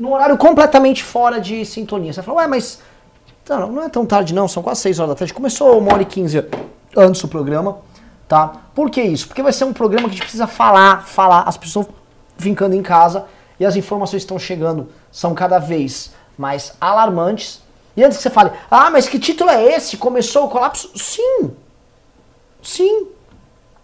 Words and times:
num 0.00 0.14
horário 0.14 0.38
completamente 0.38 1.04
fora 1.04 1.38
de 1.38 1.62
sintonia. 1.66 2.10
Você 2.10 2.22
fala, 2.22 2.38
ué, 2.38 2.46
mas 2.46 2.80
não, 3.46 3.70
não 3.70 3.82
é 3.82 3.88
tão 3.90 4.06
tarde 4.06 4.32
não, 4.32 4.48
são 4.48 4.62
quase 4.62 4.80
6 4.80 4.98
horas 4.98 5.10
da 5.10 5.14
tarde. 5.14 5.34
Começou 5.34 5.78
uma 5.78 5.92
hora 5.92 6.00
e 6.00 6.06
15 6.06 6.46
antes 6.96 7.20
do 7.20 7.28
programa, 7.28 7.76
tá? 8.26 8.50
Por 8.74 8.90
que 8.90 9.02
isso? 9.02 9.28
Porque 9.28 9.42
vai 9.42 9.52
ser 9.52 9.64
um 9.64 9.74
programa 9.74 10.08
que 10.08 10.14
a 10.14 10.16
gente 10.16 10.22
precisa 10.22 10.46
falar, 10.46 11.06
falar, 11.06 11.42
as 11.42 11.58
pessoas 11.58 11.86
vincando 12.38 12.74
em 12.74 12.82
casa 12.82 13.26
e 13.60 13.66
as 13.66 13.76
informações 13.76 14.22
que 14.22 14.24
estão 14.24 14.38
chegando 14.38 14.88
são 15.12 15.34
cada 15.34 15.58
vez 15.58 16.12
mais 16.38 16.72
alarmantes. 16.80 17.62
E 17.94 18.02
antes 18.02 18.16
que 18.16 18.22
você 18.22 18.30
fale, 18.30 18.52
ah, 18.70 18.90
mas 18.90 19.06
que 19.06 19.18
título 19.18 19.50
é 19.50 19.76
esse? 19.76 19.98
Começou 19.98 20.46
o 20.46 20.48
colapso? 20.48 20.90
Sim. 20.96 21.50
Sim. 22.62 23.08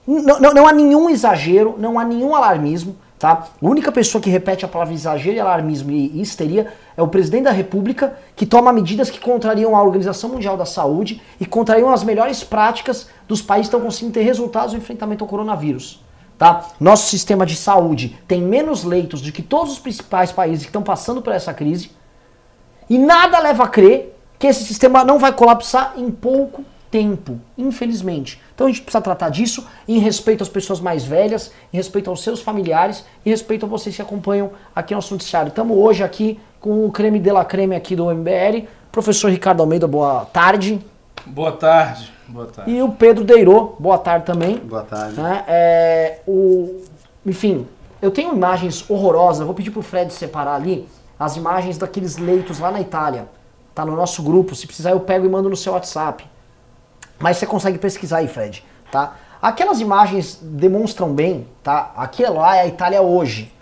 Não, 0.07 0.41
não, 0.41 0.55
não 0.55 0.67
há 0.67 0.73
nenhum 0.73 1.11
exagero, 1.11 1.75
não 1.77 1.99
há 1.99 2.05
nenhum 2.05 2.35
alarmismo. 2.35 2.97
Tá? 3.19 3.49
A 3.63 3.67
única 3.67 3.91
pessoa 3.91 4.21
que 4.21 4.29
repete 4.29 4.65
a 4.65 4.69
palavra 4.69 4.93
exagero, 4.93 5.41
alarmismo 5.41 5.91
e 5.91 6.21
histeria 6.21 6.73
é 6.95 7.03
o 7.03 7.09
presidente 7.09 7.45
da 7.45 7.51
República, 7.51 8.19
que 8.35 8.45
toma 8.45 8.73
medidas 8.73 9.09
que 9.09 9.19
contrariam 9.19 9.75
a 9.75 9.83
Organização 9.83 10.31
Mundial 10.31 10.57
da 10.57 10.67
Saúde 10.67 11.23
e 11.41 11.47
contrariam 11.47 11.91
as 11.91 12.05
melhores 12.05 12.45
práticas 12.45 13.09
dos 13.27 13.41
países 13.41 13.69
que 13.69 13.75
estão 13.75 13.81
conseguindo 13.81 14.13
ter 14.13 14.23
resultados 14.23 14.75
no 14.75 14.79
enfrentamento 14.79 15.25
ao 15.25 15.29
coronavírus. 15.29 16.05
Tá? 16.37 16.67
Nosso 16.79 17.09
sistema 17.09 17.47
de 17.47 17.57
saúde 17.57 18.19
tem 18.29 18.43
menos 18.43 18.85
leitos 18.85 19.23
do 19.23 19.33
que 19.33 19.41
todos 19.41 19.73
os 19.73 19.79
principais 19.79 20.31
países 20.31 20.65
que 20.65 20.69
estão 20.69 20.83
passando 20.83 21.23
por 21.23 21.33
essa 21.33 21.55
crise. 21.55 21.93
E 22.91 22.99
nada 22.99 23.39
leva 23.39 23.65
a 23.65 23.69
crer 23.69 24.15
que 24.39 24.47
esse 24.47 24.63
sistema 24.65 25.03
não 25.03 25.19
vai 25.19 25.33
colapsar 25.33 25.95
em 25.97 26.11
pouco 26.11 26.63
tempo, 26.91 27.41
infelizmente. 27.57 28.41
Então 28.55 28.67
a 28.67 28.71
gente 28.71 28.83
precisa 28.83 29.01
tratar 29.01 29.29
disso 29.29 29.67
em 29.87 29.99
respeito 29.99 30.43
às 30.43 30.49
pessoas 30.49 30.81
mais 30.81 31.05
velhas, 31.05 31.53
em 31.73 31.77
respeito 31.77 32.11
aos 32.11 32.23
seus 32.23 32.41
familiares, 32.41 33.05
em 33.25 33.31
respeito 33.31 33.67
a 33.67 33.69
vocês 33.69 33.95
que 33.95 34.03
acompanham 34.03 34.51
aqui 34.75 34.95
no 34.95 34.99
nosso 34.99 35.15
noticiário. 35.15 35.49
Estamos 35.49 35.77
hoje 35.77 36.03
aqui 36.03 36.39
com 36.61 36.87
o 36.87 36.91
creme 36.91 37.19
de 37.19 37.31
la 37.31 37.45
creme 37.45 37.77
aqui 37.77 37.95
do 37.95 38.07
MBL. 38.07 38.67
Professor 38.91 39.31
Ricardo 39.31 39.61
Almeida, 39.61 39.87
boa 39.87 40.25
tarde. 40.25 40.81
Boa 41.27 41.53
tarde. 41.53 42.13
Boa 42.29 42.47
tarde. 42.47 42.71
E 42.71 42.83
o 42.83 42.91
Pedro 42.91 43.25
Deirô, 43.25 43.77
boa 43.79 43.99
tarde 43.99 44.27
também. 44.27 44.59
Boa 44.59 44.83
tarde. 44.83 45.21
Né? 45.21 45.45
É, 45.47 46.19
o, 46.27 46.83
enfim, 47.25 47.67
eu 48.01 48.11
tenho 48.11 48.35
imagens 48.35 48.89
horrorosas, 48.89 49.45
vou 49.45 49.55
pedir 49.55 49.71
pro 49.71 49.83
Fred 49.83 50.13
separar 50.13 50.55
ali 50.55 50.89
as 51.19 51.37
imagens 51.37 51.79
daqueles 51.79 52.17
leitos 52.17 52.59
lá 52.59 52.71
na 52.71 52.81
Itália. 52.81 53.29
Tá 53.75 53.85
no 53.85 53.95
nosso 53.95 54.23
grupo, 54.23 54.55
se 54.55 54.67
precisar 54.67 54.91
eu 54.91 55.01
pego 55.01 55.27
e 55.27 55.29
mando 55.29 55.49
no 55.49 55.57
seu 55.57 55.73
WhatsApp. 55.73 56.25
Mas 57.19 57.37
você 57.37 57.47
consegue 57.47 57.79
pesquisar 57.79 58.19
aí, 58.19 58.29
Fred, 58.29 58.65
tá? 58.91 59.17
Aquelas 59.41 59.81
imagens 59.81 60.39
demonstram 60.43 61.15
bem, 61.15 61.47
tá? 61.63 61.93
Aquilo 61.97 62.37
lá 62.37 62.57
é 62.57 62.61
a 62.63 62.67
Itália 62.67 63.03
hoje. 63.03 63.53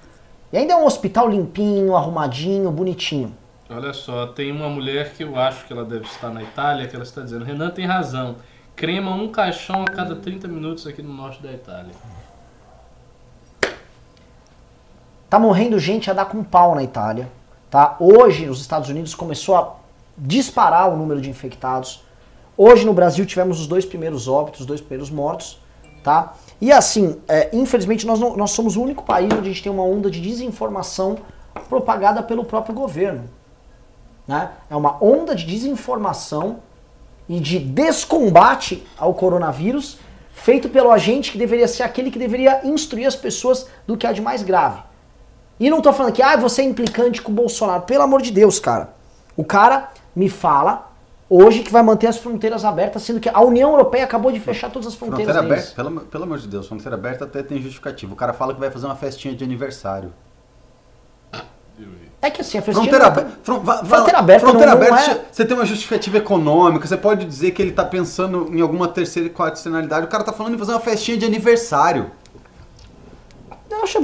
E 0.53 0.57
ainda 0.57 0.73
é 0.73 0.77
um 0.77 0.87
hospital 0.87 1.29
limpinho, 1.29 1.97
arrumadinho, 1.97 2.71
bonitinho. 2.71 3.37
Olha 3.69 3.93
só, 3.93 4.27
tem 4.27 4.53
uma 4.53 4.69
mulher 4.69 5.13
que 5.15 5.25
eu 5.25 5.37
acho 5.37 5.67
que 5.67 5.73
ela 5.73 5.85
deve 5.85 6.05
estar 6.05 6.31
na 6.31 6.43
Itália, 6.43 6.87
que 6.87 6.95
ela 6.95 7.05
está 7.05 7.23
dizendo, 7.23 7.45
Renan 7.45 7.71
tem 7.71 7.87
razão, 7.87 8.37
crema 8.77 9.13
um 9.15 9.29
caixão 9.33 9.83
a 9.83 9.87
cada 9.87 10.15
30 10.15 10.47
minutos 10.47 10.87
aqui 10.87 11.03
no 11.03 11.13
norte 11.13 11.43
da 11.43 11.53
Itália. 11.53 11.93
Tá 15.29 15.39
morrendo 15.39 15.79
gente 15.79 16.11
a 16.11 16.15
dar 16.15 16.27
com 16.27 16.45
pau 16.45 16.75
na 16.75 16.83
Itália, 16.83 17.29
tá? 17.69 17.97
Hoje, 17.99 18.47
nos 18.47 18.61
Estados 18.61 18.89
Unidos, 18.89 19.15
começou 19.15 19.57
a 19.57 19.75
disparar 20.17 20.89
o 20.89 20.97
número 20.97 21.21
de 21.21 21.29
infectados. 21.29 22.05
Hoje 22.57 22.85
no 22.87 22.93
Brasil 22.93 23.27
tivemos 23.27 23.61
os 23.61 23.67
dois 23.67 23.85
primeiros 23.85 24.29
óbitos, 24.29 24.61
os 24.61 24.67
dois 24.67 24.81
primeiros 24.81 25.11
mortos, 25.11 25.59
tá? 26.03 26.35
E 26.61 26.71
assim, 26.71 27.21
é, 27.27 27.51
infelizmente 27.53 28.07
nós, 28.07 28.21
não, 28.21 28.37
nós 28.37 28.53
somos 28.53 28.77
o 28.77 28.83
único 28.83 29.03
país 29.03 29.33
onde 29.33 29.49
a 29.49 29.53
gente 29.53 29.63
tem 29.63 29.73
uma 29.73 29.83
onda 29.83 30.11
de 30.11 30.21
desinformação 30.21 31.19
propagada 31.69 32.23
pelo 32.23 32.45
próprio 32.45 32.75
governo. 32.75 33.29
Né? 34.27 34.51
É 34.71 34.77
uma 34.77 35.03
onda 35.03 35.35
de 35.35 35.45
desinformação 35.45 36.59
e 37.29 37.41
de 37.41 37.59
descombate 37.59 38.87
ao 38.97 39.15
coronavírus 39.15 39.99
feito 40.33 40.69
pelo 40.69 40.91
agente 40.91 41.33
que 41.33 41.39
deveria 41.39 41.69
ser 41.69 41.83
aquele 41.83 42.11
que 42.11 42.19
deveria 42.19 42.61
instruir 42.65 43.07
as 43.07 43.17
pessoas 43.17 43.67
do 43.87 43.97
que 43.97 44.07
há 44.07 44.13
de 44.13 44.21
mais 44.21 44.43
grave. 44.43 44.83
E 45.59 45.71
não 45.71 45.81
tô 45.81 45.93
falando 45.93 46.13
que 46.13 46.23
ah, 46.23 46.37
você 46.37 46.63
é 46.63 46.65
implicante 46.65 47.23
com 47.23 47.31
o 47.31 47.35
Bolsonaro. 47.35 47.83
Pelo 47.83 48.03
amor 48.03 48.21
de 48.21 48.33
Deus, 48.33 48.59
cara. 48.59 48.95
O 49.37 49.45
cara 49.45 49.91
me 50.15 50.29
fala 50.29 50.93
hoje 51.29 51.61
que 51.63 51.73
vai 51.73 51.83
manter 51.83 52.07
as 52.07 52.19
fronteiras 52.19 52.65
abertas, 52.65 53.03
sendo 53.03 53.19
que 53.21 53.29
a 53.29 53.41
União 53.41 53.71
Europeia 53.71 54.05
acabou 54.05 54.31
de 54.31 54.41
fechar 54.41 54.71
todas 54.71 54.89
as 54.89 54.95
fronteiras 54.95 55.35
Fronteira 55.35 55.55
deles. 55.57 55.73
aberta, 55.73 55.91
pelo, 55.91 56.07
pelo 56.07 56.25
amor 56.25 56.39
de 56.39 56.49
Deus, 56.49 56.67
fronteira 56.67 56.95
aberta 56.97 57.25
até 57.25 57.43
tem 57.43 57.61
justificativo. 57.61 58.13
O 58.13 58.17
cara 58.17 58.33
fala 58.33 58.53
que 58.55 58.61
vai 58.61 58.71
fazer 58.71 58.87
uma 58.87 58.97
festinha 58.97 59.35
de 59.35 59.43
aniversário. 59.45 60.13
É 62.23 62.31
que 62.31 62.41
assim, 62.41 62.57
a 62.57 62.63
festinha 62.63 62.89
Fronteira 62.89 63.05
não- 63.05 63.13
aberta. 63.13 63.39
fron- 63.43 63.61
va- 63.61 63.83
va- 63.83 63.85
Fronteira 63.97 64.19
aberta 64.19 64.47
fronteira 64.47 64.73
não- 64.75 64.81
não 64.81 64.87
aberta, 64.95 65.11
é- 65.11 65.25
você 65.31 65.45
tem 65.45 65.55
uma 65.55 65.67
justificativa 65.67 66.17
econômica, 66.17 66.87
você 66.87 66.97
pode 66.97 67.27
dizer 67.27 67.51
que 67.51 67.61
ele 67.61 67.73
tá 67.73 67.85
pensando 67.85 68.49
em 68.51 68.63
alguma 68.63 68.89
terceira 68.89 69.29
e 69.29 69.53
externalidade. 69.53 70.07
O 70.07 70.09
cara 70.09 70.25
tá 70.25 70.33
falando 70.33 70.55
em 70.55 70.59
fazer 70.59 70.73
uma 70.73 70.81
festinha 70.81 71.19
de 71.19 71.27
aniversário. 71.27 72.11
Eu 73.71 73.83
acho, 73.83 73.99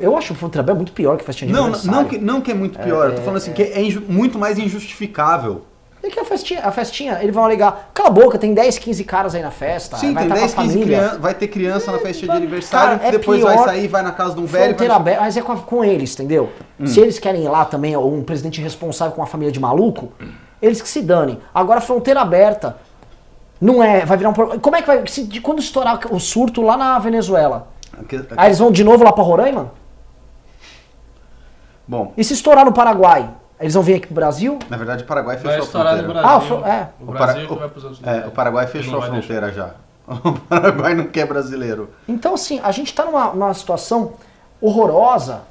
eu 0.00 0.16
acho 0.16 0.34
fronteira 0.34 0.62
aberta 0.62 0.78
muito 0.78 0.92
pior 0.92 1.16
que 1.16 1.22
festinha 1.24 1.46
de 1.46 1.52
Não, 1.52 1.64
aniversário. 1.66 2.00
não 2.00 2.04
que, 2.08 2.18
não 2.18 2.40
que 2.40 2.50
é 2.50 2.54
muito 2.54 2.76
pior, 2.78 3.10
eu 3.10 3.14
tô 3.16 3.20
falando 3.20 3.36
assim, 3.36 3.52
que 3.52 3.62
é 3.62 3.80
inju- 3.82 4.02
muito 4.08 4.36
mais 4.38 4.58
injustificável. 4.58 5.62
É 6.02 6.08
que 6.08 6.18
a 6.18 6.24
festinha, 6.24 6.62
a 6.64 6.72
festinha, 6.72 7.18
eles 7.20 7.34
vão 7.34 7.44
alegar, 7.44 7.90
cala 7.92 8.08
a 8.08 8.12
boca, 8.12 8.38
tem 8.38 8.54
10, 8.54 8.78
15 8.78 9.04
caras 9.04 9.34
aí 9.34 9.42
na 9.42 9.50
festa, 9.50 9.98
Sim, 9.98 10.14
vai 10.14 10.24
tem 10.24 10.32
estar 10.32 10.40
10, 10.40 10.54
com 10.54 10.60
a 10.60 10.64
15 10.64 10.74
família. 10.78 10.98
crianças, 10.98 11.18
vai 11.20 11.34
ter 11.34 11.48
criança 11.48 11.92
na 11.92 11.98
festinha 11.98 12.22
de 12.22 12.26
vai- 12.28 12.36
aniversário, 12.38 12.98
cara, 12.98 13.08
é 13.08 13.12
depois 13.12 13.38
pior 13.40 13.54
vai 13.54 13.64
sair, 13.64 13.86
vai 13.88 14.02
na 14.02 14.12
casa 14.12 14.34
de 14.34 14.40
um 14.40 14.46
velho. 14.46 14.74
Vai... 14.76 14.88
aberta, 14.88 15.20
mas 15.20 15.36
é 15.36 15.42
com, 15.42 15.56
com 15.58 15.84
eles, 15.84 16.14
entendeu? 16.14 16.50
Hum. 16.78 16.86
Se 16.86 17.00
eles 17.00 17.18
querem 17.18 17.44
ir 17.44 17.48
lá 17.48 17.66
também, 17.66 17.94
ou 17.94 18.14
um 18.14 18.22
presidente 18.22 18.62
responsável 18.62 19.14
com 19.14 19.20
uma 19.20 19.26
família 19.26 19.52
de 19.52 19.60
maluco, 19.60 20.10
eles 20.62 20.80
que 20.80 20.88
se 20.88 21.02
danem. 21.02 21.38
Agora, 21.54 21.82
fronteira 21.82 22.22
aberta, 22.22 22.78
não 23.60 23.82
é, 23.84 24.06
vai 24.06 24.16
virar 24.16 24.30
um 24.30 24.32
problema. 24.32 24.58
Como 24.58 24.74
é 24.76 24.80
que 24.80 24.86
vai, 24.86 25.06
se, 25.06 25.24
de 25.24 25.38
quando 25.42 25.58
estourar 25.58 26.00
o 26.10 26.18
surto 26.18 26.62
lá 26.62 26.78
na 26.78 26.98
Venezuela? 26.98 27.68
Aqui- 28.00 28.24
Aí 28.38 28.48
eles 28.48 28.58
vão 28.58 28.72
de 28.72 28.82
novo 28.82 29.04
lá 29.04 29.12
pra 29.12 29.22
Roraima? 29.22 29.70
Bom, 31.86 32.12
E 32.16 32.22
se 32.24 32.32
estourar 32.34 32.64
no 32.64 32.72
Paraguai? 32.72 33.28
Eles 33.60 33.74
vão 33.74 33.82
vir 33.82 33.94
aqui 33.94 34.06
pro 34.06 34.14
Brasil? 34.14 34.58
na 34.70 34.76
verdade 34.76 35.04
o 35.04 35.06
Paraguai 35.06 35.36
Vai 35.36 35.44
fechou 35.44 35.62
a 35.62 35.66
estourar 35.66 35.96
no 35.96 36.02
fronteira. 36.04 36.20
Ah, 36.28 36.38
Brasil. 36.38 36.56
o 36.56 36.60
fro- 36.60 36.68
é. 36.70 36.88
O 36.98 37.02
O, 37.02 37.12
Brasil 37.12 37.34
Para- 37.34 37.46
que 37.48 37.54
vai 37.60 37.68
pros 37.68 37.84
outros 37.84 38.02
é, 38.06 38.26
o 38.26 38.30
Paraguai 38.30 38.66
fechou 38.66 38.96
a 38.96 39.00
vai 39.00 39.10
deixar. 39.10 39.26
fronteira 39.26 39.52
já. 39.52 39.70
O 40.24 40.32
Paraguai 40.40 40.94
não 40.94 41.04
quer 41.06 41.26
brasileiro. 41.26 41.90
Então, 42.08 42.34
assim, 42.34 42.58
a 42.64 42.72
gente 42.72 42.88
está 42.88 43.04
numa, 43.04 43.32
numa 43.32 43.54
situação 43.54 44.14
horrorosa. 44.60 45.42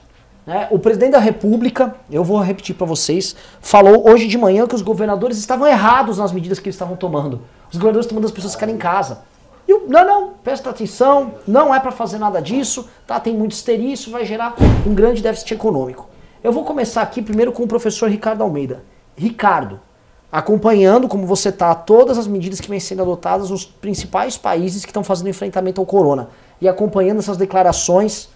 Né? 0.45 0.67
O 0.71 0.79
presidente 0.79 1.11
da 1.11 1.19
República, 1.19 1.95
eu 2.11 2.23
vou 2.23 2.39
repetir 2.41 2.75
para 2.75 2.85
vocês, 2.87 3.35
falou 3.61 4.09
hoje 4.09 4.27
de 4.27 4.37
manhã 4.37 4.65
que 4.67 4.75
os 4.75 4.81
governadores 4.81 5.37
estavam 5.37 5.67
errados 5.67 6.17
nas 6.17 6.31
medidas 6.31 6.59
que 6.59 6.67
eles 6.67 6.75
estavam 6.75 6.95
tomando. 6.95 7.41
Os 7.71 7.77
governadores 7.77 8.05
estão 8.05 8.15
mandando 8.15 8.27
as 8.31 8.35
pessoas 8.35 8.53
ficarem 8.53 8.75
em 8.75 8.77
casa. 8.79 9.19
E 9.67 9.73
o, 9.73 9.87
não, 9.87 10.05
não, 10.05 10.29
presta 10.43 10.69
atenção, 10.71 11.35
não 11.47 11.73
é 11.73 11.79
para 11.79 11.91
fazer 11.91 12.17
nada 12.17 12.41
disso, 12.41 12.89
tá? 13.05 13.19
Tem 13.19 13.33
muito 13.35 13.51
histeria, 13.51 13.93
isso 13.93 14.09
vai 14.09 14.25
gerar 14.25 14.55
um 14.85 14.93
grande 14.95 15.21
déficit 15.21 15.53
econômico. 15.53 16.09
Eu 16.41 16.53
vou 16.53 16.63
começar 16.63 17.01
aqui 17.01 17.21
primeiro 17.21 17.51
com 17.51 17.63
o 17.63 17.67
professor 17.67 18.09
Ricardo 18.09 18.41
Almeida. 18.41 18.81
Ricardo, 19.17 19.77
acompanhando 20.31 21.05
como 21.09 21.27
você 21.27 21.49
está 21.49 21.75
todas 21.75 22.17
as 22.17 22.27
medidas 22.27 22.61
que 22.61 22.69
vêm 22.69 22.79
sendo 22.79 23.01
adotadas 23.01 23.49
nos 23.49 23.65
principais 23.65 24.37
países 24.37 24.85
que 24.85 24.89
estão 24.89 25.03
fazendo 25.03 25.27
enfrentamento 25.27 25.81
ao 25.81 25.85
corona 25.85 26.29
e 26.61 26.67
acompanhando 26.69 27.19
essas 27.19 27.35
declarações, 27.35 28.29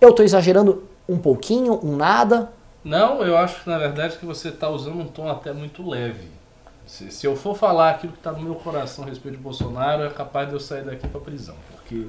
eu 0.00 0.10
estou 0.10 0.24
exagerando 0.24 0.84
um 1.08 1.18
pouquinho, 1.18 1.80
um 1.82 1.96
nada. 1.96 2.52
Não, 2.84 3.22
eu 3.22 3.36
acho 3.36 3.64
que 3.64 3.68
na 3.68 3.78
verdade 3.78 4.18
que 4.18 4.26
você 4.26 4.50
está 4.50 4.68
usando 4.68 5.00
um 5.00 5.08
tom 5.08 5.28
até 5.28 5.52
muito 5.52 5.88
leve. 5.88 6.28
Se, 6.86 7.10
se 7.10 7.26
eu 7.26 7.34
for 7.34 7.56
falar 7.56 7.90
aquilo 7.90 8.12
que 8.12 8.20
está 8.20 8.30
no 8.30 8.40
meu 8.40 8.54
coração 8.54 9.02
a 9.04 9.08
respeito 9.08 9.36
de 9.36 9.42
Bolsonaro, 9.42 10.04
é 10.04 10.10
capaz 10.10 10.48
de 10.48 10.54
eu 10.54 10.60
sair 10.60 10.84
daqui 10.84 11.08
para 11.08 11.20
prisão. 11.20 11.56
Porque 11.72 12.06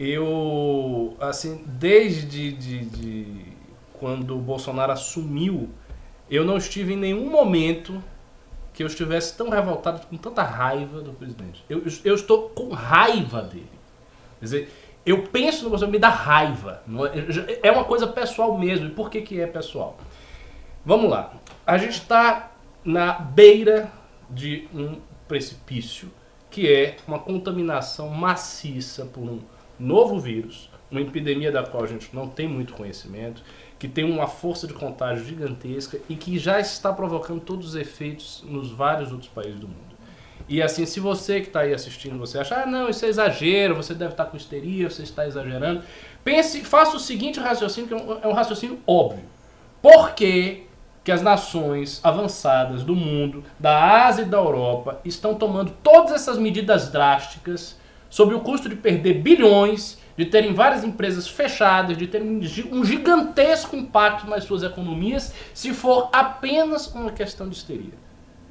eu, 0.00 1.14
assim, 1.20 1.62
desde 1.66 2.50
de, 2.52 2.84
de 2.86 3.53
quando 4.04 4.36
o 4.36 4.38
Bolsonaro 4.38 4.92
assumiu, 4.92 5.70
eu 6.30 6.44
não 6.44 6.58
estive 6.58 6.92
em 6.92 6.96
nenhum 6.96 7.30
momento 7.30 8.04
que 8.74 8.82
eu 8.82 8.86
estivesse 8.86 9.34
tão 9.34 9.48
revoltado, 9.48 10.06
com 10.08 10.16
tanta 10.18 10.42
raiva 10.42 11.00
do 11.00 11.14
presidente. 11.14 11.64
Eu, 11.70 11.82
eu 12.04 12.14
estou 12.14 12.50
com 12.50 12.68
raiva 12.68 13.40
dele. 13.40 13.70
Quer 14.38 14.44
dizer, 14.44 14.72
eu 15.06 15.22
penso 15.22 15.64
no 15.64 15.70
Bolsonaro, 15.70 15.92
me 15.92 15.98
dá 15.98 16.10
raiva. 16.10 16.82
É- 17.62 17.68
É 17.68 17.72
uma 17.72 17.84
coisa 17.84 18.06
pessoal 18.06 18.58
mesmo. 18.58 18.88
E 18.88 18.90
por 18.90 19.08
que, 19.08 19.22
que 19.22 19.40
é 19.40 19.46
pessoal? 19.46 19.96
Vamos 20.84 21.08
lá. 21.10 21.32
A 21.66 21.78
gente 21.78 21.92
está 22.00 22.52
na 22.84 23.14
beira 23.14 23.90
de 24.28 24.68
um 24.74 24.98
precipício, 25.26 26.10
que 26.50 26.70
é 26.70 26.96
uma 27.08 27.18
contaminação 27.18 28.10
maciça 28.10 29.06
por 29.06 29.22
um 29.22 29.40
novo 29.80 30.20
vírus, 30.20 30.68
uma 30.90 31.00
epidemia 31.00 31.50
da 31.50 31.62
qual 31.62 31.82
a 31.84 31.86
gente 31.86 32.10
não 32.14 32.28
tem 32.28 32.46
muito 32.46 32.74
conhecimento, 32.74 33.42
que 33.84 33.88
tem 33.88 34.02
uma 34.02 34.26
força 34.26 34.66
de 34.66 34.72
contágio 34.72 35.26
gigantesca 35.26 36.00
e 36.08 36.16
que 36.16 36.38
já 36.38 36.58
está 36.58 36.90
provocando 36.90 37.38
todos 37.42 37.68
os 37.68 37.74
efeitos 37.74 38.42
nos 38.46 38.70
vários 38.70 39.12
outros 39.12 39.28
países 39.28 39.60
do 39.60 39.68
mundo. 39.68 39.94
E 40.48 40.62
assim, 40.62 40.86
se 40.86 40.98
você 41.00 41.42
que 41.42 41.48
está 41.48 41.60
aí 41.60 41.74
assistindo, 41.74 42.18
você 42.18 42.38
acha, 42.38 42.62
ah, 42.62 42.66
não, 42.66 42.88
isso 42.88 43.04
é 43.04 43.08
exagero, 43.08 43.76
você 43.76 43.92
deve 43.92 44.12
estar 44.12 44.24
com 44.24 44.38
histeria, 44.38 44.88
você 44.88 45.02
está 45.02 45.26
exagerando. 45.26 45.82
Pense, 46.24 46.64
faça 46.64 46.96
o 46.96 46.98
seguinte 46.98 47.38
raciocínio, 47.38 47.88
que 47.88 47.92
é 47.92 47.96
um, 47.98 48.20
é 48.22 48.26
um 48.26 48.32
raciocínio 48.32 48.78
óbvio. 48.86 49.24
Por 49.82 50.12
que, 50.14 50.62
que 51.04 51.12
as 51.12 51.20
nações 51.20 52.00
avançadas 52.02 52.82
do 52.82 52.96
mundo, 52.96 53.44
da 53.60 54.06
Ásia 54.06 54.22
e 54.22 54.26
da 54.26 54.38
Europa, 54.38 54.98
estão 55.04 55.34
tomando 55.34 55.72
todas 55.82 56.12
essas 56.12 56.38
medidas 56.38 56.88
drásticas 56.88 57.78
sob 58.08 58.32
o 58.32 58.40
custo 58.40 58.66
de 58.66 58.76
perder 58.76 59.20
bilhões, 59.20 59.98
de 60.16 60.24
terem 60.26 60.54
várias 60.54 60.84
empresas 60.84 61.26
fechadas, 61.26 61.96
de 61.96 62.06
terem 62.06 62.40
um 62.72 62.84
gigantesco 62.84 63.74
impacto 63.74 64.28
nas 64.28 64.44
suas 64.44 64.62
economias, 64.62 65.34
se 65.52 65.72
for 65.72 66.08
apenas 66.12 66.86
uma 66.94 67.10
questão 67.10 67.48
de 67.48 67.56
histeria? 67.56 67.94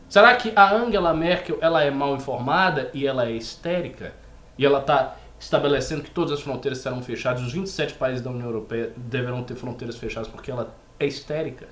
Será 0.10 0.36
que 0.36 0.51
a 0.56 0.74
Angela 0.74 1.13
Merkel 1.13 1.57
ela 1.62 1.83
é 1.83 1.89
mal 1.89 2.15
informada 2.15 2.92
e 2.94 3.07
ela 3.07 3.25
é 3.25 3.31
histérica? 3.31 4.13
E 4.57 4.65
ela 4.65 4.80
está 4.80 5.15
estabelecendo 5.39 6.04
que 6.04 6.12
todas 6.12 6.33
as 6.33 6.42
fronteiras 6.42 6.80
serão 6.80 7.01
fechadas, 7.01 7.42
os 7.42 7.51
27 7.51 7.95
países 7.95 8.21
da 8.21 8.30
União 8.30 8.48
Europeia 8.48 8.94
deverão 8.95 9.44
ter 9.44 9.56
fronteiras 9.56 9.98
fechadas 9.98 10.27
porque 10.27 10.51
ela 10.51 10.75
é 11.00 11.06
histérica? 11.06 11.68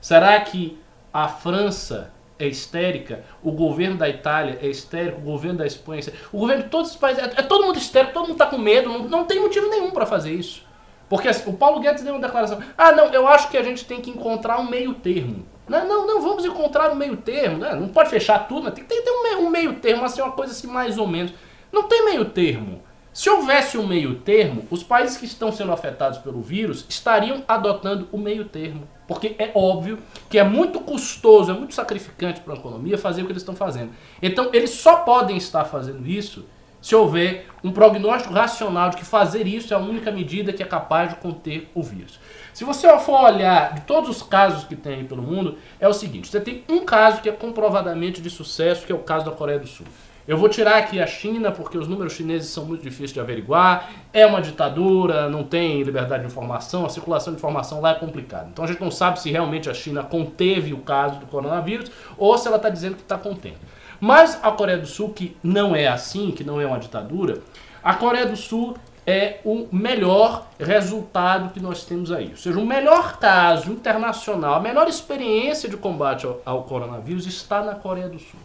Será 0.00 0.40
que 0.40 0.78
a 1.12 1.28
França 1.28 2.10
é 2.42 2.48
histérica, 2.48 3.24
o 3.42 3.52
governo 3.52 3.96
da 3.96 4.08
Itália 4.08 4.58
é 4.60 4.66
histérico, 4.66 5.20
o 5.20 5.24
governo 5.24 5.58
da 5.58 5.66
Espanha 5.66 6.02
é 6.08 6.12
o 6.32 6.40
governo 6.40 6.64
de 6.64 6.68
todos 6.68 6.90
os 6.90 6.96
países, 6.96 7.22
é, 7.22 7.26
é 7.26 7.42
todo 7.42 7.64
mundo 7.64 7.78
histérico, 7.78 8.12
todo 8.12 8.22
mundo 8.22 8.32
está 8.32 8.46
com 8.46 8.58
medo, 8.58 8.88
não, 8.88 8.98
não 9.04 9.24
tem 9.24 9.40
motivo 9.40 9.68
nenhum 9.68 9.92
para 9.92 10.04
fazer 10.04 10.32
isso. 10.32 10.66
Porque 11.08 11.28
assim, 11.28 11.48
o 11.48 11.52
Paulo 11.52 11.78
Guedes 11.80 12.02
deu 12.02 12.14
uma 12.14 12.20
declaração, 12.20 12.58
ah 12.76 12.90
não, 12.90 13.06
eu 13.12 13.28
acho 13.28 13.48
que 13.48 13.56
a 13.56 13.62
gente 13.62 13.84
tem 13.84 14.00
que 14.00 14.10
encontrar 14.10 14.58
um 14.58 14.68
meio 14.68 14.94
termo. 14.94 15.46
Não, 15.68 15.86
não, 15.86 16.06
não 16.06 16.20
vamos 16.20 16.44
encontrar 16.44 16.90
um 16.90 16.96
meio 16.96 17.16
termo, 17.16 17.58
né? 17.58 17.74
não 17.74 17.88
pode 17.88 18.10
fechar 18.10 18.48
tudo, 18.48 18.64
mas 18.64 18.74
tem, 18.74 18.82
tem 18.82 18.98
que 18.98 19.04
ter 19.04 19.10
um 19.10 19.22
meio, 19.22 19.38
um 19.40 19.50
meio 19.50 19.74
termo, 19.74 20.04
assim, 20.04 20.20
uma 20.20 20.32
coisa 20.32 20.52
assim 20.52 20.66
mais 20.66 20.98
ou 20.98 21.06
menos. 21.06 21.32
Não 21.70 21.84
tem 21.84 22.04
meio 22.04 22.24
termo. 22.24 22.82
Se 23.12 23.28
houvesse 23.28 23.76
um 23.76 23.86
meio 23.86 24.20
termo, 24.20 24.66
os 24.70 24.82
países 24.82 25.18
que 25.18 25.26
estão 25.26 25.52
sendo 25.52 25.70
afetados 25.70 26.18
pelo 26.18 26.40
vírus 26.40 26.86
estariam 26.88 27.44
adotando 27.46 28.08
o 28.10 28.16
meio 28.16 28.46
termo. 28.46 28.88
Porque 29.06 29.34
é 29.38 29.50
óbvio 29.54 29.98
que 30.30 30.38
é 30.38 30.44
muito 30.44 30.80
custoso, 30.80 31.50
é 31.50 31.54
muito 31.54 31.74
sacrificante 31.74 32.40
para 32.40 32.54
a 32.54 32.56
economia 32.56 32.96
fazer 32.96 33.20
o 33.20 33.26
que 33.26 33.32
eles 33.32 33.42
estão 33.42 33.54
fazendo. 33.54 33.90
Então, 34.22 34.48
eles 34.54 34.70
só 34.70 34.96
podem 34.96 35.36
estar 35.36 35.64
fazendo 35.66 36.06
isso 36.08 36.46
se 36.82 36.96
houver 36.96 37.46
um 37.62 37.70
prognóstico 37.70 38.34
racional 38.34 38.90
de 38.90 38.96
que 38.96 39.04
fazer 39.04 39.46
isso 39.46 39.72
é 39.72 39.76
a 39.76 39.80
única 39.80 40.10
medida 40.10 40.52
que 40.52 40.62
é 40.62 40.66
capaz 40.66 41.10
de 41.10 41.16
conter 41.16 41.70
o 41.74 41.82
vírus. 41.82 42.18
Se 42.52 42.64
você 42.64 42.88
for 42.98 43.22
olhar 43.22 43.74
de 43.74 43.82
todos 43.82 44.10
os 44.10 44.22
casos 44.22 44.64
que 44.64 44.74
tem 44.74 44.94
aí 44.94 45.04
pelo 45.04 45.22
mundo, 45.22 45.58
é 45.78 45.86
o 45.86 45.92
seguinte: 45.92 46.28
você 46.28 46.40
tem 46.40 46.64
um 46.68 46.84
caso 46.84 47.22
que 47.22 47.28
é 47.28 47.32
comprovadamente 47.32 48.20
de 48.20 48.28
sucesso, 48.28 48.84
que 48.84 48.90
é 48.90 48.94
o 48.94 48.98
caso 48.98 49.24
da 49.24 49.30
Coreia 49.30 49.60
do 49.60 49.66
Sul. 49.66 49.86
Eu 50.26 50.36
vou 50.36 50.48
tirar 50.48 50.76
aqui 50.76 51.00
a 51.00 51.06
China, 51.06 51.50
porque 51.50 51.76
os 51.76 51.88
números 51.88 52.12
chineses 52.12 52.48
são 52.48 52.64
muito 52.64 52.82
difíceis 52.82 53.12
de 53.12 53.18
averiguar. 53.18 53.90
É 54.12 54.24
uma 54.24 54.40
ditadura, 54.40 55.28
não 55.28 55.42
tem 55.42 55.82
liberdade 55.82 56.22
de 56.22 56.28
informação, 56.28 56.86
a 56.86 56.88
circulação 56.88 57.32
de 57.32 57.38
informação 57.40 57.80
lá 57.80 57.90
é 57.90 57.94
complicada. 57.94 58.48
Então 58.52 58.64
a 58.64 58.68
gente 58.68 58.80
não 58.80 58.90
sabe 58.90 59.20
se 59.20 59.32
realmente 59.32 59.68
a 59.68 59.74
China 59.74 60.04
conteve 60.04 60.72
o 60.72 60.78
caso 60.78 61.18
do 61.18 61.26
coronavírus 61.26 61.90
ou 62.16 62.38
se 62.38 62.46
ela 62.46 62.56
está 62.56 62.68
dizendo 62.68 62.94
que 62.94 63.02
está 63.02 63.18
contendo. 63.18 63.58
Mas 64.00 64.38
a 64.42 64.52
Coreia 64.52 64.78
do 64.78 64.86
Sul, 64.86 65.10
que 65.10 65.36
não 65.42 65.74
é 65.74 65.88
assim, 65.88 66.30
que 66.30 66.44
não 66.44 66.60
é 66.60 66.66
uma 66.66 66.78
ditadura, 66.78 67.38
a 67.82 67.94
Coreia 67.94 68.26
do 68.26 68.36
Sul 68.36 68.76
é 69.04 69.40
o 69.44 69.66
melhor 69.72 70.46
resultado 70.56 71.52
que 71.52 71.58
nós 71.58 71.84
temos 71.84 72.12
aí. 72.12 72.28
Ou 72.30 72.36
seja, 72.36 72.58
o 72.60 72.64
melhor 72.64 73.18
caso 73.18 73.72
internacional, 73.72 74.54
a 74.54 74.60
melhor 74.60 74.86
experiência 74.86 75.68
de 75.68 75.76
combate 75.76 76.26
ao, 76.26 76.40
ao 76.44 76.62
coronavírus 76.62 77.26
está 77.26 77.60
na 77.62 77.74
Coreia 77.74 78.08
do 78.08 78.20
Sul. 78.20 78.38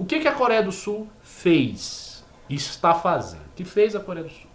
O 0.00 0.06
que, 0.06 0.18
que 0.18 0.26
a 0.26 0.32
Coreia 0.32 0.62
do 0.62 0.72
Sul 0.72 1.06
fez 1.20 2.24
e 2.48 2.54
está 2.54 2.94
fazendo? 2.94 3.42
O 3.42 3.54
que 3.54 3.66
fez 3.66 3.94
a 3.94 4.00
Coreia 4.00 4.24
do 4.24 4.32
Sul? 4.32 4.50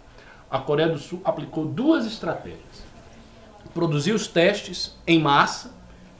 A 0.50 0.58
Coreia 0.58 0.88
do 0.88 0.98
Sul 0.98 1.20
aplicou 1.24 1.64
duas 1.64 2.04
estratégias. 2.04 2.84
Produziu 3.72 4.16
os 4.16 4.26
testes 4.26 4.98
em 5.06 5.20
massa 5.20 5.72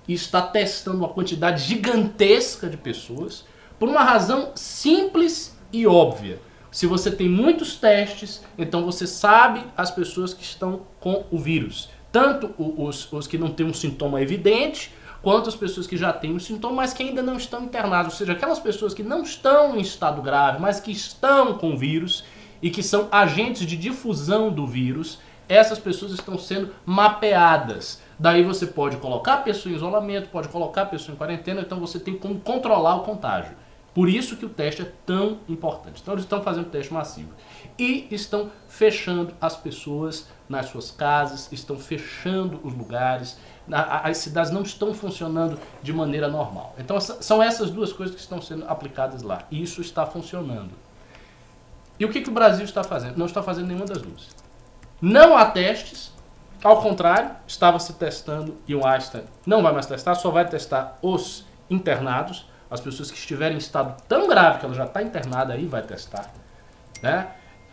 e 0.07 0.15
está 0.15 0.41
testando 0.41 0.99
uma 0.99 1.09
quantidade 1.09 1.65
gigantesca 1.65 2.69
de 2.69 2.77
pessoas 2.77 3.45
por 3.81 3.89
uma 3.89 4.05
razão 4.05 4.53
simples 4.55 5.59
e 5.73 5.89
óbvia. 5.89 6.39
Se 6.71 6.87
você 6.87 7.11
tem 7.11 7.29
muitos 7.29 7.75
testes, 7.75 8.45
então 8.57 8.85
você 8.85 9.09
sabe 9.09 9.65
as 9.77 9.91
pessoas 9.91 10.33
que 10.35 10.45
estão 10.45 10.83
com 11.01 11.25
o 11.33 11.39
vírus. 11.39 11.89
Tanto 12.13 12.55
os, 12.57 13.13
os 13.13 13.27
que 13.27 13.37
não 13.37 13.51
têm 13.51 13.67
um 13.67 13.75
sintoma 13.75 14.23
evidente, 14.23 14.95
quanto 15.23 15.49
as 15.49 15.57
pessoas 15.57 15.87
que 15.87 15.97
já 15.97 16.13
têm 16.13 16.35
os 16.35 16.45
sintomas, 16.45 16.77
mas 16.77 16.93
que 16.93 17.03
ainda 17.03 17.23
não 17.23 17.37
estão 17.37 17.65
internadas, 17.65 18.13
ou 18.13 18.19
seja, 18.19 18.33
aquelas 18.33 18.59
pessoas 18.59 18.95
que 18.95 19.03
não 19.03 19.23
estão 19.23 19.77
em 19.77 19.81
estado 19.81 20.23
grave, 20.23 20.61
mas 20.61 20.81
que 20.81 20.93
estão 20.93 21.59
com 21.59 21.75
o 21.75 21.77
vírus 21.77 22.25
e 22.63 22.71
que 22.71 22.83
são 22.83 23.09
agentes 23.11 23.67
de 23.67 23.77
difusão 23.77 24.51
do 24.51 24.67
vírus, 24.67 25.19
essas 25.49 25.79
pessoas 25.79 26.13
estão 26.13 26.39
sendo 26.39 26.73
mapeadas. 26.85 28.01
Daí 28.19 28.43
você 28.43 28.67
pode 28.67 28.97
colocar 28.97 29.35
a 29.35 29.39
pessoa 29.39 29.73
em 29.73 29.77
isolamento, 29.77 30.31
pode 30.31 30.49
colocar 30.49 30.83
a 30.83 30.87
pessoa 30.87 31.15
em 31.15 31.19
quarentena, 31.19 31.61
então 31.61 31.79
você 31.79 31.99
tem 31.99 32.17
como 32.17 32.41
controlar 32.41 32.97
o 32.97 33.01
contágio. 33.01 33.55
Por 33.97 34.11
isso 34.11 34.37
que 34.37 34.45
o 34.45 34.51
teste 34.51 34.83
é 34.83 34.93
tão 35.07 35.39
importante. 35.49 36.03
Então 36.03 36.13
eles 36.13 36.25
estão 36.25 36.43
fazendo 36.43 36.69
teste 36.69 36.93
massivo. 36.93 37.31
E 37.79 38.07
estão 38.11 38.51
fechando 38.69 39.33
as 39.41 39.57
pessoas 39.57 40.29
nas 40.49 40.67
suas 40.67 40.91
casas, 40.91 41.51
estão 41.51 41.79
fechando 41.79 42.61
os 42.63 42.75
lugares, 42.75 43.39
as 43.73 44.19
cidades 44.19 44.51
não 44.51 44.63
estão 44.63 44.95
funcionando 44.95 45.59
de 45.83 45.93
maneira 45.93 46.29
normal. 46.29 46.75
Então 46.79 47.01
são 47.01 47.43
essas 47.43 47.71
duas 47.71 47.93
coisas 47.93 48.15
que 48.15 48.21
estão 48.21 48.41
sendo 48.41 48.67
aplicadas 48.69 49.23
lá. 49.23 49.43
E 49.51 49.63
isso 49.63 49.81
está 49.81 50.07
funcionando. 50.07 50.71
E 51.99 52.05
o 52.05 52.11
que, 52.11 52.21
que 52.21 52.29
o 52.29 52.33
Brasil 52.33 52.65
está 52.65 52.85
fazendo? 52.85 53.17
Não 53.17 53.27
está 53.27 53.43
fazendo 53.43 53.67
nenhuma 53.67 53.87
das 53.87 54.03
duas. 54.03 54.29
Não 55.01 55.37
há 55.37 55.47
testes, 55.47 56.13
ao 56.63 56.81
contrário, 56.81 57.31
estava 57.47 57.79
se 57.79 57.95
testando 57.95 58.57
e 58.67 58.75
o 58.75 58.87
Einstein 58.87 59.25
não 59.47 59.63
vai 59.63 59.73
mais 59.73 59.87
testar, 59.87 60.15
só 60.15 60.31
vai 60.31 60.47
testar 60.49 60.99
os 61.03 61.45
internados, 61.69 62.49
as 62.71 62.81
pessoas 62.81 63.11
que 63.11 63.19
estiverem 63.19 63.57
em 63.57 63.59
estado 63.59 64.01
tão 64.09 64.29
grave 64.29 64.59
que 64.59 64.67
ela 64.67 64.75
já 64.75 64.85
está 64.85 65.03
internada 65.03 65.55
aí 65.55 65.67
vai 65.67 65.83
testar. 65.83 66.31
Né? 67.03 67.29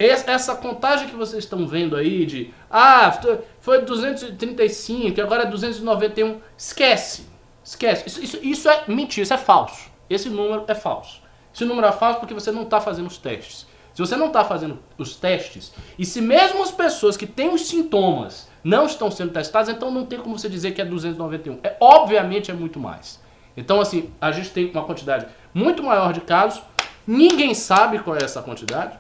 Essa 0.08 0.56
contagem 0.56 1.08
que 1.08 1.16
vocês 1.16 1.44
estão 1.44 1.68
vendo 1.68 1.96
aí 1.96 2.26
de 2.26 2.54
ah, 2.70 3.20
foi 3.60 3.82
235, 3.82 5.22
agora 5.22 5.44
é 5.44 5.46
291, 5.46 6.40
esquece. 6.58 7.28
Esquece. 7.64 8.08
Isso, 8.08 8.24
isso, 8.24 8.40
isso 8.42 8.70
é 8.70 8.84
mentira, 8.88 9.24
isso 9.24 9.34
é 9.34 9.38
falso. 9.38 9.92
Esse 10.10 10.30
número 10.30 10.66
é 10.68 10.76
falso. 10.76 11.22
Esse 11.54 11.64
número 11.66 11.88
é 11.88 11.92
falso 11.92 12.20
porque 12.20 12.34
você 12.34 12.52
não 12.52 12.64
está 12.64 12.82
fazendo 12.82 13.08
os 13.08 13.18
testes. 13.18 13.68
Se 13.94 14.00
você 14.00 14.16
não 14.16 14.28
está 14.28 14.44
fazendo 14.44 14.80
os 14.98 15.16
testes, 15.16 15.72
e 16.00 16.06
se 16.06 16.20
mesmo 16.20 16.64
as 16.64 16.72
pessoas 16.72 17.16
que 17.16 17.28
têm 17.28 17.54
os 17.54 17.68
sintomas 17.68 18.50
não 18.64 18.88
estão 18.88 19.12
sendo 19.12 19.32
testadas, 19.32 19.70
então 19.70 19.92
não 19.92 20.06
tem 20.06 20.20
como 20.20 20.38
você 20.38 20.50
dizer 20.50 20.72
que 20.72 20.82
é 20.82 20.86
291. 20.86 21.60
É, 21.64 21.78
obviamente 21.80 22.50
é 22.50 22.54
muito 22.54 22.80
mais. 22.80 23.22
Então, 23.56 23.80
assim, 23.80 24.12
a 24.20 24.32
gente 24.32 24.50
tem 24.50 24.72
uma 24.72 24.84
quantidade 24.84 25.28
muito 25.54 25.84
maior 25.84 26.12
de 26.12 26.22
casos, 26.22 26.64
ninguém 27.06 27.54
sabe 27.54 28.00
qual 28.00 28.16
é 28.16 28.24
essa 28.24 28.42
quantidade. 28.42 28.98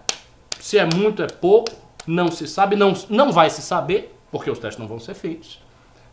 Se 0.63 0.77
é 0.77 0.85
muito, 0.85 1.21
é 1.21 1.27
pouco, 1.27 1.73
não 2.07 2.31
se 2.31 2.47
sabe, 2.47 2.77
não, 2.77 2.93
não 3.09 3.33
vai 3.33 3.49
se 3.49 3.61
saber, 3.61 4.17
porque 4.31 4.49
os 4.49 4.57
testes 4.57 4.79
não 4.79 4.87
vão 4.87 4.97
ser 4.97 5.13
feitos, 5.13 5.59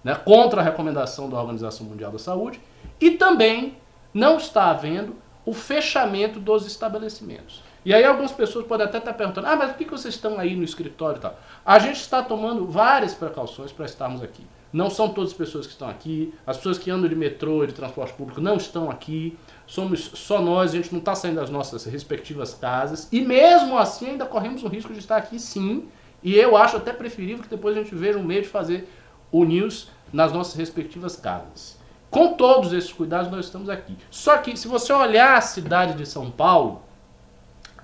né, 0.03 0.13
contra 0.17 0.61
a 0.61 0.65
recomendação 0.65 1.31
da 1.31 1.39
Organização 1.39 1.87
Mundial 1.87 2.11
da 2.11 2.19
Saúde, 2.19 2.61
e 3.01 3.13
também 3.13 3.77
não 4.13 4.39
está 4.39 4.71
havendo 4.71 5.15
o 5.47 5.53
fechamento 5.53 6.41
dos 6.41 6.67
estabelecimentos. 6.67 7.63
E 7.85 7.95
aí 7.95 8.05
algumas 8.05 8.33
pessoas 8.33 8.67
podem 8.67 8.89
até 8.89 8.99
estar 8.99 9.13
perguntando, 9.13 9.47
ah, 9.47 9.55
mas 9.55 9.71
por 9.71 9.79
que 9.79 9.85
vocês 9.85 10.15
estão 10.17 10.37
aí 10.37 10.57
no 10.57 10.65
escritório 10.65 11.19
e 11.19 11.21
tal? 11.21 11.39
A 11.65 11.79
gente 11.79 12.01
está 12.01 12.21
tomando 12.21 12.67
várias 12.67 13.15
precauções 13.15 13.71
para 13.71 13.87
estarmos 13.87 14.21
aqui. 14.21 14.45
Não 14.73 14.91
são 14.91 15.09
todas 15.09 15.31
as 15.31 15.37
pessoas 15.37 15.67
que 15.67 15.73
estão 15.73 15.89
aqui. 15.89 16.33
As 16.47 16.57
pessoas 16.57 16.79
que 16.79 16.91
andam 16.91 17.09
de 17.09 17.17
metrô 17.17 17.65
e 17.65 17.67
de 17.69 17.73
transporte 17.73 18.13
público 18.13 18.41
não 18.41 18.57
estão 18.57 18.91
aqui. 18.91 19.37
Somos 19.71 20.11
só 20.15 20.43
nós, 20.43 20.73
a 20.73 20.77
gente 20.79 20.91
não 20.91 20.99
está 20.99 21.15
saindo 21.15 21.37
das 21.37 21.49
nossas 21.49 21.85
respectivas 21.85 22.53
casas. 22.53 23.07
E 23.13 23.21
mesmo 23.21 23.79
assim 23.79 24.09
ainda 24.09 24.27
corremos 24.27 24.65
o 24.65 24.67
risco 24.67 24.93
de 24.93 24.99
estar 24.99 25.17
aqui 25.17 25.39
sim. 25.39 25.89
E 26.25 26.35
eu 26.35 26.57
acho 26.57 26.77
até 26.77 26.93
preferível 26.93 27.45
que 27.45 27.49
depois 27.49 27.77
a 27.77 27.81
gente 27.81 27.95
veja 27.95 28.19
um 28.19 28.25
meio 28.25 28.43
de 28.43 28.49
fazer 28.49 28.93
o 29.31 29.45
news 29.45 29.89
nas 30.13 30.33
nossas 30.33 30.57
respectivas 30.57 31.15
casas. 31.15 31.79
Com 32.11 32.33
todos 32.33 32.73
esses 32.73 32.93
cuidados 32.93 33.31
nós 33.31 33.45
estamos 33.45 33.69
aqui. 33.69 33.97
Só 34.11 34.39
que 34.39 34.57
se 34.57 34.67
você 34.67 34.93
olhar 34.93 35.39
a 35.39 35.41
cidade 35.41 35.97
de 35.97 36.05
São 36.05 36.33
Paulo, 36.33 36.83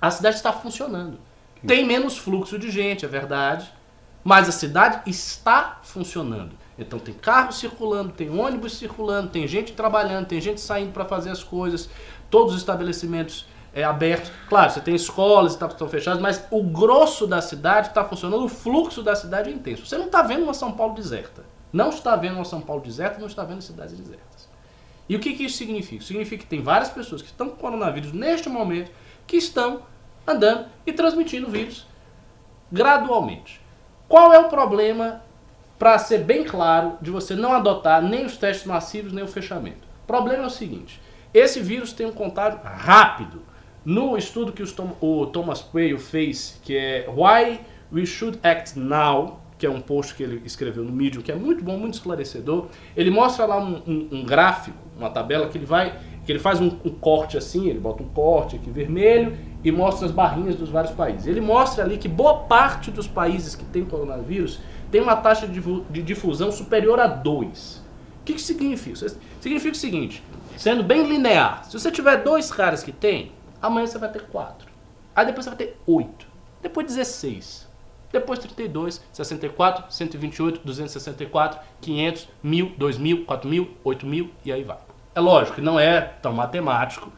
a 0.01 0.11
cidade 0.11 0.35
está 0.35 0.51
funcionando. 0.51 1.17
Tem 1.65 1.85
menos 1.85 2.17
fluxo 2.17 2.59
de 2.59 2.69
gente, 2.69 3.05
é 3.05 3.07
verdade. 3.07 3.71
Mas 4.25 4.49
a 4.49 4.51
cidade 4.51 5.09
está 5.09 5.79
funcionando. 5.83 6.56
Então 6.77 6.99
tem 6.99 7.13
carro 7.13 7.51
circulando, 7.51 8.11
tem 8.11 8.29
ônibus 8.29 8.77
circulando, 8.77 9.29
tem 9.29 9.47
gente 9.47 9.73
trabalhando, 9.73 10.27
tem 10.27 10.39
gente 10.39 10.61
saindo 10.61 10.91
para 10.91 11.05
fazer 11.05 11.31
as 11.31 11.43
coisas, 11.43 11.89
todos 12.29 12.53
os 12.53 12.59
estabelecimentos 12.59 13.47
é, 13.73 13.83
abertos. 13.83 14.31
Claro, 14.47 14.71
você 14.71 14.81
tem 14.81 14.95
escolas 14.95 15.55
que 15.55 15.65
estão 15.65 15.89
fechadas, 15.89 16.21
mas 16.21 16.43
o 16.51 16.63
grosso 16.63 17.25
da 17.25 17.41
cidade 17.41 17.87
está 17.87 18.03
funcionando, 18.03 18.45
o 18.45 18.49
fluxo 18.49 19.01
da 19.01 19.15
cidade 19.15 19.49
é 19.49 19.53
intenso. 19.53 19.85
Você 19.85 19.97
não 19.97 20.05
está 20.05 20.21
vendo 20.21 20.43
uma 20.43 20.53
São 20.53 20.71
Paulo 20.71 20.93
deserta. 20.93 21.43
Não 21.73 21.89
está 21.89 22.15
vendo 22.15 22.35
uma 22.35 22.45
São 22.45 22.61
Paulo 22.61 22.81
deserta, 22.81 23.19
não 23.19 23.27
está 23.27 23.43
vendo 23.43 23.61
cidades 23.61 23.97
desertas. 23.97 24.47
E 25.09 25.15
o 25.15 25.19
que, 25.19 25.33
que 25.33 25.45
isso 25.45 25.57
significa? 25.57 26.03
Significa 26.03 26.43
que 26.43 26.49
tem 26.49 26.61
várias 26.61 26.89
pessoas 26.89 27.21
que 27.21 27.29
estão 27.29 27.49
com 27.49 27.55
coronavírus 27.55 28.11
neste 28.11 28.49
momento 28.49 28.91
que 29.25 29.37
estão 29.37 29.81
andando 30.25 30.67
e 30.85 30.91
transmitindo 30.91 31.49
vírus 31.49 31.85
gradualmente. 32.71 33.61
Qual 34.07 34.33
é 34.33 34.39
o 34.39 34.49
problema 34.49 35.21
para 35.77 35.97
ser 35.99 36.19
bem 36.19 36.43
claro 36.43 36.97
de 37.01 37.11
você 37.11 37.35
não 37.35 37.53
adotar 37.53 38.01
nem 38.01 38.25
os 38.25 38.37
testes 38.37 38.65
massivos 38.65 39.13
nem 39.13 39.23
o 39.23 39.27
fechamento. 39.27 39.87
O 40.03 40.07
problema 40.07 40.43
é 40.43 40.47
o 40.47 40.51
seguinte: 40.51 41.01
esse 41.33 41.59
vírus 41.59 41.93
tem 41.93 42.05
um 42.05 42.11
contágio 42.11 42.59
rápido. 42.63 43.41
No 43.85 44.17
estudo 44.17 44.51
que 44.51 44.63
o 44.63 45.25
Thomas 45.27 45.61
Quayle 45.61 45.97
fez, 45.97 46.59
que 46.63 46.75
é 46.75 47.07
Why 47.07 47.61
We 47.91 48.05
Should 48.05 48.39
Act 48.43 48.77
Now, 48.77 49.39
que 49.57 49.65
é 49.65 49.69
um 49.69 49.81
post 49.81 50.13
que 50.13 50.23
ele 50.23 50.41
escreveu 50.45 50.83
no 50.83 50.91
Medium, 50.91 51.21
que 51.21 51.31
é 51.31 51.35
muito 51.35 51.63
bom, 51.63 51.77
muito 51.77 51.95
esclarecedor, 51.95 52.67
ele 52.95 53.09
mostra 53.09 53.45
lá 53.45 53.57
um, 53.57 53.81
um, 53.87 54.07
um 54.11 54.25
gráfico, 54.25 54.77
uma 54.97 55.09
tabela 55.09 55.47
que 55.47 55.57
ele 55.57 55.65
vai, 55.65 55.97
que 56.25 56.31
ele 56.31 56.39
faz 56.39 56.59
um, 56.59 56.67
um, 56.83 56.91
corte 56.91 57.37
assim, 57.37 57.67
ele 57.69 57.79
bota 57.79 58.03
um 58.03 58.09
corte 58.09 58.57
aqui 58.57 58.69
vermelho 58.69 59.37
e 59.63 59.71
mostra 59.71 60.05
as 60.05 60.11
barrinhas 60.11 60.55
dos 60.55 60.69
vários 60.69 60.93
países. 60.93 61.25
Ele 61.25 61.41
mostra 61.41 61.83
ali 61.83 61.97
que 61.97 62.07
boa 62.07 62.39
parte 62.39 62.91
dos 62.91 63.07
países 63.07 63.55
que 63.55 63.63
tem 63.65 63.85
coronavírus 63.85 64.59
tem 64.91 65.01
uma 65.01 65.15
taxa 65.15 65.47
de, 65.47 65.61
difusão 66.01 66.51
superior 66.51 66.99
a 66.99 67.07
2. 67.07 67.83
O 68.21 68.23
que, 68.25 68.33
que 68.33 68.41
significa? 68.41 69.07
Significa 69.39 69.73
o 69.73 69.79
seguinte, 69.79 70.23
sendo 70.57 70.83
bem 70.83 71.07
linear, 71.07 71.65
se 71.65 71.77
você 71.77 71.91
tiver 71.91 72.23
dois 72.23 72.51
caras 72.51 72.83
que 72.83 72.91
tem, 72.91 73.31
amanhã 73.61 73.87
você 73.87 73.97
vai 73.97 74.11
ter 74.11 74.23
quatro. 74.23 74.69
Aí 75.15 75.25
depois 75.25 75.45
você 75.45 75.49
vai 75.49 75.57
ter 75.57 75.77
oito. 75.85 76.27
Depois 76.61 76.87
16. 76.87 77.67
Depois 78.11 78.39
32, 78.39 79.01
64, 79.11 79.91
128, 79.91 80.61
264, 80.63 81.59
500, 81.81 82.29
1000, 82.41 82.71
2000, 82.77 83.25
4000, 83.25 83.77
8000 83.83 84.31
e 84.45 84.51
aí 84.51 84.63
vai. 84.63 84.77
É 85.13 85.19
lógico 85.19 85.55
que 85.55 85.61
não 85.61 85.79
é 85.79 85.99
tão 85.99 86.31
matemático, 86.31 87.11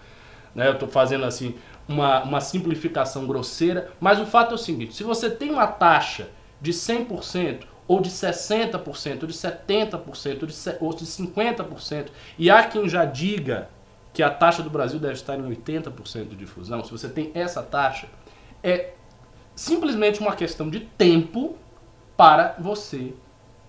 né? 0.56 0.68
Eu 0.68 0.74
estou 0.74 0.90
fazendo 0.90 1.26
assim 1.26 1.56
uma, 1.88 2.24
uma 2.24 2.42
simplificação 2.42 3.28
grosseira, 3.28 3.92
mas 4.00 4.20
o 4.20 4.26
fato 4.26 4.52
é 4.52 4.56
o 4.56 4.58
seguinte: 4.58 4.94
se 4.94 5.04
você 5.04 5.30
tem 5.30 5.52
uma 5.52 5.68
taxa 5.68 6.30
de 6.62 6.72
100%, 6.72 7.64
ou 7.88 8.00
de 8.00 8.10
60%, 8.10 9.22
ou 9.22 9.28
de 9.28 9.34
70%, 9.34 10.78
ou 10.80 10.94
de 10.94 11.06
50%, 11.06 12.08
e 12.38 12.50
há 12.50 12.64
quem 12.64 12.88
já 12.88 13.06
diga 13.06 13.70
que 14.14 14.22
a 14.22 14.30
taxa 14.30 14.62
do 14.62 14.70
Brasil 14.70 15.00
deve 15.00 15.14
estar 15.14 15.38
em 15.38 15.44
80% 15.44 16.30
de 16.30 16.36
difusão, 16.36 16.84
se 16.84 16.92
você 16.92 17.08
tem 17.08 17.32
essa 17.34 17.64
taxa, 17.64 18.08
é 18.64 18.94
simplesmente 19.56 20.20
uma 20.20 20.36
questão 20.36 20.70
de 20.70 20.82
tempo 20.82 21.56
para 22.16 22.56
você 22.60 23.14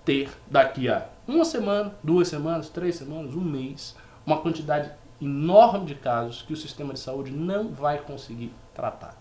ter 0.04 0.28
daqui 0.50 0.88
a 0.88 1.06
uma 1.26 1.44
semana, 1.44 1.94
duas 2.02 2.28
semanas, 2.28 2.68
três 2.68 2.96
semanas, 2.96 3.34
um 3.34 3.40
mês, 3.40 3.96
uma 4.26 4.40
quantidade 4.40 4.90
enorme 5.20 5.86
de 5.86 5.94
casos 5.94 6.42
que 6.42 6.52
o 6.52 6.56
sistema 6.56 6.92
de 6.92 6.98
saúde 6.98 7.30
não 7.30 7.68
vai 7.68 7.98
conseguir 7.98 8.52
tratar. 8.74 9.16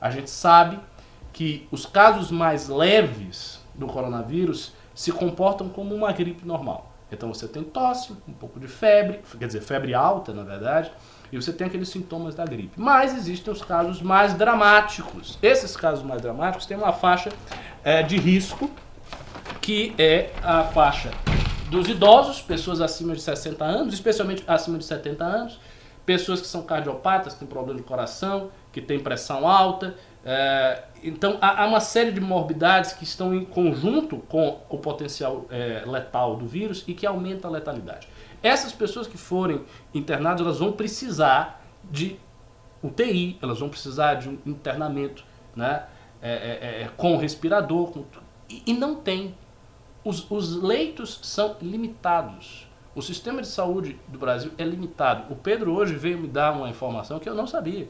A 0.00 0.10
gente 0.10 0.30
sabe 0.30 0.78
que 1.32 1.66
os 1.70 1.86
casos 1.86 2.30
mais 2.30 2.68
leves 2.68 3.60
do 3.74 3.86
coronavírus 3.86 4.72
se 4.94 5.10
comportam 5.10 5.68
como 5.68 5.94
uma 5.94 6.12
gripe 6.12 6.46
normal. 6.46 6.92
Então 7.10 7.32
você 7.32 7.46
tem 7.46 7.62
tosse, 7.62 8.12
um 8.26 8.32
pouco 8.32 8.58
de 8.58 8.66
febre, 8.66 9.20
quer 9.38 9.46
dizer, 9.46 9.60
febre 9.60 9.94
alta, 9.94 10.32
na 10.32 10.42
verdade, 10.42 10.90
e 11.30 11.36
você 11.36 11.52
tem 11.52 11.66
aqueles 11.66 11.88
sintomas 11.88 12.34
da 12.34 12.44
gripe. 12.44 12.72
Mas 12.76 13.14
existem 13.14 13.52
os 13.52 13.62
casos 13.62 14.00
mais 14.00 14.34
dramáticos. 14.34 15.38
Esses 15.42 15.76
casos 15.76 16.04
mais 16.04 16.22
dramáticos 16.22 16.66
têm 16.66 16.76
uma 16.76 16.92
faixa 16.92 17.30
é, 17.84 18.02
de 18.02 18.16
risco, 18.16 18.70
que 19.60 19.94
é 19.98 20.30
a 20.42 20.64
faixa 20.64 21.10
dos 21.70 21.88
idosos, 21.88 22.40
pessoas 22.42 22.80
acima 22.80 23.14
de 23.14 23.22
60 23.22 23.64
anos, 23.64 23.94
especialmente 23.94 24.44
acima 24.46 24.76
de 24.76 24.84
70 24.84 25.24
anos, 25.24 25.60
pessoas 26.04 26.40
que 26.40 26.46
são 26.46 26.62
cardiopatas, 26.62 27.34
que 27.34 27.40
têm 27.40 27.48
problema 27.48 27.78
de 27.78 27.84
coração, 27.84 28.50
que 28.70 28.80
têm 28.80 29.00
pressão 29.00 29.48
alta, 29.48 29.94
é, 30.24 30.82
então, 31.02 31.38
há, 31.40 31.62
há, 31.62 31.66
uma 31.66 31.80
série 31.80 32.12
de 32.12 32.20
morbidades 32.20 32.92
que 32.92 33.04
estão 33.04 33.34
em 33.34 33.44
conjunto 33.44 34.18
com 34.28 34.60
o 34.68 34.78
potencial 34.78 35.46
é, 35.50 35.82
letal 35.86 36.36
do 36.36 36.46
vírus 36.46 36.84
e 36.86 36.94
que 36.94 37.04
aumenta 37.04 37.48
a 37.48 37.50
letalidade. 37.50 38.08
Essas 38.42 38.72
pessoas 38.72 39.06
que 39.06 39.18
forem 39.18 39.64
internadas, 39.92 40.40
elas 40.40 40.58
vão 40.58 40.72
precisar 40.72 41.64
de 41.90 42.18
UTI, 42.82 43.38
elas 43.42 43.60
vão 43.60 43.68
precisar 43.68 44.14
de 44.14 44.28
um 44.28 44.38
internamento 44.46 45.24
né, 45.54 45.86
é, 46.20 46.32
é, 46.32 46.82
é 46.82 46.90
com 46.96 47.16
respirador, 47.16 47.90
com, 47.90 48.04
e, 48.48 48.62
e, 48.66 48.72
não 48.72 48.96
tem. 48.96 49.34
Os, 50.04 50.28
os 50.30 50.56
leitos 50.56 51.20
são 51.22 51.56
limitados. 51.60 52.68
O 52.94 53.00
sistema 53.00 53.40
de 53.40 53.48
saúde 53.48 53.98
do 54.08 54.18
Brasil 54.18 54.52
é 54.58 54.64
limitado. 54.64 55.32
O 55.32 55.36
Pedro 55.36 55.72
hoje 55.72 55.94
veio 55.94 56.18
me 56.18 56.28
dar 56.28 56.52
uma 56.52 56.68
informação 56.68 57.18
que 57.18 57.28
eu 57.28 57.34
não 57.34 57.46
sabia. 57.46 57.88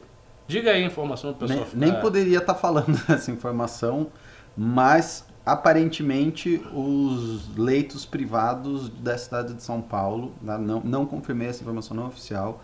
Diga 0.53 0.69
aí 0.69 0.83
a 0.83 0.85
informação 0.85 1.31
do 1.31 1.37
pessoal. 1.39 1.67
Nem, 1.73 1.89
nem 1.89 1.99
poderia 1.99 2.37
estar 2.37 2.53
tá 2.53 2.59
falando 2.59 2.95
essa 3.09 3.31
informação, 3.31 4.11
mas 4.55 5.25
aparentemente 5.43 6.63
os 6.71 7.57
leitos 7.57 8.05
privados 8.05 8.87
da 8.87 9.17
cidade 9.17 9.55
de 9.55 9.63
São 9.63 9.81
Paulo, 9.81 10.31
né, 10.39 10.55
não, 10.59 10.79
não 10.81 11.05
confirmei 11.07 11.47
essa 11.47 11.63
informação 11.63 11.97
não 11.97 12.05
oficial, 12.05 12.63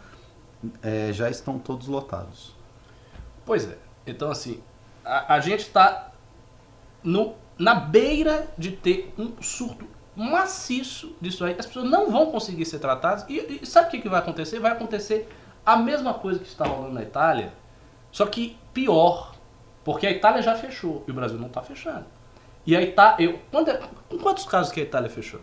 é, 0.84 1.12
já 1.12 1.32
estão 1.32 1.58
todos 1.58 1.88
lotados. 1.88 2.56
Pois 3.44 3.68
é. 3.68 3.76
Então, 4.06 4.30
assim, 4.30 4.62
a, 5.04 5.34
a 5.34 5.40
gente 5.40 5.62
está 5.62 6.12
na 7.58 7.74
beira 7.74 8.48
de 8.56 8.72
ter 8.72 9.12
um 9.18 9.42
surto 9.42 9.88
maciço 10.16 11.16
disso 11.20 11.44
aí. 11.44 11.56
As 11.58 11.66
pessoas 11.66 11.90
não 11.90 12.12
vão 12.12 12.32
conseguir 12.32 12.66
ser 12.66 12.78
tratadas. 12.78 13.26
E, 13.28 13.60
e 13.64 13.66
sabe 13.66 13.88
o 13.88 13.92
que, 13.92 14.02
que 14.02 14.10
vai 14.10 14.20
acontecer? 14.20 14.60
Vai 14.60 14.74
acontecer 14.74 15.28
a 15.66 15.76
mesma 15.76 16.14
coisa 16.14 16.40
que 16.40 16.48
está 16.48 16.66
rolando 16.66 16.94
na 16.94 17.02
Itália, 17.02 17.52
só 18.12 18.26
que 18.26 18.58
pior, 18.74 19.36
porque 19.84 20.08
a 20.08 20.12
Itália 20.12 20.42
já 20.42 20.56
fechou 20.56 21.04
e 21.08 21.12
o 21.12 21.14
Brasil 21.14 21.38
não 21.38 21.48
está 21.48 21.62
fechando. 21.62 22.06
E 22.66 22.76
a 22.76 22.82
Itália, 22.82 23.26
eu, 23.26 23.40
quando, 23.52 23.70
é, 23.70 23.80
com 24.10 24.18
quantos 24.18 24.46
casos 24.46 24.72
que 24.72 24.80
a 24.80 24.84
Itália 24.84 25.10
fechou? 25.10 25.40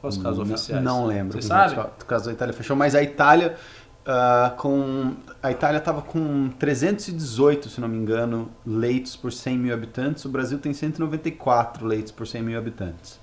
Quantos 0.00 0.18
casos 0.18 0.38
não, 0.38 0.54
oficiais? 0.54 0.82
Não 0.82 1.06
lembro. 1.06 1.40
Você 1.40 1.48
sabe? 1.48 1.74
Quantos 1.74 2.06
casos 2.06 2.28
a 2.28 2.32
Itália 2.32 2.52
fechou, 2.52 2.76
mas 2.76 2.94
a 2.94 3.02
Itália 3.02 3.56
uh, 4.04 4.54
com 4.56 5.14
a 5.42 5.50
Itália 5.50 5.78
estava 5.78 6.02
com 6.02 6.50
318, 6.58 7.68
se 7.68 7.80
não 7.80 7.88
me 7.88 7.96
engano, 7.96 8.50
leitos 8.66 9.16
por 9.16 9.32
100 9.32 9.58
mil 9.58 9.74
habitantes. 9.74 10.24
O 10.24 10.28
Brasil 10.28 10.58
tem 10.58 10.72
194 10.72 11.86
leitos 11.86 12.12
por 12.12 12.26
100 12.26 12.42
mil 12.42 12.58
habitantes. 12.58 13.20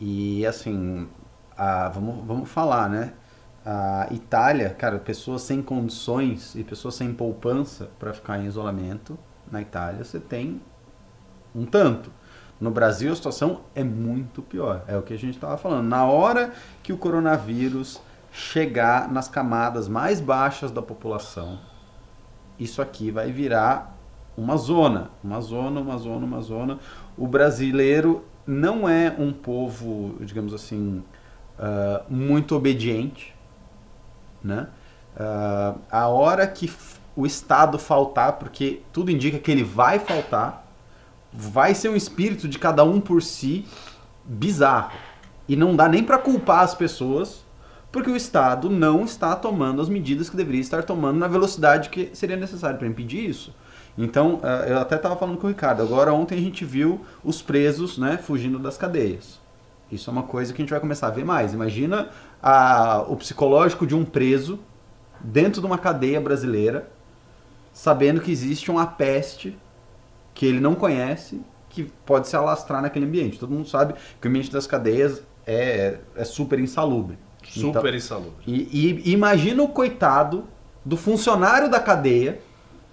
E 0.00 0.46
assim, 0.46 1.08
uh, 1.52 1.92
vamos, 1.92 2.24
vamos 2.26 2.48
falar, 2.48 2.88
né? 2.88 3.12
A 3.70 4.08
Itália, 4.10 4.70
cara, 4.70 4.98
pessoas 4.98 5.42
sem 5.42 5.60
condições 5.60 6.54
e 6.54 6.64
pessoas 6.64 6.94
sem 6.94 7.12
poupança 7.12 7.90
para 7.98 8.14
ficar 8.14 8.38
em 8.38 8.46
isolamento, 8.46 9.18
na 9.52 9.60
Itália 9.60 10.02
você 10.02 10.18
tem 10.18 10.62
um 11.54 11.66
tanto. 11.66 12.10
No 12.58 12.70
Brasil 12.70 13.12
a 13.12 13.14
situação 13.14 13.60
é 13.74 13.84
muito 13.84 14.40
pior. 14.40 14.84
É 14.88 14.96
o 14.96 15.02
que 15.02 15.12
a 15.12 15.18
gente 15.18 15.34
estava 15.34 15.58
falando. 15.58 15.86
Na 15.86 16.06
hora 16.06 16.50
que 16.82 16.94
o 16.94 16.96
coronavírus 16.96 18.00
chegar 18.32 19.12
nas 19.12 19.28
camadas 19.28 19.86
mais 19.86 20.18
baixas 20.18 20.70
da 20.70 20.80
população, 20.80 21.58
isso 22.58 22.80
aqui 22.80 23.10
vai 23.10 23.30
virar 23.30 23.98
uma 24.34 24.56
zona, 24.56 25.10
uma 25.22 25.42
zona, 25.42 25.78
uma 25.78 25.98
zona, 25.98 26.24
uma 26.24 26.40
zona. 26.40 26.78
O 27.18 27.26
brasileiro 27.26 28.24
não 28.46 28.88
é 28.88 29.14
um 29.18 29.30
povo, 29.30 30.16
digamos 30.22 30.54
assim, 30.54 31.04
uh, 31.58 32.02
muito 32.10 32.56
obediente 32.56 33.36
né? 34.42 34.68
Uh, 35.16 35.78
a 35.90 36.06
hora 36.08 36.46
que 36.46 36.70
o 37.16 37.26
Estado 37.26 37.78
faltar, 37.78 38.34
porque 38.34 38.80
tudo 38.92 39.10
indica 39.10 39.38
que 39.38 39.50
ele 39.50 39.64
vai 39.64 39.98
faltar, 39.98 40.64
vai 41.32 41.74
ser 41.74 41.88
um 41.88 41.96
espírito 41.96 42.46
de 42.48 42.58
cada 42.58 42.84
um 42.84 43.00
por 43.00 43.22
si 43.22 43.66
bizarro. 44.24 44.92
E 45.48 45.56
não 45.56 45.74
dá 45.74 45.88
nem 45.88 46.04
para 46.04 46.18
culpar 46.18 46.60
as 46.60 46.74
pessoas, 46.74 47.44
porque 47.90 48.10
o 48.10 48.16
Estado 48.16 48.70
não 48.70 49.04
está 49.04 49.34
tomando 49.34 49.82
as 49.82 49.88
medidas 49.88 50.30
que 50.30 50.36
deveria 50.36 50.60
estar 50.60 50.82
tomando 50.84 51.18
na 51.18 51.26
velocidade 51.26 51.88
que 51.88 52.10
seria 52.12 52.36
necessário 52.36 52.78
para 52.78 52.86
impedir 52.86 53.28
isso. 53.28 53.54
Então, 53.96 54.36
uh, 54.36 54.68
eu 54.68 54.78
até 54.78 54.94
estava 54.94 55.16
falando 55.16 55.38
com 55.38 55.46
o 55.46 55.50
Ricardo, 55.50 55.82
agora 55.82 56.12
ontem 56.12 56.38
a 56.38 56.40
gente 56.40 56.64
viu 56.64 57.04
os 57.24 57.42
presos 57.42 57.98
né, 57.98 58.16
fugindo 58.16 58.58
das 58.58 58.76
cadeias. 58.76 59.40
Isso 59.90 60.10
é 60.10 60.12
uma 60.12 60.22
coisa 60.22 60.52
que 60.52 60.60
a 60.60 60.62
gente 60.62 60.70
vai 60.70 60.80
começar 60.80 61.06
a 61.06 61.10
ver 61.10 61.24
mais. 61.24 61.54
Imagina 61.54 62.10
a, 62.42 63.04
o 63.08 63.16
psicológico 63.16 63.86
de 63.86 63.94
um 63.94 64.04
preso 64.04 64.58
dentro 65.20 65.60
de 65.60 65.66
uma 65.66 65.78
cadeia 65.78 66.20
brasileira, 66.20 66.90
sabendo 67.72 68.20
que 68.20 68.30
existe 68.30 68.70
uma 68.70 68.86
peste 68.86 69.58
que 70.34 70.46
ele 70.46 70.60
não 70.60 70.74
conhece, 70.74 71.40
que 71.68 71.84
pode 72.04 72.28
se 72.28 72.36
alastrar 72.36 72.82
naquele 72.82 73.06
ambiente. 73.06 73.38
Todo 73.38 73.50
mundo 73.50 73.68
sabe 73.68 73.94
que 74.20 74.26
o 74.26 74.30
ambiente 74.30 74.50
das 74.50 74.66
cadeias 74.66 75.22
é, 75.46 75.98
é 76.14 76.24
super 76.24 76.58
insalubre. 76.58 77.18
Super 77.48 77.78
então, 77.78 77.94
insalubre. 77.94 78.44
E, 78.46 79.02
e 79.04 79.12
imagina 79.12 79.62
o 79.62 79.68
coitado 79.68 80.44
do 80.84 80.96
funcionário 80.96 81.70
da 81.70 81.80
cadeia 81.80 82.40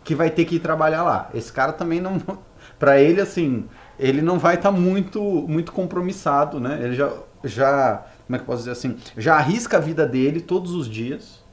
que 0.03 0.15
vai 0.15 0.29
ter 0.29 0.45
que 0.45 0.55
ir 0.55 0.59
trabalhar 0.59 1.03
lá. 1.03 1.29
Esse 1.33 1.51
cara 1.51 1.73
também 1.73 1.99
não. 1.99 2.21
Para 2.79 2.99
ele, 2.99 3.21
assim, 3.21 3.65
ele 3.99 4.21
não 4.21 4.37
vai 4.37 4.55
estar 4.55 4.71
tá 4.71 4.77
muito, 4.77 5.21
muito 5.21 5.71
compromissado, 5.71 6.59
né? 6.59 6.79
Ele 6.81 6.95
já, 6.95 7.11
já 7.43 8.05
como 8.25 8.35
é 8.35 8.39
que 8.39 8.45
posso 8.45 8.59
dizer 8.59 8.71
assim, 8.71 8.97
já 9.17 9.35
arrisca 9.35 9.77
a 9.77 9.79
vida 9.79 10.05
dele 10.05 10.41
todos 10.41 10.73
os 10.73 10.87
dias 10.87 11.43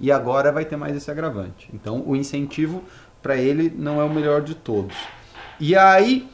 e 0.00 0.10
agora 0.10 0.50
vai 0.50 0.64
ter 0.64 0.76
mais 0.76 0.96
esse 0.96 1.10
agravante. 1.10 1.68
Então 1.72 2.02
o 2.06 2.16
incentivo 2.16 2.82
para 3.22 3.36
ele 3.36 3.72
não 3.76 4.00
é 4.00 4.04
o 4.04 4.10
melhor 4.10 4.42
de 4.42 4.54
todos. 4.54 4.96
E 5.60 5.76
aí 5.76 6.28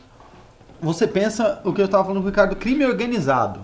você 0.81 1.07
pensa 1.07 1.61
o 1.65 1.73
que 1.73 1.81
eu 1.81 1.87
estava 1.87 2.05
falando 2.05 2.21
com 2.21 2.27
o 2.27 2.31
Ricardo, 2.31 2.57
crime 2.57 2.85
organizado. 2.85 3.61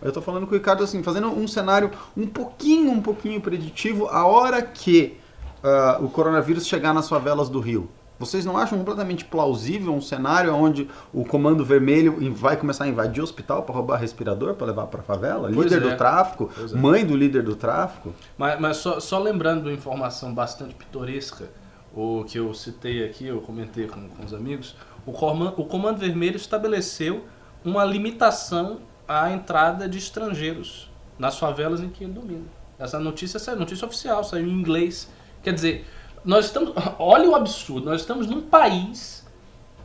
Eu 0.00 0.08
estou 0.08 0.22
falando 0.22 0.46
com 0.46 0.54
o 0.54 0.58
Ricardo 0.58 0.84
assim, 0.84 1.02
fazendo 1.02 1.28
um 1.28 1.48
cenário 1.48 1.90
um 2.16 2.26
pouquinho, 2.26 2.92
um 2.92 3.02
pouquinho 3.02 3.40
preditivo 3.40 4.06
a 4.08 4.24
hora 4.26 4.62
que 4.62 5.18
uh, 5.64 6.04
o 6.04 6.08
coronavírus 6.08 6.66
chegar 6.66 6.94
nas 6.94 7.08
favelas 7.08 7.48
do 7.48 7.58
Rio. 7.58 7.88
Vocês 8.18 8.44
não 8.44 8.56
acham 8.56 8.76
completamente 8.78 9.24
plausível 9.24 9.94
um 9.94 10.00
cenário 10.00 10.52
onde 10.54 10.88
o 11.12 11.24
Comando 11.24 11.64
Vermelho 11.64 12.34
vai 12.34 12.56
começar 12.56 12.84
a 12.84 12.88
invadir 12.88 13.20
o 13.20 13.24
hospital 13.24 13.62
para 13.62 13.74
roubar 13.74 13.98
respirador 13.98 14.54
para 14.54 14.66
levar 14.66 14.86
para 14.86 15.00
a 15.00 15.04
favela? 15.04 15.50
Pois 15.52 15.70
líder 15.70 15.86
é. 15.86 15.90
do 15.90 15.96
tráfico, 15.96 16.50
é. 16.58 16.76
mãe 16.76 17.06
do 17.06 17.16
líder 17.16 17.42
do 17.42 17.54
tráfico? 17.54 18.12
Mas, 18.36 18.60
mas 18.60 18.76
só, 18.78 18.98
só 18.98 19.18
lembrando 19.18 19.66
uma 19.66 19.72
informação 19.72 20.34
bastante 20.34 20.74
pitoresca, 20.74 21.48
o 21.94 22.24
que 22.24 22.38
eu 22.38 22.52
citei 22.54 23.04
aqui, 23.04 23.26
eu 23.26 23.40
comentei 23.40 23.86
com, 23.86 24.08
com 24.08 24.24
os 24.24 24.34
amigos, 24.34 24.74
o 25.06 25.12
Comando, 25.12 25.54
o 25.60 25.64
Comando 25.64 25.98
Vermelho 25.98 26.36
estabeleceu 26.36 27.24
uma 27.64 27.84
limitação 27.84 28.80
à 29.06 29.30
entrada 29.30 29.88
de 29.88 29.98
estrangeiros 29.98 30.90
nas 31.18 31.38
favelas 31.38 31.80
em 31.80 31.88
que 31.88 32.04
ele 32.04 32.12
domina. 32.12 32.44
Essa 32.78 32.98
notícia 32.98 33.38
saiu, 33.40 33.58
notícia 33.58 33.86
oficial, 33.86 34.22
saiu 34.22 34.46
em 34.46 34.52
inglês. 34.52 35.10
Quer 35.42 35.52
dizer, 35.52 35.86
nós 36.28 36.44
estamos. 36.44 36.72
Olha 36.98 37.28
o 37.30 37.34
absurdo, 37.34 37.86
nós 37.86 38.02
estamos 38.02 38.26
num 38.26 38.42
país 38.42 39.26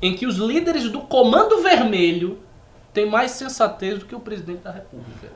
em 0.02 0.14
que 0.14 0.26
os 0.28 0.36
líderes 0.36 0.90
do 0.90 1.00
Comando 1.00 1.62
Vermelho 1.64 2.40
têm 2.94 3.10
mais 3.10 3.32
sensatez 3.32 4.00
do 4.00 4.06
que 4.06 4.14
o 4.14 4.20
presidente 4.20 4.60
da 4.60 4.72
República. 4.72 5.32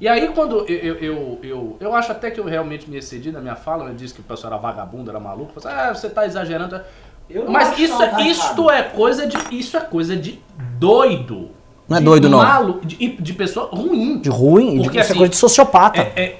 E 0.00 0.08
aí 0.08 0.26
quando 0.28 0.66
eu, 0.66 0.76
eu, 0.76 0.94
eu, 0.96 1.38
eu, 1.44 1.76
eu 1.78 1.94
acho 1.94 2.10
até 2.10 2.32
que 2.32 2.40
eu 2.40 2.44
realmente 2.44 2.90
me 2.90 2.96
excedi 2.96 3.30
na 3.30 3.40
minha 3.40 3.54
fala, 3.54 3.84
eu 3.90 3.94
disse 3.94 4.12
que 4.14 4.20
o 4.20 4.24
pessoal 4.24 4.54
era 4.54 4.60
vagabundo, 4.60 5.08
era 5.08 5.20
maluco, 5.20 5.52
eu 5.54 5.62
falei, 5.62 5.78
ah, 5.78 5.94
você 5.94 6.08
está 6.08 6.26
exagerando. 6.26 6.80
Eu 7.28 7.44
não 7.44 7.52
Mas 7.52 7.78
isso, 7.78 7.92
não, 7.96 8.18
é- 8.18 8.22
isto 8.22 8.70
é 8.70 8.82
coisa 8.82 9.26
de. 9.28 9.36
Isso 9.56 9.76
é 9.76 9.80
coisa 9.80 10.16
de 10.16 10.40
doido. 10.80 11.50
Não 11.88 11.96
é 11.96 12.00
De 12.00 12.04
doido, 12.06 12.28
não. 12.28 12.38
malu- 12.38 12.80
de, 12.84 12.96
de 13.16 13.32
pessoa 13.34 13.68
ruim. 13.72 14.18
De 14.18 14.28
ruim, 14.28 14.78
de, 14.78 14.82
Porque, 14.84 14.98
isso 14.98 14.98
é 14.98 15.10
assim, 15.12 15.18
coisa 15.18 15.30
de 15.30 15.36
sociopata. 15.36 16.00
É, 16.00 16.12
é, 16.20 16.38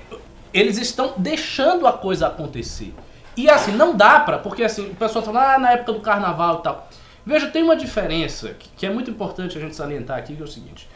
eles 0.53 0.79
estão 0.79 1.13
deixando 1.17 1.87
a 1.87 1.93
coisa 1.93 2.27
acontecer. 2.27 2.93
E 3.43 3.51
assim, 3.51 3.73
não 3.73 3.97
dá 3.97 4.21
pra, 4.21 4.39
porque 4.39 4.63
assim, 4.65 4.91
o 4.91 4.95
pessoal 4.95 5.25
fala, 5.25 5.55
ah, 5.55 5.59
na 5.59 5.73
época 5.73 5.93
do 5.93 6.01
carnaval 6.01 6.59
e 6.61 6.63
tal. 6.63 6.89
Veja, 7.25 7.49
tem 7.49 7.63
uma 7.63 7.77
diferença 7.77 8.51
que, 8.59 8.69
que 8.71 8.87
é 8.87 8.91
muito 8.91 9.11
importante 9.11 9.57
a 9.57 9.61
gente 9.61 9.77
salientar 9.77 10.19
aqui, 10.19 10.35
que 10.35 10.43
é 10.43 10.45
o 10.45 10.49
seguinte. 10.49 10.89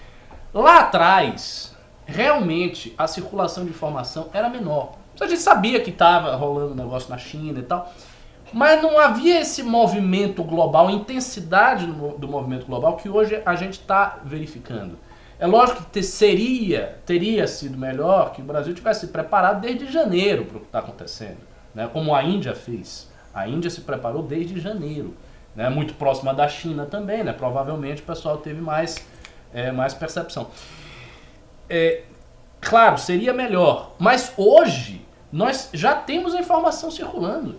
Lá 0.52 0.80
atrás, 0.80 1.76
realmente, 2.06 2.94
a 2.96 3.06
circulação 3.06 3.64
de 3.64 3.70
informação 3.70 4.28
era 4.32 4.48
menor. 4.48 4.92
A 5.20 5.26
gente 5.26 5.40
sabia 5.40 5.80
que 5.80 5.90
estava 5.90 6.34
rolando 6.34 6.72
um 6.72 6.76
negócio 6.76 7.08
na 7.10 7.18
China 7.18 7.58
e 7.60 7.62
tal. 7.62 7.92
Mas 8.52 8.80
não 8.82 8.98
havia 8.98 9.40
esse 9.40 9.62
movimento 9.62 10.42
global, 10.44 10.88
intensidade 10.90 11.86
do, 11.86 11.92
mo- 11.92 12.18
do 12.18 12.28
movimento 12.28 12.66
global 12.66 12.96
que 12.96 13.08
hoje 13.08 13.40
a 13.44 13.54
gente 13.56 13.74
está 13.80 14.18
verificando. 14.24 14.98
É 15.38 15.46
lógico 15.46 15.82
que 15.84 15.90
te- 15.90 16.02
seria, 16.02 16.98
teria 17.04 17.46
sido 17.48 17.76
melhor 17.76 18.32
que 18.32 18.40
o 18.40 18.44
Brasil 18.44 18.72
tivesse 18.74 19.00
se 19.00 19.06
preparado 19.08 19.60
desde 19.60 19.90
janeiro 19.90 20.44
para 20.44 20.56
o 20.56 20.60
que 20.60 20.66
está 20.66 20.78
acontecendo, 20.78 21.38
né? 21.74 21.88
como 21.92 22.14
a 22.14 22.22
Índia 22.22 22.54
fez. 22.54 23.10
A 23.32 23.48
Índia 23.48 23.68
se 23.68 23.80
preparou 23.80 24.22
desde 24.22 24.60
janeiro, 24.60 25.16
né? 25.54 25.68
muito 25.68 25.94
próxima 25.94 26.32
da 26.32 26.48
China 26.48 26.86
também, 26.86 27.24
né? 27.24 27.32
provavelmente 27.32 28.02
o 28.02 28.04
pessoal 28.04 28.38
teve 28.38 28.60
mais, 28.60 28.96
é, 29.52 29.72
mais 29.72 29.92
percepção. 29.92 30.50
É, 31.68 32.02
claro, 32.60 32.98
seria 32.98 33.32
melhor, 33.32 33.92
mas 33.98 34.32
hoje 34.36 35.04
nós 35.32 35.70
já 35.72 35.94
temos 35.96 36.34
a 36.34 36.38
informação 36.38 36.90
circulando. 36.90 37.56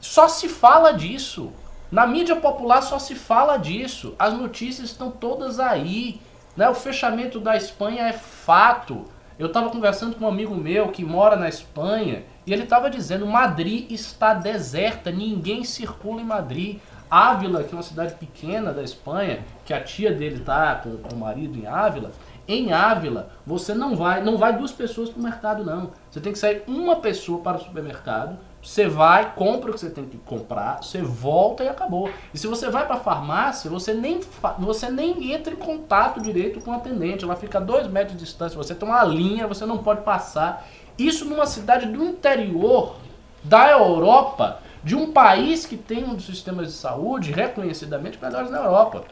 Só 0.00 0.28
se 0.28 0.48
fala 0.48 0.92
disso. 0.92 1.52
Na 1.90 2.06
mídia 2.06 2.34
popular 2.34 2.82
só 2.82 2.98
se 2.98 3.14
fala 3.14 3.56
disso. 3.56 4.14
As 4.18 4.34
notícias 4.34 4.90
estão 4.90 5.10
todas 5.10 5.60
aí. 5.60 6.20
Né? 6.56 6.68
O 6.68 6.74
fechamento 6.74 7.38
da 7.38 7.56
Espanha 7.56 8.08
é 8.08 8.12
fato. 8.12 9.04
Eu 9.38 9.46
estava 9.46 9.70
conversando 9.70 10.16
com 10.16 10.24
um 10.24 10.28
amigo 10.28 10.54
meu 10.54 10.88
que 10.88 11.04
mora 11.04 11.36
na 11.36 11.48
Espanha 11.48 12.24
e 12.46 12.52
ele 12.52 12.64
estava 12.64 12.90
dizendo: 12.90 13.26
Madrid 13.26 13.90
está 13.90 14.34
deserta, 14.34 15.10
ninguém 15.10 15.64
circula 15.64 16.20
em 16.20 16.24
Madrid. 16.24 16.78
Ávila, 17.10 17.62
que 17.62 17.72
é 17.72 17.76
uma 17.76 17.82
cidade 17.82 18.14
pequena 18.14 18.72
da 18.72 18.82
Espanha, 18.82 19.44
que 19.64 19.72
a 19.72 19.80
tia 19.80 20.12
dele 20.12 20.36
está 20.40 20.74
com, 20.76 20.96
com 20.96 21.14
o 21.14 21.18
marido 21.18 21.56
em 21.56 21.66
Ávila, 21.66 22.10
em 22.48 22.72
Ávila, 22.72 23.30
você 23.46 23.72
não 23.72 23.94
vai, 23.94 24.22
não 24.22 24.36
vai 24.36 24.56
duas 24.56 24.72
pessoas 24.72 25.10
para 25.10 25.20
o 25.20 25.22
mercado, 25.22 25.64
não. 25.64 25.92
Você 26.10 26.20
tem 26.20 26.32
que 26.32 26.38
sair 26.38 26.62
uma 26.66 26.96
pessoa 26.96 27.40
para 27.40 27.56
o 27.56 27.60
supermercado, 27.60 28.36
você 28.60 28.88
vai, 28.88 29.34
compra 29.34 29.70
o 29.70 29.74
que 29.74 29.80
você 29.80 29.90
tem 29.90 30.06
que 30.06 30.16
comprar, 30.18 30.82
você 30.82 31.02
volta 31.02 31.62
e 31.62 31.68
acabou. 31.68 32.10
E 32.32 32.38
se 32.38 32.46
você 32.46 32.70
vai 32.70 32.86
para 32.86 32.96
a 32.96 33.00
farmácia, 33.00 33.70
você 33.70 33.92
nem, 33.92 34.20
você 34.58 34.90
nem 34.90 35.32
entra 35.32 35.52
em 35.52 35.56
contato 35.56 36.20
direito 36.20 36.60
com 36.60 36.70
o 36.70 36.74
atendente. 36.74 37.24
Ela 37.24 37.36
fica 37.36 37.58
a 37.58 37.60
dois 37.60 37.86
metros 37.86 38.16
de 38.16 38.24
distância. 38.24 38.56
Você 38.56 38.74
tem 38.74 38.88
uma 38.88 39.04
linha, 39.04 39.46
você 39.46 39.66
não 39.66 39.78
pode 39.78 40.00
passar. 40.00 40.66
Isso 40.98 41.24
numa 41.24 41.46
cidade 41.46 41.86
do 41.86 42.04
interior 42.04 42.96
da 43.42 43.70
Europa, 43.70 44.60
de 44.82 44.94
um 44.94 45.12
país 45.12 45.66
que 45.66 45.76
tem 45.76 46.04
um 46.04 46.14
dos 46.14 46.26
sistemas 46.26 46.68
de 46.68 46.72
saúde 46.74 47.32
reconhecidamente 47.32 48.18
melhores 48.20 48.50
na 48.50 48.58
Europa. 48.58 49.04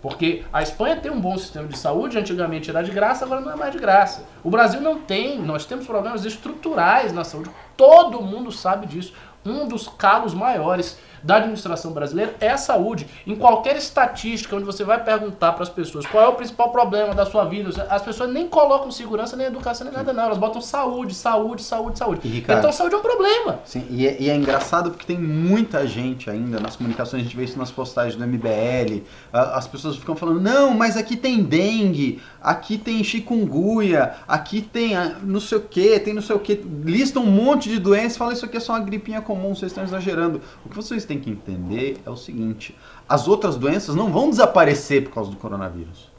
Porque 0.00 0.44
a 0.52 0.62
Espanha 0.62 0.96
tem 0.96 1.10
um 1.10 1.20
bom 1.20 1.36
sistema 1.36 1.66
de 1.66 1.76
saúde, 1.76 2.18
antigamente 2.18 2.70
era 2.70 2.82
de 2.82 2.90
graça, 2.90 3.24
agora 3.24 3.40
não 3.40 3.52
é 3.52 3.56
mais 3.56 3.72
de 3.72 3.78
graça. 3.78 4.24
O 4.44 4.50
Brasil 4.50 4.80
não 4.80 5.00
tem, 5.00 5.38
nós 5.40 5.64
temos 5.64 5.86
problemas 5.86 6.24
estruturais 6.24 7.12
na 7.12 7.24
saúde, 7.24 7.50
todo 7.76 8.22
mundo 8.22 8.52
sabe 8.52 8.86
disso. 8.86 9.12
Um 9.44 9.66
dos 9.66 9.88
calos 9.88 10.34
maiores 10.34 10.98
da 11.22 11.36
administração 11.36 11.92
brasileira 11.92 12.34
é 12.40 12.50
a 12.50 12.56
saúde. 12.56 13.06
Em 13.26 13.34
qualquer 13.34 13.76
estatística 13.76 14.54
onde 14.54 14.64
você 14.64 14.84
vai 14.84 15.02
perguntar 15.02 15.52
para 15.52 15.62
as 15.62 15.68
pessoas 15.68 16.06
qual 16.06 16.24
é 16.24 16.28
o 16.28 16.34
principal 16.34 16.70
problema 16.70 17.14
da 17.14 17.26
sua 17.26 17.44
vida, 17.44 17.70
as 17.88 18.02
pessoas 18.02 18.30
nem 18.32 18.48
colocam 18.48 18.90
segurança, 18.90 19.36
nem 19.36 19.46
educação, 19.46 19.86
nem 19.86 19.94
nada 19.94 20.12
não. 20.12 20.24
Elas 20.24 20.38
botam 20.38 20.60
saúde, 20.60 21.14
saúde, 21.14 21.62
saúde, 21.62 21.98
saúde. 21.98 22.20
E, 22.24 22.28
Ricardo? 22.28 22.58
Então 22.58 22.72
saúde 22.72 22.94
é 22.94 22.98
um 22.98 23.02
problema. 23.02 23.60
Sim, 23.64 23.86
e 23.90 24.06
é, 24.06 24.16
e 24.20 24.30
é 24.30 24.36
engraçado 24.36 24.90
porque 24.90 25.06
tem 25.06 25.18
muita 25.18 25.86
gente 25.86 26.30
ainda 26.30 26.60
nas 26.60 26.76
comunicações, 26.76 27.22
a 27.22 27.24
gente 27.24 27.36
vê 27.36 27.44
isso 27.44 27.58
nas 27.58 27.70
postagens 27.70 28.16
do 28.16 28.26
MBL, 28.26 29.02
as 29.32 29.66
pessoas 29.66 29.96
ficam 29.96 30.16
falando, 30.16 30.40
não, 30.40 30.74
mas 30.74 30.96
aqui 30.96 31.16
tem 31.16 31.42
dengue, 31.42 32.20
aqui 32.40 32.78
tem 32.78 33.02
chikungunya, 33.02 34.14
aqui 34.26 34.60
tem 34.60 34.94
não 35.22 35.40
sei 35.40 35.58
o 35.58 35.60
que, 35.60 35.98
tem 36.00 36.14
não 36.14 36.22
sei 36.22 36.36
o 36.36 36.38
que, 36.38 36.54
listam 36.84 37.22
um 37.22 37.30
monte 37.30 37.68
de 37.68 37.78
doenças, 37.78 38.16
falam 38.16 38.32
isso 38.32 38.44
aqui 38.44 38.56
é 38.56 38.60
só 38.60 38.72
uma 38.72 38.80
gripinha 38.80 39.20
comum, 39.20 39.54
vocês 39.54 39.70
estão 39.70 39.84
exagerando. 39.84 40.40
O 40.64 40.68
que 40.68 40.76
vocês 40.76 41.04
têm 41.08 41.18
que 41.18 41.30
entender 41.30 41.98
é 42.06 42.10
o 42.10 42.16
seguinte, 42.16 42.76
as 43.08 43.26
outras 43.26 43.56
doenças 43.56 43.94
não 43.96 44.12
vão 44.12 44.30
desaparecer 44.30 45.04
por 45.04 45.12
causa 45.14 45.30
do 45.30 45.36
coronavírus. 45.36 46.10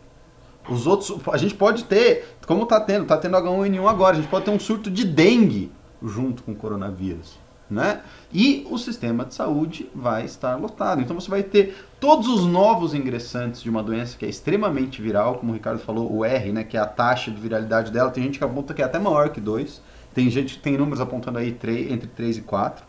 Os 0.69 0.85
outros, 0.85 1.15
a 1.31 1.37
gente 1.37 1.55
pode 1.55 1.85
ter, 1.85 2.35
como 2.45 2.65
tá 2.65 2.79
tendo, 2.79 3.05
tá 3.05 3.17
tendo 3.17 3.37
H1N1 3.37 3.87
agora, 3.87 4.17
a 4.17 4.19
gente 4.19 4.29
pode 4.29 4.45
ter 4.45 4.51
um 4.51 4.59
surto 4.59 4.91
de 4.91 5.05
dengue 5.05 5.71
junto 6.03 6.43
com 6.43 6.51
o 6.51 6.55
coronavírus, 6.55 7.39
né? 7.69 8.01
E 8.31 8.67
o 8.69 8.77
sistema 8.77 9.25
de 9.25 9.33
saúde 9.33 9.89
vai 9.95 10.25
estar 10.25 10.55
lotado. 10.55 11.01
Então 11.01 11.19
você 11.19 11.29
vai 11.29 11.41
ter 11.41 11.75
todos 11.99 12.27
os 12.27 12.45
novos 12.45 12.93
ingressantes 12.93 13.61
de 13.63 13.69
uma 13.69 13.81
doença 13.81 14.17
que 14.17 14.25
é 14.25 14.29
extremamente 14.29 15.01
viral, 15.01 15.35
como 15.35 15.51
o 15.51 15.55
Ricardo 15.55 15.79
falou, 15.79 16.11
o 16.11 16.23
R, 16.23 16.51
né, 16.51 16.63
que 16.63 16.77
é 16.77 16.79
a 16.79 16.85
taxa 16.85 17.31
de 17.31 17.39
viralidade 17.39 17.91
dela. 17.91 18.11
Tem 18.11 18.23
gente 18.23 18.37
que 18.37 18.43
aponta 18.43 18.73
que 18.73 18.81
é 18.81 18.85
até 18.85 18.99
maior 18.99 19.29
que 19.29 19.41
2. 19.41 19.81
Tem 20.13 20.29
gente 20.29 20.55
que 20.55 20.61
tem 20.61 20.77
números 20.77 21.01
apontando 21.01 21.37
aí 21.39 21.51
três- 21.51 21.91
entre 21.91 22.07
3 22.07 22.37
e 22.37 22.41
4. 22.41 22.83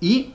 E 0.00 0.32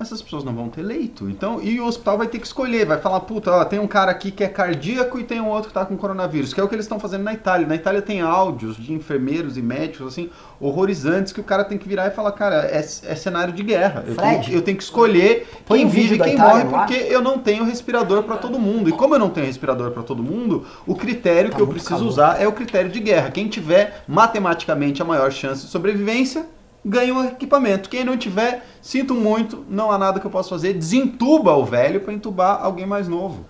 essas 0.00 0.22
pessoas 0.22 0.44
não 0.44 0.54
vão 0.54 0.68
ter 0.68 0.82
leito. 0.82 1.28
Então, 1.28 1.60
e 1.60 1.80
o 1.80 1.86
hospital 1.86 2.18
vai 2.18 2.28
ter 2.28 2.38
que 2.38 2.46
escolher, 2.46 2.86
vai 2.86 2.98
falar, 2.98 3.20
puta, 3.20 3.50
ó, 3.50 3.64
tem 3.64 3.78
um 3.78 3.86
cara 3.86 4.10
aqui 4.10 4.30
que 4.30 4.44
é 4.44 4.48
cardíaco 4.48 5.18
e 5.18 5.24
tem 5.24 5.40
um 5.40 5.48
outro 5.48 5.68
que 5.68 5.74
tá 5.74 5.84
com 5.84 5.96
coronavírus, 5.96 6.54
que 6.54 6.60
é 6.60 6.62
o 6.64 6.68
que 6.68 6.74
eles 6.74 6.84
estão 6.84 7.00
fazendo 7.00 7.24
na 7.24 7.32
Itália. 7.32 7.66
Na 7.66 7.74
Itália 7.74 8.00
tem 8.00 8.20
áudios 8.20 8.76
de 8.76 8.92
enfermeiros 8.92 9.56
e 9.56 9.62
médicos, 9.62 10.06
assim, 10.06 10.30
horrorizantes, 10.60 11.32
que 11.32 11.40
o 11.40 11.44
cara 11.44 11.64
tem 11.64 11.76
que 11.78 11.88
virar 11.88 12.06
e 12.06 12.10
falar, 12.10 12.32
cara, 12.32 12.66
é, 12.66 12.78
é 12.78 13.14
cenário 13.14 13.52
de 13.52 13.62
guerra. 13.62 14.04
Eu 14.06 14.14
tenho, 14.14 14.34
Fred, 14.42 14.54
eu 14.54 14.62
tenho 14.62 14.76
que 14.76 14.82
escolher 14.82 15.48
quem 15.66 15.84
um 15.86 15.88
vive 15.88 16.14
e 16.14 16.18
quem 16.18 16.34
Itália 16.34 16.64
morre, 16.64 16.78
porque 16.78 17.12
eu 17.12 17.20
não 17.20 17.38
tenho 17.38 17.64
respirador 17.64 18.22
para 18.22 18.36
todo 18.36 18.58
mundo. 18.58 18.88
E 18.88 18.92
como 18.92 19.14
eu 19.14 19.18
não 19.18 19.30
tenho 19.30 19.46
respirador 19.46 19.90
para 19.90 20.02
todo 20.02 20.22
mundo, 20.22 20.66
o 20.86 20.94
critério 20.94 21.50
Tá 21.50 21.56
que 21.56 21.62
eu 21.62 21.66
preciso 21.66 21.94
calor. 21.94 22.08
usar 22.08 22.40
é 22.40 22.46
o 22.46 22.52
critério 22.52 22.90
de 22.90 23.00
guerra. 23.00 23.30
Quem 23.30 23.48
tiver 23.48 24.02
matematicamente 24.06 25.02
a 25.02 25.04
maior 25.04 25.30
chance 25.32 25.64
de 25.64 25.70
sobrevivência, 25.70 26.46
ganha 26.84 27.12
um 27.14 27.24
equipamento. 27.24 27.88
Quem 27.88 28.04
não 28.04 28.16
tiver, 28.16 28.64
sinto 28.80 29.14
muito, 29.14 29.64
não 29.68 29.90
há 29.90 29.98
nada 29.98 30.20
que 30.20 30.26
eu 30.26 30.30
possa 30.30 30.50
fazer. 30.50 30.74
Desentuba 30.74 31.52
o 31.54 31.64
velho 31.64 32.00
para 32.00 32.12
entubar 32.12 32.62
alguém 32.62 32.86
mais 32.86 33.08
novo. 33.08 33.46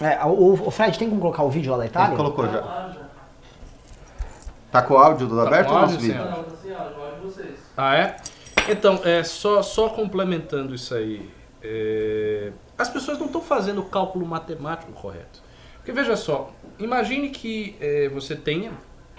É, 0.00 0.22
o, 0.24 0.52
o 0.66 0.70
Fred, 0.70 0.98
tem 0.98 1.08
como 1.08 1.20
colocar 1.20 1.42
o 1.42 1.50
vídeo 1.50 1.72
lá 1.72 1.78
da 1.78 1.86
Itália? 1.86 2.08
Ele 2.08 2.16
colocou 2.16 2.46
já. 2.48 2.94
Tá 4.70 4.82
com 4.82 4.94
o 4.94 4.98
áudio 4.98 5.26
do 5.26 5.36
Tá 5.36 5.42
aberto 5.42 5.68
com 5.68 5.74
ou 5.74 5.80
nosso 5.80 5.98
vídeo? 5.98 6.22
sim. 6.22 6.30
Não, 6.30 6.42
tá 6.42 6.56
sem 6.62 6.74
áudio, 6.74 7.02
áudio 7.02 7.16
de 7.20 7.26
vocês. 7.26 7.54
Ah, 7.76 7.96
é? 7.96 8.16
Então, 8.68 9.00
é, 9.04 9.22
só, 9.22 9.62
só 9.62 9.88
complementando 9.88 10.74
isso 10.74 10.94
aí. 10.94 11.30
é, 11.62 12.52
as 12.76 12.88
pessoas 12.90 13.18
não 13.18 13.26
estão 13.26 13.40
fazendo 13.40 13.80
o 13.80 13.84
cálculo 13.84 14.26
matemático 14.26 14.92
correto. 14.92 15.40
Porque 15.76 15.92
veja 15.92 16.16
só, 16.16 16.50
imagine 16.78 17.30
que 17.30 17.76
é, 17.80 18.08
você 18.08 18.34
tenha 18.36 18.72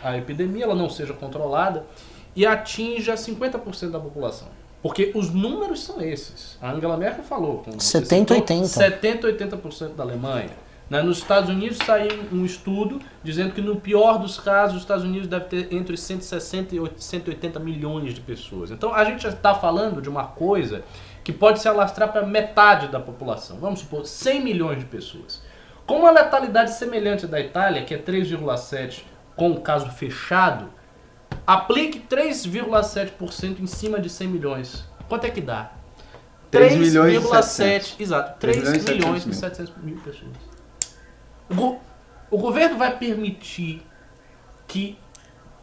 a 0.03 0.17
epidemia, 0.17 0.65
ela 0.65 0.75
não 0.75 0.89
seja 0.89 1.13
controlada 1.13 1.85
e 2.37 2.45
atinja 2.45 3.15
50% 3.15 3.89
da 3.89 3.99
população. 3.99 4.47
Porque 4.79 5.11
os 5.15 5.33
números 5.33 5.83
são 5.83 5.99
esses. 5.99 6.55
A 6.61 6.71
Angela 6.71 6.95
Merkel 6.95 7.23
falou. 7.23 7.63
como 7.63 7.81
você 7.81 7.99
70, 7.99 8.35
citou, 8.35 8.37
80. 8.37 8.67
70, 8.67 9.27
80% 9.57 9.95
da 9.95 10.03
Alemanha. 10.03 10.51
Né? 10.87 11.01
Nos 11.01 11.17
Estados 11.17 11.49
Unidos 11.49 11.79
saiu 11.83 12.11
um 12.31 12.45
estudo 12.45 12.99
dizendo 13.23 13.53
que 13.53 13.59
no 13.59 13.77
pior 13.77 14.19
dos 14.19 14.39
casos 14.39 14.75
os 14.75 14.83
Estados 14.83 15.03
Unidos 15.03 15.27
deve 15.27 15.45
ter 15.45 15.73
entre 15.73 15.97
160 15.97 16.75
e 16.75 16.91
180 16.95 17.59
milhões 17.59 18.13
de 18.13 18.21
pessoas. 18.21 18.69
Então 18.69 18.93
a 18.93 19.03
gente 19.03 19.27
está 19.27 19.55
falando 19.55 19.99
de 19.99 20.07
uma 20.07 20.25
coisa 20.25 20.83
que 21.23 21.33
pode 21.33 21.59
se 21.59 21.67
alastrar 21.67 22.11
para 22.11 22.23
metade 22.23 22.87
da 22.87 22.99
população. 22.99 23.57
Vamos 23.57 23.79
supor 23.79 24.05
100 24.05 24.43
milhões 24.43 24.77
de 24.77 24.85
pessoas. 24.85 25.41
Com 25.87 26.01
uma 26.01 26.11
letalidade 26.11 26.75
semelhante 26.75 27.25
à 27.25 27.27
da 27.27 27.39
Itália, 27.39 27.83
que 27.83 27.95
é 27.95 27.97
3,7 27.97 29.01
com 29.35 29.51
o 29.51 29.59
caso 29.59 29.89
fechado, 29.89 30.76
aplique 31.45 31.99
3,7% 31.99 33.59
em 33.59 33.67
cima 33.67 33.99
de 33.99 34.09
100 34.09 34.27
milhões. 34.27 34.85
Quanto 35.07 35.25
é 35.25 35.29
que 35.29 35.41
dá? 35.41 35.71
3 36.51 36.75
milhões 36.77 37.13
e 37.13 37.19
3,7, 37.27 37.95
exato, 37.99 38.39
3 38.39 38.57
3 38.63 38.69
milhões 38.83 38.87
e 38.89 38.93
milhões 38.93 39.25
e 39.27 39.33
700 39.33 39.39
700 39.73 39.83
mil 39.83 39.97
pessoas. 39.97 40.31
O, 41.49 41.55
go- 41.55 41.77
o 42.31 42.37
governo 42.37 42.77
vai 42.77 42.97
permitir 42.97 43.85
que 44.67 44.97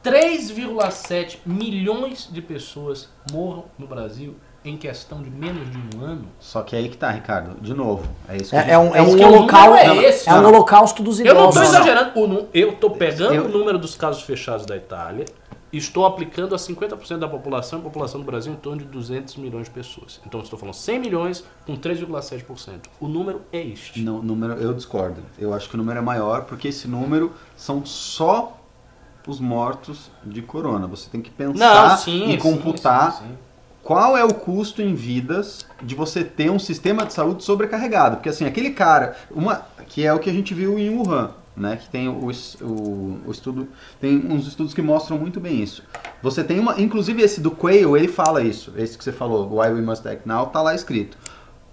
3,7 0.02 1.38
milhões 1.46 2.28
de 2.30 2.42
pessoas 2.42 3.08
morram 3.32 3.64
no 3.78 3.86
Brasil 3.86 4.36
em 4.64 4.76
questão 4.78 5.22
de 5.22 5.28
menos 5.30 5.70
de 5.70 5.96
um 5.96 6.02
ano? 6.04 6.26
Só 6.40 6.62
que 6.62 6.74
aí 6.74 6.88
que 6.88 6.96
tá, 6.96 7.10
Ricardo. 7.10 7.60
De 7.60 7.74
novo. 7.74 8.08
É 8.26 8.36
isso 8.36 8.56
É, 8.56 8.70
é 8.72 8.78
um, 8.78 8.94
é 8.94 9.02
isso 9.02 9.12
um 9.12 9.16
que 9.18 9.24
o 9.24 9.28
holocal, 9.28 9.70
número 9.70 10.00
é 10.00 10.04
é, 10.04 10.08
esse, 10.08 10.28
é 10.28 10.32
um 10.34 10.46
holocausto 10.46 11.02
dos 11.02 11.20
Eu 11.20 11.34
não 11.34 11.42
idosos. 11.50 11.62
estou 11.62 11.74
exagerando, 11.80 12.18
o 12.18 12.48
eu 12.54 12.70
estou 12.70 12.90
pegando 12.90 13.34
Eu- 13.34 13.44
o 13.44 13.48
número 13.48 13.78
dos 13.78 13.94
casos 13.94 14.22
fechados 14.22 14.64
da 14.64 14.74
Itália 14.76 15.26
estou 15.76 16.06
aplicando 16.06 16.54
a 16.54 16.58
50% 16.58 17.18
da 17.18 17.28
população, 17.28 17.80
a 17.80 17.82
população 17.82 18.20
do 18.20 18.26
Brasil 18.26 18.52
em 18.52 18.56
torno 18.56 18.82
de 18.82 18.86
200 18.86 19.36
milhões 19.36 19.64
de 19.64 19.70
pessoas. 19.70 20.20
Então 20.26 20.40
estou 20.40 20.58
falando 20.58 20.74
100 20.74 20.98
milhões 20.98 21.44
com 21.66 21.76
3,7%. 21.76 22.86
O 23.00 23.08
número 23.08 23.42
é 23.52 23.60
este. 23.62 24.00
Não, 24.00 24.22
número, 24.22 24.54
eu 24.54 24.72
discordo. 24.74 25.22
Eu 25.38 25.52
acho 25.52 25.68
que 25.68 25.74
o 25.74 25.78
número 25.78 25.98
é 25.98 26.02
maior 26.02 26.44
porque 26.44 26.68
esse 26.68 26.86
número 26.86 27.32
são 27.56 27.84
só 27.84 28.60
os 29.26 29.40
mortos 29.40 30.10
de 30.24 30.42
corona. 30.42 30.86
Você 30.86 31.08
tem 31.10 31.20
que 31.20 31.30
pensar 31.30 31.88
Não, 31.90 31.96
sim, 31.96 32.30
e 32.30 32.36
computar 32.36 33.12
sim, 33.12 33.24
sim. 33.24 33.38
qual 33.82 34.16
é 34.16 34.24
o 34.24 34.34
custo 34.34 34.82
em 34.82 34.94
vidas 34.94 35.66
de 35.82 35.94
você 35.94 36.22
ter 36.22 36.50
um 36.50 36.58
sistema 36.58 37.06
de 37.06 37.12
saúde 37.12 37.42
sobrecarregado. 37.42 38.16
Porque 38.16 38.28
assim, 38.28 38.44
aquele 38.44 38.70
cara, 38.70 39.16
uma 39.30 39.66
que 39.88 40.04
é 40.04 40.12
o 40.12 40.18
que 40.18 40.28
a 40.28 40.32
gente 40.32 40.52
viu 40.54 40.78
em 40.78 40.90
Wuhan, 40.90 41.30
né? 41.56 41.76
Que 41.76 41.88
tem 41.88 42.08
o, 42.08 42.30
o, 42.62 43.20
o 43.26 43.30
estudo, 43.30 43.68
tem 44.00 44.16
uns 44.30 44.46
estudos 44.46 44.74
que 44.74 44.82
mostram 44.82 45.18
muito 45.18 45.38
bem 45.40 45.62
isso. 45.62 45.82
Você 46.22 46.42
tem 46.42 46.58
uma, 46.58 46.80
inclusive 46.80 47.22
esse 47.22 47.40
do 47.40 47.50
Quayle, 47.50 47.96
ele 47.96 48.08
fala 48.08 48.42
isso, 48.42 48.72
esse 48.76 48.96
que 48.98 49.04
você 49.04 49.12
falou, 49.12 49.48
Why 49.60 49.68
We 49.72 49.80
Must 49.80 50.06
Act 50.06 50.26
Now, 50.26 50.46
tá 50.46 50.60
lá 50.62 50.74
escrito. 50.74 51.16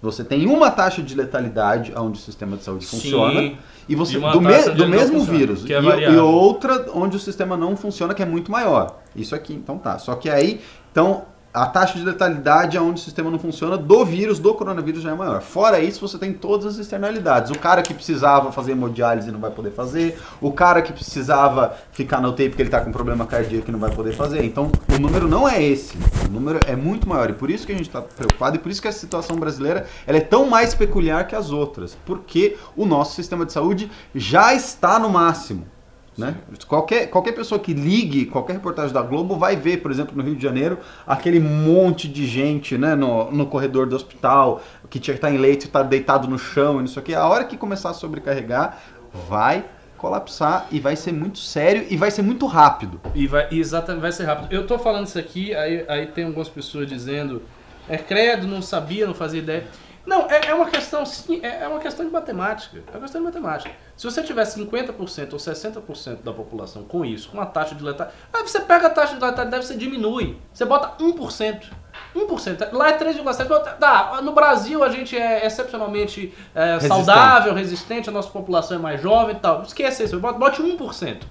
Você 0.00 0.24
tem 0.24 0.46
uma 0.48 0.68
taxa 0.70 1.00
de 1.00 1.14
letalidade 1.14 1.92
onde 1.96 2.18
o 2.18 2.22
sistema 2.22 2.56
de 2.56 2.64
saúde 2.64 2.84
Sim. 2.84 2.96
funciona 2.96 3.52
e 3.88 3.94
você 3.94 4.16
E 4.16 4.20
do, 4.20 4.40
me- 4.40 4.70
do 4.70 4.88
mesmo 4.88 5.18
funciona, 5.20 5.38
vírus 5.38 5.64
é 5.70 6.10
e, 6.10 6.14
e 6.14 6.16
outra 6.18 6.86
onde 6.92 7.16
o 7.16 7.20
sistema 7.20 7.56
não 7.56 7.76
funciona 7.76 8.12
que 8.12 8.20
é 8.22 8.26
muito 8.26 8.50
maior. 8.50 9.00
Isso 9.14 9.32
aqui, 9.32 9.54
então 9.54 9.78
tá. 9.78 9.98
Só 9.98 10.16
que 10.16 10.28
aí, 10.28 10.60
então 10.90 11.22
a 11.54 11.66
taxa 11.66 11.98
de 11.98 12.04
letalidade 12.04 12.78
onde 12.78 13.00
o 13.00 13.04
sistema 13.04 13.30
não 13.30 13.38
funciona 13.38 13.76
do 13.76 14.04
vírus, 14.06 14.38
do 14.38 14.54
coronavírus 14.54 15.02
já 15.02 15.10
é 15.10 15.14
maior. 15.14 15.42
Fora 15.42 15.80
isso, 15.80 16.00
você 16.00 16.16
tem 16.16 16.32
todas 16.32 16.64
as 16.64 16.78
externalidades. 16.78 17.50
O 17.50 17.58
cara 17.58 17.82
que 17.82 17.92
precisava 17.92 18.50
fazer 18.50 18.72
hemodiálise 18.72 19.30
não 19.30 19.38
vai 19.38 19.50
poder 19.50 19.70
fazer, 19.70 20.18
o 20.40 20.50
cara 20.50 20.80
que 20.80 20.92
precisava 20.92 21.76
ficar 21.92 22.20
na 22.20 22.28
UTI 22.28 22.48
porque 22.48 22.62
ele 22.62 22.70
tá 22.70 22.80
com 22.80 22.90
problema 22.90 23.26
cardíaco 23.26 23.70
não 23.70 23.78
vai 23.78 23.90
poder 23.90 24.12
fazer. 24.12 24.42
Então, 24.44 24.72
o 24.88 24.98
número 24.98 25.28
não 25.28 25.46
é 25.46 25.62
esse. 25.62 25.98
O 26.26 26.30
número 26.30 26.58
é 26.66 26.74
muito 26.74 27.06
maior 27.06 27.28
e 27.28 27.34
por 27.34 27.50
isso 27.50 27.66
que 27.66 27.72
a 27.72 27.76
gente 27.76 27.88
está 27.88 28.00
preocupado 28.00 28.56
e 28.56 28.58
por 28.58 28.70
isso 28.70 28.80
que 28.80 28.88
a 28.88 28.92
situação 28.92 29.36
brasileira 29.36 29.86
ela 30.06 30.16
é 30.16 30.22
tão 30.22 30.48
mais 30.48 30.74
peculiar 30.74 31.26
que 31.26 31.36
as 31.36 31.50
outras, 31.50 31.96
porque 32.06 32.56
o 32.74 32.86
nosso 32.86 33.14
sistema 33.14 33.44
de 33.44 33.52
saúde 33.52 33.90
já 34.14 34.54
está 34.54 34.98
no 34.98 35.10
máximo. 35.10 35.66
Né? 36.16 36.34
Qualquer, 36.66 37.06
qualquer 37.08 37.32
pessoa 37.32 37.58
que 37.58 37.72
ligue 37.72 38.26
qualquer 38.26 38.52
reportagem 38.54 38.92
da 38.92 39.00
Globo 39.00 39.38
vai 39.38 39.56
ver, 39.56 39.78
por 39.78 39.90
exemplo, 39.90 40.14
no 40.14 40.22
Rio 40.22 40.36
de 40.36 40.42
Janeiro, 40.42 40.78
aquele 41.06 41.40
monte 41.40 42.06
de 42.06 42.26
gente 42.26 42.76
né, 42.76 42.94
no, 42.94 43.30
no 43.30 43.46
corredor 43.46 43.86
do 43.86 43.96
hospital, 43.96 44.62
que 44.90 45.00
tinha 45.00 45.14
que 45.14 45.18
estar 45.18 45.30
em 45.30 45.38
leito 45.38 45.64
e 45.64 45.66
estar 45.68 45.82
deitado 45.84 46.28
no 46.28 46.38
chão 46.38 46.76
e 46.76 46.80
não 46.80 46.86
sei 46.86 47.02
o 47.02 47.04
que. 47.04 47.14
A 47.14 47.26
hora 47.26 47.44
que 47.44 47.56
começar 47.56 47.90
a 47.90 47.94
sobrecarregar, 47.94 48.78
vai 49.28 49.64
colapsar 49.96 50.66
e 50.70 50.80
vai 50.80 50.96
ser 50.96 51.12
muito 51.12 51.38
sério 51.38 51.86
e 51.88 51.96
vai 51.96 52.10
ser 52.10 52.22
muito 52.22 52.44
rápido. 52.46 53.00
E 53.14 53.26
vai, 53.26 53.46
exatamente, 53.52 54.02
vai 54.02 54.12
ser 54.12 54.24
rápido. 54.24 54.52
Eu 54.52 54.66
tô 54.66 54.78
falando 54.78 55.06
isso 55.06 55.18
aqui, 55.18 55.54
aí, 55.54 55.84
aí 55.88 56.06
tem 56.08 56.24
algumas 56.24 56.48
pessoas 56.48 56.88
dizendo, 56.88 57.40
é 57.88 57.96
credo, 57.96 58.46
não 58.46 58.60
sabia, 58.60 59.06
não 59.06 59.14
fazia 59.14 59.40
ideia. 59.40 59.64
Não, 60.04 60.28
é, 60.28 60.46
é 60.46 60.54
uma 60.54 60.66
questão, 60.66 61.06
sim, 61.06 61.40
é, 61.42 61.62
é 61.62 61.68
uma 61.68 61.78
questão 61.78 62.04
de 62.04 62.10
matemática. 62.10 62.82
É 62.88 62.96
uma 62.96 63.02
questão 63.02 63.20
de 63.20 63.24
matemática. 63.24 63.70
Se 63.96 64.04
você 64.04 64.22
tiver 64.22 64.42
50% 64.42 65.32
ou 65.32 65.38
60% 65.38 66.22
da 66.22 66.32
população 66.32 66.82
com 66.82 67.04
isso, 67.04 67.30
com 67.30 67.40
a 67.40 67.46
taxa 67.46 67.74
de 67.74 67.84
letalidade, 67.84 68.18
aí 68.32 68.42
você 68.42 68.60
pega 68.60 68.88
a 68.88 68.90
taxa 68.90 69.14
de 69.14 69.24
letalidade, 69.24 69.64
você 69.64 69.76
diminui. 69.76 70.36
Você 70.52 70.64
bota 70.64 70.96
1%. 71.02 71.70
1%. 72.16 72.72
Lá 72.72 72.88
é 72.88 72.98
3,7%. 72.98 73.76
Tá, 73.78 74.20
no 74.22 74.32
Brasil 74.32 74.82
a 74.82 74.88
gente 74.88 75.16
é 75.16 75.46
excepcionalmente 75.46 76.34
é, 76.54 76.74
Resistente. 76.74 76.88
saudável, 77.04 77.54
resistente, 77.54 78.08
a 78.08 78.12
nossa 78.12 78.30
população 78.30 78.78
é 78.78 78.80
mais 78.80 79.00
jovem 79.00 79.36
e 79.36 79.38
tal. 79.38 79.62
Esquece 79.62 80.02
isso, 80.04 80.18
bote 80.18 80.38
bote 80.38 80.62
1%. 80.62 81.22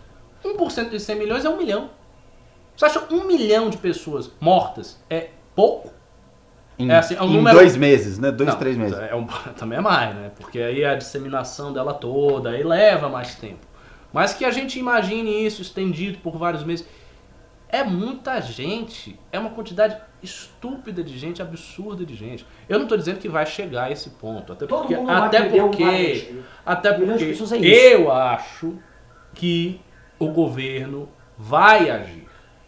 1% 0.44 0.90
de 0.90 1.00
100 1.00 1.16
milhões 1.18 1.46
é 1.46 1.50
1 1.50 1.58
milhão. 1.58 1.90
Você 2.76 2.86
acha 2.86 3.04
um 3.12 3.26
milhão 3.26 3.70
de 3.70 3.78
pessoas 3.78 4.32
mortas 4.40 4.98
é 5.10 5.30
pouco? 5.56 5.92
Em, 6.82 6.89
É 6.91 6.98
assim, 6.98 7.15
é 7.15 7.22
um 7.22 7.30
em 7.30 7.34
número- 7.38 7.58
dois 7.58 7.76
meses, 7.78 8.17
né? 8.20 8.32
Dois, 8.32 8.50
Não, 8.50 8.58
três 8.60 8.78
meses. 8.78 8.98
É 9.00 9.15
um- 9.15 9.26
também 9.58 9.78
é 9.78 9.82
mais, 9.82 10.15
né? 10.15 10.32
Porque 10.39 10.60
aí 10.60 10.84
a 10.84 10.96
disseminação 10.96 11.72
dela 11.74 11.94
toda, 11.94 12.50
aí 12.52 12.63
leva 12.63 13.10
mais 13.10 13.36
tempo. 13.36 13.65
Mas 14.13 14.34
que 14.34 14.44
a 14.44 14.52
gente 14.52 14.78
imagine 14.80 15.46
isso 15.46 15.62
estendido 15.62 16.17
por 16.20 16.38
vários 16.38 16.63
meses. 16.63 16.86
É 17.70 17.86
muita 17.86 18.41
gente, 18.41 19.17
é 19.32 19.39
uma 19.39 19.52
quantidade 19.52 19.96
estúpida 20.22 21.02
de 21.02 21.17
gente, 21.17 21.41
absurda 21.41 22.06
de 22.06 22.13
gente. 22.15 22.46
Eu 22.67 22.78
não 22.78 22.84
estou 22.84 22.98
dizendo 22.98 23.20
que 23.20 23.30
vai 23.30 23.46
chegar 23.46 23.86
a 23.86 23.91
esse 23.91 24.10
ponto, 24.10 24.52
até 24.52 24.65
Todo 24.67 24.80
porque, 24.82 24.96
mundo 24.98 25.08
vai 25.08 25.15
até 25.22 25.44
porque, 25.44 25.58
até 26.65 26.94
porque 26.94 27.24
é 27.24 27.32
isso. 27.72 27.94
eu 27.94 28.12
acho 28.12 28.74
que 29.34 29.80
o 30.20 30.28
governo 30.28 31.08
vai 31.38 31.89
agir. 31.89 32.28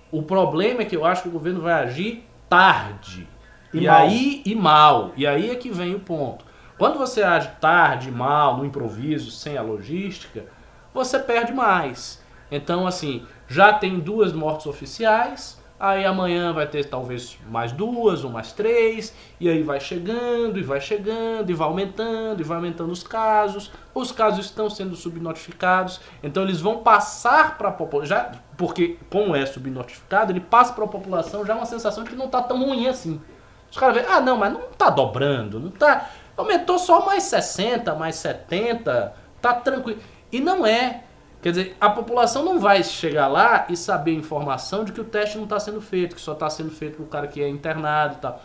O 0.09 0.23
problema 0.23 0.83
é 0.83 0.85
que 0.85 0.95
eu 0.95 1.03
acho 1.05 1.23
que 1.23 1.27
o 1.27 1.31
governo 1.31 1.59
vai 1.59 1.73
agir 1.73 2.23
tarde. 2.47 3.27
E 3.73 3.79
E, 3.83 3.87
aí 3.87 4.41
e 4.45 4.55
mal. 4.55 5.11
E 5.15 5.25
aí 5.25 5.49
é 5.49 5.55
que 5.55 5.69
vem 5.69 5.95
o 5.95 5.99
ponto. 5.99 6.45
Quando 6.77 6.97
você 6.97 7.23
age 7.23 7.49
tarde, 7.61 8.11
mal, 8.11 8.57
no 8.57 8.65
improviso, 8.65 9.31
sem 9.31 9.57
a 9.57 9.61
logística, 9.61 10.45
você 10.93 11.19
perde 11.19 11.53
mais. 11.53 12.21
Então, 12.51 12.85
assim, 12.85 13.25
já 13.47 13.73
tem 13.73 13.99
duas 13.99 14.33
mortes 14.33 14.65
oficiais, 14.65 15.61
aí 15.79 16.05
amanhã 16.05 16.53
vai 16.53 16.67
ter 16.67 16.85
talvez 16.85 17.37
mais 17.49 17.71
duas 17.71 18.23
ou 18.23 18.29
mais 18.29 18.51
três, 18.51 19.15
e 19.39 19.49
aí 19.49 19.63
vai 19.63 19.79
chegando, 19.79 20.59
e 20.59 20.63
vai 20.63 20.79
chegando, 20.79 21.49
e 21.49 21.53
vai 21.53 21.67
aumentando, 21.67 22.41
e 22.41 22.43
vai 22.43 22.57
aumentando 22.57 22.91
os 22.91 23.03
casos. 23.03 23.71
Os 23.93 24.11
casos 24.11 24.45
estão 24.45 24.69
sendo 24.69 24.95
subnotificados, 24.95 25.99
então 26.21 26.43
eles 26.43 26.61
vão 26.61 26.79
passar 26.79 27.57
para 27.57 27.69
a 27.69 27.71
população, 27.71 28.07
já 28.07 28.31
porque 28.57 28.97
como 29.09 29.35
é 29.35 29.45
subnotificado, 29.45 30.31
ele 30.31 30.39
passa 30.39 30.73
para 30.73 30.85
a 30.85 30.87
população 30.87 31.45
já 31.45 31.55
uma 31.55 31.65
sensação 31.65 32.03
de 32.03 32.09
que 32.09 32.15
não 32.15 32.25
está 32.25 32.41
tão 32.41 32.63
ruim 32.63 32.87
assim. 32.87 33.21
Os 33.73 33.79
caras 33.79 33.95
veem, 33.95 34.07
ah 34.07 34.21
não, 34.21 34.37
mas 34.37 34.53
não 34.53 34.61
tá 34.77 34.91
dobrando, 34.91 35.59
não 35.59 35.71
tá. 35.71 36.07
Aumentou 36.37 36.77
só 36.77 37.03
mais 37.03 37.23
60, 37.23 37.95
mais 37.95 38.17
70, 38.17 39.11
tá 39.41 39.53
tranquilo. 39.55 39.99
E 40.31 40.39
não 40.39 40.63
é. 40.63 41.01
Quer 41.41 41.49
dizer, 41.49 41.77
a 41.81 41.89
população 41.89 42.45
não 42.45 42.59
vai 42.59 42.83
chegar 42.83 43.27
lá 43.27 43.65
e 43.67 43.75
saber 43.75 44.13
informação 44.13 44.85
de 44.85 44.91
que 44.91 45.01
o 45.01 45.03
teste 45.03 45.37
não 45.37 45.45
está 45.45 45.59
sendo 45.59 45.81
feito, 45.81 46.15
que 46.15 46.21
só 46.21 46.33
está 46.33 46.51
sendo 46.51 46.69
feito 46.69 46.97
para 46.97 47.03
o 47.03 47.07
cara 47.07 47.27
que 47.27 47.41
é 47.41 47.49
internado 47.49 48.13
e 48.13 48.17
tal. 48.19 48.43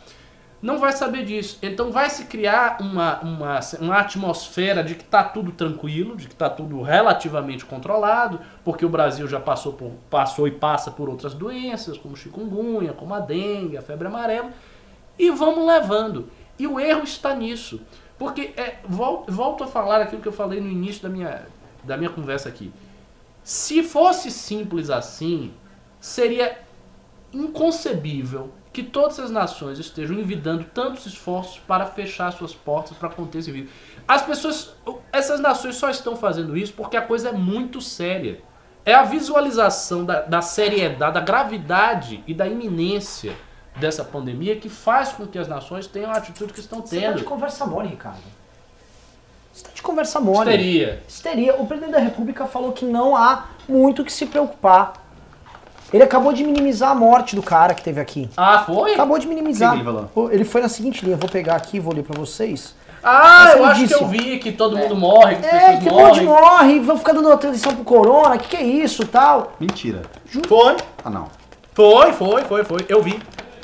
Não 0.62 0.78
vai 0.78 0.92
saber 0.92 1.26
disso. 1.26 1.58
Então 1.60 1.92
vai 1.92 2.08
se 2.08 2.24
criar 2.24 2.78
uma, 2.80 3.20
uma, 3.20 3.60
uma 3.80 3.98
atmosfera 3.98 4.82
de 4.82 4.94
que 4.94 5.04
está 5.04 5.22
tudo 5.22 5.52
tranquilo, 5.52 6.16
de 6.16 6.26
que 6.26 6.32
está 6.32 6.48
tudo 6.48 6.80
relativamente 6.80 7.66
controlado, 7.66 8.40
porque 8.64 8.86
o 8.86 8.88
Brasil 8.88 9.28
já 9.28 9.38
passou, 9.38 9.74
por, 9.74 9.92
passou 10.08 10.48
e 10.48 10.52
passa 10.52 10.90
por 10.90 11.10
outras 11.10 11.34
doenças, 11.34 11.98
como 11.98 12.16
chikungunya, 12.16 12.94
como 12.94 13.12
a 13.12 13.20
dengue, 13.20 13.76
a 13.76 13.82
febre 13.82 14.08
amarela 14.08 14.52
e 15.18 15.30
vamos 15.30 15.66
levando. 15.66 16.30
E 16.58 16.66
o 16.66 16.78
erro 16.78 17.04
está 17.04 17.34
nisso. 17.34 17.80
Porque, 18.18 18.52
é, 18.56 18.78
volto, 18.86 19.32
volto 19.32 19.64
a 19.64 19.66
falar 19.66 20.00
aquilo 20.00 20.20
que 20.20 20.28
eu 20.28 20.32
falei 20.32 20.60
no 20.60 20.68
início 20.68 21.02
da 21.02 21.08
minha, 21.08 21.46
da 21.84 21.96
minha 21.96 22.10
conversa 22.10 22.48
aqui. 22.48 22.72
Se 23.42 23.82
fosse 23.82 24.30
simples 24.30 24.90
assim, 24.90 25.52
seria 26.00 26.58
inconcebível 27.32 28.52
que 28.72 28.82
todas 28.82 29.18
as 29.18 29.30
nações 29.30 29.78
estejam 29.78 30.18
envidando 30.18 30.64
tantos 30.64 31.06
esforços 31.06 31.58
para 31.58 31.86
fechar 31.86 32.32
suas 32.32 32.54
portas 32.54 32.96
para 32.96 33.08
conter 33.08 33.38
esse 33.38 33.50
vírus. 33.50 33.70
As 34.06 34.22
pessoas, 34.22 34.74
essas 35.12 35.40
nações 35.40 35.76
só 35.76 35.88
estão 35.90 36.16
fazendo 36.16 36.56
isso 36.56 36.72
porque 36.74 36.96
a 36.96 37.02
coisa 37.02 37.30
é 37.30 37.32
muito 37.32 37.80
séria. 37.80 38.40
É 38.84 38.94
a 38.94 39.02
visualização 39.02 40.04
da, 40.04 40.22
da 40.22 40.40
seriedade, 40.40 41.14
da 41.14 41.20
gravidade 41.20 42.22
e 42.26 42.32
da 42.32 42.46
iminência 42.46 43.36
dessa 43.78 44.04
pandemia 44.04 44.56
que 44.56 44.68
faz 44.68 45.10
com 45.12 45.26
que 45.26 45.38
as 45.38 45.48
nações 45.48 45.86
tenham 45.86 46.10
a 46.10 46.14
atitude 46.16 46.52
que 46.52 46.60
estão 46.60 46.80
Você 46.80 47.00
tá 47.00 47.08
de 47.08 47.14
tendo. 47.18 47.24
conversa 47.24 47.64
mole, 47.66 47.88
Ricardo. 47.88 48.18
Você 49.52 49.64
tá 49.64 49.70
de 49.74 49.82
conversa 49.82 50.20
mole. 50.20 50.50
Histeria. 50.50 51.02
Histeria. 51.08 51.54
O 51.56 51.66
presidente 51.66 51.92
da 51.92 51.98
República 51.98 52.46
falou 52.46 52.72
que 52.72 52.84
não 52.84 53.16
há 53.16 53.46
muito 53.68 54.02
o 54.02 54.04
que 54.04 54.12
se 54.12 54.26
preocupar. 54.26 54.92
Ele 55.92 56.02
acabou 56.02 56.32
de 56.32 56.44
minimizar 56.44 56.90
a 56.90 56.94
morte 56.94 57.34
do 57.34 57.42
cara 57.42 57.72
que 57.74 57.82
teve 57.82 58.00
aqui. 58.00 58.28
Ah, 58.36 58.62
foi? 58.66 58.92
Acabou 58.92 59.18
de 59.18 59.26
minimizar. 59.26 59.72
Que 59.74 59.80
ele 59.80 60.34
Ele 60.34 60.44
foi 60.44 60.60
na 60.60 60.68
seguinte 60.68 61.04
linha, 61.04 61.16
vou 61.16 61.28
pegar 61.30 61.56
aqui 61.56 61.78
e 61.78 61.80
vou 61.80 61.94
ler 61.94 62.02
pra 62.04 62.18
vocês. 62.18 62.74
Ah, 63.02 63.44
Mas 63.44 63.56
eu 63.56 63.64
acho 63.64 63.80
disse- 63.80 63.96
que 63.96 64.02
eu 64.04 64.08
vi 64.08 64.38
que 64.38 64.52
todo 64.52 64.76
mundo 64.76 64.94
morre, 64.96 65.36
que 65.36 65.46
as 65.46 65.52
É, 65.54 65.76
pessoas 65.76 65.78
que 65.84 65.90
morrem. 65.90 66.24
morre, 66.26 66.80
vão 66.80 66.98
ficar 66.98 67.12
dando 67.12 67.32
atenção 67.32 67.74
pro 67.74 67.84
corona, 67.84 68.36
que 68.36 68.48
que 68.48 68.56
é 68.56 68.62
isso 68.62 69.06
tal. 69.06 69.52
Mentira. 69.58 70.02
Foi, 70.46 70.76
Ah, 71.04 71.08
não. 71.08 71.28
foi, 71.72 72.12
foi, 72.12 72.42
foi, 72.42 72.64
foi. 72.64 72.84
Eu 72.88 73.00
vi. 73.02 73.18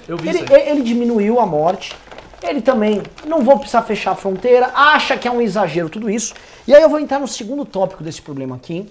Eu 0.09 0.17
vi 0.17 0.29
Ele, 0.29 0.38
isso 0.38 0.55
ele 0.55 0.83
diminuiu 0.83 1.40
a 1.40 1.47
morte. 1.47 1.95
Ele 2.43 2.61
também 2.61 3.03
não 3.27 3.43
vou 3.43 3.59
precisar 3.59 3.83
fechar 3.83 4.12
a 4.12 4.14
fronteira, 4.14 4.71
acha 4.75 5.17
que 5.17 5.27
é 5.27 5.31
um 5.31 5.40
exagero 5.40 5.88
tudo 5.88 6.11
isso. 6.11 6.35
E 6.67 6.75
aí 6.75 6.83
eu 6.83 6.88
vou 6.88 7.01
entrar 7.01 7.19
no 7.19 7.29
segundo 7.29 7.64
tópico 7.64 8.03
desse 8.03 8.21
problema 8.21 8.57
aqui, 8.57 8.90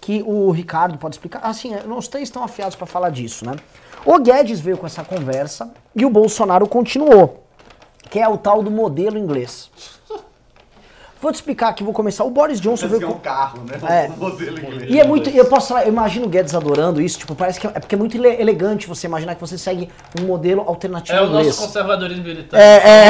que 0.00 0.22
o 0.26 0.50
Ricardo 0.50 0.98
pode 0.98 1.14
explicar. 1.14 1.40
Assim, 1.42 1.74
nós 1.86 2.08
três 2.08 2.28
estão 2.28 2.42
afiados 2.42 2.76
para 2.76 2.86
falar 2.86 3.10
disso, 3.10 3.46
né? 3.46 3.56
O 4.04 4.18
Guedes 4.18 4.60
veio 4.60 4.76
com 4.76 4.86
essa 4.86 5.04
conversa 5.04 5.72
e 5.94 6.04
o 6.04 6.10
Bolsonaro 6.10 6.66
continuou, 6.66 7.44
que 8.10 8.18
é 8.18 8.28
o 8.28 8.36
tal 8.36 8.62
do 8.62 8.70
modelo 8.70 9.18
inglês. 9.18 9.70
Vou 11.20 11.30
te 11.30 11.34
explicar 11.34 11.68
aqui, 11.68 11.84
vou 11.84 11.92
começar. 11.92 12.24
O 12.24 12.30
Boris 12.30 12.58
Johnson 12.60 12.88
veio 12.88 13.06
com... 13.08 13.14
carro, 13.20 13.58
né? 13.66 14.06
É. 14.06 14.08
modelo 14.16 14.58
inglês. 14.58 14.90
E 14.90 14.98
é 14.98 15.04
muito, 15.04 15.28
eu 15.28 15.44
posso 15.44 15.68
falar, 15.68 15.82
eu 15.82 15.88
imagino 15.88 16.24
o 16.24 16.28
Guedes 16.30 16.54
adorando 16.54 16.98
isso, 17.00 17.18
tipo, 17.18 17.34
parece 17.34 17.60
que 17.60 17.66
é, 17.66 17.70
é 17.74 17.78
porque 17.80 17.94
é 17.94 17.98
muito 17.98 18.16
ele- 18.16 18.40
elegante 18.40 18.86
você 18.86 19.06
imaginar 19.06 19.34
que 19.34 19.40
você 19.40 19.58
segue 19.58 19.90
um 20.18 20.24
modelo 20.24 20.62
alternativo 20.66 21.18
É 21.18 21.20
o 21.22 21.26
inglês. 21.26 21.48
nosso 21.48 21.62
conservadorismo 21.66 22.24
militar. 22.24 22.58
É, 22.58 22.64
é, 22.64 23.06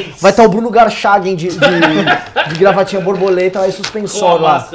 é. 0.00 0.04
Vai 0.18 0.30
estar 0.30 0.42
o 0.44 0.48
Bruno 0.48 0.70
Garchagen 0.70 1.36
de, 1.36 1.48
de, 1.48 1.58
de 2.48 2.58
gravatinha 2.58 3.02
borboleta 3.02 3.60
aí 3.60 3.68
a 3.68 3.72
suspensório 3.72 4.42
lá. 4.42 4.66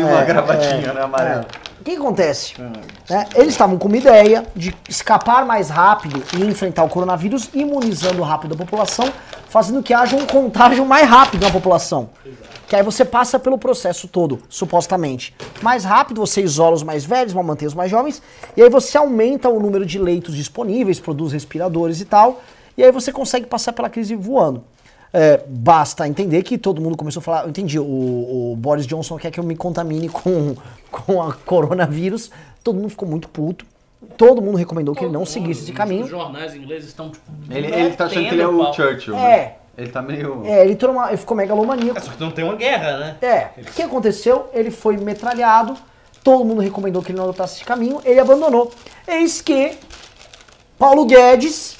e 0.00 0.02
uma 0.02 0.20
É, 0.22 0.24
gravatinha, 0.24 0.92
né, 0.92 1.02
amarela. 1.02 1.46
O 1.86 1.88
que 1.88 1.94
acontece? 1.94 2.60
Né, 3.08 3.28
Eles 3.36 3.50
estavam 3.50 3.78
com 3.78 3.86
uma 3.86 3.96
ideia 3.96 4.44
de 4.56 4.74
escapar 4.88 5.46
mais 5.46 5.70
rápido 5.70 6.20
e 6.36 6.42
enfrentar 6.42 6.82
o 6.82 6.88
coronavírus, 6.88 7.48
imunizando 7.54 8.24
rápido 8.24 8.54
a 8.54 8.56
população, 8.56 9.08
fazendo 9.48 9.80
que 9.84 9.94
haja 9.94 10.16
um 10.16 10.26
contágio 10.26 10.84
mais 10.84 11.08
rápido 11.08 11.44
na 11.44 11.50
população. 11.52 12.10
Que 12.66 12.74
aí 12.74 12.82
você 12.82 13.04
passa 13.04 13.38
pelo 13.38 13.56
processo 13.56 14.08
todo, 14.08 14.42
supostamente. 14.48 15.32
Mais 15.62 15.84
rápido, 15.84 16.20
você 16.20 16.42
isola 16.42 16.74
os 16.74 16.82
mais 16.82 17.04
velhos, 17.04 17.32
vai 17.32 17.44
manter 17.44 17.66
os 17.66 17.74
mais 17.74 17.88
jovens, 17.88 18.20
e 18.56 18.62
aí 18.64 18.68
você 18.68 18.98
aumenta 18.98 19.48
o 19.48 19.60
número 19.60 19.86
de 19.86 19.96
leitos 19.96 20.34
disponíveis, 20.34 20.98
produz 20.98 21.32
respiradores 21.32 22.00
e 22.00 22.04
tal, 22.04 22.42
e 22.76 22.82
aí 22.82 22.90
você 22.90 23.12
consegue 23.12 23.46
passar 23.46 23.72
pela 23.72 23.88
crise 23.88 24.16
voando. 24.16 24.64
É, 25.12 25.40
basta 25.48 26.06
entender 26.06 26.42
que 26.42 26.58
todo 26.58 26.80
mundo 26.80 26.96
começou 26.96 27.20
a 27.20 27.22
falar, 27.22 27.42
eu 27.44 27.48
entendi, 27.48 27.78
o, 27.78 27.84
o 28.52 28.54
Boris 28.58 28.86
Johnson 28.86 29.16
quer 29.16 29.30
que 29.30 29.40
eu 29.40 29.44
me 29.44 29.56
contamine 29.56 30.08
com, 30.08 30.54
com 30.90 31.22
a 31.22 31.32
coronavírus, 31.32 32.30
todo 32.62 32.76
mundo 32.76 32.90
ficou 32.90 33.08
muito 33.08 33.28
puto, 33.28 33.64
todo 34.16 34.42
mundo 34.42 34.56
recomendou 34.56 34.94
que 34.94 35.04
ele 35.04 35.12
não 35.12 35.24
seguisse 35.24 35.62
esse 35.62 35.70
Os 35.70 35.76
caminho. 35.76 36.06
jornais 36.06 36.54
ingleses 36.54 36.88
estão, 36.88 37.10
tipo, 37.10 37.24
Ele, 37.50 37.66
ele 37.68 37.90
tá 37.96 38.06
achando 38.06 38.28
que 38.28 38.34
ele 38.34 38.42
é 38.42 38.46
o 38.48 38.58
pau. 38.58 38.74
Churchill. 38.74 39.14
É. 39.16 39.18
né? 39.18 39.52
Ele 39.78 39.90
tá 39.90 40.00
meio. 40.00 40.42
É, 40.46 40.66
ele, 40.66 40.78
uma- 40.86 41.08
ele 41.08 41.16
ficou 41.18 41.36
megalomaníaco. 41.36 41.98
É, 41.98 42.00
só 42.00 42.10
que 42.12 42.20
não 42.20 42.30
tem 42.30 42.44
uma 42.44 42.54
guerra, 42.56 42.96
né? 42.98 43.16
É, 43.20 43.48
o 43.60 43.64
que 43.72 43.82
aconteceu? 43.82 44.48
Ele 44.54 44.70
foi 44.70 44.96
metralhado, 44.96 45.76
todo 46.24 46.44
mundo 46.46 46.62
recomendou 46.62 47.02
que 47.02 47.10
ele 47.12 47.18
não 47.18 47.24
adotasse 47.24 47.56
esse 47.56 47.64
caminho, 47.64 48.00
ele 48.04 48.18
abandonou. 48.18 48.70
Eis 49.06 49.40
que 49.42 49.76
Paulo 50.78 51.04
Guedes. 51.06 51.76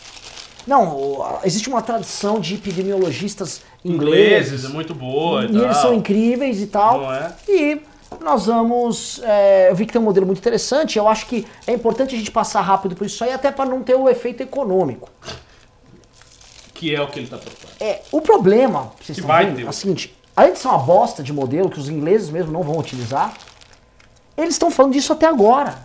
Não, 0.66 1.38
existe 1.44 1.68
uma 1.68 1.80
tradição 1.80 2.40
de 2.40 2.54
epidemiologistas 2.54 3.60
ingleses. 3.84 4.48
Ingleses, 4.48 4.64
é 4.64 4.68
muito 4.68 4.94
boa 4.94 5.44
e, 5.44 5.52
E 5.52 5.58
eles 5.62 5.76
são 5.76 5.94
incríveis 5.94 6.60
e 6.60 6.66
tal. 6.66 7.02
Não 7.02 7.12
é? 7.12 7.32
E 7.48 7.80
nós 8.20 8.46
vamos. 8.46 9.20
é, 9.22 9.70
eu 9.70 9.76
vi 9.76 9.86
que 9.86 9.92
tem 9.92 10.00
um 10.02 10.04
modelo 10.04 10.26
muito 10.26 10.38
interessante. 10.38 10.98
Eu 10.98 11.06
acho 11.06 11.26
que 11.26 11.46
é 11.66 11.72
importante 11.72 12.14
a 12.14 12.18
gente 12.18 12.30
passar 12.32 12.60
rápido 12.62 12.96
por 12.96 13.06
isso 13.06 13.22
aí, 13.22 13.32
até 13.32 13.52
para 13.52 13.64
não 13.70 13.82
ter 13.82 13.94
o 13.94 14.08
efeito 14.08 14.42
econômico. 14.42 15.08
Que 16.74 16.94
é 16.94 17.00
o 17.00 17.06
que 17.08 17.20
ele 17.20 17.28
tá 17.28 17.38
preocupado. 17.38 17.72
É, 17.80 18.02
o 18.10 18.20
problema, 18.20 18.92
vocês 19.00 19.06
Que 19.06 19.12
estão 19.12 19.26
vai 19.28 19.46
vendo, 19.46 19.56
ter. 19.56 19.66
é 19.66 19.68
o 19.68 19.72
seguinte: 19.72 20.16
além 20.34 20.52
de 20.52 20.58
ser 20.58 20.68
uma 20.68 20.78
bosta 20.78 21.22
de 21.22 21.32
modelo 21.32 21.70
que 21.70 21.78
os 21.78 21.88
ingleses 21.88 22.28
mesmo 22.28 22.50
não 22.52 22.62
vão 22.62 22.76
utilizar, 22.78 23.32
eles 24.36 24.54
estão 24.54 24.70
falando 24.70 24.92
disso 24.92 25.12
até 25.12 25.26
agora. 25.26 25.78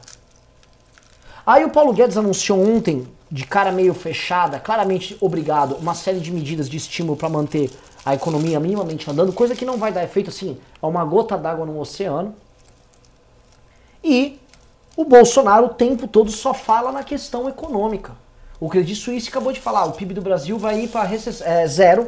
Aí 1.46 1.64
o 1.64 1.70
Paulo 1.70 1.94
Guedes 1.94 2.18
anunciou 2.18 2.60
ontem, 2.62 3.08
de 3.32 3.46
cara 3.46 3.72
meio 3.72 3.94
fechada, 3.94 4.60
claramente 4.60 5.18
obrigado, 5.22 5.76
uma 5.78 5.96
série 5.96 6.20
de 6.20 6.32
medidas 6.32 6.68
de 6.68 6.76
estímulo 6.76 7.16
para 7.16 7.30
manter 7.30 7.72
a 8.06 8.14
economia 8.14 8.60
minimamente 8.60 9.10
andando, 9.10 9.32
coisa 9.32 9.56
que 9.56 9.64
não 9.64 9.78
vai 9.78 9.92
dar 9.92 10.04
efeito 10.04 10.30
assim, 10.30 10.58
é 10.82 10.86
uma 10.86 11.06
gota 11.06 11.38
d'água 11.38 11.66
no 11.66 11.80
oceano. 11.80 12.36
E 14.04 14.40
o 14.98 15.06
Bolsonaro 15.06 15.68
o 15.68 15.70
tempo 15.70 16.08
todo 16.08 16.30
só 16.32 16.54
fala 16.54 16.92
na 16.92 17.04
questão 17.04 17.48
econômica. 17.48 18.14
O 18.60 18.68
Credit 18.68 18.96
Suisse 18.96 19.30
acabou 19.30 19.54
de 19.54 19.60
falar, 19.60 19.86
o 19.86 19.94
PIB 19.94 20.14
do 20.14 20.22
Brasil 20.22 20.58
vai 20.58 20.82
ir 20.82 20.88
para 20.90 21.10
zero, 21.68 22.08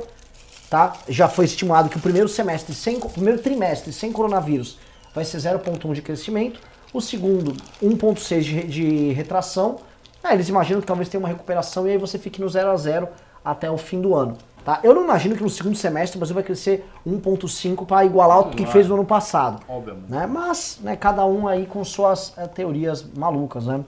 tá? 0.70 0.94
Já 1.08 1.30
foi 1.30 1.46
estimado 1.46 1.90
que 1.90 1.98
o 1.98 2.02
primeiro 2.02 2.28
semestre 2.28 2.76
sem 2.76 3.00
primeiro 3.00 3.40
trimestre 3.42 3.94
sem 3.94 4.12
coronavírus 4.12 4.78
vai 5.14 5.24
ser 5.24 5.38
0.1 5.38 5.94
de 5.94 6.02
crescimento, 6.02 6.60
o 6.92 7.00
segundo 7.00 7.54
1.6 7.82 8.42
de, 8.42 8.64
de 8.64 9.12
retração. 9.14 9.80
Ah, 10.24 10.34
eles 10.34 10.48
imaginam 10.48 10.80
que 10.80 10.88
talvez 10.88 11.10
tenha 11.10 11.20
uma 11.20 11.28
recuperação 11.28 11.88
e 11.88 11.92
aí 11.92 11.98
você 11.98 12.18
fique 12.18 12.40
no 12.40 12.48
0 12.48 12.72
a 12.72 12.78
0 12.78 13.10
até 13.44 13.70
o 13.70 13.78
fim 13.78 14.00
do 14.00 14.16
ano, 14.16 14.38
tá? 14.64 14.80
Eu 14.84 14.96
não 14.96 15.04
imagino 15.04 15.36
que 15.36 15.44
no 15.44 15.50
segundo 15.50 15.76
semestre 15.76 16.18
o 16.18 16.20
Brasil 16.20 16.34
vai 16.34 16.44
crescer 16.44 16.90
1.5 17.06 17.86
para 17.86 18.06
igualar 18.06 18.40
o 18.40 18.50
que 18.52 18.66
fez 18.66 18.88
no 18.88 18.96
ano 18.96 19.06
passado 19.06 19.62
Obviamente. 19.68 20.10
né? 20.10 20.26
Mas, 20.26 20.80
né, 20.82 20.96
cada 20.96 21.26
um 21.26 21.48
aí 21.48 21.66
com 21.66 21.84
suas 21.84 22.34
eh, 22.38 22.48
teorias 22.48 23.04
malucas, 23.04 23.66
né? 23.68 23.84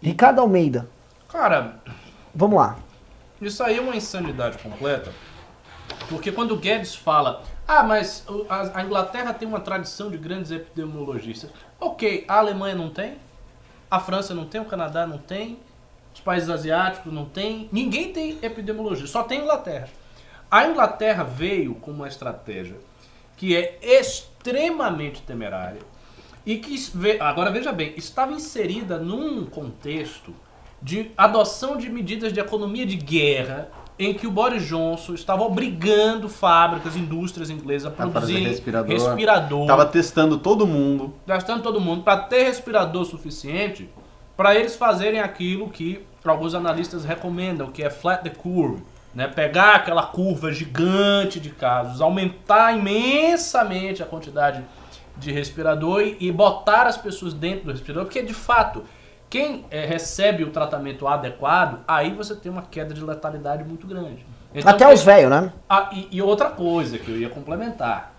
Ricardo 0.00 0.40
Almeida, 0.40 0.88
Cara, 1.34 1.80
vamos 2.32 2.56
lá. 2.60 2.78
Isso 3.42 3.60
aí 3.64 3.76
é 3.76 3.80
uma 3.80 3.96
insanidade 3.96 4.56
completa. 4.58 5.12
Porque 6.08 6.30
quando 6.30 6.52
o 6.52 6.56
Guedes 6.56 6.94
fala, 6.94 7.42
ah, 7.66 7.82
mas 7.82 8.24
a, 8.72 8.84
Inglaterra 8.84 9.34
tem 9.34 9.48
uma 9.48 9.58
tradição 9.58 10.12
de 10.12 10.16
grandes 10.16 10.52
epidemiologistas. 10.52 11.50
Ok, 11.80 12.24
a 12.28 12.38
Alemanha 12.38 12.76
não 12.76 12.88
tem, 12.88 13.16
a 13.90 13.98
França 13.98 14.32
não 14.32 14.44
tem, 14.46 14.60
o 14.60 14.64
Canadá 14.64 15.08
não 15.08 15.18
tem, 15.18 15.58
países 16.24 16.48
asiáticos 16.48 17.12
não 17.12 17.26
tem, 17.26 17.68
ninguém 17.70 18.12
tem 18.12 18.38
epidemiologista, 18.42 19.08
só 19.08 19.22
tem 19.22 19.40
Inglaterra. 19.40 19.88
A 20.50 20.66
Inglaterra 20.66 21.22
veio 21.24 21.74
com 21.76 21.90
uma 21.90 22.08
estratégia 22.08 22.76
que 23.36 23.56
é 23.56 23.78
extremamente 23.82 25.22
temerária 25.22 25.80
e 26.46 26.58
que, 26.58 26.76
agora 27.20 27.50
veja 27.50 27.72
bem, 27.72 27.94
estava 27.96 28.32
inserida 28.32 28.98
num 28.98 29.44
contexto 29.46 30.34
de 30.80 31.10
adoção 31.16 31.76
de 31.76 31.88
medidas 31.88 32.32
de 32.32 32.40
economia 32.40 32.84
de 32.84 32.96
guerra 32.96 33.70
em 33.98 34.12
que 34.12 34.26
o 34.26 34.30
Boris 34.30 34.66
Johnson 34.66 35.14
estava 35.14 35.42
obrigando 35.42 36.28
fábricas, 36.28 36.96
indústrias 36.96 37.48
inglesas 37.48 37.86
a 37.86 37.90
produzir 37.90 38.38
respirador. 38.38 38.90
respirador, 38.90 39.66
Tava 39.66 39.86
testando 39.86 40.38
todo 40.38 40.66
mundo. 40.66 41.14
gastando 41.26 41.62
todo 41.62 41.80
mundo 41.80 42.02
para 42.02 42.18
ter 42.18 42.44
respirador 42.44 43.04
suficiente 43.04 43.88
para 44.36 44.54
eles 44.54 44.74
fazerem 44.76 45.20
aquilo 45.20 45.70
que 45.70 46.04
alguns 46.32 46.54
analistas 46.54 47.04
recomendam, 47.04 47.70
que 47.70 47.82
é 47.82 47.90
flat 47.90 48.22
the 48.22 48.30
curve, 48.30 48.82
né? 49.14 49.28
Pegar 49.28 49.76
aquela 49.76 50.04
curva 50.04 50.52
gigante 50.52 51.38
de 51.38 51.50
casos, 51.50 52.00
aumentar 52.00 52.76
imensamente 52.76 54.02
a 54.02 54.06
quantidade 54.06 54.64
de 55.16 55.30
respirador 55.30 56.00
e, 56.00 56.16
e 56.20 56.32
botar 56.32 56.86
as 56.86 56.96
pessoas 56.96 57.32
dentro 57.32 57.66
do 57.66 57.72
respirador, 57.72 58.04
porque 58.04 58.22
de 58.22 58.34
fato 58.34 58.84
quem 59.30 59.64
eh, 59.70 59.84
recebe 59.84 60.44
o 60.44 60.50
tratamento 60.50 61.08
adequado, 61.08 61.80
aí 61.88 62.12
você 62.12 62.36
tem 62.36 62.52
uma 62.52 62.62
queda 62.62 62.94
de 62.94 63.02
letalidade 63.02 63.64
muito 63.64 63.86
grande. 63.86 64.24
Então, 64.54 64.70
Até 64.70 64.92
os 64.92 65.02
velhos, 65.02 65.28
né? 65.28 65.52
ah, 65.68 65.90
e, 65.92 66.08
e 66.12 66.22
outra 66.22 66.50
coisa 66.50 66.98
que 66.98 67.10
eu 67.10 67.18
ia 67.18 67.28
complementar. 67.28 68.12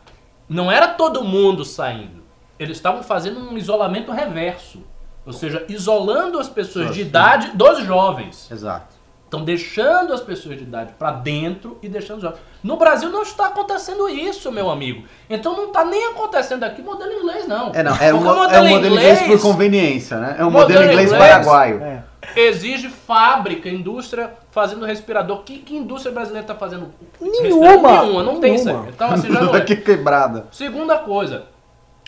Não 0.49 0.69
era 0.69 0.89
todo 0.89 1.23
mundo 1.23 1.63
saindo. 1.63 2.21
Eles 2.59 2.75
estavam 2.75 3.01
fazendo 3.01 3.39
um 3.39 3.57
isolamento 3.57 4.11
reverso. 4.11 4.83
Ou 5.25 5.33
seja, 5.33 5.65
isolando 5.67 6.39
as 6.39 6.47
pessoas 6.47 6.93
de 6.93 7.01
idade 7.01 7.51
dos 7.55 7.79
jovens. 7.83 8.49
Exato. 8.51 8.95
Estão 9.25 9.43
deixando 9.43 10.13
as 10.13 10.21
pessoas 10.21 10.55
de 10.55 10.63
idade 10.63 10.93
para 10.99 11.11
dentro 11.11 11.79
e 11.81 11.89
deixando 11.89 12.17
os 12.17 12.23
jovens. 12.23 12.39
No 12.63 12.77
Brasil 12.77 13.09
não 13.09 13.23
está 13.23 13.47
acontecendo 13.47 14.07
isso, 14.07 14.51
meu 14.51 14.69
amigo. 14.69 15.03
Então 15.27 15.57
não 15.57 15.65
está 15.65 15.83
nem 15.83 16.05
acontecendo 16.07 16.63
aqui 16.63 16.81
modelo 16.81 17.11
inglês, 17.11 17.47
não. 17.47 17.71
É, 17.73 17.81
não, 17.81 17.95
é, 17.95 18.13
um, 18.13 18.21
Porque 18.21 18.39
o 18.39 18.43
é 18.51 18.61
um 18.61 18.69
modelo 18.69 18.95
inglês 18.95 19.21
por 19.23 19.41
conveniência, 19.41 20.17
né? 20.19 20.35
É 20.37 20.45
um 20.45 20.51
Modelo 20.51 20.79
modelo 20.79 20.91
inglês 20.91 21.11
inglês. 21.11 21.29
paraguaio. 21.31 21.81
É. 21.81 22.03
exige 22.35 22.87
fábrica, 22.87 23.67
indústria 23.67 24.31
fazendo 24.51 24.85
respirador. 24.85 25.41
Que, 25.43 25.57
que 25.57 25.75
indústria 25.75 26.13
brasileira 26.13 26.43
está 26.43 26.55
fazendo? 26.55 26.93
Nenhuma. 27.19 27.67
respirador? 27.67 28.01
Nenhuma, 28.03 28.23
não 28.23 28.39
tem 28.39 28.55
isso 28.55 28.69
aí. 28.69 28.77
Então 28.89 29.11
assim 29.11 29.33
já 29.33 29.41
não 29.41 29.55
é. 29.57 29.61
que 29.61 29.75
quebrada. 29.75 30.45
Segunda 30.51 30.99
coisa, 30.99 31.47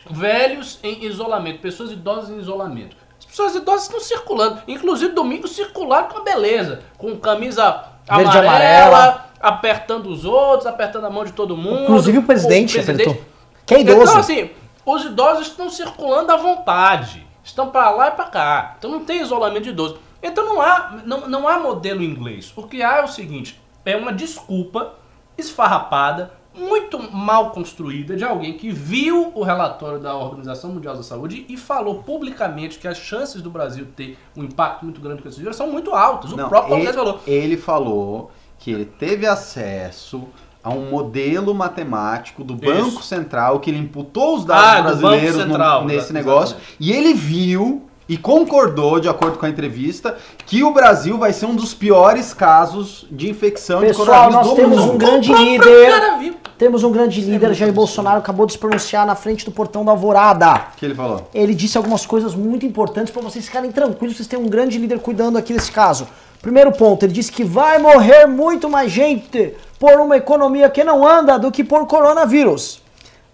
velhos 0.10 0.80
em 0.84 1.04
isolamento, 1.04 1.60
pessoas 1.60 1.92
idosas 1.92 2.30
em 2.30 2.38
isolamento. 2.40 3.07
As 3.38 3.54
pessoas 3.54 3.56
idosas 3.56 3.84
estão 3.84 4.00
circulando, 4.00 4.64
inclusive 4.68 5.14
domingo 5.14 5.48
circularam 5.48 6.08
com 6.08 6.18
a 6.18 6.24
beleza, 6.24 6.82
com 6.98 7.16
camisa 7.18 7.84
Verde 8.10 8.36
e 8.36 8.40
amarela, 8.40 9.28
apertando 9.40 10.08
os 10.08 10.26
outros, 10.26 10.66
apertando 10.66 11.06
a 11.06 11.10
mão 11.12 11.24
de 11.24 11.34
todo 11.34 11.56
mundo. 11.56 11.84
Inclusive 11.84 12.18
o 12.18 12.24
presidente, 12.24 12.80
O 12.80 12.84
presidente. 12.84 13.10
apertou. 13.10 13.26
Que 13.64 13.76
é 13.76 13.82
idoso. 13.82 14.02
Então, 14.02 14.18
assim, 14.18 14.50
os 14.84 15.06
idosos 15.06 15.48
estão 15.48 15.70
circulando 15.70 16.32
à 16.32 16.36
vontade. 16.36 17.28
Estão 17.44 17.70
pra 17.70 17.92
lá 17.92 18.08
e 18.08 18.12
pra 18.12 18.26
cá. 18.26 18.76
Então 18.80 18.90
não 18.90 19.06
tem 19.06 19.22
isolamento 19.22 19.66
de 19.66 19.70
idoso. 19.70 20.00
Então 20.24 20.44
não 20.44 20.60
há, 20.60 20.96
não, 21.06 21.28
não 21.28 21.48
há 21.48 21.60
modelo 21.60 22.02
inglês. 22.02 22.52
O 22.56 22.64
que 22.64 22.82
há 22.82 22.98
é 22.98 23.04
o 23.04 23.08
seguinte: 23.08 23.62
é 23.86 23.96
uma 23.96 24.12
desculpa 24.12 24.96
esfarrapada, 25.38 26.34
muito 26.58 27.00
mal 27.16 27.52
construída, 27.52 28.16
de 28.16 28.24
alguém 28.24 28.54
que 28.54 28.70
viu 28.72 29.32
o 29.36 29.44
relatório 29.44 30.00
da 30.00 30.16
Organização 30.16 30.72
Mundial 30.72 30.96
da 30.96 31.04
Saúde 31.04 31.46
e 31.48 31.56
falou 31.58 32.04
publicamente 32.04 32.80
que 32.80 32.88
as 32.88 32.98
chances 32.98 33.42
do 33.42 33.50
Brasil 33.50 33.88
ter 33.96 34.18
um 34.36 34.44
impacto 34.44 34.84
muito 34.84 35.00
grande 35.00 35.22
com 35.22 35.30
esse 35.30 35.40
vírus 35.40 35.56
são 35.56 35.72
muito 35.72 35.92
altas. 35.94 36.32
O 36.32 36.36
Não, 36.38 36.50
próprio 36.50 36.76
ele, 36.78 36.92
falou. 36.94 37.20
ele 37.28 37.58
falou 37.58 38.32
que 38.60 38.72
ele 38.72 38.86
teve 38.86 39.26
acesso 39.28 40.24
a 40.64 40.70
um 40.72 40.90
modelo 40.90 41.54
matemático 41.54 42.44
do 42.44 42.56
Banco 42.56 43.02
Central 43.02 43.60
que 43.60 43.70
ele 43.70 43.78
imputou 43.80 44.36
os 44.38 44.44
dados 44.44 44.66
Ah, 44.66 44.76
do 44.82 44.84
Banco 44.84 45.00
brasileiros 45.02 45.38
no- 45.38 45.44
Central, 45.44 45.86
nesse 45.86 46.06
exa- 46.08 46.14
negócio 46.14 46.56
exatamente. 46.58 46.76
e 46.80 46.92
ele 46.92 47.14
viu 47.14 47.87
e 48.08 48.18
concordou, 48.18 49.00
de 49.00 49.10
acordo 49.10 49.38
com 49.38 49.46
a 49.46 49.50
entrevista, 49.50 50.18
que 50.46 50.64
o 50.64 50.72
Brasil 50.72 51.18
vai 51.18 51.34
ser 51.34 51.46
um 51.46 51.56
dos 51.56 51.74
piores 51.74 52.34
casos 52.34 53.06
de 53.12 53.30
infecção 53.30 53.82
de 53.82 53.88
Pessoal, 53.88 54.06
coronavírus 54.08 54.36
nós 54.36 54.50
do 54.50 54.56
temos 54.56 54.80
mundo. 54.80 54.94
um 54.94 54.98
grande 54.98 55.32
O 55.32 55.38
líder. 55.38 56.34
Temos 56.58 56.84
um 56.84 56.92
grande 56.92 57.20
Isso 57.20 57.30
é 57.30 57.34
líder, 57.34 57.54
Jair. 57.54 57.72
Bolsonaro 57.72 58.18
acabou 58.18 58.46
de 58.46 58.54
se 58.54 58.58
pronunciar 58.58 59.06
na 59.06 59.14
frente 59.14 59.46
do 59.46 59.52
portão 59.52 59.86
da 59.86 59.92
Alvorada. 59.92 60.68
que 60.78 60.86
ele 60.86 60.96
falou? 60.96 61.30
Ele 61.34 61.54
disse 61.54 61.78
algumas 61.78 62.06
coisas 62.06 62.34
muito 62.34 62.66
importantes 62.66 63.12
para 63.14 63.22
vocês 63.22 63.46
ficarem 63.46 63.72
tranquilos, 63.72 64.16
vocês 64.18 64.28
têm 64.28 64.40
um 64.40 64.48
grande 64.48 64.78
líder 64.78 65.00
cuidando 65.00 65.38
aqui 65.38 65.54
desse 65.54 65.72
caso. 65.72 66.08
Primeiro 66.42 66.72
ponto, 66.72 67.04
ele 67.04 67.14
disse 67.14 67.32
que 67.32 67.44
vai 67.44 67.78
morrer 67.78 68.26
muito 68.26 68.70
mais 68.70 68.92
gente 68.92 69.54
por 69.80 70.00
uma 70.00 70.18
economia 70.18 70.70
que 70.70 70.84
não 70.84 71.06
anda 71.08 71.38
do 71.38 71.52
que 71.52 71.64
por 71.64 71.86
coronavírus. 71.86 72.82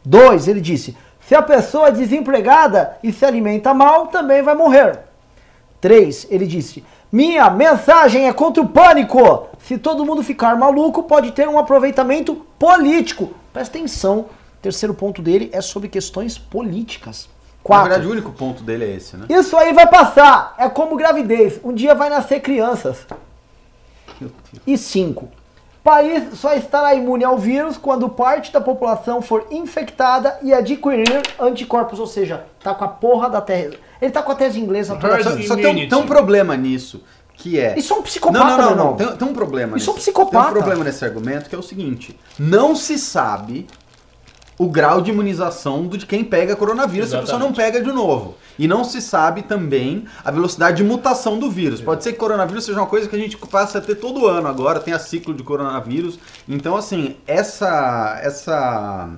Dois, 0.03 0.47
ele 0.47 0.59
disse, 0.59 0.97
se 1.27 1.35
a 1.35 1.41
pessoa 1.41 1.87
é 1.87 1.91
desempregada 1.91 2.97
e 3.01 3.11
se 3.11 3.25
alimenta 3.25 3.73
mal, 3.73 4.07
também 4.07 4.41
vai 4.41 4.55
morrer. 4.55 4.99
3. 5.79 6.27
Ele 6.29 6.45
disse: 6.45 6.83
Minha 7.11 7.49
mensagem 7.49 8.27
é 8.27 8.33
contra 8.33 8.61
o 8.61 8.67
pânico. 8.67 9.47
Se 9.59 9.77
todo 9.77 10.05
mundo 10.05 10.23
ficar 10.23 10.57
maluco, 10.57 11.03
pode 11.03 11.31
ter 11.31 11.47
um 11.47 11.57
aproveitamento 11.57 12.35
político. 12.59 13.33
Presta 13.51 13.77
atenção. 13.77 14.19
O 14.19 14.61
terceiro 14.61 14.93
ponto 14.93 15.21
dele 15.21 15.49
é 15.53 15.61
sobre 15.61 15.89
questões 15.89 16.37
políticas. 16.37 17.27
Na 17.27 17.63
4. 17.63 17.89
verdade, 17.89 18.07
o 18.07 18.11
único 18.11 18.31
ponto 18.31 18.61
dele 18.61 18.85
é 18.85 18.95
esse, 18.95 19.15
né? 19.15 19.25
Isso 19.29 19.55
aí 19.55 19.73
vai 19.73 19.87
passar. 19.87 20.53
É 20.57 20.67
como 20.69 20.97
gravidez. 20.97 21.59
Um 21.63 21.73
dia 21.73 21.95
vai 21.95 22.09
nascer 22.09 22.41
crianças. 22.41 23.05
E 24.67 24.77
5. 24.77 25.29
País 25.83 26.39
só 26.39 26.53
estará 26.53 26.95
imune 26.95 27.25
ao 27.25 27.37
vírus 27.37 27.77
quando 27.77 28.07
parte 28.07 28.53
da 28.53 28.61
população 28.61 29.21
for 29.21 29.45
infectada 29.51 30.39
e 30.41 30.53
adquirir 30.53 31.21
anticorpos. 31.37 31.99
Ou 31.99 32.07
seja, 32.07 32.45
tá 32.61 32.73
com 32.73 32.85
a 32.85 32.87
porra 32.87 33.29
da 33.29 33.41
tese. 33.41 33.77
Ele 34.01 34.11
tá 34.11 34.23
com 34.23 34.31
a 34.31 34.35
tese 34.35 34.59
inglesa 34.59 34.95
toda 34.95 35.21
Só, 35.21 35.31
só 35.41 35.55
tem, 35.55 35.85
um, 35.85 35.89
tem 35.89 35.97
um 35.97 36.05
problema 36.05 36.55
nisso, 36.55 37.03
que 37.35 37.59
é... 37.59 37.77
Isso 37.77 37.93
é 37.93 37.97
um 37.97 38.01
psicopata, 38.01 38.45
não, 38.45 38.49
não, 38.49 38.57
não, 38.57 38.63
não. 38.63 38.71
irmão. 38.71 38.95
Tem, 38.95 39.17
tem 39.17 39.27
um 39.27 39.33
problema 39.33 39.75
Isso 39.75 39.89
é 39.89 39.93
um 39.93 39.95
psicopata. 39.97 40.45
Tem 40.45 40.51
um 40.51 40.53
problema 40.53 40.83
nesse 40.85 41.03
argumento 41.03 41.49
que 41.49 41.55
é 41.55 41.59
o 41.59 41.63
seguinte: 41.63 42.17
não 42.39 42.75
se 42.75 42.97
sabe 42.97 43.67
o 44.57 44.69
grau 44.69 45.01
de 45.01 45.11
imunização 45.11 45.87
de 45.87 46.05
quem 46.05 46.23
pega 46.23 46.55
coronavírus 46.55 47.09
se 47.09 47.15
a 47.15 47.19
pessoa 47.19 47.39
não 47.39 47.53
pega 47.53 47.81
de 47.81 47.91
novo. 47.91 48.35
E 48.57 48.67
não 48.67 48.83
se 48.83 49.01
sabe 49.01 49.41
também 49.41 50.05
a 50.23 50.29
velocidade 50.29 50.77
de 50.77 50.83
mutação 50.83 51.39
do 51.39 51.49
vírus. 51.49 51.81
Pode 51.81 52.03
ser 52.03 52.13
que 52.13 52.19
coronavírus 52.19 52.65
seja 52.65 52.79
uma 52.79 52.87
coisa 52.87 53.07
que 53.09 53.15
a 53.15 53.19
gente 53.19 53.35
passa 53.37 53.79
a 53.79 53.81
ter 53.81 53.95
todo 53.95 54.27
ano 54.27 54.47
agora, 54.47 54.79
tem 54.79 54.93
a 54.93 54.99
ciclo 54.99 55.33
de 55.33 55.43
coronavírus. 55.43 56.19
Então, 56.47 56.75
assim, 56.75 57.17
essa 57.25 58.19
essa 58.21 59.09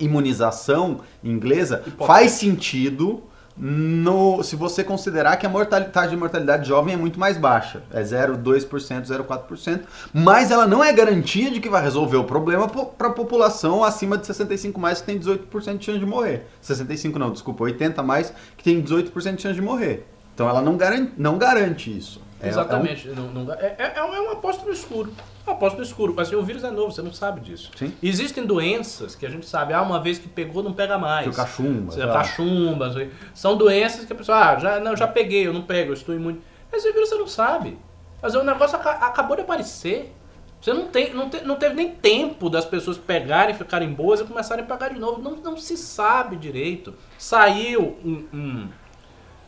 imunização 0.00 1.00
inglesa 1.22 1.82
faz 2.06 2.32
sentido 2.32 3.22
no, 3.58 4.42
se 4.42 4.54
você 4.54 4.84
considerar 4.84 5.36
que 5.36 5.44
a 5.44 5.48
mortalidade 5.48 6.10
de 6.10 6.16
mortalidade 6.16 6.68
jovem 6.68 6.94
é 6.94 6.96
muito 6.96 7.18
mais 7.18 7.36
baixa, 7.36 7.82
é 7.90 8.02
0,2%, 8.02 8.68
0,4%, 9.04 9.80
mas 10.14 10.50
ela 10.50 10.66
não 10.66 10.82
é 10.82 10.92
garantia 10.92 11.50
de 11.50 11.60
que 11.60 11.68
vai 11.68 11.82
resolver 11.82 12.16
o 12.16 12.24
problema 12.24 12.68
para 12.68 13.08
a 13.08 13.12
população 13.12 13.82
acima 13.82 14.16
de 14.16 14.26
65 14.26 14.80
mais 14.80 15.00
que 15.00 15.06
tem 15.06 15.18
18% 15.18 15.78
de 15.78 15.84
chance 15.84 15.98
de 15.98 16.06
morrer. 16.06 16.46
65 16.60 17.18
não, 17.18 17.32
desculpa, 17.32 17.64
80 17.64 18.02
mais 18.02 18.32
que 18.56 18.62
tem 18.62 18.80
18% 18.80 19.36
de 19.36 19.42
chance 19.42 19.54
de 19.54 19.62
morrer. 19.62 20.06
Então 20.34 20.48
ela 20.48 20.62
não 20.62 20.76
garante, 20.76 21.12
não 21.18 21.36
garante 21.36 21.96
isso. 21.96 22.27
É- 22.40 22.44
é 22.44 22.46
um- 22.46 22.50
Exatamente. 22.50 23.08
Não- 23.08 23.28
não 23.32 23.44
dá- 23.44 23.54
é, 23.60 23.74
é, 23.78 23.92
é 23.98 24.02
uma 24.02 24.32
aposta 24.32 24.64
no 24.64 24.72
escuro. 24.72 25.12
É 25.46 25.50
uma 25.50 25.56
aposta 25.56 25.76
no 25.78 25.84
escuro. 25.84 26.14
Assim, 26.20 26.34
o 26.36 26.42
vírus 26.42 26.62
é 26.64 26.70
novo, 26.70 26.92
você 26.92 27.02
não 27.02 27.12
sabe 27.12 27.40
disso. 27.40 27.70
Sim. 27.76 27.92
Existem 28.02 28.44
doenças 28.46 29.14
que 29.14 29.26
a 29.26 29.28
gente 29.30 29.46
sabe, 29.46 29.72
ah, 29.72 29.82
uma 29.82 30.00
vez 30.00 30.18
que 30.18 30.28
pegou, 30.28 30.62
não 30.62 30.72
pega 30.72 30.96
mais. 30.98 31.24
que 31.24 31.30
o 31.30 31.34
cachumba. 31.34 31.92
Você 31.92 32.00
tá? 32.06 32.12
cachumba, 32.12 32.92
sei. 32.92 33.10
são 33.34 33.56
doenças 33.56 34.04
que 34.04 34.12
a 34.12 34.16
pessoa, 34.16 34.38
ah, 34.38 34.58
já, 34.58 34.80
não, 34.80 34.96
já 34.96 35.06
peguei, 35.08 35.46
eu 35.46 35.52
não 35.52 35.62
pego, 35.62 35.90
eu 35.90 35.94
estou 35.94 36.14
imune. 36.14 36.40
Esse 36.72 36.92
vírus 36.92 37.08
você 37.08 37.16
não 37.16 37.26
sabe. 37.26 37.78
Mas 38.22 38.34
o 38.34 38.42
negócio 38.42 38.76
aca- 38.76 39.06
acabou 39.06 39.36
de 39.36 39.42
aparecer. 39.42 40.12
Você 40.60 40.72
não, 40.72 40.88
tem, 40.88 41.14
não, 41.14 41.30
te- 41.30 41.42
não 41.42 41.54
teve 41.54 41.74
nem 41.76 41.90
tempo 41.92 42.50
das 42.50 42.64
pessoas 42.64 42.98
pegarem, 42.98 43.54
ficarem 43.54 43.92
boas 43.92 44.20
e 44.20 44.24
começarem 44.24 44.64
a 44.64 44.66
pegar 44.66 44.88
de 44.88 44.98
novo. 44.98 45.22
Não, 45.22 45.36
não 45.36 45.56
se 45.56 45.76
sabe 45.76 46.34
direito. 46.36 46.94
Saiu 47.16 47.96
um, 48.04 48.24
um- 48.34 48.68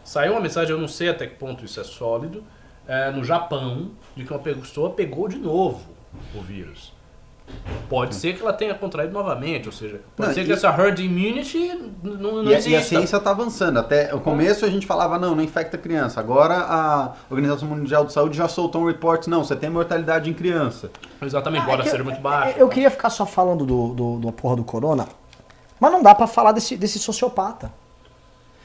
saiu 0.05 0.33
uma 0.33 0.41
mensagem, 0.41 0.71
eu 0.71 0.79
não 0.81 0.87
sei 0.87 1.09
até 1.09 1.27
que 1.27 1.35
ponto 1.35 1.65
isso 1.65 1.81
é 1.81 1.85
sólido, 1.85 2.45
é, 2.91 3.11
no 3.13 3.23
Japão, 3.25 3.93
de 4.17 4.25
que 4.25 4.33
uma 4.33 4.41
pessoa 4.41 4.91
pegou 4.91 5.29
de 5.29 5.39
novo 5.39 5.81
o 6.35 6.41
vírus. 6.41 6.93
Pode 7.89 8.15
ser 8.15 8.35
que 8.37 8.43
ela 8.43 8.53
tenha 8.53 8.75
contraído 8.75 9.13
novamente, 9.13 9.67
ou 9.67 9.73
seja, 9.73 10.01
pode 10.17 10.29
Não, 10.29 10.35
ser 10.35 10.43
e- 10.43 10.45
que 10.47 10.53
essa 10.53 10.69
herd 10.69 11.05
immunity 11.05 11.81
não, 12.03 12.43
não 12.43 12.45
E, 12.45 12.55
a- 12.55 12.59
exista. 12.59 12.71
e 12.71 12.77
a 12.77 12.83
ciência 12.83 13.17
está 13.17 13.31
avançando. 13.31 13.79
Até 13.79 14.15
o 14.15 14.21
começo 14.21 14.65
a 14.65 14.69
gente 14.69 14.87
falava, 14.87 15.19
não, 15.19 15.35
não 15.35 15.43
infecta 15.43 15.77
criança. 15.77 16.21
Agora 16.21 16.55
a 16.55 17.13
Organização 17.29 17.69
Mundial 17.69 18.05
de 18.05 18.13
Saúde 18.13 18.37
já 18.37 18.47
soltou 18.49 18.83
um 18.83 18.87
report, 18.87 19.27
não, 19.27 19.43
você 19.45 19.57
tem 19.57 19.69
mortalidade 19.71 20.31
em 20.31 20.33
criança. 20.35 20.91
Exatamente, 21.23 21.63
Ah, 21.63 21.65
embora 21.75 21.89
é 21.89 22.01
eu- 22.01 22.05
muito 22.05 22.21
baixo. 22.21 22.59
Eu 22.59 22.69
queria 22.69 22.91
ficar 22.91 23.11
só 23.11 23.27
falando 23.27 23.65
do, 23.67 23.95
do, 23.95 24.19
da 24.27 24.33
porra 24.33 24.55
do 24.57 24.65
corona, 24.65 25.07
mas 25.81 25.91
não 25.91 26.03
dá 26.05 26.15
pra 26.15 26.29
falar 26.29 26.53
desse, 26.53 26.77
desse 26.77 26.99
sociopata. 27.01 27.73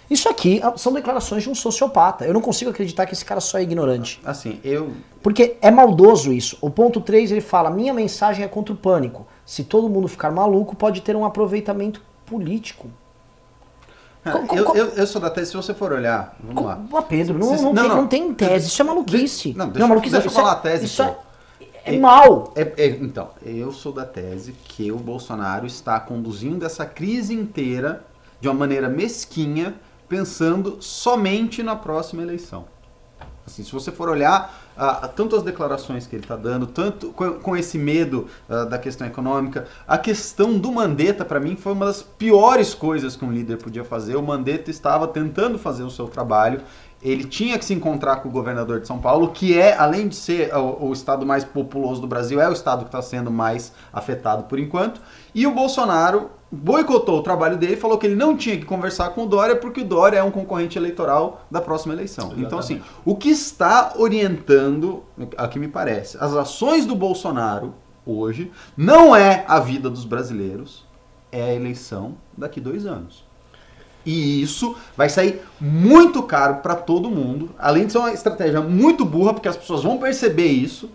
Isso 0.10 0.30
aqui 0.30 0.60
ah, 0.63 0.74
são 0.78 0.94
declarações 0.94 1.44
de 1.44 1.50
um 1.50 1.56
sociopata. 1.56 2.26
Eu 2.26 2.34
não 2.34 2.41
consigo 2.41 2.70
acreditar 2.72 3.06
que 3.06 3.13
esse 3.13 3.26
cara 3.26 3.41
só 3.41 3.58
é 3.58 3.63
ignorante. 3.63 4.22
Assim, 4.24 4.60
eu. 4.63 4.91
Porque 5.24 5.58
é 5.62 5.72
maldoso 5.72 6.32
isso. 6.32 6.58
O 6.62 6.70
ponto 6.70 7.02
3 7.02 7.32
ele 7.32 7.41
fala: 7.41 7.70
minha 7.72 7.94
mensagem 7.94 8.46
é 8.46 8.48
contra 8.48 8.74
o 8.74 8.78
pânico. 8.78 9.26
Se 9.46 9.63
todo 9.63 9.89
mundo 9.89 10.08
ficar 10.08 10.32
maluco, 10.32 10.76
pode 10.76 11.02
ter 11.02 11.15
um 11.15 11.26
aproveitamento 11.26 12.02
político. 12.26 12.88
Co- 14.24 14.39
co- 14.48 14.56
Eu, 14.56 14.76
eu, 14.76 14.86
eu 14.89 15.08
sou 15.08 15.22
da 15.22 15.30
tese, 15.30 15.52
se 15.52 15.58
você 15.58 15.74
for 15.74 15.91
olhar, 15.94 16.36
vamos 16.44 16.63
lá. 16.65 16.80
Pedro, 17.08 17.38
não, 17.38 17.52
não, 17.56 17.62
não, 17.62 17.74
tem, 17.76 17.88
não. 17.89 17.96
não 17.98 18.08
tem 18.08 18.34
tese. 18.34 18.68
Isso 18.68 18.82
é 18.82 18.86
maluquice. 18.86 19.54
Não, 19.56 19.70
deixa- 19.70 19.88
maluquice 19.88 20.13
deixa 20.13 20.26
eu 20.28 20.32
isso 20.32 20.39
é- 20.39 20.41
falar 20.41 20.54
a 20.54 20.60
tese, 20.60 20.86
Isso 20.86 21.04
é, 21.04 21.15
é 21.86 21.94
E- 21.94 22.00
mal. 22.00 22.52
É- 22.56 22.74
é- 22.76 22.88
então, 22.89 23.30
eu 23.44 23.72
sou 23.72 23.91
da 23.91 24.04
tese 24.04 24.54
que 24.54 24.91
o 24.91 24.98
Bolsonaro 24.98 25.68
está 25.68 26.00
conduzindo 26.00 26.65
essa 26.65 26.88
crise 26.88 27.36
inteira 27.36 28.04
de 28.41 28.48
uma 28.48 28.56
maneira 28.56 28.89
mesquinha, 28.89 29.76
pensando 30.08 30.78
somente 30.82 31.62
na 31.63 31.76
próxima 31.76 32.22
eleição. 32.22 32.65
Assim, 33.46 33.63
se 33.63 33.72
você 33.72 33.91
for 33.91 34.10
olhar 34.10 34.65
ah, 34.76 35.08
tanto 35.08 35.36
as 35.36 35.44
declarações 35.44 36.08
que 36.08 36.15
ele 36.15 36.24
está 36.24 36.36
dando, 36.36 36.65
tanto 36.65 37.10
com, 37.10 37.34
com 37.34 37.56
esse 37.56 37.78
medo 37.78 38.28
ah, 38.50 38.65
da 38.65 38.80
questão 38.80 39.06
econômica, 39.06 39.68
a 39.88 39.98
questão 39.98 40.58
do 40.58 40.72
Mandetta, 40.72 41.24
para 41.24 41.39
mim, 41.39 41.56
foi 41.56 41.74
uma 41.74 41.86
das 41.86 42.02
piores 42.02 42.74
coisas 42.74 43.15
que 43.15 43.24
um 43.24 43.32
líder 43.32 43.58
podia 43.58 43.84
fazer. 43.84 44.15
O 44.15 44.24
Mandetta 44.24 44.72
estava 44.72 45.08
tentando 45.08 45.60
fazer 45.60 45.84
o 45.84 45.91
seu 45.91 46.08
trabalho. 46.08 46.62
Ele 47.04 47.24
tinha 47.24 47.60
que 47.60 47.65
se 47.65 47.74
encontrar 47.74 48.18
com 48.18 48.30
o 48.30 48.32
governador 48.32 48.80
de 48.80 48.88
São 48.88 48.98
Paulo, 48.98 49.30
que 49.30 49.58
é, 49.58 49.78
além 49.78 50.08
de 50.08 50.15
ser 50.15 50.52
o, 50.56 50.88
o 50.88 50.94
estado 50.94 51.24
mais 51.24 51.44
populoso 51.44 52.02
do 52.02 52.08
Brasil, 52.08 52.41
é 52.41 52.50
o 52.50 52.54
estado 52.54 52.80
que 52.80 52.88
está 52.88 53.02
sendo 53.02 53.30
mais 53.30 53.72
afetado 53.94 54.46
por 54.46 54.58
enquanto. 54.58 55.00
E 55.36 55.46
o 55.46 55.52
Bolsonaro 55.52 56.32
boicotou 56.52 57.19
o 57.19 57.23
trabalho 57.23 57.58
dele, 57.58 57.75
falou 57.75 57.98
que 57.98 58.06
ele 58.06 58.15
não 58.15 58.37
tinha 58.37 58.58
que 58.58 58.65
conversar 58.65 59.10
com 59.10 59.23
o 59.23 59.27
Dória, 59.27 59.56
porque 59.56 59.81
o 59.81 59.85
Dória 59.85 60.17
é 60.17 60.23
um 60.23 60.31
concorrente 60.31 60.77
eleitoral 60.77 61.46
da 61.50 61.60
próxima 61.60 61.93
eleição. 61.93 62.33
Então, 62.37 62.60
assim, 62.60 62.81
o 63.04 63.15
que 63.15 63.29
está 63.29 63.93
orientando, 63.98 65.04
a 65.37 65.48
que 65.48 65.60
me 65.60 65.67
parece, 65.67 66.17
as 66.19 66.33
ações 66.33 66.85
do 66.85 66.96
Bolsonaro 66.96 67.73
hoje 68.06 68.52
não 68.77 69.15
é 69.15 69.43
a 69.48 69.60
vida 69.60 69.89
dos 69.89 70.06
brasileiros, 70.06 70.85
é 71.31 71.41
a 71.41 71.54
eleição 71.54 72.15
daqui 72.37 72.62
dois 72.62 72.85
anos. 72.85 73.25
E 74.06 74.41
isso 74.41 74.75
vai 74.96 75.10
sair 75.10 75.41
muito 75.60 76.21
caro 76.21 76.58
para 76.58 76.75
todo 76.75 77.10
mundo, 77.10 77.50
além 77.58 77.87
de 77.87 77.91
ser 77.91 77.98
uma 77.98 78.13
estratégia 78.13 78.62
muito 78.62 79.04
burra, 79.04 79.33
porque 79.33 79.48
as 79.48 79.58
pessoas 79.58 79.81
vão 79.81 79.98
perceber 79.98 80.46
isso 80.46 80.91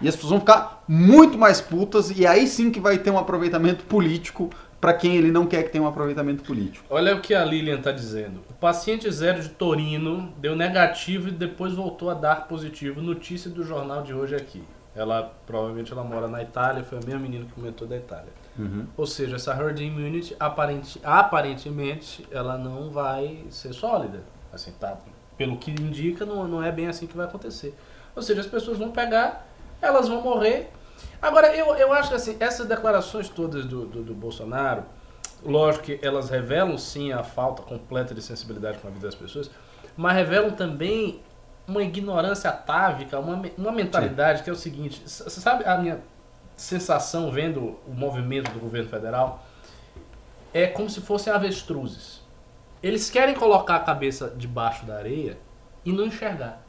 e 0.00 0.08
as 0.08 0.14
pessoas 0.14 0.30
vão 0.30 0.40
ficar 0.40 0.82
muito 0.88 1.36
mais 1.36 1.60
putas, 1.60 2.10
e 2.10 2.26
aí 2.26 2.46
sim 2.46 2.70
que 2.70 2.80
vai 2.80 2.96
ter 2.98 3.10
um 3.10 3.18
aproveitamento 3.18 3.84
político 3.84 4.48
para 4.80 4.92
quem 4.92 5.16
ele 5.16 5.30
não 5.30 5.46
quer 5.46 5.64
que 5.64 5.70
tenha 5.70 5.82
um 5.82 5.88
aproveitamento 5.88 6.42
político. 6.44 6.84
Olha 6.88 7.16
o 7.16 7.20
que 7.20 7.34
a 7.34 7.44
Lilian 7.44 7.78
está 7.78 7.90
dizendo. 7.90 8.40
O 8.48 8.54
paciente 8.54 9.10
zero 9.10 9.42
de 9.42 9.48
Torino 9.48 10.32
deu 10.38 10.54
negativo 10.54 11.28
e 11.28 11.32
depois 11.32 11.72
voltou 11.72 12.10
a 12.10 12.14
dar 12.14 12.46
positivo. 12.46 13.00
Notícia 13.00 13.50
do 13.50 13.64
jornal 13.64 14.02
de 14.02 14.14
hoje 14.14 14.36
aqui. 14.36 14.62
Ela 14.94 15.32
provavelmente 15.46 15.92
ela 15.92 16.02
mora 16.02 16.26
na 16.26 16.42
Itália, 16.42 16.82
foi 16.82 16.98
a 16.98 17.00
mesma 17.04 17.20
menina 17.20 17.44
que 17.44 17.52
comentou 17.52 17.86
da 17.86 17.96
Itália. 17.96 18.32
Uhum. 18.58 18.86
Ou 18.96 19.06
seja, 19.06 19.36
essa 19.36 19.54
herd 19.54 19.84
immunity 19.84 20.34
aparente, 20.40 21.00
aparentemente 21.04 22.26
ela 22.30 22.58
não 22.58 22.90
vai 22.90 23.44
ser 23.50 23.72
sólida. 23.72 24.22
Assim, 24.52 24.72
tá, 24.72 24.96
pelo 25.36 25.56
que 25.56 25.70
indica, 25.70 26.26
não, 26.26 26.48
não 26.48 26.62
é 26.62 26.72
bem 26.72 26.88
assim 26.88 27.06
que 27.06 27.16
vai 27.16 27.26
acontecer. 27.26 27.74
Ou 28.16 28.22
seja, 28.22 28.40
as 28.40 28.46
pessoas 28.46 28.78
vão 28.78 28.90
pegar, 28.90 29.46
elas 29.80 30.08
vão 30.08 30.20
morrer. 30.20 30.70
Agora, 31.20 31.54
eu, 31.54 31.74
eu 31.76 31.92
acho 31.92 32.10
que 32.10 32.14
assim, 32.14 32.36
essas 32.38 32.66
declarações 32.66 33.28
todas 33.28 33.64
do, 33.64 33.86
do, 33.86 34.02
do 34.02 34.14
Bolsonaro, 34.14 34.84
lógico 35.42 35.86
que 35.86 35.98
elas 36.02 36.30
revelam 36.30 36.78
sim 36.78 37.12
a 37.12 37.22
falta 37.22 37.62
completa 37.62 38.14
de 38.14 38.22
sensibilidade 38.22 38.78
com 38.78 38.88
a 38.88 38.90
vida 38.90 39.06
das 39.06 39.14
pessoas, 39.14 39.50
mas 39.96 40.14
revelam 40.14 40.50
também 40.52 41.20
uma 41.66 41.82
ignorância 41.82 42.48
atávica, 42.48 43.18
uma, 43.18 43.42
uma 43.56 43.72
mentalidade 43.72 44.42
que 44.42 44.48
é 44.48 44.52
o 44.52 44.56
seguinte, 44.56 45.02
você 45.04 45.40
sabe 45.40 45.64
a 45.64 45.76
minha 45.76 46.00
sensação 46.56 47.30
vendo 47.30 47.78
o 47.86 47.92
movimento 47.92 48.50
do 48.50 48.58
governo 48.58 48.88
federal? 48.88 49.44
É 50.52 50.66
como 50.66 50.88
se 50.88 51.00
fossem 51.00 51.32
avestruzes. 51.32 52.22
Eles 52.82 53.10
querem 53.10 53.34
colocar 53.34 53.76
a 53.76 53.80
cabeça 53.80 54.32
debaixo 54.36 54.86
da 54.86 54.96
areia 54.96 55.38
e 55.84 55.92
não 55.92 56.06
enxergar. 56.06 56.62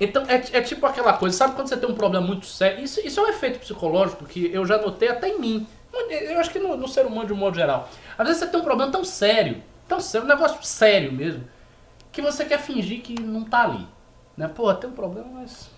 Então, 0.00 0.24
é, 0.26 0.42
é 0.52 0.60
tipo 0.62 0.86
aquela 0.86 1.12
coisa, 1.12 1.36
sabe 1.36 1.54
quando 1.54 1.68
você 1.68 1.76
tem 1.76 1.88
um 1.88 1.94
problema 1.94 2.26
muito 2.26 2.46
sério? 2.46 2.82
Isso, 2.82 3.00
isso 3.06 3.20
é 3.20 3.22
um 3.22 3.28
efeito 3.28 3.58
psicológico 3.58 4.24
que 4.24 4.50
eu 4.52 4.64
já 4.64 4.78
notei 4.78 5.10
até 5.10 5.28
em 5.28 5.38
mim. 5.38 5.66
Eu 6.10 6.40
acho 6.40 6.50
que 6.50 6.58
no, 6.58 6.76
no 6.76 6.88
ser 6.88 7.04
humano 7.04 7.26
de 7.26 7.32
um 7.34 7.36
modo 7.36 7.56
geral. 7.56 7.88
Às 8.16 8.26
vezes 8.26 8.42
você 8.42 8.48
tem 8.48 8.58
um 8.58 8.64
problema 8.64 8.90
tão 8.90 9.04
sério, 9.04 9.62
tão 9.86 10.00
sério, 10.00 10.26
um 10.26 10.30
negócio 10.30 10.58
sério 10.62 11.12
mesmo, 11.12 11.44
que 12.10 12.22
você 12.22 12.44
quer 12.44 12.58
fingir 12.58 13.02
que 13.02 13.20
não 13.20 13.44
tá 13.44 13.64
ali. 13.64 13.86
Né? 14.36 14.48
Pô, 14.48 14.72
tem 14.72 14.88
um 14.88 14.94
problema, 14.94 15.28
mas. 15.34 15.68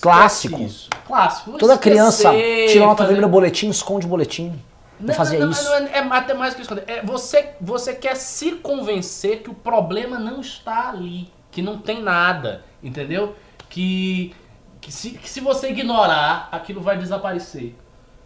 Clássico. 0.00 0.62
Isso. 0.62 0.88
Clássico. 1.06 1.58
Toda 1.58 1.76
criança 1.76 2.32
Esquecer, 2.34 2.68
tira 2.68 2.84
nota 2.84 2.98
fazer- 2.98 3.08
vermelha 3.08 3.26
no 3.26 3.32
boletim, 3.32 3.68
esconde 3.68 4.06
o 4.06 4.08
boletim. 4.08 4.54
Não, 5.00 5.14
fazia 5.14 5.40
não, 5.40 5.50
isso. 5.50 5.64
Não, 5.64 5.74
é, 5.74 5.90
é 5.94 5.98
até 5.98 6.34
mais 6.34 6.54
que 6.54 6.62
esconder. 6.62 6.84
É, 6.86 7.02
você, 7.02 7.54
você 7.60 7.94
quer 7.94 8.14
se 8.16 8.52
convencer 8.52 9.42
que 9.42 9.50
o 9.50 9.54
problema 9.54 10.18
não 10.18 10.40
está 10.40 10.90
ali, 10.90 11.30
que 11.50 11.62
não 11.62 11.78
tem 11.78 12.02
nada, 12.02 12.64
entendeu? 12.82 13.36
Que, 13.68 14.34
que, 14.80 14.92
se, 14.92 15.10
que 15.10 15.28
se 15.28 15.40
você 15.40 15.70
ignorar, 15.70 16.48
aquilo 16.52 16.80
vai 16.80 16.96
desaparecer. 16.98 17.74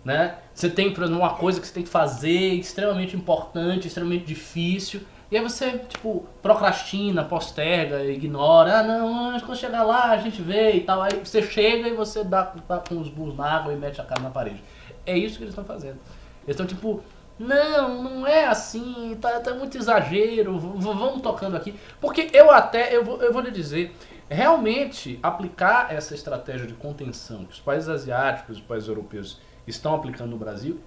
Né? 0.04 0.36
Você 0.54 0.68
tem, 0.68 0.94
uma 0.94 1.34
coisa 1.34 1.60
que 1.60 1.66
você 1.66 1.72
tem 1.72 1.82
que 1.82 1.88
fazer, 1.88 2.54
extremamente 2.54 3.16
importante, 3.16 3.88
extremamente 3.88 4.24
difícil, 4.24 5.00
e 5.30 5.36
aí 5.36 5.42
você, 5.42 5.78
tipo, 5.78 6.26
procrastina, 6.40 7.24
posterga, 7.24 8.04
ignora. 8.04 8.78
Ah, 8.78 8.82
não, 8.84 9.40
quando 9.40 9.58
chegar 9.58 9.82
lá 9.82 10.10
a 10.10 10.18
gente 10.18 10.40
vê 10.40 10.72
e 10.72 10.80
tal. 10.80 11.02
Aí 11.02 11.10
você 11.24 11.42
chega 11.42 11.88
e 11.88 11.92
você 11.92 12.22
dá, 12.22 12.54
dá 12.68 12.78
com 12.78 13.00
os 13.00 13.08
burros 13.08 13.36
na 13.36 13.44
água 13.44 13.72
e 13.72 13.76
mete 13.76 14.00
a 14.00 14.04
cara 14.04 14.20
na 14.20 14.30
parede. 14.30 14.62
É 15.04 15.18
isso 15.18 15.36
que 15.36 15.42
eles 15.42 15.50
estão 15.52 15.64
fazendo. 15.64 15.98
Eles 16.44 16.50
estão 16.50 16.66
tipo, 16.66 17.02
não, 17.38 18.02
não 18.02 18.26
é 18.26 18.46
assim, 18.46 19.16
tá, 19.20 19.40
tá 19.40 19.54
muito 19.54 19.76
exagero, 19.76 20.58
vamos 20.58 21.20
tocando 21.20 21.56
aqui. 21.56 21.74
Porque 22.00 22.30
eu 22.32 22.50
até, 22.50 22.94
eu 22.94 23.04
vou, 23.04 23.20
eu 23.22 23.32
vou 23.32 23.42
lhe 23.42 23.50
dizer, 23.50 23.94
realmente 24.28 25.18
aplicar 25.22 25.92
essa 25.92 26.14
estratégia 26.14 26.66
de 26.66 26.74
contenção 26.74 27.44
que 27.44 27.52
os 27.52 27.60
países 27.60 27.88
asiáticos, 27.88 28.58
os 28.58 28.62
países 28.62 28.88
europeus 28.88 29.40
estão 29.66 29.94
aplicando 29.94 30.30
no 30.30 30.36
Brasil 30.36 30.80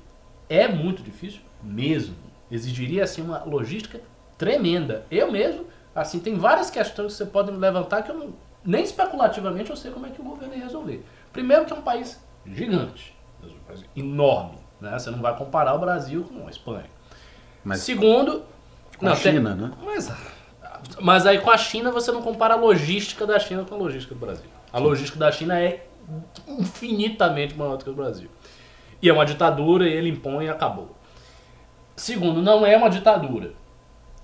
é 0.50 0.68
muito 0.68 1.04
difícil 1.04 1.41
mesmo. 1.62 2.16
Exigiria 2.50 3.04
assim 3.04 3.22
uma 3.22 3.43
logística 3.43 4.02
tremenda. 4.38 5.06
Eu 5.12 5.32
mesmo, 5.32 5.66
assim, 5.93 6.20
tem 6.20 6.36
várias 6.38 6.70
questões 6.70 7.14
que 7.14 7.18
você 7.18 7.26
pode 7.26 7.52
me 7.52 7.58
levantar 7.58 8.04
que 8.04 8.12
eu 8.12 8.18
não, 8.18 8.34
nem 8.64 8.84
especulativamente 8.84 9.70
eu 9.70 9.76
sei 9.76 9.91
como 9.91 10.06
é 10.06 10.10
que 10.10 10.22
o 10.22 10.24
governo 10.24 10.56
ia 10.56 10.64
resolver. 10.64 11.04
Primeiro 11.34 11.66
que 11.66 11.74
é 11.74 11.76
um 11.76 11.82
país 11.82 12.24
gigante, 12.45 13.16
enorme, 13.95 14.58
né? 14.82 14.97
Você 14.97 15.09
não 15.11 15.19
vai 15.19 15.36
comparar 15.36 15.73
o 15.73 15.80
Brasil 15.80 16.23
com 16.23 16.47
a 16.47 16.49
Espanha. 16.49 16.86
Mas 17.63 17.80
Segundo, 17.82 18.43
com 18.97 19.07
a 19.07 19.15
tem- 19.15 19.34
China, 19.34 19.55
né? 19.55 19.71
mas, 19.84 20.11
mas 21.01 21.25
aí 21.25 21.39
com 21.39 21.51
a 21.51 21.57
China 21.57 21.91
você 21.91 22.11
não 22.11 22.21
compara 22.21 22.53
a 22.53 22.57
logística 22.57 23.25
da 23.25 23.38
China 23.39 23.63
com 23.65 23.75
a 23.75 23.78
logística 23.78 24.13
do 24.15 24.19
Brasil. 24.21 24.49
A 24.71 24.80
logística 24.80 25.17
da 25.19 25.32
China 25.32 25.59
é 25.59 25.86
infinitamente 26.47 27.55
maior 27.55 27.78
do 27.78 27.84
que 27.84 27.89
a 27.89 27.93
do 27.93 27.97
Brasil. 27.97 28.30
E 29.01 29.09
é 29.09 29.13
uma 29.13 29.25
ditadura 29.25 29.88
e 29.88 29.93
ele 29.93 30.09
impõe 30.09 30.45
e 30.45 30.49
acabou. 30.49 30.95
Segundo, 31.95 32.41
não 32.41 32.65
é 32.65 32.75
uma 32.78 32.89
ditadura. 32.89 33.53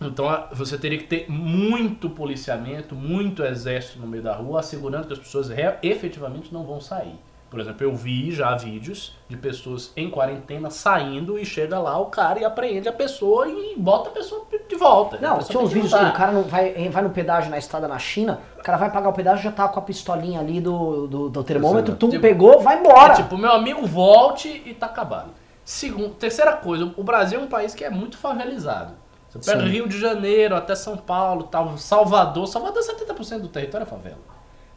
Então 0.01 0.27
a- 0.29 0.49
você 0.51 0.77
teria 0.77 0.97
que 0.97 1.05
ter 1.05 1.29
muito 1.29 2.09
policiamento, 2.09 2.95
muito 2.95 3.43
exército 3.43 3.99
no 3.99 4.07
meio 4.07 4.23
da 4.23 4.33
rua, 4.35 4.59
assegurando 4.59 5.07
que 5.07 5.13
as 5.13 5.19
pessoas 5.19 5.49
efetivamente 5.81 6.53
não 6.53 6.63
vão 6.65 6.81
sair. 6.81 7.15
Por 7.53 7.59
exemplo, 7.59 7.85
eu 7.85 7.95
vi 7.95 8.31
já 8.31 8.55
vídeos 8.55 9.15
de 9.29 9.37
pessoas 9.37 9.93
em 9.95 10.09
quarentena 10.09 10.71
saindo 10.71 11.37
e 11.37 11.45
chega 11.45 11.77
lá 11.77 11.99
o 11.99 12.07
cara 12.07 12.39
e 12.39 12.43
apreende 12.43 12.89
a 12.89 12.91
pessoa 12.91 13.47
e 13.47 13.75
bota 13.77 14.09
a 14.09 14.11
pessoa 14.11 14.47
de 14.67 14.75
volta. 14.75 15.19
Não, 15.21 15.37
tinha 15.37 15.61
uns 15.61 15.71
vídeos 15.71 15.93
que 15.93 16.03
o 16.03 16.13
cara 16.13 16.31
não 16.31 16.41
vai, 16.41 16.89
vai 16.89 17.03
no 17.03 17.11
pedágio 17.11 17.51
na 17.51 17.59
estrada 17.59 17.87
na 17.87 17.99
China, 17.99 18.39
o 18.57 18.63
cara 18.63 18.79
vai 18.79 18.89
pagar 18.89 19.09
o 19.09 19.13
pedágio 19.13 19.41
e 19.41 19.43
já 19.43 19.51
tá 19.51 19.67
com 19.67 19.77
a 19.77 19.83
pistolinha 19.83 20.39
ali 20.39 20.59
do, 20.59 21.05
do, 21.05 21.29
do 21.29 21.43
termômetro, 21.43 21.95
tu 21.95 22.09
Tipo, 22.09 22.23
pegou, 22.23 22.59
vai 22.59 22.79
embora. 22.79 23.13
É 23.13 23.17
tipo, 23.17 23.37
meu 23.37 23.51
amigo, 23.51 23.85
volte 23.85 24.63
e 24.65 24.73
tá 24.73 24.87
acabado. 24.87 25.29
Segundo, 25.63 26.15
terceira 26.15 26.53
coisa, 26.53 26.91
o 26.97 27.03
Brasil 27.03 27.39
é 27.39 27.43
um 27.43 27.47
país 27.47 27.75
que 27.75 27.83
é 27.83 27.89
muito 27.91 28.17
favelizado. 28.17 28.93
Você 29.29 29.51
pega 29.51 29.63
Sim. 29.63 29.69
Rio 29.69 29.87
de 29.87 29.99
Janeiro 29.99 30.55
até 30.55 30.73
São 30.73 30.97
Paulo, 30.97 31.43
tal, 31.43 31.77
Salvador. 31.77 32.47
Salvador, 32.47 32.81
70% 32.81 33.41
do 33.41 33.47
território 33.47 33.85
é 33.85 33.87
favela. 33.87 34.33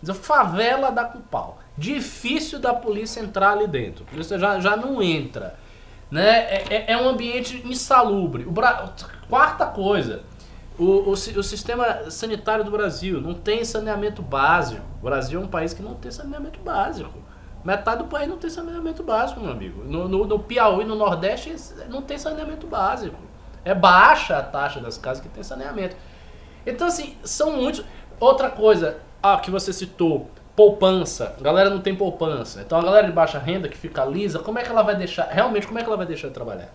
Dizer, 0.07 0.15
favela 0.15 0.91
dá 0.91 1.05
com 1.05 1.21
pau. 1.21 1.59
Difícil 1.77 2.59
da 2.59 2.73
polícia 2.73 3.21
entrar 3.21 3.53
ali 3.53 3.67
dentro. 3.67 4.05
A 4.05 4.11
polícia 4.11 4.39
já, 4.39 4.61
já 4.61 4.77
não 4.77 5.03
entra. 5.03 5.59
Né? 6.11 6.29
É, 6.29 6.65
é- 6.71 6.93
é 6.93 6.97
um 6.97 7.09
ambiente 7.09 7.63
insalubre. 7.67 8.45
O 8.45 8.51
Bra... 8.51 8.93
Quarta 9.29 9.67
coisa, 9.67 10.23
o, 10.79 10.85
o, 10.85 11.11
o 11.11 11.17
sistema 11.43 12.11
sanitário 12.11 12.65
do 12.65 12.71
Brasil 12.71 13.21
não 13.21 13.35
tem 13.35 13.65
saneamento 13.65 14.23
básico. 14.23 14.83
O 15.01 15.05
Brasil 15.05 15.41
é 15.41 15.45
um 15.45 15.49
país 15.49 15.75
que 15.75 15.83
não 15.83 15.95
tem 15.95 16.11
saneamento 16.11 16.61
básico. 16.61 17.27
Metade 17.65 18.05
do 18.05 18.09
país 18.09 18.29
não 18.29 18.37
tem 18.37 18.49
saneamento 18.49 19.03
básico, 19.03 19.41
meu 19.41 19.51
amigo. 19.51 19.83
No, 19.83 20.07
no, 20.07 20.25
no 20.25 20.39
Piauí, 20.39 20.85
no 20.85 20.95
Nordeste, 20.95 21.57
não 21.89 22.01
tem 22.01 22.17
saneamento 22.17 22.65
básico. 22.69 23.17
É 23.65 23.75
baixa 23.75 24.39
a 24.39 24.43
taxa 24.43 24.79
das 24.79 24.97
casas 24.97 25.21
que 25.21 25.29
tem 25.29 25.43
saneamento. 25.43 25.97
Então, 26.65 26.87
assim, 26.87 27.17
são 27.25 27.57
muitos. 27.57 27.85
Outra 28.21 28.49
coisa, 28.49 28.99
ah, 29.35 29.39
que 29.39 29.51
você 29.51 29.73
citou, 29.73 30.31
poupança. 30.55 31.35
A 31.39 31.43
galera 31.43 31.69
não 31.71 31.81
tem 31.81 31.95
poupança. 31.95 32.63
Então 32.63 32.79
a 32.79 32.83
galera 32.83 33.07
de 33.07 33.13
baixa 33.13 33.39
renda 33.39 33.69
que 33.69 33.77
fica 33.77 34.05
lisa, 34.05 34.39
como 34.39 34.59
é 34.59 34.63
que 34.63 34.71
ela 34.71 34.83
vai 34.83 34.97
deixar. 34.97 35.29
Realmente, 35.31 35.67
como 35.67 35.79
é 35.79 35.83
que 35.83 35.89
ela 35.89 35.97
vai 35.97 36.07
deixar 36.07 36.29
de 36.29 36.35
trabalhar? 36.35 36.69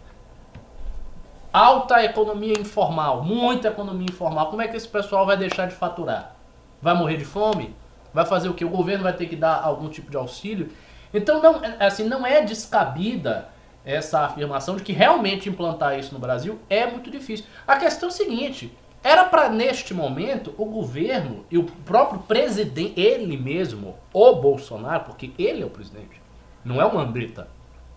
Alta 1.51 2.03
economia 2.03 2.53
informal, 2.57 3.23
muita 3.23 3.67
economia 3.67 4.07
informal. 4.09 4.49
Como 4.49 4.61
é 4.61 4.67
que 4.67 4.77
esse 4.77 4.87
pessoal 4.87 5.25
vai 5.25 5.35
deixar 5.35 5.67
de 5.67 5.75
faturar? 5.75 6.35
Vai 6.81 6.93
morrer 6.93 7.17
de 7.17 7.25
fome? 7.25 7.75
Vai 8.13 8.25
fazer 8.25 8.49
o 8.49 8.53
que? 8.53 8.63
O 8.63 8.69
governo 8.69 9.03
vai 9.03 9.13
ter 9.13 9.25
que 9.25 9.35
dar 9.35 9.61
algum 9.61 9.89
tipo 9.89 10.09
de 10.09 10.17
auxílio? 10.17 10.71
Então, 11.13 11.41
não, 11.41 11.63
é- 11.63 11.85
assim, 11.85 12.05
não 12.05 12.25
é 12.25 12.41
descabida 12.41 13.49
essa 13.85 14.21
afirmação 14.21 14.75
de 14.75 14.83
que 14.83 14.93
realmente 14.93 15.49
implantar 15.49 15.97
isso 15.97 16.13
no 16.13 16.19
Brasil 16.19 16.59
é 16.69 16.85
muito 16.85 17.09
difícil. 17.09 17.45
A 17.67 17.75
questão 17.75 18.09
é 18.09 18.11
o 18.11 18.15
seguinte: 18.15 18.73
era 19.03 19.25
para 19.25 19.49
neste 19.49 19.93
momento 19.93 20.53
o 20.57 20.65
governo 20.65 21.43
e 21.49 21.57
o 21.57 21.63
próprio 21.63 22.21
presidente, 22.21 22.99
ele 22.99 23.35
mesmo, 23.35 23.95
o 24.13 24.35
Bolsonaro, 24.35 25.05
porque 25.05 25.31
ele 25.37 25.63
é 25.63 25.65
o 25.65 25.69
presidente, 25.69 26.21
não 26.63 26.79
é 26.79 26.85
o 26.85 26.93
Mandetta, 26.93 27.49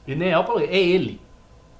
e 0.06 0.14
nem 0.14 0.30
é 0.30 0.38
o 0.38 0.44
Paulo, 0.44 0.60
Guedes, 0.60 0.76
é 0.76 0.80
ele. 0.80 1.20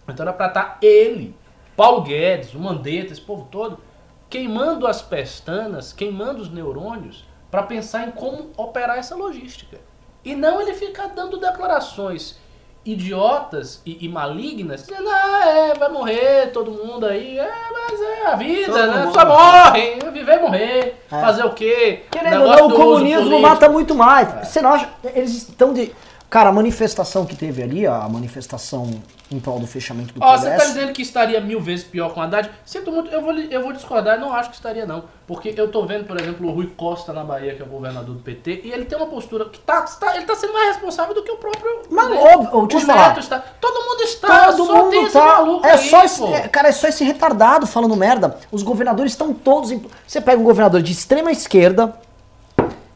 Então 0.07 0.25
era 0.25 0.33
para 0.33 0.49
estar 0.49 0.79
ele, 0.83 1.35
Paulo 1.75 2.03
Guedes, 2.03 2.55
o 2.55 2.59
Mandetta, 2.61 3.13
esse 3.13 3.21
povo 3.21 3.49
todo, 3.51 3.81
queimando 4.29 4.87
as 4.87 5.01
pestanas, 5.01 5.93
queimando 5.93 6.43
os 6.43 6.51
neurônios 6.51 7.25
para 7.51 7.63
pensar 7.63 8.07
em 8.07 8.11
como 8.11 8.51
operar 8.57 8.99
essa 8.99 9.15
logística. 9.15 9.79
E 10.25 10.35
não 10.35 10.61
ele 10.61 10.75
ficar 10.75 11.09
dando 11.09 11.39
declarações 11.39 12.39
idiotas 12.85 13.81
e, 13.87 14.05
e 14.05 14.09
malignas, 14.09 14.87
dizendo, 14.87 15.09
ah, 15.09 15.43
é, 15.47 15.75
vai 15.75 15.89
morrer 15.89 16.51
todo 16.53 16.71
mundo 16.71 17.07
aí, 17.07 17.39
é, 17.39 17.51
mas 17.73 18.01
é 18.01 18.27
a 18.27 18.37
vida, 18.37 18.73
Todo 18.73 18.87
né? 18.93 19.05
mundo. 19.05 19.15
Só 19.15 19.25
morre, 19.27 19.99
viver 20.13 20.39
e 20.39 20.43
morrer, 20.43 21.01
É. 21.11 21.21
fazer 21.21 21.45
o 21.45 21.51
quê? 21.51 22.03
Querendo 22.11 22.43
ou 22.43 22.49
não, 22.49 22.67
o 22.69 22.73
comunismo 22.75 23.23
político. 23.25 23.41
mata 23.49 23.69
muito 23.69 23.95
mais. 23.95 24.47
Você 24.49 24.61
não 24.61 24.73
acha? 24.75 24.89
Eles 25.15 25.33
estão 25.49 25.73
de. 25.73 25.93
Cara, 26.35 26.49
a 26.49 26.53
manifestação 26.53 27.25
que 27.25 27.37
teve 27.37 27.63
ali, 27.63 27.87
a 27.87 28.09
manifestação 28.09 28.91
em 29.31 29.39
prol 29.39 29.61
do 29.61 29.69
fechamento 29.69 30.13
do 30.15 30.21
Ó, 30.21 30.37
você 30.37 30.51
tá 30.51 30.65
dizendo 30.65 30.93
que 30.93 31.01
estaria 31.01 31.41
mil 31.41 31.61
vezes 31.61 31.85
pior 31.85 32.13
com 32.13 32.19
o 32.19 32.23
Haddad? 32.25 32.51
Sinto 32.67 32.91
muito, 32.91 33.09
eu 33.09 33.23
vou, 33.23 33.33
eu 33.35 33.63
vou 33.63 33.73
discordar, 33.73 34.19
não 34.19 34.33
acho 34.33 34.51
que 34.51 34.57
estaria 34.57 34.85
não. 34.85 35.05
Porque 35.29 35.55
eu 35.57 35.71
tô 35.71 35.87
vendo, 35.87 36.07
por 36.07 36.21
exemplo, 36.21 36.49
o 36.49 36.53
Rui 36.53 36.67
Costa 36.77 37.13
na 37.13 37.23
Bahia, 37.23 37.55
que 37.55 37.63
é 37.63 37.65
o 37.65 37.69
governador 37.69 38.17
do 38.17 38.21
PT, 38.21 38.63
e 38.65 38.73
ele 38.73 38.85
tem 38.85 38.99
uma 38.99 39.07
postura 39.07 39.45
que 39.45 39.61
tá, 39.61 39.83
tá- 39.83 40.17
ele 40.17 40.25
tá 40.25 40.35
sendo 40.35 40.53
mais 40.53 40.71
responsável 40.71 41.15
do 41.15 41.23
que 41.23 41.31
o 41.31 41.37
próprio... 41.37 41.83
Mas, 41.89 42.11
né? 42.11 42.17
óbvio, 42.17 42.67
deixa 42.67 42.79
eu 42.79 42.83
o 42.83 42.99
falar. 42.99 43.17
Está... 43.17 43.39
Todo 43.39 43.89
mundo 43.89 44.03
está, 44.03 44.47
Todo 44.47 44.67
só 44.67 44.73
tem 44.73 44.83
mundo 44.83 45.07
esse 45.07 45.13
tá. 45.13 45.25
maluco 45.25 45.65
É 45.65 45.71
aí, 45.71 45.89
só 45.89 46.03
esse, 46.03 46.25
é, 46.25 46.49
cara, 46.49 46.69
é 46.69 46.73
só 46.73 46.89
esse 46.89 47.05
retardado 47.05 47.65
falando 47.65 47.95
merda. 47.95 48.41
Os 48.51 48.65
governadores 48.65 49.13
estão 49.13 49.33
todos. 49.33 49.71
em- 49.71 49.87
Você 50.05 50.21
pega 50.21 50.41
um 50.41 50.45
governador 50.45 50.83
de 50.83 50.91
extrema 50.91 51.31
esquerda, 51.31 51.95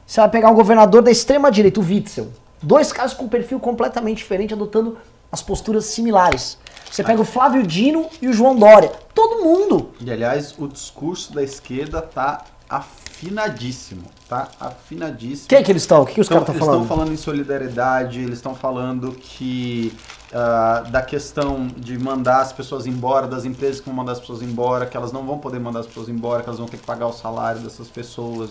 você 0.05 0.21
vai 0.21 0.29
pegar 0.29 0.51
um 0.51 0.55
governador 0.57 1.03
da 1.03 1.11
extrema 1.13 1.53
direita, 1.53 1.79
o 1.79 1.85
Witzel. 1.85 2.33
Dois 2.63 2.93
caras 2.93 3.15
com 3.15 3.29
perfil 3.29 3.61
completamente 3.61 4.19
diferente, 4.19 4.55
adotando 4.55 4.99
as 5.31 5.43
posturas 5.43 5.85
similares. 5.87 6.59
Você 6.91 7.05
pega 7.05 7.21
o 7.21 7.25
Flávio 7.25 7.67
Dino 7.67 8.09
e 8.21 8.29
o 8.29 8.33
João 8.33 8.57
Dória. 8.57 8.91
Todo 9.15 9.45
mundo. 9.45 9.91
E 10.01 10.11
aliás, 10.11 10.55
o 10.59 10.67
discurso 10.67 11.33
da 11.35 11.43
esquerda 11.43 12.01
tá 12.01 12.45
afinadíssimo. 13.23 14.03
Tá 14.29 14.49
afinadíssimo. 14.61 15.49
Quem 15.49 15.59
é 15.59 15.63
que 15.63 15.73
eles 15.73 15.83
estão? 15.83 16.03
O 16.03 16.07
que, 16.07 16.15
que 16.15 16.21
os 16.21 16.27
Então, 16.27 16.39
caras 16.45 16.49
estão 16.49 16.55
eles 16.55 16.67
falando? 16.67 16.83
estão 16.83 16.97
falando 16.97 17.13
em 17.13 17.17
solidariedade, 17.17 18.21
eles 18.21 18.35
estão 18.39 18.55
falando 18.55 19.13
que 19.13 19.93
ah, 20.33 20.85
da 20.91 21.03
questão 21.03 21.67
de 21.77 21.99
mandar 21.99 22.43
as 22.43 22.53
pessoas 22.53 22.87
embora, 22.87 23.27
das 23.27 23.45
empresas 23.45 23.81
que 23.81 23.87
vão 23.87 23.95
mandar 23.97 24.13
as 24.13 24.21
pessoas 24.21 24.43
embora, 24.43 24.87
que 24.87 24.97
elas 24.97 25.11
não 25.13 25.25
vão 25.27 25.39
poder 25.39 25.59
mandar 25.59 25.81
as 25.81 25.87
pessoas 25.87 26.09
embora, 26.09 26.43
que 26.43 26.49
elas 26.49 26.59
vão 26.59 26.69
ter 26.69 26.77
que 26.77 26.85
pagar 26.87 27.07
o 27.07 27.13
salário 27.13 27.61
dessas 27.61 27.89
pessoas. 27.89 28.51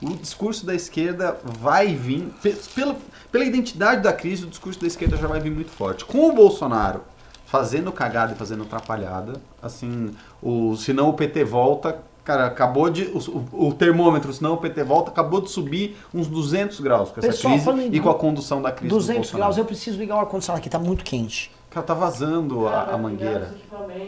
O 0.00 0.10
discurso 0.10 0.64
da 0.64 0.74
esquerda 0.74 1.36
vai 1.42 1.94
vir, 1.94 2.28
pe- 2.42 2.56
pela, 2.74 2.96
pela 3.32 3.44
identidade 3.44 4.02
da 4.02 4.12
crise, 4.12 4.44
o 4.44 4.48
discurso 4.48 4.80
da 4.80 4.86
esquerda 4.86 5.16
já 5.16 5.26
vai 5.26 5.40
vir 5.40 5.50
muito 5.50 5.70
forte. 5.70 6.04
Com 6.04 6.28
o 6.28 6.32
Bolsonaro 6.34 7.00
fazendo 7.46 7.92
cagada 7.92 8.32
e 8.32 8.36
fazendo 8.36 8.64
atrapalhada, 8.64 9.40
assim, 9.62 10.10
o, 10.42 10.76
se 10.76 10.92
não 10.92 11.08
o 11.08 11.12
PT 11.14 11.44
volta, 11.44 11.98
cara, 12.24 12.46
acabou 12.46 12.88
de, 12.90 13.04
o, 13.04 13.66
o- 13.68 13.74
termômetro, 13.74 14.32
se 14.32 14.42
não 14.42 14.54
o 14.54 14.56
PT 14.56 14.82
volta, 14.84 15.10
acabou 15.10 15.40
de 15.40 15.50
subir 15.50 15.96
uns 16.12 16.26
200 16.26 16.80
graus 16.80 17.10
com 17.10 17.20
essa 17.20 17.28
Pessoal, 17.28 17.52
crise 17.52 17.64
falando 17.64 17.82
em 17.82 17.94
e 17.94 18.00
com 18.00 18.08
a 18.10 18.14
condução 18.14 18.62
da 18.62 18.72
crise 18.72 18.88
do 18.88 18.96
200 18.96 19.16
Bolsonaro. 19.16 19.38
graus, 19.44 19.58
eu 19.58 19.64
preciso 19.64 19.98
ligar 19.98 20.16
o 20.16 20.20
ar-condicionado 20.20 20.60
aqui, 20.60 20.70
tá 20.70 20.78
muito 20.78 21.04
quente. 21.04 21.50
Cara, 21.70 21.84
tá 21.84 21.92
vazando 21.94 22.66
a, 22.68 22.84
a 22.84 22.96
mangueira. 22.98 23.52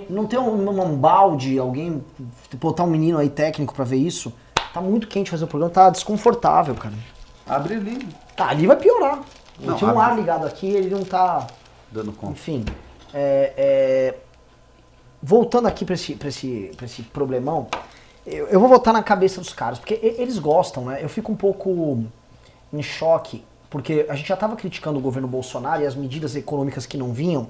Não 0.09 0.25
tem 0.27 0.39
um, 0.39 0.69
um- 0.71 0.83
um 0.83 0.97
balde, 0.97 1.59
alguém 1.59 2.03
botar 2.61 2.85
um 2.85 2.91
menino 2.91 3.19
aí 3.19 3.29
técnico 3.29 3.75
pra 3.75 3.85
ver 3.85 3.97
isso? 3.97 4.33
Tá 4.73 4.81
muito 4.81 5.09
quente 5.09 5.31
fazer 5.31 5.45
o 5.45 5.47
programa, 5.49 5.73
tá 5.73 5.91
desconfortável, 5.91 6.75
cara. 6.75 6.95
Abre 7.47 7.75
ali, 7.75 8.09
Tá, 8.37 8.49
ali 8.49 8.67
vai 8.67 8.77
piorar. 8.77 9.21
Eu 9.61 9.71
Não, 9.71 9.77
tinha 9.77 9.91
um 9.93 9.99
abre. 9.99 10.13
ar 10.13 10.17
ligado 10.19 10.47
aqui, 10.47 10.67
ele 10.69 10.91
não 10.95 11.03
tá. 11.05 11.47
dando 11.91 12.13
conta. 12.13 12.33
Enfim. 12.33 12.65
é, 13.15 13.53
é, 13.57 14.15
voltando 15.23 15.67
aqui 15.67 15.85
pra 15.85 15.95
esse, 15.95 16.15
pra 16.15 16.29
esse, 16.29 16.71
pra 16.77 16.85
esse 16.87 17.03
problemão, 17.03 17.67
eu, 18.27 18.47
eu 18.49 18.59
vou 18.59 18.69
voltar 18.69 18.93
na 18.93 19.03
cabeça 19.03 19.41
dos 19.41 19.53
caras, 19.53 19.79
porque 19.79 20.01
eles 20.03 20.39
gostam, 20.39 20.87
né? 20.87 20.99
Eu 21.03 21.09
fico 21.09 21.31
um 21.31 21.37
pouco 21.37 22.05
em 22.73 22.83
choque, 22.83 23.45
porque 23.71 24.05
a 24.09 24.15
gente 24.15 24.27
já 24.27 24.35
estava 24.35 24.57
criticando 24.57 24.99
o 24.99 25.03
governo 25.03 25.29
Bolsonaro 25.29 25.83
e 25.83 25.87
as 25.87 25.95
medidas 25.95 26.35
econômicas 26.35 26.87
que 26.87 26.97
não 26.97 27.13
vinham, 27.13 27.49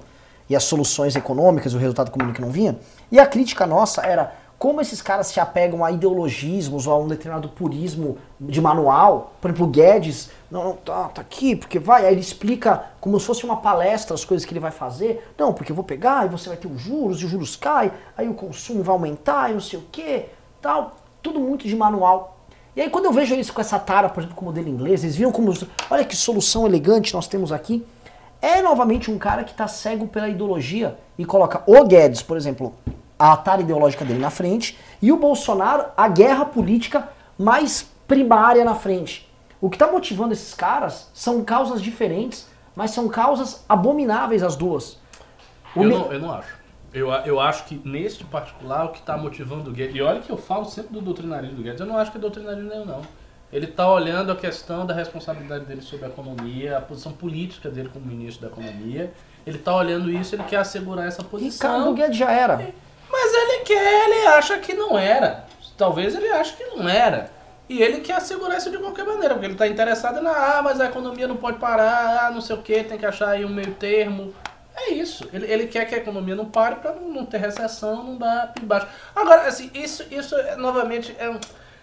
e 0.49 0.55
as 0.55 0.63
soluções 0.63 1.15
econômicas, 1.15 1.73
o 1.73 1.77
resultado 1.77 2.09
econômico 2.09 2.35
que 2.35 2.41
não 2.41 2.51
vinha, 2.51 2.77
e 3.11 3.19
a 3.19 3.25
crítica 3.25 3.65
nossa 3.65 4.01
era 4.01 4.33
como 4.57 4.81
esses 4.81 5.01
caras 5.01 5.27
se 5.27 5.39
apegam 5.39 5.85
a 5.85 5.91
ideologismos 5.91 6.87
ou 6.87 6.93
a 6.93 6.97
um 6.97 7.07
determinado 7.07 7.47
purismo 7.49 8.17
de 8.39 8.59
manual. 8.59 9.33
Por 9.39 9.49
exemplo, 9.49 9.67
o 9.67 9.69
Guedes, 9.69 10.31
não, 10.49 10.63
não, 10.63 10.73
tá, 10.73 11.09
tá 11.09 11.21
aqui, 11.21 11.55
porque 11.55 11.77
vai, 11.77 12.05
aí 12.05 12.13
ele 12.13 12.21
explica 12.21 12.85
como 12.99 13.19
se 13.19 13.25
fosse 13.27 13.45
uma 13.45 13.57
palestra 13.57 14.15
as 14.15 14.25
coisas 14.25 14.45
que 14.45 14.53
ele 14.53 14.59
vai 14.59 14.71
fazer. 14.71 15.31
Não, 15.37 15.53
porque 15.53 15.71
eu 15.71 15.75
vou 15.75 15.85
pegar 15.85 16.25
e 16.25 16.29
você 16.29 16.49
vai 16.49 16.57
ter 16.57 16.67
os 16.67 16.81
juros, 16.81 17.21
e 17.21 17.25
os 17.25 17.31
juros 17.31 17.55
caem, 17.55 17.91
aí 18.17 18.27
o 18.27 18.33
consumo 18.33 18.81
vai 18.81 18.93
aumentar 18.93 19.51
e 19.51 19.53
não 19.53 19.61
sei 19.61 19.77
o 19.77 19.83
que, 19.91 20.25
tal. 20.67 20.97
Tudo 21.23 21.39
muito 21.39 21.65
de 21.65 21.75
manual. 21.75 22.37
E 22.75 22.81
aí 22.81 22.89
quando 22.89 23.05
eu 23.05 23.11
vejo 23.13 23.33
eles 23.33 23.49
com 23.49 23.61
essa 23.61 23.79
tara, 23.79 24.09
por 24.09 24.19
exemplo, 24.19 24.35
com 24.35 24.43
o 24.43 24.45
modelo 24.49 24.67
inglês, 24.67 25.01
eles 25.03 25.15
viram 25.15 25.31
como, 25.31 25.53
olha 25.89 26.03
que 26.05 26.15
solução 26.15 26.65
elegante 26.67 27.13
nós 27.13 27.25
temos 27.27 27.51
aqui. 27.53 27.85
É 28.41 28.61
novamente 28.61 29.09
um 29.09 29.17
cara 29.17 29.43
que 29.45 29.51
está 29.51 29.67
cego 29.67 30.07
pela 30.07 30.27
ideologia 30.29 30.97
e 31.17 31.25
coloca 31.25 31.63
o 31.65 31.83
Guedes, 31.85 32.21
por 32.21 32.35
exemplo, 32.37 32.75
a 33.17 33.35
tara 33.37 33.61
ideológica 33.61 34.03
dele 34.05 34.19
na 34.19 34.29
frente 34.29 34.77
e 35.01 35.11
o 35.11 35.17
Bolsonaro 35.17 35.85
a 35.95 36.07
guerra 36.07 36.45
política 36.45 37.09
mais 37.39 37.87
primária 38.07 38.63
na 38.63 38.75
frente. 38.75 39.27
O 39.59 39.69
que 39.69 39.75
está 39.75 39.89
motivando 39.91 40.33
esses 40.33 40.53
caras 40.53 41.09
são 41.15 41.43
causas 41.43 41.81
diferentes, 41.81 42.45
mas 42.75 42.91
são 42.91 43.07
causas 43.07 43.63
abomináveis 43.67 44.43
as 44.43 44.55
duas. 44.55 44.99
Eu 45.75 45.83
me- 45.83 45.89
não, 45.95 46.11
eu 46.13 46.19
não 46.19 46.31
acho. 46.31 46.56
Eu, 46.97 47.11
eu 47.11 47.39
acho 47.39 47.65
que 47.65 47.79
neste 47.85 48.23
particular 48.23 48.85
o 48.85 48.89
que 48.89 48.99
está 48.99 49.15
motivando 49.15 49.69
o 49.69 49.73
Guedes. 49.73 49.95
E 49.95 50.01
olha 50.01 50.19
que 50.19 50.31
eu 50.31 50.37
falo 50.37 50.65
sempre 50.65 50.93
do 50.93 51.01
doutrinarismo 51.01 51.55
do 51.55 51.63
Guedes. 51.63 51.79
Eu 51.79 51.85
não 51.85 51.97
acho 51.97 52.11
que 52.11 52.17
é 52.17 52.21
doutrinarismo 52.21 52.69
nenhum, 52.69 52.85
não. 52.85 53.01
Ele 53.53 53.65
está 53.65 53.89
olhando 53.89 54.31
a 54.31 54.35
questão 54.35 54.85
da 54.85 54.93
responsabilidade 54.93 55.65
dele 55.65 55.81
sobre 55.81 56.05
a 56.05 56.09
economia, 56.09 56.77
a 56.77 56.81
posição 56.81 57.13
política 57.13 57.69
dele 57.69 57.89
como 57.93 58.05
ministro 58.05 58.47
da 58.47 58.51
economia. 58.51 59.13
Ele 59.45 59.57
está 59.57 59.73
olhando 59.73 60.11
isso, 60.11 60.35
ele 60.35 60.43
quer 60.43 60.57
assegurar 60.57 61.07
essa 61.07 61.23
posição. 61.23 61.77
Ricardo 61.77 61.93
Guedes 61.93 62.17
já 62.17 62.31
era. 62.31 62.57
Mas 63.09 63.33
ele 63.33 63.63
quer, 63.63 64.09
ele 64.09 64.27
acha 64.27 64.57
que 64.57 64.73
não 64.73 64.97
era. 64.97 65.45
Talvez 65.77 66.15
ele 66.15 66.27
ache 66.29 66.57
que 66.57 66.65
não 66.65 66.89
era. 66.89 67.31
E 67.69 67.81
ele 67.81 67.99
quer 68.01 68.15
assegurar 68.15 68.57
isso 68.57 68.71
de 68.71 68.77
qualquer 68.77 69.05
maneira, 69.05 69.33
porque 69.33 69.45
ele 69.45 69.53
está 69.53 69.67
interessado 69.67 70.21
na, 70.21 70.31
ah, 70.31 70.61
mas 70.63 70.79
a 70.79 70.85
economia 70.85 71.27
não 71.27 71.35
pode 71.35 71.57
parar, 71.57 72.27
ah, 72.27 72.31
não 72.31 72.39
sei 72.41 72.55
o 72.55 72.61
que, 72.61 72.83
tem 72.83 72.97
que 72.97 73.05
achar 73.05 73.29
aí 73.29 73.45
um 73.45 73.49
meio 73.49 73.73
termo. 73.73 74.33
É 74.79 74.91
isso. 74.93 75.27
Ele, 75.33 75.51
ele 75.51 75.67
quer 75.67 75.85
que 75.85 75.95
a 75.95 75.97
economia 75.97 76.35
não 76.35 76.45
pare 76.45 76.75
para 76.75 76.93
não, 76.93 77.09
não 77.11 77.25
ter 77.25 77.37
recessão, 77.39 78.03
não 78.03 78.17
dar 78.17 78.53
para 78.53 78.63
baixo. 78.63 78.87
Agora, 79.15 79.47
assim, 79.47 79.71
isso, 79.73 80.05
isso 80.11 80.35
é, 80.35 80.55
novamente 80.55 81.15
é 81.17 81.29
um, 81.29 81.39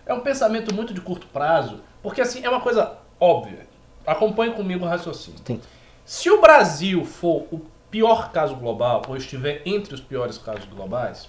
é 0.07 0.15
um 0.15 0.21
pensamento 0.21 0.73
muito 0.73 0.95
de 0.95 1.01
curto 1.01 1.27
prazo, 1.27 1.81
porque 2.03 2.21
assim, 2.21 2.45
é 2.45 2.49
uma 2.49 2.61
coisa 2.61 2.97
óbvia. 3.19 3.67
Acompanhe 4.07 4.53
comigo 4.53 4.85
o 4.85 4.89
raciocínio. 4.89 5.41
Tem. 5.41 5.61
Se 6.05 6.31
o 6.31 6.41
Brasil 6.41 7.05
for 7.05 7.47
o 7.51 7.61
pior 7.91 8.31
caso 8.31 8.55
global, 8.55 9.03
ou 9.09 9.17
estiver 9.17 9.63
entre 9.67 9.95
os 9.95 10.01
piores 10.01 10.39
casos 10.39 10.65
globais, 10.67 11.29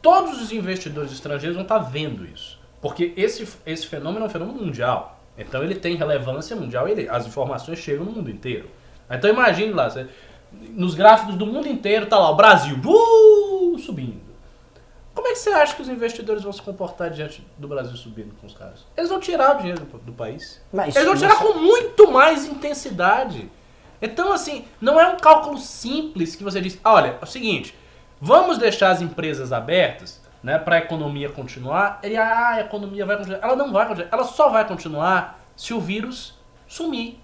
todos 0.00 0.40
os 0.40 0.52
investidores 0.52 1.12
estrangeiros 1.12 1.56
vão 1.56 1.62
estar 1.62 1.78
vendo 1.78 2.24
isso. 2.26 2.60
Porque 2.80 3.12
esse, 3.16 3.48
esse 3.64 3.86
fenômeno 3.86 4.24
é 4.24 4.28
um 4.28 4.30
fenômeno 4.30 4.60
mundial. 4.64 5.20
Então 5.38 5.62
ele 5.62 5.74
tem 5.76 5.96
relevância 5.96 6.54
mundial 6.54 6.86
e 6.88 6.92
ele- 6.92 7.08
as 7.08 7.26
informações 7.26 7.78
chegam 7.78 8.04
no 8.04 8.12
mundo 8.12 8.30
inteiro. 8.30 8.68
Então 9.10 9.30
imagine 9.30 9.72
lá, 9.72 9.88
você- 9.88 10.06
nos 10.70 10.94
gráficos 10.94 11.34
do 11.34 11.46
mundo 11.46 11.68
inteiro 11.68 12.06
tá 12.06 12.18
lá 12.18 12.30
o 12.30 12.36
Brasil 12.36 12.76
uh, 12.76 13.78
subindo. 13.78 14.20
Como 15.14 15.28
é 15.28 15.32
que 15.32 15.38
você 15.38 15.50
acha 15.50 15.74
que 15.74 15.82
os 15.82 15.88
investidores 15.88 16.42
vão 16.42 16.52
se 16.52 16.62
comportar 16.62 17.10
diante 17.10 17.46
do 17.58 17.68
Brasil 17.68 17.94
subindo 17.96 18.34
com 18.40 18.46
os 18.46 18.54
caras? 18.54 18.86
Eles 18.96 19.10
vão 19.10 19.20
tirar 19.20 19.56
o 19.56 19.58
dinheiro 19.58 19.84
do, 19.84 19.98
do 19.98 20.12
país. 20.12 20.60
Mas 20.72 20.96
Eles 20.96 21.06
vão 21.06 21.16
tirar 21.16 21.36
com 21.36 21.58
muito 21.58 22.10
mais 22.10 22.46
intensidade. 22.46 23.50
Então, 24.00 24.32
assim, 24.32 24.64
não 24.80 24.98
é 24.98 25.06
um 25.06 25.16
cálculo 25.16 25.58
simples 25.58 26.34
que 26.34 26.42
você 26.42 26.60
diz, 26.60 26.78
"Ah, 26.82 26.94
olha, 26.94 27.18
é 27.20 27.24
o 27.24 27.26
seguinte, 27.26 27.74
vamos 28.20 28.56
deixar 28.56 28.90
as 28.90 29.02
empresas 29.02 29.52
abertas, 29.52 30.22
né, 30.42 30.58
para 30.58 30.76
a 30.76 30.78
economia 30.78 31.28
continuar. 31.28 32.00
E 32.02 32.16
ah, 32.16 32.48
a 32.50 32.60
economia 32.60 33.06
vai 33.06 33.16
continuar. 33.16 33.40
Ela 33.42 33.56
não 33.56 33.72
vai 33.72 33.86
continuar. 33.86 34.08
Ela 34.12 34.24
só 34.24 34.48
vai 34.48 34.66
continuar 34.66 35.40
se 35.54 35.72
o 35.72 35.80
vírus 35.80 36.34
sumir. 36.66 37.20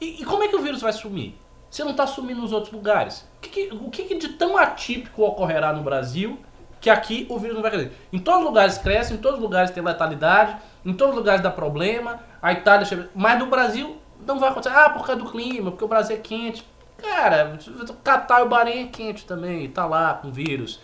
E, 0.00 0.22
e 0.22 0.24
como 0.24 0.42
é 0.42 0.48
que 0.48 0.56
o 0.56 0.62
vírus 0.62 0.80
vai 0.80 0.92
sumir? 0.92 1.38
Se 1.70 1.82
não 1.84 1.92
está 1.92 2.06
sumindo 2.06 2.40
nos 2.40 2.52
outros 2.52 2.72
lugares. 2.72 3.26
O 3.38 3.40
que, 3.40 3.48
que- 3.48 3.74
o 3.74 3.90
que, 3.90 4.02
que 4.04 4.14
de 4.16 4.30
tão 4.30 4.56
atípico 4.58 5.22
ocorrerá 5.22 5.72
no 5.72 5.82
Brasil 5.82 6.38
que 6.80 6.90
aqui 6.90 7.26
o 7.30 7.38
vírus 7.38 7.54
não 7.54 7.62
vai 7.62 7.70
crescer? 7.70 7.92
Em 8.12 8.18
todos 8.18 8.40
os 8.40 8.46
lugares 8.46 8.78
cresce, 8.78 9.14
em 9.14 9.18
todos 9.18 9.38
os 9.38 9.42
lugares 9.42 9.70
tem 9.70 9.82
letalidade, 9.82 10.56
em 10.84 10.92
todos 10.92 11.12
os 11.14 11.18
lugares 11.18 11.40
dá 11.42 11.50
problema. 11.50 12.20
A 12.42 12.52
Itália, 12.52 12.84
chega- 12.84 13.08
mas 13.14 13.38
no 13.38 13.46
Brasil 13.46 13.98
não 14.26 14.38
vai 14.38 14.50
acontecer. 14.50 14.74
Ah, 14.74 14.90
por 14.90 15.06
causa 15.06 15.22
do 15.22 15.30
clima, 15.30 15.70
porque 15.70 15.84
o 15.84 15.88
Brasil 15.88 16.16
é 16.16 16.18
quente. 16.18 16.66
Cara, 16.98 17.56
Catar 18.04 18.40
e 18.40 18.42
o 18.42 18.48
Bahrein 18.48 18.84
é 18.84 18.88
quente 18.88 19.24
também, 19.24 19.70
tá 19.70 19.86
lá 19.86 20.14
com 20.14 20.30
vírus. 20.30 20.80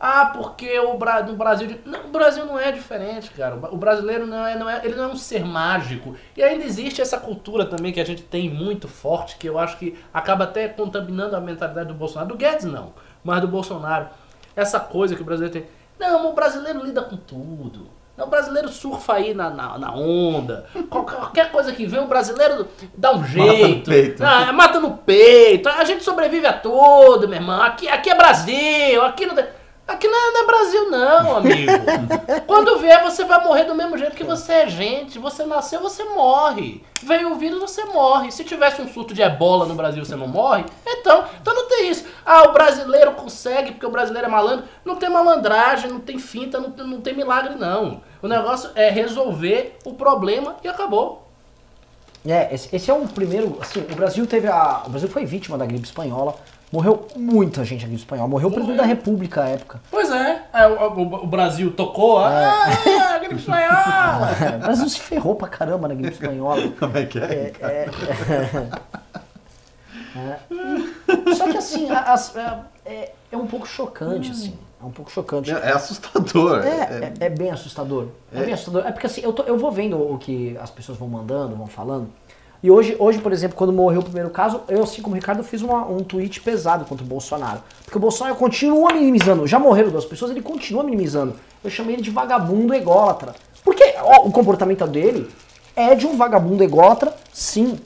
Ah, 0.00 0.26
porque 0.32 0.78
o 0.78 0.96
Bra 0.96 1.22
no 1.24 1.34
Brasil. 1.34 1.76
Não, 1.84 2.04
o 2.04 2.08
Brasil 2.08 2.46
não 2.46 2.56
é 2.58 2.70
diferente, 2.70 3.30
cara. 3.30 3.56
O 3.56 3.76
brasileiro 3.76 4.26
não 4.26 4.46
é, 4.46 4.56
não 4.56 4.70
é. 4.70 4.80
Ele 4.84 4.94
não 4.94 5.04
é 5.04 5.08
um 5.08 5.16
ser 5.16 5.44
mágico. 5.44 6.14
E 6.36 6.42
ainda 6.42 6.64
existe 6.64 7.00
essa 7.02 7.18
cultura 7.18 7.64
também 7.66 7.92
que 7.92 8.00
a 8.00 8.04
gente 8.06 8.22
tem 8.22 8.48
muito 8.48 8.86
forte, 8.86 9.36
que 9.36 9.48
eu 9.48 9.58
acho 9.58 9.76
que 9.76 9.98
acaba 10.14 10.44
até 10.44 10.68
contaminando 10.68 11.34
a 11.34 11.40
mentalidade 11.40 11.88
do 11.88 11.94
Bolsonaro. 11.94 12.28
Do 12.28 12.36
Guedes 12.36 12.64
não, 12.64 12.92
mas 13.24 13.40
do 13.40 13.48
Bolsonaro. 13.48 14.06
Essa 14.54 14.78
coisa 14.78 15.16
que 15.16 15.22
o 15.22 15.24
brasileiro 15.24 15.52
tem. 15.60 15.66
Não, 15.98 16.30
o 16.30 16.32
brasileiro 16.32 16.84
lida 16.84 17.02
com 17.02 17.16
tudo. 17.16 17.88
O 18.16 18.26
brasileiro 18.26 18.68
surfa 18.68 19.14
aí 19.14 19.32
na, 19.32 19.48
na, 19.50 19.78
na 19.78 19.92
onda. 19.94 20.66
Qualquer, 20.90 21.16
qualquer 21.16 21.50
coisa 21.52 21.72
que 21.72 21.86
vem, 21.86 22.00
o 22.00 22.06
brasileiro 22.08 22.66
dá 22.96 23.14
um 23.14 23.24
jeito. 23.24 23.88
peito. 23.90 24.24
Ah, 24.24 24.52
mata 24.52 24.80
no 24.80 24.96
peito. 24.96 25.68
A 25.68 25.84
gente 25.84 26.02
sobrevive 26.02 26.44
a 26.46 26.52
tudo, 26.52 27.28
meu 27.28 27.38
irmão. 27.38 27.62
Aqui, 27.62 27.88
aqui 27.88 28.10
é 28.10 28.16
Brasil. 28.16 29.04
Aqui 29.04 29.24
não, 29.26 29.36
tem- 29.36 29.57
aqui 29.88 30.06
não 30.06 30.16
é, 30.18 30.32
não 30.32 30.42
é 30.42 30.46
Brasil, 30.46 30.90
não, 30.90 31.36
amigo. 31.38 31.72
Quando 32.46 32.78
vier, 32.78 33.02
você 33.02 33.24
vai 33.24 33.42
morrer 33.44 33.64
do 33.64 33.74
mesmo 33.74 33.96
jeito 33.98 34.14
que 34.14 34.22
você 34.24 34.52
é 34.52 34.68
gente. 34.68 35.18
Você 35.18 35.44
nasceu, 35.44 35.80
você 35.80 36.04
morre. 36.04 36.84
Veio 37.02 37.32
o 37.32 37.36
vírus, 37.36 37.58
você 37.60 37.84
morre. 37.84 38.30
Se 38.30 38.44
tivesse 38.44 38.80
um 38.82 38.88
surto 38.88 39.14
de 39.14 39.22
ebola 39.22 39.66
no 39.66 39.74
Brasil, 39.74 40.04
você 40.04 40.14
não 40.14 40.28
morre? 40.28 40.64
Então, 40.86 41.24
então 41.40 41.54
não 41.54 41.68
tem 41.68 41.90
isso. 41.90 42.04
Ah, 42.24 42.42
o 42.48 42.52
brasileiro 42.52 43.12
consegue 43.12 43.72
porque 43.72 43.86
o 43.86 43.90
brasileiro 43.90 44.28
é 44.28 44.30
malandro. 44.30 44.66
Não 44.84 44.96
tem 44.96 45.08
malandragem, 45.08 45.90
não 45.90 46.00
tem 46.00 46.18
finta, 46.18 46.60
não, 46.60 46.70
tem- 46.70 46.86
não 46.86 47.00
tem 47.00 47.14
milagre, 47.14 47.54
não. 47.54 48.02
O 48.20 48.28
negócio 48.28 48.70
é 48.74 48.90
resolver 48.90 49.78
o 49.84 49.94
problema 49.94 50.56
e 50.62 50.68
acabou. 50.68 51.26
É, 52.26 52.52
esse, 52.52 52.74
esse 52.74 52.90
é 52.90 52.94
um 52.94 53.06
primeiro. 53.06 53.56
Assim, 53.60 53.80
o 53.80 53.94
Brasil 53.94 54.26
teve 54.26 54.48
a. 54.48 54.82
O 54.86 54.90
Brasil 54.90 55.08
foi 55.08 55.24
vítima 55.24 55.56
da 55.56 55.64
gripe 55.64 55.86
espanhola. 55.86 56.34
Morreu 56.70 57.06
muita 57.16 57.64
gente 57.64 57.80
na 57.82 57.88
gripe 57.88 58.02
espanhola. 58.02 58.28
Morreu 58.28 58.48
o 58.48 58.52
presidente 58.52 58.76
da 58.76 58.84
República 58.84 59.42
à 59.44 59.48
época. 59.48 59.80
Pois 59.90 60.10
é, 60.10 60.42
é, 60.52 60.66
o, 60.66 60.92
o- 60.92 61.14
o 61.24 61.26
Brasil 61.26 61.70
tocou, 61.72 62.18
ah, 62.18 62.64
a 63.14 63.18
gripe 63.18 63.36
espanhola! 63.36 64.28
o 64.56 64.58
Brasil 64.58 64.88
se 64.88 65.00
ferrou 65.00 65.34
pra 65.34 65.48
caramba 65.48 65.88
na 65.88 65.94
gripe 65.94 66.12
espanhola. 66.12 66.68
Como 66.78 66.96
é 66.98 67.06
que 67.06 67.18
é? 67.18 67.22
É, 67.24 67.52
é, 67.62 67.88
é. 70.18 71.34
Só 71.34 71.50
que 71.50 71.56
assim, 71.56 71.88
a- 71.90 72.14
é, 72.84 73.12
é 73.32 73.36
um 73.36 73.46
pouco 73.46 73.66
chocante, 73.66 74.30
assim. 74.30 74.58
É 74.80 74.84
um 74.84 74.90
pouco 74.90 75.10
chocante. 75.10 75.50
É 75.50 75.72
assustador. 75.72 76.62
É, 76.64 77.12
é, 77.20 77.26
é 77.26 77.30
bem 77.30 77.50
assustador. 77.50 78.08
É, 78.32 78.40
É. 78.40 78.44
bem 78.44 78.54
assustador. 78.54 78.86
É 78.86 78.92
porque 78.92 79.06
assim, 79.06 79.22
eu, 79.22 79.32
tô- 79.32 79.42
eu 79.42 79.58
vou 79.58 79.72
vendo 79.72 79.96
o 79.96 80.18
que 80.18 80.56
as 80.60 80.70
pessoas 80.70 80.96
vão 80.98 81.08
mandando, 81.08 81.56
vão 81.56 81.66
falando. 81.66 82.08
E 82.62 82.70
hoje, 82.70 82.96
hoje, 82.98 83.18
por 83.20 83.32
exemplo, 83.32 83.56
quando 83.56 83.72
morreu 83.72 84.00
o 84.00 84.04
primeiro 84.04 84.30
caso, 84.30 84.62
eu, 84.68 84.82
assim 84.82 85.00
como 85.00 85.14
o 85.14 85.18
Ricardo, 85.18 85.44
fiz 85.44 85.62
uma- 85.62 85.86
um 85.86 86.02
tweet 86.02 86.40
pesado 86.40 86.84
contra 86.84 87.04
o 87.04 87.08
Bolsonaro. 87.08 87.60
Porque 87.84 87.96
o 87.96 88.00
Bolsonaro 88.00 88.34
continua 88.36 88.92
minimizando. 88.92 89.46
Já 89.46 89.58
morreram 89.60 89.90
duas 89.90 90.04
pessoas, 90.04 90.32
ele 90.32 90.42
continua 90.42 90.82
minimizando. 90.82 91.34
Eu 91.62 91.70
chamei 91.70 91.94
ele 91.94 92.02
de 92.02 92.10
vagabundo 92.10 92.74
ególatra. 92.74 93.34
Porque 93.64 93.94
ó, 94.02 94.26
o 94.26 94.32
comportamento 94.32 94.86
dele 94.88 95.30
é 95.76 95.94
de 95.94 96.06
um 96.06 96.16
vagabundo 96.16 96.64
ególatra, 96.64 97.14
sim. 97.32 97.78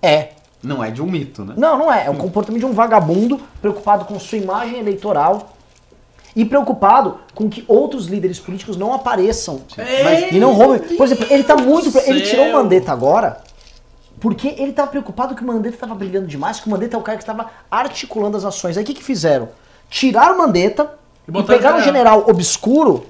É. 0.00 0.30
Não 0.62 0.82
é 0.82 0.90
de 0.90 1.02
um 1.02 1.06
mito, 1.06 1.44
né? 1.44 1.54
Não, 1.56 1.78
não 1.78 1.92
é. 1.92 2.06
É 2.06 2.10
o 2.10 2.16
comportamento 2.16 2.60
de 2.60 2.66
um 2.66 2.72
vagabundo 2.72 3.40
preocupado 3.60 4.06
com 4.06 4.18
sua 4.18 4.38
imagem 4.38 4.78
eleitoral 4.78 5.50
e 6.38 6.44
preocupado 6.44 7.18
com 7.34 7.50
que 7.50 7.64
outros 7.66 8.06
líderes 8.06 8.38
políticos 8.38 8.76
não 8.76 8.92
apareçam 8.92 9.62
Ei, 9.76 10.36
e 10.36 10.38
não 10.38 10.52
roubem. 10.52 10.96
Por 10.96 11.04
exemplo, 11.04 11.26
ele 11.28 11.42
tá 11.42 11.56
muito. 11.56 11.90
Do 11.90 11.98
Ele 11.98 12.20
tirou 12.20 12.46
o 12.46 12.50
céu. 12.50 12.62
Mandetta 12.62 12.92
agora 12.92 13.42
porque 14.20 14.54
ele 14.58 14.72
tava 14.72 14.88
preocupado 14.88 15.34
que 15.34 15.42
o 15.42 15.46
Mandetta 15.46 15.76
tava 15.76 15.94
brilhando 15.94 16.26
demais, 16.26 16.60
que 16.60 16.66
o 16.66 16.70
Mandetta 16.70 16.96
é 16.96 16.98
o 16.98 17.02
cara 17.02 17.18
que 17.18 17.22
estava 17.22 17.50
articulando 17.70 18.36
as 18.36 18.44
ações. 18.44 18.76
Aí 18.76 18.82
o 18.82 18.86
que, 18.86 18.94
que 18.94 19.02
fizeram? 19.02 19.48
Tiraram 19.90 20.34
o 20.34 20.38
Mandetta 20.38 20.94
E 21.26 21.36
e, 21.36 21.42
pegaram 21.42 21.78
o 21.78 21.80
o 21.80 21.84
general 21.84 22.24
obscuro. 22.28 23.06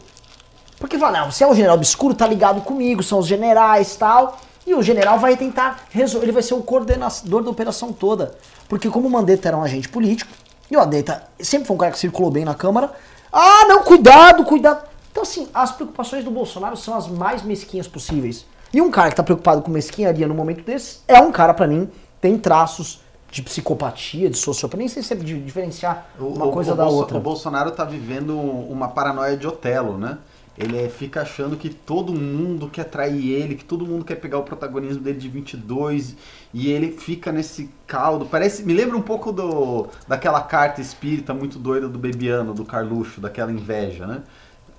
Porque 0.79 0.99
falaram, 0.99 1.27
não, 1.27 1.33
se 1.33 1.43
é 1.43 1.47
o 1.47 1.55
general 1.55 1.77
obscuro, 1.77 2.15
tá 2.15 2.27
ligado 2.27 2.61
comigo, 2.63 3.03
são 3.03 3.19
os 3.19 3.27
generais 3.27 3.97
tal. 3.97 4.39
E 4.67 4.75
o 4.75 4.83
general 4.83 5.19
vai 5.19 5.37
tentar 5.37 5.85
resolver, 5.91 6.27
ele 6.27 6.33
vai 6.33 6.43
ser 6.43 6.55
o 6.55 6.63
coordenador 6.63 7.43
da 7.43 7.51
operação 7.51 7.93
toda. 7.93 8.35
Porque 8.69 8.89
como 8.89 9.09
o 9.09 9.11
Mandetta 9.11 9.49
era 9.49 9.57
um 9.57 9.63
agente 9.63 9.89
político, 9.89 10.31
e 10.71 10.77
o 10.77 10.81
Mandetta 10.81 11.25
sempre 11.41 11.67
foi 11.67 11.75
um 11.75 11.79
cara 11.79 11.93
que 11.93 11.99
circulou 11.99 12.31
bem 12.31 12.45
na 12.45 12.55
Câmara, 12.55 12.93
ah, 13.33 13.65
não, 13.67 13.83
cuidado, 13.83 14.45
cuidado. 14.45 14.87
Então 15.11 15.23
assim, 15.23 15.49
as 15.53 15.73
preocupações 15.73 16.25
do 16.25 16.31
Bolsonaro 16.31 16.77
são 16.77 16.95
as 16.97 17.09
mais 17.09 17.43
mesquinhas 17.43 17.89
possíveis. 17.89 18.47
E 18.73 18.81
um 18.83 18.91
cara 18.91 19.11
que 19.11 19.17
tá 19.17 19.23
preocupado 19.23 19.63
com 19.63 19.71
mesquinharia 19.71 20.29
no 20.29 20.35
momento 20.35 20.63
desse, 20.63 20.99
é 21.09 21.19
um 21.21 21.33
cara, 21.33 21.55
pra 21.55 21.67
mim, 21.67 21.91
tem 22.21 22.37
traços 22.39 23.01
de 23.31 23.43
psicopatia, 23.43 24.31
de 24.31 24.37
sociopatia, 24.39 24.79
nem 24.79 24.89
sei 24.89 25.03
se 25.03 25.13
é 25.13 25.17
diferenciar 25.17 26.07
uma 26.19 26.47
O- 26.47 26.51
coisa 26.53 26.73
o 26.73 26.77
da 26.77 26.85
Bolso- 26.85 26.99
outra. 26.99 27.17
O 27.19 27.21
Bolsonaro 27.21 27.71
tá 27.73 27.85
vivendo 27.85 28.39
uma 28.39 28.89
paranoia 28.89 29.37
de 29.37 29.47
Otelo, 29.47 29.99
né? 29.99 30.19
Ele 30.59 30.89
fica 30.89 31.23
achando 31.23 31.57
que 31.57 31.69
todo 31.71 32.13
mundo 32.13 32.69
quer 32.69 32.85
trair 32.85 33.31
ele, 33.31 33.55
que 33.55 33.65
todo 33.65 33.87
mundo 33.87 34.05
quer 34.05 34.17
pegar 34.17 34.39
o 34.39 34.43
protagonismo 34.43 35.01
dele 35.03 35.19
de 35.19 35.29
22 35.29 36.17
e 36.53 36.69
ele 36.71 36.91
fica 36.93 37.31
nesse 37.31 37.71
caldo. 37.87 38.27
Parece, 38.27 38.65
me 38.65 38.73
lembra 38.75 38.97
um 38.97 39.03
pouco 39.03 39.31
do 39.33 39.87
daquela 40.09 40.41
carta 40.43 40.81
espírita 40.81 41.33
muito 41.33 41.59
doida 41.59 41.89
do 41.89 41.99
Bebiano, 41.99 42.53
do 42.55 42.65
Carluxo, 42.65 43.21
daquela 43.21 43.53
inveja, 43.53 44.07
né? 44.07 44.23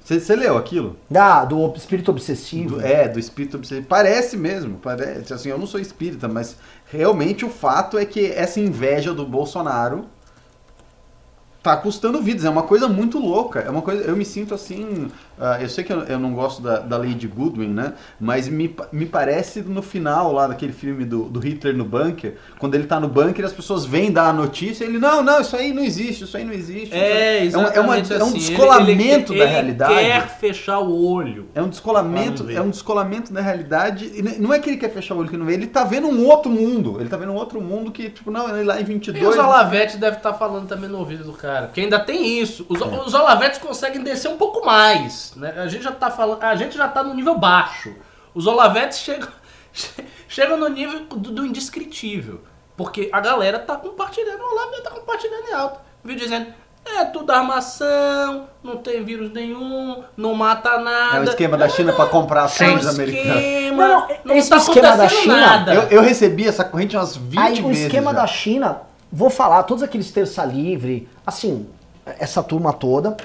Você 0.04 0.36
leu 0.36 0.58
aquilo? 0.58 0.96
Da, 1.10 1.46
do 1.46 1.60
ob- 1.60 1.78
espírito 1.78 2.10
obsessivo. 2.10 2.78
Do- 2.78 2.82
é, 2.82 3.08
do 3.08 3.20
espírito 3.20 3.58
obsessivo. 3.58 3.86
Parece 3.88 4.36
mesmo, 4.36 4.80
parece. 4.80 5.32
Assim, 5.34 5.50
eu 5.50 5.58
não 5.58 5.68
sou 5.68 5.80
espírita, 5.80 6.28
mas 6.28 6.58
realmente 6.92 7.46
o 7.46 7.50
fato 7.50 7.98
é 7.98 8.06
que 8.06 8.26
essa 8.32 8.60
inveja 8.60 9.14
do 9.14 9.24
Bolsonaro 9.26 10.06
tá 11.76 11.78
custando 11.78 12.22
vidas. 12.22 12.46
É 12.46 12.50
uma 12.50 12.64
coisa 12.64 12.88
muito 12.88 13.20
louca. 13.20 13.60
É 13.60 13.70
uma 13.70 13.82
coisa. 13.82 14.04
Eu 14.04 14.16
me 14.16 14.26
sinto 14.26 14.54
assim. 14.54 15.08
ah, 15.40 15.58
eu 15.62 15.70
sei 15.70 15.84
que 15.84 15.92
eu, 15.94 16.02
eu 16.04 16.20
não 16.20 16.34
gosto 16.34 16.62
da, 16.62 16.80
da 16.80 16.98
Lady 16.98 17.28
Goodwin, 17.28 17.70
né? 17.70 17.94
Mas 18.20 18.48
me, 18.48 18.76
me 18.92 19.06
parece 19.06 19.62
no 19.62 19.82
final 19.82 20.32
lá 20.34 20.48
daquele 20.48 20.74
filme 20.74 21.06
do, 21.06 21.24
do 21.24 21.40
Hitler 21.40 21.76
no 21.76 21.86
bunker, 21.86 22.36
quando 22.58 22.76
ele 22.76 22.86
tá 22.86 23.00
no 23.00 23.08
bunker, 23.08 23.46
as 23.46 23.54
pessoas 23.54 23.86
vêm 23.86 24.12
dar 24.12 24.30
a 24.30 24.34
notícia 24.34 24.84
e 24.84 24.88
ele, 24.88 25.00
não, 25.00 25.22
não, 25.24 25.42
isso 25.42 25.56
aí 25.56 25.74
não 25.74 25.84
existe, 25.84 26.24
isso 26.24 26.36
aí 26.38 26.44
não 26.44 26.54
existe. 26.54 26.94
É, 26.96 27.44
isso 27.46 27.58
exatamente 27.60 27.78
é, 27.78 27.82
uma- 28.16 28.22
é 28.22 28.24
um 28.26 28.28
assim. 28.28 28.38
Ele- 28.38 28.48
descolamento 28.48 29.34
ele- 29.34 29.40
da 29.40 29.46
ele 29.46 29.54
realidade. 29.54 29.94
quer 29.94 30.28
fechar 30.40 30.80
o 30.80 31.06
olho. 31.06 31.48
É 31.56 31.62
um 31.62 31.70
descolamento, 31.70 32.50
é 32.50 32.62
um 32.62 32.70
descolamento 32.70 33.32
da 33.34 33.42
realidade. 33.42 34.12
E 34.16 34.22
não 34.40 34.54
é 34.54 34.60
que 34.60 34.70
ele 34.70 34.78
quer 34.78 34.90
fechar 34.92 35.16
o 35.16 35.20
olho 35.20 35.30
que 35.30 35.38
não 35.38 35.46
vê, 35.46 35.54
ele 35.54 35.68
tá 35.68 35.84
vendo 35.84 36.08
um 36.08 36.26
outro 36.26 36.50
mundo. 36.52 36.98
Ele 37.00 37.10
tá 37.10 37.18
vendo 37.18 37.32
um 37.32 37.36
outro 37.36 37.62
mundo 37.62 37.92
que, 37.92 38.10
tipo, 38.10 38.32
não, 38.32 38.50
ele 38.56 38.64
lá 38.66 38.80
em 38.80 38.84
22. 38.84 39.24
E 39.24 39.28
os 39.28 39.38
Olavetes 39.38 39.96
devem 39.98 40.18
estar 40.18 40.34
falando 40.34 40.68
também 40.68 40.90
no 40.90 41.00
ouvido 41.00 41.24
do 41.24 41.34
cara. 41.34 41.59
Porque 41.68 41.82
ainda 41.82 42.00
tem 42.00 42.40
isso. 42.40 42.66
Os, 42.70 42.80
os 42.82 43.14
Olavetes 43.14 43.60
conseguem 43.60 44.02
descer 44.04 44.30
um 44.30 44.38
pouco 44.38 44.66
mais. 44.66 45.34
Né? 45.36 45.54
A 45.58 45.68
gente 45.68 45.84
já 45.84 45.92
tá 45.92 46.10
falando. 46.10 46.44
A 46.44 46.56
gente 46.56 46.76
já 46.78 46.88
tá 46.88 47.04
no 47.04 47.14
nível 47.14 47.38
baixo. 47.38 47.94
Os 48.34 48.46
Olavetes 48.48 49.00
chegam, 49.00 49.28
chegam 50.28 50.58
no 50.58 50.68
nível 50.70 51.02
do, 51.06 51.32
do 51.32 51.46
indescritível. 51.46 52.42
Porque 52.78 53.10
a 53.12 53.20
galera 53.20 53.60
tá 53.60 53.76
compartilhando, 53.76 54.40
o 54.42 54.52
Olavo 54.54 54.82
tá 54.84 54.92
compartilhando 54.92 55.50
em 55.50 55.54
alto. 55.54 55.80
Viu 56.02 56.16
dizendo, 56.16 56.48
é 56.86 57.04
tudo 57.04 57.30
armação, 57.32 58.48
não 58.64 58.78
tem 58.78 59.04
vírus 59.04 59.32
nenhum, 59.34 60.02
não 60.16 60.34
mata 60.34 60.78
nada. 60.78 61.18
É 61.18 61.20
o 61.20 61.24
esquema 61.24 61.58
da 61.58 61.68
China 61.68 61.92
pra 61.92 62.06
comprar 62.06 62.42
É 62.42 62.46
ações 62.46 62.88
americanas. 62.88 63.36
esquema, 63.44 63.88
Não, 63.88 64.08
não, 64.24 64.36
esse 64.36 64.50
tá 64.50 64.58
esquema 64.58 64.82
da 64.88 64.94
acontecendo 64.94 65.22
China, 65.24 65.36
nada. 65.38 65.74
Eu, 65.74 65.82
eu 65.90 66.02
recebi 66.02 66.48
essa 66.48 66.64
corrente 66.64 66.96
umas 66.96 67.18
20 67.18 67.38
Aí 67.38 67.62
o 67.62 67.68
vezes. 67.68 67.84
esquema 67.86 68.14
já. 68.14 68.22
da 68.22 68.28
China, 68.28 68.82
vou 69.12 69.30
falar, 69.30 69.64
todos 69.64 69.84
aqueles 69.84 70.10
terça 70.12 70.46
livre, 70.46 71.10
assim, 71.30 71.66
essa 72.20 72.44
turma 72.44 72.74
toda. 72.74 73.16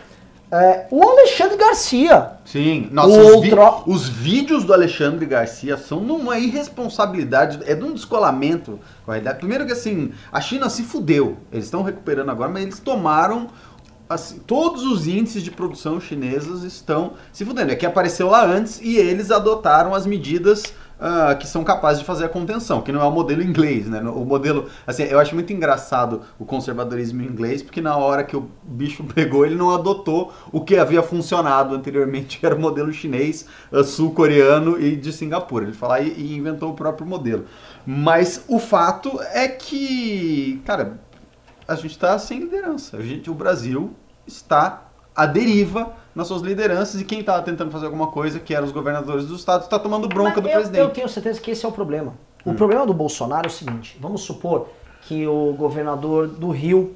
é, 0.53 0.87
o 0.91 1.03
Alexandre 1.03 1.57
Garcia. 1.57 2.33
Sim, 2.45 2.89
nossa, 2.93 3.09
os, 3.09 3.41
vi- 3.41 3.51
os 3.87 4.09
vídeos 4.09 4.63
do 4.65 4.73
Alexandre 4.73 5.27
Garcia 5.27 5.77
são 5.77 6.01
numa 6.01 6.39
irresponsabilidade, 6.39 7.59
é 7.67 7.75
de 7.75 7.83
um 7.85 7.93
descolamento 7.93 8.79
com 9.05 9.11
a 9.11 9.15
realidade. 9.15 9.39
Primeiro 9.39 9.67
que 9.67 9.73
assim, 9.73 10.13
a 10.31 10.41
China 10.41 10.71
se 10.71 10.83
fudeu, 10.85 11.37
eles 11.53 11.65
estão 11.65 11.83
recuperando 11.83 12.31
agora, 12.31 12.51
mas 12.51 12.63
eles 12.63 12.79
tomaram 12.79 13.49
assim, 14.09 14.39
todos 14.47 14.85
os 14.85 15.09
índices 15.09 15.43
de 15.43 15.51
produção 15.51 15.99
chineses 16.01 16.63
estão 16.63 17.15
se 17.33 17.45
fudendo. 17.45 17.73
É 17.73 17.75
que 17.75 17.87
apareceu 17.87 18.29
lá 18.29 18.45
antes 18.45 18.81
e 18.81 18.97
eles 18.97 19.31
adotaram 19.31 19.95
as 19.95 20.07
medidas 20.07 20.63
ah, 20.99 21.35
que 21.35 21.47
são 21.47 21.65
capazes 21.65 22.01
de 22.01 22.07
fazer 22.07 22.25
a 22.25 22.29
contenção, 22.29 22.81
que 22.81 22.93
não 22.93 23.01
é 23.01 23.05
o 23.05 23.11
modelo 23.11 23.43
inglês, 23.43 23.87
né? 23.89 24.01
O 24.01 24.25
modelo, 24.25 24.69
assim, 24.87 25.03
eu 25.05 25.19
acho 25.19 25.35
muito 25.35 25.53
engraçado 25.53 26.23
o 26.39 26.45
conservadorismo 26.45 27.23
inglês, 27.23 27.63
porque 27.63 27.81
na 27.81 27.97
hora 27.97 28.23
que 28.23 28.37
o 28.37 28.49
bicho 28.63 29.05
pegou, 29.15 29.45
ele 29.45 29.55
não 29.55 29.75
adotou 29.75 30.33
o 30.53 30.61
que 30.61 30.77
havia 30.77 31.03
funcionado 31.03 31.75
anteriormente, 31.75 32.39
que 32.41 32.47
era 32.47 32.55
o 32.55 32.61
modelo 32.61 32.93
chinês, 32.93 33.47
ah, 33.73 33.83
sul-coreano 33.83 34.81
e 34.81 34.97
de 34.97 35.13
Singapura. 35.13 35.65
Ele 35.65 35.73
falou 35.73 35.99
e, 35.99 36.09
e 36.11 36.37
inventou 36.37 36.71
o 36.71 36.75
próprio 36.75 37.07
modelo. 37.07 37.45
Mas 37.87 38.45
o 38.49 38.59
fato 38.59 39.21
é 39.33 39.49
que, 39.49 40.63
cara, 40.65 40.99
a 41.67 41.75
gente 41.75 41.93
está 41.93 42.19
sem 42.19 42.41
liderança. 42.41 42.97
A 42.97 43.03
gente, 43.03 43.31
o 43.31 43.35
Brasil 43.35 43.95
está 44.27 44.85
à 45.15 45.27
deriva 45.27 45.93
nas 46.15 46.29
suas 46.29 46.43
lideranças 46.43 47.01
e 47.01 47.05
quem 47.05 47.21
estava 47.21 47.43
tentando 47.43 47.71
fazer 47.71 47.87
alguma 47.87 48.07
coisa, 48.09 48.39
que 48.39 48.55
eram 48.55 48.67
os 48.67 48.73
governadores 48.73 49.27
dos 49.27 49.41
estados, 49.41 49.67
está 49.67 49.79
tomando 49.79 50.09
bronca 50.09 50.35
Mas 50.41 50.43
do 50.43 50.49
eu, 50.49 50.53
presidente. 50.55 50.81
Hum. 50.83 50.85
Eu 50.85 50.91
tenho 50.91 51.09
certeza 51.09 51.41
que 51.41 51.51
esse 51.51 51.65
é 51.65 51.69
o 51.69 51.73
problema. 51.73 52.15
O 52.45 52.55
problema 52.55 52.87
do 52.87 52.93
Bolsonaro 52.95 53.47
é 53.47 53.49
o 53.49 53.53
seguinte: 53.53 53.97
vamos 54.01 54.23
supor 54.23 54.69
que 55.03 55.27
o 55.27 55.55
governador 55.59 56.29
do 56.29 56.51
Rio 56.51 56.95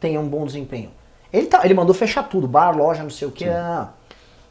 tenha 0.00 0.20
um 0.20 0.28
bom 0.28 0.44
desempenho. 0.46 0.90
Ele, 1.32 1.46
tá, 1.46 1.60
ele 1.64 1.74
mandou 1.74 1.94
fechar 1.94 2.22
tudo, 2.22 2.46
bar, 2.48 2.70
loja, 2.76 3.02
não 3.02 3.10
sei 3.10 3.28
o 3.28 3.30
que. 3.30 3.44
ah. 3.48 3.88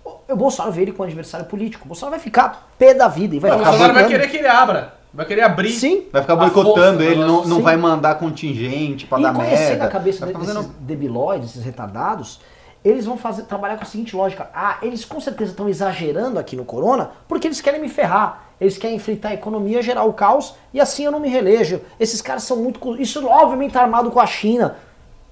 O, 0.05 0.33
o 0.33 0.35
Bolsonaro 0.35 0.71
vê 0.73 0.83
ele 0.83 0.91
com 0.91 1.03
adversário 1.03 1.45
político. 1.47 1.85
O 1.85 1.87
Bolsonaro 1.87 2.11
vai 2.15 2.19
ficar 2.19 2.69
pé 2.77 2.93
da 2.93 3.07
vida 3.07 3.35
e 3.35 3.39
vai 3.39 3.51
O 3.51 3.57
ficar 3.57 3.69
Bolsonaro 3.71 3.93
vai 3.95 4.07
querer 4.07 4.27
que 4.29 4.37
ele 4.37 4.47
abra. 4.47 4.93
Vai 5.13 5.25
querer 5.25 5.41
abrir. 5.41 5.71
Sim. 5.71 6.03
Vai 6.11 6.21
ficar 6.21 6.35
boicotando 6.35 6.99
força, 6.99 7.03
ele, 7.03 7.25
não, 7.25 7.43
sim. 7.43 7.49
não 7.49 7.61
vai 7.61 7.75
mandar 7.75 8.15
contingente 8.15 9.05
pra 9.07 9.19
E 9.19 9.23
dar 9.23 9.33
conhecendo 9.33 9.69
merda. 9.69 9.85
a 9.85 9.87
cabeça 9.89 10.25
Vai 10.25 10.33
desses 10.33 10.53
fazendo- 10.53 10.73
debilóides, 10.79 11.49
esses 11.51 11.63
retardados, 11.63 12.39
eles 12.83 13.05
vão 13.05 13.17
fazer, 13.17 13.43
trabalhar 13.43 13.77
com 13.77 13.83
a 13.83 13.87
seguinte 13.87 14.15
lógica. 14.15 14.49
Ah, 14.53 14.77
eles 14.81 15.03
com 15.03 15.19
certeza 15.19 15.51
estão 15.51 15.67
exagerando 15.67 16.39
aqui 16.39 16.55
no 16.55 16.65
corona 16.65 17.11
porque 17.27 17.47
eles 17.47 17.61
querem 17.61 17.81
me 17.81 17.89
ferrar. 17.89 18.45
Eles 18.59 18.77
querem 18.77 18.95
enfrentar 18.95 19.29
a 19.29 19.33
economia, 19.33 19.81
gerar 19.81 20.03
o 20.03 20.13
caos 20.13 20.55
e 20.73 20.81
assim 20.81 21.05
eu 21.05 21.11
não 21.11 21.19
me 21.19 21.29
relejo. 21.29 21.81
Esses 21.99 22.21
caras 22.21 22.43
são 22.43 22.57
muito... 22.57 22.99
Isso 22.99 23.25
obviamente 23.27 23.73
tá 23.73 23.81
armado 23.81 24.09
com 24.09 24.19
a 24.19 24.25
China. 24.25 24.77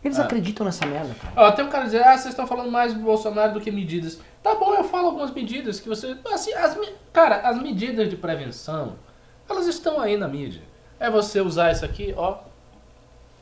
Eles 0.04 0.20
acreditam 0.20 0.64
nessa 0.64 0.86
merda, 0.86 1.16
cara. 1.16 1.34
Ó, 1.36 1.52
tem 1.52 1.66
um 1.66 1.70
cara 1.70 1.86
dizendo, 1.86 2.04
ah, 2.04 2.16
vocês 2.16 2.28
estão 2.28 2.46
falando 2.46 2.72
mais 2.72 2.94
do 2.94 3.00
Bolsonaro 3.00 3.54
do 3.54 3.60
que 3.60 3.72
medidas. 3.72 4.20
Tá 4.44 4.54
bom, 4.54 4.76
eu 4.76 4.84
falo 4.84 5.08
algumas 5.08 5.32
medidas 5.32 5.80
que 5.80 5.90
você. 5.90 6.16
Assim, 6.32 6.54
as, 6.54 6.78
cara, 7.12 7.38
as 7.38 7.60
medidas 7.60 8.08
de 8.08 8.16
prevenção, 8.16 8.94
elas 9.50 9.66
estão 9.66 10.00
aí 10.00 10.16
na 10.16 10.28
mídia. 10.28 10.62
É 11.00 11.10
você 11.10 11.42
usar 11.42 11.72
isso 11.72 11.84
aqui, 11.84 12.14
ó. 12.16 12.38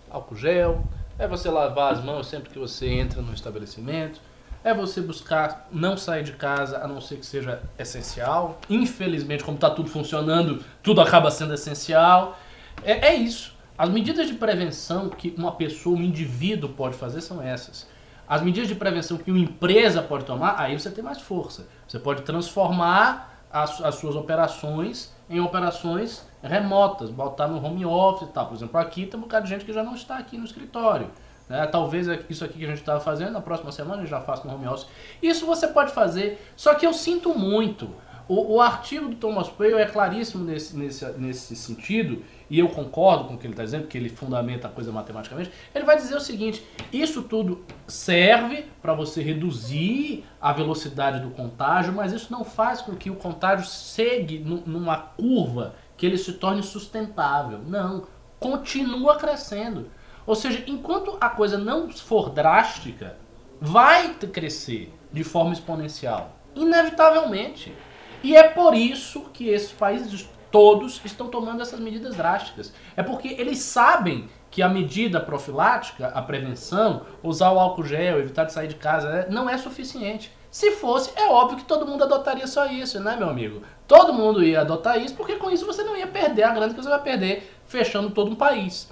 Álcool 0.09 0.37
gel. 0.37 0.81
É 1.17 1.27
você 1.27 1.49
lavar 1.49 1.93
as 1.93 2.03
mãos 2.03 2.27
sempre 2.27 2.49
que 2.49 2.57
você 2.57 2.87
entra 2.87 3.21
no 3.21 3.33
estabelecimento. 3.33 4.19
É 4.63 4.73
você 4.73 5.01
buscar 5.01 5.67
não 5.71 5.95
sair 5.95 6.23
de 6.23 6.31
casa 6.31 6.77
a 6.79 6.87
não 6.87 6.99
ser 6.99 7.17
que 7.17 7.25
seja 7.25 7.61
essencial. 7.77 8.59
Infelizmente, 8.69 9.43
como 9.43 9.55
está 9.55 9.69
tudo 9.69 9.89
funcionando, 9.89 10.63
tudo 10.81 11.01
acaba 11.01 11.29
sendo 11.29 11.53
essencial. 11.53 12.39
É, 12.83 13.09
é 13.09 13.15
isso. 13.15 13.53
As 13.77 13.89
medidas 13.89 14.27
de 14.27 14.33
prevenção 14.35 15.09
que 15.09 15.33
uma 15.37 15.51
pessoa, 15.51 15.97
um 15.97 16.01
indivíduo 16.01 16.69
pode 16.69 16.95
fazer 16.95 17.21
são 17.21 17.41
essas. 17.41 17.87
as 18.27 18.41
medidas 18.41 18.67
de 18.67 18.75
prevenção 18.75 19.17
que 19.17 19.29
uma 19.29 19.39
empresa 19.39 20.01
pode 20.01 20.25
tomar, 20.25 20.55
aí 20.59 20.79
você 20.79 20.89
tem 20.89 21.03
mais 21.03 21.19
força. 21.21 21.67
Você 21.87 21.99
pode 21.99 22.21
transformar 22.23 23.45
as, 23.51 23.81
as 23.81 23.95
suas 23.95 24.15
operações 24.15 25.13
em 25.29 25.39
operações 25.39 26.25
remotas, 26.43 27.09
botar 27.09 27.47
no 27.47 27.63
home 27.63 27.85
office 27.85 28.27
e 28.27 28.31
tal. 28.31 28.47
Por 28.47 28.55
exemplo, 28.55 28.77
aqui 28.77 29.05
tem 29.05 29.17
um 29.17 29.23
bocado 29.23 29.45
de 29.45 29.49
gente 29.49 29.65
que 29.65 29.73
já 29.73 29.83
não 29.83 29.95
está 29.95 30.17
aqui 30.17 30.37
no 30.37 30.45
escritório. 30.45 31.09
Né? 31.47 31.65
Talvez 31.67 32.07
isso 32.29 32.43
aqui 32.43 32.59
que 32.59 32.65
a 32.65 32.69
gente 32.69 32.79
estava 32.79 32.99
fazendo, 32.99 33.31
na 33.31 33.41
próxima 33.41 33.71
semana 33.71 34.01
gente 34.01 34.09
já 34.09 34.21
faça 34.21 34.47
no 34.47 34.53
home 34.53 34.67
office. 34.67 34.87
Isso 35.21 35.45
você 35.45 35.67
pode 35.67 35.91
fazer, 35.91 36.41
só 36.55 36.73
que 36.75 36.85
eu 36.85 36.93
sinto 36.93 37.37
muito. 37.37 37.89
O, 38.27 38.55
o 38.55 38.61
artigo 38.61 39.09
do 39.09 39.15
Thomas 39.15 39.49
Paine 39.49 39.75
é 39.75 39.85
claríssimo 39.85 40.45
nesse, 40.45 40.77
nesse, 40.77 41.05
nesse 41.17 41.55
sentido, 41.55 42.23
e 42.49 42.59
eu 42.59 42.69
concordo 42.69 43.25
com 43.25 43.33
o 43.33 43.37
que 43.37 43.45
ele 43.45 43.53
está 43.53 43.63
dizendo, 43.63 43.81
porque 43.81 43.97
ele 43.97 44.09
fundamenta 44.09 44.67
a 44.67 44.71
coisa 44.71 44.91
matematicamente. 44.91 45.51
Ele 45.75 45.83
vai 45.83 45.97
dizer 45.97 46.15
o 46.15 46.21
seguinte: 46.21 46.65
isso 46.91 47.23
tudo 47.23 47.65
serve 47.85 48.65
para 48.81 48.93
você 48.93 49.21
reduzir 49.21 50.23
a 50.39 50.53
velocidade 50.53 51.19
do 51.19 51.31
contágio, 51.31 51.91
mas 51.91 52.13
isso 52.13 52.31
não 52.31 52.45
faz 52.45 52.81
com 52.81 52.95
que 52.95 53.09
o 53.09 53.15
contágio 53.15 53.65
segue 53.65 54.39
numa 54.39 54.97
curva 54.97 55.75
que 56.03 56.07
ele 56.07 56.17
se 56.17 56.33
torne 56.33 56.61
sustentável. 56.61 57.59
Não, 57.59 58.03
continua 58.37 59.15
crescendo. 59.15 59.89
Ou 60.25 60.35
seja, 60.35 60.61
enquanto 60.67 61.15
a 61.21 61.29
coisa 61.29 61.57
não 61.57 61.89
for 61.89 62.29
drástica, 62.29 63.15
vai 63.61 64.13
crescer 64.15 64.93
de 65.13 65.23
forma 65.23 65.53
exponencial, 65.53 66.35
inevitavelmente. 66.53 67.73
E 68.21 68.35
é 68.35 68.43
por 68.43 68.73
isso 68.73 69.21
que 69.31 69.47
esses 69.47 69.71
países 69.71 70.27
todos 70.51 70.99
estão 71.05 71.29
tomando 71.29 71.61
essas 71.61 71.79
medidas 71.79 72.17
drásticas. 72.17 72.73
É 72.97 73.01
porque 73.01 73.29
eles 73.39 73.59
sabem 73.59 74.27
que 74.51 74.61
a 74.61 74.67
medida 74.67 75.21
profilática, 75.21 76.07
a 76.07 76.21
prevenção, 76.21 77.05
usar 77.23 77.53
o 77.53 77.59
álcool 77.59 77.85
gel, 77.85 78.19
evitar 78.19 78.43
de 78.43 78.51
sair 78.51 78.67
de 78.67 78.75
casa, 78.75 79.09
né, 79.09 79.27
não 79.29 79.49
é 79.49 79.57
suficiente. 79.57 80.33
Se 80.53 80.69
fosse, 80.69 81.09
é 81.15 81.25
óbvio 81.25 81.57
que 81.57 81.65
todo 81.65 81.83
mundo 81.83 82.03
adotaria 82.03 82.45
só 82.45 82.67
isso, 82.67 82.99
né, 82.99 83.15
meu 83.17 83.27
amigo? 83.27 83.63
Todo 83.87 84.13
mundo 84.13 84.43
ia 84.43 84.61
adotar 84.61 85.01
isso, 85.01 85.15
porque 85.15 85.33
com 85.33 85.49
isso 85.49 85.65
você 85.65 85.81
não 85.81 85.97
ia 85.97 86.05
perder 86.05 86.43
a 86.43 86.51
grana 86.51 86.71
que 86.71 86.79
você 86.79 86.89
vai 86.89 87.01
perder 87.01 87.51
fechando 87.65 88.11
todo 88.11 88.29
um 88.29 88.35
país. 88.35 88.87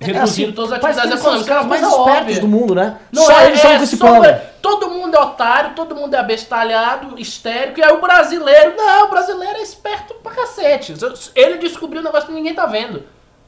Reduzindo 0.00 0.18
é 0.18 0.22
assim, 0.24 0.52
todas 0.52 0.72
as 0.72 0.78
atividades 0.78 1.20
econômicas. 1.20 1.46
São 1.46 1.60
os 1.60 1.66
mais 1.66 1.82
espertos 1.86 2.38
do 2.40 2.48
mundo, 2.48 2.74
né? 2.74 2.98
Não 3.12 3.24
só 3.24 3.38
é, 3.38 3.46
eles 3.46 3.64
é, 3.64 3.76
com 3.76 3.84
esse 3.84 3.96
plano. 3.96 4.40
Todo 4.60 4.90
mundo 4.90 5.16
é 5.16 5.20
otário, 5.20 5.76
todo 5.76 5.94
mundo 5.94 6.14
é 6.14 6.18
abestalhado, 6.18 7.16
histérico, 7.16 7.78
e 7.78 7.84
aí 7.84 7.92
o 7.92 8.00
brasileiro, 8.00 8.74
não, 8.76 9.06
o 9.06 9.08
brasileiro 9.08 9.58
é 9.58 9.62
esperto 9.62 10.14
pra 10.14 10.32
cacete. 10.32 10.94
Ele 11.36 11.58
descobriu 11.58 12.00
um 12.00 12.04
negócio 12.04 12.26
que 12.26 12.34
ninguém 12.34 12.54
tá 12.54 12.66
vendo. 12.66 13.04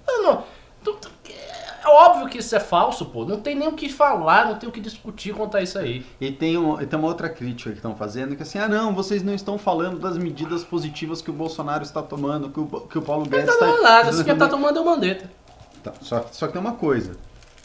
Não, 0.07 0.22
não, 0.22 0.45
é 1.85 1.89
óbvio 1.89 2.28
que 2.28 2.39
isso 2.39 2.57
é 2.57 2.61
falso, 2.61 3.05
pô. 3.07 3.24
Não 3.24 3.39
tem 3.41 3.55
nem 3.55 3.68
o 3.68 3.72
que 3.72 3.89
falar, 3.89 4.47
não 4.47 4.55
tem 4.57 4.68
o 4.68 4.72
que 4.72 4.80
discutir 4.80 5.35
quanto 5.35 5.57
a 5.57 5.62
isso 5.62 5.78
aí. 5.78 6.05
E 6.20 6.32
tem, 6.32 6.57
um, 6.57 6.80
e 6.80 6.87
tem 6.87 6.99
uma 6.99 7.09
outra 7.09 7.28
crítica 7.28 7.70
que 7.70 7.76
estão 7.76 7.95
fazendo, 7.95 8.35
que 8.35 8.43
é 8.43 8.47
assim, 8.47 8.59
ah 8.59 8.68
não, 8.68 8.95
vocês 8.95 9.22
não 9.22 9.35
estão 9.35 9.59
falando 9.59 9.99
das 9.99 10.16
medidas 10.16 10.64
positivas 10.64 11.20
que 11.20 11.30
o 11.30 11.35
Bolsonaro 11.35 11.82
está 11.82 12.03
tomando, 12.03 12.49
que 12.49 12.61
o, 12.61 12.66
que 12.66 12.99
o 12.99 13.03
Paulo 13.03 13.26
Guedes 13.26 13.53
está... 13.53 13.66
Não 13.66 13.72
tá 13.72 13.78
tomando 13.78 13.82
nada, 13.82 14.12
se 14.12 14.24
quem 14.24 14.37
tá 14.37 14.49
tomando 14.49 14.78
é 14.78 14.82
o 14.82 14.85
Mandetta. 14.85 15.30
Tá, 15.82 15.93
só, 16.01 16.26
só 16.32 16.47
que 16.47 16.55
tem 16.55 16.61
uma 16.61 16.72
coisa. 16.72 17.12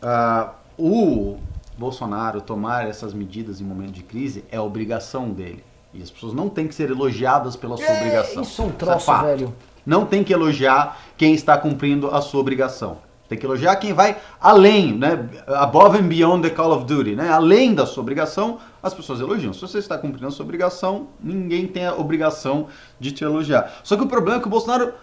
Uh, 0.03 0.49
o 0.77 1.37
Bolsonaro 1.77 2.41
tomar 2.41 2.87
essas 2.87 3.13
medidas 3.13 3.61
em 3.61 3.63
momento 3.63 3.91
de 3.91 4.03
crise 4.03 4.43
é 4.51 4.59
obrigação 4.59 5.29
dele. 5.29 5.63
E 5.93 6.03
as 6.03 6.11
pessoas 6.11 6.33
não 6.33 6.49
têm 6.49 6.67
que 6.67 6.75
ser 6.75 6.91
elogiadas 6.91 7.55
pela 7.55 7.75
sua 7.77 7.85
é, 7.85 7.97
obrigação. 7.97 8.43
Isso 8.43 8.61
é 8.61 8.65
um 8.65 8.71
troço, 8.71 9.11
é 9.11 9.23
velho. 9.23 9.55
Não 9.85 10.05
tem 10.05 10.23
que 10.23 10.31
elogiar 10.31 10.99
quem 11.17 11.33
está 11.33 11.57
cumprindo 11.57 12.13
a 12.13 12.21
sua 12.21 12.41
obrigação. 12.41 12.97
Tem 13.29 13.37
que 13.37 13.45
elogiar 13.45 13.75
quem 13.75 13.93
vai 13.93 14.17
além, 14.41 14.97
né? 14.97 15.29
Above 15.47 15.99
and 15.99 16.07
beyond 16.07 16.41
the 16.41 16.53
call 16.53 16.73
of 16.73 16.85
duty, 16.85 17.15
né? 17.15 17.29
Além 17.29 17.75
da 17.75 17.85
sua 17.85 18.01
obrigação, 18.01 18.57
as 18.81 18.91
pessoas 18.91 19.19
elogiam. 19.19 19.53
Se 19.53 19.61
você 19.61 19.77
está 19.77 19.99
cumprindo 19.99 20.25
a 20.25 20.31
sua 20.31 20.43
obrigação, 20.43 21.09
ninguém 21.21 21.67
tem 21.67 21.85
a 21.85 21.93
obrigação 21.93 22.67
de 22.99 23.11
te 23.11 23.23
elogiar. 23.23 23.71
Só 23.83 23.95
que 23.95 24.01
o 24.01 24.07
problema 24.07 24.39
é 24.39 24.41
que 24.41 24.47
o 24.47 24.49
Bolsonaro 24.49 24.93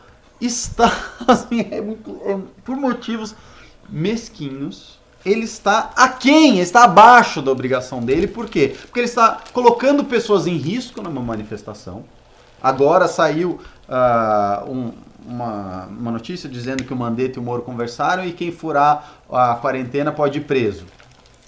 está, 0.41 0.93
assim, 1.29 1.69
é 1.71 1.81
muito, 1.81 2.21
é, 2.25 2.37
por 2.65 2.77
motivos 2.77 3.37
mesquinhos, 3.89 4.99
ele 5.25 5.45
está 5.45 5.93
aquém, 5.97 6.59
está 6.59 6.83
abaixo 6.83 7.41
da 7.41 7.53
obrigação 7.53 8.01
dele. 8.01 8.27
Por 8.27 8.49
quê? 8.49 8.77
Porque 8.81 8.99
ele 8.99 9.07
está 9.07 9.41
colocando 9.53 10.05
pessoas 10.05 10.49
em 10.49 10.57
risco 10.57 11.01
numa 11.01 11.21
manifestação. 11.21 12.05
Agora 12.61 13.07
saiu 13.07 13.61
uh, 13.89 14.71
um, 14.71 14.93
uma, 15.27 15.87
uma 15.87 16.11
notícia 16.11 16.49
dizendo 16.49 16.85
que 16.85 16.93
o 16.93 16.97
Mandetta 16.97 17.39
e 17.39 17.43
o 17.43 17.45
Moro 17.45 17.63
conversaram 17.63 18.25
e 18.25 18.33
quem 18.33 18.53
furar 18.53 19.21
a 19.31 19.55
quarentena 19.55 20.13
pode 20.13 20.39
ir 20.39 20.43
preso. 20.43 20.85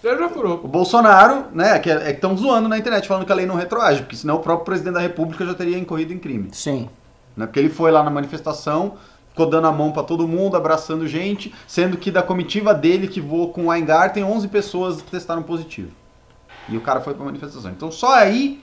Ele 0.02 0.18
já 0.18 0.28
furou. 0.28 0.60
O 0.62 0.68
Bolsonaro, 0.68 1.46
né, 1.52 1.78
que 1.78 1.90
é, 1.90 2.10
estão 2.10 2.32
é 2.32 2.36
zoando 2.36 2.68
na 2.68 2.78
internet, 2.78 3.06
falando 3.06 3.26
que 3.26 3.32
a 3.32 3.34
lei 3.34 3.46
não 3.46 3.56
retroage, 3.56 4.02
porque 4.02 4.16
senão 4.16 4.36
o 4.36 4.40
próprio 4.40 4.64
presidente 4.64 4.94
da 4.94 5.00
república 5.00 5.44
já 5.44 5.54
teria 5.54 5.78
incorrido 5.78 6.12
em 6.12 6.18
crime. 6.18 6.50
Sim. 6.52 6.88
Né? 7.36 7.46
Porque 7.46 7.58
ele 7.58 7.68
foi 7.68 7.90
lá 7.90 8.02
na 8.02 8.10
manifestação, 8.10 8.94
ficou 9.30 9.46
dando 9.46 9.66
a 9.66 9.72
mão 9.72 9.90
para 9.90 10.04
todo 10.04 10.26
mundo, 10.28 10.56
abraçando 10.56 11.06
gente, 11.06 11.52
sendo 11.66 11.96
que 11.96 12.10
da 12.10 12.22
comitiva 12.22 12.72
dele 12.72 13.08
que 13.08 13.20
voou 13.20 13.52
com 13.52 13.66
o 13.66 13.66
Weingarten, 13.68 14.22
11 14.22 14.48
pessoas 14.48 15.02
testaram 15.02 15.42
positivo. 15.42 15.90
E 16.68 16.76
o 16.76 16.80
cara 16.80 17.00
foi 17.00 17.14
para 17.14 17.24
manifestação. 17.24 17.70
Então 17.70 17.90
só 17.90 18.14
aí 18.14 18.62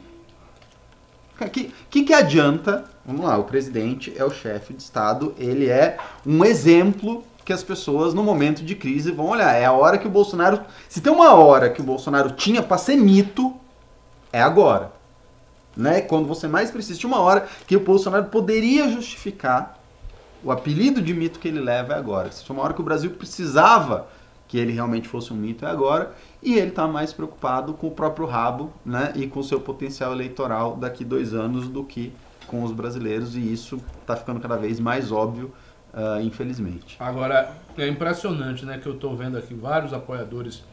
o 1.39 1.49
que, 1.49 1.73
que, 1.89 2.03
que 2.03 2.13
adianta? 2.13 2.85
Vamos 3.05 3.25
lá, 3.25 3.37
o 3.37 3.43
presidente 3.43 4.13
é 4.15 4.23
o 4.23 4.31
chefe 4.31 4.73
de 4.73 4.81
Estado, 4.81 5.35
ele 5.37 5.67
é 5.67 5.97
um 6.25 6.43
exemplo 6.45 7.23
que 7.43 7.53
as 7.53 7.63
pessoas 7.63 8.13
no 8.13 8.23
momento 8.23 8.63
de 8.63 8.75
crise 8.75 9.11
vão 9.11 9.27
olhar. 9.27 9.53
É 9.53 9.65
a 9.65 9.71
hora 9.71 9.97
que 9.97 10.07
o 10.07 10.09
Bolsonaro. 10.09 10.61
Se 10.89 11.01
tem 11.01 11.13
uma 11.13 11.33
hora 11.33 11.69
que 11.69 11.81
o 11.81 11.83
Bolsonaro 11.83 12.31
tinha 12.31 12.63
para 12.63 12.77
ser 12.77 12.95
mito, 12.95 13.53
é 14.33 14.41
agora 14.41 14.95
né? 15.75 16.01
Quando 16.01 16.27
você 16.27 16.47
mais 16.47 16.71
precisa. 16.71 16.99
Tinha 16.99 17.11
uma 17.11 17.21
hora 17.21 17.47
que 17.67 17.75
o 17.75 17.79
Bolsonaro 17.79 18.25
poderia 18.25 18.89
justificar 18.89 19.79
o 20.43 20.51
apelido 20.51 21.01
de 21.01 21.13
mito 21.13 21.39
que 21.39 21.47
ele 21.47 21.59
leva 21.59 21.93
é 21.93 21.97
agora. 21.97 22.31
Se 22.31 22.43
tinha 22.43 22.55
uma 22.55 22.63
hora 22.63 22.73
que 22.73 22.81
o 22.81 22.85
Brasil 22.85 23.11
precisava 23.11 24.07
que 24.47 24.57
ele 24.57 24.71
realmente 24.71 25.07
fosse 25.07 25.33
um 25.33 25.35
mito 25.35 25.65
é 25.65 25.69
agora, 25.69 26.13
e 26.41 26.55
ele 26.55 26.69
está 26.69 26.87
mais 26.87 27.11
preocupado 27.11 27.73
com 27.73 27.87
o 27.87 27.91
próprio 27.91 28.25
rabo, 28.25 28.71
né? 28.85 29.11
E 29.15 29.27
com 29.27 29.39
o 29.39 29.43
seu 29.43 29.59
potencial 29.59 30.11
eleitoral 30.11 30.75
daqui 30.75 31.03
dois 31.03 31.33
anos 31.33 31.67
do 31.67 31.83
que 31.83 32.13
com 32.47 32.63
os 32.63 32.71
brasileiros, 32.71 33.35
e 33.35 33.53
isso 33.53 33.81
está 34.01 34.15
ficando 34.15 34.39
cada 34.39 34.55
vez 34.55 34.79
mais 34.79 35.11
óbvio, 35.11 35.53
uh, 35.93 36.21
infelizmente. 36.21 36.95
Agora, 36.99 37.51
é 37.77 37.87
impressionante, 37.87 38.65
né, 38.65 38.77
que 38.77 38.87
eu 38.87 38.93
estou 38.93 39.15
vendo 39.15 39.37
aqui 39.37 39.53
vários 39.53 39.93
apoiadores 39.93 40.63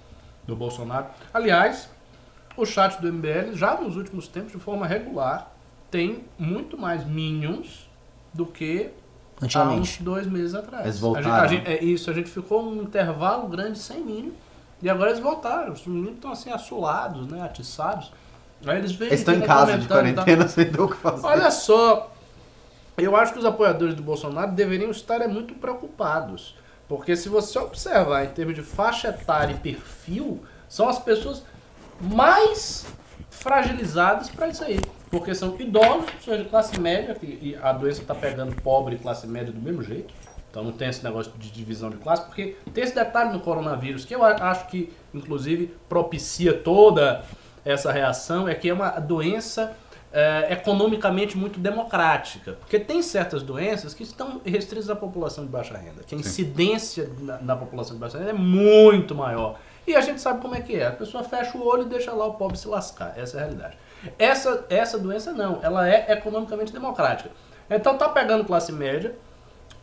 do 0.47 0.55
Bolsonaro. 0.55 1.07
Aliás, 1.33 1.89
o 2.57 2.67
chat 2.67 3.01
do 3.01 3.11
MBL, 3.11 3.55
já 3.55 3.81
nos 3.81 3.97
últimos 3.97 4.29
tempos, 4.29 4.53
de 4.53 4.59
forma 4.59 4.87
regular, 4.87 5.53
tem 5.91 6.25
muito 6.39 6.77
mais 6.77 7.07
minions 7.07 7.89
do 8.33 8.47
que 8.47 8.91
há 9.55 9.63
uns 9.71 9.99
dois 9.99 10.27
meses 10.27 10.55
atrás. 10.55 10.85
Eles 10.85 10.99
voltaram. 10.99 11.33
A 11.33 11.47
gente, 11.47 11.67
a 11.67 11.71
gente, 11.71 11.83
é 11.83 11.85
isso, 11.85 12.11
a 12.11 12.15
gente 12.15 12.31
ficou 12.31 12.63
um 12.65 12.83
intervalo 12.83 13.49
grande 13.49 13.79
sem 13.79 14.05
minion. 14.05 14.33
E 14.83 14.91
agora 14.91 15.11
eles 15.11 15.23
voltaram. 15.23 15.73
Os 15.73 15.87
meninos 15.87 16.15
estão 16.15 16.33
assim, 16.33 16.51
assolados, 16.51 17.27
né? 17.29 17.41
Atiçados. 17.43 18.13
Aí 18.67 18.79
eles 18.79 18.93
vêm. 18.93 19.09
Eles 19.09 19.21
estão 19.21 19.35
em 19.35 19.41
casa 19.41 19.79
de 19.79 19.87
quarentena 19.87 20.47
sem 20.49 20.71
ter 20.71 20.81
o 20.81 20.89
que 20.89 20.97
fazer. 20.97 21.25
Olha 21.25 21.51
só. 21.51 22.13
Eu 22.99 23.17
acho 23.17 23.33
que 23.33 23.39
os 23.39 23.45
apoiadores 23.45 23.95
do 23.95 24.03
Bolsonaro 24.03 24.53
deveriam 24.53 24.91
estar 24.91 25.21
é, 25.23 25.29
muito 25.29 25.55
preocupados. 25.55 26.57
Porque 26.89 27.17
se 27.17 27.29
você 27.29 27.59
observar 27.59 28.25
em 28.25 28.29
termos 28.29 28.55
de 28.55 28.63
faixa 28.63 29.09
etária 29.09 29.55
e 29.55 29.59
perfil, 29.59 30.43
são 30.69 30.89
as 30.89 30.99
pessoas 30.99 31.43
mais 32.01 32.85
fragilizadas 33.31 34.29
para 34.29 34.49
isso 34.49 34.63
aí. 34.63 34.79
Porque 35.11 35.35
são 35.35 35.57
idosos, 35.59 36.11
pessoas 36.11 36.39
de 36.39 36.45
classe 36.49 36.79
média, 36.79 37.17
e 37.23 37.57
a 37.63 37.73
doença 37.73 38.03
está 38.03 38.15
pegando 38.15 38.55
pobre 38.63 38.97
e 38.97 38.99
classe 38.99 39.27
média 39.27 39.53
do 39.53 39.61
mesmo 39.61 39.83
jeito. 39.83 40.13
Então 40.53 40.63
não 40.63 40.73
tem 40.73 40.91
esse 40.91 41.03
negócio 41.03 41.33
de 41.39 41.51
divisão 41.51 41.89
de 41.89 41.97
classe, 41.97 42.27
porque 42.27 42.57
tem 42.75 42.85
esse 42.85 42.95
detalhe 42.95 43.33
no 43.33 43.41
coronavírus, 43.41 44.05
que 44.05 44.15
eu 44.15 44.23
acho 44.23 44.67
que, 44.67 44.93
inclusive, 45.15 45.75
propicia 45.89 46.53
toda 46.53 47.25
essa 47.65 47.91
reação, 47.91 48.47
é 48.47 48.55
que 48.55 48.69
é 48.69 48.75
uma 48.75 48.91
doença 48.91 49.75
é, 50.13 50.53
economicamente 50.53 51.39
muito 51.39 51.59
democrática. 51.59 52.53
Porque 52.53 52.79
tem 52.79 53.01
certas 53.01 53.43
doenças 53.43 53.95
que 53.95 54.03
estão 54.03 54.43
restritas 54.45 54.91
à 54.91 54.95
população 54.95 55.43
de 55.47 55.51
baixa 55.51 55.75
renda, 55.75 56.03
que 56.07 56.15
a 56.15 56.19
incidência 56.19 57.11
na, 57.21 57.39
na 57.39 57.57
população 57.57 57.95
de 57.95 58.01
baixa 58.01 58.19
renda 58.19 58.31
é 58.31 58.35
muito 58.35 59.15
maior. 59.15 59.59
E 59.87 59.97
a 59.97 60.03
gente 60.03 60.21
sabe 60.21 60.43
como 60.43 60.55
é 60.55 60.61
que 60.61 60.77
é. 60.77 60.89
A 60.89 60.93
pessoa 60.93 61.25
fecha 61.25 61.57
o 61.57 61.67
olho 61.67 61.85
e 61.85 61.87
deixa 61.87 62.13
lá 62.13 62.27
o 62.27 62.35
pobre 62.35 62.59
se 62.59 62.69
lascar. 62.69 63.15
Essa 63.17 63.39
é 63.39 63.41
a 63.41 63.45
realidade. 63.45 63.79
Essa, 64.19 64.67
essa 64.69 64.99
doença 64.99 65.33
não, 65.33 65.61
ela 65.63 65.89
é 65.89 66.13
economicamente 66.13 66.75
democrática. 66.75 67.31
Então 67.71 67.97
tá 67.97 68.11
pegando 68.11 68.45
classe 68.45 68.71
média 68.71 69.17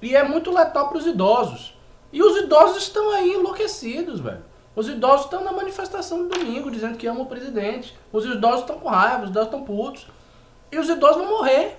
e 0.02 0.16
é 0.16 0.24
muito 0.24 0.52
letal 0.52 0.90
para 0.90 0.98
os 0.98 1.06
idosos. 1.06 1.78
E 2.12 2.24
os 2.24 2.38
idosos 2.38 2.78
estão 2.84 3.12
aí 3.12 3.34
enlouquecidos, 3.34 4.20
velho. 4.20 4.44
Os 4.76 4.88
idosos 4.88 5.26
estão 5.26 5.44
na 5.44 5.52
manifestação 5.52 6.28
do 6.28 6.30
domingo 6.30 6.72
dizendo 6.72 6.98
que 6.98 7.08
amam 7.08 7.24
o 7.24 7.26
presidente. 7.26 7.98
Os 8.12 8.26
idosos 8.26 8.62
estão 8.62 8.80
com 8.80 8.90
raiva, 8.90 9.24
os 9.24 9.30
idosos 9.30 9.48
estão 9.48 9.64
putos. 9.64 10.08
E 10.72 10.78
os 10.78 10.90
idosos 10.90 11.18
vão 11.18 11.30
morrer. 11.30 11.78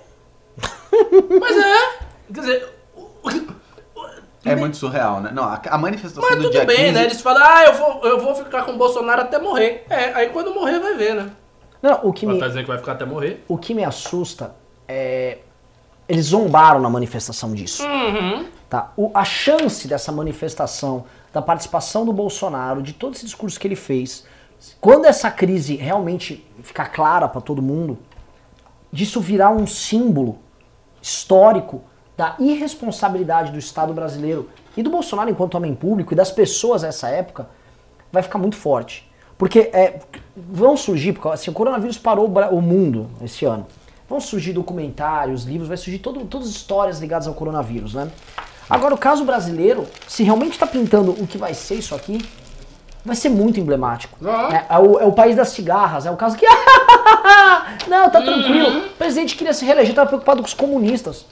Mas 1.41 1.57
é. 1.57 1.99
Quer 2.33 2.41
dizer, 2.41 2.69
é 4.45 4.57
muito 4.57 4.77
surreal, 4.77 5.21
né? 5.21 5.31
Não, 5.33 5.45
a, 5.45 5.79
manifestação 5.79 6.23
Mas 6.23 6.37
do 6.37 6.45
tudo 6.45 6.53
dia 6.53 6.65
bem, 6.65 6.77
15... 6.77 6.93
né? 6.93 7.05
Eles 7.05 7.21
falam, 7.21 7.43
ah, 7.45 7.65
eu 7.65 7.75
vou, 7.75 8.05
eu 8.05 8.21
vou 8.21 8.35
ficar 8.35 8.65
com 8.65 8.73
o 8.73 8.77
Bolsonaro 8.77 9.23
até 9.23 9.39
morrer. 9.39 9.85
É, 9.91 10.15
aí 10.15 10.31
quando 10.31 10.55
morrer 10.55 10.79
vai 10.79 10.95
ver, 10.95 11.15
né? 11.15 11.31
Não, 11.83 12.01
o 12.03 12.13
que 12.13 12.25
Vai 12.25 12.35
me, 12.35 12.41
tá 12.41 12.49
dizendo 12.49 12.63
que 12.63 12.69
vai 12.69 12.79
ficar 12.79 12.93
até 12.93 13.05
morrer. 13.05 13.45
o 13.49 13.59
que 13.59 13.75
me 13.75 13.85
assusta 13.85 14.55
é. 14.89 15.39
Eles 16.11 16.27
zombaram 16.27 16.81
na 16.81 16.91
manifestação 16.91 17.55
disso. 17.55 17.85
Uhum. 17.87 18.45
Tá? 18.69 18.93
O- 18.97 19.11
a 19.15 19.25
chance 19.25 19.87
dessa 19.87 20.11
manifestação, 20.11 21.05
da 21.33 21.41
participação 21.41 22.05
do 22.05 22.13
Bolsonaro, 22.13 22.83
de 22.83 22.93
todo 22.93 23.15
esse 23.15 23.25
discurso 23.25 23.61
que 23.61 23.69
ele 23.69 23.77
fez, 23.77 24.25
quando 24.81 25.05
essa 25.07 25.31
crise 25.31 25.77
realmente 25.77 26.45
ficar 26.63 26.87
clara 26.87 27.29
para 27.29 27.41
todo 27.41 27.63
mundo, 27.63 27.97
disso 28.93 29.21
virar 29.21 29.51
um 29.51 29.67
símbolo 29.69 30.39
histórico 31.01 31.83
da 32.17 32.35
irresponsabilidade 32.39 33.53
do 33.53 33.59
Estado 33.59 33.93
brasileiro 33.95 34.51
e 34.77 34.83
do 34.83 34.91
Bolsonaro 34.91 35.31
enquanto 35.31 35.55
homem 35.55 35.75
público 35.75 36.13
e 36.13 36.17
das 36.17 36.31
pessoas 36.33 36.83
nessa 36.83 37.09
época, 37.09 37.49
vai 38.13 38.23
ficar 38.23 38.39
muito 38.39 38.57
forte. 38.57 39.09
Porque 39.39 39.71
é, 39.73 40.01
vão 40.37 40.77
surgir, 40.77 41.13
porque 41.15 41.29
assim, 41.29 41.51
o 41.51 41.55
coronavírus 41.55 41.97
parou 41.97 42.27
o 42.27 42.61
mundo 42.61 43.09
esse 43.23 43.45
ano. 43.47 43.67
Vão 44.11 44.21
surgir 44.21 44.53
documentários, 44.53 45.45
livros, 45.45 45.69
vai 45.69 45.77
surgir 45.77 46.01
todo, 46.01 46.25
todas 46.25 46.49
as 46.49 46.55
histórias 46.55 46.99
ligadas 46.99 47.29
ao 47.29 47.35
coronavírus, 47.35 47.95
né? 47.95 48.11
Agora, 48.69 48.93
o 48.93 48.99
caso 48.99 49.25
brasileiro, 49.25 49.87
se 50.09 50.25
realmente 50.25 50.55
está 50.55 50.67
pintando 50.67 51.13
o 51.13 51.29
que 51.29 51.39
vai 51.39 51.55
ser 51.55 51.77
isso 51.77 51.95
aqui, 51.95 52.19
vai 53.05 53.15
ser 53.15 53.29
muito 53.29 53.61
emblemático. 53.61 54.19
Ah. 54.27 54.67
É, 54.69 54.75
é 54.75 54.79
o, 54.81 54.99
é 54.99 55.05
o 55.05 55.13
país 55.13 55.37
das 55.37 55.51
cigarras, 55.51 56.07
é 56.07 56.11
o 56.11 56.17
caso 56.17 56.37
que. 56.37 56.45
Não, 57.87 58.11
tá 58.11 58.21
tranquilo. 58.21 58.87
O 58.87 58.89
presidente 58.97 59.37
queria 59.37 59.55
se 59.55 59.65
reeleger, 59.65 59.95
tava 59.95 60.09
preocupado 60.09 60.43
com 60.43 60.49
os 60.49 60.55
comunistas. 60.55 61.25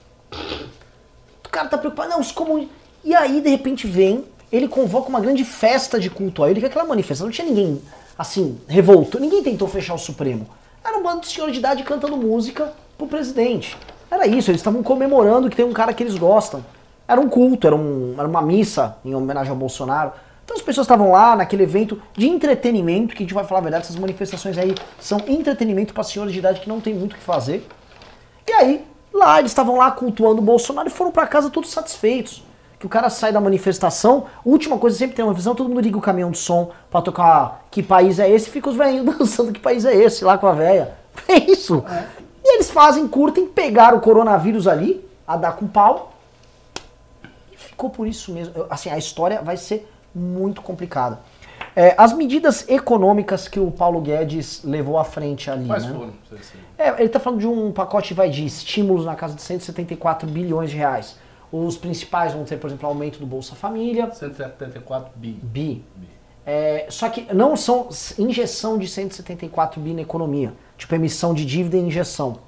O 1.45 1.49
cara 1.51 1.67
tá 1.67 1.79
preocupado, 1.79 2.11
não, 2.11 2.21
os 2.21 2.31
comunistas. 2.31 2.77
E 3.03 3.13
aí, 3.13 3.41
de 3.41 3.49
repente, 3.49 3.89
vem, 3.89 4.25
ele 4.53 4.69
convoca 4.69 5.09
uma 5.09 5.21
grande 5.21 5.45
festa 5.45 5.99
de 5.99 6.09
culto 6.09 6.45
a 6.45 6.51
ele, 6.51 6.61
que 6.61 6.67
é 6.67 6.69
aquela 6.69 6.85
manifestação. 6.85 7.27
Não 7.27 7.33
tinha 7.33 7.49
ninguém, 7.49 7.83
assim, 8.17 8.61
revoltou. 8.69 9.21
Ninguém 9.21 9.43
tentou 9.43 9.67
fechar 9.67 9.95
o 9.95 9.99
Supremo. 9.99 10.47
Era 10.85 10.97
um 10.99 11.03
bando 11.03 11.21
de 11.23 11.29
senhor 11.29 11.51
de 11.51 11.59
idade 11.59 11.83
cantando 11.83 12.17
música 12.17 12.73
pro 12.97 13.07
presidente. 13.07 13.77
Era 14.11 14.27
isso, 14.27 14.51
eles 14.51 14.61
estavam 14.61 14.83
comemorando 14.83 15.51
que 15.51 15.57
tem 15.57 15.65
um 15.67 15.73
cara 15.73 15.93
que 15.93 16.03
eles 16.03 16.17
gostam. 16.17 16.65
Era 17.07 17.21
um 17.21 17.29
culto, 17.29 17.67
era, 17.67 17.77
um- 17.77 18.15
era 18.19 18.27
uma 18.27 18.43
missa 18.43 18.97
em 19.05 19.15
homenagem 19.15 19.51
ao 19.51 19.57
Bolsonaro. 19.57 20.13
Então 20.45 20.57
as 20.57 20.63
pessoas 20.63 20.87
estavam 20.87 21.11
lá 21.11 21.37
naquele 21.37 21.63
evento 21.63 22.01
de 22.17 22.27
entretenimento, 22.29 23.15
que 23.15 23.23
a 23.23 23.27
gente 23.27 23.35
vai 23.35 23.45
falar 23.45 23.61
a 23.61 23.63
verdade, 23.63 23.85
essas 23.85 23.97
manifestações 23.97 24.57
aí 24.57 24.75
são 24.99 25.19
entretenimento 25.27 25.93
para 25.93 26.03
senhores 26.03 26.33
de 26.33 26.39
idade 26.39 26.61
que 26.61 26.69
não 26.69 26.81
tem 26.81 26.95
muito 26.95 27.13
o 27.13 27.17
que 27.17 27.23
fazer. 27.23 27.67
E 28.47 28.53
aí, 28.53 28.85
lá 29.13 29.39
eles 29.39 29.51
estavam 29.51 29.77
lá 29.77 29.91
cultuando 29.91 30.41
o 30.41 30.45
Bolsonaro 30.45 30.89
e 30.89 30.91
foram 30.91 31.11
pra 31.11 31.27
casa 31.27 31.51
todos 31.51 31.71
satisfeitos. 31.71 32.43
Que 32.79 32.87
o 32.87 32.89
cara 32.89 33.11
sai 33.11 33.33
da 33.33 33.41
manifestação, 33.41 34.27
última 34.45 34.79
coisa 34.79 34.97
sempre 34.97 35.17
tem 35.17 35.25
uma 35.25 35.31
manifestação, 35.31 35.55
todo 35.57 35.69
mundo 35.69 35.81
liga 35.81 35.99
o 35.99 36.01
caminhão 36.01 36.31
de 36.31 36.39
som 36.39 36.71
pra 36.91 37.03
tocar 37.03 37.67
que 37.71 37.83
país 37.83 38.19
é 38.21 38.31
esse, 38.31 38.49
fica 38.51 38.71
os 38.71 38.77
velhinhos 38.77 39.05
dançando 39.19 39.53
que 39.53 39.59
país 39.61 39.85
é 39.85 39.95
esse, 39.97 40.25
lá 40.25 40.39
com 40.39 40.47
a 40.47 40.53
véia. 40.53 40.95
É 41.27 41.37
isso. 41.51 41.85
E 42.45 42.55
eles 42.55 42.71
fazem, 42.71 43.07
curtem, 43.09 43.47
pegaram 43.49 43.99
o 43.99 44.01
coronavírus 44.01 44.69
ali, 44.69 45.05
a 45.27 45.37
dar 45.37 45.53
com 45.57 45.67
pau, 45.67 46.13
e 47.53 47.57
ficou 47.57 47.91
por 47.91 48.07
isso 48.07 48.33
mesmo. 48.33 48.53
Eu- 48.57 48.67
Assim, 48.71 48.89
a 48.91 48.97
história 48.97 49.43
vai 49.43 49.57
ser 49.57 49.91
muito 50.15 50.63
complicada. 50.63 51.19
É, 51.75 51.95
as 51.99 52.13
medidas 52.13 52.65
econômicas 52.69 53.49
que 53.49 53.59
o 53.59 53.71
Paulo 53.71 54.01
Guedes 54.01 54.63
levou 54.65 54.97
à 54.99 55.05
frente 55.05 55.51
ali, 55.51 55.67
Quais 55.67 55.85
né? 55.85 55.93
foram? 55.93 56.13
Se- 56.41 56.57
É, 56.79 56.89
ele 56.91 57.05
está 57.07 57.19
falando 57.19 57.41
de 57.41 57.47
um 57.49 57.73
pacote 57.73 58.15
vai, 58.15 58.31
de 58.31 58.47
estímulos 58.47 59.05
na 59.05 59.17
casa 59.17 59.35
de 59.35 59.43
174 59.43 60.29
bilhões 60.29 60.71
de 60.71 60.77
reais. 60.77 61.17
Os 61.51 61.77
principais 61.77 62.35
vão 62.35 62.45
ter, 62.45 62.59
por 62.59 62.69
exemplo, 62.69 62.87
aumento 62.89 63.19
do 63.19 63.27
Bolsa 63.27 63.55
Família, 63.55 64.11
174 64.13 65.11
bi. 65.17 65.33
bi. 65.43 65.85
É, 66.45 66.87
só 66.89 67.09
que 67.09 67.33
não 67.35 67.57
são 67.57 67.89
injeção 68.19 68.79
de 68.79 68.89
174 68.89 69.81
bi 69.81 69.93
na 69.93 70.03
economia, 70.03 70.55
tipo 70.77 70.95
emissão 70.95 71.35
de 71.35 71.45
dívida 71.45 71.77
e 71.77 71.81
injeção. 71.81 72.39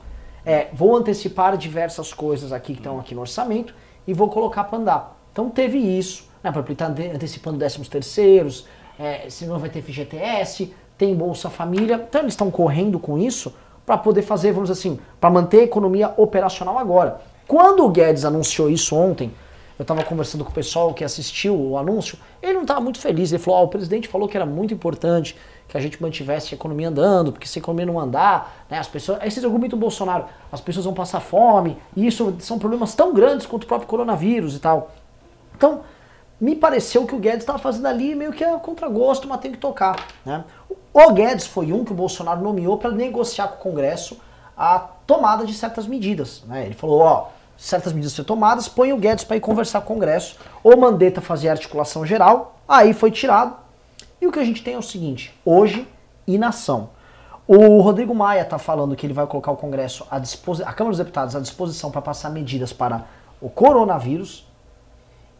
É, 0.44 0.68
vou 0.72 0.96
antecipar 0.96 1.56
diversas 1.56 2.12
coisas 2.12 2.52
aqui 2.52 2.72
que 2.72 2.80
estão 2.80 2.98
aqui 2.98 3.14
no 3.14 3.20
orçamento 3.20 3.74
e 4.06 4.14
vou 4.14 4.28
colocar 4.30 4.64
para 4.64 4.78
andar. 4.78 5.20
Então 5.32 5.50
teve 5.50 5.78
isso, 5.78 6.28
né, 6.42 6.50
para 6.50 6.62
ele 6.62 6.72
está 6.72 6.86
antecipando 6.86 7.58
décimos 7.58 7.88
terceiros, 7.88 8.66
é, 8.98 9.28
se 9.28 9.46
não 9.46 9.58
vai 9.58 9.68
ter 9.70 9.82
FGTS, 9.82 10.74
tem 10.96 11.14
Bolsa 11.14 11.48
Família, 11.48 12.04
então 12.08 12.22
eles 12.22 12.32
estão 12.32 12.50
correndo 12.50 12.98
com 12.98 13.18
isso 13.18 13.54
para 13.84 13.96
poder 13.96 14.22
fazer, 14.22 14.52
vamos 14.52 14.68
dizer 14.68 14.80
assim, 14.80 15.00
para 15.20 15.30
manter 15.30 15.60
a 15.60 15.64
economia 15.64 16.12
operacional 16.16 16.78
agora. 16.78 17.20
Quando 17.50 17.84
o 17.84 17.88
Guedes 17.88 18.24
anunciou 18.24 18.70
isso 18.70 18.94
ontem, 18.94 19.34
eu 19.76 19.82
estava 19.82 20.04
conversando 20.04 20.44
com 20.44 20.52
o 20.52 20.54
pessoal 20.54 20.94
que 20.94 21.02
assistiu 21.02 21.60
o 21.60 21.76
anúncio, 21.76 22.16
ele 22.40 22.52
não 22.52 22.62
estava 22.62 22.80
muito 22.80 23.00
feliz. 23.00 23.32
Ele 23.32 23.42
falou: 23.42 23.58
"Ó, 23.58 23.64
o 23.64 23.68
presidente 23.68 24.06
falou 24.06 24.28
que 24.28 24.36
era 24.36 24.46
muito 24.46 24.72
importante 24.72 25.36
que 25.66 25.76
a 25.76 25.80
gente 25.80 26.00
mantivesse 26.00 26.54
a 26.54 26.56
economia 26.56 26.86
andando, 26.86 27.32
porque 27.32 27.48
se 27.48 27.58
a 27.58 27.60
economia 27.60 27.86
não 27.86 27.98
andar, 27.98 28.64
né, 28.70 28.78
as 28.78 28.86
pessoas. 28.86 29.20
Aí 29.20 29.28
vocês 29.28 29.44
argumentam 29.44 29.76
o 29.76 29.80
Bolsonaro, 29.80 30.26
as 30.52 30.60
pessoas 30.60 30.84
vão 30.84 30.94
passar 30.94 31.18
fome, 31.18 31.76
e 31.96 32.06
isso 32.06 32.36
são 32.38 32.56
problemas 32.56 32.94
tão 32.94 33.12
grandes 33.12 33.46
quanto 33.46 33.64
o 33.64 33.66
próprio 33.66 33.88
coronavírus 33.88 34.54
e 34.54 34.60
tal. 34.60 34.92
Então, 35.56 35.80
me 36.40 36.54
pareceu 36.54 37.04
que 37.04 37.16
o 37.16 37.18
Guedes 37.18 37.40
estava 37.40 37.58
fazendo 37.58 37.86
ali 37.86 38.14
meio 38.14 38.30
que 38.30 38.44
a 38.44 38.60
contragosto, 38.60 39.26
mas 39.26 39.40
tem 39.40 39.50
que 39.50 39.58
tocar. 39.58 40.06
Né? 40.24 40.44
O 40.94 41.10
Guedes 41.10 41.48
foi 41.48 41.72
um 41.72 41.84
que 41.84 41.90
o 41.90 41.96
Bolsonaro 41.96 42.40
nomeou 42.40 42.78
para 42.78 42.92
negociar 42.92 43.48
com 43.48 43.56
o 43.56 43.72
Congresso 43.72 44.20
a 44.56 44.78
tomada 44.78 45.44
de 45.44 45.52
certas 45.52 45.88
medidas. 45.88 46.44
Né? 46.46 46.66
Ele 46.66 46.74
falou, 46.74 47.00
ó, 47.00 47.39
certas 47.60 47.92
medidas 47.92 48.14
ser 48.14 48.24
tomadas, 48.24 48.68
põe 48.68 48.92
o 48.92 48.96
Guedes 48.96 49.22
para 49.22 49.36
ir 49.36 49.40
conversar 49.40 49.82
com 49.82 49.92
o 49.92 49.96
Congresso. 49.96 50.36
O 50.64 50.74
Mandetta 50.76 51.20
fazia 51.20 51.50
articulação 51.50 52.06
geral, 52.06 52.58
aí 52.66 52.94
foi 52.94 53.10
tirado. 53.10 53.54
E 54.20 54.26
o 54.26 54.32
que 54.32 54.38
a 54.38 54.44
gente 54.44 54.62
tem 54.62 54.74
é 54.74 54.78
o 54.78 54.82
seguinte, 54.82 55.38
hoje, 55.44 55.86
inação. 56.26 56.90
O 57.46 57.80
Rodrigo 57.80 58.14
Maia 58.14 58.42
está 58.42 58.58
falando 58.58 58.96
que 58.96 59.04
ele 59.04 59.12
vai 59.12 59.26
colocar 59.26 59.52
o 59.52 59.56
Congresso 59.56 60.06
à 60.10 60.18
disposição, 60.18 60.68
a 60.68 60.72
Câmara 60.72 60.92
dos 60.92 60.98
Deputados 60.98 61.36
à 61.36 61.40
disposição 61.40 61.90
para 61.90 62.00
passar 62.00 62.30
medidas 62.30 62.72
para 62.72 63.04
o 63.40 63.50
coronavírus, 63.50 64.46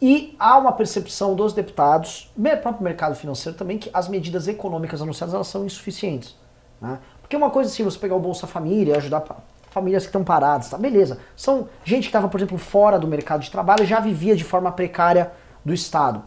e 0.01 0.35
há 0.39 0.57
uma 0.57 0.71
percepção 0.71 1.35
dos 1.35 1.53
deputados, 1.53 2.31
próprio 2.61 2.83
mercado 2.83 3.15
financeiro 3.15 3.57
também, 3.57 3.77
que 3.77 3.89
as 3.93 4.07
medidas 4.07 4.47
econômicas 4.47 5.01
anunciadas 5.01 5.33
elas 5.33 5.47
são 5.47 5.63
insuficientes. 5.63 6.35
Né? 6.81 6.97
Porque 7.21 7.35
uma 7.35 7.51
coisa 7.51 7.69
assim, 7.69 7.83
você 7.83 7.99
pegar 7.99 8.15
o 8.15 8.19
Bolsa 8.19 8.47
Família, 8.47 8.97
ajudar 8.97 9.21
pa- 9.21 9.37
famílias 9.71 10.03
que 10.03 10.09
estão 10.09 10.23
paradas, 10.23 10.69
tá? 10.69 10.77
beleza. 10.77 11.17
São 11.35 11.67
gente 11.83 12.03
que 12.03 12.09
estava, 12.09 12.27
por 12.27 12.39
exemplo, 12.39 12.57
fora 12.57 12.99
do 12.99 13.07
mercado 13.07 13.41
de 13.41 13.49
trabalho 13.49 13.83
e 13.83 13.87
já 13.87 13.99
vivia 13.99 14.35
de 14.35 14.43
forma 14.43 14.71
precária 14.71 15.31
do 15.65 15.73
Estado. 15.73 16.21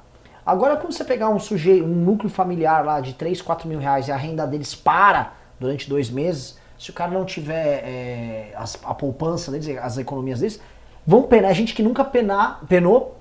Agora, 0.45 0.77
quando 0.77 0.93
você 0.93 1.05
pegar 1.05 1.29
um 1.29 1.39
sujeito, 1.39 1.85
um 1.85 1.89
núcleo 1.89 2.29
familiar 2.31 2.85
lá 2.85 3.01
de 3.01 3.13
3, 3.15 3.41
4 3.41 3.69
mil 3.69 3.79
reais 3.79 4.09
e 4.09 4.13
a 4.13 4.17
renda 4.17 4.47
deles 4.47 4.75
para 4.75 5.33
durante 5.61 5.89
dois 5.89 6.11
meses, 6.11 6.59
se 6.79 6.91
o 6.91 6.93
cara 6.93 7.11
não 7.11 7.25
tiver 7.25 7.83
é, 7.85 8.53
as- 8.57 8.79
a 8.85 8.93
poupança 8.93 9.51
deles, 9.51 9.69
as 9.79 9.97
economias 9.97 10.41
deles, 10.41 10.61
vão 11.07 11.23
penar. 11.23 11.55
Gente 11.55 11.73
que 11.75 11.83
nunca 11.83 12.05
penar, 12.05 12.61
penou, 12.69 13.19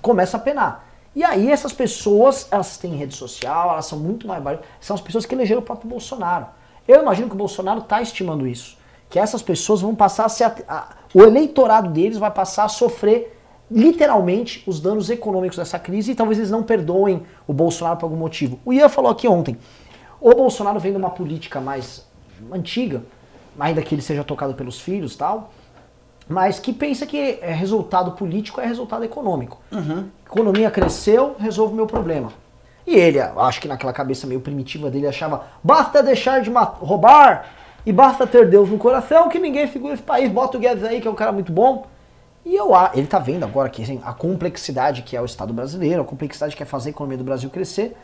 começa 0.00 0.36
a 0.36 0.40
penar. 0.40 0.84
E 1.14 1.24
aí 1.24 1.50
essas 1.50 1.72
pessoas, 1.72 2.46
elas 2.50 2.76
têm 2.76 2.94
rede 2.94 3.14
social, 3.14 3.70
elas 3.72 3.86
são 3.86 3.98
muito 3.98 4.26
mais 4.26 4.42
baixas, 4.42 4.64
são 4.80 4.94
as 4.94 5.00
pessoas 5.00 5.26
que 5.26 5.34
elegeram 5.34 5.60
o 5.60 5.64
próprio 5.64 5.88
Bolsonaro. 5.90 6.46
Eu 6.86 7.02
imagino 7.02 7.28
que 7.28 7.34
o 7.34 7.38
Bolsonaro 7.38 7.80
está 7.80 8.00
estimando 8.00 8.46
isso, 8.46 8.77
que 9.10 9.18
essas 9.18 9.42
pessoas 9.42 9.80
vão 9.80 9.94
passar 9.94 10.26
a 10.26 10.28
ser, 10.28 10.52
a- 10.68 10.88
o 11.14 11.22
eleitorado 11.22 11.88
deles 11.90 12.18
vai 12.18 12.30
passar 12.30 12.64
a 12.64 12.68
sofrer 12.68 13.34
literalmente 13.70 14.62
os 14.66 14.80
danos 14.80 15.10
econômicos 15.10 15.56
dessa 15.58 15.78
crise 15.78 16.12
e 16.12 16.14
talvez 16.14 16.38
eles 16.38 16.50
não 16.50 16.62
perdoem 16.62 17.22
o 17.46 17.52
Bolsonaro 17.52 17.96
por 17.98 18.06
algum 18.06 18.16
motivo. 18.16 18.58
O 18.64 18.72
Ian 18.72 18.88
falou 18.88 19.10
aqui 19.10 19.28
ontem, 19.28 19.56
o 20.20 20.32
Bolsonaro 20.34 20.78
vem 20.80 20.92
de 20.92 20.98
uma 20.98 21.10
política 21.10 21.60
mais 21.60 22.06
antiga, 22.52 23.02
ainda 23.58 23.82
que 23.82 23.94
ele 23.94 24.02
seja 24.02 24.24
tocado 24.24 24.54
pelos 24.54 24.80
filhos 24.80 25.14
e 25.14 25.18
tal, 25.18 25.50
mas 26.28 26.58
que 26.58 26.72
pensa 26.72 27.06
que 27.06 27.38
é 27.40 27.52
resultado 27.52 28.12
político 28.12 28.60
é 28.60 28.66
resultado 28.66 29.04
econômico. 29.04 29.58
Economia 30.26 30.70
cresceu, 30.70 31.34
resolve 31.38 31.72
o 31.72 31.76
meu 31.76 31.86
problema. 31.86 32.32
E 32.86 32.94
ele, 32.94 33.18
acho 33.20 33.60
que 33.60 33.68
naquela 33.68 33.92
cabeça 33.92 34.26
meio 34.26 34.40
primitiva 34.40 34.90
dele, 34.90 35.06
achava 35.06 35.44
basta 35.62 36.02
deixar 36.02 36.40
de 36.40 36.50
roubar 36.50 37.46
e 37.86 37.92
basta 37.92 38.26
ter 38.26 38.48
Deus 38.48 38.68
no 38.68 38.78
coração 38.78 39.28
que 39.28 39.38
ninguém 39.38 39.66
segura 39.66 39.94
esse 39.94 40.02
país, 40.02 40.30
bota 40.30 40.56
o 40.56 40.60
Guedes 40.60 40.84
aí 40.84 41.00
que 41.00 41.08
é 41.08 41.10
um 41.10 41.14
cara 41.14 41.32
muito 41.32 41.52
bom. 41.52 41.86
E 42.44 42.54
eu, 42.54 42.70
ele 42.94 43.06
tá 43.06 43.18
vendo 43.18 43.44
agora 43.44 43.68
que 43.68 43.82
assim, 43.82 44.00
a 44.04 44.12
complexidade 44.12 45.02
que 45.02 45.16
é 45.16 45.20
o 45.20 45.24
Estado 45.24 45.52
brasileiro, 45.52 46.02
a 46.02 46.04
complexidade 46.04 46.56
que 46.56 46.62
é 46.62 46.66
fazer 46.66 46.88
a 46.88 46.92
economia 46.92 47.18
do 47.18 47.24
Brasil 47.24 47.50
crescer. 47.50 47.96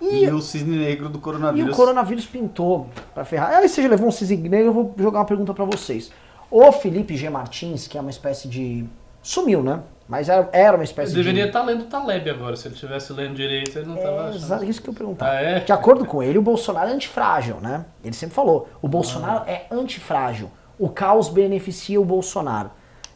E 0.00 0.28
o 0.28 0.40
cisne 0.40 0.76
negro 0.76 1.08
do 1.08 1.18
E 1.18 1.20
coronavírus. 1.20 1.72
o 1.72 1.76
coronavírus 1.76 2.26
pintou 2.26 2.88
pra 3.14 3.24
ferrar. 3.24 3.50
Aí 3.50 3.68
você 3.68 3.82
já 3.82 3.88
levou 3.88 4.08
um 4.08 4.10
cisne 4.10 4.48
negro, 4.48 4.68
eu 4.68 4.72
vou 4.72 4.94
jogar 4.98 5.20
uma 5.20 5.24
pergunta 5.24 5.54
pra 5.54 5.64
vocês. 5.64 6.10
O 6.50 6.70
Felipe 6.72 7.16
G. 7.16 7.30
Martins, 7.30 7.86
que 7.88 7.96
é 7.96 8.00
uma 8.00 8.10
espécie 8.10 8.48
de. 8.48 8.84
Sumiu, 9.22 9.62
né? 9.62 9.80
Mas 10.06 10.28
era, 10.28 10.48
era 10.52 10.76
uma 10.76 10.84
espécie 10.84 11.12
Ele 11.14 11.22
deveria 11.22 11.42
de. 11.44 11.48
estar 11.48 11.62
lendo 11.62 11.84
Taleb 11.84 12.28
agora. 12.28 12.56
Se 12.56 12.68
ele 12.68 12.74
estivesse 12.74 13.12
lendo 13.12 13.34
direito, 13.34 13.78
ele 13.78 13.86
não 13.86 13.96
estava 13.96 14.30
É, 14.30 14.34
exato, 14.34 14.64
isso 14.64 14.82
que 14.82 14.88
eu 14.90 14.94
perguntar. 14.94 15.30
Ah, 15.30 15.40
é? 15.40 15.60
De 15.60 15.72
acordo 15.72 16.04
com 16.04 16.22
ele, 16.22 16.36
o 16.38 16.42
Bolsonaro 16.42 16.90
é 16.90 16.92
antifrágil, 16.92 17.56
né? 17.60 17.84
Ele 18.04 18.14
sempre 18.14 18.34
falou: 18.34 18.68
o 18.82 18.88
Bolsonaro 18.88 19.44
Ah. 19.46 19.50
é 19.50 19.66
antifrágil. 19.70 20.50
O 20.78 20.88
caos 20.88 21.28
beneficia 21.28 22.00
o 22.00 22.04
Bolsonaro. 22.04 22.70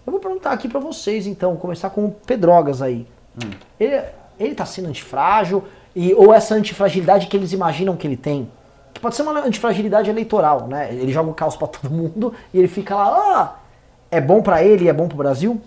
Eu 0.06 0.10
vou 0.12 0.20
perguntar 0.20 0.52
aqui 0.52 0.66
pra 0.68 0.80
vocês, 0.80 1.26
então, 1.26 1.56
começar 1.56 1.90
com 1.90 2.06
o 2.06 2.10
Pedrogas 2.10 2.80
aí. 2.80 3.06
Ele, 3.78 4.02
ele 4.40 4.54
tá 4.54 4.64
sendo 4.64 4.88
antifrágil, 4.88 5.64
e, 5.94 6.14
ou 6.14 6.32
essa 6.32 6.54
antifragilidade 6.54 7.26
que 7.26 7.36
eles 7.36 7.52
imaginam 7.52 7.96
que 7.96 8.06
ele 8.06 8.16
tem. 8.16 8.50
Que 8.94 9.00
pode 9.00 9.14
ser 9.14 9.22
uma 9.22 9.38
antifragilidade 9.44 10.08
eleitoral, 10.08 10.66
né? 10.66 10.88
Ele 10.92 11.12
joga 11.12 11.28
o 11.30 11.34
caos 11.34 11.56
pra 11.56 11.66
todo 11.68 11.90
mundo 11.92 12.32
e 12.54 12.58
ele 12.58 12.68
fica 12.68 12.94
lá, 12.94 13.04
ah, 13.06 13.56
é 14.10 14.20
bom 14.20 14.40
pra 14.40 14.62
ele 14.62 14.84
e 14.86 14.88
é 14.88 14.92
bom 14.92 15.06
pro 15.06 15.18
Brasil? 15.18 15.60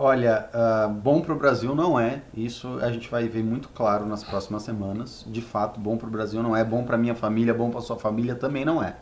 Olha, 0.00 0.48
ah, 0.54 0.86
bom 0.86 1.20
para 1.20 1.34
o 1.34 1.36
Brasil 1.36 1.74
não 1.74 1.98
é. 1.98 2.22
Isso 2.32 2.78
a 2.80 2.92
gente 2.92 3.10
vai 3.10 3.26
ver 3.26 3.42
muito 3.42 3.68
claro 3.70 4.06
nas 4.06 4.22
próximas 4.22 4.62
semanas. 4.62 5.24
De 5.26 5.42
fato, 5.42 5.80
bom 5.80 5.96
para 5.96 6.06
o 6.06 6.10
Brasil 6.10 6.40
não 6.40 6.54
é. 6.54 6.62
Bom 6.62 6.84
para 6.84 6.96
minha 6.96 7.16
família, 7.16 7.52
bom 7.52 7.68
para 7.68 7.80
sua 7.80 7.96
família 7.96 8.36
também 8.36 8.64
não 8.64 8.80
é. 8.80 8.94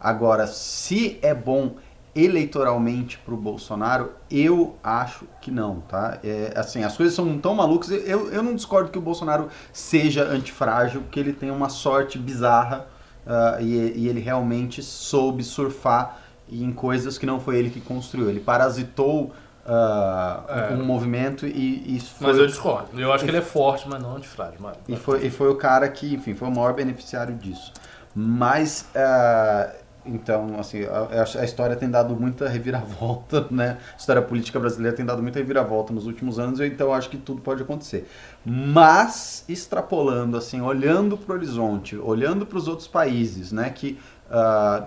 Agora, 0.00 0.48
se 0.48 1.20
é 1.22 1.32
bom 1.32 1.76
eleitoralmente 2.16 3.16
para 3.18 3.32
o 3.32 3.36
Bolsonaro, 3.36 4.10
eu 4.28 4.76
acho 4.82 5.24
que 5.40 5.52
não, 5.52 5.80
tá? 5.82 6.18
É, 6.24 6.52
assim, 6.56 6.82
as 6.82 6.96
coisas 6.96 7.14
são 7.14 7.38
tão 7.38 7.54
malucas. 7.54 7.90
Eu, 7.90 8.28
eu 8.32 8.42
não 8.42 8.56
discordo 8.56 8.90
que 8.90 8.98
o 8.98 9.02
Bolsonaro 9.02 9.48
seja 9.72 10.24
antifrágil, 10.24 11.04
que 11.12 11.20
ele 11.20 11.32
tem 11.32 11.52
uma 11.52 11.68
sorte 11.68 12.18
bizarra 12.18 12.88
ah, 13.24 13.58
e, 13.60 13.74
e 13.96 14.08
ele 14.08 14.18
realmente 14.18 14.82
soube 14.82 15.44
surfar 15.44 16.18
em 16.50 16.72
coisas 16.72 17.16
que 17.16 17.24
não 17.24 17.38
foi 17.38 17.56
ele 17.56 17.70
que 17.70 17.80
construiu. 17.80 18.28
Ele 18.28 18.40
parasitou 18.40 19.32
ah, 19.66 20.68
É. 20.70 20.74
um 20.74 20.84
movimento 20.84 21.46
e, 21.46 21.96
e 21.96 22.00
foi, 22.00 22.28
Mas 22.28 22.38
eu 22.38 22.46
discordo. 22.46 23.00
Eu 23.00 23.12
acho 23.12 23.24
que 23.24 23.30
ele 23.30 23.38
é 23.38 23.42
forte, 23.42 23.88
mas 23.88 24.02
não 24.02 24.16
antifrágil. 24.16 24.58
Mas... 24.60 24.76
e 24.88 24.96
foi, 24.96 25.26
e 25.26 25.30
foi 25.30 25.48
o 25.50 25.56
cara 25.56 25.88
que, 25.88 26.14
enfim, 26.14 26.34
foi 26.34 26.48
o 26.48 26.50
maior 26.50 26.74
beneficiário 26.74 27.34
disso. 27.34 27.72
Mas, 28.14 28.86
ah, 28.94 29.72
então, 30.06 30.58
assim, 30.58 30.84
a, 30.84 31.40
a 31.40 31.44
história 31.44 31.74
tem 31.76 31.88
dado 31.90 32.14
muita 32.14 32.48
reviravolta, 32.48 33.46
né? 33.50 33.78
A 33.94 33.96
história 33.96 34.20
política 34.20 34.60
brasileira 34.60 34.94
tem 34.94 35.04
dado 35.04 35.22
muita 35.22 35.38
reviravolta 35.38 35.92
nos 35.92 36.06
últimos 36.06 36.38
anos, 36.38 36.60
então 36.60 36.88
eu 36.88 36.92
acho 36.92 37.08
que 37.08 37.16
tudo 37.16 37.40
pode 37.40 37.62
acontecer. 37.62 38.06
Mas, 38.44 39.44
extrapolando, 39.48 40.36
assim, 40.36 40.60
olhando 40.60 41.16
para 41.16 41.32
o 41.32 41.36
horizonte, 41.36 41.96
olhando 41.96 42.44
para 42.44 42.58
os 42.58 42.68
outros 42.68 42.86
países, 42.86 43.50
né? 43.50 43.70
Que, 43.70 43.98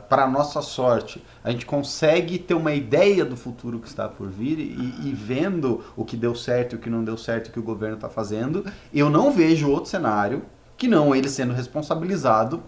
para 0.10 0.28
nossa 0.28 0.62
sorte, 0.62 1.24
a 1.44 1.52
gente 1.52 1.66
consegue 1.66 2.38
ter 2.38 2.54
uma 2.54 2.74
ideia 2.74 3.24
do 3.24 3.38
futuro 3.38 3.80
que 3.80 3.88
está 3.88 4.08
por 4.08 4.28
vir 4.30 4.60
e, 4.60 5.08
e 5.08 5.14
vendo 5.14 5.84
o 5.96 6.04
que 6.04 6.18
deu 6.18 6.36
certo 6.36 6.76
o 6.76 6.80
que 6.80 6.90
não 6.90 7.04
deu 7.04 7.18
certo 7.18 7.48
o 7.48 7.52
que 7.52 7.60
o 7.60 7.64
governo 7.64 7.96
está 7.96 8.10
fazendo, 8.10 8.66
eu 8.94 9.10
não 9.10 9.32
vejo 9.32 9.70
outro 9.70 9.90
cenário 9.90 10.44
que 10.76 10.88
não 10.88 11.16
ele 11.16 11.30
sendo 11.30 11.54
responsabilizado 11.54 12.62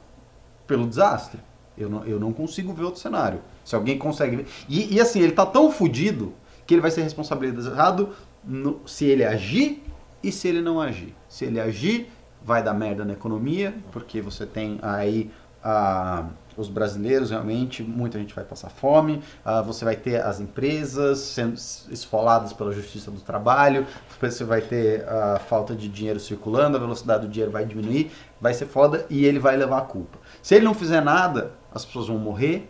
pelo 0.65 0.87
desastre. 0.87 1.39
Eu 1.77 1.89
não, 1.89 2.03
eu 2.05 2.19
não 2.19 2.33
consigo 2.33 2.73
ver 2.73 2.83
outro 2.83 2.99
cenário. 2.99 3.39
Se 3.63 3.73
alguém 3.73 3.97
consegue 3.97 4.35
ver. 4.37 4.47
E, 4.67 4.95
e 4.95 4.99
assim, 4.99 5.21
ele 5.21 5.31
tá 5.31 5.45
tão 5.45 5.71
fudido 5.71 6.33
que 6.67 6.73
ele 6.73 6.81
vai 6.81 6.91
ser 6.91 7.01
responsabilizado 7.03 8.09
no- 8.43 8.81
se 8.85 9.05
ele 9.05 9.23
agir 9.23 9.81
e 10.21 10.31
se 10.31 10.47
ele 10.47 10.61
não 10.61 10.79
agir. 10.81 11.15
Se 11.27 11.45
ele 11.45 11.59
agir, 11.59 12.11
vai 12.43 12.61
dar 12.61 12.73
merda 12.73 13.05
na 13.05 13.13
economia, 13.13 13.73
porque 13.91 14.21
você 14.21 14.45
tem 14.45 14.77
aí 14.81 15.31
ah, 15.63 16.25
os 16.59 16.67
brasileiros 16.67 17.29
realmente, 17.29 17.81
muita 17.81 18.19
gente 18.19 18.35
vai 18.35 18.43
passar 18.43 18.69
fome, 18.69 19.21
ah, 19.45 19.61
você 19.61 19.85
vai 19.85 19.95
ter 19.95 20.21
as 20.21 20.39
empresas 20.39 21.19
sendo 21.19 21.53
esfoladas 21.53 22.51
pela 22.51 22.71
justiça 22.71 23.09
do 23.09 23.21
trabalho, 23.21 23.87
você 24.19 24.43
vai 24.43 24.61
ter 24.61 25.07
a 25.07 25.39
falta 25.39 25.73
de 25.73 25.87
dinheiro 25.87 26.19
circulando, 26.19 26.75
a 26.75 26.79
velocidade 26.79 27.25
do 27.25 27.31
dinheiro 27.31 27.51
vai 27.51 27.65
diminuir, 27.65 28.11
vai 28.41 28.53
ser 28.53 28.65
foda 28.65 29.05
e 29.09 29.25
ele 29.25 29.39
vai 29.39 29.55
levar 29.55 29.77
a 29.77 29.81
culpa. 29.81 30.17
Se 30.43 30.55
ele 30.55 30.65
não 30.65 30.73
fizer 30.73 31.01
nada, 31.01 31.51
as 31.73 31.85
pessoas 31.85 32.07
vão 32.07 32.17
morrer 32.17 32.69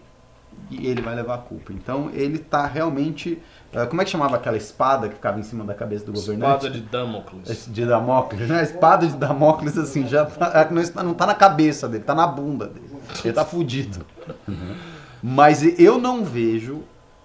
e 0.69 0.87
ele 0.87 1.01
vai 1.01 1.15
levar 1.15 1.35
a 1.35 1.39
culpa. 1.39 1.73
Então 1.73 2.09
ele 2.13 2.37
tá 2.37 2.65
realmente. 2.65 3.41
Ah, 3.73 3.85
como 3.85 4.01
é 4.01 4.05
que 4.05 4.11
chamava 4.11 4.35
aquela 4.35 4.57
espada 4.57 5.07
que 5.07 5.15
ficava 5.15 5.39
em 5.39 5.43
cima 5.43 5.63
da 5.63 5.75
cabeça 5.75 6.05
do 6.05 6.11
governante? 6.11 6.65
Espada 6.65 6.69
de 6.69 6.81
Damocles. 6.81 7.67
De 7.67 7.85
Damocles, 7.85 8.49
né? 8.49 8.59
A 8.59 8.63
espada 8.63 9.07
de 9.07 9.15
Damocles, 9.15 9.77
assim, 9.77 10.07
já 10.07 10.25
tá, 10.25 10.67
não, 10.71 10.81
está, 10.81 11.03
não 11.03 11.13
tá 11.13 11.27
na 11.27 11.35
cabeça 11.35 11.87
dele, 11.87 12.03
tá 12.03 12.15
na 12.15 12.25
bunda 12.25 12.67
dele. 12.67 12.89
Ele 13.23 13.33
tá 13.33 13.45
fudido. 13.45 14.05
Mas 15.21 15.61
eu 15.79 15.99
não 15.99 16.23
vejo 16.25 16.81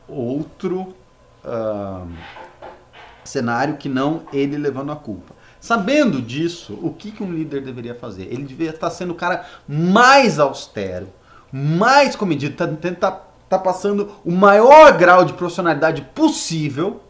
outro 0.06 0.94
ah, 1.42 2.04
cenário 3.24 3.76
que 3.76 3.88
não 3.88 4.22
ele 4.32 4.58
levando 4.58 4.92
a 4.92 4.96
culpa. 4.96 5.34
Sabendo 5.58 6.20
disso, 6.20 6.78
o 6.82 6.92
que, 6.92 7.10
que 7.10 7.22
um 7.22 7.32
líder 7.32 7.62
deveria 7.62 7.94
fazer? 7.94 8.24
Ele 8.24 8.44
deveria 8.44 8.74
estar 8.74 8.90
sendo 8.90 9.12
o 9.12 9.16
cara 9.16 9.46
mais 9.66 10.38
austero, 10.38 11.08
mais 11.50 12.14
comedido, 12.14 12.54
tá, 12.54 13.22
tá, 13.48 13.58
passando 13.58 14.10
o 14.24 14.32
maior 14.32 14.96
grau 14.96 15.24
de 15.24 15.32
profissionalidade 15.32 16.02
possível 16.14 17.00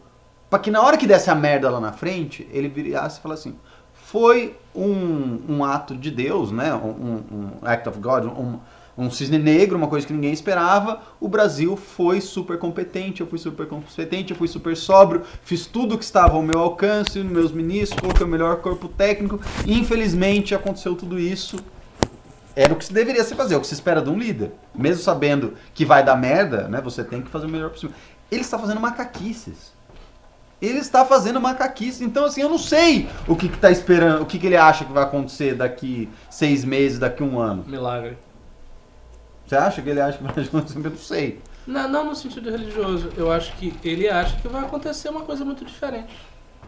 para 0.49 0.59
que 0.59 0.71
na 0.71 0.81
hora 0.81 0.97
que 0.97 1.07
desse 1.07 1.29
a 1.29 1.35
merda 1.35 1.69
lá 1.69 1.79
na 1.79 1.91
frente, 1.91 2.47
ele 2.51 2.69
virasse 2.69 3.19
e 3.19 3.21
falasse 3.21 3.49
assim: 3.49 3.57
foi 3.93 4.55
um, 4.73 5.39
um 5.49 5.63
ato 5.63 5.95
de 5.95 6.11
Deus, 6.11 6.51
né? 6.51 6.73
Um, 6.73 7.23
um- 7.31 7.51
act 7.63 7.89
of 7.89 7.99
God, 7.99 8.25
um, 8.25 8.59
um 8.97 9.09
cisne 9.11 9.37
negro, 9.37 9.77
uma 9.77 9.87
coisa 9.87 10.05
que 10.05 10.13
ninguém 10.13 10.31
esperava. 10.31 11.01
O 11.19 11.27
Brasil 11.27 11.75
foi 11.75 12.21
super 12.21 12.57
competente, 12.57 13.21
eu 13.21 13.27
fui 13.27 13.39
super 13.39 13.67
competente, 13.67 14.31
eu 14.31 14.37
fui 14.37 14.47
super 14.47 14.77
sóbrio, 14.77 15.23
fiz 15.43 15.65
tudo 15.65 15.97
que 15.97 16.03
estava 16.03 16.35
ao 16.35 16.43
meu 16.43 16.59
alcance, 16.59 17.19
meus 17.19 17.51
ministros, 17.51 17.99
coloquei 17.99 18.25
o 18.25 18.29
melhor 18.29 18.57
corpo 18.57 18.87
técnico. 18.87 19.39
Infelizmente 19.65 20.55
aconteceu 20.55 20.95
tudo 20.95 21.19
isso. 21.19 21.57
Era 22.55 22.73
o 22.73 22.77
que 22.77 22.85
se 22.85 22.93
deveria 22.93 23.23
se 23.23 23.35
fazer, 23.35 23.55
é 23.55 23.57
o 23.57 23.61
que 23.61 23.67
se 23.67 23.73
espera 23.73 24.01
de 24.01 24.09
um 24.09 24.17
líder. 24.17 24.51
Mesmo 24.73 25.03
sabendo 25.03 25.55
que 25.73 25.83
vai 25.83 26.03
dar 26.03 26.15
merda, 26.15 26.67
né? 26.69 26.79
Você 26.81 27.03
tem 27.03 27.21
que 27.21 27.29
fazer 27.29 27.47
o 27.47 27.49
melhor 27.49 27.69
possível. 27.69 27.95
Ele 28.31 28.41
está 28.41 28.57
fazendo 28.57 28.79
macaquices. 28.79 29.73
Ele 30.61 30.79
está 30.79 31.03
fazendo 31.03 31.41
macaquices. 31.41 32.01
Então, 32.01 32.25
assim, 32.25 32.41
eu 32.41 32.49
não 32.49 32.57
sei 32.57 33.09
o 33.27 33.35
que, 33.35 33.49
que 33.49 33.57
tá 33.57 33.69
esperando, 33.69 34.21
o 34.21 34.25
que, 34.25 34.39
que 34.39 34.47
ele 34.47 34.55
acha 34.55 34.85
que 34.85 34.93
vai 34.93 35.03
acontecer 35.03 35.53
daqui 35.53 36.09
seis 36.29 36.63
meses, 36.63 36.97
daqui 36.97 37.21
um 37.21 37.39
ano. 37.39 37.65
Milagre. 37.67 38.17
Você 39.45 39.55
acha 39.55 39.81
que 39.81 39.89
ele 39.89 39.99
acha 39.99 40.17
que 40.17 40.23
vai 40.23 40.31
acontecer? 40.31 40.77
Eu 40.77 40.89
não 40.89 40.97
sei. 40.97 41.41
Não, 41.67 41.89
não 41.89 42.05
no 42.05 42.15
sentido 42.15 42.49
religioso. 42.49 43.11
Eu 43.17 43.31
acho 43.31 43.53
que 43.57 43.73
ele 43.83 44.07
acha 44.07 44.37
que 44.37 44.47
vai 44.47 44.63
acontecer 44.63 45.09
uma 45.09 45.21
coisa 45.21 45.43
muito 45.43 45.65
diferente. 45.65 46.15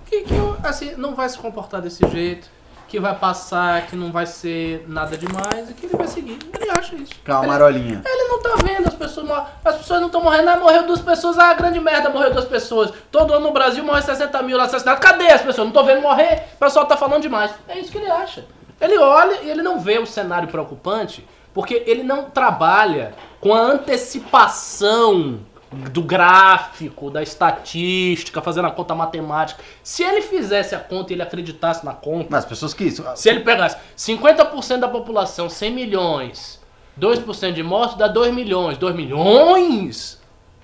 Que, 0.05 0.21
que 0.23 0.33
assim, 0.63 0.95
não 0.95 1.15
vai 1.15 1.27
se 1.29 1.37
comportar 1.37 1.81
desse 1.81 2.05
jeito, 2.09 2.49
que 2.87 2.99
vai 2.99 3.15
passar, 3.15 3.85
que 3.87 3.95
não 3.95 4.11
vai 4.11 4.25
ser 4.25 4.85
nada 4.87 5.17
demais 5.17 5.69
e 5.69 5.73
que 5.73 5.85
ele 5.85 5.95
vai 5.95 6.07
seguir. 6.07 6.39
Ele 6.59 6.71
acha 6.71 6.95
isso. 6.95 7.13
Calma, 7.23 7.43
ele, 7.43 7.51
Marolinha. 7.51 8.01
ele 8.05 8.27
não 8.29 8.41
tá 8.41 8.55
vendo 8.63 8.87
as 8.87 8.93
pessoas 8.93 9.29
As 9.65 9.75
pessoas 9.75 9.99
não 9.99 10.07
estão 10.07 10.21
morrendo. 10.21 10.49
Ah, 10.49 10.57
morreu 10.57 10.83
duas 10.83 11.01
pessoas. 11.01 11.37
Ah, 11.37 11.53
grande 11.53 11.79
merda, 11.79 12.09
morreu 12.09 12.31
duas 12.31 12.45
pessoas. 12.45 12.93
Todo 13.11 13.33
ano 13.33 13.47
no 13.47 13.53
Brasil 13.53 13.83
morre 13.83 14.01
60 14.01 14.41
mil 14.43 14.59
assassinados. 14.59 15.03
Cadê 15.03 15.27
as 15.27 15.41
pessoas? 15.41 15.67
Não 15.67 15.73
tô 15.73 15.83
vendo 15.83 16.01
morrer. 16.01 16.45
O 16.55 16.59
pessoal 16.59 16.85
tá 16.85 16.95
falando 16.95 17.21
demais. 17.21 17.51
É 17.67 17.77
isso 17.77 17.91
que 17.91 17.97
ele 17.97 18.09
acha. 18.09 18.45
Ele 18.79 18.97
olha 18.97 19.41
e 19.41 19.49
ele 19.49 19.61
não 19.61 19.79
vê 19.79 19.97
o 19.99 20.05
cenário 20.05 20.47
preocupante 20.47 21.27
porque 21.53 21.83
ele 21.87 22.03
não 22.03 22.25
trabalha 22.25 23.15
com 23.41 23.51
a 23.51 23.59
antecipação 23.59 25.39
do 25.71 26.01
gráfico, 26.01 27.09
da 27.11 27.21
estatística, 27.21 28.41
fazendo 28.41 28.67
a 28.67 28.71
conta 28.71 28.95
matemática. 28.95 29.61
Se 29.83 30.01
ele 30.03 30.21
fizesse 30.21 30.73
a 30.73 30.79
conta 30.79 31.11
e 31.11 31.15
ele 31.15 31.21
acreditasse 31.23 31.85
na 31.85 31.93
conta, 31.93 32.27
Mas 32.29 32.43
as 32.43 32.49
pessoas 32.49 32.73
que 32.73 32.85
isso. 32.85 33.03
se 33.15 33.29
ele 33.29 33.41
pegasse 33.41 33.77
50% 33.97 34.79
da 34.79 34.87
população, 34.87 35.49
100 35.49 35.71
milhões, 35.73 36.59
2% 36.99 37.53
de 37.53 37.63
mortos 37.63 37.97
dá 37.97 38.07
2 38.07 38.33
milhões. 38.33 38.77
2 38.77 38.95
milhões? 38.95 40.21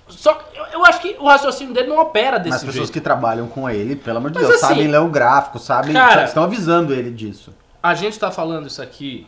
Só 0.08 0.34
que 0.36 0.58
eu, 0.74 0.86
acho 0.86 0.99
que 1.01 1.16
o 1.20 1.26
raciocínio 1.28 1.74
dele 1.74 1.88
não 1.88 1.97
opera 1.99 2.38
Mas 2.38 2.43
desse 2.43 2.56
as 2.58 2.62
pessoas 2.64 2.76
jeito. 2.88 2.91
que 2.93 3.01
trabalham 3.01 3.47
com 3.47 3.70
ele, 3.70 3.95
pelo 3.95 4.18
amor 4.18 4.32
de 4.32 4.38
Mas 4.39 4.47
Deus, 4.47 4.64
assim, 4.64 4.74
sabem 4.74 4.88
ler 4.88 4.99
o 4.99 5.08
gráfico, 5.10 5.60
sabem. 5.60 5.93
cara- 5.93 6.26
estão 6.26 6.43
avisando 6.43 6.93
ele 6.93 7.10
disso. 7.10 7.54
A 7.82 7.93
gente 7.93 8.18
tá 8.20 8.30
falando 8.32 8.68
isso 8.68 8.82
aqui 8.82 9.28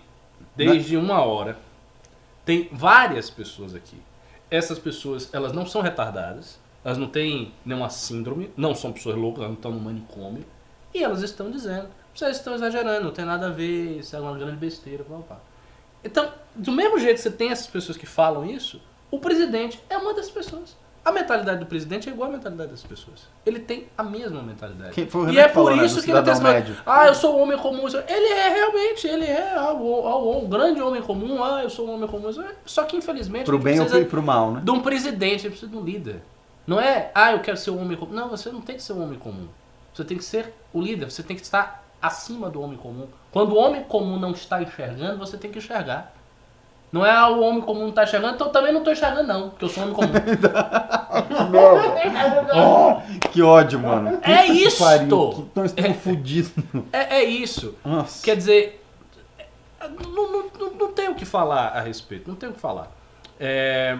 desde 0.55 0.95
uma 0.97 1.21
hora. 1.23 1.57
Tem 2.45 2.69
várias 2.71 3.29
pessoas 3.29 3.73
aqui. 3.73 3.97
Essas 4.49 4.79
pessoas, 4.79 5.29
elas 5.33 5.53
não 5.53 5.65
são 5.65 5.81
retardadas. 5.81 6.59
Elas 6.83 6.97
não 6.97 7.07
têm 7.07 7.53
nenhuma 7.65 7.89
síndrome. 7.89 8.51
Não 8.55 8.75
são 8.75 8.91
pessoas 8.91 9.15
loucas, 9.15 9.39
elas 9.39 9.49
não 9.49 9.55
estão 9.55 9.71
no 9.71 9.79
manicômio. 9.79 10.45
E 10.93 11.03
elas 11.03 11.21
estão 11.21 11.49
dizendo. 11.51 11.89
Vocês 12.13 12.37
estão 12.37 12.55
exagerando, 12.55 13.03
não 13.03 13.11
tem 13.11 13.25
nada 13.25 13.47
a 13.47 13.49
ver, 13.49 13.99
isso 13.99 14.15
é 14.15 14.19
uma 14.19 14.37
grande 14.37 14.55
besteira. 14.55 15.05
Então, 16.01 16.31
do 16.55 16.71
mesmo 16.71 16.97
jeito 16.97 17.17
que 17.17 17.23
você 17.23 17.31
tem 17.31 17.49
essas 17.49 17.67
pessoas 17.67 17.97
que 17.97 18.05
falam 18.05 18.45
isso, 18.45 18.81
o 19.11 19.19
presidente 19.19 19.81
é 19.89 19.97
uma 19.97 20.13
dessas 20.13 20.31
pessoas. 20.31 20.77
A 21.05 21.11
mentalidade 21.11 21.59
do 21.59 21.67
presidente 21.67 22.09
é 22.09 22.11
igual 22.11 22.29
à 22.29 22.31
mentalidade 22.33 22.71
das 22.71 22.81
pessoas. 22.81 23.27
Ele 23.45 23.59
tem 23.59 23.87
a 23.95 24.01
mesma 24.01 24.41
mentalidade. 24.41 24.99
E 25.31 25.37
é 25.37 25.47
por 25.47 25.75
né, 25.75 25.85
isso 25.85 26.01
que 26.01 26.09
ele 26.09 26.21
tem 26.23 26.41
médio. 26.41 26.75
Ah, 26.83 27.05
eu 27.05 27.13
sou 27.13 27.37
um 27.37 27.43
homem 27.43 27.59
comum. 27.59 27.85
Ele 27.87 28.33
é 28.33 28.49
realmente, 28.49 29.07
ele 29.07 29.25
é 29.25 29.53
ah, 29.55 29.71
o, 29.71 30.39
um 30.43 30.49
grande 30.49 30.81
homem 30.81 31.03
comum. 31.03 31.43
Ah, 31.43 31.61
eu 31.61 31.69
sou 31.69 31.87
um 31.87 31.93
homem 31.93 32.09
comum. 32.09 32.31
Só 32.65 32.85
que 32.85 32.97
infelizmente 32.97 33.45
Pro 33.45 33.59
bem 33.59 33.79
ou 33.79 34.05
pro 34.05 34.23
mal, 34.23 34.53
né? 34.53 34.61
de 34.63 34.71
um 34.71 34.79
presidente, 34.79 35.43
ele 35.45 35.49
precisa 35.49 35.69
de 35.69 35.77
um 35.77 35.83
líder. 35.83 36.23
Não 36.65 36.79
é, 36.79 37.11
ah, 37.13 37.33
eu 37.33 37.39
quero 37.39 37.57
ser 37.57 37.69
um 37.69 37.79
homem 37.79 37.95
comum. 37.95 38.11
Não, 38.11 38.27
você 38.27 38.49
não 38.49 38.61
tem 38.61 38.75
que 38.75 38.81
ser 38.81 38.93
um 38.93 39.03
homem 39.03 39.19
comum. 39.19 39.47
Você 39.93 40.03
tem 40.03 40.17
que 40.17 40.25
ser 40.25 40.55
o 40.73 40.81
líder, 40.81 41.11
você 41.11 41.21
tem 41.21 41.35
que 41.35 41.43
estar 41.43 41.85
acima 42.01 42.49
do 42.49 42.59
homem 42.59 42.77
comum. 42.77 43.07
Quando 43.31 43.53
o 43.53 43.57
homem 43.57 43.83
comum 43.83 44.19
não 44.19 44.31
está 44.31 44.59
enxergando, 44.59 45.19
você 45.19 45.37
tem 45.37 45.51
que 45.51 45.59
enxergar. 45.59 46.14
Não 46.91 47.05
é 47.05 47.29
o 47.29 47.41
homem 47.41 47.61
comum 47.61 47.85
não 47.85 47.91
tá 47.91 48.03
enxergando, 48.03 48.35
então 48.35 48.47
eu 48.47 48.53
também 48.53 48.71
não 48.71 48.83
tô 48.83 48.91
enxergando, 48.91 49.27
não, 49.27 49.49
porque 49.49 49.65
eu 49.65 49.69
sou 49.69 49.83
homem 49.83 49.95
comum. 49.95 50.07
Que 53.31 53.41
ódio, 53.41 53.79
mano. 53.79 54.19
É 54.21 54.47
isto! 54.47 54.79
pariu, 54.79 55.49
que 55.53 55.65
estamos 55.65 55.97
fodidos. 56.01 56.51
É, 56.93 57.17
é 57.17 57.23
isso. 57.23 57.75
Nossa. 57.83 58.23
Quer 58.23 58.37
dizer, 58.37 58.85
não, 60.07 60.31
não, 60.31 60.45
não, 60.59 60.71
não 60.71 60.93
tem 60.93 61.09
o 61.09 61.15
que 61.15 61.25
falar 61.25 61.69
a 61.69 61.81
respeito, 61.81 62.29
não 62.29 62.35
tem 62.35 62.49
o 62.49 62.53
que 62.53 62.59
falar. 62.59 62.91
É, 63.39 63.97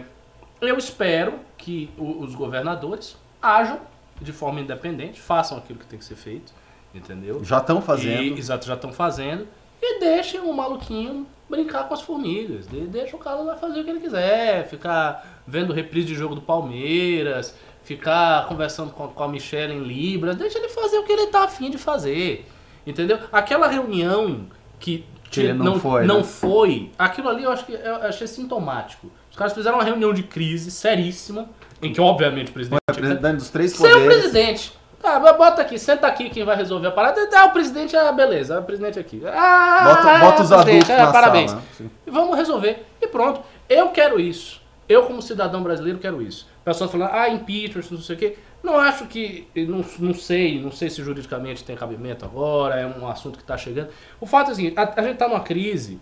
eu 0.62 0.78
espero 0.78 1.40
que 1.58 1.90
os 1.98 2.34
governadores 2.34 3.18
ajam 3.42 3.80
de 4.22 4.32
forma 4.32 4.62
independente, 4.62 5.20
façam 5.20 5.58
aquilo 5.58 5.80
que 5.80 5.86
tem 5.86 6.00
que 6.00 6.06
ser 6.06 6.16
feito, 6.16 6.54
entendeu? 6.94 7.44
Já 7.44 7.58
estão 7.58 7.82
fazendo. 7.82 8.22
E, 8.22 8.40
exato, 8.40 8.66
já 8.66 8.76
estão 8.76 8.94
fazendo. 8.94 9.48
E 9.88 10.00
deixem 10.00 10.40
o 10.40 10.52
maluquinho 10.52 11.28
brincar 11.50 11.88
com 11.88 11.94
as 11.94 12.02
formigas. 12.02 12.66
De- 12.68 12.88
Deixa 12.88 13.16
o 13.16 13.20
cara 13.20 13.38
lá 13.38 13.56
fazer 13.56 13.82
o 13.82 13.84
que 13.84 13.90
ele 13.92 14.00
quiser. 14.00 14.68
Ficar 14.68 15.42
vendo 15.46 15.72
reprise 15.74 16.08
de 16.08 16.16
jogo 16.16 16.34
do 16.36 16.42
Palmeiras. 16.42 17.56
Ficar 17.84 18.48
conversando 18.48 18.92
com, 18.92 19.08
com 19.08 19.24
a 19.24 19.28
Michelle 19.28 19.74
em 19.74 19.84
Libras. 19.84 20.36
Deixa 20.36 20.58
ele 20.58 20.70
fazer 20.70 20.98
o 20.98 21.04
que 21.04 21.12
ele 21.14 21.28
tá 21.28 21.44
afim 21.44 21.70
de 21.70 21.78
fazer. 21.78 22.48
Entendeu? 22.86 23.20
Aquela 23.32 23.68
reunião 23.68 24.48
que, 24.80 25.06
ele 25.38 25.54
não 25.54 25.80
foi, 25.80 26.06
não 26.06 26.18
né? 26.18 26.24
foi, 26.24 26.92
aquilo 26.98 27.28
ali 27.30 27.44
eu 27.44 27.52
acho 27.52 27.66
que 27.66 27.74
eu 27.74 27.96
achei 27.98 28.26
sintomático. 28.28 29.12
Os 29.30 29.36
caras 29.36 29.54
fizeram 29.54 29.78
uma 29.78 29.84
reunião 29.84 30.14
de 30.14 30.24
crise 30.24 30.72
seríssima, 30.72 31.50
em 31.82 31.92
que 31.92 32.00
obviamente 32.00 32.52
o 32.52 32.54
presidente 32.54 32.80
Foi 32.88 32.96
representante 32.96 33.36
dos 33.38 33.50
três 33.50 33.72
Ser 33.74 33.88
o 33.88 33.90
poderes. 34.00 34.18
presidente. 34.18 34.74
Mas 35.20 35.38
bota 35.38 35.62
aqui, 35.62 35.78
senta 35.78 36.08
aqui 36.08 36.30
quem 36.30 36.44
vai 36.44 36.56
resolver 36.56 36.88
a 36.88 36.92
parada. 36.92 37.30
Ah, 37.34 37.46
o 37.46 37.52
presidente, 37.52 37.96
ah, 37.96 38.12
beleza, 38.12 38.60
o 38.60 38.64
presidente 38.64 39.00
aqui. 39.00 39.22
Ah, 39.26 39.84
Bota, 39.96 40.20
bota 40.20 40.42
os 40.44 40.52
adultos 40.52 40.90
é, 40.90 40.98
na 40.98 41.12
parabéns. 41.12 41.52
sala. 41.52 41.64
E 42.06 42.12
vamos 42.12 42.36
resolver. 42.36 42.86
E 43.02 43.08
pronto. 43.08 43.42
Eu 43.70 43.90
quero 43.90 44.20
isso. 44.20 44.62
Eu, 44.88 45.04
como 45.04 45.22
cidadão 45.22 45.64
brasileiro, 45.64 46.00
quero 46.00 46.22
isso. 46.22 46.48
Pessoas 46.64 46.92
falando, 46.92 47.12
ah, 47.14 47.30
impeachment, 47.30 47.84
não 47.92 48.00
sei 48.02 48.16
o 48.16 48.20
quê. 48.20 48.38
Não 48.64 48.80
acho 48.80 49.06
que. 49.06 49.48
Não, 49.56 49.86
não 50.00 50.14
sei, 50.14 50.60
não 50.60 50.72
sei 50.72 50.90
se 50.90 51.04
juridicamente 51.04 51.64
tem 51.64 51.76
cabimento 51.76 52.26
agora, 52.26 52.76
é 52.76 52.86
um 52.86 53.08
assunto 53.08 53.38
que 53.38 53.44
está 53.44 53.56
chegando. 53.58 53.90
O 54.20 54.26
fato 54.26 54.50
é 54.50 54.54
o 54.54 54.56
seguinte: 54.56 54.78
a, 54.80 54.82
a 54.96 55.02
gente 55.04 55.14
está 55.14 55.28
numa 55.28 55.42
crise. 55.42 56.00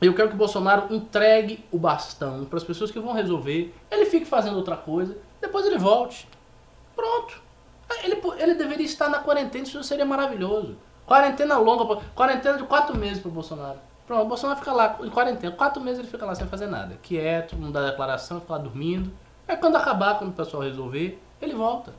Eu 0.00 0.14
quero 0.14 0.28
que 0.28 0.34
o 0.34 0.38
Bolsonaro 0.38 0.92
entregue 0.94 1.64
o 1.70 1.78
bastão 1.78 2.44
para 2.44 2.56
as 2.56 2.64
pessoas 2.64 2.90
que 2.90 2.98
vão 2.98 3.12
resolver. 3.12 3.72
Ele 3.90 4.06
fique 4.06 4.24
fazendo 4.26 4.56
outra 4.56 4.76
coisa, 4.76 5.16
depois 5.40 5.66
ele 5.66 5.78
volte. 5.78 6.28
Pronto. 6.94 7.41
Ele, 8.02 8.20
ele 8.38 8.54
deveria 8.54 8.86
estar 8.86 9.08
na 9.08 9.18
quarentena, 9.18 9.64
isso 9.64 9.82
seria 9.84 10.04
maravilhoso. 10.04 10.76
Quarentena 11.06 11.58
longa, 11.58 12.00
quarentena 12.14 12.58
de 12.58 12.64
quatro 12.64 12.96
meses 12.96 13.20
pro 13.20 13.30
Bolsonaro. 13.30 13.78
Pronto, 14.06 14.22
o 14.22 14.28
Bolsonaro 14.28 14.58
fica 14.58 14.72
lá 14.72 14.98
em 15.02 15.10
quarentena. 15.10 15.54
Quatro 15.54 15.82
meses 15.82 16.00
ele 16.00 16.08
fica 16.08 16.24
lá 16.24 16.34
sem 16.34 16.46
fazer 16.46 16.66
nada. 16.66 16.98
Quieto, 17.02 17.56
não 17.56 17.70
dá 17.70 17.90
declaração, 17.90 18.40
fica 18.40 18.52
lá 18.52 18.58
dormindo. 18.58 19.12
Aí 19.46 19.56
quando 19.56 19.76
acabar, 19.76 20.18
quando 20.18 20.30
o 20.30 20.34
pessoal 20.34 20.62
resolver, 20.62 21.20
ele 21.40 21.54
volta. 21.54 21.94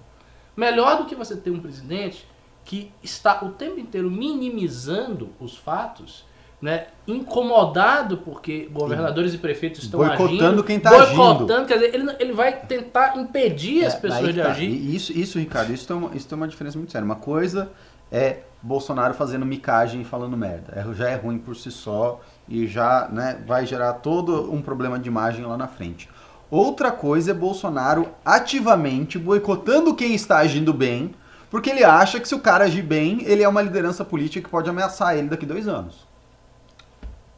Melhor 0.55 0.97
do 0.97 1.05
que 1.05 1.15
você 1.15 1.35
ter 1.35 1.51
um 1.51 1.59
presidente 1.59 2.27
que 2.63 2.91
está 3.01 3.43
o 3.43 3.51
tempo 3.51 3.79
inteiro 3.79 4.09
minimizando 4.09 5.33
os 5.39 5.57
fatos, 5.57 6.25
né? 6.63 6.85
incomodado 7.05 8.19
porque 8.19 8.69
governadores 8.71 9.33
e 9.33 9.37
prefeitos 9.37 9.83
estão 9.83 9.99
Boicotando 9.99 10.43
agindo, 10.45 10.63
quem 10.63 10.79
tá 10.79 10.91
boicotando, 10.91 11.67
quer 11.67 11.73
dizer, 11.73 11.93
ele, 11.93 12.09
ele 12.17 12.31
vai 12.31 12.53
tentar 12.53 13.17
impedir 13.17 13.85
as 13.85 13.95
É, 13.95 13.97
pessoas 13.97 14.23
aí 14.23 14.33
de 14.33 14.41
tá. 14.41 14.49
agir. 14.49 14.69
E 14.69 14.95
Isso, 14.95 15.11
isso, 15.11 15.37
Ricardo, 15.37 15.73
isso 15.73 15.85
tem, 15.85 15.97
uma, 15.97 16.15
isso 16.15 16.25
tem 16.25 16.37
uma 16.37 16.47
diferença 16.47 16.77
muito 16.77 16.93
séria. 16.93 17.03
Uma 17.03 17.17
coisa 17.17 17.69
é 18.09 18.37
Bolsonaro 18.61 19.13
fazendo 19.13 19.45
micagem 19.45 20.03
e 20.03 20.05
falando 20.05 20.37
merda. 20.37 20.71
É, 20.73 20.93
já 20.93 21.09
é 21.09 21.15
ruim 21.15 21.37
por 21.37 21.53
si 21.53 21.69
só 21.69 22.21
e 22.47 22.65
já 22.65 23.09
né, 23.11 23.43
vai 23.45 23.65
gerar 23.65 23.95
todo 23.95 24.49
um 24.49 24.61
problema 24.61 24.97
de 24.97 25.09
imagem 25.09 25.45
lá 25.45 25.57
na 25.57 25.67
frente. 25.67 26.09
Outra 26.49 26.93
coisa 26.93 27.31
é 27.31 27.33
Bolsonaro 27.33 28.07
ativamente 28.23 29.19
boicotando 29.19 29.93
quem 29.93 30.15
está 30.15 30.37
agindo 30.37 30.73
bem, 30.73 31.13
porque 31.49 31.69
ele 31.69 31.83
acha 31.83 32.21
que 32.21 32.27
se 32.27 32.35
o 32.35 32.39
cara 32.39 32.63
agir 32.63 32.83
bem, 32.83 33.21
ele 33.25 33.43
é 33.43 33.49
uma 33.49 33.61
liderança 33.61 34.05
política 34.05 34.45
que 34.45 34.49
pode 34.49 34.69
ameaçar 34.69 35.17
ele 35.17 35.27
daqui 35.27 35.45
dois 35.45 35.67
anos. 35.67 36.12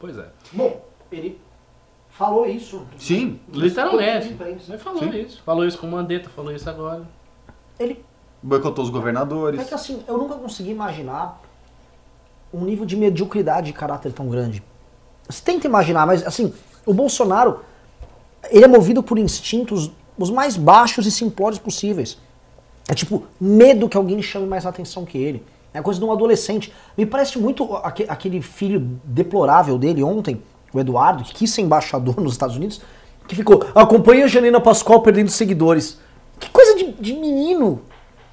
Pois 0.06 0.18
é. 0.18 0.28
Bom, 0.52 0.80
ele 1.10 1.40
falou 2.10 2.46
isso. 2.46 2.86
Sim, 2.96 3.40
Literalmente. 3.52 4.36
Ele 4.68 4.78
falou 4.78 5.02
Sim. 5.02 5.10
isso. 5.18 5.42
Falou 5.42 5.66
isso 5.66 5.76
com 5.78 5.88
o 5.88 5.90
Mandetta, 5.90 6.28
falou 6.28 6.52
isso 6.52 6.70
agora. 6.70 7.02
Ele 7.76 8.04
boicotou 8.40 8.84
os 8.84 8.90
governadores. 8.90 9.60
É 9.60 9.64
que 9.64 9.74
assim, 9.74 10.04
eu 10.06 10.16
nunca 10.16 10.36
consegui 10.36 10.70
imaginar 10.70 11.42
um 12.54 12.64
nível 12.64 12.86
de 12.86 12.96
mediocridade 12.96 13.66
de 13.66 13.72
caráter 13.72 14.12
tão 14.12 14.28
grande. 14.28 14.62
Você 15.28 15.42
tenta 15.42 15.66
imaginar, 15.66 16.06
mas 16.06 16.24
assim, 16.24 16.54
o 16.86 16.94
Bolsonaro, 16.94 17.64
ele 18.48 18.64
é 18.64 18.68
movido 18.68 19.02
por 19.02 19.18
instintos 19.18 19.90
os 20.16 20.30
mais 20.30 20.56
baixos 20.56 21.04
e 21.04 21.10
simplórios 21.10 21.58
possíveis. 21.58 22.16
É 22.88 22.94
tipo, 22.94 23.26
medo 23.40 23.88
que 23.88 23.96
alguém 23.96 24.22
chame 24.22 24.46
mais 24.46 24.64
atenção 24.66 25.04
que 25.04 25.18
ele. 25.18 25.44
É 25.76 25.80
a 25.80 25.82
coisa 25.82 26.00
de 26.00 26.06
um 26.06 26.10
adolescente. 26.12 26.72
Me 26.96 27.04
parece 27.04 27.38
muito 27.38 27.74
aque- 27.76 28.06
aquele 28.08 28.40
filho 28.40 28.98
deplorável 29.04 29.78
dele 29.78 30.02
ontem, 30.02 30.40
o 30.72 30.80
Eduardo, 30.80 31.22
que 31.22 31.34
quis 31.34 31.50
ser 31.50 31.60
embaixador 31.62 32.16
nos 32.20 32.32
Estados 32.32 32.56
Unidos, 32.56 32.80
que 33.28 33.34
ficou, 33.34 33.62
acompanha 33.74 34.24
a 34.24 34.28
Janina 34.28 34.60
Pascoal 34.60 35.02
perdendo 35.02 35.30
seguidores. 35.30 35.98
Que 36.40 36.48
coisa 36.50 36.76
de, 36.76 36.92
de 36.92 37.12
menino. 37.12 37.82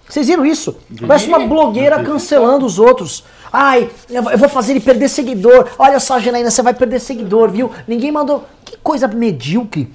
Vocês 0.08 0.28
viram 0.28 0.46
isso? 0.46 0.76
Parece 1.08 1.28
uma 1.28 1.40
blogueira 1.48 2.04
cancelando 2.04 2.66
os 2.66 2.78
outros. 2.80 3.24
Ai, 3.52 3.90
eu 4.10 4.22
vou- 4.24 4.32
eu 4.32 4.38
vou 4.38 4.50
fazer 4.50 4.74
ele 4.74 4.80
perder 4.82 5.10
seguidor. 5.10 5.70
Olha 5.80 6.00
só, 6.00 6.20
Janaína, 6.20 6.50
você 6.52 6.62
vai 6.62 6.74
perder 6.74 7.00
seguidor, 7.00 7.50
viu? 7.50 7.72
Ninguém 7.88 8.12
mandou. 8.12 8.44
Que 8.66 8.78
coisa 8.78 9.08
medíocre. 9.08 9.92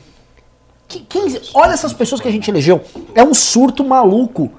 Que- 0.87 1.01
quem- 1.01 1.39
olha 1.55 1.73
essas 1.73 1.93
pessoas 1.93 2.21
que 2.21 2.29
a 2.29 2.31
gente 2.31 2.51
elegeu. 2.51 2.81
É 3.15 3.23
um 3.23 3.35
surto 3.35 3.85
maluco. 3.85 4.51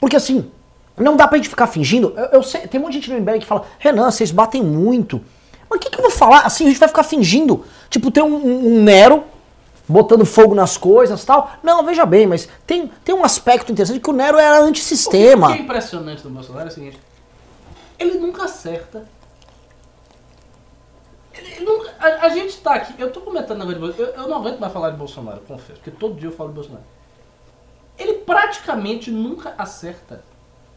Porque 0.00 0.16
assim, 0.16 0.46
não 0.96 1.16
dá 1.16 1.26
pra 1.28 1.38
gente 1.38 1.48
ficar 1.48 1.66
fingindo. 1.66 2.12
Eu, 2.16 2.24
eu 2.26 2.42
sei, 2.42 2.66
tem 2.68 2.80
um 2.80 2.84
monte 2.84 2.94
de 2.94 2.98
gente 3.00 3.10
no 3.10 3.20
MBL 3.20 3.38
que 3.38 3.46
fala, 3.46 3.64
Renan, 3.78 4.10
vocês 4.10 4.30
batem 4.30 4.62
muito. 4.62 5.22
Mas 5.68 5.76
o 5.76 5.80
que, 5.80 5.88
que 5.90 5.98
eu 5.98 6.02
vou 6.02 6.10
falar? 6.10 6.40
Assim, 6.40 6.64
a 6.64 6.68
gente 6.68 6.78
vai 6.80 6.88
ficar 6.88 7.02
fingindo. 7.04 7.64
Tipo, 7.88 8.10
tem 8.10 8.22
um, 8.22 8.34
um- 8.76 8.82
Nero 8.82 9.24
botando 9.88 10.24
fogo 10.24 10.54
nas 10.54 10.76
coisas 10.76 11.24
tal. 11.24 11.50
Não, 11.62 11.84
veja 11.84 12.04
bem, 12.06 12.26
mas 12.26 12.48
tem, 12.66 12.90
tem 13.04 13.14
um 13.14 13.24
aspecto 13.24 13.70
interessante 13.72 14.00
que 14.00 14.10
o 14.10 14.12
Nero 14.12 14.38
era 14.38 14.60
O 14.62 14.64
antissistema. 14.66 15.48
que 15.52 15.58
é 15.58 15.62
impressionante 15.62 16.22
do 16.22 16.30
Bolsonaro 16.30 16.66
é 16.68 16.70
o 16.70 16.74
seguinte: 16.74 16.98
ele 17.98 18.18
nunca 18.18 18.44
acerta. 18.44 19.04
Ele, 21.32 21.46
ele 21.54 21.64
nunca, 21.64 21.94
a, 21.98 22.26
a 22.26 22.28
gente 22.30 22.58
tá 22.58 22.74
aqui, 22.74 22.94
eu 22.98 23.10
tô 23.12 23.20
comentando 23.20 23.62
agora 23.62 23.74
de 23.74 23.80
Bolsonaro, 23.80 24.12
eu, 24.16 24.22
eu 24.24 24.28
não 24.28 24.38
aguento 24.38 24.58
mais 24.58 24.72
falar 24.72 24.90
de 24.90 24.96
Bolsonaro, 24.96 25.40
confesso, 25.46 25.74
porque 25.80 25.90
todo 25.92 26.14
dia 26.18 26.28
eu 26.28 26.32
falo 26.32 26.48
de 26.50 26.56
Bolsonaro. 26.56 26.84
Ele 27.96 28.14
praticamente 28.14 29.10
nunca 29.10 29.54
acerta. 29.56 30.22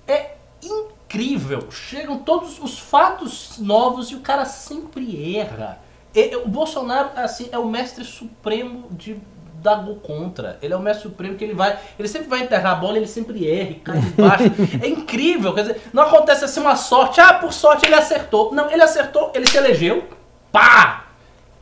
É 0.08 0.36
incrível. 0.62 1.70
Chegam 1.72 2.18
todos 2.20 2.60
os 2.60 2.80
fatos 2.80 3.58
novos 3.60 4.10
e 4.12 4.16
o 4.16 4.20
cara 4.22 4.46
sempre 4.46 5.38
erra. 5.38 5.80
E- 6.16 6.36
o 6.36 6.48
Bolsonaro, 6.48 7.12
assim, 7.16 7.50
é 7.52 7.58
o 7.58 7.66
mestre 7.66 8.04
supremo 8.04 8.88
de 8.92 9.20
dar 9.62 9.76
gol 9.76 9.96
contra. 9.96 10.58
Ele 10.62 10.74
é 10.74 10.78
o 10.78 10.82
mestre 10.82 11.04
supremo 11.10 11.36
que 11.38 11.44
ele 11.44 11.54
vai. 11.54 11.80
Ele 11.98 12.08
sempre 12.08 12.28
vai 12.28 12.42
enterrar 12.42 12.74
a 12.74 12.76
bola, 12.76 12.98
ele 12.98 13.08
sempre 13.08 13.48
erra, 13.50 13.76
cai 13.84 13.98
de 14.00 14.10
baixo. 14.12 14.44
é 14.84 14.88
incrível. 14.88 15.54
Quer 15.54 15.62
dizer, 15.62 15.82
não 15.94 16.04
acontece 16.04 16.44
assim 16.46 16.60
uma 16.60 16.76
sorte. 16.76 17.22
Ah, 17.22 17.34
por 17.36 17.54
sorte 17.54 17.86
ele 17.86 17.96
acertou. 17.96 18.54
Não, 18.54 18.70
ele 18.70 18.82
acertou, 18.84 19.32
ele 19.34 19.48
se 19.48 19.58
elegeu. 19.58 20.08
Pá! 20.52 21.08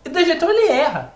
E 0.03 0.09
de 0.09 0.25
jeito 0.25 0.43
ele 0.45 0.71
erra 0.71 1.13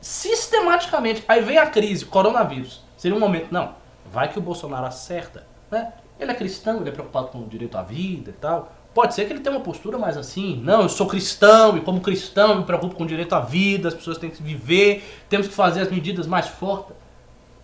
sistematicamente. 0.00 1.22
Aí 1.28 1.40
vem 1.40 1.58
a 1.58 1.66
crise, 1.66 2.04
coronavírus. 2.04 2.82
Seria 2.96 3.16
um 3.16 3.20
momento, 3.20 3.48
não, 3.50 3.74
vai 4.12 4.28
que 4.28 4.38
o 4.38 4.42
Bolsonaro 4.42 4.86
acerta, 4.86 5.46
né? 5.70 5.92
Ele 6.20 6.30
é 6.30 6.34
cristão, 6.34 6.80
ele 6.80 6.90
é 6.90 6.92
preocupado 6.92 7.28
com 7.28 7.38
o 7.38 7.46
direito 7.46 7.78
à 7.78 7.82
vida 7.82 8.30
e 8.30 8.34
tal. 8.34 8.72
Pode 8.92 9.14
ser 9.14 9.24
que 9.24 9.32
ele 9.32 9.40
tenha 9.40 9.56
uma 9.56 9.62
postura 9.62 9.96
mais 9.96 10.16
assim, 10.16 10.60
não, 10.64 10.82
eu 10.82 10.88
sou 10.88 11.06
cristão 11.06 11.76
e 11.76 11.80
como 11.80 12.00
cristão 12.00 12.56
me 12.56 12.64
preocupo 12.64 12.96
com 12.96 13.04
o 13.04 13.06
direito 13.06 13.34
à 13.34 13.40
vida, 13.40 13.88
as 13.88 13.94
pessoas 13.94 14.18
têm 14.18 14.30
que 14.30 14.42
viver, 14.42 15.04
temos 15.28 15.46
que 15.46 15.54
fazer 15.54 15.80
as 15.82 15.90
medidas 15.90 16.26
mais 16.26 16.48
fortes. 16.48 16.96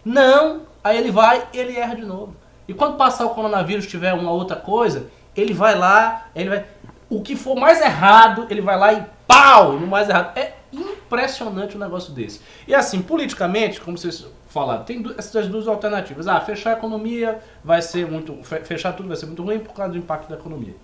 Não, 0.04 0.62
aí 0.84 0.96
ele 0.96 1.10
vai 1.10 1.48
e 1.52 1.58
ele 1.58 1.76
erra 1.76 1.96
de 1.96 2.04
novo. 2.04 2.36
E 2.68 2.72
quando 2.72 2.96
passar 2.96 3.26
o 3.26 3.30
coronavírus 3.30 3.86
tiver 3.86 4.14
uma 4.14 4.30
outra 4.30 4.56
coisa, 4.56 5.10
ele 5.36 5.52
vai 5.52 5.76
lá, 5.76 6.28
ele 6.34 6.48
vai. 6.48 6.64
O 7.10 7.20
que 7.22 7.36
for 7.36 7.56
mais 7.56 7.80
errado, 7.80 8.46
ele 8.48 8.60
vai 8.60 8.78
lá 8.78 8.92
e 8.92 9.04
pau! 9.26 9.74
No 9.74 9.86
mais 9.86 10.08
errado. 10.08 10.36
É 10.36 10.54
impressionante 10.72 11.76
um 11.76 11.80
negócio 11.80 12.12
desse. 12.12 12.40
E 12.66 12.74
assim, 12.74 13.02
politicamente, 13.02 13.80
como 13.80 13.98
vocês 13.98 14.26
falaram, 14.60 14.84
tem 14.84 15.04
essas 15.18 15.46
duas 15.48 15.68
alternativas. 15.68 16.26
Ah, 16.26 16.40
fechar 16.40 16.70
a 16.70 16.78
economia 16.78 17.40
vai 17.64 17.80
ser 17.82 18.10
muito. 18.10 18.34
fe- 18.42 18.64
Fechar 18.64 18.92
tudo 18.92 19.08
vai 19.08 19.16
ser 19.16 19.26
muito 19.26 19.42
ruim 19.42 19.58
por 19.58 19.72
causa 19.72 19.92
do 19.92 19.98
impacto 19.98 20.28
da 20.28 20.36
economia. 20.36 20.74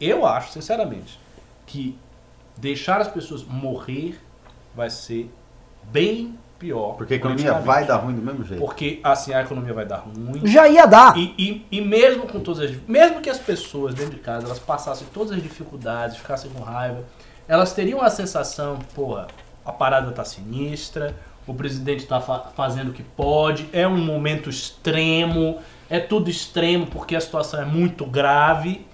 Eu 0.00 0.26
acho, 0.26 0.52
sinceramente, 0.52 1.20
que 1.66 1.96
deixar 2.56 3.00
as 3.00 3.08
pessoas 3.08 3.44
morrer 3.44 4.18
vai 4.74 4.88
ser 4.90 5.30
bem 5.84 6.38
pior. 6.58 6.94
Porque 6.96 7.14
a 7.14 7.16
economia 7.16 7.52
vai 7.54 7.84
dar 7.86 7.96
ruim 7.96 8.14
do 8.14 8.22
mesmo 8.22 8.44
jeito. 8.44 8.60
Porque 8.60 9.00
assim 9.02 9.32
a 9.32 9.40
economia 9.42 9.72
vai 9.72 9.84
dar 9.86 9.96
ruim. 9.98 10.40
Já 10.46 10.68
ia 10.68 10.86
dar. 10.86 11.16
E, 11.16 11.34
e, 11.38 11.66
e 11.78 11.80
mesmo 11.80 12.26
com 12.26 12.40
todas 12.40 12.60
as. 12.70 12.76
Mesmo 12.88 13.20
que 13.20 13.30
as 13.30 13.38
pessoas 13.38 13.94
dentro 13.94 14.12
de 14.14 14.20
casa 14.20 14.46
elas 14.46 14.58
passassem 14.58 15.06
todas 15.12 15.32
as 15.32 15.42
dificuldades, 15.42 16.16
ficassem 16.18 16.50
com 16.50 16.62
raiva, 16.62 17.04
elas 17.48 17.72
teriam 17.72 18.00
a 18.00 18.10
sensação, 18.10 18.78
porra, 18.94 19.26
a 19.64 19.72
parada 19.72 20.10
tá 20.12 20.24
sinistra, 20.24 21.14
o 21.50 21.54
presidente 21.54 22.06
tá 22.06 22.20
fa 22.20 22.38
fazendo 22.54 22.90
o 22.90 22.92
que 22.92 23.02
pode, 23.02 23.68
é 23.72 23.86
um 23.86 23.98
momento 23.98 24.48
extremo, 24.48 25.58
é 25.88 25.98
tudo 25.98 26.30
extremo 26.30 26.86
porque 26.86 27.16
a 27.16 27.20
situação 27.20 27.60
é 27.60 27.64
muito 27.64 28.06
grave 28.06 28.86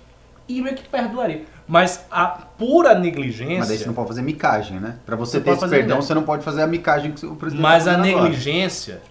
e 0.48 0.62
meio 0.62 0.74
que 0.74 0.88
perdoaria. 0.88 1.44
Mas 1.68 2.06
a 2.10 2.26
pura 2.26 2.94
negligência. 2.94 3.58
Mas 3.58 3.68
daí 3.68 3.78
você 3.78 3.86
não 3.86 3.94
pode 3.94 4.08
fazer 4.08 4.22
micagem, 4.22 4.80
né? 4.80 4.98
Pra 5.04 5.16
você, 5.16 5.38
Você 5.38 5.44
ter 5.44 5.50
esse 5.50 5.68
perdão, 5.68 6.00
você 6.00 6.14
não 6.14 6.22
pode 6.22 6.44
fazer 6.44 6.62
a 6.62 6.66
micagem 6.66 7.12
que 7.12 7.26
o 7.26 7.36
presidente 7.36 7.62
Mas 7.62 7.84
tá 7.84 7.90
a 7.90 7.94
fazendo 7.96 8.08
agora. 8.08 8.24
negligência, 8.24 9.02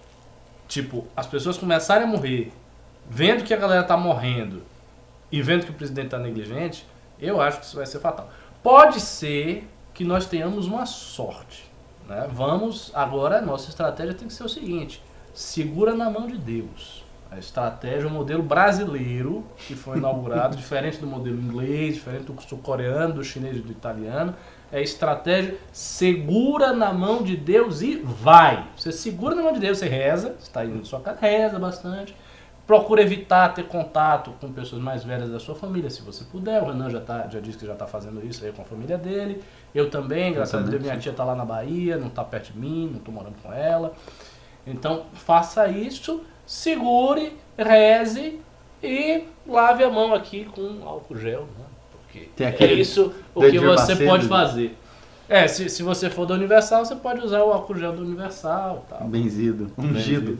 tipo, 0.66 1.06
as 1.14 1.26
pessoas 1.26 1.56
começarem 1.56 2.04
a 2.04 2.06
morrer, 2.06 2.52
vendo 3.08 3.44
que 3.44 3.54
a 3.54 3.56
galera 3.58 3.84
tá 3.84 3.96
morrendo 3.96 4.62
e 5.30 5.40
vendo 5.42 5.64
que 5.66 5.70
o 5.70 5.74
presidente 5.74 6.08
tá 6.08 6.18
negligente, 6.18 6.86
eu 7.20 7.40
acho 7.40 7.60
que 7.60 7.66
isso 7.66 7.76
vai 7.76 7.86
ser 7.86 8.00
fatal. 8.00 8.30
Pode 8.62 9.00
ser 9.00 9.68
que 9.92 10.02
nós 10.02 10.26
tenhamos 10.26 10.66
uma 10.66 10.86
sorte. 10.86 11.65
Né? 12.08 12.28
Vamos, 12.32 12.90
agora 12.94 13.38
a 13.38 13.42
nossa 13.42 13.68
estratégia 13.68 14.14
tem 14.14 14.28
que 14.28 14.34
ser 14.34 14.44
o 14.44 14.48
seguinte: 14.48 15.02
segura 15.34 15.94
na 15.94 16.10
mão 16.10 16.26
de 16.26 16.38
Deus. 16.38 17.04
A 17.28 17.38
estratégia, 17.38 18.06
o 18.06 18.10
modelo 18.10 18.42
brasileiro, 18.42 19.44
que 19.66 19.74
foi 19.74 19.98
inaugurado, 19.98 20.54
diferente 20.56 20.98
do 20.98 21.06
modelo 21.06 21.36
inglês, 21.36 21.94
diferente 21.94 22.24
do 22.24 22.40
sul-coreano, 22.40 23.14
do 23.14 23.24
chinês 23.24 23.56
e 23.56 23.60
do 23.60 23.72
italiano, 23.72 24.34
é 24.70 24.80
estratégia 24.80 25.56
segura 25.72 26.72
na 26.72 26.92
mão 26.92 27.22
de 27.22 27.36
Deus 27.36 27.82
e 27.82 27.96
vai. 27.96 28.66
Você 28.76 28.92
segura 28.92 29.34
na 29.34 29.42
mão 29.42 29.52
de 29.52 29.60
Deus, 29.60 29.78
você 29.78 29.88
reza, 29.88 30.36
você 30.38 30.46
está 30.46 30.64
indo 30.64 30.78
na 30.78 30.84
sua 30.84 31.00
casa, 31.00 31.18
reza 31.20 31.58
bastante. 31.58 32.14
Procura 32.66 33.00
evitar 33.00 33.54
ter 33.54 33.64
contato 33.68 34.32
com 34.40 34.50
pessoas 34.52 34.82
mais 34.82 35.04
velhas 35.04 35.30
da 35.30 35.38
sua 35.38 35.54
família, 35.54 35.88
se 35.88 36.02
você 36.02 36.24
puder. 36.24 36.60
O 36.62 36.66
Renan 36.66 36.90
já, 36.90 37.00
tá, 37.00 37.28
já 37.30 37.38
disse 37.38 37.56
que 37.58 37.64
já 37.64 37.74
está 37.74 37.86
fazendo 37.86 38.26
isso 38.26 38.44
aí 38.44 38.50
com 38.50 38.62
a 38.62 38.64
família 38.64 38.98
dele. 38.98 39.40
Eu 39.72 39.88
também, 39.88 40.32
graças 40.32 40.54
a 40.54 40.66
Deus, 40.66 40.82
minha 40.82 40.96
tia 40.96 41.12
está 41.12 41.22
lá 41.22 41.36
na 41.36 41.44
Bahia, 41.44 41.96
não 41.96 42.08
está 42.08 42.24
perto 42.24 42.52
de 42.52 42.58
mim, 42.58 42.88
não 42.90 42.98
estou 42.98 43.14
morando 43.14 43.36
com 43.40 43.52
ela. 43.52 43.94
Então, 44.66 45.04
faça 45.14 45.68
isso, 45.68 46.22
segure, 46.44 47.36
reze 47.56 48.40
e 48.82 49.22
lave 49.46 49.84
a 49.84 49.90
mão 49.90 50.12
aqui 50.12 50.44
com 50.46 50.80
álcool 50.84 51.16
gel, 51.16 51.42
né? 51.42 51.64
Porque 51.92 52.28
Tem 52.34 52.48
é 52.48 52.72
isso 52.72 53.14
o 53.32 53.42
do 53.42 53.50
que 53.50 53.60
você 53.60 53.92
Macedo. 53.92 54.10
pode 54.10 54.26
fazer. 54.26 54.76
É, 55.28 55.46
se, 55.46 55.68
se 55.68 55.84
você 55.84 56.10
for 56.10 56.26
da 56.26 56.34
Universal, 56.34 56.84
você 56.84 56.96
pode 56.96 57.20
usar 57.20 57.44
o 57.44 57.52
álcool 57.52 57.76
gel 57.76 57.92
da 57.92 58.02
Universal 58.02 58.84
tal. 58.88 59.06
Benzido, 59.06 59.70
ungido. 59.78 60.38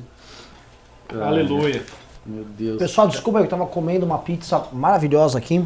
Aleluia. 1.09 1.83
Meu 2.27 2.45
Deus. 2.45 2.79
Pessoal, 2.79 3.09
desculpa, 3.09 3.39
eu 3.41 3.49
tava 3.49 3.67
comendo 3.67 4.05
uma 4.05 4.19
pizza 4.19 4.65
maravilhosa 4.73 5.39
aqui. 5.39 5.65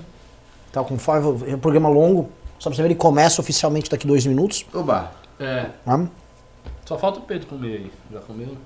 Tava 0.73 0.87
com 0.87 0.99
fome, 0.99 1.51
é 1.51 1.55
um 1.55 1.59
programa 1.59 1.89
longo. 1.89 2.29
Só 2.59 2.69
pra 2.69 2.77
você 2.77 2.83
ver, 2.83 2.89
ele 2.89 2.95
começa 2.95 3.41
oficialmente 3.41 3.91
daqui 3.91 4.07
dois 4.07 4.27
minutos. 4.27 4.67
Oba. 4.75 5.11
É, 5.39 5.67
Tá? 5.85 6.07
só 6.85 6.99
falta 6.99 7.19
o 7.21 7.23
Pedro 7.23 7.47
comer 7.49 7.77
aí. 7.77 7.93
Já 8.13 8.21
comeu? 8.21 8.57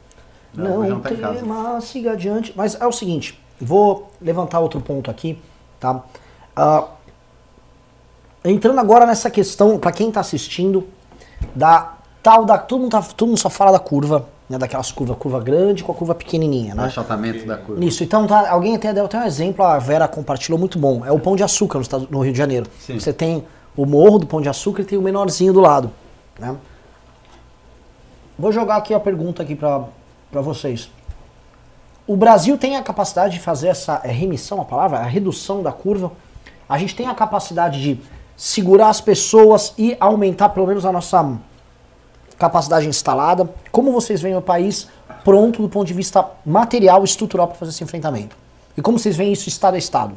Não, 0.52 0.82
Não, 0.88 1.00
casa. 1.00 1.34
tema, 1.34 1.80
siga 1.80 2.12
adiante. 2.12 2.52
Mas 2.56 2.74
é 2.80 2.86
o 2.86 2.92
seguinte, 2.92 3.38
vou 3.60 4.10
levantar 4.20 4.60
outro 4.60 4.80
ponto 4.80 5.10
aqui, 5.10 5.38
tá? 5.78 6.02
Ah, 6.56 6.88
entrando 8.44 8.78
agora 8.80 9.06
nessa 9.06 9.30
questão, 9.30 9.78
pra 9.78 9.92
quem 9.92 10.10
tá 10.10 10.20
assistindo, 10.20 10.86
da 11.54 11.94
tal 12.22 12.44
da... 12.44 12.56
Todo 12.58 12.80
mundo, 12.80 12.90
tá, 12.90 13.02
todo 13.02 13.28
mundo 13.28 13.38
só 13.38 13.50
fala 13.50 13.72
da 13.72 13.78
curva, 13.78 14.26
né? 14.48 14.58
Daquelas 14.58 14.90
curvas, 14.92 15.16
curva 15.18 15.40
grande 15.40 15.82
com 15.84 15.92
a 15.92 15.94
curva 15.94 16.14
pequenininha, 16.14 16.74
O 16.74 16.76
né? 16.76 16.84
achatamento 16.84 17.46
da 17.46 17.56
curva. 17.56 17.84
Isso, 17.84 18.02
então 18.04 18.26
tá, 18.26 18.50
alguém 18.50 18.74
até 18.76 18.92
deu 18.92 19.04
até 19.06 19.18
um 19.18 19.24
exemplo, 19.24 19.64
a 19.64 19.78
Vera 19.78 20.06
compartilhou 20.08 20.58
muito 20.58 20.78
bom. 20.78 21.04
É 21.04 21.10
o 21.12 21.18
Pão 21.18 21.34
de 21.36 21.42
Açúcar 21.42 21.78
no, 21.78 21.82
estado- 21.82 22.08
no 22.10 22.20
Rio 22.20 22.32
de 22.32 22.38
Janeiro. 22.38 22.66
Sim. 22.80 22.98
Você 22.98 23.12
tem 23.12 23.44
o 23.76 23.86
morro 23.86 24.18
do 24.18 24.26
Pão 24.26 24.40
de 24.40 24.48
Açúcar 24.48 24.82
e 24.82 24.84
tem 24.84 24.98
o 24.98 25.02
menorzinho 25.02 25.52
do 25.52 25.60
lado. 25.60 25.90
Né? 26.38 26.54
Vou 28.38 28.50
jogar 28.52 28.76
aqui 28.76 28.92
a 28.92 29.00
pergunta 29.00 29.42
aqui 29.42 29.54
pra 29.54 29.86
vocês. 30.32 30.90
O 32.06 32.16
Brasil 32.16 32.58
tem 32.58 32.76
a 32.76 32.82
capacidade 32.82 33.34
de 33.34 33.40
fazer 33.40 33.68
essa 33.68 34.00
é 34.04 34.10
remissão 34.10 34.60
a 34.60 34.64
palavra, 34.64 34.98
a 34.98 35.04
redução 35.04 35.62
da 35.62 35.72
curva. 35.72 36.12
A 36.68 36.76
gente 36.76 36.94
tem 36.94 37.06
a 37.06 37.14
capacidade 37.14 37.80
de 37.80 38.00
segurar 38.36 38.88
as 38.88 39.00
pessoas 39.00 39.72
e 39.78 39.96
aumentar 40.00 40.48
pelo 40.50 40.66
menos 40.66 40.84
a 40.84 40.92
nossa 40.92 41.38
capacidade 42.38 42.86
instalada. 42.86 43.48
Como 43.70 43.92
vocês 43.92 44.20
veem 44.20 44.36
o 44.36 44.42
país 44.42 44.88
pronto 45.24 45.62
do 45.62 45.68
ponto 45.68 45.86
de 45.86 45.94
vista 45.94 46.26
material 46.44 47.04
estrutural 47.04 47.48
para 47.48 47.56
fazer 47.56 47.70
esse 47.70 47.84
enfrentamento? 47.84 48.36
E 48.76 48.82
como 48.82 48.98
vocês 48.98 49.16
veem 49.16 49.32
isso 49.32 49.48
estado 49.48 49.74
a 49.74 49.78
estado? 49.78 50.14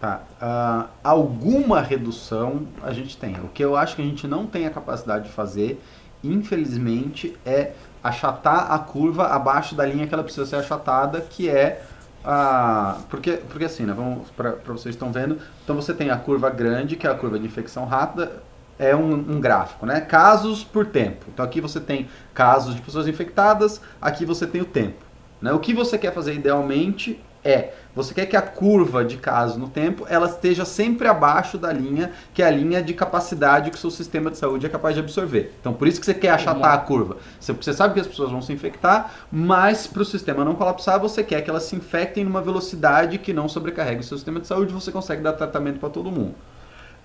Tá. 0.00 0.20
ah, 0.40 0.86
alguma 1.04 1.80
redução 1.80 2.66
a 2.82 2.92
gente 2.92 3.16
tem. 3.16 3.36
O 3.36 3.48
que 3.48 3.64
eu 3.64 3.76
acho 3.76 3.94
que 3.94 4.02
a 4.02 4.04
gente 4.04 4.26
não 4.26 4.46
tem 4.46 4.66
a 4.66 4.70
capacidade 4.70 5.26
de 5.26 5.30
fazer, 5.30 5.80
infelizmente, 6.24 7.36
é 7.46 7.70
achatar 8.02 8.72
a 8.72 8.78
curva 8.80 9.28
abaixo 9.28 9.76
da 9.76 9.86
linha 9.86 10.08
que 10.08 10.12
ela 10.12 10.24
precisa 10.24 10.44
ser 10.44 10.56
achatada, 10.56 11.20
que 11.20 11.48
é 11.48 11.84
a. 12.24 12.98
Porque, 13.08 13.32
porque 13.48 13.64
assim, 13.64 13.84
né? 13.84 13.92
Vamos 13.92 14.28
para 14.30 14.56
vocês 14.66 14.94
estão 14.94 15.12
vendo. 15.12 15.38
Então 15.62 15.76
você 15.76 15.94
tem 15.94 16.10
a 16.10 16.16
curva 16.16 16.50
grande, 16.50 16.96
que 16.96 17.06
é 17.06 17.10
a 17.10 17.14
curva 17.14 17.38
de 17.38 17.46
infecção 17.46 17.84
rápida, 17.84 18.42
é 18.82 18.96
um, 18.96 19.12
um 19.12 19.40
gráfico, 19.40 19.86
né? 19.86 20.00
Casos 20.00 20.64
por 20.64 20.86
tempo. 20.86 21.26
Então 21.32 21.44
aqui 21.44 21.60
você 21.60 21.80
tem 21.80 22.08
casos 22.34 22.74
de 22.74 22.82
pessoas 22.82 23.06
infectadas, 23.06 23.80
aqui 24.00 24.24
você 24.26 24.46
tem 24.46 24.60
o 24.60 24.64
tempo. 24.64 25.04
Né? 25.40 25.52
O 25.52 25.60
que 25.60 25.72
você 25.72 25.96
quer 25.96 26.12
fazer 26.12 26.34
idealmente 26.34 27.20
é, 27.44 27.72
você 27.94 28.14
quer 28.14 28.26
que 28.26 28.36
a 28.36 28.42
curva 28.42 29.04
de 29.04 29.16
casos 29.16 29.56
no 29.56 29.68
tempo, 29.68 30.06
ela 30.08 30.28
esteja 30.28 30.64
sempre 30.64 31.08
abaixo 31.08 31.58
da 31.58 31.72
linha, 31.72 32.12
que 32.32 32.40
é 32.40 32.46
a 32.46 32.50
linha 32.50 32.80
de 32.80 32.94
capacidade 32.94 33.68
que 33.68 33.76
o 33.76 33.80
seu 33.80 33.90
sistema 33.90 34.30
de 34.30 34.38
saúde 34.38 34.64
é 34.64 34.68
capaz 34.68 34.94
de 34.94 35.00
absorver. 35.00 35.52
Então 35.60 35.72
por 35.72 35.88
isso 35.88 35.98
que 35.98 36.06
você 36.06 36.14
quer 36.14 36.30
achatar 36.30 36.72
a 36.72 36.78
curva. 36.78 37.16
Você, 37.40 37.52
você 37.52 37.72
sabe 37.72 37.94
que 37.94 38.00
as 38.00 38.06
pessoas 38.06 38.30
vão 38.30 38.40
se 38.40 38.52
infectar, 38.52 39.12
mas 39.30 39.88
para 39.88 40.02
o 40.02 40.04
sistema 40.04 40.44
não 40.44 40.54
colapsar, 40.54 41.00
você 41.00 41.24
quer 41.24 41.42
que 41.42 41.50
elas 41.50 41.64
se 41.64 41.74
infectem 41.74 42.24
numa 42.24 42.40
velocidade 42.40 43.18
que 43.18 43.32
não 43.32 43.48
sobrecarregue 43.48 44.00
o 44.00 44.04
seu 44.04 44.16
sistema 44.16 44.38
de 44.38 44.46
saúde, 44.46 44.72
você 44.72 44.92
consegue 44.92 45.22
dar 45.22 45.32
tratamento 45.32 45.80
para 45.80 45.90
todo 45.90 46.12
mundo. 46.12 46.34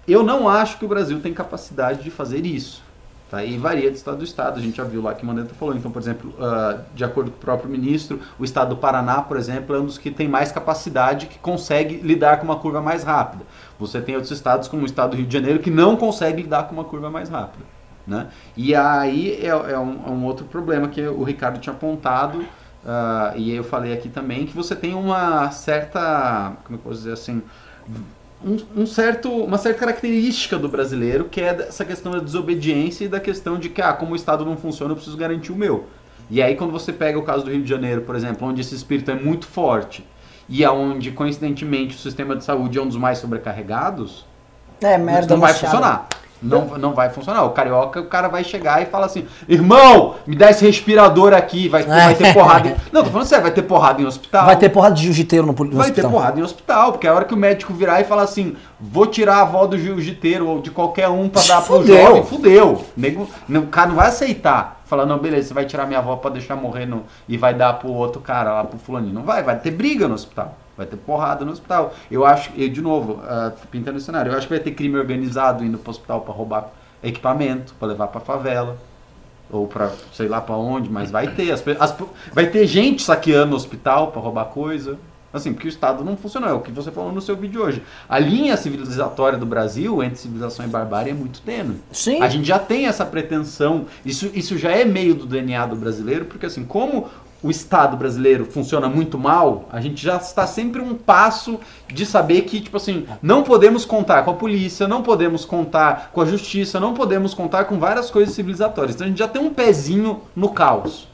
Eu 0.08 0.24
não 0.24 0.48
acho 0.48 0.78
que 0.78 0.86
o 0.86 0.88
Brasil 0.88 1.20
tem 1.20 1.34
capacidade 1.34 2.02
de 2.02 2.10
fazer 2.10 2.46
isso. 2.46 2.82
Tá? 3.30 3.44
E 3.44 3.58
varia 3.58 3.92
de 3.92 3.98
estado 3.98 4.22
a 4.22 4.24
estado. 4.24 4.58
A 4.58 4.62
gente 4.62 4.78
já 4.78 4.86
viu 4.86 5.02
lá 5.02 5.14
que 5.14 5.24
o 5.24 5.26
Mandetta 5.26 5.54
falou. 5.54 5.76
Então, 5.76 5.92
por 5.92 6.02
exemplo, 6.02 6.34
ah, 6.40 6.80
de 6.96 7.04
acordo 7.04 7.30
com 7.30 7.38
o 7.38 7.40
próprio 7.42 7.70
ministro, 7.70 8.22
o 8.40 8.46
estado 8.46 8.70
do 8.70 8.78
Paraná, 8.78 9.22
por 9.22 9.36
exemplo, 9.36 9.76
é 9.76 9.80
um 9.80 9.86
dos 9.86 9.98
que 9.98 10.10
tem 10.10 10.28
mais 10.28 10.52
capacidade, 10.52 11.26
que 11.28 11.38
consegue 11.38 11.98
lidar 11.98 12.38
com 12.38 12.46
uma 12.46 12.56
curva 12.56 12.82
mais 12.82 13.04
rápida. 13.04 13.44
Você 13.78 14.00
tem 14.00 14.16
outros 14.16 14.32
estados, 14.32 14.70
como 14.70 14.84
o 14.84 14.86
estado 14.86 15.12
do 15.12 15.18
Rio 15.18 15.28
de 15.28 15.34
Janeiro, 15.34 15.60
que 15.60 15.70
não 15.70 15.98
consegue 15.98 16.44
lidar 16.44 16.64
com 16.64 16.74
uma 16.74 16.86
curva 16.86 17.10
mais 17.10 17.28
rápida. 17.28 17.66
Né? 18.06 18.28
E 18.56 18.74
aí 18.74 19.34
é, 19.42 19.50
é 19.50 19.78
um, 19.78 20.08
é 20.08 20.10
um 20.10 20.24
outro 20.24 20.46
problema 20.46 20.88
que 20.88 21.06
o 21.06 21.24
Ricardo 21.24 21.60
tinha 21.60 21.76
apontado, 21.76 22.46
ah, 22.86 23.34
e 23.36 23.54
eu 23.54 23.66
falei 23.66 23.92
aqui 23.92 24.08
também, 24.08 24.46
que 24.46 24.56
você 24.56 24.74
tem 24.74 24.94
uma 24.94 25.52
certa, 25.52 26.54
como 26.64 26.80
eu 26.80 26.82
posso 26.82 26.96
dizer 27.00 27.12
assim, 27.12 27.44
um, 28.46 28.82
um 28.82 28.86
certo, 28.86 29.30
uma 29.30 29.58
certa 29.58 29.80
característica 29.80 30.58
do 30.58 30.70
brasileiro, 30.70 31.26
que 31.26 31.42
é 31.42 31.68
essa 31.68 31.84
questão 31.84 32.12
da 32.12 32.20
desobediência 32.20 33.06
e 33.06 33.08
da 33.08 33.20
questão 33.20 33.58
de 33.58 33.70
que, 33.70 33.82
ah, 33.82 33.94
como 33.94 34.14
o 34.14 34.16
Estado 34.16 34.46
não 34.46 34.56
funciona, 34.56 34.92
eu 34.92 34.96
preciso 34.96 35.18
garantir 35.18 35.52
o 35.52 35.56
meu. 35.56 35.86
E 36.30 36.42
aí 36.42 36.56
quando 36.56 36.72
você 36.72 36.92
pega 36.92 37.18
o 37.18 37.24
caso 37.24 37.46
do 37.46 37.52
Rio 37.52 37.64
de 37.64 37.70
Janeiro, 37.70 38.02
por 38.02 38.16
exemplo, 38.16 38.48
onde 38.48 38.62
esse 38.62 38.76
espírito 38.76 39.10
é 39.12 39.16
muito 39.16 39.48
forte, 39.48 40.06
e 40.50 40.64
aonde, 40.64 41.12
coincidentemente, 41.12 41.96
o 41.96 42.00
sistema 42.00 42.36
de 42.36 42.44
saúde 42.44 42.78
é 42.78 42.82
um 42.82 42.88
dos 42.88 42.98
mais 42.98 43.18
sobrecarregados, 43.18 44.26
É, 44.82 44.98
merda 44.98 45.34
não 45.34 45.42
vai 45.42 45.54
funcionar. 45.54 46.08
Não, 46.42 46.78
não 46.78 46.94
vai 46.94 47.10
funcionar. 47.10 47.44
O 47.44 47.50
carioca, 47.50 48.00
o 48.00 48.06
cara 48.06 48.28
vai 48.28 48.44
chegar 48.44 48.82
e 48.82 48.86
fala 48.86 49.06
assim: 49.08 49.26
irmão, 49.50 50.16
me 50.26 50.36
dá 50.36 50.52
esse 50.52 50.66
respirador 50.66 51.34
aqui, 51.34 51.68
vai, 51.68 51.84
ter- 51.84 51.90
vai 51.90 52.16
ter 52.16 52.32
porrada. 52.34 52.70
Em... 52.70 52.76
Não, 52.92 53.04
tô 53.04 53.10
falando 53.10 53.28
sério, 53.28 53.44
vai 53.44 53.52
ter 53.54 53.64
porrada 53.64 54.02
em 54.02 54.06
hospital. 54.06 54.46
Vai 54.46 54.56
ter 54.58 54.70
porrada 54.70 54.96
de 54.96 55.04
jiu-jiteiro 55.04 55.46
no, 55.46 55.52
no 55.54 55.56
Vai 55.76 55.88
hospital. 55.90 56.10
ter 56.12 56.16
porrada 56.16 56.40
em 56.40 56.44
hospital, 56.44 56.92
porque 56.92 57.08
a 57.08 57.14
hora 57.14 57.26
que 57.26 57.34
o 57.34 57.38
médico 57.38 57.74
virar 57.74 58.02
e 58.02 58.04
falar 58.04 58.24
assim, 58.24 58.56
vou 58.80 59.08
tirar 59.08 59.38
a 59.38 59.42
avó 59.42 59.66
do 59.66 59.78
jiu-jiteiro 59.78 60.48
ou 60.48 60.62
de 60.62 60.70
qualquer 60.72 61.10
um 61.10 61.28
pra 61.28 61.42
dar 61.42 61.62
pro 61.62 61.78
Fudeu. 61.80 61.98
jovem, 62.06 62.24
fudeu. 62.24 62.86
Nego, 62.96 63.28
o 63.50 63.62
cara 63.68 63.88
não 63.90 63.96
vai 63.96 64.08
aceitar. 64.08 64.82
Falar, 64.86 65.06
não, 65.06 65.18
beleza, 65.18 65.50
você 65.50 65.54
vai 65.54 65.66
tirar 65.66 65.86
minha 65.86 66.00
avó 66.00 66.16
pra 66.16 66.30
deixar 66.30 66.56
morrer 66.56 66.86
no, 66.86 67.04
e 67.28 67.36
vai 67.36 67.54
dar 67.54 67.74
pro 67.74 67.90
outro 67.92 68.22
cara 68.22 68.54
lá, 68.54 68.64
pro 68.64 68.80
fulaninho. 68.80 69.14
Não 69.14 69.24
vai, 69.24 69.44
vai 69.44 69.58
ter 69.60 69.72
briga 69.72 70.08
no 70.08 70.14
hospital. 70.14 70.56
Vai 70.78 70.86
ter 70.86 70.96
porrada 70.98 71.44
no 71.44 71.52
hospital. 71.52 71.94
Eu 72.12 72.24
acho, 72.26 72.52
eu, 72.56 72.70
de 72.70 72.82
novo, 72.82 73.20
ah, 73.24 73.52
pintando 73.72 73.98
o 73.98 74.02
cenário, 74.02 74.32
eu 74.32 74.38
acho 74.38 74.48
que 74.48 74.54
vai 74.54 74.64
ter 74.64 74.72
crime 74.72 74.96
organizado 74.98 75.64
indo 75.66 75.78
pro 75.78 75.90
hospital 75.90 76.22
pra 76.22 76.34
roubar 76.34 76.70
equipamento, 77.02 77.74
pra 77.80 77.88
levar 77.88 78.08
pra 78.08 78.22
favela 78.22 78.78
ou 79.50 79.66
pra 79.68 79.92
sei 80.14 80.28
lá 80.28 80.42
pra 80.42 80.56
onde, 80.56 80.90
mas 80.90 81.10
vai 81.10 81.28
ter. 81.30 81.52
As, 81.52 81.64
as- 81.80 81.96
vai 82.34 82.48
ter 82.48 82.68
gente 82.68 83.02
saqueando 83.02 83.54
o 83.54 83.56
hospital 83.56 84.12
pra 84.12 84.22
roubar 84.22 84.46
coisa. 84.46 84.98
Assim, 85.34 85.52
porque 85.54 85.68
o 85.68 85.70
Estado 85.70 86.04
não 86.06 86.16
funcionou. 86.16 86.50
É 86.50 86.54
o 86.54 86.62
que 86.62 86.72
você 86.72 86.90
falou 86.90 87.12
no 87.12 87.22
seu 87.22 87.36
vídeo 87.36 87.62
hoje. 87.62 87.84
A 88.08 88.18
linha 88.18 88.56
civilizatória 88.56 89.38
do 89.38 89.46
Brasil 89.46 90.02
entre 90.02 90.18
civilização 90.18 90.66
e 90.66 90.70
barbárie 90.70 91.12
é 91.12 91.14
muito 91.14 91.42
tênue. 91.42 91.76
Sim. 91.92 92.22
A 92.22 92.30
gente 92.30 92.48
já 92.48 92.58
tem 92.58 92.88
essa 92.88 93.06
pretensão. 93.06 93.86
Isso, 94.06 94.32
isso 94.34 94.58
já 94.58 94.72
é 94.72 94.86
meio 94.86 95.14
do 95.14 95.26
DNA 95.26 95.66
do 95.66 95.76
brasileiro, 95.76 96.26
porque 96.26 96.46
assim, 96.46 96.64
como 96.64 97.08
o 97.42 97.52
Estado 97.52 97.96
brasileiro 97.96 98.46
funciona 98.46 98.90
muito 98.90 99.18
mal, 99.18 99.66
a 99.72 99.80
gente 99.80 100.02
já 100.04 100.18
está 100.18 100.48
sempre 100.48 100.82
um 100.82 100.96
passo 100.96 101.60
de 101.88 102.06
saber 102.06 102.42
que, 102.44 102.60
tipo 102.60 102.78
assim, 102.78 103.06
não 103.22 103.44
podemos 103.44 103.86
contar 103.86 104.24
com 104.24 104.32
a 104.32 104.34
polícia, 104.34 104.88
não 104.88 105.04
podemos 105.04 105.46
contar 105.46 106.10
com 106.12 106.22
a 106.22 106.26
justiça, 106.26 106.80
não 106.80 106.94
podemos 106.94 107.34
contar 107.34 107.66
com 107.66 107.78
várias 107.78 108.10
coisas 108.10 108.34
civilizatórias. 108.34 108.96
Então 108.96 109.06
a 109.06 109.10
gente 109.10 109.20
já 109.20 109.28
tem 109.28 109.42
um 109.42 109.54
pezinho 109.54 110.22
no 110.36 110.50
caos. 110.50 111.08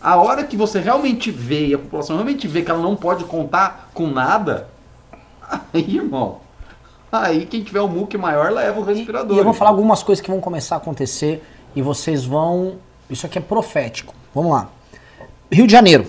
A 0.00 0.16
hora 0.16 0.44
que 0.44 0.56
você 0.56 0.80
realmente 0.80 1.30
vê, 1.30 1.66
e 1.66 1.74
a 1.74 1.78
população 1.78 2.16
realmente 2.16 2.48
vê 2.48 2.62
que 2.62 2.70
ela 2.70 2.82
não 2.82 2.96
pode 2.96 3.24
contar 3.24 3.90
com 3.92 4.06
nada, 4.06 4.68
aí, 5.74 5.96
irmão, 5.96 6.38
aí 7.12 7.44
quem 7.44 7.62
tiver 7.62 7.80
o 7.80 7.88
muque 7.88 8.16
maior 8.16 8.50
leva 8.50 8.80
o 8.80 8.84
respirador. 8.84 9.36
E 9.36 9.38
eu 9.38 9.44
vou 9.44 9.52
falar 9.52 9.70
algumas 9.70 10.02
coisas 10.02 10.24
que 10.24 10.30
vão 10.30 10.40
começar 10.40 10.76
a 10.76 10.78
acontecer 10.78 11.44
e 11.76 11.82
vocês 11.82 12.24
vão. 12.24 12.76
Isso 13.10 13.26
aqui 13.26 13.38
é 13.38 13.42
profético. 13.42 14.14
Vamos 14.34 14.52
lá. 14.52 14.68
Rio 15.50 15.66
de 15.66 15.72
Janeiro. 15.72 16.06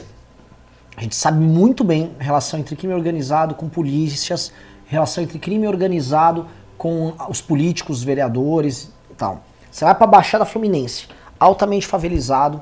A 0.97 1.01
gente 1.01 1.15
sabe 1.15 1.39
muito 1.39 1.81
bem 1.81 2.11
a 2.19 2.23
relação 2.23 2.59
entre 2.59 2.75
crime 2.75 2.93
organizado 2.93 3.55
com 3.55 3.69
polícias, 3.69 4.51
relação 4.85 5.23
entre 5.23 5.39
crime 5.39 5.65
organizado 5.65 6.45
com 6.77 7.13
os 7.29 7.39
políticos, 7.39 7.99
os 7.99 8.03
vereadores 8.03 8.91
e 9.09 9.13
tal. 9.13 9.41
Você 9.71 9.85
vai 9.85 9.95
pra 9.95 10.05
Baixada 10.05 10.43
Fluminense, 10.43 11.07
altamente 11.39 11.87
favelizado, 11.87 12.61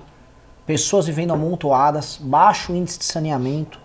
pessoas 0.68 1.08
vivendo 1.08 1.34
amontoadas, 1.34 2.20
baixo 2.22 2.72
índice 2.76 3.00
de 3.00 3.06
saneamento, 3.06 3.80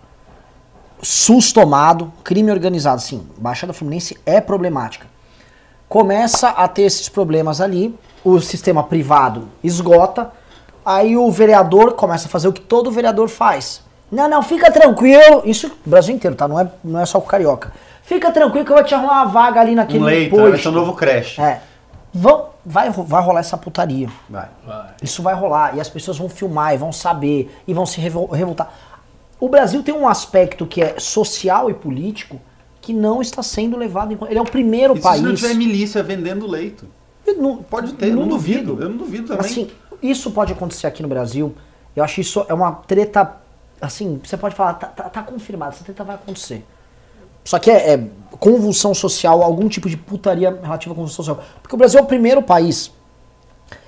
SUS 1.01 1.51
tomado, 1.51 2.13
crime 2.23 2.51
organizado. 2.51 3.01
Sim, 3.01 3.27
Baixada 3.39 3.73
Fluminense 3.73 4.15
é 4.23 4.39
problemática. 4.39 5.07
Começa 5.89 6.49
a 6.49 6.67
ter 6.67 6.83
esses 6.83 7.09
problemas 7.09 7.59
ali, 7.59 7.97
o 8.23 8.39
sistema 8.39 8.83
privado 8.83 9.49
esgota, 9.63 10.31
aí 10.85 11.15
o 11.17 11.29
vereador 11.31 11.93
começa 11.93 12.27
a 12.27 12.29
fazer 12.29 12.47
o 12.47 12.53
que 12.53 12.61
todo 12.61 12.91
vereador 12.91 13.27
faz. 13.29 13.81
Não, 14.11 14.29
não, 14.29 14.41
fica 14.43 14.71
tranquilo. 14.71 15.41
Isso 15.45 15.67
no 15.67 15.75
Brasil 15.85 16.13
inteiro, 16.15 16.35
tá? 16.35 16.47
Não 16.47 16.59
é, 16.59 16.69
não 16.83 16.99
é 16.99 17.05
só 17.05 17.19
com 17.19 17.27
carioca. 17.27 17.73
Fica 18.03 18.31
tranquilo 18.31 18.65
que 18.65 18.71
eu 18.71 18.75
vou 18.75 18.83
te 18.85 18.93
arrumar 18.93 19.23
uma 19.23 19.25
vaga 19.25 19.61
ali 19.61 19.73
naquele 19.75 19.99
um 20.03 20.05
leito, 20.05 20.35
né? 20.35 20.41
vai 20.41 20.51
posto. 20.51 20.63
ser 20.63 20.69
um 20.69 20.73
novo 20.73 20.93
creche. 20.93 21.41
É. 21.41 21.61
Vão, 22.13 22.49
vai, 22.65 22.89
vai 22.91 23.23
rolar 23.23 23.39
essa 23.39 23.57
putaria. 23.57 24.07
Vai. 24.29 24.47
Vai. 24.65 24.85
Isso 25.01 25.23
vai 25.23 25.33
rolar 25.33 25.75
e 25.75 25.81
as 25.81 25.89
pessoas 25.89 26.17
vão 26.17 26.29
filmar 26.29 26.73
e 26.73 26.77
vão 26.77 26.91
saber 26.91 27.51
e 27.67 27.73
vão 27.73 27.85
se 27.85 27.99
revol- 27.99 28.27
revoltar. 28.27 28.71
O 29.39 29.49
Brasil 29.49 29.81
tem 29.81 29.93
um 29.95 30.07
aspecto 30.07 30.65
que 30.65 30.81
é 30.81 30.95
social 30.99 31.69
e 31.69 31.73
político 31.73 32.39
que 32.81 32.93
não 32.93 33.21
está 33.21 33.41
sendo 33.41 33.77
levado 33.77 34.13
em 34.13 34.17
conta. 34.17 34.31
Ele 34.31 34.37
é 34.39 34.41
o 34.41 34.45
primeiro 34.45 34.93
E 34.93 34.97
se 34.97 35.03
país. 35.03 35.21
não 35.21 35.33
tiver 35.33 35.53
milícia 35.55 36.03
vendendo 36.03 36.45
leito? 36.45 36.85
Não- 37.37 37.57
Pode 37.57 37.93
ter, 37.93 38.13
não, 38.13 38.27
duvido. 38.27 38.77
Eu 38.81 38.89
não 38.89 38.97
duvido 38.97 39.27
também. 39.29 39.45
Assim, 39.45 39.71
isso 40.11 40.31
pode 40.31 40.53
acontecer 40.53 40.87
aqui 40.87 41.01
no 41.01 41.07
Brasil. 41.09 41.55
Eu 41.95 42.03
acho 42.03 42.21
isso 42.21 42.45
é 42.49 42.53
uma 42.53 42.71
treta. 42.71 43.37
Assim, 43.81 44.19
você 44.23 44.37
pode 44.37 44.55
falar, 44.55 44.73
tá, 44.75 44.87
tá- 44.87 45.09
tá 45.09 45.23
confirmado, 45.23 45.73
essa 45.73 45.83
treta 45.83 46.03
vai 46.03 46.15
acontecer. 46.15 46.65
Só 47.43 47.59
que 47.59 47.69
é, 47.69 47.93
é 47.95 48.07
convulsão 48.39 48.93
social, 48.93 49.43
algum 49.43 49.67
tipo 49.67 49.89
de 49.89 49.97
putaria 49.97 50.57
relativa 50.61 50.93
à 50.93 50.95
convulsão 50.95 51.23
social. 51.25 51.43
Porque 51.61 51.75
o 51.75 51.77
Brasil 51.77 51.99
é 51.99 52.03
o 52.03 52.05
primeiro 52.05 52.41
país. 52.41 52.91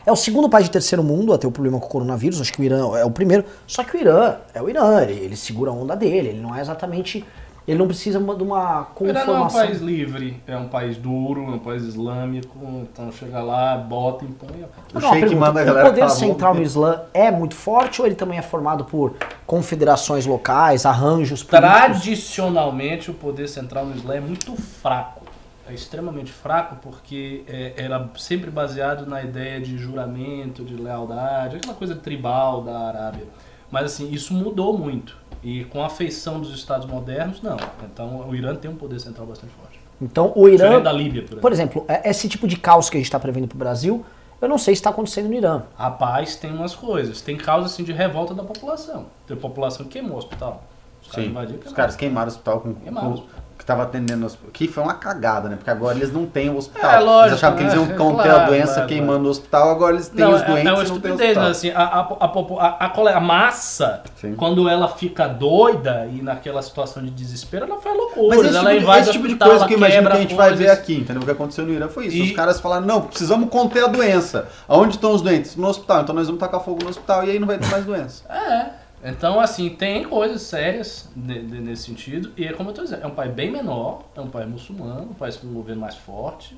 É 0.05 0.11
o 0.11 0.15
segundo 0.15 0.49
país 0.49 0.65
de 0.65 0.71
terceiro 0.71 1.03
mundo 1.03 1.33
a 1.33 1.37
ter 1.37 1.47
o 1.47 1.51
problema 1.51 1.79
com 1.79 1.85
o 1.85 1.89
coronavírus. 1.89 2.41
Acho 2.41 2.51
que 2.53 2.61
o 2.61 2.63
Irã 2.63 2.95
é 2.97 3.05
o 3.05 3.11
primeiro. 3.11 3.45
Só 3.65 3.83
que 3.83 3.95
o 3.95 3.99
Irã 3.99 4.35
é 4.53 4.61
o 4.61 4.69
Irã, 4.69 5.01
ele, 5.01 5.13
ele 5.13 5.35
segura 5.37 5.71
a 5.71 5.73
onda 5.73 5.95
dele. 5.95 6.29
Ele 6.29 6.41
não 6.41 6.53
é 6.55 6.59
exatamente. 6.61 7.25
Ele 7.67 7.79
não 7.79 7.87
precisa 7.87 8.19
de 8.19 8.43
uma 8.43 8.87
O 8.95 9.05
Irã 9.05 9.13
não 9.13 9.19
é 9.19 9.23
um 9.23 9.25
conformação. 9.25 9.61
país 9.65 9.81
livre, 9.81 10.39
é 10.45 10.55
um 10.55 10.67
país 10.67 10.97
duro, 10.97 11.45
é 11.45 11.55
um 11.55 11.59
país 11.59 11.81
islâmico, 11.83 12.57
então 12.83 13.11
chega 13.11 13.41
lá, 13.41 13.75
bota, 13.75 14.23
impõe. 14.23 14.65
O 14.93 14.99
Não, 14.99 15.11
pergunta, 15.11 15.35
manda 15.35 15.59
a 15.61 15.63
o 15.63 15.65
galera 15.65 15.87
poder 15.89 16.01
calar 16.01 16.13
a 16.13 16.15
central 16.15 16.53
no 16.53 16.61
Islã 16.61 17.01
é 17.11 17.31
muito 17.31 17.55
forte 17.55 18.01
ou 18.01 18.07
ele 18.07 18.15
também 18.15 18.37
é 18.37 18.41
formado 18.43 18.85
por 18.85 19.15
confederações 19.47 20.27
locais, 20.27 20.85
arranjos 20.85 21.41
políticos? 21.41 21.49
Tradicionalmente, 21.49 23.09
o 23.09 23.13
poder 23.15 23.47
central 23.47 23.85
no 23.87 23.95
Islã 23.95 24.15
é 24.15 24.19
muito 24.21 24.55
fraco. 24.55 25.23
É 25.67 25.73
extremamente 25.73 26.31
fraco 26.31 26.75
porque 26.83 27.43
é, 27.47 27.73
era 27.77 28.07
sempre 28.17 28.51
baseado 28.51 29.07
na 29.07 29.23
ideia 29.23 29.59
de 29.59 29.75
juramento, 29.79 30.63
de 30.63 30.75
lealdade, 30.75 31.55
aquela 31.55 31.73
coisa 31.73 31.95
tribal 31.95 32.61
da 32.61 32.77
Arábia. 32.77 33.23
Mas 33.71 33.85
assim, 33.85 34.11
isso 34.11 34.33
mudou 34.33 34.77
muito. 34.77 35.17
E 35.43 35.63
com 35.65 35.83
a 35.83 35.89
feição 35.89 36.39
dos 36.39 36.53
Estados 36.53 36.87
modernos, 36.87 37.41
não. 37.41 37.57
Então 37.83 38.27
o 38.27 38.35
Irã 38.35 38.55
tem 38.55 38.69
um 38.69 38.75
poder 38.75 38.99
central 38.99 39.27
bastante 39.27 39.53
forte. 39.53 39.79
Então 40.01 40.31
o 40.35 40.49
Irã, 40.49 40.81
da 40.81 40.91
Líbia, 40.91 41.21
por 41.21 41.27
exemplo. 41.27 41.41
por 41.41 41.51
exemplo, 41.51 41.85
é- 41.87 42.09
esse 42.09 42.27
tipo 42.27 42.47
de 42.47 42.57
caos 42.57 42.89
que 42.89 42.97
a 42.97 42.99
gente 42.99 43.05
está 43.07 43.19
prevendo 43.19 43.47
para 43.47 43.55
o 43.55 43.59
Brasil, 43.59 44.03
eu 44.41 44.49
não 44.49 44.57
sei 44.57 44.75
se 44.75 44.79
está 44.79 44.89
acontecendo 44.89 45.27
no 45.29 45.33
Irã. 45.35 45.63
Rapaz, 45.77 46.35
tem 46.35 46.51
umas 46.51 46.75
coisas. 46.75 47.21
Tem 47.21 47.37
causas 47.37 47.71
assim 47.73 47.83
de 47.83 47.91
revolta 47.93 48.33
da 48.33 48.43
população. 48.43 49.05
Tem 49.27 49.37
população 49.37 49.85
que 49.85 49.93
queimou 49.93 50.15
o 50.15 50.17
hospital. 50.17 50.63
Os 51.01 51.07
caras 51.09 51.25
Sim. 51.25 51.31
invadiram, 51.31 51.59
Os 51.65 51.73
caras 51.73 51.95
queimaram 51.95 52.27
o 52.27 52.31
hospital 52.31 52.59
com, 52.61 52.73
Queimaram. 52.73 53.13
com- 53.13 53.23
que 53.65 53.67
tava 53.67 53.81
atendendo. 53.81 54.27
Que 54.53 54.67
foi 54.67 54.83
uma 54.83 54.93
cagada, 54.93 55.49
né? 55.49 55.55
Porque 55.55 55.71
agora 55.71 55.97
eles 55.97 56.13
não 56.13 56.27
têm 56.27 56.51
o 56.51 56.55
hospital. 56.57 56.91
É, 56.91 56.99
lógico, 56.99 57.25
eles 57.29 57.33
achavam 57.33 57.57
que 57.57 57.63
eles 57.63 57.73
iam 57.73 57.85
né? 57.87 57.95
conter 57.97 58.29
a 58.29 58.33
Claro, 58.35 58.45
doença 58.51 58.73
claro, 58.75 58.87
queimando 58.87 59.27
o 59.27 59.31
hospital, 59.31 59.69
agora 59.71 59.95
eles 59.95 60.07
têm 60.07 60.23
Não, 60.23 60.33
os 60.35 60.41
é- 60.41 60.45
doentes 60.45 60.65
é 60.67 60.71
uma 60.73 60.83
e 60.83 60.87
não 60.87 60.99
têm 60.99 61.11
o 61.11 61.15
estupidez, 61.15 61.29
hospital. 61.37 61.49
assim, 61.49 61.69
a, 61.71 61.81
a, 61.81 61.99
a, 61.99 62.85
a, 62.85 62.85
a 62.85 63.17
a 63.17 63.19
massa, 63.19 64.03
Sim. 64.21 64.35
quando 64.35 64.69
ela 64.69 64.87
fica 64.87 65.27
doida 65.27 66.07
e 66.13 66.21
naquela 66.21 66.61
situação 66.61 67.03
de 67.03 67.09
desespero, 67.09 67.65
ela 67.65 67.81
faz 67.81 67.97
loucura. 67.97 68.37
Mas 68.37 68.45
esse 68.47 68.55
ela 68.57 68.75
tipo, 68.75 68.91
esse 68.93 69.11
tipo 69.13 69.27
de 69.27 69.35
coisa 69.35 69.65
que 69.65 69.73
eu 69.73 69.77
imagino 69.77 70.09
que 70.11 70.15
a 70.17 70.19
gente 70.19 70.35
vai 70.35 70.53
ver 70.53 70.69
aqui, 70.69 70.95
entendeu? 70.97 71.21
O 71.23 71.25
que 71.25 71.31
aconteceu 71.31 71.65
no 71.65 71.73
Irã 71.73 71.87
foi 71.87 72.05
isso. 72.07 72.17
E- 72.17 72.21
Os 72.29 72.31
caras 72.35 72.59
falaram, 72.59 72.85
não, 72.85 73.01
precisamos 73.01 73.49
conter 73.49 73.83
a 73.83 73.87
doença. 73.87 74.47
Aonde 74.67 74.95
estão 74.95 75.11
os 75.11 75.21
doentes? 75.23 75.55
No 75.55 75.67
hospital. 75.67 76.01
Então 76.01 76.13
nós 76.13 76.27
vamos 76.27 76.39
tacar 76.39 76.59
fogo 76.61 76.83
no 76.83 76.89
hospital 76.89 77.23
e 77.25 77.31
aí 77.31 77.39
não 77.39 77.47
vai 77.47 77.57
ter 77.57 77.67
mais 77.67 77.83
doença. 77.83 78.23
É. 78.31 78.84
Então, 79.03 79.39
assim, 79.39 79.69
tem 79.69 80.03
coisas 80.05 80.41
sérias 80.41 81.09
ne- 81.15 81.41
ne- 81.41 81.59
nesse 81.59 81.83
sentido. 81.83 82.31
E 82.35 82.45
é 82.47 82.53
como 82.53 82.69
eu 82.69 82.73
tô 82.73 82.81
dizendo, 82.83 83.03
é 83.03 83.07
um 83.07 83.11
país 83.11 83.31
bem 83.33 83.51
menor, 83.51 84.03
é 84.15 84.21
um 84.21 84.29
país 84.29 84.47
muçulmano, 84.49 85.03
um 85.11 85.13
país 85.13 85.37
com 85.37 85.47
um 85.47 85.53
governo 85.53 85.81
mais 85.81 85.95
forte. 85.95 86.55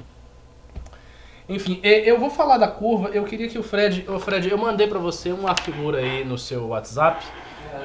Enfim, 1.49 1.79
eu 1.83 2.19
vou 2.19 2.29
falar 2.29 2.57
da 2.57 2.67
curva. 2.67 3.09
Eu 3.09 3.23
queria 3.23 3.47
que 3.47 3.57
o 3.57 3.63
Fred. 3.63 4.05
Ô 4.09 4.19
Fred, 4.19 4.49
eu 4.49 4.57
mandei 4.57 4.87
pra 4.87 4.99
você 4.99 5.31
uma 5.31 5.55
figura 5.55 5.99
aí 5.99 6.25
no 6.25 6.37
seu 6.37 6.67
WhatsApp. 6.67 7.25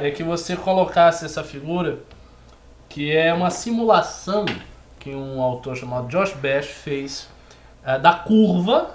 É 0.00 0.10
que 0.10 0.22
você 0.22 0.56
colocasse 0.56 1.24
essa 1.24 1.44
figura, 1.44 2.00
que 2.88 3.10
é 3.14 3.32
uma 3.32 3.50
simulação 3.50 4.44
que 4.98 5.10
um 5.14 5.40
autor 5.40 5.76
chamado 5.76 6.08
Josh 6.08 6.32
Bash 6.34 6.66
fez 6.66 7.28
eh, 7.84 7.98
da 7.98 8.14
curva 8.14 8.90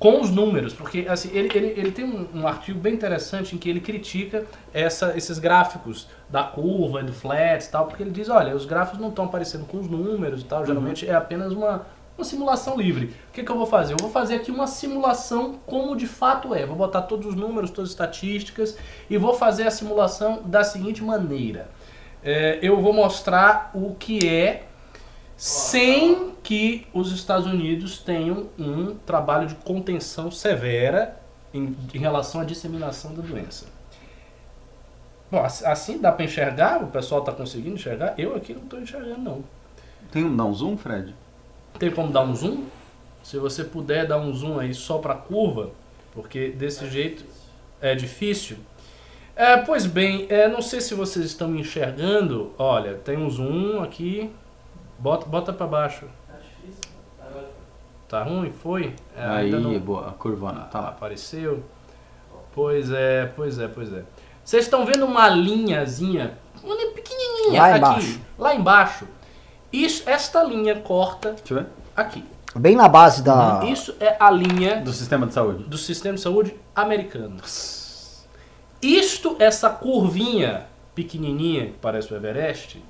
com 0.00 0.18
os 0.18 0.30
números, 0.30 0.72
porque 0.72 1.04
assim, 1.06 1.30
ele, 1.34 1.50
ele, 1.54 1.66
ele 1.78 1.92
tem 1.92 2.06
um, 2.06 2.26
um 2.34 2.48
artigo 2.48 2.80
bem 2.80 2.94
interessante 2.94 3.54
em 3.54 3.58
que 3.58 3.68
ele 3.68 3.80
critica 3.80 4.46
essa, 4.72 5.14
esses 5.14 5.38
gráficos 5.38 6.08
da 6.26 6.42
curva 6.42 7.02
e 7.02 7.04
do 7.04 7.12
flat 7.12 7.62
e 7.62 7.68
tal, 7.68 7.86
porque 7.86 8.02
ele 8.02 8.10
diz, 8.10 8.30
olha, 8.30 8.56
os 8.56 8.64
gráficos 8.64 8.98
não 8.98 9.10
estão 9.10 9.26
aparecendo 9.26 9.66
com 9.66 9.78
os 9.78 9.86
números 9.86 10.40
e 10.40 10.44
tal, 10.46 10.64
geralmente 10.64 11.06
é 11.06 11.14
apenas 11.14 11.52
uma, 11.52 11.84
uma 12.16 12.24
simulação 12.24 12.78
livre. 12.78 13.14
O 13.28 13.32
que, 13.34 13.42
que 13.42 13.50
eu 13.52 13.56
vou 13.58 13.66
fazer? 13.66 13.92
Eu 13.92 13.98
vou 14.00 14.08
fazer 14.10 14.36
aqui 14.36 14.50
uma 14.50 14.66
simulação 14.66 15.58
como 15.66 15.94
de 15.94 16.06
fato 16.06 16.54
é. 16.54 16.64
Vou 16.64 16.76
botar 16.76 17.02
todos 17.02 17.26
os 17.26 17.34
números, 17.34 17.70
todas 17.70 17.90
as 17.90 17.92
estatísticas 17.92 18.78
e 19.10 19.18
vou 19.18 19.34
fazer 19.34 19.66
a 19.66 19.70
simulação 19.70 20.40
da 20.46 20.64
seguinte 20.64 21.04
maneira. 21.04 21.68
É, 22.24 22.58
eu 22.62 22.80
vou 22.80 22.94
mostrar 22.94 23.70
o 23.74 23.94
que 23.96 24.26
é 24.26 24.64
sem 25.40 26.34
que 26.42 26.86
os 26.92 27.12
Estados 27.12 27.46
Unidos 27.46 27.96
tenham 27.96 28.50
um 28.58 28.94
trabalho 29.06 29.48
de 29.48 29.54
contenção 29.54 30.30
severa 30.30 31.18
em, 31.54 31.74
em 31.94 31.98
relação 31.98 32.42
à 32.42 32.44
disseminação 32.44 33.14
da 33.14 33.22
doença. 33.22 33.64
Bom, 35.30 35.42
ass- 35.42 35.64
assim 35.64 35.98
dá 35.98 36.12
para 36.12 36.26
enxergar? 36.26 36.82
O 36.84 36.88
pessoal 36.88 37.20
está 37.20 37.32
conseguindo 37.32 37.76
enxergar? 37.76 38.14
Eu 38.18 38.36
aqui 38.36 38.52
não 38.52 38.64
estou 38.64 38.78
enxergando, 38.80 39.18
não. 39.18 39.42
Tem 40.12 40.22
um, 40.22 40.28
não, 40.28 40.52
zoom, 40.52 40.76
Fred? 40.76 41.14
Tem 41.78 41.90
como 41.90 42.12
dar 42.12 42.20
um 42.20 42.34
zoom? 42.34 42.64
Se 43.22 43.38
você 43.38 43.64
puder 43.64 44.06
dar 44.06 44.18
um 44.18 44.34
zoom 44.34 44.58
aí 44.58 44.74
só 44.74 44.98
para 44.98 45.14
a 45.14 45.16
curva, 45.16 45.70
porque 46.12 46.50
desse 46.50 46.86
jeito 46.90 47.24
é 47.80 47.94
difícil. 47.94 48.58
É, 49.34 49.56
pois 49.56 49.86
bem, 49.86 50.26
é, 50.28 50.48
não 50.48 50.60
sei 50.60 50.82
se 50.82 50.92
vocês 50.92 51.24
estão 51.24 51.48
me 51.48 51.60
enxergando. 51.62 52.52
Olha, 52.58 52.96
tem 52.96 53.16
um 53.16 53.30
zoom 53.30 53.82
aqui. 53.82 54.30
Bota, 55.00 55.26
bota 55.26 55.52
para 55.52 55.66
baixo. 55.66 56.06
Tá 58.08 58.22
ruim? 58.24 58.50
Foi? 58.52 58.94
É, 59.16 59.24
aí, 59.24 59.44
ainda 59.46 59.60
não- 59.60 59.78
boa, 59.78 60.08
a 60.08 60.12
curvona, 60.12 60.62
tá 60.62 60.80
lá. 60.80 60.88
Apareceu? 60.88 61.62
Pois 62.52 62.90
é, 62.90 63.26
pois 63.36 63.58
é, 63.58 63.68
pois 63.68 63.92
é. 63.92 64.02
Vocês 64.44 64.64
estão 64.64 64.84
vendo 64.84 65.04
uma 65.06 65.28
linhazinha, 65.28 66.36
uma 66.62 66.74
linha 66.74 66.90
pequenininha 66.92 67.60
Lá 67.60 67.68
aqui, 67.68 67.78
embaixo. 67.78 68.20
lá 68.38 68.54
embaixo. 68.54 69.06
Isso, 69.72 70.02
esta 70.08 70.42
linha 70.42 70.74
corta 70.80 71.32
Deixa 71.32 71.54
eu 71.54 71.58
ver. 71.60 71.66
aqui. 71.96 72.24
Bem 72.56 72.74
na 72.74 72.88
base 72.88 73.22
da. 73.22 73.62
Isso 73.64 73.94
é 74.00 74.16
a 74.18 74.28
linha 74.28 74.80
Do 74.80 74.92
sistema 74.92 75.24
de 75.26 75.32
saúde. 75.32 75.62
do 75.64 75.78
sistema 75.78 76.16
de 76.16 76.20
saúde 76.20 76.56
americano. 76.74 77.36
Isto, 78.82 79.36
essa 79.38 79.70
curvinha 79.70 80.66
pequenininha 80.94 81.66
que 81.66 81.72
parece 81.80 82.12
o 82.12 82.16
Everest, 82.16 82.82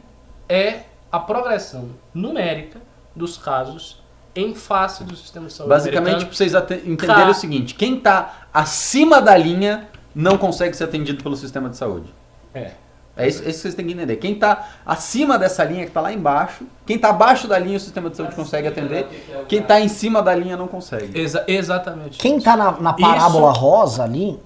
é 0.48 0.84
a 1.10 1.18
progressão 1.18 1.90
numérica 2.14 2.80
dos 3.14 3.36
casos 3.36 4.00
em 4.34 4.54
face 4.54 5.02
do 5.04 5.16
sistema 5.16 5.46
de 5.48 5.52
saúde 5.52 5.70
Basicamente, 5.70 6.24
pra 6.24 6.34
vocês 6.34 6.54
entenderem 6.54 6.96
Ca- 6.96 7.30
o 7.30 7.34
seguinte: 7.34 7.74
quem 7.74 7.98
tá 7.98 8.46
acima 8.54 9.20
da 9.20 9.36
linha 9.36 9.88
não 10.14 10.38
consegue 10.38 10.76
ser 10.76 10.84
atendido 10.84 11.22
pelo 11.22 11.36
sistema 11.36 11.68
de 11.68 11.76
saúde. 11.76 12.12
É. 12.54 12.72
É 13.16 13.26
isso, 13.28 13.42
é 13.44 13.48
isso 13.50 13.58
que 13.58 13.62
vocês 13.62 13.74
têm 13.74 13.86
que 13.86 13.92
entender. 13.92 14.16
Quem 14.16 14.32
está 14.34 14.68
acima 14.86 15.36
dessa 15.38 15.62
linha, 15.64 15.82
que 15.82 15.88
está 15.90 16.00
lá 16.00 16.12
embaixo, 16.12 16.64
quem 16.86 16.96
está 16.96 17.10
abaixo 17.10 17.46
da 17.48 17.58
linha, 17.58 17.76
o 17.76 17.80
sistema 17.80 18.08
de 18.08 18.16
saúde 18.16 18.34
consegue 18.34 18.68
atender. 18.68 19.06
Quem 19.48 19.58
está 19.60 19.80
em 19.80 19.88
cima 19.88 20.22
da 20.22 20.34
linha 20.34 20.56
não 20.56 20.66
consegue. 20.68 21.18
Exa- 21.20 21.44
exatamente. 21.46 22.16
Quem 22.18 22.36
isso. 22.36 22.44
tá 22.44 22.56
na, 22.56 22.72
na 22.80 22.92
parábola 22.94 23.50
Isso- 23.52 23.60
rosa 23.60 24.04
ali 24.04 24.38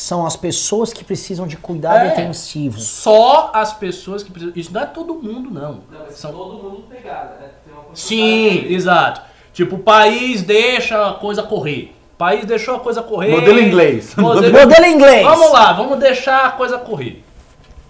são 0.00 0.26
as 0.26 0.36
pessoas 0.36 0.92
que 0.92 1.04
precisam 1.04 1.46
de 1.46 1.56
cuidado 1.56 2.06
É. 2.06 2.12
intensivo. 2.12 2.78
Só 2.80 3.50
as 3.54 3.72
pessoas 3.72 4.22
que 4.22 4.30
precisam. 4.30 4.54
Isso 4.56 4.72
não 4.72 4.80
é 4.80 4.86
todo 4.86 5.14
mundo, 5.14 5.50
não. 5.50 5.80
Não, 5.90 6.00
mas 6.06 6.14
São- 6.16 6.32
todo 6.32 6.62
mundo 6.62 6.84
pegada, 6.88 7.36
né? 7.40 7.48
Sim, 7.94 8.66
exato. 8.72 9.20
Tipo, 9.52 9.76
o 9.76 9.78
país 9.80 10.42
deixa 10.42 11.08
a 11.08 11.14
coisa 11.14 11.42
correr. 11.42 11.94
O 12.14 12.18
país 12.18 12.44
deixou 12.44 12.76
a 12.76 12.80
coisa 12.80 13.02
correr. 13.02 13.30
Modelo 13.30 13.60
inglês. 13.60 14.14
Modelo- 14.18 14.52
Modelo 14.52 14.86
inglês. 14.86 15.22
Vamos 15.24 15.52
lá, 15.52 15.72
vamos 15.72 15.98
deixar 15.98 16.46
a 16.46 16.50
coisa 16.50 16.78
correr. 16.78 17.24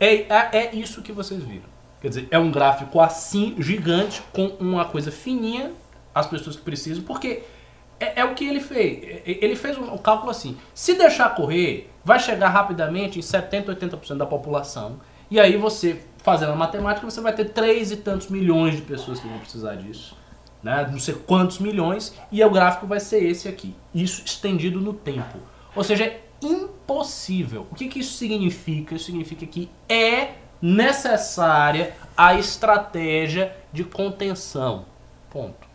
É, 0.01 0.15
é, 0.15 0.49
é 0.53 0.71
isso 0.75 1.03
que 1.03 1.13
vocês 1.13 1.43
viram. 1.43 1.65
Quer 2.01 2.09
dizer, 2.09 2.29
é 2.31 2.39
um 2.39 2.51
gráfico 2.51 3.01
assim, 3.01 3.55
gigante, 3.59 4.23
com 4.33 4.53
uma 4.61 4.85
coisa 4.85 5.11
fininha, 5.11 5.73
as 6.15 6.27
pessoas 6.27 6.55
que 6.57 6.63
precisam, 6.63 7.03
porque 7.03 7.43
é, 8.01 8.21
é 8.21 8.25
o 8.25 8.35
que 8.35 8.47
ele 8.47 8.61
fez. 8.61 9.03
É- 9.03 9.39
Ele 9.45 9.57
fez 9.57 9.77
um, 9.77 9.97
cálculo 9.99 10.31
assim: 10.31 10.57
se 10.75 10.95
deixar 10.95 11.35
correr, 11.35 11.91
vai 12.05 12.19
chegar 12.19 12.49
rapidamente 12.49 13.19
em 13.19 13.23
70%, 13.23 13.67
80% 13.67 14.17
da 14.17 14.27
população. 14.27 15.01
E 15.31 15.39
aí 15.39 15.57
você, 15.57 16.01
fazendo 16.19 16.53
a 16.53 16.57
matemática, 16.57 17.09
você 17.09 17.21
vai 17.21 17.35
ter 17.35 17.47
3 17.47 17.93
e 17.93 17.97
tantos 17.99 18.29
milhões 18.29 18.77
de 18.77 18.83
pessoas 18.83 19.21
que 19.21 19.29
vão 19.29 19.39
precisar 19.39 19.75
disso. 19.75 20.17
Né? 20.63 20.89
Não 20.91 20.99
sei 20.99 21.15
quantos 21.15 21.59
milhões, 21.59 22.15
e 22.33 22.43
o 22.43 22.51
gráfico 22.51 22.87
vai 22.87 22.99
ser 22.99 23.23
esse 23.23 23.47
aqui. 23.47 23.75
Isso 23.95 24.23
estendido 24.25 24.81
no 24.81 24.93
tempo. 24.93 25.39
Ou 25.77 25.85
seja, 25.85 26.05
é 26.05 26.21
impossível. 26.43 27.67
O 27.71 27.75
que, 27.75 27.89
que 27.89 28.01
isso 28.01 28.15
significa? 28.15 28.95
Isso 28.95 29.05
significa 29.05 29.47
que 29.47 29.69
é 29.89 30.33
necessária 30.61 31.95
a 32.17 32.35
estratégia 32.35 33.55
de 33.73 33.85
contenção. 33.85 34.87
Ponto. 35.31 35.68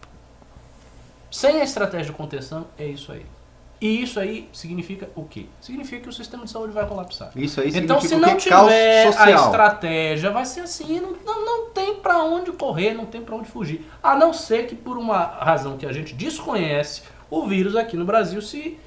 Sem 1.34 1.60
a 1.60 1.64
estratégia 1.64 2.06
de 2.06 2.12
contenção, 2.12 2.68
é 2.78 2.86
isso 2.86 3.12
aí. 3.12 3.26
E 3.82 4.04
isso 4.04 4.20
aí 4.20 4.48
significa 4.54 5.10
o 5.16 5.24
quê? 5.24 5.48
Significa 5.60 6.04
que 6.04 6.10
o 6.10 6.14
sistema 6.14 6.46
de 6.46 6.52
saúde 6.52 6.72
vai 6.72 6.86
colapsar. 6.88 7.32
Isso 7.36 7.60
aí 7.60 7.70
Então, 7.70 8.00
significa 8.00 8.40
se 8.40 8.50
não 8.52 8.62
tiver 8.68 9.18
a 9.18 9.32
estratégia, 9.32 10.30
vai 10.30 10.46
ser 10.46 10.62
assim, 10.62 11.00
não, 11.00 11.14
não, 11.26 11.44
não 11.44 11.70
tem 11.72 11.96
pra 11.96 12.24
onde 12.24 12.52
correr, 12.52 12.94
não 12.94 13.08
tem 13.08 13.20
pra 13.20 13.36
onde 13.36 13.50
fugir. 13.50 13.84
A 14.02 14.16
não 14.16 14.32
ser 14.32 14.68
que, 14.68 14.76
por 14.76 14.96
uma 14.96 15.24
razão 15.24 15.76
que 15.76 15.88
a 15.88 15.92
gente 15.92 16.14
desconhece, 16.14 17.02
o 17.32 17.48
vírus 17.48 17.76
aqui 17.76 17.98
no 17.98 18.06
Brasil 18.06 18.40
se, 18.40 18.78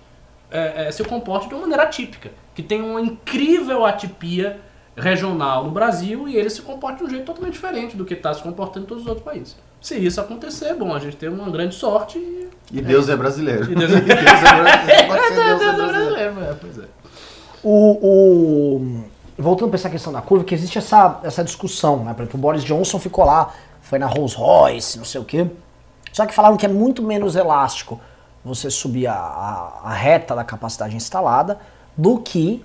é, 0.49 0.87
é, 0.87 0.93
se 0.93 1.03
comporte 1.03 1.49
de 1.49 1.55
uma 1.55 1.63
maneira 1.63 1.83
atípica. 1.83 2.31
Que 2.55 2.63
tem 2.63 2.81
uma 2.81 3.01
incrível 3.01 3.85
atipia 3.85 4.61
regional 4.97 5.65
no 5.65 5.73
Brasil 5.73 6.29
e 6.29 6.37
ele 6.37 6.49
se 6.49 6.63
comporta 6.63 6.99
de 6.99 7.05
um 7.05 7.11
jeito 7.11 7.27
totalmente 7.27 7.55
diferente 7.55 7.97
do 7.97 8.05
que 8.05 8.15
está 8.15 8.33
se 8.33 8.41
comportando 8.41 8.87
em 8.87 8.89
todos 8.89 9.03
os 9.03 9.09
outros 9.09 9.25
países. 9.25 9.57
Se 9.87 9.95
isso 9.95 10.21
acontecer, 10.21 10.75
bom, 10.75 10.93
a 10.93 10.99
gente 10.99 11.17
tem 11.17 11.29
uma 11.29 11.49
grande 11.49 11.75
sorte 11.75 12.19
e... 12.19 12.49
E 12.73 12.81
Deus 12.83 13.09
é 13.09 13.15
brasileiro. 13.15 13.71
E 13.71 13.75
Deus 13.77 13.93
é- 13.93 13.97
é 13.99 14.01
brasileiro. 14.01 15.07
Pode 15.07 15.23
ser 15.29 15.35
Deus 15.45 15.61
é 15.63 15.65
Deus 15.65 15.79
é 15.79 15.87
brasileiro. 15.93 16.41
é, 16.43 16.55
pois 16.61 16.79
é. 16.79 16.85
O, 17.63 17.99
o- 18.03 19.05
voltando 19.39 19.69
para 19.69 19.77
essa 19.79 19.89
questão 19.89 20.13
da 20.13 20.21
curva, 20.21 20.45
que 20.45 20.55
existe 20.55 20.77
essa, 20.79 21.21
essa 21.23 21.45
discussão, 21.45 22.05
né? 22.05 22.15
Por 22.15 22.23
exemplo, 22.23 22.39
o 22.39 22.43
Boris 22.43 22.65
Johnson 22.65 22.99
ficou 22.99 23.25
lá, 23.25 23.53
foi 23.81 23.99
na 24.01 24.07
Rolls 24.07 24.37
Royce, 24.37 24.99
não 24.99 25.05
sei 25.05 25.21
o 25.21 25.25
quê. 25.25 25.47
Só 26.13 26.27
que 26.27 26.35
falaram 26.35 26.57
que 26.57 26.67
é 26.67 26.69
muito 26.69 27.01
menos 27.03 27.37
elástico 27.37 28.01
você 28.45 28.71
subir 28.71 29.07
a, 29.07 29.15
a- 29.15 29.81
a 29.85 29.93
reta 29.93 30.35
da 30.35 30.43
capacidade 30.43 30.97
instalada 30.97 31.59
do 31.97 32.19
que 32.19 32.61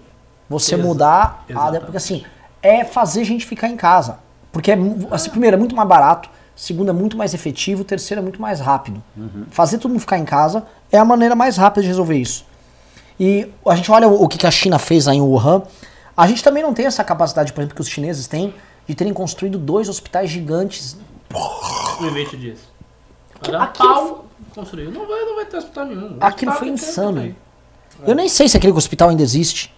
você 0.50 0.74
Exa- 0.74 0.84
mudar 0.84 1.46
a. 1.54 1.72
Porque 1.82 1.98
assim, 1.98 2.24
é 2.64 2.84
fazer 2.84 3.24
gente 3.26 3.46
ficar 3.46 3.68
em 3.68 3.78
casa. 3.78 4.18
Porque, 4.52 4.72
é 4.72 4.78
assim, 5.12 5.30
primeiro, 5.30 5.56
é 5.56 5.60
muito 5.60 5.76
mais 5.76 5.88
barato, 5.88 6.30
segundo, 6.62 6.90
é 6.90 6.94
muito 6.94 7.18
mais 7.18 7.34
efetivo, 7.34 7.84
terceiro, 7.84 8.20
é 8.20 8.22
muito 8.24 8.40
mais 8.40 8.60
rápido. 8.60 9.02
Fazer 9.50 9.80
todo 9.80 9.90
mundo 9.92 10.00
ficar 10.02 10.20
em 10.20 10.26
casa 10.26 10.64
é 10.92 10.98
a 11.00 11.04
maneira 11.06 11.36
mais 11.36 11.58
rápida 11.58 11.82
de 11.82 11.88
resolver 11.88 12.16
isso. 12.18 12.46
E 13.20 13.48
a 13.66 13.76
gente 13.76 13.92
olha 13.92 14.08
o 14.08 14.24
o 14.24 14.28
que 14.28 14.46
a 14.46 14.52
China 14.52 14.78
fez 14.78 15.06
lá 15.08 15.14
em 15.16 15.22
Wuhan. 15.22 15.64
A 16.16 16.28
gente 16.28 16.44
também 16.44 16.62
não 16.62 16.74
tem 16.74 16.86
essa 16.86 17.04
capacidade, 17.04 17.52
por 17.54 17.62
exemplo, 17.62 17.76
que 17.76 17.82
os 17.82 17.88
chineses 17.88 18.28
têm, 18.28 18.54
de 18.88 18.94
terem 18.94 19.14
construído 19.14 19.58
dois 19.58 19.90
hospitais 19.90 20.30
gigantes. 20.30 20.98
Em 22.00 22.10
20 22.10 22.38
dias. 22.38 22.60
Aquilo- 23.36 23.58
aquilo 23.58 23.88
pau 23.94 24.26
construído. 24.54 24.92
Não 24.92 25.08
vai, 25.08 25.26
não 25.26 25.36
vai 25.36 25.46
ter 25.46 25.58
hospital 25.58 25.86
nenhum. 25.86 26.18
Aquilo 26.20 26.52
Hospital 26.52 26.56
foi 26.58 26.68
insano. 26.70 27.22
aí. 27.22 27.36
Eu 28.06 28.14
nem 28.16 28.28
sei 28.30 28.48
se 28.48 28.56
aquele 28.58 28.74
hospital 28.74 29.10
ainda 29.10 29.24
existe. 29.24 29.74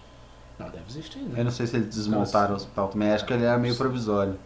Não, 0.58 0.66
deve 0.66 0.84
existir 0.90 1.18
ainda. 1.18 1.38
Eu 1.38 1.44
não 1.44 1.50
sei 1.50 1.66
se 1.66 1.76
eles 1.76 1.94
desmontaram 1.94 2.52
o 2.52 2.56
hospital 2.56 2.88
também, 2.88 3.10
acho 3.10 3.24
que 3.24 3.32
ele 3.32 3.44
era 3.44 3.58
meio 3.58 3.74
provisório. 3.76 4.36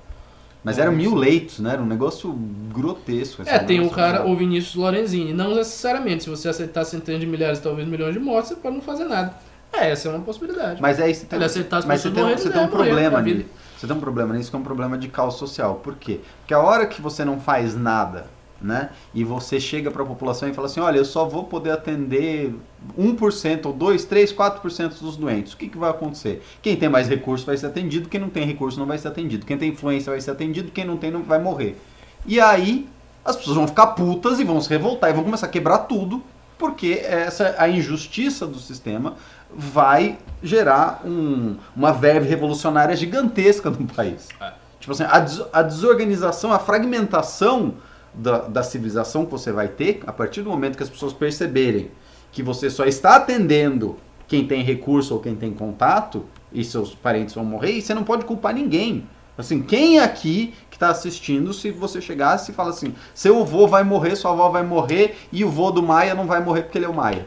Mas 0.68 0.78
É, 0.78 0.82
eram 0.82 0.92
mil 0.92 1.14
leitos, 1.14 1.60
né? 1.60 1.72
Era 1.72 1.82
um 1.82 1.86
negócio 1.86 2.30
grotesco. 2.74 3.42
É, 3.46 3.58
tem 3.58 3.80
um 3.80 3.88
cara, 3.88 4.18
negócio 4.18 4.32
o 4.32 4.36
Vinícius 4.36 4.74
Lorenzini. 4.74 5.32
Não 5.32 5.54
necessariamente. 5.54 6.24
Se 6.24 6.30
você 6.30 6.46
aceitar 6.46 6.84
centenas 6.84 7.20
de 7.22 7.26
milhares, 7.26 7.58
talvez 7.58 7.88
milhões 7.88 8.12
de 8.12 8.20
mortes, 8.20 8.50
você 8.50 8.56
pode 8.56 8.74
não 8.76 8.82
fazer 8.82 9.04
nada. 9.04 9.34
É, 9.72 9.90
essa 9.90 10.08
é 10.08 10.10
uma 10.12 10.20
possibilidade. 10.20 10.80
Mas 10.82 11.00
aí 11.00 11.14
você 11.14 11.24
tem, 11.24 11.38
Ele 11.38 11.44
aceitar 11.46 11.78
as 11.78 11.84
mas 11.86 12.00
você 12.02 12.10
tem, 12.10 12.18
um- 12.18 12.26
morrerem, 12.26 12.42
você 12.42 12.50
tem 12.50 12.60
um 12.60 12.64
é, 12.64 12.68
morrer, 12.68 12.84
problema 12.84 13.18
é 13.18 13.22
nisso. 13.22 13.46
Você 13.78 13.86
tem 13.86 13.96
um 13.96 14.00
problema 14.00 14.34
nisso 14.34 14.50
que 14.50 14.56
é 14.56 14.58
um 14.58 14.62
problema 14.62 14.98
de 14.98 15.08
caos 15.08 15.34
social. 15.36 15.76
Por 15.76 15.94
quê? 15.94 16.20
Porque 16.40 16.52
a 16.52 16.58
hora 16.58 16.86
que 16.86 17.00
você 17.00 17.24
não 17.24 17.40
faz 17.40 17.74
nada, 17.74 18.26
né? 18.60 18.90
E 19.14 19.22
você 19.22 19.60
chega 19.60 19.90
para 19.90 20.02
a 20.02 20.06
população 20.06 20.48
e 20.48 20.52
fala 20.52 20.66
assim, 20.66 20.80
olha, 20.80 20.98
eu 20.98 21.04
só 21.04 21.24
vou 21.24 21.44
poder 21.44 21.70
atender 21.70 22.52
1% 22.98 23.66
ou 23.66 23.72
2, 23.72 24.04
3, 24.04 24.32
4% 24.32 25.00
dos 25.00 25.16
doentes. 25.16 25.52
O 25.52 25.56
que, 25.56 25.68
que 25.68 25.78
vai 25.78 25.90
acontecer? 25.90 26.42
Quem 26.60 26.74
tem 26.76 26.88
mais 26.88 27.08
recurso 27.08 27.46
vai 27.46 27.56
ser 27.56 27.66
atendido, 27.66 28.08
quem 28.08 28.20
não 28.20 28.28
tem 28.28 28.44
recurso 28.44 28.78
não 28.78 28.86
vai 28.86 28.98
ser 28.98 29.08
atendido. 29.08 29.46
Quem 29.46 29.56
tem 29.56 29.70
influência 29.70 30.10
vai 30.10 30.20
ser 30.20 30.32
atendido, 30.32 30.70
quem 30.72 30.84
não 30.84 30.96
tem 30.96 31.10
não 31.10 31.22
vai 31.22 31.38
morrer. 31.38 31.80
E 32.26 32.40
aí 32.40 32.88
as 33.24 33.36
pessoas 33.36 33.56
vão 33.56 33.68
ficar 33.68 33.88
putas 33.88 34.40
e 34.40 34.44
vão 34.44 34.60
se 34.60 34.68
revoltar 34.68 35.10
e 35.10 35.12
vão 35.12 35.22
começar 35.24 35.46
a 35.46 35.50
quebrar 35.50 35.78
tudo, 35.80 36.22
porque 36.58 37.00
essa 37.04 37.54
a 37.58 37.68
injustiça 37.68 38.46
do 38.46 38.58
sistema 38.58 39.14
vai 39.54 40.18
gerar 40.42 41.02
um- 41.04 41.56
uma 41.76 41.92
verve 41.92 42.28
revolucionária 42.28 42.96
gigantesca 42.96 43.70
no 43.70 43.86
país. 43.86 44.28
É. 44.40 44.52
Tipo 44.80 44.92
assim, 44.92 45.04
a, 45.08 45.18
des- 45.20 45.42
a 45.52 45.62
desorganização, 45.62 46.52
a 46.52 46.58
fragmentação 46.58 47.74
da, 48.18 48.40
da 48.40 48.62
civilização 48.62 49.24
que 49.24 49.30
você 49.30 49.52
vai 49.52 49.68
ter, 49.68 50.02
a 50.06 50.12
partir 50.12 50.42
do 50.42 50.50
momento 50.50 50.76
que 50.76 50.82
as 50.82 50.90
pessoas 50.90 51.12
perceberem 51.12 51.90
que 52.30 52.42
você 52.42 52.68
só 52.68 52.84
está 52.84 53.16
atendendo 53.16 53.96
quem 54.26 54.46
tem 54.46 54.62
recurso 54.62 55.14
ou 55.14 55.20
quem 55.20 55.34
tem 55.34 55.52
contato, 55.52 56.26
e 56.52 56.62
seus 56.64 56.94
parentes 56.94 57.34
vão 57.34 57.44
morrer, 57.44 57.72
e 57.72 57.82
você 57.82 57.94
não 57.94 58.04
pode 58.04 58.24
culpar 58.24 58.54
ninguém. 58.54 59.08
Assim, 59.36 59.62
quem 59.62 60.00
aqui 60.00 60.52
que 60.68 60.76
está 60.76 60.88
assistindo, 60.88 61.52
se 61.54 61.70
você 61.70 62.00
chegasse 62.00 62.50
e 62.50 62.54
fala 62.54 62.70
assim, 62.70 62.94
seu 63.14 63.40
avô 63.40 63.66
vai 63.66 63.84
morrer, 63.84 64.16
sua 64.16 64.32
avó 64.32 64.48
vai 64.48 64.64
morrer, 64.64 65.16
e 65.30 65.44
o 65.44 65.50
vô 65.50 65.70
do 65.70 65.82
Maia 65.82 66.14
não 66.14 66.26
vai 66.26 66.42
morrer 66.42 66.62
porque 66.62 66.76
ele 66.76 66.86
é 66.86 66.88
o 66.88 66.94
Maia. 66.94 67.26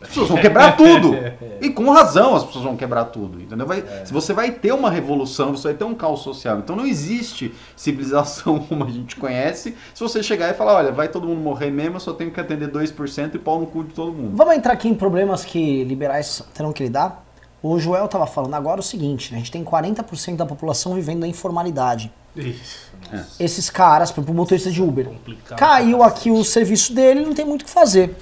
As 0.00 0.08
pessoas 0.08 0.28
vão 0.28 0.38
quebrar 0.38 0.76
tudo. 0.76 1.14
E 1.60 1.70
com 1.70 1.90
razão 1.90 2.36
as 2.36 2.44
pessoas 2.44 2.64
vão 2.64 2.76
quebrar 2.76 3.06
tudo. 3.06 3.40
Entendeu? 3.40 3.66
Vai, 3.66 3.82
Se 4.04 4.12
você 4.12 4.32
vai 4.32 4.52
ter 4.52 4.72
uma 4.72 4.88
revolução, 4.88 5.56
você 5.56 5.68
vai 5.68 5.74
ter 5.76 5.82
um 5.82 5.92
caos 5.94 6.20
social. 6.20 6.58
Então 6.58 6.76
não 6.76 6.86
existe 6.86 7.52
civilização 7.74 8.60
como 8.68 8.84
a 8.84 8.90
gente 8.90 9.16
conhece. 9.16 9.76
Se 9.92 10.00
você 10.00 10.22
chegar 10.22 10.50
e 10.50 10.54
falar, 10.54 10.74
olha, 10.74 10.92
vai 10.92 11.08
todo 11.08 11.26
mundo 11.26 11.40
morrer 11.40 11.70
mesmo, 11.72 11.96
eu 11.96 12.00
só 12.00 12.12
tenho 12.12 12.30
que 12.30 12.38
atender 12.38 12.70
2% 12.70 13.34
e 13.34 13.38
pau 13.38 13.58
no 13.58 13.66
cu 13.66 13.82
de 13.82 13.92
todo 13.92 14.12
mundo. 14.12 14.36
Vamos 14.36 14.54
entrar 14.54 14.72
aqui 14.72 14.88
em 14.88 14.94
problemas 14.94 15.44
que 15.44 15.82
liberais 15.82 16.44
terão 16.54 16.72
que 16.72 16.84
lidar? 16.84 17.24
O 17.60 17.76
Joel 17.80 18.04
estava 18.04 18.24
falando 18.24 18.54
agora 18.54 18.78
o 18.78 18.84
seguinte, 18.84 19.32
né? 19.32 19.38
a 19.38 19.40
gente 19.40 19.50
tem 19.50 19.64
40% 19.64 20.36
da 20.36 20.46
população 20.46 20.94
vivendo 20.94 21.18
na 21.20 21.26
informalidade. 21.26 22.12
Isso. 22.36 22.88
Esses 23.40 23.68
caras, 23.68 24.12
por 24.12 24.20
exemplo, 24.20 24.32
o 24.32 24.36
motorista 24.36 24.70
de 24.70 24.80
Uber, 24.80 25.06
Complicado. 25.06 25.58
caiu 25.58 26.04
aqui 26.04 26.30
o 26.30 26.44
serviço 26.44 26.94
dele, 26.94 27.24
não 27.24 27.34
tem 27.34 27.44
muito 27.44 27.62
o 27.62 27.64
que 27.64 27.70
fazer. 27.70 28.14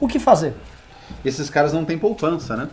O 0.00 0.08
que 0.08 0.18
fazer? 0.18 0.54
Esses 1.24 1.48
caras 1.50 1.72
não 1.72 1.84
têm 1.84 1.98
poupança, 1.98 2.56
né? 2.56 2.68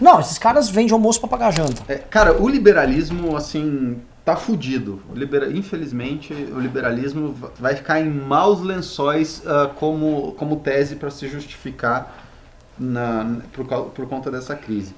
Não, 0.00 0.20
esses 0.20 0.38
caras 0.38 0.68
vendem 0.70 0.92
almoço 0.92 1.18
para 1.20 1.28
pagar 1.28 1.50
janta. 1.52 1.82
É, 1.88 1.96
cara, 1.96 2.40
o 2.40 2.48
liberalismo, 2.48 3.36
assim, 3.36 3.98
tá 4.24 4.36
fudido. 4.36 5.00
Libera- 5.14 5.50
Infelizmente, 5.50 6.32
o 6.32 6.60
liberalismo 6.60 7.32
va- 7.32 7.50
vai 7.58 7.74
ficar 7.74 8.00
em 8.00 8.08
maus 8.08 8.60
lençóis 8.62 9.42
ah, 9.46 9.70
como, 9.76 10.32
como 10.38 10.56
tese 10.56 10.96
para 10.96 11.10
se 11.10 11.28
justificar 11.28 12.14
na, 12.78 13.38
por, 13.52 13.64
por 13.66 14.06
conta 14.08 14.30
dessa 14.30 14.54
crise. 14.54 14.94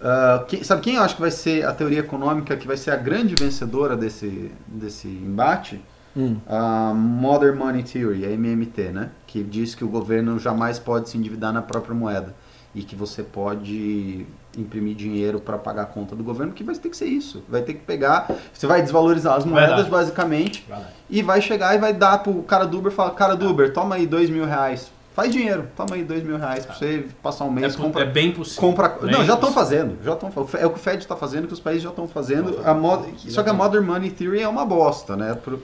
Ah, 0.00 0.44
quem- 0.48 0.64
sabe 0.64 0.80
quem 0.80 0.94
eu 0.96 1.02
acho 1.02 1.14
que 1.16 1.20
vai 1.20 1.30
ser 1.30 1.66
a 1.66 1.72
teoria 1.72 2.00
econômica 2.00 2.56
que 2.56 2.66
vai 2.66 2.76
ser 2.78 2.90
a 2.92 2.96
grande 2.96 3.34
vencedora 3.34 3.94
desse, 3.96 4.50
desse 4.66 5.06
embate? 5.06 5.80
Hum. 6.16 6.38
A 6.48 6.92
Modern 6.94 7.56
Money 7.56 7.82
Theory, 7.84 8.24
a 8.24 8.30
MMT, 8.30 8.82
né? 8.90 9.10
Que 9.30 9.44
diz 9.44 9.76
que 9.76 9.84
o 9.84 9.88
governo 9.88 10.40
jamais 10.40 10.78
pode 10.80 11.08
se 11.08 11.16
endividar 11.16 11.52
na 11.52 11.62
própria 11.62 11.94
moeda 11.94 12.34
e 12.74 12.82
que 12.82 12.96
você 12.96 13.22
pode 13.22 14.26
imprimir 14.58 14.96
dinheiro 14.96 15.38
para 15.40 15.56
pagar 15.56 15.82
a 15.82 15.86
conta 15.86 16.16
do 16.16 16.24
governo, 16.24 16.52
que 16.52 16.64
vai 16.64 16.74
ter 16.74 16.88
que 16.88 16.96
ser 16.96 17.06
isso. 17.06 17.40
Vai 17.48 17.62
ter 17.62 17.74
que 17.74 17.80
pegar, 17.80 18.28
você 18.52 18.66
vai 18.66 18.82
desvalorizar 18.82 19.36
as 19.36 19.44
moedas 19.44 19.68
Verdade. 19.68 19.90
basicamente 19.90 20.66
e 21.08 21.22
vai 21.22 21.40
chegar 21.40 21.76
e 21.76 21.78
vai 21.78 21.92
dar 21.92 22.18
pro 22.24 22.42
cara 22.42 22.64
do 22.66 22.78
Uber, 22.78 22.90
fala, 22.90 23.10
cara 23.12 23.36
do 23.36 23.48
Uber, 23.48 23.72
toma 23.72 23.94
aí 23.94 24.04
dois 24.06 24.28
mil 24.28 24.44
reais, 24.44 24.90
Faz 25.12 25.32
dinheiro, 25.32 25.66
toma 25.76 25.96
aí 25.96 26.04
dois 26.04 26.22
mil 26.22 26.36
reais 26.38 26.64
pra 26.64 26.74
você 26.74 27.04
passar 27.20 27.44
um 27.44 27.48
É, 27.48 27.60
mês, 27.60 27.76
po- 27.76 27.82
compra 27.82 28.02
é 28.04 28.06
bem 28.06 28.30
possível. 28.32 28.60
compra. 28.60 28.88
Bem 28.88 29.10
não, 29.10 29.24
já 29.24 29.34
estão 29.34 29.52
fazendo. 29.52 29.98
Já 30.04 30.12
estão 30.14 30.30
É 30.58 30.64
o 30.66 30.70
que 30.70 30.76
o 30.76 30.80
Fed 30.80 30.98
está 31.02 31.16
fazendo, 31.16 31.48
que 31.48 31.52
os 31.52 31.58
países 31.60 31.82
já 31.82 31.90
estão 31.90 32.06
fazendo. 32.06 32.60
A 32.64 32.72
mod... 32.72 33.06
Só 33.30 33.42
que 33.42 33.50
a 33.50 33.52
Modern 33.52 33.84
Money 33.84 34.10
Theory 34.12 34.40
é 34.40 34.48
uma 34.48 34.64
bosta, 34.64 35.16
né? 35.16 35.34
Por, 35.34 35.58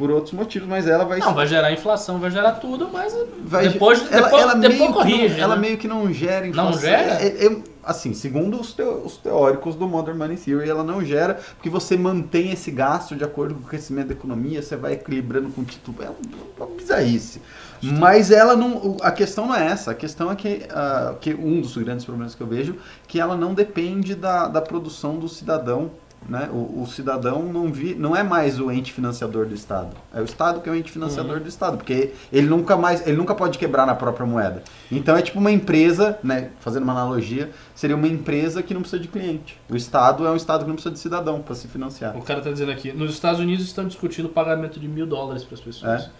por 0.00 0.10
outros 0.10 0.32
motivos, 0.32 0.66
mas 0.66 0.86
ela 0.86 1.04
vai. 1.04 1.18
Não, 1.18 1.34
vai 1.34 1.46
gerar 1.46 1.70
inflação, 1.70 2.18
vai 2.18 2.30
gerar 2.30 2.52
tudo, 2.52 2.88
mas 2.90 3.14
vai- 3.44 3.68
depois, 3.68 4.00
ela, 4.10 4.22
depois, 4.24 4.42
ela 4.42 4.54
depois 4.54 4.78
meio 4.80 4.92
corrige. 4.94 5.18
que 5.18 5.28
não, 5.36 5.44
ela 5.44 5.54
né? 5.56 5.60
meio 5.60 5.76
que 5.76 5.86
não 5.86 6.10
gera 6.10 6.46
inflação. 6.46 6.72
Não 6.72 6.80
gera? 6.80 7.22
É- 7.22 7.46
é- 7.48 7.56
assim, 7.84 8.14
segundo 8.14 8.58
os, 8.58 8.72
teo- 8.72 9.02
os 9.04 9.18
teóricos 9.18 9.74
do 9.74 9.86
Modern 9.86 10.16
Money 10.16 10.38
Theory, 10.38 10.70
ela 10.70 10.82
não 10.82 11.04
gera, 11.04 11.34
porque 11.54 11.68
você 11.68 11.98
mantém 11.98 12.50
esse 12.50 12.70
gasto 12.70 13.14
de 13.14 13.22
acordo 13.24 13.54
com 13.56 13.60
o 13.60 13.64
crescimento 13.66 14.06
da 14.06 14.14
economia, 14.14 14.62
você 14.62 14.74
vai 14.74 14.94
equilibrando 14.94 15.50
com 15.50 15.60
o 15.60 15.64
título. 15.66 15.98
É 16.02 16.08
uma 16.56 16.66
bizarrice. 16.74 17.42
Mas 17.82 18.30
ela 18.30 18.56
não. 18.56 18.96
A 19.02 19.10
questão 19.10 19.46
não 19.48 19.54
é 19.54 19.66
essa. 19.66 19.90
A 19.90 19.94
questão 19.94 20.30
é 20.30 20.34
que, 20.34 20.62
ah, 20.70 21.14
que 21.20 21.34
um 21.34 21.60
dos 21.60 21.76
grandes 21.76 22.06
problemas 22.06 22.34
que 22.34 22.40
eu 22.42 22.46
vejo 22.46 22.76
que 23.06 23.20
ela 23.20 23.36
não 23.36 23.52
depende 23.52 24.14
da, 24.14 24.48
da 24.48 24.62
produção 24.62 25.16
do 25.18 25.28
cidadão. 25.28 25.90
Né? 26.28 26.48
O, 26.52 26.82
o 26.82 26.86
cidadão 26.86 27.42
não, 27.42 27.72
vi, 27.72 27.94
não 27.94 28.14
é 28.14 28.22
mais 28.22 28.60
o 28.60 28.70
ente 28.70 28.92
financiador 28.92 29.46
do 29.46 29.54
Estado. 29.54 29.96
É 30.14 30.20
o 30.20 30.24
Estado 30.24 30.60
que 30.60 30.68
é 30.68 30.72
o 30.72 30.74
ente 30.76 30.92
financiador 30.92 31.40
do 31.40 31.48
Estado, 31.48 31.78
porque 31.78 32.12
ele 32.30 32.46
nunca 32.46 32.76
mais, 32.76 33.04
ele 33.06 33.16
nunca 33.16 33.34
pode 33.34 33.58
quebrar 33.58 33.86
na 33.86 33.94
própria 33.94 34.24
moeda. 34.26 34.62
Então 34.92 35.16
é 35.16 35.22
tipo 35.22 35.38
uma 35.40 35.50
empresa, 35.50 36.18
né? 36.22 36.50
Fazendo 36.60 36.82
uma 36.84 36.92
analogia, 36.92 37.50
seria 37.74 37.96
uma 37.96 38.06
empresa 38.06 38.62
que 38.62 38.72
não 38.74 38.82
precisa 38.82 39.00
de 39.02 39.08
cliente. 39.08 39.58
O 39.68 39.74
Estado 39.74 40.26
é 40.26 40.30
um 40.30 40.36
Estado 40.36 40.60
que 40.62 40.68
não 40.68 40.74
precisa 40.74 40.92
de 40.94 41.00
cidadão 41.00 41.40
para 41.40 41.54
se 41.54 41.66
financiar. 41.66 42.16
O 42.16 42.22
cara 42.22 42.40
tá 42.40 42.50
dizendo 42.52 42.70
aqui, 42.70 42.92
nos 42.92 43.12
Estados 43.12 43.40
Unidos 43.40 43.64
estão 43.64 43.86
discutindo 43.88 44.26
o 44.26 44.30
pagamento 44.30 44.78
de 44.78 44.86
mil 44.86 45.06
dólares 45.06 45.42
para 45.42 45.54
as 45.54 45.60
pessoas. 45.60 46.02
É, 46.02 46.10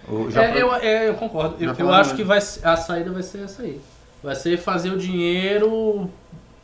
É, 0.40 0.48
pro- 0.48 0.58
eu, 0.58 0.74
é, 0.76 1.08
eu 1.10 1.14
concordo. 1.14 1.56
Já 1.60 1.66
Eu, 1.72 1.74
eu 1.78 1.92
acho 1.92 2.10
né? 2.12 2.16
que 2.16 2.24
vai, 2.24 2.38
a 2.38 2.76
saída 2.76 3.12
vai 3.12 3.22
ser 3.22 3.42
essa 3.44 3.62
aí. 3.62 3.80
Vai 4.22 4.34
ser 4.34 4.58
fazer 4.58 4.90
o 4.90 4.98
dinheiro 4.98 6.10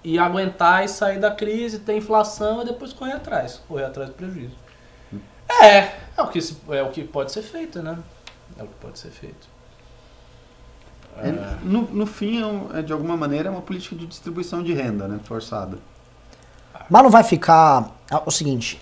e 0.08 0.18
aguentar 0.20 0.84
e 0.84 0.88
sair 0.88 1.18
da 1.18 1.32
crise, 1.32 1.80
ter 1.80 1.96
inflação 1.96 2.62
e 2.62 2.64
depois 2.66 2.92
correr 2.92 3.14
atrás. 3.14 3.60
Correr 3.66 3.84
atrás 3.86 4.08
do 4.08 4.14
prejuízo. 4.14 4.54
É, 5.62 5.78
é 6.16 6.22
o 6.22 6.28
que, 6.28 6.40
se- 6.40 6.56
é 6.70 6.82
o 6.82 6.90
que 6.90 7.02
pode 7.02 7.32
ser 7.32 7.42
feito, 7.42 7.82
né? 7.82 7.98
É 8.56 8.62
o 8.62 8.66
que 8.68 8.74
pode 8.80 8.98
ser 9.00 9.10
feito. 9.10 9.48
é, 11.18 11.32
no, 11.62 11.82
no 11.82 12.06
fim, 12.06 12.40
é 12.42 12.46
um- 12.46 12.76
é, 12.76 12.82
de 12.82 12.92
alguma 12.92 13.16
maneira, 13.16 13.48
é 13.48 13.50
uma 13.50 13.62
política 13.62 13.96
de 13.96 14.06
distribuição 14.06 14.62
de 14.62 14.72
renda, 14.74 15.08
né? 15.08 15.18
Forçada. 15.24 15.78
Mas 16.88 17.02
não 17.02 17.10
vai 17.10 17.24
ficar. 17.24 17.90
é 18.10 18.16
o 18.24 18.30
seguinte. 18.30 18.80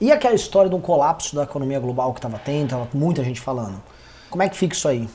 E 0.00 0.12
aquela 0.12 0.34
história 0.34 0.70
do 0.70 0.78
colapso 0.78 1.34
da 1.34 1.44
economia 1.44 1.80
global 1.80 2.12
que 2.12 2.20
tava 2.20 2.38
tendo, 2.38 2.70
tava 2.70 2.88
muita 2.92 3.24
gente 3.24 3.40
falando. 3.40 3.80
Como 4.28 4.42
é 4.42 4.48
que 4.48 4.56
fica 4.56 4.74
isso 4.74 4.86
aí? 4.86 5.08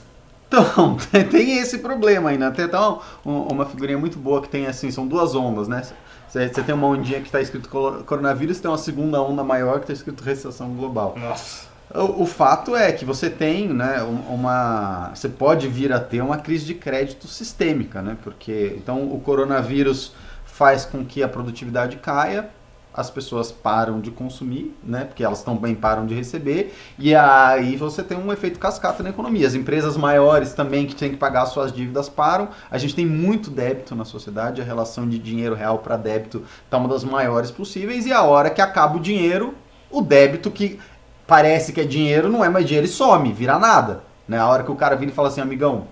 Então, 0.54 0.98
tem 1.32 1.58
esse 1.58 1.80
problema 1.80 2.30
ainda. 2.30 2.52
Tem 2.52 2.66
até 2.66 2.80
um- 2.80 3.00
um- 3.26 3.48
uma 3.54 3.66
figurinha 3.66 3.98
muito 3.98 4.20
boa 4.20 4.42
que 4.42 4.50
tem 4.50 4.68
assim, 4.68 4.92
são 4.92 5.08
duas 5.08 5.34
ondas, 5.36 5.68
né? 5.68 5.82
Você 6.30 6.50
tem 6.64 6.74
uma 6.74 6.88
ondinha 6.88 7.20
que 7.20 7.28
está 7.28 7.40
escrito 7.42 7.70
coronavírus, 8.06 8.60
tem 8.60 8.70
uma 8.70 8.78
segunda 8.78 9.22
onda 9.22 9.44
maior 9.44 9.76
que 9.76 9.84
está 9.84 9.94
escrito 9.94 10.24
recessão 10.24 10.70
global. 10.74 11.16
Nossa. 11.20 11.68
O, 11.94 12.24
o 12.24 12.26
fato 12.26 12.76
é 12.76 12.92
que 12.92 13.06
você 13.06 13.30
tem, 13.30 13.68
né, 13.70 14.02
um- 14.04 14.34
uma, 14.34 15.12
você 15.14 15.30
pode 15.30 15.68
vir 15.68 15.94
a 15.94 16.00
ter 16.00 16.22
uma 16.22 16.38
crise 16.38 16.66
de 16.66 16.74
crédito 16.74 17.28
sistêmica, 17.28 18.02
né? 18.02 18.18
Porque 18.24 18.74
então 18.78 19.12
o 19.12 19.20
coronavírus 19.20 20.14
faz 20.46 20.86
com 20.86 21.04
que 21.06 21.22
a 21.22 21.28
produtividade 21.28 21.98
caia, 21.98 22.50
as 22.94 23.10
pessoas 23.10 23.52
param 23.52 24.00
de 24.00 24.12
consumir, 24.12 24.76
né? 24.84 25.06
Porque 25.06 25.24
elas 25.24 25.42
também 25.42 25.74
param 25.74 26.06
de 26.06 26.14
receber 26.14 26.74
e 26.98 27.16
aí 27.16 27.76
você 27.76 28.04
tem 28.04 28.18
um 28.18 28.32
efeito 28.32 28.60
cascata 28.60 29.02
na 29.02 29.10
economia. 29.10 29.48
As 29.48 29.56
empresas 29.56 29.98
maiores 29.98 30.54
também 30.54 30.86
que 30.86 30.96
têm 30.96 31.12
que 31.12 31.18
pagar 31.18 31.46
suas 31.48 31.74
dívidas 31.74 32.08
param. 32.08 32.50
A 32.70 32.78
gente 32.78 32.96
tem 32.96 33.06
muito 33.06 33.50
débito 33.50 33.96
na 33.96 34.06
sociedade, 34.06 34.62
a 34.62 34.66
relação 34.66 35.10
de 35.10 35.18
dinheiro 35.18 35.56
real 35.56 35.80
para 35.80 35.98
débito 35.98 36.44
está 36.66 36.78
uma 36.78 36.88
das 36.88 37.04
maiores 37.04 37.50
possíveis 37.50 38.06
e 38.06 38.14
a 38.14 38.22
hora 38.22 38.50
que 38.50 38.62
acaba 38.62 38.98
o 38.98 39.00
dinheiro, 39.00 39.56
o 39.90 40.02
débito 40.02 40.52
que 40.52 40.80
parece 41.26 41.74
que 41.74 41.82
é 41.82 41.86
dinheiro 41.86 42.30
não 42.30 42.44
é 42.44 42.50
mais 42.50 42.66
dinheiro 42.66 42.86
e 42.86 42.90
some, 42.90 43.32
vira 43.32 43.58
nada. 43.58 44.04
Né? 44.28 44.38
A 44.38 44.48
hora 44.48 44.64
que 44.64 44.72
o 44.72 44.76
cara 44.76 44.96
vira 44.96 45.12
e 45.12 45.14
fala 45.14 45.30
assim, 45.30 45.42
amigão, 45.42 45.88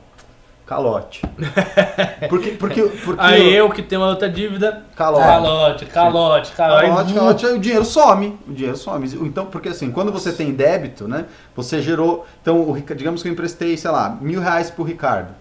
calote. 0.71 1.21
Porque, 2.29 2.51
porque, 2.51 2.81
porque 3.03 3.21
Aí 3.21 3.53
eu 3.53 3.69
que 3.69 3.81
tenho 3.81 3.99
uma 3.99 4.09
outra 4.09 4.29
dívida, 4.29 4.83
Calote. 4.95 5.25
calote, 5.25 5.85
calote, 5.85 6.51
calote. 6.53 6.87
Calote, 6.87 7.13
calote, 7.13 7.45
aí 7.45 7.53
o 7.55 7.59
dinheiro 7.59 7.83
some. 7.83 8.39
O 8.47 8.53
dinheiro 8.53 8.77
some. 8.77 9.05
Então, 9.21 9.47
porque 9.47 9.67
assim, 9.67 9.91
quando 9.91 10.13
você 10.13 10.31
tem 10.31 10.53
débito, 10.53 11.09
né? 11.09 11.25
Você 11.55 11.81
gerou. 11.81 12.25
Então, 12.41 12.61
o, 12.61 12.79
digamos 12.95 13.21
que 13.21 13.27
eu 13.27 13.33
emprestei, 13.33 13.75
sei 13.75 13.91
lá, 13.91 14.17
mil 14.21 14.39
reais 14.39 14.69
pro 14.71 14.83
Ricardo. 14.83 15.33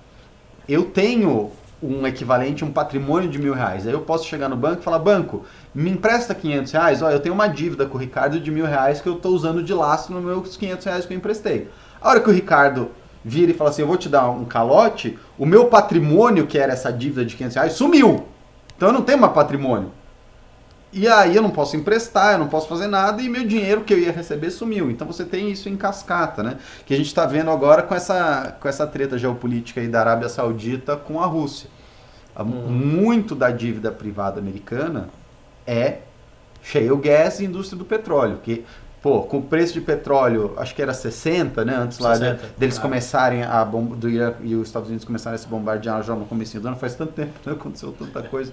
Eu 0.69 0.85
tenho 0.85 1.53
um 1.81 2.05
equivalente, 2.07 2.65
um 2.65 2.73
patrimônio 2.73 3.29
de 3.29 3.39
mil 3.39 3.55
reais. 3.55 3.87
Aí 3.87 3.93
eu 3.93 4.01
posso 4.01 4.27
chegar 4.27 4.49
no 4.49 4.57
banco 4.57 4.81
e 4.81 4.85
falar, 4.85 4.99
banco, 4.99 5.45
me 5.73 5.91
empresta 5.91 6.35
500 6.35 6.73
reais? 6.73 7.03
Ó, 7.03 7.11
eu 7.11 7.21
tenho 7.21 7.35
uma 7.35 7.47
dívida 7.47 7.87
com 7.87 7.97
o 7.97 8.01
Ricardo 8.01 8.41
de 8.41 8.51
mil 8.51 8.67
reais 8.67 9.01
que 9.01 9.09
eu 9.09 9.15
tô 9.15 9.29
usando 9.29 9.63
de 9.63 9.73
laço 9.73 10.13
nos 10.13 10.25
meus 10.25 10.57
500 10.57 10.85
reais 10.87 11.07
que 11.07 11.13
eu 11.15 11.17
emprestei. 11.19 11.69
A 12.01 12.09
hora 12.09 12.21
que 12.21 12.29
o 12.29 12.33
Ricardo 12.33 12.91
vira 13.25 13.51
e 13.51 13.55
fala 13.55 13.71
assim, 13.71 13.83
eu 13.83 13.89
vou 13.89 13.97
te 13.97 14.09
dar 14.09 14.31
um 14.31 14.45
calote, 14.45 15.19
o 15.39 15.45
meu 15.47 15.67
patrimônio, 15.67 16.47
que 16.47 16.59
era 16.59 16.73
essa 16.73 16.93
dívida 16.93 17.25
de 17.25 17.37
500 17.37 17.55
reais, 17.57 17.73
sumiu. 17.75 18.27
Então 18.77 18.89
eu 18.89 18.93
não 18.93 19.03
tenho 19.03 19.19
mais 19.19 19.33
patrimônio. 19.33 19.93
E 20.93 21.07
aí 21.07 21.37
eu 21.37 21.43
não 21.43 21.51
posso 21.51 21.77
emprestar, 21.77 22.33
eu 22.33 22.39
não 22.39 22.49
posso 22.49 22.67
fazer 22.67 22.89
nada 22.89 23.23
e 23.23 23.29
meu 23.29 23.47
dinheiro 23.47 23.83
que 23.83 23.95
eu 23.95 23.99
ia 23.99 24.11
receber 24.11 24.51
sumiu. 24.51 24.91
Então 24.91 25.07
você 25.07 25.25
tem 25.25 25.49
isso 25.51 25.69
em 25.69 25.77
cascata, 25.77 26.43
né? 26.43 26.57
Que 26.85 26.93
a 26.95 26.97
gente 26.97 27.07
está 27.07 27.25
vendo 27.27 27.49
agora 27.51 27.83
com 27.83 27.95
essa, 27.95 28.57
com 28.61 28.69
essa 28.69 28.87
treta 28.89 29.17
geopolítica 29.17 29.81
aí 29.81 29.87
da 29.87 30.01
Arábia 30.01 30.29
Saudita 30.29 30.97
com 30.97 31.21
a 31.23 31.27
Rússia. 31.27 31.71
A- 32.35 32.43
Muito 32.43 33.37
da 33.37 33.51
dívida 33.53 33.93
privada 33.93 34.41
americana 34.41 35.09
é 35.65 35.99
shale 36.61 36.97
gas 36.97 37.39
e 37.39 37.45
indústria 37.45 37.79
do 37.79 37.85
petróleo. 37.85 38.41
Que, 38.43 38.65
pô, 39.03 39.23
com 39.23 39.39
o 39.39 39.43
preço 39.43 39.75
de 39.75 39.81
petróleo, 39.81 40.55
acho 40.57 40.75
que 40.75 40.83
era 40.83 40.93
60, 40.95 41.65
né? 41.65 41.75
Antes 41.77 41.99
lá 41.99 42.13
de- 42.13 42.19
60, 42.19 42.55
deles 42.59 42.79
é. 42.79 42.81
começarem 42.81 43.43
a 43.43 43.65
bomba 43.65 43.97
do 43.97 44.09
e 44.09 44.55
os 44.55 44.69
Estados 44.69 44.89
Unidos 44.89 45.05
começarem 45.05 45.35
a 45.35 45.39
se 45.39 45.47
bombardear 45.47 46.03
já 46.03 46.15
no 46.15 46.27
começo 46.27 46.59
do 46.61 46.69
ano, 46.69 46.77
faz 46.77 46.95
tanto 46.95 47.13
tempo, 47.13 47.33
né? 47.45 47.53
Aconteceu 47.59 47.93
tanta 47.93 48.23
coisa 48.23 48.53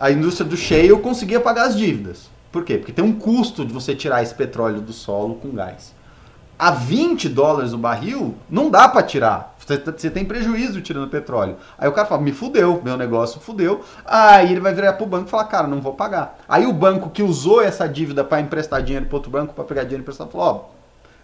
a 0.00 0.10
indústria 0.10 0.48
do 0.48 0.56
shale 0.56 0.96
conseguia 0.98 1.38
pagar 1.38 1.66
as 1.66 1.76
dívidas. 1.76 2.30
Por 2.50 2.64
quê? 2.64 2.78
Porque 2.78 2.90
tem 2.90 3.04
um 3.04 3.12
custo 3.12 3.66
de 3.66 3.72
você 3.72 3.94
tirar 3.94 4.22
esse 4.22 4.34
petróleo 4.34 4.80
do 4.80 4.94
solo 4.94 5.34
com 5.34 5.50
gás. 5.50 5.94
A 6.58 6.70
20 6.70 7.28
dólares 7.28 7.74
o 7.74 7.78
barril, 7.78 8.34
não 8.48 8.70
dá 8.70 8.88
para 8.88 9.02
tirar. 9.02 9.49
Você, 9.70 9.92
você 9.92 10.10
tem 10.10 10.24
prejuízo 10.24 10.80
tirando 10.80 11.08
petróleo. 11.08 11.56
Aí 11.78 11.88
o 11.88 11.92
cara 11.92 12.06
fala, 12.06 12.20
me 12.20 12.32
fudeu, 12.32 12.80
meu 12.82 12.96
negócio 12.96 13.40
fudeu. 13.40 13.82
Aí 14.04 14.50
ele 14.50 14.60
vai 14.60 14.74
virar 14.74 14.94
pro 14.94 15.06
banco 15.06 15.28
e 15.28 15.30
falar, 15.30 15.44
cara, 15.44 15.68
não 15.68 15.80
vou 15.80 15.94
pagar. 15.94 16.38
Aí 16.48 16.66
o 16.66 16.72
banco 16.72 17.10
que 17.10 17.22
usou 17.22 17.62
essa 17.62 17.88
dívida 17.88 18.24
para 18.24 18.40
emprestar 18.40 18.82
dinheiro 18.82 19.06
para 19.06 19.16
outro 19.16 19.30
banco, 19.30 19.54
para 19.54 19.64
pegar 19.64 19.82
dinheiro 19.84 20.02
emprestado, 20.02 20.30
falou, 20.30 20.46
ó, 20.46 20.80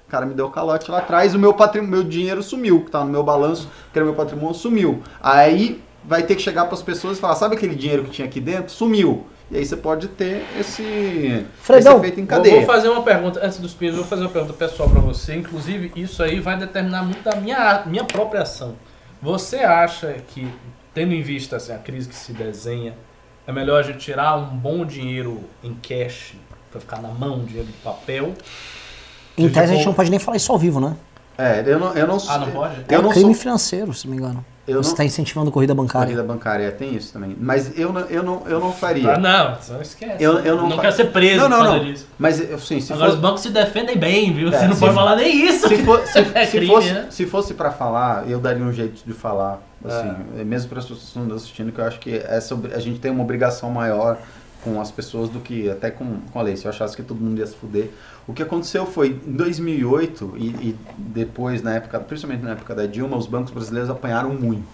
o 0.06 0.10
cara 0.10 0.24
me 0.24 0.34
deu 0.34 0.48
calote 0.50 0.88
lá 0.90 0.98
atrás, 0.98 1.34
o 1.34 1.38
meu 1.38 1.52
patrimônio, 1.52 1.96
meu 1.96 2.04
dinheiro 2.04 2.42
sumiu, 2.42 2.84
que 2.84 2.90
tá 2.92 3.04
no 3.04 3.10
meu 3.10 3.24
balanço, 3.24 3.68
que 3.92 3.98
era 3.98 4.06
meu 4.06 4.14
patrimônio, 4.14 4.54
sumiu. 4.54 5.02
Aí 5.20 5.82
vai 6.04 6.22
ter 6.22 6.36
que 6.36 6.42
chegar 6.42 6.66
para 6.66 6.74
as 6.74 6.82
pessoas 6.82 7.18
e 7.18 7.20
falar, 7.20 7.34
sabe 7.34 7.56
aquele 7.56 7.74
dinheiro 7.74 8.04
que 8.04 8.10
tinha 8.10 8.28
aqui 8.28 8.40
dentro? 8.40 8.72
Sumiu. 8.72 9.26
E 9.50 9.56
aí 9.56 9.64
você 9.64 9.76
pode 9.76 10.08
ter 10.08 10.44
esse, 10.58 11.46
Fredão, 11.60 11.92
esse 11.92 12.00
efeito 12.00 12.20
em 12.20 12.26
cadeia. 12.26 12.56
Vou 12.56 12.66
fazer 12.66 12.88
uma 12.88 13.02
pergunta, 13.02 13.40
antes 13.44 13.58
dos 13.58 13.74
pinos, 13.74 13.96
vou 13.96 14.04
fazer 14.04 14.22
uma 14.22 14.30
pergunta 14.30 14.52
pessoal 14.54 14.90
pra 14.90 15.00
você. 15.00 15.36
Inclusive, 15.36 15.92
isso 15.94 16.20
aí 16.22 16.40
vai 16.40 16.56
determinar 16.56 17.04
muito 17.04 17.22
da 17.22 17.36
minha, 17.36 17.84
minha 17.86 18.04
própria 18.04 18.42
ação. 18.42 18.74
Você 19.22 19.58
acha 19.58 20.14
que, 20.28 20.48
tendo 20.92 21.14
em 21.14 21.22
vista 21.22 21.56
assim, 21.56 21.72
a 21.72 21.78
crise 21.78 22.08
que 22.08 22.14
se 22.16 22.32
desenha, 22.32 22.94
é 23.46 23.52
melhor 23.52 23.78
a 23.78 23.82
gente 23.82 23.98
tirar 23.98 24.36
um 24.36 24.46
bom 24.46 24.84
dinheiro 24.84 25.44
em 25.62 25.74
cash 25.74 26.34
pra 26.70 26.80
ficar 26.80 27.00
na 27.00 27.08
mão, 27.08 27.44
dinheiro 27.44 27.68
de 27.68 27.72
papel? 27.74 28.34
Em 29.38 29.46
Se 29.46 29.54
tese 29.54 29.72
a 29.72 29.76
gente 29.76 29.86
não 29.86 29.94
pode 29.94 30.10
nem 30.10 30.18
falar 30.18 30.36
isso 30.38 30.50
ao 30.50 30.58
vivo, 30.58 30.80
né? 30.80 30.96
É, 31.38 31.62
eu 31.66 31.78
não, 31.78 31.94
eu 31.94 32.06
não 32.06 32.18
Ah, 32.28 32.38
não 32.38 32.50
pode? 32.50 32.84
É 32.88 32.94
Eu 32.94 33.00
um 33.00 33.02
não 33.02 33.10
crime 33.10 33.32
sou 33.32 33.42
financeiro, 33.42 33.94
se 33.94 34.08
não 34.08 34.14
me 34.16 34.20
engano. 34.20 34.44
Eu 34.66 34.82
Você 34.82 34.88
não- 34.88 34.92
está 34.94 35.04
incentivando 35.04 35.50
corrida 35.52 35.72
bancária. 35.74 36.06
corrida 36.08 36.24
bancária, 36.24 36.64
é, 36.64 36.70
tem 36.72 36.92
isso 36.94 37.12
também. 37.12 37.36
Mas 37.40 37.78
eu 37.78 37.92
não, 37.92 38.00
eu 38.02 38.22
não, 38.22 38.42
eu 38.48 38.58
não 38.58 38.72
faria. 38.72 39.14
Ah, 39.14 39.18
não, 39.18 39.56
só 39.62 39.80
esquece. 39.80 40.20
Eu- 40.22 40.40
eu 40.40 40.56
não 40.56 40.70
fa- 40.72 40.80
quero 40.82 40.96
ser 40.96 41.04
preso 41.12 41.42
não, 41.42 41.48
não, 41.48 41.56
por 41.58 41.64
causa 41.66 41.78
não. 41.78 41.84
disso. 41.84 42.06
Mas 42.18 42.52
assim, 42.52 42.80
se 42.80 42.92
Agora, 42.92 43.10
os 43.10 43.14
for, 43.14 43.20
bancos 43.22 43.42
se 43.42 43.50
defendem 43.50 43.96
bem, 43.96 44.32
viu? 44.32 44.48
É, 44.48 44.58
Você 44.58 44.66
não 44.66 44.74
se 44.74 44.80
pode 44.80 44.92
for- 44.92 44.98
falar 45.00 45.16
nem 45.16 45.46
isso. 45.48 45.68
se, 45.68 45.76
for, 45.84 46.00
se, 46.08 46.18
É 46.34 46.44
se 46.46 46.50
crime, 46.56 46.66
fosse, 46.66 46.92
né? 46.92 47.06
se 47.10 47.26
fosse 47.26 47.54
para 47.54 47.70
falar, 47.70 48.28
eu 48.28 48.40
daria 48.40 48.64
um 48.64 48.72
jeito 48.72 49.02
de 49.06 49.12
falar, 49.12 49.60
assim, 49.84 50.14
mesmo 50.44 50.68
para 50.68 50.78
as 50.80 50.84
pessoas 50.84 51.00
que 51.12 51.18
estão 51.20 51.36
assistindo, 51.36 51.70
que 51.70 51.80
eu 51.80 51.84
acho 51.84 52.00
que 52.00 52.16
essa, 52.16 52.52
obri- 52.54 52.74
a 52.74 52.80
gente 52.80 52.98
tem 52.98 53.10
uma 53.12 53.22
obrigação 53.22 53.70
maior 53.70 54.18
com 54.62 54.80
as 54.80 54.90
pessoas 54.90 55.28
do 55.28 55.40
que 55.40 55.70
até 55.70 55.90
com, 55.90 56.20
com 56.32 56.38
a 56.38 56.42
lei. 56.42 56.56
Se 56.56 56.64
eu 56.66 56.70
achasse 56.70 56.96
que 56.96 57.02
todo 57.02 57.20
mundo 57.20 57.38
ia 57.38 57.46
se 57.46 57.54
fuder. 57.56 57.90
O 58.26 58.32
que 58.32 58.42
aconteceu 58.42 58.84
foi, 58.86 59.20
em 59.26 59.32
2008 59.32 60.34
e, 60.36 60.46
e 60.46 60.76
depois, 60.98 61.62
na 61.62 61.74
época, 61.74 62.00
principalmente 62.00 62.42
na 62.42 62.52
época 62.52 62.74
da 62.74 62.86
Dilma, 62.86 63.16
os 63.16 63.26
bancos 63.26 63.52
brasileiros 63.52 63.88
apanharam 63.88 64.34
muito. 64.34 64.66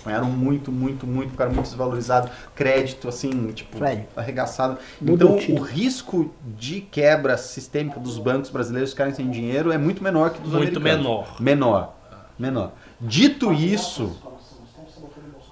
Apanharam 0.00 0.26
muito, 0.26 0.72
muito, 0.72 1.06
muito, 1.06 1.30
ficaram 1.30 1.52
muito 1.52 1.66
desvalorizados. 1.66 2.30
Crédito, 2.54 3.08
assim, 3.08 3.52
tipo, 3.52 3.76
Fred. 3.76 4.06
arregaçado. 4.16 4.78
Então, 5.00 5.36
o 5.36 5.60
risco 5.60 6.32
de 6.58 6.80
quebra 6.80 7.36
sistêmica 7.36 8.00
dos 8.00 8.18
bancos 8.18 8.50
brasileiros 8.50 8.90
ficarem 8.90 9.14
sem 9.14 9.30
dinheiro 9.30 9.70
é 9.70 9.78
muito 9.78 10.02
menor 10.02 10.30
que 10.30 10.40
dos 10.40 10.52
Muito 10.52 10.76
americanos. 10.78 11.04
menor. 11.04 11.40
Menor. 11.40 11.94
Menor. 12.38 12.72
Dito 13.00 13.52
isso, 13.52 14.16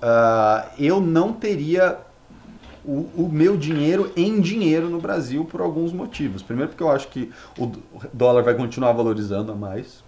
ah, 0.03 0.69
eu 0.79 1.01
não 1.01 1.33
teria 1.33 1.99
o, 2.85 3.25
o 3.25 3.29
meu 3.31 3.57
dinheiro 3.57 4.13
em 4.17 4.41
dinheiro 4.41 4.89
no 4.89 5.01
Brasil 5.01 5.45
por 5.45 5.61
alguns 5.61 5.93
motivos. 5.93 6.43
Primeiro 6.43 6.71
porque 6.71 6.83
eu 6.83 6.91
acho 6.91 7.09
que 7.09 7.31
o 7.59 7.71
dólar 8.13 8.43
vai 8.43 8.55
continuar 8.55 8.93
valorizando 8.93 9.53
a 9.53 9.55
mais. 9.55 10.03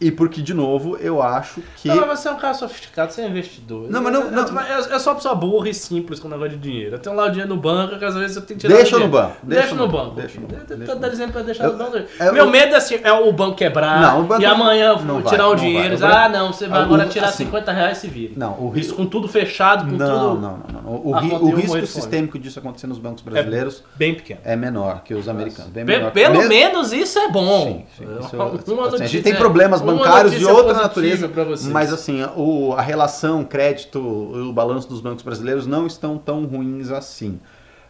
E 0.00 0.12
porque, 0.12 0.40
de 0.40 0.54
novo, 0.54 0.96
eu 0.98 1.20
acho 1.20 1.60
que... 1.76 1.88
Não, 1.88 2.06
mas 2.06 2.20
você 2.20 2.28
é 2.28 2.30
um 2.30 2.36
cara 2.36 2.54
sofisticado, 2.54 3.12
você 3.12 3.22
é 3.22 3.26
investidor. 3.28 3.90
Não, 3.90 4.00
mas 4.00 4.12
não- 4.12 4.30
não- 4.30 4.62
Eu, 4.62 4.84
eu 4.90 5.00
sou 5.00 5.12
uma 5.12 5.16
pessoa 5.16 5.34
burra 5.34 5.68
e 5.70 5.74
simples 5.74 6.20
com 6.20 6.28
o 6.28 6.30
negócio 6.30 6.52
de 6.52 6.58
dinheiro. 6.58 6.94
Eu 6.94 6.98
tenho 7.00 7.16
lá 7.16 7.26
o 7.26 7.28
dinheiro 7.30 7.48
no 7.52 7.60
banco, 7.60 7.98
que 7.98 8.04
às 8.04 8.14
vezes 8.14 8.36
eu 8.36 8.42
tenho 8.42 8.60
que 8.60 8.66
tirar 8.66 8.76
Deixa 8.78 8.96
no 8.96 9.08
banco, 9.08 9.36
Deixa, 9.42 9.62
deixa 9.66 9.74
no 9.74 9.88
banco. 9.88 10.14
deixa 10.14 10.40
no 10.40 10.46
banco, 10.46 11.00
Tá 11.00 11.08
exemplo 11.08 11.32
pra 11.32 11.42
deixar 11.42 11.64
Eu- 11.64 11.72
no 11.72 11.78
banco. 11.78 11.96
eu- 11.96 12.32
Meu 12.32 12.44
eu- 12.44 12.50
medo 12.50 12.74
é, 12.74 12.76
assim, 12.76 13.00
é 13.02 13.12
o 13.12 13.32
banco 13.32 13.56
quebrar 13.56 14.00
Não, 14.00 14.20
o 14.20 14.24
banco 14.24 14.40
e 14.42 14.46
amanhã 14.46 14.94
não 14.96 15.14
vou 15.14 15.20
vai, 15.22 15.32
tirar 15.32 15.48
o 15.48 15.56
dinheiro. 15.56 15.96
vai. 15.98 16.12
Ah, 16.12 16.28
não, 16.28 16.52
você 16.52 16.68
vai 16.68 16.78
Ah, 16.78 16.82
o- 16.82 16.84
agora 16.84 17.06
tirar 17.06 17.28
assim, 17.28 17.44
50 17.44 17.72
reais 17.72 17.98
e 17.98 18.00
se 18.02 18.06
vire. 18.06 18.34
Não, 18.36 18.52
o 18.52 18.66
Isso 18.68 18.74
risco... 18.90 18.96
com 18.96 19.06
tudo 19.06 19.26
fechado, 19.26 19.84
com 19.90 19.96
Não, 19.96 20.06
tudo 20.06 20.40
não, 20.40 20.58
não, 20.58 20.82
não. 20.82 21.02
O, 21.04 21.12
ri- 21.18 21.32
o 21.32 21.50
risco 21.50 21.60
de 21.80 21.86
fome. 21.86 21.86
sistêmico 21.86 22.38
disso 22.38 22.58
acontecer 22.60 22.86
nos 22.86 22.98
bancos 22.98 23.22
brasileiros 23.22 23.82
bem 23.96 24.14
pequeno. 24.14 24.40
é, 24.44 24.54
menor 24.54 25.02
que 25.02 25.12
os 25.14 25.28
americanos. 25.28 25.72
Bem 25.72 25.84
menor. 25.84 26.12
pelo 26.12 26.46
menos 26.48 26.92
isso 26.92 27.18
é 27.18 27.28
bom. 27.30 27.84
Sim, 27.98 28.04
sim, 28.04 28.18
isso 28.20 28.72
Uma 28.72 28.86
assim, 28.88 29.02
a 29.02 29.06
gente 29.06 29.22
tem 29.24 29.34
problemas 29.34 29.80
bancários 29.96 30.34
de 30.34 30.44
outra 30.44 30.74
natureza, 30.74 31.30
mas 31.70 31.92
assim, 31.92 32.22
o, 32.36 32.72
a 32.74 32.80
relação 32.80 33.44
crédito, 33.44 33.98
o 33.98 34.52
balanço 34.52 34.88
dos 34.88 35.00
bancos 35.00 35.22
brasileiros 35.22 35.66
não 35.66 35.86
estão 35.86 36.16
tão 36.18 36.44
ruins 36.44 36.90
assim. 36.90 37.40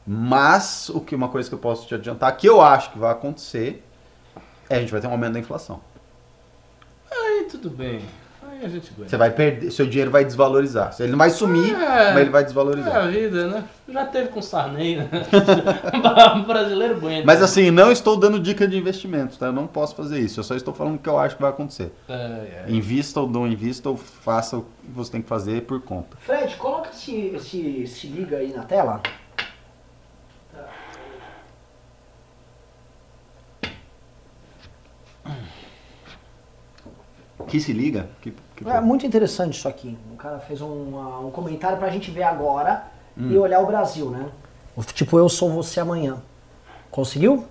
Mas 0.07 0.89
o 0.89 1.01
que 1.01 1.15
uma 1.15 1.29
coisa 1.29 1.49
que 1.49 1.55
eu 1.55 1.59
posso 1.59 1.87
te 1.87 1.95
adiantar, 1.95 2.35
que 2.37 2.49
eu 2.49 2.63
acho 2.63 2.93
que 2.93 2.99
vai 2.99 3.13
acontecer, 3.13 3.85
é 4.71 4.77
a 4.77 4.81
gente 4.81 4.91
vai 4.91 5.01
ter 5.01 5.07
um 5.07 5.11
aumento 5.11 5.35
da 5.35 5.39
inflação. 5.39 5.81
Aí 7.11 7.47
tudo 7.51 7.69
bem. 7.69 8.01
Aí 8.59 8.65
a 8.65 8.69
gente 8.69 8.91
aguenta. 8.93 9.09
Você 9.11 9.17
vai 9.17 9.31
perder, 9.31 9.71
seu 9.71 9.87
dinheiro 9.87 10.11
vai 10.11 10.25
desvalorizar. 10.25 10.93
Ele 10.99 11.13
não 11.13 11.19
vai 11.19 11.31
sumir, 11.31 11.75
É. 11.75 12.13
mas 12.13 12.17
ele 12.23 12.31
vai 12.31 12.43
É 12.43 12.45
desvalorizar. 12.45 12.97
a 12.97 13.07
vida, 13.07 13.47
né? 13.47 13.65
Já 13.89 14.05
teve 14.07 14.29
com 14.29 14.43
Sarney, 14.43 14.97
né? 14.97 15.09
brasileiro 16.45 16.97
aguenta. 16.97 17.25
Mas 17.25 17.41
assim, 17.41 17.71
não 17.71 17.93
estou 17.93 18.17
dando 18.17 18.41
dica 18.41 18.67
de 18.67 18.77
investimento, 18.77 19.39
tá? 19.39 19.47
Eu 19.47 19.53
não 19.53 19.67
posso 19.69 19.95
fazer 19.95 20.19
isso. 20.19 20.41
Eu 20.41 20.45
só 20.45 20.57
estou 20.57 20.75
falando 20.75 20.97
o 20.97 20.99
que 20.99 21.09
eu 21.09 21.19
acho 21.19 21.37
que 21.37 21.43
vai 21.43 21.51
acontecer. 21.53 21.93
É, 22.09 22.13
é. 22.13 22.65
Invista 22.69 23.21
ou 23.21 23.29
não 23.31 23.47
invista, 23.47 23.89
ou 23.91 23.97
faça 23.97 24.57
o 24.59 24.63
que 24.63 24.91
você 24.93 25.13
tem 25.13 25.23
que 25.23 25.29
fazer 25.29 25.63
por 25.63 25.81
conta. 25.81 26.17
Fred, 26.19 26.57
coloca 26.57 26.91
esse, 26.91 27.33
esse 27.37 27.87
se 27.87 28.07
liga 28.09 28.39
aí 28.39 28.53
na 28.53 28.65
tela. 28.65 29.01
Que 37.47 37.61
se 37.61 37.73
liga? 37.73 38.09
Que, 38.21 38.33
que- 38.65 38.69
É 38.71 38.81
muito 38.81 39.07
interessante 39.07 39.55
isso 39.57 39.69
aqui. 39.69 39.97
O 40.13 40.17
cara 40.17 40.39
fez 40.41 40.61
um, 40.61 40.97
ah, 40.99 41.21
um 41.21 41.31
comentário 41.31 41.79
pra 41.79 41.89
gente 41.91 42.11
ver 42.11 42.23
agora 42.25 42.85
Hum. 43.17 43.31
e 43.31 43.39
olhar 43.39 43.61
o 43.61 43.67
Brasil, 43.67 44.11
né? 44.11 44.27
Tipo, 44.95 45.19
eu 45.19 45.29
sou 45.29 45.51
você 45.51 45.81
amanhã. 45.81 46.19
Conseguiu? 46.91 47.45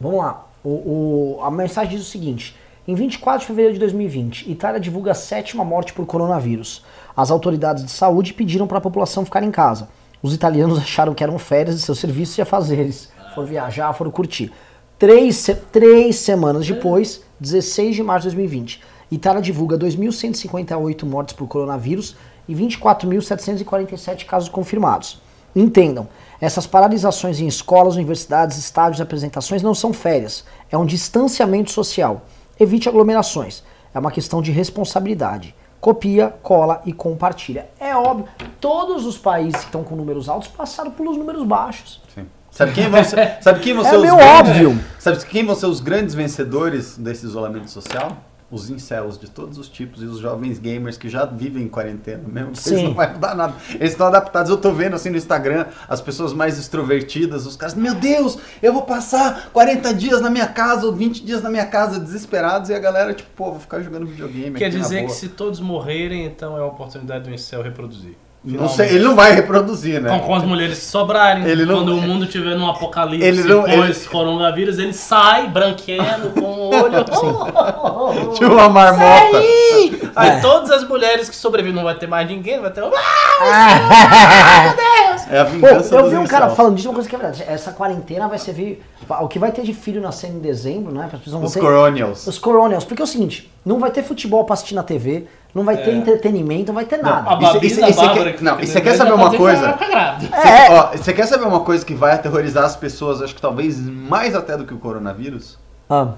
Vamos 0.00 0.18
lá. 0.18 0.46
O, 0.62 1.38
o- 1.38 1.44
a 1.44 1.50
mensagem 1.50 1.96
diz 1.96 2.06
o 2.06 2.10
seguinte: 2.10 2.56
em 2.86 2.94
24 2.94 3.40
de 3.40 3.46
fevereiro 3.46 3.74
de 3.74 3.80
2020, 3.80 4.50
Itália 4.50 4.78
divulga 4.80 5.12
a 5.12 5.14
sétima 5.14 5.64
morte 5.64 5.92
por 5.92 6.06
coronavírus. 6.06 6.84
As 7.16 7.30
autoridades 7.30 7.84
de 7.84 7.90
saúde 7.90 8.32
pediram 8.32 8.66
para 8.66 8.78
a 8.78 8.80
população 8.80 9.24
ficar 9.24 9.42
em 9.42 9.50
casa. 9.50 9.88
Os 10.22 10.34
italianos 10.34 10.78
acharam 10.82 11.14
que 11.14 11.22
eram 11.24 11.38
férias 11.38 11.76
de 11.76 11.82
seus 11.82 11.98
serviços 11.98 12.36
e 12.38 12.42
afazeres. 12.42 13.10
Foram 13.34 13.48
viajar, 13.48 13.92
foram 13.92 14.10
curtir. 14.10 14.52
Três, 14.98 15.48
três 15.70 16.16
semanas 16.16 16.66
depois, 16.66 17.22
16 17.38 17.94
de 17.94 18.02
março 18.02 18.28
de 18.28 18.34
2020, 18.34 18.82
Itália 19.12 19.40
divulga 19.40 19.78
2.158 19.78 21.04
mortes 21.04 21.36
por 21.36 21.46
coronavírus 21.46 22.16
e 22.48 22.54
24.747 22.54 24.26
casos 24.26 24.48
confirmados. 24.48 25.22
Entendam, 25.54 26.08
essas 26.40 26.66
paralisações 26.66 27.38
em 27.38 27.46
escolas, 27.46 27.94
universidades, 27.94 28.58
estádios 28.58 28.98
e 28.98 29.02
apresentações 29.02 29.62
não 29.62 29.72
são 29.72 29.92
férias, 29.92 30.44
é 30.68 30.76
um 30.76 30.84
distanciamento 30.84 31.70
social. 31.70 32.22
Evite 32.58 32.88
aglomerações, 32.88 33.62
é 33.94 34.00
uma 34.00 34.10
questão 34.10 34.42
de 34.42 34.50
responsabilidade. 34.50 35.54
Copia, 35.80 36.34
cola 36.42 36.82
e 36.84 36.92
compartilha. 36.92 37.70
É 37.78 37.94
óbvio, 37.94 38.26
todos 38.60 39.06
os 39.06 39.16
países 39.16 39.60
que 39.60 39.66
estão 39.66 39.84
com 39.84 39.94
números 39.94 40.28
altos 40.28 40.48
passaram 40.48 40.90
pelos 40.90 41.16
números 41.16 41.46
baixos. 41.46 42.02
Sim. 42.12 42.26
Sabe 42.58 42.72
quem 42.72 42.90
vão 42.90 43.04
ser, 43.04 43.38
sabe 43.40 43.60
quem 43.60 43.72
vão 43.72 43.86
É 43.86 43.90
ser 43.90 43.96
os 43.96 44.02
meio 44.02 44.16
grandes- 44.16 44.40
óbvio. 44.50 44.78
Sabe 44.98 45.24
quem 45.26 45.46
vão 45.46 45.54
ser 45.54 45.66
os 45.66 45.80
grandes 45.80 46.12
vencedores 46.14 46.98
desse 46.98 47.24
isolamento 47.24 47.70
social? 47.70 48.24
Os 48.50 48.68
incels 48.70 49.16
de 49.18 49.28
todos 49.30 49.58
os 49.58 49.68
tipos 49.68 50.02
e 50.02 50.06
os 50.06 50.18
jovens 50.18 50.58
gamers 50.58 50.96
que 50.96 51.08
já 51.08 51.24
vivem 51.24 51.64
em 51.64 51.68
quarentena 51.68 52.22
mesmo. 52.26 52.52
porque 52.52 52.68
Eles 52.70 52.80
Sim. 52.80 52.86
não 52.86 52.94
vai 52.94 53.12
mudar 53.12 53.34
nada. 53.36 53.54
Eles 53.74 53.90
estão 53.92 54.06
adaptados. 54.08 54.50
Eu 54.50 54.56
tô 54.56 54.72
vendo 54.72 54.96
assim 54.96 55.10
no 55.10 55.16
Instagram 55.18 55.66
as 55.86 56.00
pessoas 56.00 56.32
mais 56.32 56.58
extrovertidas, 56.58 57.46
os 57.46 57.56
caras, 57.56 57.74
meu 57.74 57.94
Deus, 57.94 58.38
eu 58.62 58.72
vou 58.72 58.82
passar 58.82 59.50
40 59.52 59.92
dias 59.94 60.20
na 60.22 60.30
minha 60.30 60.46
casa 60.48 60.84
ou 60.86 60.92
20 60.94 61.24
dias 61.24 61.42
na 61.42 61.50
minha 61.50 61.66
casa 61.66 62.00
desesperados 62.00 62.70
e 62.70 62.74
a 62.74 62.78
galera, 62.78 63.12
tipo, 63.14 63.28
pô, 63.36 63.50
vou 63.50 63.60
ficar 63.60 63.80
jogando 63.82 64.06
videogame. 64.06 64.56
Quer 64.58 64.66
aqui 64.68 64.76
na 64.78 64.82
dizer 64.82 65.04
que 65.04 65.12
se 65.12 65.28
todos 65.28 65.60
morrerem, 65.60 66.24
então 66.24 66.56
é 66.56 66.60
a 66.60 66.64
oportunidade 66.64 67.24
do 67.24 67.30
incel 67.34 67.62
reproduzir. 67.62 68.16
Não 68.44 68.68
sei, 68.68 68.90
ele 68.90 69.02
não 69.04 69.16
vai 69.16 69.32
reproduzir, 69.34 70.00
né? 70.00 70.10
Com, 70.10 70.20
com 70.26 70.34
as 70.34 70.44
mulheres 70.44 70.78
que 70.78 70.84
sobrarem, 70.84 71.44
Ele 71.44 71.64
não- 71.66 71.76
quando 71.78 71.96
o 71.96 72.00
mundo 72.00 72.24
tiver 72.24 72.54
num 72.56 72.68
apocalipse 72.70 73.26
Ele 73.26 73.42
não- 73.42 73.64
pós 73.64 73.74
ele- 74.00 74.08
coronavírus, 74.08 74.78
ele 74.78 74.92
sai 74.94 75.48
branqueando 75.48 76.30
com 76.30 76.40
o 76.40 76.68
olho. 76.70 77.04
Tipo 78.34 78.52
uma 78.52 78.68
marmota. 78.68 79.36
Aí, 79.38 80.00
aí 80.14 80.28
É. 80.30 80.40
todas 80.40 80.70
as 80.70 80.86
mulheres 80.88 81.28
que 81.28 81.34
sobrevivem 81.36 81.74
não 81.76 81.82
vai 81.84 81.96
ter 81.96 82.06
mais 82.06 82.26
ninguém, 82.28 82.60
vai 82.60 82.70
ter. 82.70 82.82
um- 82.84 82.90
É 85.30 85.40
a 85.40 85.44
Pô, 85.44 85.50
vingança 85.52 85.94
eu 85.94 86.02
dos 86.02 86.10
vi 86.10 86.16
um 86.18 86.26
cara 86.26 86.48
falando 86.50 86.74
disso, 86.76 86.88
uma 86.88 86.94
coisa 86.94 87.08
que 87.08 87.14
é 87.14 87.18
verdade. 87.18 87.44
Essa 87.46 87.72
quarentena 87.72 88.26
vai 88.28 88.38
servir. 88.38 88.82
O 89.20 89.28
que 89.28 89.38
vai 89.38 89.52
ter 89.52 89.62
de 89.62 89.72
filho 89.74 90.00
nascendo 90.00 90.36
em 90.36 90.40
dezembro, 90.40 90.92
né? 90.92 91.08
Os 91.42 91.52
ter- 91.52 91.60
coronials. 91.60 92.26
Os 92.26 92.38
coronels. 92.38 92.84
Porque 92.84 93.02
é 93.02 93.04
o 93.04 93.08
seguinte: 93.08 93.50
não 93.64 93.78
vai 93.78 93.90
ter 93.90 94.02
futebol 94.02 94.44
pra 94.44 94.54
assistir 94.54 94.74
na 94.74 94.82
TV, 94.82 95.26
não 95.54 95.64
vai 95.64 95.76
ter 95.76 95.90
É. 95.90 95.94
entretenimento, 95.94 96.68
não 96.68 96.74
vai 96.74 96.84
ter 96.84 96.98
nada. 96.98 97.34
Isso- 97.42 97.52
Babi 97.54 97.66
isso- 97.66 97.80
da 97.80 97.88
isso 97.88 98.00
Bárbara 98.00 98.24
quer- 98.24 98.36
que 98.38 98.44
não, 98.44 98.52
fica 98.52 98.64
e 98.64 98.66
você 98.68 98.80
quer 98.80 98.94
saber 98.96 99.12
uma 99.12 99.24
dizer 99.26 99.38
coisa? 99.38 99.78
Você, 99.78 100.48
É. 100.48 100.96
você 100.96 101.12
quer 101.12 101.26
saber 101.26 101.44
uma 101.46 101.60
coisa 101.60 101.84
que 101.84 101.94
vai 101.94 102.12
aterrorizar 102.14 102.64
as 102.64 102.76
pessoas, 102.76 103.20
acho 103.22 103.34
que 103.34 103.40
talvez 103.40 103.78
mais 103.80 104.34
até 104.34 104.56
do 104.56 104.64
que 104.64 104.74
o 104.74 104.78
coronavírus? 104.78 105.58
Ah, 105.90 106.08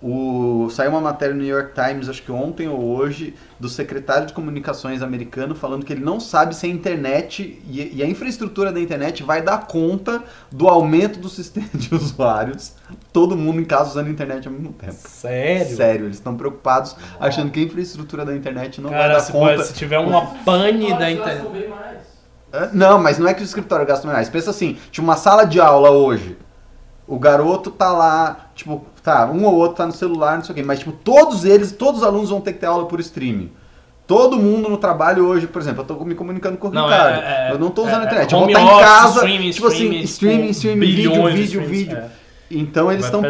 O, 0.00 0.68
saiu 0.70 0.90
uma 0.90 1.00
matéria 1.00 1.34
no 1.34 1.42
New 1.42 1.48
York 1.56 1.72
Times, 1.74 2.08
acho 2.08 2.22
que 2.22 2.30
ontem 2.30 2.68
ou 2.68 2.78
hoje, 2.96 3.34
do 3.58 3.68
secretário 3.68 4.28
de 4.28 4.32
comunicações 4.32 5.02
americano 5.02 5.56
falando 5.56 5.84
que 5.84 5.92
ele 5.92 6.04
não 6.04 6.20
sabe 6.20 6.54
se 6.54 6.66
a 6.66 6.68
internet 6.68 7.60
e, 7.68 7.96
e 7.96 8.00
a 8.02 8.06
infraestrutura 8.06 8.70
da 8.72 8.78
internet 8.80 9.24
vai 9.24 9.42
dar 9.42 9.66
conta 9.66 10.22
do 10.52 10.68
aumento 10.68 11.18
do 11.18 11.28
sistema 11.28 11.66
de 11.74 11.92
usuários. 11.96 12.74
Todo 13.12 13.36
mundo 13.36 13.60
em 13.60 13.64
casa 13.64 13.90
usando 13.90 14.06
a 14.06 14.10
internet 14.10 14.46
ao 14.46 14.54
mesmo 14.54 14.72
tempo. 14.72 14.92
Sério? 14.94 15.76
Sério, 15.76 16.04
eles 16.06 16.18
estão 16.18 16.36
preocupados 16.36 16.94
achando 17.18 17.50
que 17.50 17.58
a 17.58 17.62
infraestrutura 17.64 18.24
da 18.24 18.36
internet 18.36 18.80
não 18.80 18.90
vai 18.90 19.00
Cara, 19.00 19.14
dar 19.14 19.20
se, 19.20 19.32
conta. 19.32 19.54
pode- 19.56 19.66
se 19.66 19.74
tiver 19.74 19.98
uma 19.98 20.26
pane 20.44 20.90
da 20.90 20.96
Vai 20.98 21.12
internet. 21.12 21.68
Não, 22.72 22.98
mas 22.98 23.18
não 23.18 23.28
é 23.28 23.34
que 23.34 23.42
o 23.42 23.44
escritório 23.44 23.84
gasta 23.84 24.06
mais. 24.06 24.28
Pensa 24.28 24.50
assim, 24.50 24.78
tipo 24.90 25.04
uma 25.04 25.16
sala 25.16 25.44
de 25.44 25.60
aula 25.60 25.90
hoje. 25.90 26.36
O 27.08 27.18
garoto 27.18 27.70
tá 27.70 27.90
lá, 27.90 28.50
tipo, 28.54 28.84
tá, 29.02 29.26
um 29.26 29.46
ou 29.46 29.54
outro 29.54 29.78
tá 29.78 29.86
no 29.86 29.92
celular, 29.92 30.36
não 30.36 30.44
sei 30.44 30.52
o 30.52 30.56
quê, 30.56 30.62
mas 30.62 30.78
tipo, 30.80 30.92
todos 30.92 31.44
eles, 31.46 31.72
todos 31.72 32.02
os 32.02 32.06
alunos 32.06 32.28
vão 32.28 32.40
ter 32.40 32.52
que 32.52 32.58
ter 32.58 32.66
aula 32.66 32.86
por 32.86 33.00
streaming. 33.00 33.50
Todo 34.06 34.38
mundo 34.38 34.68
no 34.68 34.76
trabalho 34.76 35.26
hoje, 35.26 35.46
por 35.46 35.60
exemplo, 35.60 35.82
eu 35.82 35.86
tô 35.86 36.04
me 36.04 36.14
comunicando 36.14 36.58
com 36.58 36.68
o 36.68 36.70
Não, 36.70 36.84
Ricardo. 36.84 37.20
é- 37.22 37.48
é- 37.48 37.52
eu 37.52 37.58
não 37.58 37.70
tô 37.70 37.82
usando 37.82 38.02
é- 38.02 38.04
a 38.04 38.06
internet. 38.06 38.32
é 38.32 38.36
eu 38.36 38.40
vou 38.40 38.48
estar 38.48 38.60
em 38.60 38.64
office, 38.64 38.84
casa, 38.86 39.14
streaming, 39.16 39.50
tipo 39.50 39.66
assim, 39.66 39.76
streaming, 39.76 40.00
streaming, 40.04 40.50
streaming, 40.50 40.86
vídeo, 40.86 41.26
vídeo, 41.32 41.62
vídeo. 41.66 41.96
é. 41.96 42.08
Então 42.50 42.90
eles 42.90 43.04
estão 43.04 43.20
né? 43.20 43.28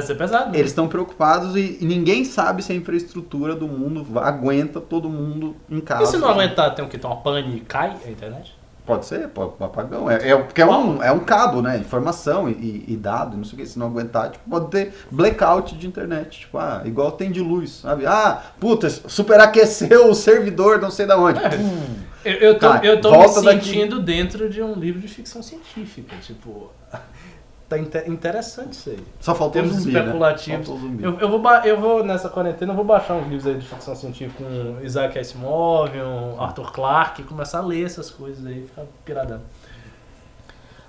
eles 0.55 0.71
estão 0.71 0.87
preocupados 0.87 1.57
e, 1.57 1.79
e 1.81 1.85
ninguém 1.85 2.25
sabe 2.25 2.63
se 2.63 2.73
a 2.73 2.75
infraestrutura 2.75 3.55
do 3.55 3.67
mundo 3.67 4.07
aguenta 4.19 4.81
todo 4.81 5.09
mundo 5.09 5.57
em 5.69 5.81
casa. 5.81 6.05
E 6.05 6.07
se 6.07 6.19
não 6.19 6.29
aguentar, 6.29 6.75
tem 6.75 6.85
o 6.85 6.89
que? 6.89 6.97
Tem 6.99 7.11
uma 7.11 7.17
pane 7.17 7.57
e 7.57 7.61
cai 7.61 7.97
a 8.07 8.11
internet? 8.11 8.58
Pode 8.89 9.05
ser, 9.05 9.29
pode, 9.29 9.53
apagão. 9.61 10.11
É, 10.11 10.31
é, 10.31 10.35
porque 10.39 10.63
é 10.63 10.67
um, 10.67 11.03
é 11.03 11.13
um 11.13 11.19
cabo, 11.19 11.61
né? 11.61 11.77
Informação 11.77 12.49
e, 12.49 12.87
e 12.89 12.97
dado, 12.97 13.37
não 13.37 13.45
sei 13.45 13.59
o 13.59 13.61
que. 13.61 13.67
Se 13.69 13.79
não 13.79 13.89
aguentar, 13.89 14.31
tipo, 14.31 14.49
pode 14.49 14.71
ter 14.71 14.95
blackout 15.11 15.77
de 15.77 15.87
internet. 15.87 16.41
Tipo, 16.41 16.57
ah, 16.57 16.81
igual 16.87 17.13
tem 17.13 17.31
de 17.31 17.41
luz, 17.43 17.81
sabe? 17.83 18.07
Ah, 18.07 18.41
puta, 18.59 18.89
superaqueceu 18.89 20.09
o 20.11 20.15
servidor, 20.15 20.81
não 20.81 20.91
sei 20.91 21.05
da 21.05 21.19
onde. 21.19 21.39
Hum, 21.39 21.97
Eu, 22.25 22.33
eu 22.35 22.55
tô, 22.59 22.69
Tá, 22.71 22.81
eu 22.83 22.99
tô 22.99 23.11
me 23.11 23.17
volta 23.19 23.43
daqui. 23.43 23.67
sentindo 23.67 24.01
dentro 24.01 24.49
de 24.49 24.63
um 24.63 24.73
livro 24.73 25.03
de 25.03 25.09
ficção 25.09 25.43
científica. 25.43 26.17
Tipo, 26.23 26.71
tá 27.69 27.79
inte- 27.79 28.09
interessante 28.09 28.73
isso 28.73 28.91
aí. 28.91 28.99
Só 29.21 29.35
faltou 29.35 29.61
o 29.61 29.65
Termos 29.65 29.83
zumbi, 29.83 29.93
né? 29.93 30.01
especulativos. 30.01 30.69
O 30.69 30.77
zumbi. 30.79 31.05
Eu, 31.05 31.19
eu, 31.19 31.29
vou, 31.29 31.51
eu 31.65 31.81
vou, 31.81 32.05
nessa 32.05 32.29
quarentena, 32.29 32.73
eu 32.73 32.77
vou 32.77 32.85
baixar 32.85 33.15
uns 33.15 33.25
livros 33.29 33.47
aí 33.47 33.55
de 33.59 33.67
ficção 33.69 33.95
científica 33.95 34.43
com 34.45 34.85
Isaac 34.85 35.19
Asimov, 35.19 35.91
um 35.97 36.41
Arthur 36.43 36.73
Clarke, 36.73 37.23
e 37.23 37.25
começar 37.25 37.59
a 37.59 37.63
ler 37.63 37.85
essas 37.85 38.11
coisas 38.11 38.45
aí, 38.47 38.67
ficar 38.67 38.85
piradão. 39.05 39.41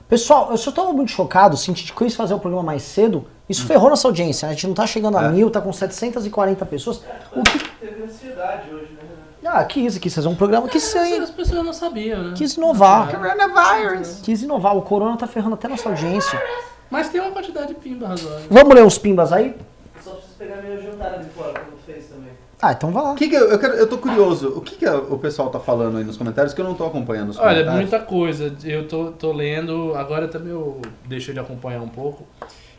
Pessoal, 0.08 0.50
eu 0.50 0.58
só 0.58 0.72
tô 0.72 0.92
muito 0.92 1.12
chocado, 1.12 1.54
assim, 1.54 1.72
de 1.72 1.94
quis 1.94 2.16
fazer 2.16 2.34
o 2.34 2.40
programa 2.40 2.64
mais 2.64 2.82
cedo. 2.82 3.28
Isso 3.48 3.66
ferrou 3.66 3.90
nossa 3.92 4.08
audiência. 4.08 4.48
né? 4.48 4.54
A 4.54 4.56
gente 4.56 4.66
não 4.68 4.74
tá 4.74 4.88
chegando 4.88 5.18
a 5.18 5.26
É. 5.26 5.30
mil, 5.30 5.52
tá 5.52 5.62
com 5.62 5.72
740 5.72 6.66
pessoas. 6.66 7.04
O 7.32 7.44
que. 7.44 7.60
Teve 7.80 8.04
ansiedade 8.04 8.74
hoje, 8.74 8.92
né? 8.94 8.99
Ah, 9.46 9.64
quis, 9.64 9.98
quis 9.98 10.14
fazer 10.14 10.28
um 10.28 10.36
programa, 10.36 10.68
quis, 10.68 10.96
As 10.96 11.30
pessoas 11.30 11.66
não 11.66 11.74
sabiam, 11.74 12.24
né? 12.24 12.34
quis 12.36 12.56
inovar. 12.56 13.10
Coronavirus. 13.10 14.20
Quis 14.22 14.44
inovar. 14.44 14.76
O 14.76 14.82
corona 14.82 15.16
tá 15.18 15.28
ferrando 15.28 15.56
até 15.56 15.68
nossa 15.68 15.90
audiência. 15.90 16.42
Mas 16.90 17.10
tem 17.10 17.22
uma 17.22 17.32
quantidade 17.32 17.70
de 17.70 17.76
pimba 17.76 18.08
razoável. 18.08 18.48
Vamos 18.50 18.76
ler 18.76 18.84
uns 18.84 18.98
pimbas 18.98 19.32
aí? 19.32 19.56
Só 20.04 20.12
preciso 20.12 20.36
pegar 20.38 20.58
meu 20.62 20.82
jantar 20.82 21.14
ali 21.14 21.26
fora, 21.30 21.60
como 21.60 21.78
fez 21.86 22.08
também. 22.08 22.32
Ah, 22.62 22.74
então 22.74 22.92
vai 22.92 23.04
lá. 23.04 23.14
O 23.14 23.16
que 23.16 23.30
que 23.30 23.36
eu, 23.36 23.50
eu, 23.50 23.60
quero, 23.60 23.74
eu 23.76 23.88
tô 23.88 23.98
curioso, 23.98 24.50
o 24.50 24.60
que, 24.62 24.76
que 24.76 24.86
o 24.86 25.18
pessoal 25.18 25.50
tá 25.50 25.60
falando 25.60 25.98
aí 25.98 26.04
nos 26.04 26.18
comentários 26.18 26.54
que 26.54 26.60
eu 26.60 26.66
não 26.66 26.74
tô 26.74 26.86
acompanhando 26.86 27.30
os 27.30 27.38
Olha, 27.38 27.64
comentários? 27.64 27.90
muita 27.90 28.00
coisa. 28.00 28.54
Eu 28.66 28.88
tô, 28.88 29.12
tô 29.12 29.32
lendo, 29.32 29.94
agora 29.96 30.28
também 30.28 30.52
eu 30.52 30.82
deixei 31.06 31.34
de 31.34 31.40
acompanhar 31.40 31.82
um 31.82 31.88
pouco. 31.88 32.26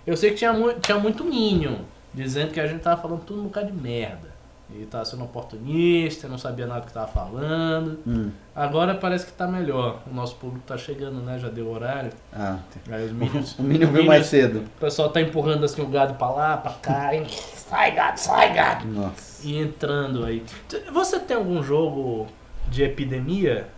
Eu 0.06 0.16
sei 0.16 0.30
que 0.30 0.36
tinha, 0.36 0.52
mu 0.52 0.72
tinha 0.74 0.98
muito 0.98 1.24
Minion 1.24 1.76
dizendo 2.12 2.52
que 2.52 2.60
a 2.60 2.66
gente 2.66 2.80
tava 2.82 3.00
falando 3.00 3.20
tudo 3.20 3.40
um 3.40 3.44
bocado 3.44 3.68
de 3.68 3.72
merda. 3.72 4.29
E 4.78 4.86
tava 4.86 5.04
sendo 5.04 5.24
oportunista, 5.24 6.28
não 6.28 6.38
sabia 6.38 6.66
nada 6.66 6.80
do 6.82 6.86
que 6.86 6.92
tava 6.92 7.08
falando. 7.08 7.98
Hum, 8.06 8.30
Agora 8.54 8.94
parece 8.94 9.26
que 9.26 9.32
tá 9.32 9.46
melhor. 9.46 10.00
O 10.10 10.14
nosso 10.14 10.36
público 10.36 10.64
tá 10.66 10.76
chegando, 10.78 11.20
né? 11.20 11.38
Já 11.38 11.48
deu 11.48 11.68
horário. 11.70 12.10
ah, 12.32 12.58
Aí 12.90 13.04
os 13.06 13.12
Minions. 13.12 13.56
o 13.58 13.62
Minion 13.62 13.86
os 13.88 13.92
veio 13.92 14.06
mais 14.06 14.26
cedo. 14.26 14.58
O 14.60 14.80
pessoal 14.80 15.08
tá 15.10 15.20
empurrando 15.20 15.64
assim 15.64 15.82
o 15.82 15.86
gado 15.86 16.14
pra 16.14 16.30
lá, 16.30 16.56
pra 16.56 16.72
cá. 16.74 17.14
e 17.14 17.28
sai 17.28 17.92
gado, 17.94 18.18
sai 18.20 18.54
gado. 18.54 18.86
Nossa. 18.86 19.46
E 19.46 19.58
entrando 19.58 20.24
aí. 20.24 20.42
Você 20.92 21.18
tem 21.18 21.36
algum 21.36 21.62
jogo 21.62 22.26
de 22.68 22.82
epidemia? 22.82 23.68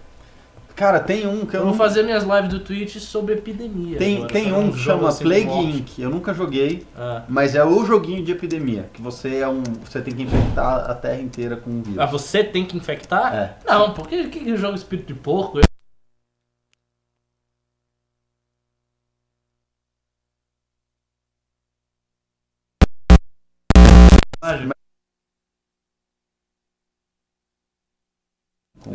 Cara, 0.74 0.99
tem 1.01 1.27
um 1.27 1.44
que 1.44 1.55
eu 1.55 1.61
Eu 1.61 1.66
vou 1.66 1.73
não... 1.73 1.74
fazer 1.78 2.03
minhas 2.03 2.24
lives 2.24 2.49
do 2.49 2.61
Twitch 2.61 2.97
sobre 2.99 3.35
epidemia. 3.35 3.99
Tem, 3.99 4.16
agora, 4.19 4.32
tem 4.32 4.49
pra 4.49 4.59
um 4.59 4.70
que 4.70 4.78
jogo 4.78 4.99
chama 4.99 5.09
assim 5.09 5.24
Plague. 5.24 5.51
Inc. 5.78 5.99
Eu 5.99 6.11
nunca 6.11 6.32
joguei, 6.35 6.86
Ah. 6.97 7.23
mas 7.28 7.55
é 7.55 7.65
o 7.65 7.85
joguinho 7.85 8.23
de 8.24 8.32
epidemia, 8.32 8.89
que 8.93 9.01
você 9.03 9.36
é 9.39 9.49
um, 9.49 9.62
você 9.85 10.01
tem 10.01 10.15
que 10.15 10.23
infectar 10.23 10.90
a 10.90 10.94
terra 10.94 11.20
inteira 11.20 11.57
com 11.57 11.70
um 11.70 11.82
vírus. 11.82 11.99
Ah, 11.99 12.07
você 12.07 12.43
tem 12.43 12.65
que 12.65 12.77
infectar? 12.77 13.35
É. 13.35 13.57
Não, 13.66 13.93
porque 13.93 14.24
que, 14.28 14.40
que 14.40 14.57
joga 14.57 14.74
espírito 14.77 15.09
de 15.09 15.15
porco? 15.15 15.53
Com 15.53 15.72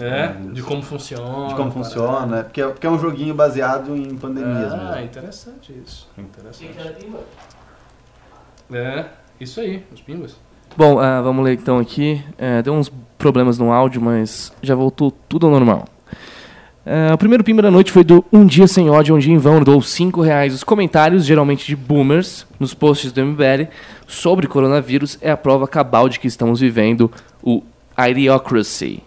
É, 0.04 0.28
coronavírus. 0.28 0.54
de 0.56 0.62
como 0.64 0.82
funciona. 0.82 1.48
De 1.48 1.56
como 1.56 1.72
funciona, 1.72 2.40
é 2.40 2.44
porque, 2.44 2.62
é- 2.62 2.68
porque 2.68 2.88
é 2.88 2.90
um 2.90 3.00
joguinho 3.00 3.34
baseado 3.34 3.96
em 3.96 4.16
pandemias 4.16 4.74
Ah, 4.74 4.78
mesmo. 4.96 5.06
interessante 5.06 5.74
isso. 5.86 6.08
Quem 6.16 6.26
Interessante. 6.26 6.72
É, 8.72 9.06
isso 9.40 9.60
aí, 9.60 9.84
os 9.94 10.02
pimbas. 10.02 10.36
Bom, 10.76 11.00
ah, 11.00 11.22
vamos 11.22 11.44
ler 11.44 11.54
então 11.54 11.80
aqui. 11.80 12.22
É, 12.38 12.62
deu 12.62 12.74
uns 12.74 12.92
problemas 13.18 13.58
no 13.58 13.72
áudio, 13.72 14.02
mas 14.02 14.52
já 14.62 14.76
voltou 14.76 15.12
tudo 15.28 15.46
ao 15.48 15.52
normal. 15.52 15.86
É, 16.86 17.14
o 17.14 17.18
primeiro 17.18 17.44
pimba 17.44 17.62
da 17.62 17.70
noite 17.72 17.92
foi 17.92 18.04
do 18.04 18.24
Um 18.32 18.46
Dia 18.46 18.66
Sem 18.68 18.90
Ódio, 18.90 19.14
um 19.16 19.20
dia 19.20 19.34
em 19.34 19.38
vão, 19.38 19.62
dou 19.62 19.82
5 19.82 20.22
reais. 20.22 20.54
Os 20.54 20.64
comentários, 20.64 21.26
geralmente 21.26 21.66
de 21.66 21.76
boomers, 21.76 22.46
nos 22.60 22.74
posts 22.74 23.12
do 23.12 23.20
MBL, 23.22 23.68
sobre 24.08 24.48
coronavírus 24.48 25.18
é 25.22 25.30
a 25.32 25.36
prova 25.36 25.68
cabal 25.68 26.08
de 26.08 26.18
que 26.20 26.28
estamos 26.28 26.62
vivendo 26.62 27.12
o 27.44 27.62
Idiocracy. 28.00 29.04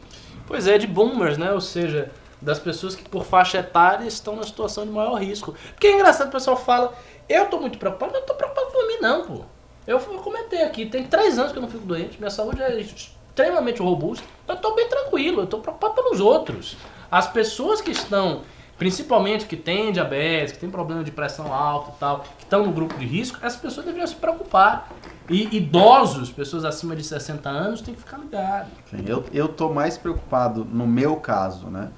Pois 0.51 0.67
é, 0.67 0.77
de 0.77 0.89
boomers, 0.89 1.39
né? 1.39 1.53
Ou 1.53 1.61
seja, 1.61 2.11
das 2.43 2.59
pessoas 2.59 2.97
que 2.97 3.09
por 3.09 3.25
faixa 3.25 3.59
etária 3.59 4.05
estão 4.05 4.35
na 4.35 4.43
situação 4.43 4.85
de 4.85 4.91
maior 4.91 5.15
risco. 5.15 5.55
Porque 5.71 5.87
é 5.87 5.93
engraçado, 5.93 6.27
o 6.27 6.33
pessoal 6.33 6.57
fala, 6.57 6.93
eu 7.29 7.47
tô 7.47 7.61
muito 7.61 7.79
preocupado, 7.79 8.11
mas 8.11 8.23
eu 8.23 8.27
tô 8.27 8.35
preocupado 8.35 8.67
por 8.73 8.85
mim 8.89 8.97
não, 9.01 9.25
pô. 9.25 9.45
Eu 9.87 10.01
comentei 10.01 10.65
aqui, 10.65 10.87
tem 10.87 11.05
três 11.05 11.39
anos 11.39 11.53
que 11.53 11.59
eu 11.59 11.63
não 11.63 11.69
fico 11.69 11.87
doente, 11.87 12.19
minha 12.19 12.33
saúde 12.33 12.61
é 12.61 12.81
extremamente 12.81 13.81
robusta, 13.81 14.27
eu 14.49 14.57
tô 14.57 14.75
bem 14.75 14.89
tranquilo, 14.89 15.43
eu 15.43 15.47
tô 15.47 15.61
preocupado 15.61 15.95
pelos 15.95 16.19
outros. 16.19 16.77
As 17.09 17.29
pessoas 17.29 17.81
que 17.81 17.93
estão, 17.93 18.43
principalmente 18.81 19.45
que 19.45 19.57
têm 19.57 19.93
diabetes, 19.93 20.55
que 20.55 20.59
têm 20.59 20.71
problema 20.71 21.05
de 21.05 21.11
pressão 21.11 21.53
alta 21.53 21.91
e 21.95 22.01
tal, 22.01 22.21
que 22.39 22.45
estão 22.45 22.65
no 22.65 22.73
grupo 22.73 22.99
de 22.99 23.05
risco, 23.05 23.39
essas 23.43 23.61
pessoas 23.61 23.85
deveriam 23.85 24.07
se 24.07 24.17
preocupar. 24.17 24.91
E 25.29 25.55
idosos, 25.55 26.31
pessoas 26.31 26.65
acima 26.65 26.97
de 26.97 27.05
60 27.05 27.47
anos, 27.47 27.83
têm 27.83 27.95
que 27.95 28.01
ficar 28.01 28.17
ligados. 28.17 28.71
Sim, 28.91 29.05
eu, 29.07 29.23
eu 29.35 29.49
tô 29.49 29.69
mais 29.69 29.99
preocupado, 29.99 30.65
no 30.65 30.87
meu 30.87 31.17
caso, 31.17 31.67
né, 31.67 31.91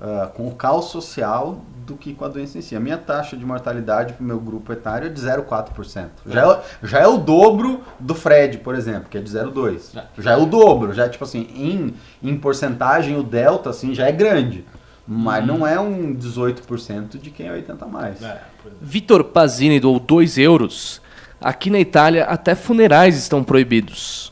ah, 0.00 0.30
com 0.32 0.46
o 0.46 0.54
caos 0.54 0.86
social 0.86 1.60
do 1.84 1.96
que 1.96 2.14
com 2.14 2.24
a 2.24 2.28
doença 2.28 2.56
em 2.56 2.62
si. 2.62 2.76
A 2.76 2.80
minha 2.80 2.98
taxa 2.98 3.36
de 3.36 3.44
mortalidade 3.44 4.12
pro 4.12 4.24
meu 4.24 4.38
grupo 4.38 4.72
etário 4.72 5.08
é 5.08 5.10
de 5.10 5.20
0,4%. 5.20 6.08
Já 6.24 6.52
é, 6.52 6.60
já 6.84 7.00
é 7.00 7.06
o 7.08 7.18
dobro 7.18 7.82
do 7.98 8.14
Fred, 8.14 8.58
por 8.58 8.76
exemplo, 8.76 9.08
que 9.10 9.18
é 9.18 9.20
de 9.20 9.28
0,2%. 9.28 9.80
Já. 9.92 10.04
Já 10.16 10.32
é 10.34 10.36
o 10.36 10.46
dobro, 10.46 10.92
já 10.92 11.06
é 11.06 11.08
tipo 11.08 11.24
assim, 11.24 11.48
em, 11.52 11.94
em 12.22 12.38
porcentagem 12.38 13.16
o 13.16 13.24
delta 13.24 13.70
assim 13.70 13.92
já 13.92 14.06
é 14.06 14.12
grande. 14.12 14.64
Mas 15.10 15.46
não 15.46 15.66
é 15.66 15.80
um 15.80 16.14
18% 16.14 17.18
de 17.18 17.30
quem 17.30 17.46
é 17.46 17.52
80 17.52 17.82
a 17.82 17.88
mais. 17.88 18.22
É, 18.22 18.26
é. 18.26 18.42
Vitor 18.78 19.24
Pazini 19.24 19.80
doou 19.80 19.98
2 19.98 20.36
euros. 20.36 21.00
Aqui 21.40 21.70
na 21.70 21.80
Itália, 21.80 22.24
até 22.24 22.54
funerais 22.54 23.16
estão 23.16 23.42
proibidos. 23.42 24.30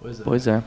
Pois 0.00 0.20
é. 0.20 0.22
Pois 0.22 0.46
é. 0.46 0.62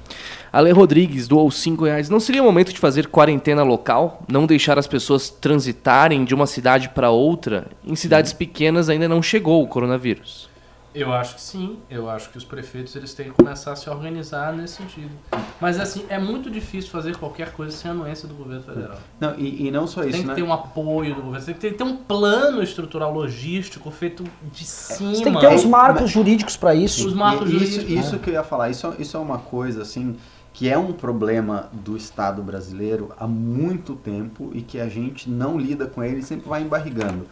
Ale 0.52 0.72
Rodrigues 0.72 1.26
doou 1.26 1.50
5 1.50 1.86
reais. 1.86 2.10
Não 2.10 2.20
seria 2.20 2.42
o 2.42 2.46
momento 2.46 2.74
de 2.74 2.80
fazer 2.80 3.08
quarentena 3.08 3.64
local? 3.64 4.22
Não 4.28 4.46
deixar 4.46 4.78
as 4.78 4.88
pessoas 4.88 5.30
transitarem 5.30 6.26
de 6.26 6.36
uma 6.36 6.46
cidade 6.46 6.90
para 6.90 7.12
outra? 7.12 7.68
Em 7.86 7.96
cidades 7.96 8.34
pequenas 8.34 8.90
ainda 8.90 9.08
não 9.08 9.24
chegou 9.24 9.64
o 9.64 9.68
coronavírus. 9.68 10.50
Eu 10.94 11.14
acho 11.14 11.36
que 11.36 11.42
sim, 11.42 11.80
eu 11.90 12.10
acho 12.10 12.30
que 12.30 12.38
os 12.38 12.44
prefeitos 12.44 12.94
eles 12.98 13.14
têm 13.14 13.28
que 13.28 13.32
começar 13.32 13.72
a 13.72 13.76
se 13.78 13.90
organizar 13.90 14.52
nesse 14.52 14.76
sentido. 14.76 15.12
Mas 15.60 15.80
assim, 15.80 16.06
é 16.10 16.20
muito 16.20 16.52
difícil 16.52 16.92
fazer 16.92 17.16
qualquer 17.16 17.54
coisa 17.54 17.76
sem 17.76 17.90
a 17.90 17.94
anuência 17.94 18.28
do 18.28 18.34
governo 18.34 18.64
federal. 18.64 18.98
Não, 19.18 19.34
e, 19.40 19.68
e 19.68 19.72
não 19.72 19.88
só 19.88 20.02
isso, 20.04 20.12
tem 20.12 20.22
que 20.24 20.28
né? 20.28 20.36
ter 20.36 20.44
um 20.44 20.52
apoio 20.52 21.16
do 21.16 21.22
governo, 21.22 21.46
tem 21.46 21.54
que 21.54 21.62
ter, 21.62 21.74
ter 21.78 21.84
um 21.84 21.96
plano 21.96 22.62
estrutural 22.62 23.14
logístico 23.14 23.90
feito 23.90 24.26
de 24.52 24.66
cima. 24.66 25.16
Você 25.16 25.24
tem 25.24 25.34
que 25.34 25.40
ter 25.40 25.56
os 25.56 25.64
marcos 25.64 26.10
jurídicos 26.12 26.58
pra 26.58 26.76
isso. 26.76 27.08
Os 27.08 27.14
marcos 27.14 27.50
E- 27.50 27.56
isso, 27.56 27.74
jurídicos. 27.82 28.06
isso 28.06 28.20
que 28.20 28.30
eu 28.30 28.34
ia 28.34 28.44
falar, 28.44 28.70
isso, 28.70 28.94
isso 29.00 29.16
é 29.16 29.20
uma 29.20 29.38
coisa 29.40 29.84
assim 29.84 30.18
que 30.54 30.68
é 30.68 30.78
um 30.78 30.92
problema 30.92 31.70
do 31.72 31.96
Estado 31.96 32.44
brasileiro 32.44 33.14
há 33.18 33.26
muito 33.26 33.96
tempo 33.96 34.52
e 34.54 34.62
que 34.62 34.80
a 34.80 34.90
gente 34.90 35.30
não 35.30 35.58
lida 35.58 35.88
com 35.88 36.04
ele 36.04 36.20
e 36.20 36.24
sempre 36.24 36.50
vai 36.50 36.62
embarrigando. 36.62 37.26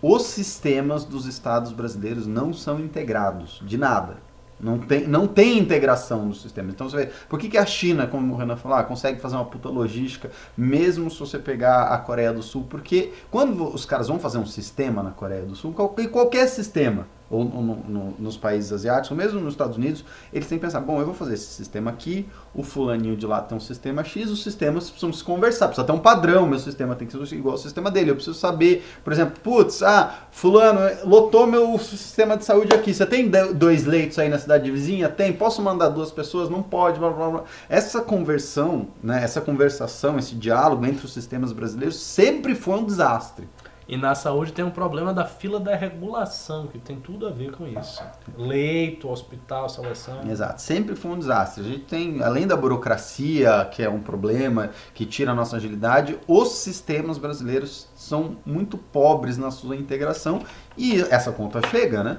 Os 0.00 0.22
sistemas 0.22 1.04
dos 1.04 1.26
estados 1.26 1.72
brasileiros 1.72 2.26
não 2.26 2.52
são 2.52 2.78
integrados, 2.78 3.60
de 3.64 3.76
nada. 3.76 4.28
Não 4.60 4.78
tem, 4.78 5.06
não 5.06 5.26
tem 5.26 5.58
integração 5.58 6.28
dos 6.28 6.42
sistemas. 6.42 6.74
Então 6.74 6.88
você 6.88 6.96
vê, 6.96 7.06
por 7.28 7.38
que, 7.38 7.48
que 7.48 7.58
a 7.58 7.66
China, 7.66 8.06
como 8.06 8.34
o 8.34 8.36
Renan 8.36 8.56
falou, 8.56 8.76
ah, 8.76 8.82
consegue 8.82 9.20
fazer 9.20 9.36
uma 9.36 9.44
puta 9.44 9.68
logística, 9.68 10.30
mesmo 10.56 11.10
se 11.10 11.18
você 11.18 11.38
pegar 11.38 11.84
a 11.84 11.98
Coreia 11.98 12.32
do 12.32 12.42
Sul? 12.42 12.66
Porque 12.68 13.12
quando 13.30 13.72
os 13.72 13.84
caras 13.84 14.08
vão 14.08 14.18
fazer 14.18 14.38
um 14.38 14.46
sistema 14.46 15.02
na 15.02 15.10
Coreia 15.10 15.44
do 15.44 15.54
Sul, 15.54 15.72
qualquer, 15.72 16.08
qualquer 16.08 16.48
sistema, 16.48 17.06
ou 17.30 17.44
no- 17.44 17.62
no- 17.62 17.76
no- 17.88 18.14
nos 18.18 18.36
países 18.36 18.72
asiáticos, 18.72 19.10
ou 19.10 19.16
mesmo 19.16 19.40
nos 19.40 19.54
Estados 19.54 19.76
Unidos, 19.76 20.04
eles 20.32 20.48
têm 20.48 20.58
que 20.58 20.64
pensar, 20.64 20.80
bom, 20.80 20.98
eu 21.00 21.04
vou 21.06 21.14
fazer 21.14 21.34
esse 21.34 21.46
sistema 21.46 21.90
aqui, 21.90 22.26
o 22.54 22.62
fulaninho 22.62 23.16
de 23.16 23.26
lá 23.26 23.40
tem 23.40 23.56
um 23.56 23.60
sistema 23.60 24.02
X, 24.02 24.30
os 24.30 24.42
sistemas 24.42 24.84
precisam 24.88 25.12
se 25.12 25.22
conversar, 25.22 25.66
precisa 25.68 25.86
ter 25.86 25.92
um 25.92 25.98
padrão, 25.98 26.46
meu 26.46 26.58
sistema 26.58 26.94
tem 26.94 27.06
que 27.06 27.26
ser 27.26 27.36
igual 27.36 27.52
ao 27.52 27.58
sistema 27.58 27.90
dele, 27.90 28.10
eu 28.10 28.14
preciso 28.14 28.38
saber, 28.38 28.84
por 29.04 29.12
exemplo, 29.12 29.38
putz, 29.42 29.82
ah, 29.82 30.14
fulano, 30.30 30.80
lotou 31.04 31.46
meu 31.46 31.78
sistema 31.78 32.36
de 32.36 32.44
saúde 32.44 32.74
aqui, 32.74 32.94
você 32.94 33.04
tem 33.06 33.28
do- 33.28 33.54
dois 33.54 33.84
leitos 33.84 34.18
aí 34.18 34.28
na 34.28 34.38
cidade 34.38 34.70
vizinha? 34.70 35.08
Tem, 35.08 35.32
posso 35.32 35.60
mandar 35.60 35.88
duas 35.88 36.10
pessoas? 36.10 36.48
Não 36.48 36.62
pode, 36.62 36.98
blá 36.98 37.10
blá 37.10 37.30
blá. 37.30 37.44
Essa 37.68 38.00
conversão, 38.00 38.88
né, 39.02 39.22
essa 39.22 39.40
conversação, 39.40 40.18
esse 40.18 40.34
diálogo 40.34 40.86
entre 40.86 41.04
os 41.04 41.12
sistemas 41.12 41.52
brasileiros 41.52 41.96
sempre 41.96 42.54
foi 42.54 42.78
um 42.78 42.84
desastre. 42.84 43.48
E 43.88 43.96
na 43.96 44.14
saúde 44.14 44.52
tem 44.52 44.62
um 44.62 44.70
problema 44.70 45.14
da 45.14 45.24
fila 45.24 45.58
da 45.58 45.74
regulação, 45.74 46.66
que 46.66 46.78
tem 46.78 46.96
tudo 47.00 47.26
a 47.26 47.30
ver 47.30 47.52
com 47.52 47.66
isso. 47.66 48.02
Leito, 48.36 49.08
hospital, 49.08 49.66
seleção. 49.70 50.28
Exato, 50.30 50.60
sempre 50.60 50.94
foi 50.94 51.12
um 51.12 51.18
desastre. 51.18 51.62
A 51.64 51.66
gente 51.66 51.84
tem, 51.84 52.22
além 52.22 52.46
da 52.46 52.54
burocracia, 52.54 53.66
que 53.72 53.82
é 53.82 53.88
um 53.88 54.00
problema, 54.00 54.70
que 54.92 55.06
tira 55.06 55.32
a 55.32 55.34
nossa 55.34 55.56
agilidade, 55.56 56.18
os 56.28 56.50
sistemas 56.50 57.16
brasileiros 57.16 57.88
são 57.96 58.36
muito 58.44 58.76
pobres 58.76 59.38
na 59.38 59.50
sua 59.50 59.74
integração 59.74 60.42
e 60.76 61.00
essa 61.10 61.32
conta 61.32 61.60
chega, 61.68 62.04
né? 62.04 62.18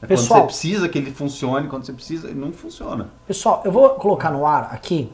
É 0.00 0.06
Pessoal- 0.06 0.42
quando 0.42 0.50
você 0.52 0.60
precisa 0.60 0.88
que 0.88 0.98
ele 0.98 1.10
funcione, 1.10 1.66
quando 1.66 1.84
você 1.84 1.92
precisa, 1.92 2.28
ele 2.28 2.38
não 2.38 2.52
funciona. 2.52 3.08
Pessoal, 3.26 3.62
eu 3.64 3.72
vou 3.72 3.90
colocar 3.96 4.30
no 4.30 4.46
ar 4.46 4.68
aqui 4.72 5.10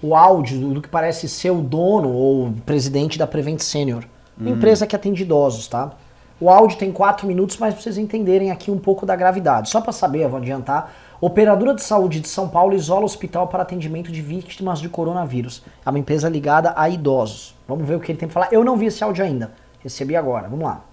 o 0.00 0.14
áudio 0.16 0.72
do, 0.72 0.80
que 0.80 0.88
parece 0.88 1.28
ser 1.28 1.50
o 1.50 1.60
dono 1.60 2.08
ou 2.10 2.46
o 2.48 2.52
presidente 2.62 3.18
da 3.18 3.26
Prevent 3.26 3.60
Senior, 3.60 4.04
uma 4.38 4.50
empresa 4.50 4.86
que 4.86 4.96
atende 4.96 5.22
idosos, 5.22 5.68
tá? 5.68 5.92
O 6.40 6.50
áudio 6.50 6.76
tem 6.76 6.90
4 6.90 7.26
minutos, 7.26 7.56
mas 7.58 7.74
pra 7.74 7.82
vocês 7.82 7.96
entenderem 7.96 8.50
aqui 8.50 8.70
um 8.70 8.78
pouco 8.78 9.06
da 9.06 9.14
gravidade. 9.14 9.70
Só 9.70 9.80
pra 9.80 9.92
saber, 9.92 10.24
eu 10.24 10.28
vou 10.28 10.38
adiantar, 10.38 10.92
Operadora 11.24 11.72
de 11.72 11.82
saúde 11.82 12.20
de 12.20 12.28
São 12.28 12.46
Paulo 12.46 12.74
isola 12.74 13.06
hospital 13.06 13.48
para 13.48 13.62
atendimento 13.62 14.12
de 14.12 14.20
vítimas 14.20 14.78
de 14.78 14.90
coronavírus. 14.90 15.62
É 15.82 15.88
uma 15.88 15.98
empresa 15.98 16.28
ligada 16.28 16.74
a 16.76 16.86
idosos. 16.86 17.54
Vamos 17.66 17.88
ver 17.88 17.96
o 17.96 18.00
que 18.00 18.12
ele 18.12 18.18
tem 18.18 18.28
pra 18.28 18.34
falar. 18.42 18.52
Eu 18.52 18.62
não 18.62 18.76
vi 18.76 18.84
esse 18.86 19.02
áudio 19.02 19.24
ainda. 19.24 19.54
Recebi 19.82 20.16
agora. 20.16 20.50
Vamos 20.50 20.66
lá. 20.66 20.84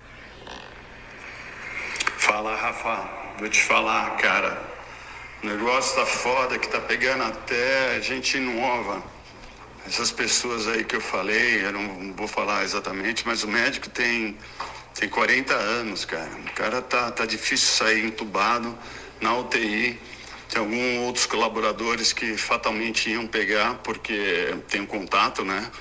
Fala, 2.18 2.56
Rafa. 2.56 3.10
Vou 3.40 3.50
te 3.50 3.62
falar, 3.62 4.16
cara. 4.16 4.58
O 5.44 5.48
negócio 5.48 6.00
tá 6.00 6.06
foda, 6.06 6.58
que 6.58 6.70
tá 6.70 6.80
pegando 6.80 7.24
até 7.24 8.00
gente 8.02 8.40
nova. 8.40 9.04
Essas 9.86 10.12
pessoas 10.12 10.68
aí 10.68 10.84
que 10.84 10.96
eu 10.96 11.02
falei, 11.02 11.66
eu 11.66 11.72
não 11.72 12.14
vou 12.14 12.28
falar 12.28 12.64
exatamente, 12.64 13.26
mas 13.26 13.44
o 13.44 13.48
médico 13.48 13.90
tem, 13.90 14.38
tem 14.94 15.10
40 15.10 15.54
anos, 15.54 16.06
cara. 16.06 16.30
O 16.30 16.54
cara 16.54 16.82
tá, 16.82 17.12
tá 17.12 17.26
difícil 17.26 17.68
sair 17.68 18.06
entubado 18.06 18.78
na 19.20 19.36
UTI. 19.38 20.00
Tem 20.50 20.60
alguns 20.60 20.98
outros 21.06 21.26
colaboradores 21.26 22.14
que 22.14 22.38
fatalmente 22.38 23.10
iam 23.10 23.26
pegar, 23.26 23.76
porque 23.84 24.54
tem 24.68 24.82
um 24.82 24.86
contato, 24.86 25.44
né? 25.44 25.72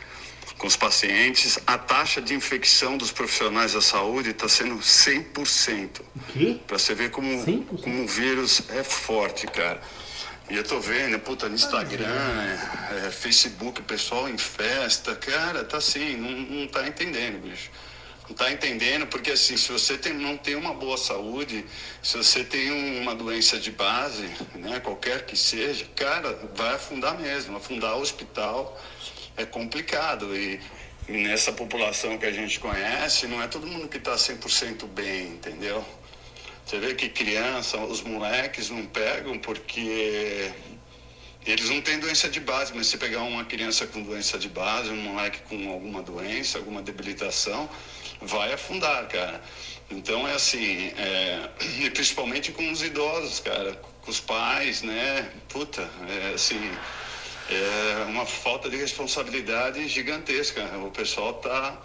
Com 0.56 0.66
os 0.66 0.76
pacientes. 0.76 1.58
A 1.66 1.76
taxa 1.76 2.20
de 2.20 2.34
infecção 2.34 2.96
dos 2.96 3.10
profissionais 3.10 3.72
da 3.72 3.80
saúde 3.80 4.30
está 4.30 4.48
sendo 4.48 4.76
100%. 4.76 6.00
O 6.00 6.20
quê? 6.32 6.60
Pra 6.66 6.78
você 6.78 6.94
ver 6.94 7.10
como, 7.10 7.28
100%? 7.44 7.82
como 7.82 8.04
o 8.04 8.06
vírus 8.06 8.62
é 8.70 8.84
forte, 8.84 9.46
cara. 9.46 9.80
E 10.50 10.56
eu 10.56 10.64
tô 10.64 10.80
vendo, 10.80 11.18
puta, 11.20 11.48
no 11.48 11.54
Instagram, 11.54 12.06
é, 12.06 13.06
é, 13.06 13.10
Facebook, 13.10 13.80
pessoal 13.82 14.28
em 14.28 14.36
festa, 14.36 15.14
cara, 15.14 15.62
tá 15.64 15.76
assim, 15.76 16.16
não, 16.16 16.30
não 16.60 16.66
tá 16.66 16.86
entendendo, 16.88 17.40
bicho. 17.40 17.70
Não 18.28 18.34
tá 18.34 18.50
entendendo, 18.50 19.06
porque 19.06 19.30
assim, 19.30 19.56
se 19.56 19.70
você 19.70 19.96
tem, 19.96 20.12
não 20.12 20.36
tem 20.36 20.56
uma 20.56 20.74
boa 20.74 20.96
saúde, 20.96 21.64
se 22.02 22.16
você 22.16 22.42
tem 22.44 22.70
um- 22.70 23.00
uma 23.02 23.14
doença 23.14 23.58
de 23.58 23.70
base, 23.70 24.28
né, 24.54 24.80
qualquer 24.80 25.24
que 25.24 25.36
seja, 25.36 25.84
cara, 25.96 26.36
vai 26.54 26.74
afundar 26.74 27.18
mesmo. 27.18 27.56
Afundar 27.56 27.96
o 27.96 28.00
hospital 28.00 28.80
é 29.36 29.44
complicado. 29.44 30.36
E, 30.36 30.60
e 31.08 31.12
nessa 31.12 31.52
população 31.52 32.18
que 32.18 32.26
a 32.26 32.32
gente 32.32 32.58
conhece, 32.60 33.26
não 33.26 33.42
é 33.42 33.46
todo 33.48 33.66
mundo 33.66 33.88
que 33.88 33.98
tá 33.98 34.16
100% 34.16 34.86
bem, 34.86 35.28
entendeu? 35.28 35.84
Você 36.70 36.78
vê 36.78 36.94
que 36.94 37.08
criança, 37.08 37.78
os 37.78 38.00
moleques 38.00 38.70
não 38.70 38.86
pegam 38.86 39.36
porque 39.40 40.52
eles 41.44 41.68
não 41.68 41.80
têm 41.80 41.98
doença 41.98 42.28
de 42.28 42.38
base, 42.38 42.72
mas 42.72 42.86
se 42.86 42.96
pegar 42.96 43.22
uma 43.22 43.44
criança 43.44 43.88
com 43.88 44.00
doença 44.00 44.38
de 44.38 44.48
base, 44.48 44.88
um 44.88 45.02
moleque 45.02 45.40
com 45.48 45.68
alguma 45.68 46.00
doença, 46.00 46.58
alguma 46.58 46.80
debilitação, 46.80 47.68
vai 48.20 48.52
afundar, 48.52 49.08
cara. 49.08 49.42
Então 49.90 50.28
é 50.28 50.34
assim, 50.34 50.92
é, 50.96 51.50
e 51.84 51.90
principalmente 51.90 52.52
com 52.52 52.70
os 52.70 52.84
idosos, 52.84 53.40
cara, 53.40 53.74
com 54.02 54.08
os 54.12 54.20
pais, 54.20 54.82
né? 54.82 55.28
Puta, 55.48 55.90
é 56.08 56.34
assim, 56.34 56.70
é 57.50 58.04
uma 58.04 58.24
falta 58.24 58.70
de 58.70 58.76
responsabilidade 58.76 59.88
gigantesca. 59.88 60.62
O 60.86 60.92
pessoal 60.92 61.34
tá 61.34 61.76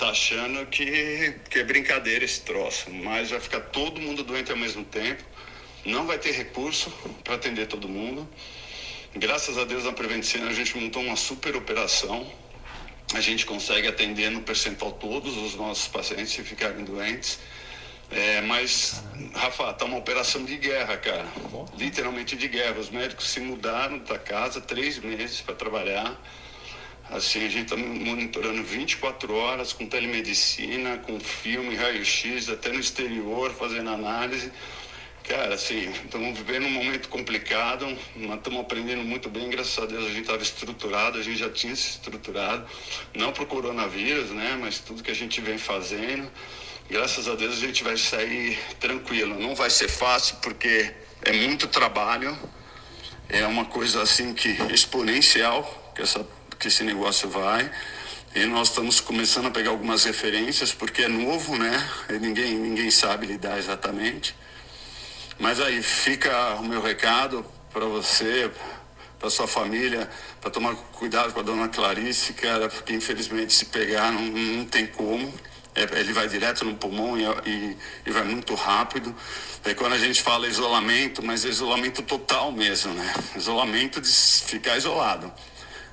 tá 0.00 0.10
achando 0.10 0.64
que, 0.66 1.34
que 1.50 1.58
é 1.58 1.64
brincadeira 1.64 2.24
esse 2.24 2.40
troço, 2.40 2.90
mas 2.90 3.28
vai 3.28 3.38
ficar 3.38 3.60
todo 3.60 4.00
mundo 4.00 4.24
doente 4.24 4.50
ao 4.50 4.56
mesmo 4.56 4.82
tempo, 4.82 5.22
não 5.84 6.06
vai 6.06 6.18
ter 6.18 6.32
recurso 6.32 6.90
para 7.22 7.34
atender 7.34 7.66
todo 7.66 7.86
mundo. 7.86 8.26
Graças 9.14 9.58
a 9.58 9.64
Deus 9.64 9.84
na 9.84 9.92
Preventicina 9.92 10.46
a 10.46 10.54
gente 10.54 10.74
montou 10.78 11.02
uma 11.02 11.16
super 11.16 11.54
operação. 11.54 12.26
A 13.12 13.20
gente 13.20 13.44
consegue 13.44 13.88
atender 13.88 14.30
no 14.30 14.40
percentual 14.40 14.92
todos 14.92 15.36
os 15.36 15.54
nossos 15.54 15.88
pacientes 15.88 16.32
se 16.32 16.42
ficarem 16.42 16.82
doentes. 16.82 17.38
É, 18.10 18.40
mas, 18.40 19.02
Rafa, 19.34 19.72
tá 19.74 19.84
uma 19.84 19.98
operação 19.98 20.44
de 20.44 20.56
guerra, 20.56 20.96
cara. 20.96 21.26
Literalmente 21.76 22.36
de 22.36 22.48
guerra. 22.48 22.78
Os 22.78 22.88
médicos 22.88 23.28
se 23.28 23.40
mudaram 23.40 23.98
da 23.98 24.18
casa 24.18 24.60
três 24.60 24.98
meses 24.98 25.40
para 25.42 25.54
trabalhar. 25.54 26.18
Assim, 27.10 27.44
a 27.44 27.48
gente 27.48 27.64
está 27.64 27.76
monitorando 27.76 28.62
24 28.62 29.34
horas 29.34 29.72
com 29.72 29.84
telemedicina, 29.84 30.98
com 30.98 31.18
filme, 31.18 31.74
raio-x, 31.74 32.48
até 32.48 32.70
no 32.70 32.78
exterior, 32.78 33.50
fazendo 33.50 33.90
análise. 33.90 34.52
Cara, 35.24 35.54
assim, 35.54 35.90
estamos 36.04 36.38
vivendo 36.38 36.66
um 36.66 36.70
momento 36.70 37.08
complicado, 37.08 37.84
mas 38.14 38.36
estamos 38.36 38.60
aprendendo 38.60 39.02
muito 39.02 39.28
bem. 39.28 39.50
Graças 39.50 39.76
a 39.82 39.86
Deus 39.86 40.04
a 40.04 40.08
gente 40.08 40.20
estava 40.20 40.42
estruturado, 40.42 41.18
a 41.18 41.22
gente 41.22 41.38
já 41.38 41.50
tinha 41.50 41.74
se 41.74 41.90
estruturado, 41.90 42.64
não 43.14 43.32
para 43.32 43.42
o 43.42 43.46
coronavírus, 43.46 44.30
né, 44.30 44.56
mas 44.60 44.78
tudo 44.78 45.02
que 45.02 45.10
a 45.10 45.14
gente 45.14 45.40
vem 45.40 45.58
fazendo. 45.58 46.30
Graças 46.88 47.28
a 47.28 47.34
Deus 47.34 47.58
a 47.58 47.66
gente 47.66 47.82
vai 47.82 47.96
sair 47.96 48.56
tranquilo. 48.78 49.38
Não 49.38 49.54
vai 49.54 49.70
ser 49.70 49.88
fácil 49.88 50.36
porque 50.42 50.92
é 51.22 51.32
muito 51.32 51.66
trabalho, 51.66 52.36
é 53.28 53.44
uma 53.46 53.64
coisa 53.64 54.02
assim 54.02 54.32
que 54.32 54.48
exponencial 54.72 55.92
que, 55.94 56.02
essa, 56.02 56.26
que 56.60 56.68
esse 56.68 56.84
negócio 56.84 57.28
vai. 57.28 57.68
E 58.34 58.44
nós 58.44 58.68
estamos 58.68 59.00
começando 59.00 59.46
a 59.46 59.50
pegar 59.50 59.70
algumas 59.70 60.04
referências 60.04 60.72
porque 60.72 61.02
é 61.02 61.08
novo, 61.08 61.56
né? 61.56 61.90
E 62.08 62.18
ninguém, 62.18 62.54
ninguém 62.54 62.90
sabe 62.90 63.26
lidar 63.26 63.58
exatamente. 63.58 64.36
Mas 65.38 65.58
aí 65.58 65.82
fica 65.82 66.54
o 66.56 66.62
meu 66.62 66.80
recado 66.80 67.44
para 67.72 67.86
você, 67.86 68.50
para 69.18 69.30
sua 69.30 69.48
família, 69.48 70.08
para 70.40 70.50
tomar 70.50 70.74
cuidado 70.92 71.32
com 71.32 71.40
a 71.40 71.42
dona 71.42 71.68
Clarice, 71.68 72.34
cara, 72.34 72.68
porque 72.68 72.92
infelizmente 72.92 73.52
se 73.52 73.64
pegar 73.64 74.12
não, 74.12 74.22
não 74.22 74.64
tem 74.66 74.86
como. 74.86 75.32
É, 75.74 76.00
ele 76.00 76.12
vai 76.12 76.28
direto 76.28 76.64
no 76.64 76.74
pulmão 76.74 77.16
e, 77.16 77.24
e, 77.48 77.76
e 78.06 78.10
vai 78.10 78.24
muito 78.24 78.54
rápido. 78.54 79.14
É 79.64 79.72
quando 79.72 79.94
a 79.94 79.98
gente 79.98 80.20
fala 80.20 80.46
isolamento, 80.46 81.24
mas 81.24 81.44
é 81.44 81.48
isolamento 81.48 82.02
total 82.02 82.52
mesmo, 82.52 82.92
né? 82.92 83.12
Isolamento 83.36 84.00
de 84.00 84.08
ficar 84.08 84.76
isolado, 84.76 85.32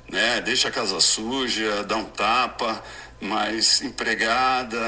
né? 0.09 0.41
Deixa 0.41 0.69
a 0.69 0.71
casa 0.71 0.99
suja, 0.99 1.83
dá 1.83 1.97
um 1.97 2.05
tapa, 2.05 2.83
mas 3.19 3.81
empregada, 3.81 4.79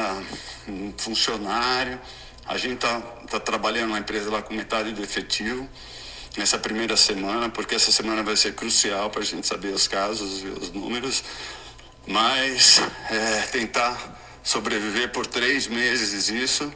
um 0.67 0.93
funcionário. 0.97 1.99
A 2.45 2.57
gente 2.57 2.77
tá, 2.77 2.99
tá 3.29 3.39
trabalhando 3.39 3.91
na 3.91 3.99
empresa 3.99 4.31
lá 4.31 4.41
com 4.41 4.53
metade 4.53 4.91
do 4.91 5.03
efetivo 5.03 5.67
nessa 6.37 6.57
primeira 6.57 6.95
semana, 6.95 7.49
porque 7.49 7.75
essa 7.75 7.91
semana 7.91 8.23
vai 8.23 8.35
ser 8.35 8.53
crucial 8.53 9.09
para 9.09 9.21
a 9.21 9.25
gente 9.25 9.45
saber 9.45 9.69
os 9.69 9.87
casos 9.87 10.43
e 10.43 10.47
os 10.47 10.71
números. 10.71 11.23
Mas 12.07 12.81
é, 13.09 13.41
tentar 13.51 14.19
sobreviver 14.43 15.11
por 15.11 15.27
três 15.27 15.67
meses 15.67 16.29
isso, 16.29 16.73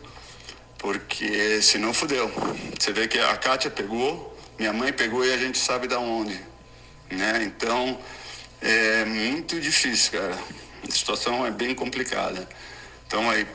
porque 0.78 1.61
senão 1.61 1.94
fudeu. 1.94 2.32
Você 2.78 2.91
vê 2.91 3.07
que 3.07 3.18
a 3.18 3.36
Kátia 3.38 3.72
pegou, 3.72 4.38
minha 4.60 4.74
mãe 4.74 4.91
pegou 4.91 5.26
e 5.26 5.34
a 5.34 5.38
gente 5.38 5.57
sabe 5.57 5.88
da 5.88 5.98
onde. 5.98 6.40
Né? 7.10 7.44
Então 7.44 7.99
é 8.64 9.06
muito 9.06 9.60
difícil, 9.60 10.14
cara. 10.19 10.38
A 10.88 10.91
situação 10.91 11.45
é 11.45 11.52
bem 11.52 11.76
complicada. 11.76 12.48
Então 13.06 13.30
aí 13.30 13.45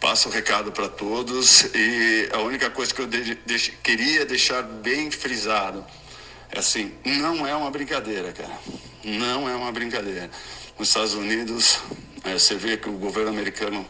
passo 0.00 0.28
o 0.28 0.32
recado 0.32 0.72
para 0.72 0.88
todos 0.88 1.70
e 1.74 2.28
a 2.32 2.40
única 2.40 2.68
coisa 2.70 2.92
que 2.92 3.00
eu 3.00 3.06
de, 3.06 3.36
de, 3.36 3.70
queria 3.82 4.26
deixar 4.26 4.62
bem 4.62 5.10
frisado 5.10 5.84
é 6.50 6.58
assim, 6.58 6.92
não 7.04 7.46
é 7.46 7.54
uma 7.54 7.70
brincadeira, 7.70 8.32
cara. 8.32 8.58
Não 9.04 9.48
é 9.48 9.54
uma 9.54 9.70
brincadeira. 9.70 10.30
Nos 10.78 10.88
Estados 10.88 11.14
Unidos, 11.14 11.78
é, 12.24 12.34
você 12.34 12.56
vê 12.56 12.76
que 12.76 12.88
o 12.88 12.92
governo 12.92 13.30
americano 13.30 13.86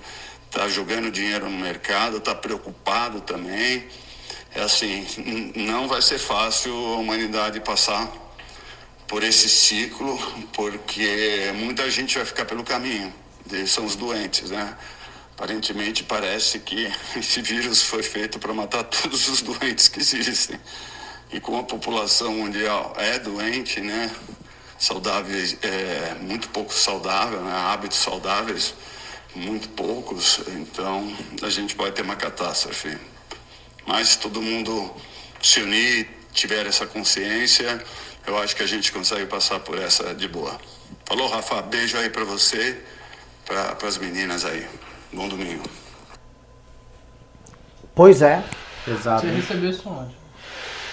está 0.47 0.69
jogando 0.69 1.11
dinheiro 1.11 1.51
no 1.51 1.59
mercado, 1.59 2.19
está 2.19 2.35
preocupado 2.35 3.21
também. 3.23 3.87
É 4.55 4.63
assim, 4.63 5.07
não 5.55 5.89
vai 5.89 6.01
ser 6.01 6.19
fácil 6.19 6.73
a 6.73 6.97
humanidade 6.97 7.61
passar 7.61 8.26
por 9.09 9.23
esse 9.23 9.49
ciclo, 9.49 10.19
porque 10.53 11.53
muita 11.55 11.91
gente 11.91 12.17
vai 12.17 12.25
ficar 12.27 12.45
pelo 12.45 12.65
caminho. 12.65 13.13
São 13.67 13.85
os 13.85 13.95
doentes, 13.95 14.51
né? 14.51 14.77
Aparentemente 15.35 16.03
parece 16.03 16.59
que 16.61 16.91
esse 17.17 17.41
vírus 17.43 17.83
foi 17.83 18.03
feito 18.03 18.39
para 18.39 18.53
matar 18.53 18.85
todos 18.85 19.29
os 19.29 19.43
doentes 19.43 19.89
que 19.89 20.01
existem. 20.01 20.59
E 21.33 21.41
como 21.41 21.59
a 21.59 21.65
população 21.65 22.33
mundial 22.33 22.95
é 22.97 23.19
doente, 23.19 23.81
né? 23.81 24.11
Saudáveis, 24.79 25.57
é, 25.63 26.17
muito 26.21 26.49
pouco 26.51 26.73
saudável, 26.73 27.41
né? 27.43 27.53
hábitos 27.53 27.99
saudáveis, 27.99 28.75
muito 29.35 29.69
poucos, 29.71 30.41
então 30.49 31.17
a 31.43 31.49
gente 31.49 31.75
pode 31.75 31.95
ter 31.95 32.03
uma 32.03 32.17
catástrofe. 32.17 32.97
Mas 33.87 34.09
se 34.09 34.19
todo 34.19 34.43
mundo 34.43 34.95
se 35.43 35.61
unir, 35.61 36.09
tiver 36.33 36.67
essa 36.67 36.87
consciência, 36.87 37.83
eu 38.27 38.39
acho 38.39 38.57
que 38.57 38.63
a 38.63 38.67
gente 38.67 38.93
consegue 38.93 39.27
passar 39.27 39.61
por 39.61 39.79
essa 39.79 40.15
de 40.15 40.29
boa. 40.29 40.59
Falou, 41.05 41.29
Rafa, 41.29 41.63
beijo 41.63 41.97
aí 41.97 42.11
para 42.11 42.25
você, 42.25 42.81
para 43.45 43.77
as 43.87 43.99
meninas 43.99 44.45
aí. 44.45 44.67
Bom 45.13 45.29
domingo. 45.29 45.65
Pois 47.95 48.21
é. 48.23 48.45
Exato. 48.87 49.27
Você 49.27 49.33
recebeu 49.33 49.71
isso 49.71 49.89
onde? 49.89 50.15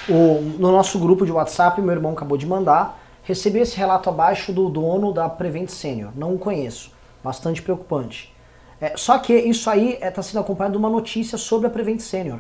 O, 0.08 0.42
no 0.60 0.72
nosso 0.72 1.00
grupo 1.00 1.26
de 1.26 1.32
WhatsApp, 1.32 1.82
meu 1.82 1.92
irmão 1.92 2.14
acabou 2.14 2.38
de 2.38 2.46
mandar. 2.46 3.02
Recebi 3.24 3.60
esse 3.60 3.78
relato 3.78 4.10
abaixo 4.10 4.52
do 4.52 4.70
dono 4.70 5.14
da 5.14 5.30
Prevent 5.30 5.70
Senior. 5.70 6.12
Não 6.16 6.36
o 6.36 6.40
conheço. 6.40 6.92
Bastante 7.24 7.62
preocupante. 7.62 8.34
É, 8.80 8.98
só 8.98 9.18
que 9.18 9.34
isso 9.34 9.70
aí 9.70 9.98
está 10.02 10.22
sendo 10.22 10.42
acompanhado 10.42 10.74
de 10.74 10.78
uma 10.78 10.90
notícia 10.90 11.38
sobre 11.38 11.68
a 11.68 11.70
Prevent 11.70 12.02
Senior. 12.02 12.40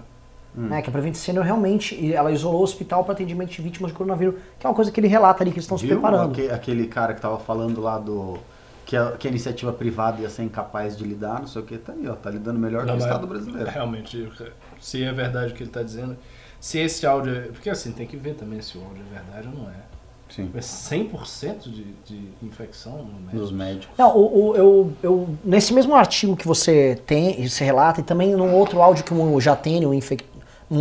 Né? 0.55 0.81
Que 0.81 0.89
a 0.89 0.91
Prevent 0.91 1.15
Senior 1.15 1.43
realmente, 1.43 2.13
ela 2.13 2.31
isolou 2.31 2.61
o 2.61 2.63
hospital 2.63 3.03
para 3.03 3.13
atendimento 3.13 3.51
de 3.51 3.61
vítimas 3.61 3.91
de 3.91 3.97
coronavírus, 3.97 4.35
que 4.59 4.65
é 4.65 4.69
uma 4.69 4.75
coisa 4.75 4.91
que 4.91 4.99
ele 4.99 5.07
relata 5.07 5.43
ali, 5.43 5.51
que 5.51 5.55
eles 5.57 5.65
estão 5.65 5.77
se 5.77 5.87
preparando. 5.87 6.31
aque- 6.31 6.49
Aquele 6.51 6.87
cara 6.87 7.13
que 7.13 7.21
tava 7.21 7.39
falando 7.39 7.81
lá 7.81 7.97
do. 7.97 8.37
Que 8.85 8.97
a, 8.97 9.11
que 9.13 9.27
a 9.27 9.29
iniciativa 9.31 9.71
privada 9.71 10.21
ia 10.21 10.29
ser 10.29 10.43
incapaz 10.43 10.97
de 10.97 11.05
lidar, 11.05 11.39
não 11.39 11.47
sei 11.47 11.61
o 11.61 11.65
que, 11.65 11.77
tá 11.77 11.93
aí, 11.93 12.07
ó. 12.07 12.13
Tá 12.15 12.29
lidando 12.29 12.59
melhor 12.59 12.81
que 12.81 12.87
Não, 12.87 12.95
o 12.95 12.97
mas 12.97 13.05
Estado 13.05 13.25
brasileiro. 13.25 13.69
Realmente, 13.69 14.29
se 14.79 15.03
é 15.03 15.11
verdade 15.13 15.53
o 15.53 15.55
que 15.55 15.63
ele 15.63 15.69
está 15.69 15.81
dizendo, 15.81 16.17
se 16.59 16.79
esse 16.79 17.05
áudio 17.05 17.33
é. 17.33 17.41
Porque 17.43 17.69
assim, 17.69 17.91
tem 17.93 18.05
que 18.05 18.17
ver 18.17 18.35
também 18.35 18.61
se 18.61 18.77
o 18.77 18.81
áudio 18.83 19.01
é 19.09 19.13
verdade 19.21 19.47
ou 19.47 19.63
não 19.63 19.69
é. 19.69 19.73
Sim. 20.29 20.49
É 20.53 20.59
100% 20.59 21.59
de, 21.69 21.83
de 22.05 22.27
infecção 22.41 22.97
no 22.97 23.19
médico. 23.19 23.37
Dos 23.37 23.51
médicos. 23.51 23.95
Não, 23.97 24.17
o, 24.17 24.49
o- 24.49 24.55
eu, 24.55 24.93
eu, 25.03 25.29
nesse 25.45 25.73
mesmo 25.73 25.95
artigo 25.95 26.35
que 26.35 26.47
você 26.47 26.99
tem, 27.05 27.47
você 27.47 27.63
relata, 27.63 28.01
e 28.01 28.03
também 28.03 28.35
num 28.35 28.53
outro 28.53 28.81
áudio 28.81 29.03
que 29.03 29.13
um 29.13 29.39
Jatene, 29.39 29.85
um, 29.85 29.93
infec... 29.93 30.23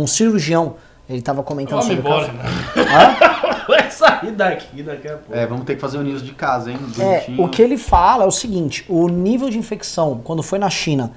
um 0.01 0.07
cirurgião, 0.07 0.75
ele 1.09 1.19
estava 1.19 1.43
comentando 1.43 1.81
Vamos 1.81 1.85
sobre 1.85 2.01
o 2.01 2.05
embora, 2.07 2.25
caso. 2.27 2.37
né? 2.37 2.83
Hã? 3.29 3.43
Vai 3.67 3.89
sair 3.91 4.31
daqui 4.31 4.83
daqui 4.83 5.07
a 5.07 5.15
pouco. 5.17 5.33
É, 5.33 5.45
vamos 5.47 5.63
ter 5.65 5.75
que 5.75 5.81
fazer 5.81 5.97
o 5.97 6.01
news 6.03 6.21
de 6.21 6.33
casa, 6.33 6.69
hein? 6.71 6.77
É, 6.99 7.25
o 7.41 7.47
que 7.47 7.61
ele 7.61 7.77
fala 7.77 8.25
é 8.25 8.27
o 8.27 8.31
seguinte: 8.31 8.85
o 8.89 9.07
nível 9.07 9.49
de 9.49 9.57
infecção, 9.57 10.19
quando 10.23 10.43
foi 10.43 10.59
na 10.59 10.69
China, 10.69 11.13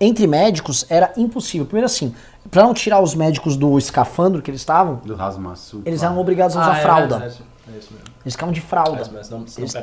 entre 0.00 0.26
médicos, 0.26 0.86
era 0.88 1.12
impossível. 1.18 1.66
Primeiro, 1.66 1.84
assim, 1.86 2.14
para 2.50 2.62
não 2.62 2.72
tirar 2.72 3.00
os 3.02 3.14
médicos 3.14 3.56
do 3.56 3.76
escafandro 3.76 4.40
que 4.40 4.50
eles 4.50 4.62
estavam, 4.62 4.96
Do 5.04 5.14
Rasmaçu. 5.14 5.82
eles 5.84 6.02
eram 6.02 6.18
obrigados 6.18 6.56
a 6.56 6.60
usar 6.62 6.72
Ah, 6.72 6.78
é 6.78 6.80
fralda. 6.80 7.18
verdade. 7.18 7.42
É 7.74 7.78
isso 7.78 7.92
mesmo. 7.92 8.08
Eles 8.24 8.34
ficavam 8.34 8.52
de 8.54 8.60
fralda. 8.62 9.10
Mas 9.12 9.28
não, 9.30 9.40
não 9.40 9.46
Eles-. 9.58 9.74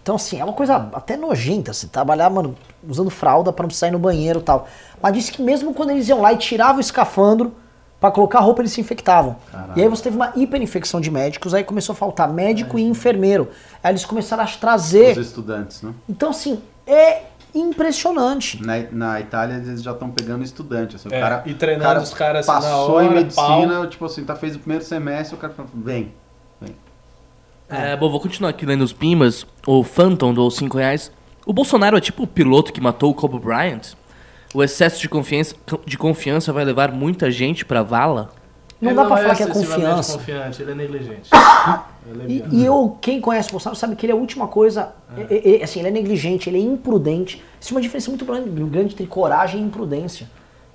Então, 0.00 0.14
assim, 0.14 0.40
é 0.40 0.44
uma 0.44 0.52
coisa 0.54 0.88
até 0.94 1.16
nojenta, 1.16 1.72
você 1.72 1.86
trabalhar, 1.88 2.30
mano, 2.30 2.54
usando 2.88 3.10
fralda 3.10 3.52
pra 3.52 3.64
não 3.64 3.68
precisar 3.68 3.88
ir 3.88 3.90
no 3.90 3.98
banheiro 3.98 4.38
e 4.38 4.42
tal. 4.42 4.66
Mas 5.02 5.12
disse 5.12 5.32
que 5.32 5.42
mesmo 5.42 5.74
quando 5.74 5.90
eles 5.90 6.08
iam 6.08 6.20
lá 6.22 6.32
e 6.32 6.36
tiravam 6.38 6.76
o 6.76 6.80
escafandro 6.80 7.52
pra 8.00 8.10
colocar 8.10 8.38
a 8.38 8.42
roupa, 8.42 8.62
eles 8.62 8.72
se 8.72 8.80
infectavam. 8.80 9.36
Caralho. 9.50 9.72
E 9.76 9.82
aí 9.82 9.88
você 9.88 10.02
teve 10.04 10.16
uma 10.16 10.32
hiperinfecção 10.36 11.00
de 11.00 11.10
médicos, 11.10 11.54
aí 11.54 11.64
começou 11.64 11.92
a 11.92 11.96
faltar 11.96 12.32
médico 12.32 12.78
e 12.78 12.82
enfermeiro. 12.82 13.48
Aí 13.82 13.92
eles 13.92 14.04
começaram 14.04 14.44
a 14.44 14.46
trazer. 14.46 15.18
Os 15.18 15.26
estudantes, 15.26 15.82
né? 15.82 15.92
Então, 16.08 16.30
assim, 16.30 16.60
é 16.86 17.22
impressionante. 17.54 18.62
Na, 18.64 18.74
na 18.92 19.20
Itália 19.20 19.54
eles 19.54 19.82
já 19.82 19.92
estão 19.92 20.10
pegando 20.10 20.44
estudante. 20.44 20.96
Assim, 20.96 21.08
É, 21.10 21.18
o 21.18 21.20
cara, 21.20 21.42
e 21.46 21.54
treinando 21.54 21.84
cara 21.84 22.00
os 22.02 22.14
caras, 22.14 22.48
assim, 22.48 22.64
na 22.64 22.70
passou 22.70 22.94
hora, 22.94 23.06
em 23.06 23.10
medicina, 23.14 23.74
pau. 23.74 23.86
tipo 23.86 24.04
assim, 24.04 24.24
tá, 24.24 24.36
fez 24.36 24.56
o 24.56 24.58
primeiro 24.58 24.84
semestre, 24.84 25.34
o 25.34 25.38
cara 25.38 25.52
fala, 25.52 25.68
vem. 25.74 26.12
É, 27.70 27.94
bom, 27.96 28.08
vou 28.10 28.18
continuar 28.18 28.48
aqui 28.50 28.64
lendo 28.64 28.82
os 28.82 28.94
pimbas. 28.94 29.46
O 29.66 29.84
Phantom 29.84 30.32
do 30.32 30.50
5 30.50 30.78
reais. 30.78 31.12
O 31.44 31.52
Bolsonaro 31.52 31.98
é 31.98 32.00
tipo 32.00 32.22
o 32.22 32.26
piloto 32.26 32.72
que 32.72 32.80
matou 32.80 33.10
o 33.10 33.14
Kobe 33.14 33.38
Bryant? 33.38 33.92
O 34.54 34.62
excesso 34.62 35.00
de 35.00 35.08
confiança, 35.08 35.54
de 35.84 35.98
confiança 35.98 36.52
vai 36.52 36.64
levar 36.64 36.90
muita 36.92 37.30
gente 37.30 37.64
pra 37.64 37.82
vala? 37.82 38.30
Não 38.80 38.90
Ele 38.90 38.96
dá 38.96 39.04
pra 39.04 39.16
falar 39.16 39.34
que 39.34 39.42
é 39.42 39.46
confiança. 39.48 40.12
confiante, 40.18 40.62
ele 40.62 40.70
é 40.70 40.74
negligente. 40.74 41.30
Ele 42.10 42.22
é 42.22 42.26
E, 42.26 42.44
e 42.60 42.64
eu, 42.64 42.96
quem 43.02 43.20
conhece 43.20 43.48
o 43.48 43.52
Bolsonaro, 43.52 43.76
sabe 43.78 43.94
que 43.94 44.06
ele 44.06 44.12
é 44.12 44.14
a 44.14 44.18
última 44.18 44.48
coisa. 44.48 44.94
é- 45.14 45.34
é- 45.34 45.60
é- 45.60 45.64
assim, 45.64 45.80
ele 45.80 45.88
é 45.88 45.90
negligente, 45.90 46.48
ele 46.48 46.56
é 46.56 46.62
imprudente. 46.62 47.44
Isso 47.60 47.74
é 47.74 47.76
uma 47.76 47.82
diferença 47.82 48.08
muito 48.10 48.24
grande, 48.24 48.48
grande 48.48 48.94
entre 48.94 49.06
coragem 49.06 49.60
e 49.60 49.64
imprudência. 49.64 50.26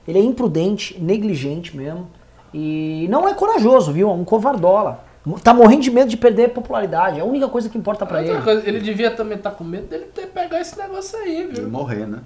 Ele 0.08 0.20
é 0.20 0.22
imprudente, 0.22 0.96
negligente 1.02 1.76
mesmo. 1.76 2.08
E 2.54 3.08
não 3.10 3.28
é 3.28 3.34
corajoso, 3.34 3.92
viu? 3.92 4.10
É 4.10 4.14
um 4.14 4.24
covardola. 4.24 5.04
Tá 5.44 5.54
morrendo 5.56 5.82
de 5.82 5.90
medo 5.90 6.10
de 6.10 6.18
perder 6.18 6.50
popularidade. 6.50 7.18
É 7.18 7.22
a 7.22 7.26
única 7.26 7.48
coisa 7.48 7.68
que 7.68 7.78
importa 7.80 8.06
pra 8.06 8.20
Outra 8.20 8.34
ele. 8.36 8.44
coisa, 8.44 8.68
ele 8.70 8.80
devia 8.80 9.10
também 9.10 9.38
estar 9.38 9.52
com 9.52 9.64
medo 9.64 9.88
dele 9.88 10.06
ter 10.14 10.28
pegar 10.28 10.60
esse 10.62 10.78
negócio 10.78 11.18
aí, 11.18 11.48
viu? 11.52 11.68
morrer, 11.68 12.06
né? 12.06 12.20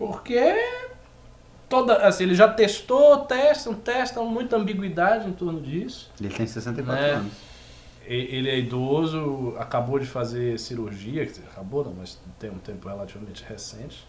Porque 0.00 0.40
toda, 1.68 1.96
assim, 1.98 2.24
ele 2.24 2.34
já 2.34 2.48
testou, 2.48 3.18
testam, 3.18 3.74
testam, 3.74 4.24
muita 4.24 4.56
ambiguidade 4.56 5.28
em 5.28 5.32
torno 5.32 5.60
disso. 5.60 6.10
Ele 6.18 6.30
tem 6.30 6.46
64 6.46 7.04
É. 7.04 7.10
anos. 7.10 7.32
Ele 8.06 8.48
é 8.48 8.58
idoso, 8.58 9.54
acabou 9.58 9.98
de 9.98 10.06
fazer 10.06 10.58
cirurgia, 10.58 11.24
quer 11.26 11.32
dizer, 11.32 11.44
acabou 11.52 11.84
não, 11.84 11.92
mas 11.92 12.18
tem 12.40 12.50
um 12.50 12.56
tempo 12.58 12.88
relativamente 12.88 13.44
recente. 13.46 14.08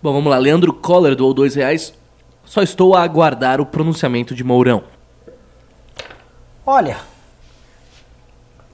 Bom, 0.00 0.12
vamos 0.12 0.30
lá. 0.30 0.38
Leandro 0.38 0.72
Coller 0.72 1.16
doou 1.16 1.34
2 1.34 1.56
reais. 1.56 1.92
Só 2.44 2.62
estou 2.62 2.94
a 2.94 3.02
aguardar 3.02 3.60
o 3.60 3.66
pronunciamento 3.66 4.36
de 4.36 4.44
Mourão. 4.44 4.84
Olha, 6.64 6.98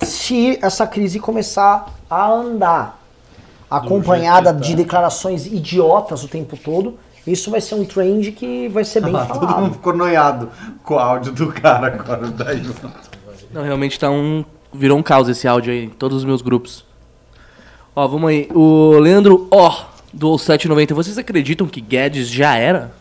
se 0.02 0.58
essa 0.62 0.86
crise 0.86 1.18
começar 1.18 1.90
a 2.08 2.30
andar, 2.30 3.01
acompanhada 3.76 4.52
de 4.52 4.70
tá. 4.70 4.76
declarações 4.76 5.46
idiotas 5.46 6.22
o 6.24 6.28
tempo 6.28 6.56
todo, 6.56 6.98
isso 7.26 7.50
vai 7.50 7.60
ser 7.60 7.74
um 7.76 7.84
trend 7.84 8.32
que 8.32 8.68
vai 8.68 8.84
ser 8.84 9.00
bem 9.00 9.14
Ah, 9.14 9.24
todo 9.26 9.40
falado. 9.40 9.62
mundo 9.62 9.72
ficou 9.74 9.96
noiado 9.96 10.50
com 10.82 10.94
o 10.94 10.98
áudio 10.98 11.32
do 11.32 11.52
cara 11.52 11.86
agora. 11.88 12.28
Daí. 12.28 12.62
Não, 13.52 13.62
realmente 13.62 13.98
tá 13.98 14.10
um. 14.10 14.44
Virou 14.72 14.98
um 14.98 15.02
caos 15.02 15.28
esse 15.28 15.46
áudio 15.46 15.72
aí 15.72 15.84
em 15.84 15.90
todos 15.90 16.18
os 16.18 16.24
meus 16.24 16.40
grupos. 16.42 16.84
Ó, 17.94 18.08
vamos 18.08 18.30
aí. 18.30 18.48
O 18.54 18.98
Leandro 18.98 19.46
O 19.50 19.70
do 20.12 20.38
790. 20.38 20.94
Vocês 20.94 21.18
acreditam 21.18 21.66
que 21.66 21.80
Guedes 21.80 22.28
já 22.28 22.56
era? 22.56 22.92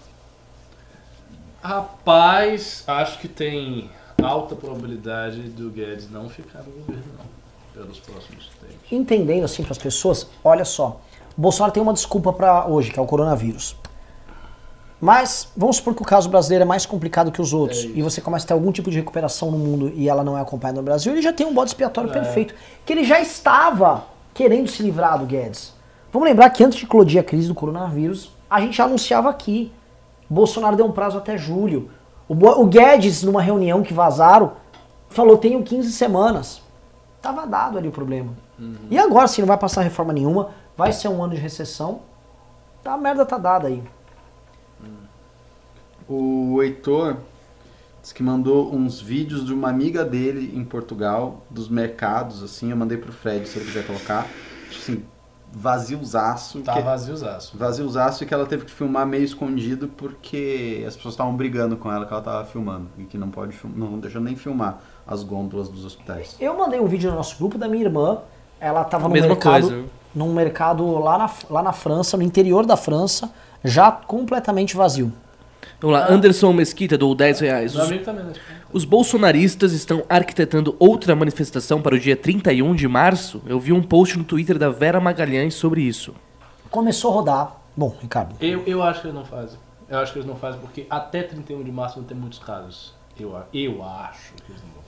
Rapaz, 1.62 2.84
acho 2.88 3.20
que 3.20 3.28
tem 3.28 3.90
alta 4.22 4.56
probabilidade 4.56 5.42
do 5.44 5.70
Guedes 5.70 6.10
não 6.10 6.28
ficar 6.30 6.60
no 6.60 6.72
governo, 6.72 7.04
não, 7.18 7.26
pelos 7.74 8.00
próximos. 8.00 8.51
Entendendo 8.92 9.46
assim 9.46 9.64
para 9.64 9.72
as 9.72 9.78
pessoas, 9.78 10.28
olha 10.44 10.66
só, 10.66 11.00
Bolsonaro 11.38 11.72
tem 11.72 11.82
uma 11.82 11.94
desculpa 11.94 12.34
para 12.34 12.68
hoje, 12.68 12.92
que 12.92 13.00
é 13.00 13.02
o 13.02 13.06
coronavírus. 13.06 13.76
Mas 15.00 15.52
vamos 15.58 15.78
supor 15.78 15.96
que 15.96 16.02
o 16.04 16.06
caso 16.06 16.30
brasileiro 16.30 16.62
é 16.62 16.66
mais 16.66 16.86
complicado 16.86 17.32
que 17.32 17.42
os 17.42 17.54
outros 17.54 17.86
e 17.86 18.04
você 18.04 18.22
começa 18.22 18.46
a 18.46 18.48
ter 18.50 18.54
algum 18.54 18.72
tipo 18.72 18.92
de 18.92 18.98
recuperação 18.98 19.50
no 19.50 19.58
mundo 19.58 19.92
e 19.96 20.08
ela 20.08 20.24
não 20.24 20.38
é 20.38 20.42
acompanhada 20.42 20.80
no 20.80 20.86
Brasil, 20.86 21.12
ele 21.12 21.24
já 21.24 21.34
tem 21.34 21.48
um 21.48 21.54
bode 21.54 21.72
expiatório 21.72 22.12
perfeito, 22.12 22.54
que 22.86 22.94
ele 22.94 23.04
já 23.04 23.20
estava 23.20 24.06
querendo 24.32 24.70
se 24.70 24.84
livrar 24.84 25.18
do 25.18 25.26
Guedes. 25.26 25.74
Vamos 26.12 26.28
lembrar 26.28 26.50
que 26.52 26.64
antes 26.64 26.78
de 26.78 26.86
eclodir 26.86 27.20
a 27.20 27.24
crise 27.24 27.48
do 27.48 27.56
coronavírus, 27.56 28.32
a 28.50 28.60
gente 28.60 28.78
já 28.78 28.84
anunciava 28.84 29.30
aqui. 29.30 29.72
Bolsonaro 30.30 30.76
deu 30.76 30.86
um 30.86 30.92
prazo 30.92 31.18
até 31.18 31.38
julho. 31.38 31.90
O, 32.28 32.34
o 32.34 32.66
Guedes, 32.66 33.24
numa 33.24 33.42
reunião 33.42 33.82
que 33.82 33.94
vazaram, 33.94 34.52
falou: 35.10 35.38
tenho 35.38 35.64
15 35.64 35.92
semanas. 35.94 36.62
Tava 37.22 37.48
dado 37.48 37.78
ali 37.78 37.88
o 37.88 37.92
problema. 37.92 38.34
E 38.90 38.98
agora, 38.98 39.28
se 39.28 39.42
não 39.42 39.48
vai 39.48 39.58
passar 39.58 39.82
reforma 39.82 40.14
nenhuma, 40.14 40.52
vai 40.78 40.92
ser 40.94 41.08
um 41.08 41.24
ano 41.24 41.34
de 41.34 41.40
recessão, 41.40 42.02
tá, 42.84 42.94
a 42.94 42.98
merda 42.98 43.26
tá 43.26 43.38
dada 43.38 43.68
aí. 43.68 43.84
O 46.08 46.62
Heitor 46.62 47.18
disse 48.02 48.14
que 48.14 48.22
mandou 48.24 48.74
uns 48.74 49.00
vídeos 49.00 49.46
de 49.46 49.54
uma 49.54 49.70
amiga 49.70 50.04
dele 50.04 50.52
em 50.56 50.64
Portugal, 50.64 51.42
dos 51.50 51.70
mercados, 51.70 52.44
assim. 52.44 52.72
Eu 52.72 52.78
mandei 52.78 52.98
pro 52.98 53.12
Fred, 53.14 53.48
se 53.48 53.58
ele 53.60 53.66
quiser 53.66 53.86
colocar. 53.86 54.28
Assim, 54.70 55.04
vaziozaço. 55.52 56.62
Tá 56.62 56.74
que- 56.74 56.82
vaziozaço. 56.82 57.58
Vaziozaço 57.58 58.24
e 58.24 58.28
que 58.28 58.34
ela 58.34 58.46
teve 58.46 58.66
que 58.66 58.72
filmar 58.72 59.06
meio 59.06 59.24
escondido 59.24 59.88
porque 59.88 60.84
as 60.88 60.96
pessoas 60.96 61.14
estavam 61.14 61.36
brigando 61.36 61.78
com 61.78 61.92
ela 61.92 62.06
que 62.06 62.12
ela 62.14 62.22
tava 62.22 62.46
filmando. 62.46 62.88
E 62.98 63.04
que 63.04 63.18
não 63.18 63.30
pode 63.30 63.56
não 63.76 64.00
deixou 64.00 64.22
nem 64.22 64.36
filmar 64.36 64.82
as 65.06 65.24
gôndolas 65.24 65.70
dos 65.70 65.86
hospitais. 65.86 66.36
Eu 66.40 66.58
mandei 66.58 66.80
um 66.80 66.88
vídeo 66.88 67.10
no 67.10 67.18
nosso 67.18 67.38
grupo 67.38 67.58
da 67.58 67.68
minha 67.68 67.86
irmã. 67.86 68.20
Ela 68.62 68.84
tava 68.84 69.08
no 69.08 69.14
mercado, 69.14 69.68
coisa. 69.68 69.86
num 70.14 70.32
mercado 70.34 71.00
lá 71.00 71.18
na, 71.18 71.30
lá 71.50 71.64
na 71.64 71.74
França, 71.74 72.16
no 72.16 72.22
interior 72.24 72.66
da 72.66 72.78
França, 72.78 73.32
já 73.64 73.92
completamente 73.92 74.78
vazio. 74.78 75.12
Vamos 75.80 75.98
lá. 75.98 76.12
Anderson 76.12 76.54
Mesquita 76.54 76.96
do 76.96 77.16
10 77.16 77.40
reais. 77.40 77.74
Meu 77.74 77.84
Os, 77.84 77.90
amigo 77.90 78.06
também, 78.06 78.24
né? 78.24 78.34
os 78.72 78.86
bolsonaristas 78.86 79.74
estão 79.74 80.04
arquitetando 80.08 80.76
outra 80.78 81.16
manifestação 81.16 81.82
para 81.82 81.96
o 81.96 82.00
dia 82.00 82.16
31 82.16 82.76
de 82.76 82.88
março. 82.88 83.42
Eu 83.48 83.60
vi 83.60 83.74
um 83.74 83.82
post 83.82 84.16
no 84.16 84.24
Twitter 84.24 84.60
da 84.60 84.70
Vera 84.70 85.00
Magalhães 85.00 85.56
sobre 85.56 85.82
isso. 85.82 86.14
Começou 86.70 87.12
a 87.12 87.14
rodar. 87.16 87.62
Bom, 87.76 87.96
Ricardo, 88.00 88.36
Eu, 88.40 88.64
eu 88.68 88.84
acho 88.84 89.02
que 89.02 89.08
eles 89.08 89.16
não 89.16 89.26
fazem. 89.26 89.58
Eu 89.90 89.98
acho 89.98 90.14
que 90.14 90.20
eles 90.20 90.28
não 90.28 90.36
fazem 90.36 90.60
porque 90.62 90.86
até 90.88 91.24
31 91.24 91.64
de 91.64 91.72
março 91.72 91.98
não 91.98 92.06
tem 92.06 92.16
muitos 92.16 92.38
casos. 92.38 92.94
Eu, 93.20 93.36
eu 93.54 93.84
acho 93.84 94.34
que 94.46 94.52
eles 94.52 94.62
não 94.62 94.70
vão. 94.70 94.81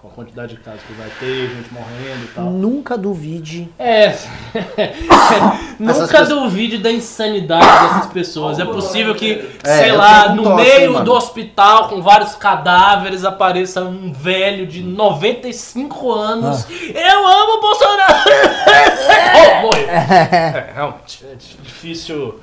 Com 0.00 0.08
a 0.08 0.10
quantidade 0.12 0.54
de 0.54 0.60
casos 0.62 0.80
que 0.86 0.94
vai 0.94 1.10
ter, 1.20 1.50
gente 1.50 1.70
morrendo 1.74 2.24
e 2.24 2.28
tal. 2.34 2.44
nunca 2.46 2.96
duvide. 2.96 3.68
É. 3.78 4.16
Nunca 5.78 6.06
pessoas- 6.06 6.28
duvide 6.30 6.78
da 6.78 6.90
insanidade 6.90 7.66
dessas 7.66 8.06
pessoas. 8.10 8.58
É 8.58 8.64
possível 8.64 9.14
que, 9.14 9.46
É, 9.62 9.78
sei 9.78 9.92
lá, 9.92 10.34
no 10.34 10.42
tosse, 10.42 10.64
meio 10.64 10.92
mano. 10.94 11.04
do 11.04 11.12
hospital, 11.12 11.88
com 11.90 12.00
vários 12.00 12.34
cadáveres, 12.34 13.26
apareça 13.26 13.84
um 13.84 14.10
velho 14.10 14.66
de 14.66 14.82
95 14.82 16.12
anos. 16.12 16.66
Eu 16.94 17.26
amo 17.26 17.60
Bolsonaro! 17.60 18.30
oh, 19.36 19.62
morreu. 19.66 19.88
É, 19.90 20.72
realmente, 20.74 21.26
é 21.30 21.34
difícil 21.34 22.40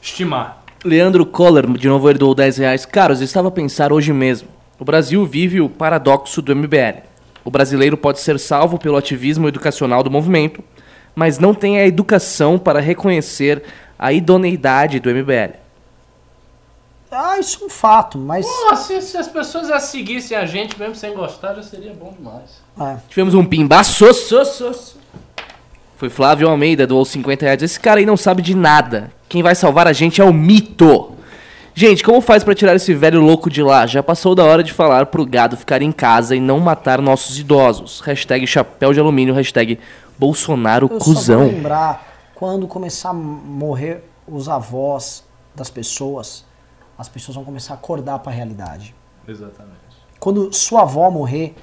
estimar. 0.00 0.62
Leandro 0.84 1.26
Coller, 1.26 1.66
de 1.72 1.88
novo 1.88 2.14
doou 2.14 2.36
10 2.36 2.58
reais. 2.58 2.86
Caros, 2.86 3.20
estava 3.20 3.48
a 3.48 3.50
pensar 3.50 3.92
hoje 3.92 4.12
mesmo. 4.12 4.59
O 4.80 4.84
Brasil 4.84 5.26
vive 5.26 5.60
o 5.60 5.68
paradoxo 5.68 6.40
do 6.40 6.56
MBL. 6.56 7.02
O 7.44 7.50
brasileiro 7.50 7.98
pode 7.98 8.18
ser 8.18 8.40
salvo 8.40 8.78
pelo 8.78 8.96
ativismo 8.96 9.46
educacional 9.46 10.02
do 10.02 10.10
movimento, 10.10 10.64
mas 11.14 11.38
não 11.38 11.52
tem 11.52 11.78
a 11.78 11.86
educação 11.86 12.58
para 12.58 12.80
reconhecer 12.80 13.62
a 13.98 14.10
idoneidade 14.10 14.98
do 14.98 15.10
MBL. 15.10 15.54
Ah, 17.12 17.38
isso 17.38 17.62
é 17.62 17.66
um 17.66 17.68
fato, 17.68 18.16
mas. 18.16 18.46
Pô, 18.46 18.74
se, 18.76 19.02
se 19.02 19.18
as 19.18 19.28
pessoas 19.28 19.68
já 19.68 19.78
seguissem 19.78 20.34
a 20.34 20.46
gente 20.46 20.78
mesmo 20.78 20.94
sem 20.94 21.12
gostar, 21.12 21.54
já 21.54 21.62
seria 21.62 21.92
bom 21.92 22.14
demais. 22.16 22.62
É. 22.80 22.96
Tivemos 23.08 23.34
um 23.34 23.44
pimbaço. 23.44 23.92
Foi 25.96 26.08
Flávio 26.08 26.48
Almeida, 26.48 26.86
doou 26.86 27.04
50 27.04 27.44
reais. 27.44 27.62
Esse 27.62 27.78
cara 27.78 28.00
aí 28.00 28.06
não 28.06 28.16
sabe 28.16 28.40
de 28.40 28.54
nada. 28.54 29.12
Quem 29.28 29.42
vai 29.42 29.54
salvar 29.54 29.86
a 29.86 29.92
gente 29.92 30.22
é 30.22 30.24
o 30.24 30.32
mito. 30.32 31.19
Gente, 31.74 32.02
como 32.02 32.20
faz 32.20 32.42
pra 32.44 32.54
tirar 32.54 32.74
esse 32.74 32.92
velho 32.94 33.20
louco 33.20 33.48
de 33.48 33.62
lá? 33.62 33.86
Já 33.86 34.02
passou 34.02 34.34
da 34.34 34.44
hora 34.44 34.62
de 34.62 34.72
falar 34.72 35.06
pro 35.06 35.24
gado 35.24 35.56
ficar 35.56 35.80
em 35.80 35.92
casa 35.92 36.34
e 36.34 36.40
não 36.40 36.58
matar 36.58 37.00
nossos 37.00 37.38
idosos. 37.38 38.00
Hashtag 38.00 38.46
chapéu 38.46 38.92
de 38.92 39.00
alumínio, 39.00 39.34
hashtag 39.34 39.78
Bolsonaro 40.18 40.88
Eu 40.90 40.98
só 40.98 41.04
cuzão. 41.04 41.44
vou 41.44 41.52
lembrar, 41.52 42.06
quando 42.34 42.66
começar 42.66 43.10
a 43.10 43.14
morrer 43.14 44.04
os 44.26 44.48
avós 44.48 45.24
das 45.54 45.70
pessoas, 45.70 46.44
as 46.98 47.08
pessoas 47.08 47.36
vão 47.36 47.44
começar 47.44 47.74
a 47.74 47.76
acordar 47.76 48.18
pra 48.18 48.32
realidade. 48.32 48.94
Exatamente. 49.26 49.78
Quando 50.18 50.52
sua 50.52 50.82
avó 50.82 51.10
morrer, 51.10 51.54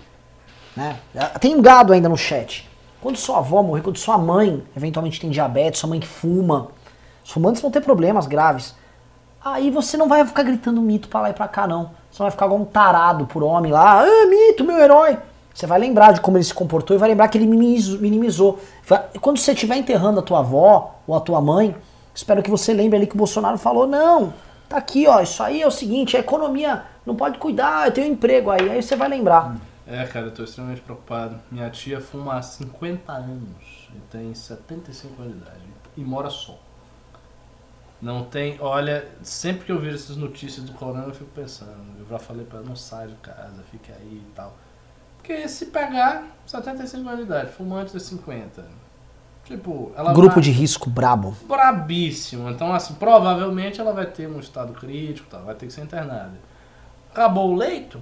né? 0.76 0.98
Tem 1.40 1.56
um 1.56 1.62
gado 1.62 1.94
ainda 1.94 2.10
no 2.10 2.18
chat. 2.18 2.68
Quando 3.02 3.18
sua 3.18 3.38
avó 3.38 3.62
morrer, 3.62 3.82
quando 3.82 3.98
sua 3.98 4.18
mãe 4.18 4.64
eventualmente 4.76 5.20
tem 5.20 5.30
diabetes, 5.30 5.80
sua 5.80 5.90
mãe 5.90 6.00
que 6.00 6.08
fuma, 6.08 6.70
os 7.24 7.32
fumantes 7.32 7.62
vão 7.62 7.70
ter 7.70 7.82
problemas 7.82 8.26
graves. 8.26 8.74
Aí 9.54 9.70
você 9.72 9.98
não 9.98 10.08
vai 10.08 10.26
ficar 10.26 10.44
gritando 10.44 10.82
mito 10.82 11.08
pra 11.08 11.22
lá 11.22 11.30
e 11.30 11.34
pra 11.34 11.48
cá, 11.48 11.68
não. 11.68 11.92
Você 12.12 12.22
não 12.22 12.26
vai 12.26 12.32
ficar 12.32 12.46
igual 12.46 12.60
um 12.60 12.66
tarado 12.66 13.26
por 13.26 13.44
homem 13.44 13.72
lá, 13.72 14.02
ah, 14.02 14.26
mito, 14.28 14.64
meu 14.64 14.78
herói. 14.78 15.18
Você 15.54 15.66
vai 15.66 15.80
lembrar 15.80 16.12
de 16.12 16.22
como 16.22 16.38
ele 16.38 16.44
se 16.44 16.54
comportou 16.54 16.96
e 16.96 17.00
vai 17.00 17.10
lembrar 17.10 17.28
que 17.28 17.38
ele 17.38 17.48
minimizou. 17.48 18.60
Quando 19.20 19.40
você 19.40 19.54
estiver 19.54 19.76
enterrando 19.76 20.20
a 20.20 20.24
tua 20.24 20.40
avó 20.40 20.96
ou 21.08 21.16
a 21.16 21.20
tua 21.20 21.42
mãe, 21.42 21.76
espero 22.14 22.44
que 22.44 22.52
você 22.52 22.74
lembre 22.74 22.98
ali 22.98 23.08
que 23.08 23.16
o 23.16 23.18
Bolsonaro 23.18 23.58
falou, 23.58 23.88
não, 23.88 24.34
tá 24.70 24.78
aqui, 24.78 25.08
ó, 25.08 25.20
isso 25.20 25.42
aí 25.42 25.62
é 25.62 25.68
o 25.68 25.72
seguinte, 25.72 26.16
a 26.16 26.20
economia 26.20 26.84
não 27.06 27.16
pode 27.16 27.40
cuidar, 27.40 27.88
eu 27.88 27.92
tenho 27.92 28.08
um 28.08 28.12
emprego 28.12 28.52
aí. 28.52 28.70
Aí 28.70 28.84
você 28.84 28.96
vai 28.96 29.08
lembrar. 29.08 29.56
É, 29.88 30.06
cara, 30.06 30.28
eu 30.28 30.34
tô 30.34 30.44
extremamente 30.44 30.82
preocupado. 30.82 31.40
Minha 31.50 31.70
tia 31.70 32.02
fuma 32.02 32.36
há 32.36 32.42
50 32.42 33.12
anos 33.12 33.90
e 33.96 34.00
tem 34.12 34.34
75 34.36 35.22
anos 35.22 35.34
de 35.34 35.40
idade 35.40 35.62
e 35.96 36.02
mora 36.02 36.30
só. 36.30 36.60
Não 38.02 38.24
tem, 38.24 38.58
olha, 38.62 39.08
sempre 39.24 39.66
que 39.66 39.72
eu 39.72 39.80
vejo 39.80 39.96
essas 39.96 40.16
notícias 40.18 40.64
do 40.66 40.74
corona 40.74 41.06
eu 41.06 41.14
fico 41.14 41.32
pensando, 41.32 41.72
eu 42.00 42.06
já 42.08 42.20
falei 42.20 42.46
pra 42.46 42.60
ela, 42.60 42.68
não 42.68 42.76
sai 42.76 43.08
de 43.08 43.16
casa, 43.16 43.64
fique 43.72 43.92
aí 43.92 44.22
e 44.24 44.32
tal. 44.36 44.56
Porque 45.18 45.48
se 45.48 45.66
pegar 45.68 46.24
75 46.46 47.08
anos 47.08 47.20
de 47.22 47.26
idade, 47.26 47.52
fumante 47.54 47.92
de 47.92 48.00
50, 48.00 48.64
tipo, 49.46 49.92
ela 49.98 50.14
Grupo 50.14 50.36
vai- 50.36 50.44
de 50.44 50.52
risco 50.52 50.90
brabo. 50.92 51.36
brabíssimo. 51.48 52.50
Então, 52.52 52.72
assim, 52.72 52.94
provavelmente 52.94 53.82
ela 53.82 53.92
vai 53.94 54.06
ter 54.06 54.28
um 54.30 54.40
estado 54.40 54.74
crítico, 54.74 55.28
tá? 55.30 55.40
vai 55.40 55.56
ter 55.56 55.66
que 55.66 55.74
ser 55.74 55.82
internada. 55.82 56.34
Acabou 57.12 57.52
o 57.52 57.56
leito? 57.56 58.00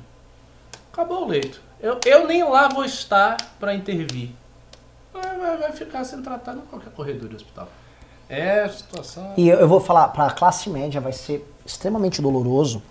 Acabou 0.91 1.23
o 1.23 1.27
leito. 1.27 1.61
Eu, 1.79 1.99
eu 2.05 2.27
nem 2.27 2.43
lá 2.43 2.67
vou 2.67 2.83
estar 2.83 3.37
para 3.59 3.73
intervir. 3.73 4.31
Vai, 5.13 5.37
vai- 5.37 5.57
vai 5.57 5.71
ficar 5.71 6.03
sendo 6.03 6.23
tratado 6.23 6.59
em 6.59 6.65
qualquer 6.65 6.91
corredor 6.91 7.29
de 7.29 7.37
hospital. 7.37 7.69
É 8.29 8.63
a 8.63 8.69
situação. 8.69 9.33
E 9.37 9.47
eu, 9.47 9.59
eu 9.59 9.67
vou 9.67 9.79
falar, 9.79 10.07
pra 10.09 10.29
classe 10.31 10.69
média 10.69 10.99
vai 10.99 11.11
ser 11.13 11.47
extremamente 11.65 12.21
doloroso, 12.21 12.81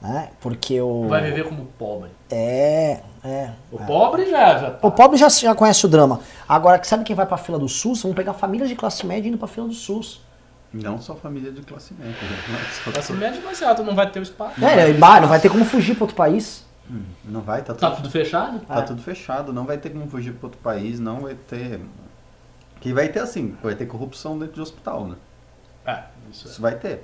né? 0.00 0.30
Porque 0.40 0.80
o. 0.80 1.08
Vai 1.08 1.22
viver 1.22 1.44
como 1.44 1.66
pobre. 1.78 2.10
É, 2.30 3.00
é. 3.24 3.50
O 3.72 3.78
pobre 3.78 4.26
já, 4.30 4.58
já 4.58 4.70
tá. 4.72 4.86
O 4.86 4.90
pobre 4.90 5.16
já, 5.16 5.28
já 5.28 5.54
conhece 5.54 5.84
o 5.86 5.88
drama. 5.88 6.20
Agora, 6.48 6.82
sabe 6.84 7.04
quem 7.04 7.16
vai 7.16 7.26
pra 7.26 7.36
fila 7.36 7.58
do 7.58 7.68
SUS? 7.68 8.02
Vão 8.02 8.12
pegar 8.12 8.34
famílias 8.34 8.68
de 8.68 8.74
classe 8.76 9.06
média 9.06 9.28
indo 9.28 9.38
pra 9.38 9.48
fila 9.48 9.66
do 9.66 9.74
SUS. 9.74 10.20
Não 10.72 11.00
só 11.00 11.14
família 11.14 11.50
de 11.50 11.62
classe 11.62 11.94
média. 11.94 12.12
né? 12.12 12.36
Não 12.86 12.92
Classe 12.92 13.12
média 13.14 13.40
vai 13.40 13.54
ser 13.54 13.64
alta, 13.64 13.82
não 13.82 13.94
vai 13.94 14.10
ter 14.10 14.18
o 14.18 14.22
espaço. 14.22 14.62
É, 14.62 14.90
e 14.90 14.94
bah, 14.94 15.20
não 15.20 15.28
vai 15.28 15.40
ter 15.40 15.48
como 15.48 15.64
fugir 15.64 15.94
pra 15.94 16.04
outro 16.04 16.16
país. 16.16 16.66
Não 17.24 17.40
vai, 17.40 17.62
tá 17.62 17.72
Tá 17.72 17.90
tudo, 17.90 18.02
tudo 18.02 18.10
fechado? 18.10 18.60
tá 18.60 18.78
É. 18.78 18.82
tudo 18.82 19.00
fechado. 19.00 19.52
Não 19.52 19.64
vai 19.64 19.78
ter 19.78 19.90
como 19.90 20.06
fugir 20.08 20.32
para 20.34 20.46
outro 20.48 20.60
país, 20.60 21.00
não 21.00 21.20
vai 21.20 21.34
ter. 21.34 21.80
Que 22.86 22.92
vai 22.92 23.08
ter 23.08 23.18
assim, 23.18 23.56
vai 23.60 23.74
ter 23.74 23.84
corrupção 23.86 24.38
dentro 24.38 24.54
de 24.54 24.60
hospital, 24.60 25.08
né? 25.08 25.16
É, 25.84 26.02
isso 26.30 26.46
Isso 26.46 26.58
é. 26.58 26.62
vai 26.62 26.76
ter. 26.76 27.00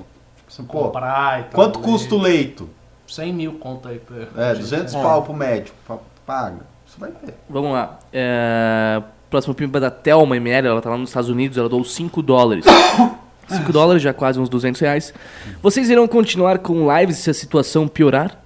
Assim, 0.46 0.62
pô, 0.62 0.84
Comprar 0.84 1.40
e 1.40 1.42
tal. 1.44 1.52
quanto 1.54 1.80
custa 1.80 2.14
o 2.14 2.18
leito? 2.20 2.70
100 3.08 3.32
mil 3.32 3.54
conta 3.54 3.88
aí. 3.88 3.98
Pra... 3.98 4.44
É, 4.50 4.54
200 4.54 4.94
É. 4.94 5.02
pau 5.02 5.22
pro 5.24 5.34
médico. 5.34 5.76
pa- 5.84 5.98
Paga. 6.24 6.60
Isso 6.86 7.00
vai 7.00 7.10
ter. 7.10 7.34
Vamos 7.50 7.72
lá. 7.72 7.98
É... 8.12 9.02
Próximo 9.28 9.54
pimba 9.56 9.80
da 9.80 9.90
Thelma 9.90 10.36
ML, 10.36 10.68
ela 10.68 10.80
tá 10.80 10.88
lá 10.90 10.96
nos 10.96 11.10
Estados 11.10 11.28
Unidos, 11.28 11.58
ela 11.58 11.68
doou 11.68 11.82
5 11.82 12.22
dólares. 12.22 12.64
5 13.48 13.72
dólares, 13.72 14.00
já 14.02 14.14
quase 14.14 14.38
uns 14.38 14.48
200 14.48 14.80
reais. 14.80 15.12
Vocês 15.60 15.90
irão 15.90 16.06
continuar 16.06 16.60
com 16.60 16.96
lives 16.96 17.16
se 17.18 17.28
a 17.28 17.34
situação 17.34 17.88
piorar? 17.88 18.40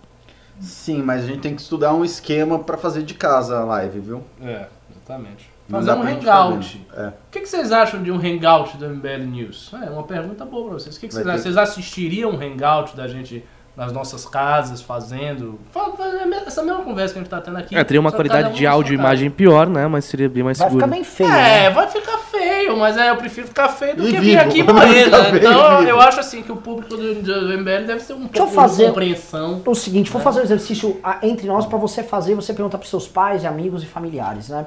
Sim, 0.59 1.03
mas 1.03 1.25
a 1.25 1.27
gente 1.27 1.41
tem 1.41 1.55
que 1.55 1.61
estudar 1.61 1.93
um 1.93 2.03
esquema 2.03 2.59
pra 2.61 2.79
fazer 2.79 3.03
de 3.03 3.13
casa 3.13 3.59
a 3.59 3.65
live, 3.65 4.01
viu? 4.01 4.25
É, 4.41 4.69
exatamente. 4.91 5.55
Fazer 5.69 5.93
um 5.93 6.03
hangout. 6.03 6.81
fazer. 6.91 7.07
É. 7.07 7.09
O 7.09 7.13
que, 7.31 7.41
que 7.41 7.49
vocês 7.49 7.73
acham 7.73 8.03
de 8.03 8.11
um 8.11 8.17
hangout 8.17 8.77
do 8.77 8.89
MBL 8.89 9.25
News? 9.27 9.71
É 9.83 9.91
uma 9.91 10.05
pergunta 10.05 10.45
boa 10.45 10.65
pra 10.69 10.75
vocês. 10.75 10.97
O 10.97 11.01
que, 11.01 11.09
que 11.09 11.15
Vai 11.15 11.25
vocês 11.25 11.35
acham? 11.35 11.43
ter- 11.45 11.53
Vocês 11.55 11.57
assistiriam 11.57 12.31
um 12.31 12.41
hangout 12.41 12.97
da 12.97 13.09
gente 13.09 13.45
nas 13.77 13.93
nossas 13.93 14.25
casas, 14.25 14.81
fazendo. 14.81 15.61
fa- 15.71 15.91
fa- 15.91 16.05
Essa 16.47 16.63
mesma 16.63 16.81
conversa 16.83 17.13
que 17.13 17.19
a 17.19 17.23
gente 17.23 17.31
tá 17.31 17.43
tendo 17.43 17.59
aqui. 17.59 17.77
É, 17.77 17.85
teria 17.85 18.01
uma 18.01 18.11
qualidade 18.11 18.55
de 18.55 18.67
áudio 18.67 18.93
e 18.93 18.97
imagem 18.97 19.29
pior, 19.29 19.69
né? 19.69 19.87
Mas 19.87 20.07
seria 20.07 20.31
bem 20.31 20.43
mais 20.43 20.57
Vai 20.57 20.69
seguro. 20.69 20.83
ficar 20.87 20.95
bem 20.97 21.05
feio. 21.05 21.29
É, 21.29 21.33
né? 21.65 21.71
vai 21.71 21.87
ficar 21.87 22.17
feio, 22.17 22.75
mas 22.79 22.97
é, 22.97 23.11
eu 23.11 23.17
prefiro 23.17 23.47
ficar 23.47 23.69
feio 23.69 23.97
do 23.97 24.05
E 24.05 24.07
que 24.07 24.13
vivo. 24.13 24.23
vir 24.23 24.39
aqui 24.39 24.63
Vai 24.63 24.73
morrer, 24.87 25.11
né? 25.11 25.19
Então 25.37 25.83
eu 25.83 26.01
acho 26.01 26.21
assim 26.21 26.43
que 26.43 26.51
o 26.51 26.57
público 26.57 26.97
do, 26.97 27.15
do 27.23 27.59
MBL 27.59 27.85
deve 27.87 28.01
ser 28.01 28.15
um 28.15 28.23
eu 28.23 28.29
pouco 28.31 28.53
fazer- 28.53 28.85
de 28.85 28.89
compreensão. 28.89 29.61
O 29.67 29.75
seguinte, 29.75 30.11
vou 30.11 30.23
fazer 30.23 30.41
um 30.41 30.45
exercício 30.45 30.99
ah, 31.05 31.19
entre 31.23 31.47
nós 31.47 31.67
pra 31.67 31.77
você 31.77 32.03
fazer, 32.03 32.35
você 32.35 32.55
perguntar 32.55 32.79
pros 32.79 32.89
seus 32.89 33.07
pais, 33.07 33.45
amigos 33.45 33.83
e 33.83 33.87
familiares, 33.87 34.49
né? 34.49 34.65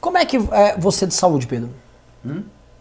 Como 0.00 0.16
é 0.18 0.24
que 0.24 0.36
é 0.36 0.76
você 0.78 1.06
de 1.06 1.14
saúde, 1.14 1.46
Pedro? 1.46 1.70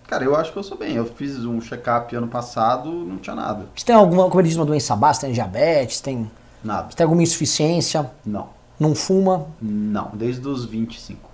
Cara, 0.08 0.24
eu 0.24 0.36
acho 0.36 0.52
que 0.52 0.58
eu 0.58 0.64
sou 0.64 0.78
bem. 0.78 0.96
Eu 0.96 1.06
fiz 1.06 1.44
um 1.46 1.60
check-up 1.62 2.16
ano 2.16 2.28
passado, 2.28 2.90
não 2.92 3.18
tinha 3.18 3.36
nada. 3.36 3.66
Você 3.76 3.86
tem 3.86 3.96
alguma, 3.96 4.28
como 4.30 4.40
ele 4.42 4.48
diz, 4.48 4.58
uma 4.58 4.66
doença 4.66 4.96
básica, 4.96 5.28
tem 5.28 5.34
diabetes, 5.34 6.02
tem, 6.02 6.30
Nada. 6.64 6.90
você 6.90 6.98
tem 6.98 7.04
alguma 7.04 7.22
insuficiência, 7.22 8.10
Não. 8.26 8.50
não 8.80 8.96
fuma? 8.96 9.46
Não, 9.62 10.10
desde 10.14 10.48
os 10.48 10.66
25. 10.66 11.30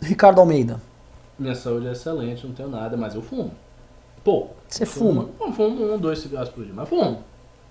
Ricardo 0.00 0.40
Almeida, 0.40 0.80
Minha 1.38 1.54
saúde 1.54 1.88
é 1.88 1.92
excelente, 1.92 2.46
não 2.46 2.54
tenho 2.54 2.70
nada, 2.70 2.96
mas 2.96 3.14
eu 3.14 3.20
fumo. 3.22 3.50
Pouco. 4.24 4.54
você 4.68 4.86
fuma? 4.86 5.28
Eu 5.40 5.52
fumo 5.52 5.94
um, 5.94 5.98
dois 5.98 6.20
cigarros 6.20 6.48
por 6.50 6.64
dia, 6.64 6.72
mas 6.74 6.88
fumo. 6.88 7.22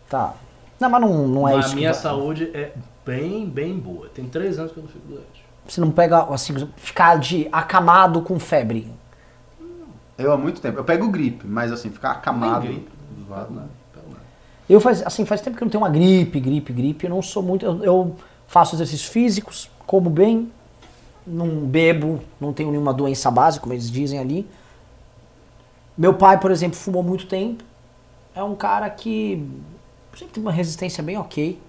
Tá. 0.09 0.33
Não, 0.79 0.89
mas 0.89 1.01
não, 1.01 1.27
não 1.27 1.47
é 1.47 1.55
Mas 1.55 1.65
isso. 1.65 1.73
a 1.73 1.77
minha 1.77 1.93
saúde 1.93 2.51
é 2.53 2.71
bem, 3.05 3.47
bem 3.49 3.77
boa. 3.77 4.07
Tem 4.09 4.25
três 4.29 4.57
anos 4.59 4.71
que 4.71 4.77
eu 4.79 4.83
não 4.83 4.89
fico 4.89 5.07
doente. 5.07 5.38
Você 5.69 5.79
não 5.79 5.91
pega, 5.91 6.23
assim, 6.33 6.53
ficar 6.77 7.19
de 7.19 7.47
acamado 7.51 8.21
com 8.21 8.39
febre. 8.39 8.91
Eu 10.17 10.33
há 10.33 10.37
muito 10.37 10.59
tempo. 10.59 10.79
Eu 10.79 10.83
pego 10.83 11.07
gripe, 11.09 11.45
mas 11.47 11.71
assim, 11.71 11.89
ficar 11.89 12.11
acamado. 12.11 12.63
Nem 12.63 12.73
gripe. 12.73 12.91
zoado, 13.27 13.53
Não, 13.53 13.61
não. 13.61 13.69
pelo 13.93 14.09
nada. 14.09 14.21
Eu 14.67 14.81
faz, 14.81 15.05
assim, 15.05 15.25
faz 15.25 15.41
tempo 15.41 15.55
que 15.55 15.63
eu 15.63 15.65
não 15.65 15.71
tenho 15.71 15.83
uma 15.83 15.89
gripe, 15.89 16.39
gripe, 16.39 16.73
gripe. 16.73 17.05
Eu 17.05 17.11
não 17.11 17.21
sou 17.21 17.43
muito. 17.43 17.65
Eu, 17.65 17.83
eu 17.83 18.15
faço 18.47 18.75
exercícios 18.75 19.07
físicos, 19.09 19.69
como 19.85 20.09
bem, 20.09 20.51
não 21.25 21.47
bebo, 21.67 22.19
não 22.41 22.51
tenho 22.51 22.71
nenhuma 22.71 22.93
doença 22.93 23.29
básica, 23.29 23.61
como 23.61 23.73
eles 23.73 23.89
dizem 23.91 24.19
ali. 24.19 24.49
Meu 25.95 26.13
pai, 26.15 26.39
por 26.39 26.49
exemplo, 26.49 26.77
fumou 26.77 27.03
muito 27.03 27.27
tempo. 27.27 27.63
É 28.33 28.43
um 28.43 28.55
cara 28.55 28.89
que 28.89 29.45
sempre 30.17 30.33
tem 30.33 30.41
uma 30.41 30.51
resistência 30.51 31.03
bem 31.03 31.17
ok. 31.17 31.59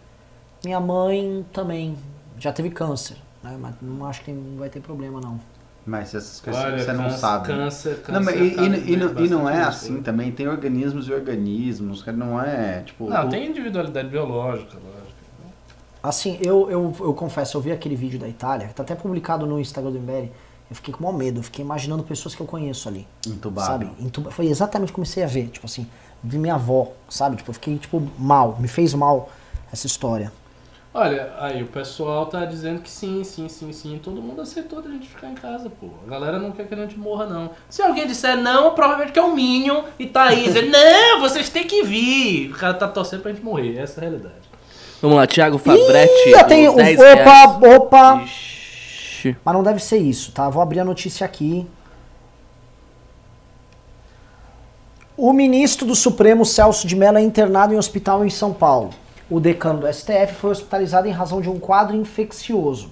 Minha 0.65 0.81
mãe 0.81 1.45
também 1.53 1.97
já 2.39 2.53
teve 2.53 2.71
câncer, 2.71 3.17
né? 3.43 3.57
Mas 3.61 3.75
não 3.83 4.05
acho 4.07 4.23
que 4.23 4.31
não 4.33 4.59
vai 4.59 4.69
ter 4.69 4.81
problema, 4.81 5.21
não. 5.21 5.39
Mas 5.87 6.15
essas 6.15 6.41
coisas 6.41 6.63
Olha, 6.63 6.79
você 6.85 6.93
não 6.93 7.05
câncer- 7.05 7.19
sabe. 7.19 7.47
Câncer, 7.47 7.97
câncer. 8.03 8.13
Não, 8.13 8.23
mas 8.23 8.35
e, 8.37 8.39
e- 8.39 8.93
e 8.93 8.97
não- 8.97 9.25
e 9.25 9.29
não 9.29 9.49
é 9.49 9.63
assim 9.63 9.89
coisa. 9.89 10.03
também, 10.03 10.31
tem 10.31 10.47
organismos 10.47 11.09
e 11.09 11.13
organismos, 11.13 12.05
não 12.07 12.41
é, 12.41 12.83
tipo... 12.83 13.09
Não, 13.09 13.27
o- 13.27 13.31
tem 13.31 13.49
individualidade 13.49 14.09
biológica, 14.09 14.75
lógico. 14.75 15.11
Assim, 16.03 16.39
eu, 16.43 16.71
eu, 16.71 16.97
eu 17.01 17.13
confesso, 17.15 17.57
eu 17.57 17.61
vi 17.61 17.73
aquele 17.73 17.95
vídeo 17.97 18.19
da 18.19 18.29
Itália, 18.29 18.69
tá 18.75 18.83
até 18.83 18.95
publicado 18.95 19.45
no 19.47 19.61
Instagram 19.61 19.91
do 19.93 19.99
MBL. 19.99 20.31
Eu 20.71 20.77
fiquei 20.77 20.95
com 20.95 21.03
maior 21.03 21.17
medo, 21.17 21.41
eu 21.41 21.43
fiquei 21.43 21.65
imaginando 21.65 22.03
pessoas 22.05 22.35
que 22.35 22.41
eu 22.41 22.47
conheço 22.47 22.89
ali. 22.89 23.07
Entubado. 23.27 23.67
Sabe? 23.67 23.91
Entuba- 23.99 24.31
Foi 24.31 24.47
exatamente 24.47 24.89
o 24.89 24.93
que 24.93 24.95
comecei 24.95 25.23
a 25.23 25.27
ver. 25.27 25.49
Tipo 25.49 25.67
assim, 25.67 25.87
vi 26.23 26.39
minha 26.39 26.55
avó, 26.55 26.93
sabe? 27.09 27.37
Tipo, 27.37 27.51
eu 27.51 27.55
fiquei, 27.55 27.77
tipo, 27.77 28.01
mal. 28.19 28.57
Me 28.61 28.69
fez 28.69 28.95
mal 28.95 29.31
essa 29.73 29.87
história. 29.87 30.33
Olha, 30.93 31.33
aí 31.39 31.63
o 31.63 31.69
pessoal 31.69 32.27
tá 32.27 32.45
dizendo 32.45 32.81
que 32.81 32.91
sim, 32.91 33.23
sim, 33.23 33.49
sim, 33.49 33.73
sim. 33.73 34.01
Todo 34.03 34.21
mundo 34.21 34.43
aceitou 34.43 34.83
da 34.83 34.91
gente 34.91 35.09
ficar 35.09 35.29
em 35.29 35.35
casa, 35.37 35.71
pô. 35.71 35.87
A 36.05 36.11
galera 36.11 36.37
não 36.37 36.51
quer 36.51 36.67
que 36.67 36.75
a 36.75 36.77
gente 36.77 36.99
morra, 36.99 37.27
não. 37.27 37.51
Se 37.69 37.81
alguém 37.81 38.09
disser 38.09 38.37
não, 38.37 38.75
provavelmente 38.75 39.13
que 39.13 39.19
é 39.19 39.23
um 39.23 39.33
Minion 39.33 39.85
e 40.01 40.07
tá 40.07 40.25
aí 40.25 40.43
dizendo, 40.43 40.71
não, 40.73 41.21
vocês 41.21 41.49
têm 41.49 41.65
que 41.65 41.85
vir. 41.85 42.51
O 42.51 42.55
cara 42.59 42.75
tá 42.75 42.89
torcendo 42.89 43.23
pra 43.23 43.33
gente 43.33 43.45
morrer. 43.45 43.79
Essa 43.79 44.01
é 44.01 44.07
a 44.07 44.09
realidade. 44.09 44.35
Vamos 45.01 45.17
lá, 45.17 45.29
Thiago 45.29 45.59
Fabretti. 45.59 46.29
Ih, 46.29 46.33
eu 46.33 46.45
tenho. 46.47 46.73
doou 46.73 46.85
10 46.85 46.99
Opa, 46.99 47.07
reais. 47.07 47.77
opa! 47.77 48.23
Ixi. 48.25 49.37
Mas 49.45 49.55
não 49.55 49.63
deve 49.63 49.79
ser 49.81 49.99
isso, 49.99 50.33
tá? 50.33 50.51
Vou 50.51 50.61
abrir 50.61 50.81
a 50.81 50.85
notícia 50.85 51.25
aqui. 51.25 51.67
O 55.17 55.33
ministro 55.33 55.87
do 55.87 55.95
Supremo, 55.95 56.45
Celso 56.45 56.87
de 56.87 56.97
Mello, 56.97 57.19
é 57.19 57.21
internado 57.21 57.73
em 57.73 57.77
hospital 57.77 58.25
em 58.25 58.31
São 58.31 58.53
Paulo. 58.53 58.91
O 59.31 59.39
decano 59.39 59.79
do 59.79 59.93
STF 59.93 60.35
foi 60.35 60.51
hospitalizado 60.51 61.07
em 61.07 61.13
razão 61.13 61.41
de 61.41 61.49
um 61.49 61.61
quadro 61.61 61.95
infeccioso. 61.95 62.91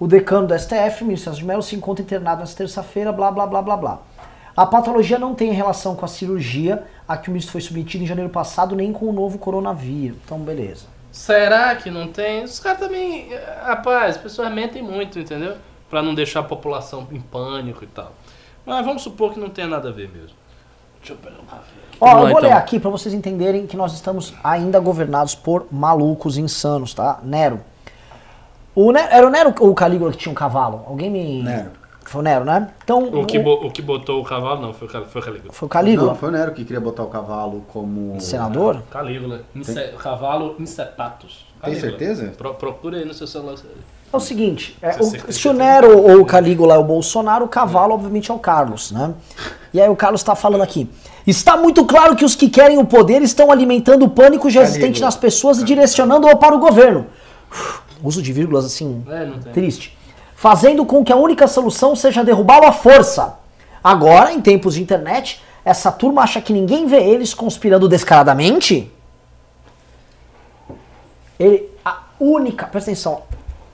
O 0.00 0.06
decano 0.06 0.46
do 0.46 0.58
STF, 0.58 1.04
ministro 1.04 1.34
de 1.34 1.44
Mello, 1.44 1.62
se 1.62 1.76
encontra 1.76 2.02
internado 2.02 2.40
nesta 2.40 2.56
terça-feira, 2.56 3.12
blá, 3.12 3.30
blá, 3.30 3.46
blá, 3.46 3.60
blá, 3.60 3.76
blá. 3.76 3.98
A 4.56 4.64
patologia 4.64 5.18
não 5.18 5.34
tem 5.34 5.52
relação 5.52 5.94
com 5.94 6.06
a 6.06 6.08
cirurgia 6.08 6.84
a 7.06 7.18
que 7.18 7.28
o 7.28 7.32
ministro 7.32 7.52
foi 7.52 7.60
submetido 7.60 8.02
em 8.02 8.06
janeiro 8.06 8.30
passado, 8.30 8.74
nem 8.74 8.94
com 8.94 9.10
o 9.10 9.12
novo 9.12 9.38
coronavírus. 9.38 10.16
Então, 10.24 10.38
beleza. 10.38 10.86
Será 11.12 11.76
que 11.76 11.90
não 11.90 12.08
tem? 12.08 12.44
Os 12.44 12.58
caras 12.58 12.80
também. 12.80 13.28
Rapaz, 13.62 14.16
as 14.16 14.22
pessoas 14.22 14.50
mentem 14.50 14.82
muito, 14.82 15.18
entendeu? 15.18 15.54
Pra 15.90 16.00
não 16.00 16.14
deixar 16.14 16.40
a 16.40 16.44
população 16.44 17.06
em 17.12 17.20
pânico 17.20 17.84
e 17.84 17.88
tal. 17.88 18.14
Mas 18.64 18.86
vamos 18.86 19.02
supor 19.02 19.34
que 19.34 19.38
não 19.38 19.50
tenha 19.50 19.68
nada 19.68 19.90
a 19.90 19.92
ver 19.92 20.08
mesmo. 20.10 20.37
Deixa 21.00 21.12
eu 21.12 21.16
pegar 21.16 21.36
uma 21.40 21.56
vez. 21.58 21.78
Ó, 22.00 22.06
Vamos 22.06 22.20
eu 22.20 22.24
lá, 22.26 22.30
vou 22.32 22.40
ler 22.40 22.46
então. 22.48 22.58
aqui 22.58 22.78
pra 22.80 22.90
vocês 22.90 23.12
entenderem 23.14 23.66
que 23.66 23.76
nós 23.76 23.92
estamos 23.92 24.34
ainda 24.44 24.78
governados 24.78 25.34
por 25.34 25.66
malucos 25.70 26.36
insanos, 26.38 26.94
tá? 26.94 27.18
Nero. 27.22 27.60
O 28.74 28.92
Nero 28.92 29.08
era 29.10 29.26
o 29.26 29.30
Nero 29.30 29.54
ou 29.60 29.70
o 29.70 29.74
Calígula 29.74 30.12
que 30.12 30.18
tinha 30.18 30.30
um 30.30 30.34
cavalo? 30.34 30.84
Alguém 30.86 31.10
me. 31.10 31.42
Nero. 31.42 31.70
Foi 32.04 32.20
o 32.20 32.24
Nero, 32.24 32.44
né? 32.44 32.70
Então. 32.82 33.04
O 33.08 33.26
que, 33.26 33.38
bo- 33.38 33.66
o 33.66 33.70
que 33.70 33.82
botou 33.82 34.20
o 34.20 34.24
cavalo, 34.24 34.62
não, 34.62 34.72
foi 34.72 34.88
o 34.88 34.90
Cal- 34.90 35.04
foi 35.04 35.20
o 35.20 35.24
Calígula. 35.24 35.52
Foi 35.52 35.66
o 35.66 35.68
Calígula? 35.68 36.08
Não, 36.08 36.14
foi 36.14 36.28
o 36.28 36.32
Nero 36.32 36.52
que 36.54 36.64
queria 36.64 36.80
botar 36.80 37.02
o 37.02 37.08
cavalo 37.08 37.64
como... 37.68 38.18
Senador? 38.20 38.80
Calígula. 38.90 39.42
Inse- 39.54 39.92
Cavalo 39.98 40.54
Insetatus. 40.58 41.44
Tem 41.60 41.74
Calígula. 41.74 41.90
certeza? 41.90 42.32
Pro, 42.38 42.54
procura 42.54 42.96
aí 42.98 43.04
no 43.04 43.12
seu 43.12 43.26
celular. 43.26 43.56
É 44.12 44.16
o 44.16 44.20
seguinte, 44.20 44.76
é, 44.80 44.96
o- 45.00 45.32
se 45.32 45.48
o 45.48 45.52
Nero 45.52 45.98
ou 46.02 46.20
o 46.22 46.24
Calígula 46.24 46.74
é 46.74 46.78
o 46.78 46.84
Bolsonaro, 46.84 47.44
o 47.44 47.48
cavalo, 47.48 47.92
obviamente, 47.94 48.30
é 48.30 48.34
o 48.34 48.38
Carlos, 48.38 48.90
né? 48.90 49.12
E 49.72 49.80
aí 49.80 49.88
o 49.88 49.94
Carlos 49.96 50.22
tá 50.22 50.34
falando 50.34 50.62
aqui. 50.62 50.88
Está 51.26 51.56
muito 51.58 51.84
claro 51.84 52.16
que 52.16 52.24
os 52.24 52.34
que 52.34 52.48
querem 52.48 52.78
o 52.78 52.86
poder 52.86 53.20
estão 53.20 53.52
alimentando 53.52 54.06
o 54.06 54.08
pânico 54.08 54.48
já 54.48 54.62
existente 54.62 55.00
nas 55.02 55.14
pessoas 55.14 55.58
e 55.58 55.64
direcionando-o 55.64 56.34
para 56.38 56.54
o 56.54 56.58
governo. 56.58 57.06
Uf, 57.52 57.80
Uso 58.02 58.22
de 58.22 58.32
vírgulas 58.32 58.64
assim, 58.64 59.04
É, 59.10 59.26
não 59.26 59.38
tem. 59.40 59.52
triste. 59.52 59.98
Fazendo 60.34 60.86
com 60.86 61.04
que 61.04 61.12
a 61.12 61.16
única 61.16 61.46
solução 61.48 61.94
seja 61.96 62.24
derrubá-lo 62.24 62.64
à 62.66 62.72
força. 62.72 63.34
Agora, 63.84 64.32
em 64.32 64.40
tempos 64.40 64.74
de 64.74 64.82
internet, 64.82 65.42
essa 65.64 65.90
turma 65.92 66.22
acha 66.22 66.40
que 66.40 66.52
ninguém 66.52 66.86
vê 66.86 67.02
eles 67.02 67.34
conspirando 67.34 67.88
descaradamente? 67.88 68.90
Ele, 71.38 71.68
a 71.84 71.98
única, 72.18 72.66
presta 72.66 72.90
atenção, 72.90 73.22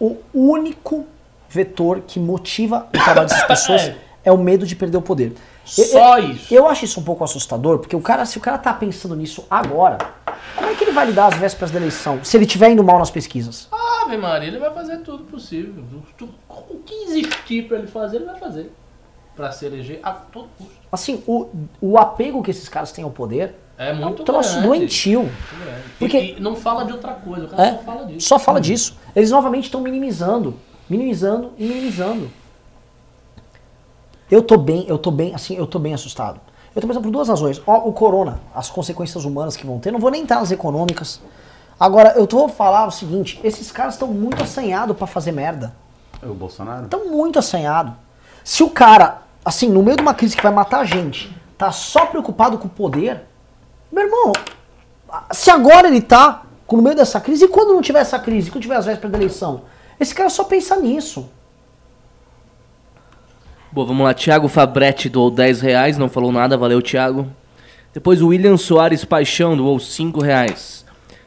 o 0.05 0.19
único 0.51 1.07
vetor 1.49 2.03
que 2.07 2.19
motiva 2.19 2.87
o 2.89 2.93
trabalho 3.05 3.29
dessas 3.29 3.45
pessoas 3.47 3.83
É. 3.83 3.97
é 4.25 4.33
o 4.33 4.39
medo 4.39 4.67
de 4.67 4.75
perder 4.77 4.97
o 4.97 5.03
poder. 5.03 5.35
Só 5.65 6.19
eu, 6.19 6.31
isso. 6.33 6.53
Eu 6.53 6.69
acho 6.69 6.85
isso 6.85 7.01
um 7.01 7.03
pouco 7.05 7.25
assustador, 7.25 7.79
porque 7.79 7.97
o 7.97 8.01
cara, 8.01 8.27
se 8.27 8.37
o 8.37 8.41
cara 8.41 8.59
tá 8.59 8.73
pensando 8.73 9.17
nisso 9.17 9.47
agora, 9.51 9.97
como 10.57 10.69
é 10.71 10.75
que 10.75 10.85
ele 10.85 10.93
vai 10.93 11.07
lidar 11.07 11.29
às 11.29 11.37
vésperas 11.39 11.71
da 11.71 11.79
eleição, 11.79 12.23
se 12.23 12.37
ele 12.37 12.45
estiver 12.45 12.71
indo 12.71 12.85
mal 12.85 12.99
nas 12.99 13.11
pesquisas? 13.11 13.69
Ave 14.05 14.19
Maria, 14.19 14.49
ele 14.49 14.59
vai 14.59 14.73
fazer 14.75 14.99
tudo 14.99 15.25
possível. 15.25 15.83
O 16.21 16.77
que 16.85 16.95
existir 17.05 17.67
pra 17.67 17.79
ele 17.79 17.87
fazer, 17.87 18.17
ele 18.17 18.27
vai 18.27 18.39
fazer. 18.39 18.71
Pra 19.35 19.51
se 19.51 19.65
eleger 19.65 20.01
a 20.03 20.13
todo 20.13 20.49
custo. 20.59 20.75
Assim, 20.93 21.23
o, 21.27 21.49
o 21.81 21.99
apego 21.99 22.43
que 22.43 22.51
esses 22.51 22.69
caras 22.69 22.93
têm 22.93 23.03
ao 23.03 23.11
poder 23.11 23.55
É 23.77 23.93
muito 23.93 24.19
é 24.21 24.23
um 24.23 24.25
troço 24.25 24.53
grande. 24.53 24.67
doentio. 24.69 25.21
Muito 25.23 25.65
grande. 25.65 25.83
Porque- 25.99 26.19
E, 26.19 26.37
e 26.37 26.41
não 26.41 26.55
fala 26.55 26.85
de 26.85 26.93
outra 26.93 27.13
coisa, 27.13 27.47
o 27.47 27.49
cara 27.49 27.63
É, 27.67 27.73
só 27.73 27.79
fala 27.83 28.05
disso. 28.07 28.29
só 28.29 28.39
fala 28.39 28.61
disso. 28.61 28.97
Eles 29.17 29.31
novamente 29.31 29.65
estão 29.65 29.81
minimizando, 29.81 30.55
minimizando 30.89 31.53
e 31.59 31.65
minimizando. 31.67 32.31
Eu 34.31 34.43
tô 34.43 34.57
bem, 34.57 34.85
eu 34.89 34.99
tô 34.99 35.11
bem, 35.11 35.35
assim, 35.35 35.57
eu 35.57 35.67
tô 35.67 35.79
bem 35.79 35.95
assustado. 35.95 36.41
Eu 36.75 36.81
tô 36.81 36.89
pensando 36.89 37.03
por 37.03 37.11
duas 37.11 37.29
razões. 37.29 37.61
Ó, 37.67 37.89
o 37.89 37.93
corona, 37.93 38.41
as 38.55 38.69
consequências 38.71 39.25
humanas 39.25 39.57
que 39.57 39.67
vão 39.67 39.79
ter, 39.79 39.91
não 39.93 40.01
vou 40.01 40.11
nem 40.11 40.23
entrar 40.23 40.41
nas 40.41 40.51
econômicas. 40.51 41.21
Agora, 41.79 42.15
eu 42.17 42.27
tô 42.27 42.39
vou 42.39 42.49
falar 42.49 42.87
o 42.87 42.91
seguinte, 42.91 43.39
esses 43.45 43.71
caras 43.71 43.95
estão 43.95 44.09
muito 44.09 44.43
assanhados 44.43 44.97
pra 44.97 45.07
fazer 45.07 45.33
merda. 45.33 45.75
É 46.23 46.27
o 46.27 46.35
Bolsonaro? 46.35 46.85
Estão 46.85 47.07
muito 47.11 47.39
assanhados. 47.39 47.93
Se 48.43 48.63
o 48.63 48.71
cara, 48.71 49.23
assim, 49.45 49.69
no 49.69 49.83
meio 49.83 49.97
de 49.97 50.03
uma 50.03 50.15
crise 50.15 50.37
que 50.37 50.43
vai 50.43 50.53
matar 50.53 50.81
a 50.81 50.85
gente, 50.85 51.35
tá 51.59 51.71
só 51.71 52.07
preocupado 52.07 52.59
com 52.59 52.67
o 52.67 52.71
poder, 52.71 53.23
meu 53.95 54.05
irmão, 54.05 54.33
se 55.33 55.51
agora 55.51 55.89
ele 55.89 56.03
tá 56.03 56.45
no 56.71 56.83
meio 56.83 56.97
dessa 56.97 57.21
crise, 57.21 57.45
e 57.45 57.49
quando 57.49 57.73
não 57.73 57.81
tiver 57.81 58.01
essa 58.01 58.19
crise, 58.19 58.51
quando 58.51 58.63
tiver 58.63 58.77
as 58.77 58.87
vésperas 58.87 59.13
da 59.13 59.19
eleição? 59.19 59.63
Esse 59.99 60.13
cara 60.13 60.29
só 60.29 60.43
pensa 60.43 60.77
nisso. 60.77 61.31
Bom, 63.71 63.87
vamos 63.87 64.05
lá. 64.05 64.13
Thiago 64.13 64.49
Fabretti 64.49 65.09
doou 65.09 65.31
10 65.31 65.61
reais, 65.61 65.97
não 65.97 66.09
falou 66.09 66.33
nada, 66.33 66.57
valeu, 66.57 66.83
Thiago. 66.83 67.29
Depois 67.93 68.21
o 68.21 68.29
William 68.29 68.57
Soares 68.57 69.05
Paixão 69.05 69.57
doou 69.57 69.79
5 69.79 70.21
reais. 70.21 70.85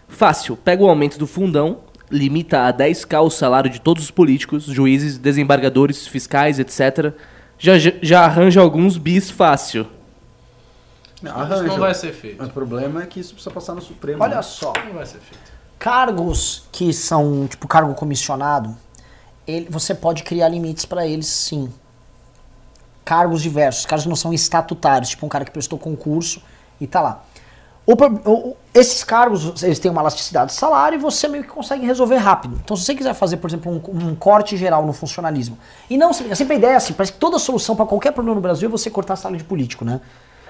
Fácil, 0.07 0.57
pega 0.57 0.84
o 0.84 0.89
aumento 0.89 1.18
do 1.18 1.27
fundão, 1.27 1.80
limita 2.11 2.68
a 2.68 2.73
10k 2.73 3.22
o 3.22 3.30
salário 3.30 3.69
de 3.69 3.80
todos 3.80 4.03
os 4.03 4.11
políticos, 4.11 4.65
juízes, 4.65 5.18
desembargadores, 5.18 6.07
fiscais, 6.07 6.60
etc. 6.60 7.14
Já, 7.57 7.73
já 8.02 8.26
arranja 8.26 8.60
alguns 8.60 8.98
bis 8.98 9.30
fácil. 9.30 9.88
Não, 11.22 11.44
Isso 11.44 11.64
não 11.64 11.80
vai 11.80 11.94
ser 11.94 12.14
feito. 12.14 12.38
Mas 12.39 12.48
o 12.49 12.52
problema 12.52 13.02
é 13.03 13.06
que 13.06 13.19
isso 13.19 13.34
precisa 13.34 13.53
passar 13.53 13.73
no 13.73 13.81
Supremo. 13.81 14.23
Olha 14.23 14.35
né? 14.35 14.41
só, 14.41 14.72
Não 14.85 14.94
vai 14.94 15.06
ser 15.06 15.19
feito. 15.19 15.52
cargos 15.80 16.68
que 16.72 16.94
são, 16.94 17.48
tipo, 17.48 17.68
cargo 17.68 17.94
comissionado, 17.95 18.76
ele, 19.48 19.68
você 19.69 19.95
pode 19.95 20.23
criar 20.23 20.49
limites 20.49 20.85
pra 20.85 21.07
eles, 21.07 21.26
sim. 21.27 21.72
Cargos 23.06 23.41
diversos, 23.41 23.85
cargos 23.85 24.03
que 24.03 24.10
não 24.10 24.15
são 24.15 24.34
estatutários, 24.34 25.10
tipo 25.11 25.26
um 25.26 25.30
cara 25.30 25.45
que 25.45 25.52
prestou 25.52 25.80
concurso 25.80 26.41
e 26.80 26.85
tá 26.85 26.99
lá. 27.02 27.23
O 27.85 27.94
o- 28.30 28.57
esses 28.73 29.02
cargos, 29.02 29.64
eles 29.64 29.80
têm 29.80 29.89
uma 29.89 30.02
elasticidade 30.02 30.52
de 30.52 30.57
salário 30.57 30.98
e 30.98 30.99
você 31.02 31.26
meio 31.30 31.44
que 31.45 31.49
consegue 31.49 31.85
resolver 31.85 32.18
rápido. 32.18 32.60
Então, 32.64 32.76
se 32.76 32.84
você 32.84 32.94
quiser 32.94 33.14
fazer, 33.14 33.38
por 33.38 33.49
exemplo, 33.49 33.72
um, 33.72 34.10
um 34.10 34.14
corte 34.15 34.57
geral 34.57 34.85
no 34.85 34.91
funcionalismo, 34.91 35.57
e 35.89 35.98
não, 35.98 36.11
sempre 36.11 36.56
a 36.56 36.57
ideia 36.57 36.72
é 36.73 36.76
assim, 36.76 36.91
parece 36.94 37.14
que 37.14 37.18
toda 37.19 37.39
solução 37.39 37.77
pra 37.77 37.85
qualquer 37.85 38.11
problema 38.11 38.35
no 38.35 38.41
Brasil 38.41 38.68
é 38.68 38.72
você 38.72 38.89
cortar 38.89 39.15
salário 39.15 39.38
de 39.38 39.45
político, 39.45 39.85
né? 39.85 40.02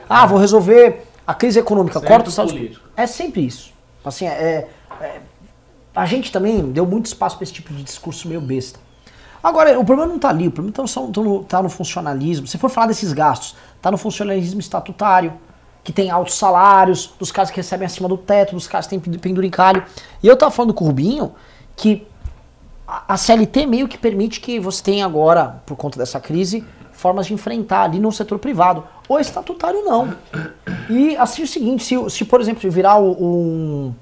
Ah, 0.09 0.25
vou 0.25 0.37
resolver 0.39 1.05
a 1.25 1.33
crise 1.33 1.59
econômica, 1.59 1.99
corta 1.99 2.29
o 2.29 2.31
salário 2.31 2.53
de 2.57 2.65
político. 2.65 2.89
É 2.95 3.05
sempre 3.07 3.45
isso. 3.45 3.71
Assim, 4.03 4.25
é, 4.25 4.67
é- 5.01 5.19
a 5.95 6.05
gente 6.05 6.31
também 6.31 6.71
deu 6.71 6.85
muito 6.85 7.07
espaço 7.07 7.35
pra 7.37 7.43
esse 7.43 7.53
tipo 7.53 7.73
de 7.73 7.83
discurso 7.83 8.27
meio 8.27 8.39
besta. 8.39 8.79
Agora, 9.43 9.79
o 9.79 9.85
problema 9.85 10.11
não 10.11 10.19
tá 10.19 10.29
ali, 10.29 10.47
o 10.47 10.51
problema 10.51 10.75
tá, 10.75 10.85
só- 10.87 11.07
tá 11.07 11.21
no, 11.21 11.43
tá 11.43 11.61
no 11.61 11.69
funcionalismo. 11.69 12.47
Se 12.47 12.57
for 12.57 12.69
falar 12.69 12.87
desses 12.87 13.13
gastos, 13.13 13.55
tá 13.81 13.91
no 13.91 13.97
funcionalismo 13.97 14.59
estatutário, 14.59 15.33
que 15.83 15.91
tem 15.93 16.09
altos 16.09 16.35
salários, 16.35 17.13
dos 17.17 17.31
caras 17.31 17.49
que 17.49 17.57
recebem 17.57 17.85
acima 17.85 18.09
do 18.09 18.17
teto, 18.17 18.53
dos 18.55 18.67
caras 18.67 18.87
que 18.87 18.97
têm 18.99 19.19
penduricalho. 19.19 19.83
E 20.21 20.27
eu 20.27 20.35
tava 20.35 20.51
falando 20.51 20.73
com 20.73 20.83
o 20.83 20.87
Rubinho 20.87 21.33
que 21.75 22.05
a 22.85 23.17
CLT 23.17 23.65
meio 23.65 23.87
que 23.87 23.97
permite 23.97 24.39
que 24.39 24.59
você 24.59 24.81
tenha 24.83 25.05
agora, 25.05 25.61
por 25.65 25.75
conta 25.75 25.97
dessa 25.97 26.19
crise, 26.19 26.63
formas 26.97 27.27
de 27.27 27.33
enfrentar 27.33 27.83
ali 27.83 27.99
no 27.99 28.11
setor 28.11 28.39
privado. 28.39 28.83
O 29.07 29.19
estatutário 29.19 29.83
não. 29.85 30.15
E 30.89 31.15
assim 31.15 31.43
o 31.43 31.47
seguinte, 31.47 31.83
se, 31.83 32.09
se 32.09 32.25
por 32.25 32.41
exemplo 32.41 32.69
virar 32.69 32.99
um. 32.99 33.93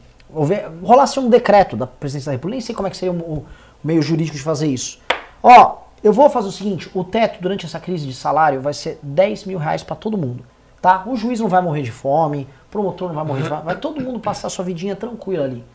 rolasse 0.81 1.19
um 1.19 1.29
decreto 1.29 1.75
da 1.75 1.85
presidência 1.85 2.29
da 2.29 2.33
República, 2.33 2.55
nem 2.55 2.61
sei 2.61 2.73
como 2.73 2.87
é 2.87 2.91
que 2.91 2.97
seria 2.97 3.13
o, 3.13 3.17
o 3.17 3.45
meio 3.83 4.01
jurídico 4.01 4.37
de 4.37 4.43
fazer 4.43 4.67
isso. 4.67 4.99
Ó, 5.43 5.77
eu 6.01 6.13
vou 6.13 6.29
fazer 6.29 6.47
o 6.47 6.51
seguinte: 6.51 6.89
o 6.93 7.03
teto 7.03 7.41
durante 7.41 7.65
essa 7.65 7.79
crise 7.79 8.07
de 8.07 8.13
salário 8.13 8.61
vai 8.61 8.73
ser 8.73 8.97
10 9.03 9.45
mil 9.45 9.59
reais 9.59 9.83
pra 9.83 9.95
todo 9.95 10.17
mundo. 10.17 10.45
Tá? 10.81 11.03
O 11.05 11.17
juiz 11.17 11.39
não 11.39 11.49
vai 11.49 11.61
morrer 11.61 11.81
de 11.81 11.91
fome, 11.91 12.47
o 12.67 12.71
promotor 12.71 13.09
não 13.09 13.15
vai 13.15 13.25
morrer 13.25 13.41
de 13.41 13.49
fome, 13.49 13.63
vai 13.63 13.75
todo 13.75 13.99
mundo 13.99 14.19
passar 14.19 14.49
sua 14.49 14.63
vidinha 14.63 14.95
tranquila 14.95 15.43
ali. 15.43 15.65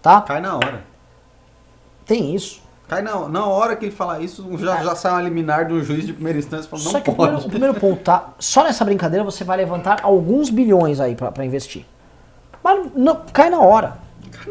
Tá? 0.00 0.20
Cai 0.20 0.40
na 0.40 0.56
hora. 0.56 0.84
Tem 2.06 2.34
isso. 2.34 2.61
Cai 2.88 3.00
na, 3.00 3.28
na 3.28 3.46
hora 3.46 3.74
que 3.74 3.86
ele 3.86 3.92
falar 3.94 4.20
isso, 4.20 4.46
já, 4.58 4.82
já 4.82 4.94
sai 4.94 5.12
uma 5.12 5.22
liminar 5.22 5.66
de 5.66 5.72
um 5.72 5.82
juiz 5.82 6.04
de 6.06 6.12
primeira 6.12 6.38
instância 6.38 6.68
falando, 6.68 6.84
Só 6.84 6.92
não 6.92 7.00
que 7.00 7.10
o 7.10 7.14
pode. 7.14 7.28
primeiro, 7.30 7.46
o 7.46 7.50
primeiro 7.50 7.74
ponto, 7.80 8.02
tá? 8.02 8.30
Só 8.38 8.64
nessa 8.64 8.84
brincadeira 8.84 9.24
você 9.24 9.44
vai 9.44 9.56
levantar 9.56 10.00
alguns 10.02 10.50
bilhões 10.50 11.00
aí 11.00 11.14
pra, 11.14 11.32
pra 11.32 11.44
investir. 11.44 11.86
Mas 12.62 12.90
não, 12.94 13.22
cai 13.32 13.48
na 13.48 13.60
hora. 13.60 13.96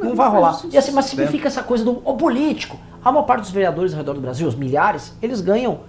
Não 0.01 0.15
vai 0.15 0.27
rolar. 0.29 0.59
E 0.71 0.77
assim, 0.77 0.91
mas 0.91 1.05
significa 1.05 1.47
essa 1.47 1.61
coisa 1.61 1.83
do 1.83 2.01
o 2.03 2.15
político. 2.17 2.79
A 3.03 3.11
maior 3.11 3.25
parte 3.25 3.41
dos 3.41 3.51
vereadores 3.51 3.93
ao 3.93 3.97
redor 3.97 4.13
do 4.13 4.21
Brasil, 4.21 4.47
os 4.47 4.55
milhares, 4.55 5.13
eles 5.21 5.41
ganham 5.41 5.81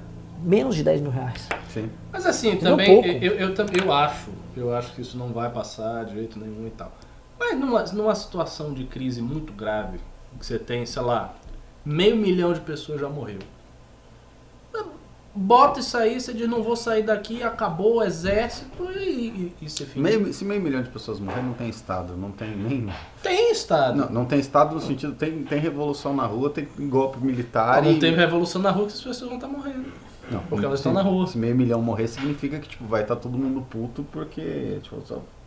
menos 0.43 0.75
de 0.75 0.83
10 0.83 1.01
mil 1.01 1.11
reais. 1.11 1.47
Sim. 1.73 1.89
Mas 2.13 2.27
assim, 2.27 2.49
Entendeu? 2.53 2.71
também, 2.73 3.23
eu, 3.25 3.33
eu, 3.35 3.55
tam- 3.55 3.67
eu 3.83 3.93
acho, 3.93 4.29
eu 4.57 4.75
acho 4.75 4.93
que 4.95 5.01
isso 5.01 5.17
não 5.17 5.29
vai 5.29 5.49
passar 5.51 6.05
de 6.05 6.15
jeito 6.15 6.39
nenhum 6.39 6.67
e 6.67 6.71
tal. 6.71 6.91
Mas 7.39 7.59
numa, 7.59 7.83
numa 7.85 8.15
situação 8.15 8.73
de 8.75 8.85
crise 8.85 9.23
muito 9.23 9.53
grave, 9.53 9.99
que 10.39 10.45
você 10.45 10.59
tem, 10.59 10.85
sei 10.87 11.03
lá, 11.03 11.33
meio 11.85 12.17
milhão 12.17 12.53
de 12.53 12.61
pessoas 12.61 13.01
já 13.01 13.09
morreu. 13.09 13.39
Bota 15.35 15.81
isso 15.81 15.97
aí, 15.97 16.21
você 16.21 16.35
diz, 16.35 16.47
não 16.47 16.63
vou 16.63 16.77
sair 16.77 17.03
daqui, 17.03 17.43
acabou 17.43 17.97
o 17.97 18.03
exército 18.03 18.85
e, 18.93 19.01
e, 19.01 19.55
e 19.63 19.71
você 19.71 19.87
fica. 19.87 19.99
Meio, 19.99 20.31
se 20.31 20.45
meio 20.45 20.61
milhão 20.61 20.83
de 20.83 20.91
pessoas 20.91 21.19
morrer, 21.19 21.41
não 21.41 21.55
tem 21.55 21.71
Estado, 21.71 22.15
não 22.15 22.31
tem 22.31 22.55
nem... 22.55 22.93
Tem 23.23 23.51
Estado. 23.51 23.97
Não, 23.97 24.11
não 24.11 24.25
tem 24.27 24.39
Estado 24.39 24.75
no 24.75 24.81
sentido, 24.83 25.15
tem, 25.15 25.43
tem 25.45 25.59
revolução 25.59 26.15
na 26.15 26.27
rua, 26.27 26.51
tem 26.51 26.69
golpe 26.81 27.19
militar 27.19 27.83
não 27.83 27.93
e... 27.93 27.99
teve 27.99 28.15
revolução 28.15 28.61
na 28.61 28.71
rua 28.71 28.87
que 28.87 28.93
as 28.93 29.01
pessoas 29.01 29.31
vão 29.31 29.37
estar 29.37 29.49
morrendo. 29.49 29.87
Não, 30.31 30.41
Porque 30.41 30.67
elas 30.67 30.81
estão 30.81 30.93
na 30.93 31.03
rua. 31.03 31.27
Se 31.27 31.39
meio 31.39 31.57
milhão 31.57 31.81
morrer, 31.81 32.09
significa 32.09 32.59
que 32.59 32.69
tipo, 32.69 32.85
vai 32.85 33.01
estar 33.01 33.17
todo 33.17 33.37
mundo 33.37 33.63
puto, 33.71 34.05
porque 34.13 34.81
tipo, 34.83 35.03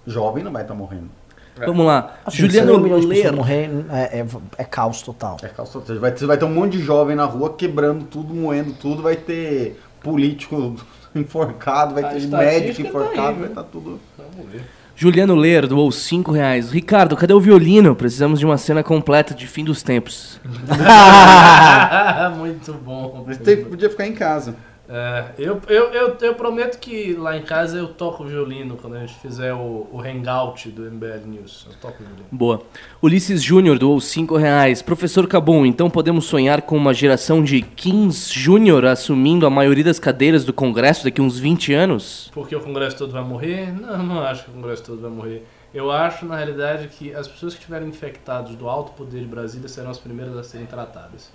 jovem 0.07 0.43
não 0.43 0.51
vai 0.51 0.63
estar 0.63 0.73
morrendo. 0.73 1.09
Vamos 1.57 1.85
lá. 1.85 2.15
Assim, 2.25 2.37
Juliano 2.37 2.75
um 2.75 2.79
milhão 2.79 2.99
de 2.99 3.07
pessoas 3.07 3.25
Ler. 3.25 3.35
morrer 3.35 3.69
é, 3.89 4.19
é, 4.19 4.25
é 4.57 4.63
caos 4.63 5.01
total. 5.01 5.37
É 5.41 5.47
calça, 5.47 5.79
você, 5.79 5.95
vai, 5.95 6.11
você 6.15 6.25
vai 6.25 6.37
ter 6.37 6.45
um 6.45 6.53
monte 6.53 6.77
de 6.77 6.83
jovem 6.83 7.15
na 7.15 7.25
rua 7.25 7.53
quebrando 7.53 8.05
tudo, 8.05 8.33
moendo 8.33 8.73
tudo, 8.73 9.01
vai 9.01 9.15
ter 9.15 9.79
político 10.01 10.75
enforcado, 11.15 11.93
vai 11.93 12.03
A 12.03 12.09
ter 12.09 12.27
médico 12.27 12.83
tá 12.83 12.89
enforcado, 12.89 13.27
aí, 13.29 13.39
vai 13.39 13.47
estar 13.49 13.63
tudo. 13.63 13.99
Vamos 14.17 14.51
ver. 14.51 14.63
Juliano 14.97 15.35
Ler 15.35 15.67
doou 15.67 15.91
5 15.91 16.31
reais. 16.31 16.71
Ricardo, 16.71 17.17
cadê 17.17 17.33
o 17.33 17.39
violino? 17.39 17.93
Precisamos 17.95 18.39
de 18.39 18.45
uma 18.45 18.57
cena 18.57 18.81
completa 18.81 19.33
de 19.33 19.45
fim 19.45 19.63
dos 19.63 19.83
tempos. 19.83 20.39
Muito 22.37 22.73
bom. 22.73 23.25
Podia 23.69 23.89
ficar 23.89 24.07
em 24.07 24.13
casa. 24.13 24.55
É, 24.87 25.31
eu, 25.39 25.59
eu, 25.67 25.85
eu, 25.91 26.17
eu 26.21 26.35
prometo 26.35 26.77
que 26.79 27.13
lá 27.13 27.35
em 27.35 27.41
casa 27.41 27.77
eu 27.77 27.87
toco 27.87 28.23
violino 28.23 28.77
quando 28.77 28.95
a 28.95 28.99
gente 28.99 29.15
fizer 29.15 29.51
o, 29.53 29.87
o 29.91 29.99
hangout 29.99 30.69
do 30.69 30.83
MBL 30.83 31.25
News. 31.25 31.65
Eu 31.67 31.75
toco 31.81 32.03
violino. 32.03 32.25
Boa. 32.31 32.61
Ulisses 33.01 33.41
Júnior 33.41 33.79
doou 33.79 33.99
5 33.99 34.37
reais. 34.37 34.81
Professor 34.81 35.27
Cabum, 35.27 35.65
então 35.65 35.89
podemos 35.89 36.25
sonhar 36.25 36.61
com 36.61 36.77
uma 36.77 36.93
geração 36.93 37.43
de 37.43 37.61
Kings 37.61 38.31
Júnior 38.31 38.85
assumindo 38.85 39.47
a 39.47 39.49
maioria 39.49 39.83
das 39.83 39.97
cadeiras 39.97 40.45
do 40.45 40.53
Congresso 40.53 41.03
daqui 41.03 41.21
uns 41.21 41.39
20 41.39 41.73
anos? 41.73 42.29
Porque 42.33 42.55
o 42.55 42.61
Congresso 42.61 42.97
todo 42.97 43.11
vai 43.11 43.23
morrer? 43.23 43.73
Não, 43.73 44.03
não 44.03 44.21
acho 44.21 44.43
que 44.43 44.51
o 44.51 44.53
Congresso 44.53 44.83
todo 44.83 45.01
vai 45.01 45.11
morrer. 45.11 45.47
Eu 45.73 45.91
acho, 45.91 46.25
na 46.25 46.37
realidade, 46.37 46.87
que 46.87 47.13
as 47.13 47.27
pessoas 47.27 47.53
que 47.53 47.59
estiverem 47.59 47.89
infectadas 47.89 48.55
do 48.55 48.69
alto 48.69 48.93
poder 48.93 49.19
de 49.19 49.25
Brasília 49.25 49.67
serão 49.67 49.91
as 49.91 49.99
primeiras 49.99 50.37
a 50.37 50.43
serem 50.43 50.65
tratadas. 50.65 51.29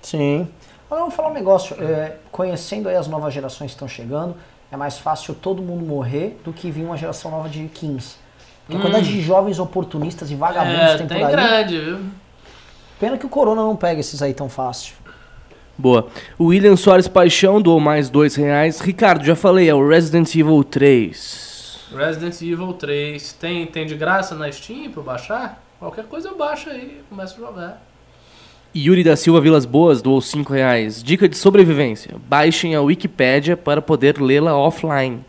Sim. 0.00 0.48
Agora 0.92 1.04
vamos 1.04 1.14
falar 1.14 1.30
um 1.30 1.32
negócio. 1.32 1.74
é, 1.82 2.16
conhecendo 2.30 2.86
aí 2.86 2.96
as 2.96 3.08
novas 3.08 3.32
gerações 3.32 3.70
que 3.70 3.76
estão 3.76 3.88
chegando, 3.88 4.36
é 4.70 4.76
mais 4.76 4.98
fácil 4.98 5.32
todo 5.34 5.62
mundo 5.62 5.82
morrer 5.86 6.38
do 6.44 6.52
que 6.52 6.70
vir 6.70 6.84
uma 6.84 6.98
geração 6.98 7.30
nova 7.30 7.48
de 7.48 7.66
15. 7.66 8.16
Porque 8.66 8.76
a 8.76 8.78
Hum. 8.78 8.82
quantidade 8.82 9.10
de 9.10 9.22
jovens 9.22 9.58
oportunistas 9.58 10.30
e 10.30 10.34
vagabundos 10.34 10.78
É, 10.78 10.98
tem 10.98 11.06
tem 11.06 11.18
por 11.20 11.26
aí. 11.28 11.32
grande, 11.32 11.78
viu? 11.80 11.98
Pena 13.00 13.16
que 13.16 13.24
o 13.24 13.28
corona 13.30 13.62
não 13.62 13.74
pega 13.74 14.00
esses 14.00 14.20
aí 14.20 14.34
tão 14.34 14.50
fácil. 14.50 14.94
Boa. 15.78 16.08
O 16.38 16.48
William 16.48 16.76
Soares 16.76 17.08
Paixão 17.08 17.58
doou 17.62 17.80
mais 17.80 18.10
2 18.10 18.34
reais. 18.34 18.78
Ricardo, 18.80 19.24
já 19.24 19.34
falei, 19.34 19.70
é 19.70 19.74
o 19.74 19.88
Resident 19.88 20.34
Evil 20.36 20.62
3. 20.62 21.88
Resident 21.96 22.34
Evil 22.42 22.74
3 22.74 23.32
tem, 23.32 23.64
tem 23.66 23.86
de 23.86 23.94
graça 23.96 24.34
na 24.34 24.52
Steam 24.52 24.90
pra 24.92 25.00
eu 25.00 25.04
baixar? 25.04 25.62
Qualquer 25.78 26.04
coisa 26.04 26.28
eu 26.28 26.36
baixo 26.36 26.68
aí 26.68 27.00
e 27.00 27.02
começo 27.08 27.34
a 27.42 27.46
jogar. 27.46 27.82
Yuri 28.74 29.04
da 29.04 29.16
Silva 29.16 29.40
Vilas 29.40 29.66
Boas 29.66 30.00
doou 30.00 30.20
5 30.20 30.52
reais. 30.52 31.02
Dica 31.02 31.28
de 31.28 31.36
sobrevivência. 31.36 32.16
Baixem 32.26 32.74
a 32.74 32.80
Wikipédia 32.80 33.56
para 33.56 33.82
poder 33.82 34.20
lê-la 34.20 34.56
offline. 34.56 35.20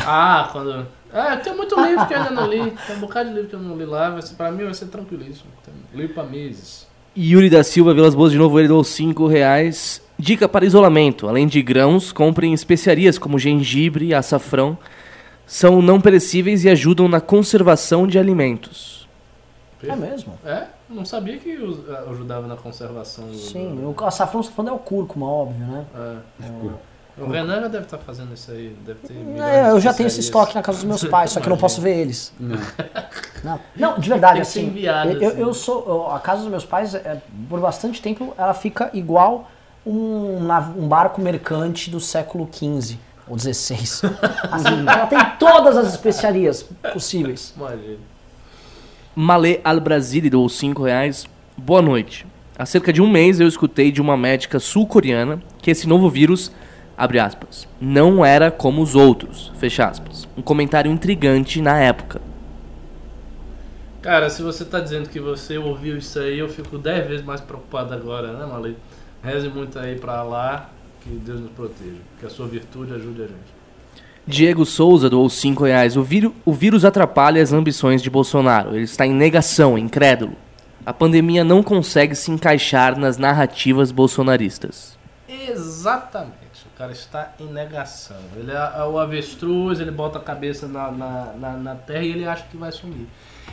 Ah, 0.00 0.48
quando. 0.52 0.86
Ah, 1.12 1.34
eu 1.34 1.40
tenho 1.40 1.56
muito 1.56 1.80
livro 1.80 2.06
que 2.06 2.12
eu 2.12 2.18
ainda 2.18 2.30
não 2.30 2.46
li. 2.46 2.72
Tem 2.86 2.96
um 2.96 3.00
bocado 3.00 3.30
de 3.30 3.34
livro 3.34 3.48
que 3.48 3.56
eu 3.56 3.60
não 3.60 3.76
li 3.76 3.86
lá. 3.86 4.10
Vai 4.10 4.20
ser, 4.20 4.34
pra 4.34 4.50
mim 4.50 4.64
vai 4.64 4.74
ser 4.74 4.86
tranquilíssimo. 4.86 5.50
Tem 5.64 5.74
livro 5.94 6.14
pra 6.14 6.24
meses. 6.24 6.86
Yuri 7.16 7.48
da 7.48 7.64
Silva 7.64 7.94
Vilas 7.94 8.14
Boas 8.14 8.30
de 8.30 8.38
novo, 8.38 8.58
ele 8.58 8.68
doou 8.68 8.84
5 8.84 9.26
reais. 9.26 10.02
Dica 10.18 10.46
para 10.46 10.66
isolamento. 10.66 11.28
Além 11.28 11.46
de 11.46 11.62
grãos, 11.62 12.12
comprem 12.12 12.52
especiarias 12.52 13.18
como 13.18 13.38
gengibre 13.38 14.06
e 14.06 14.14
açafrão. 14.14 14.76
São 15.46 15.80
não 15.80 15.98
perecíveis 15.98 16.62
e 16.64 16.68
ajudam 16.68 17.08
na 17.08 17.22
conservação 17.22 18.06
de 18.06 18.18
alimentos. 18.18 19.08
É 19.82 19.96
mesmo? 19.96 20.38
É? 20.44 20.64
Não 20.88 21.04
sabia 21.04 21.36
que 21.38 21.56
ajudava 22.10 22.46
na 22.46 22.56
conservação. 22.56 23.26
do- 23.26 23.36
Sim. 23.36 23.76
do- 23.76 24.02
O 24.02 24.06
açafrão 24.06 24.42
você 24.42 24.48
tá 24.50 24.54
falando 24.56 24.72
é 24.72 24.74
o 24.74 24.78
cúrcuma, 24.78 25.26
óbvio, 25.26 25.66
né? 25.66 25.84
É. 25.94 27.20
O 27.20 27.28
Renan 27.28 27.62
já 27.62 27.68
deve 27.68 27.84
estar 27.84 27.98
fazendo 27.98 28.32
isso 28.32 28.50
aí. 28.52 28.76
Deve 28.86 29.00
ter 29.06 29.12
É, 29.40 29.70
eu 29.70 29.80
já 29.80 29.92
tenho 29.92 30.06
esse 30.06 30.20
estoque 30.20 30.54
na 30.54 30.62
casa 30.62 30.78
dos 30.78 30.84
meus 30.86 31.04
pais, 31.04 31.32
só 31.32 31.40
que 31.40 31.46
eu 31.46 31.50
não 31.50 31.58
posso 31.58 31.80
ver 31.82 31.96
eles. 31.98 32.32
Não. 32.38 32.56
Não, 33.44 33.60
não 33.76 33.98
de 33.98 34.08
verdade, 34.08 34.40
assim, 34.40 34.66
enviado, 34.66 35.10
eu, 35.10 35.28
assim. 35.30 35.40
eu 35.40 35.52
sou, 35.54 35.84
eu- 35.86 36.10
a 36.12 36.20
casa 36.20 36.42
dos 36.42 36.50
meus 36.50 36.64
pais, 36.64 36.94
é, 36.94 37.20
por 37.48 37.58
bastante 37.60 38.00
tempo, 38.00 38.32
ela 38.38 38.54
fica 38.54 38.88
igual 38.94 39.50
um, 39.84 40.38
um 40.76 40.86
barco 40.88 41.20
mercante 41.20 41.90
do 41.90 41.98
século 41.98 42.48
XV 42.52 42.96
ou 43.26 43.36
XVI. 43.38 44.08
Assim, 44.50 44.86
ela 44.86 45.06
tem 45.06 45.18
todas 45.38 45.76
as 45.76 45.88
especiarias 45.88 46.62
possíveis. 46.92 47.52
Imagina. 47.56 47.96
Malê 49.20 49.60
Al 49.64 49.80
Brasile 49.80 50.30
doou 50.30 50.48
5 50.48 50.84
reais. 50.84 51.26
Boa 51.56 51.82
noite. 51.82 52.24
Há 52.56 52.64
cerca 52.64 52.92
de 52.92 53.02
um 53.02 53.10
mês 53.10 53.40
eu 53.40 53.48
escutei 53.48 53.90
de 53.90 54.00
uma 54.00 54.16
médica 54.16 54.60
sul-coreana 54.60 55.42
que 55.60 55.72
esse 55.72 55.88
novo 55.88 56.08
vírus, 56.08 56.52
abre 56.96 57.18
aspas, 57.18 57.66
não 57.80 58.24
era 58.24 58.48
como 58.48 58.80
os 58.80 58.94
outros, 58.94 59.50
fecha 59.58 59.86
aspas. 59.86 60.28
Um 60.36 60.40
comentário 60.40 60.88
intrigante 60.88 61.60
na 61.60 61.80
época. 61.80 62.20
Cara, 64.02 64.30
se 64.30 64.40
você 64.40 64.64
tá 64.64 64.78
dizendo 64.78 65.08
que 65.08 65.18
você 65.18 65.58
ouviu 65.58 65.96
isso 65.98 66.16
aí, 66.20 66.38
eu 66.38 66.48
fico 66.48 66.78
10 66.78 67.08
vezes 67.08 67.26
mais 67.26 67.40
preocupado 67.40 67.92
agora, 67.92 68.32
né, 68.34 68.46
Malê? 68.46 68.74
Reze 69.20 69.48
muito 69.48 69.80
aí 69.80 69.98
pra 69.98 70.22
lá, 70.22 70.70
que 71.00 71.10
Deus 71.10 71.40
nos 71.40 71.50
proteja. 71.50 71.98
Que 72.20 72.26
a 72.26 72.30
sua 72.30 72.46
virtude 72.46 72.94
ajude 72.94 73.22
a 73.22 73.26
gente. 73.26 73.57
Diego 74.28 74.66
Souza 74.66 75.08
doou 75.08 75.28
5 75.30 75.64
reais. 75.64 75.96
O, 75.96 76.02
víru- 76.02 76.34
o 76.44 76.52
vírus 76.52 76.84
atrapalha 76.84 77.42
as 77.42 77.52
ambições 77.52 78.02
de 78.02 78.10
Bolsonaro. 78.10 78.74
Ele 78.74 78.84
está 78.84 79.06
em 79.06 79.12
negação, 79.14 79.78
incrédulo. 79.78 80.34
A 80.84 80.92
pandemia 80.92 81.42
não 81.42 81.62
consegue 81.62 82.14
se 82.14 82.30
encaixar 82.30 82.98
nas 82.98 83.16
narrativas 83.16 83.90
bolsonaristas. 83.90 84.98
Exatamente. 85.28 86.36
O 86.74 86.78
cara 86.78 86.92
está 86.92 87.32
em 87.40 87.46
negação. 87.46 88.16
Ele 88.36 88.50
é, 88.52 88.54
é 88.80 88.84
o 88.84 88.98
avestruz, 88.98 89.80
ele 89.80 89.90
bota 89.90 90.18
a 90.18 90.22
cabeça 90.22 90.68
na, 90.68 90.90
na, 90.90 91.32
na, 91.38 91.50
na 91.54 91.74
terra 91.74 92.02
e 92.04 92.10
ele 92.10 92.26
acha 92.26 92.44
que 92.50 92.56
vai 92.56 92.70
sumir. 92.70 93.06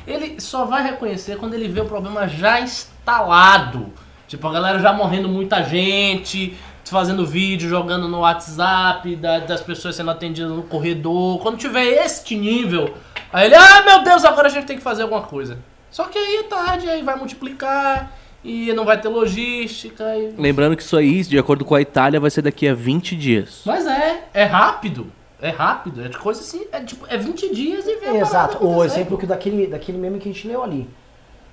Ele 0.05 0.39
só 0.39 0.65
vai 0.65 0.83
reconhecer 0.83 1.37
quando 1.37 1.53
ele 1.55 1.67
vê 1.67 1.81
o 1.81 1.85
problema 1.85 2.27
já 2.27 2.59
instalado. 2.59 3.87
Tipo, 4.27 4.47
a 4.47 4.51
galera 4.53 4.79
já 4.79 4.91
morrendo 4.93 5.27
muita 5.29 5.63
gente, 5.63 6.55
fazendo 6.91 7.25
vídeo, 7.25 7.67
jogando 7.69 8.07
no 8.07 8.19
WhatsApp, 8.19 9.15
da- 9.15 9.39
das 9.39 9.61
pessoas 9.61 9.95
sendo 9.95 10.11
atendidas 10.11 10.51
no 10.51 10.63
corredor. 10.63 11.39
Quando 11.39 11.57
tiver 11.57 11.85
este 12.05 12.35
nível, 12.35 12.93
aí 13.31 13.47
ele, 13.47 13.55
ah 13.55 13.83
meu 13.83 14.03
Deus, 14.03 14.23
agora 14.25 14.47
a 14.47 14.51
gente 14.51 14.65
tem 14.65 14.77
que 14.77 14.83
fazer 14.83 15.03
alguma 15.03 15.21
coisa. 15.21 15.57
Só 15.91 16.05
que 16.05 16.17
aí 16.17 16.37
é 16.37 16.43
tarde, 16.43 16.89
aí 16.89 17.01
vai 17.01 17.15
multiplicar 17.15 18.11
e 18.43 18.71
não 18.73 18.85
vai 18.85 18.99
ter 18.99 19.07
logística. 19.07 20.03
E... 20.17 20.35
Lembrando 20.37 20.75
que 20.75 20.83
isso 20.83 20.97
aí, 20.97 21.23
de 21.23 21.39
acordo 21.39 21.63
com 21.65 21.73
a 21.73 21.81
Itália, 21.81 22.19
vai 22.19 22.29
ser 22.29 22.41
daqui 22.41 22.67
a 22.67 22.73
20 22.73 23.15
dias. 23.15 23.61
Mas 23.65 23.87
é, 23.87 24.25
é 24.33 24.43
rápido. 24.43 25.11
É 25.41 25.49
rápido, 25.49 26.03
é 26.03 26.07
de 26.07 26.17
coisa 26.17 26.39
assim, 26.39 26.65
é 26.71 26.79
tipo, 26.79 27.05
é 27.09 27.17
20 27.17 27.53
dias 27.53 27.85
e 27.85 27.97
vem 27.97 28.17
Exato. 28.17 28.65
O 28.65 28.83
exemplo 28.83 29.17
que 29.17 29.25
daquele, 29.25 29.67
daquele 29.67 29.97
meme 29.97 30.17
que 30.17 30.29
a 30.29 30.31
gente 30.31 30.47
leu 30.47 30.63
ali. 30.63 30.89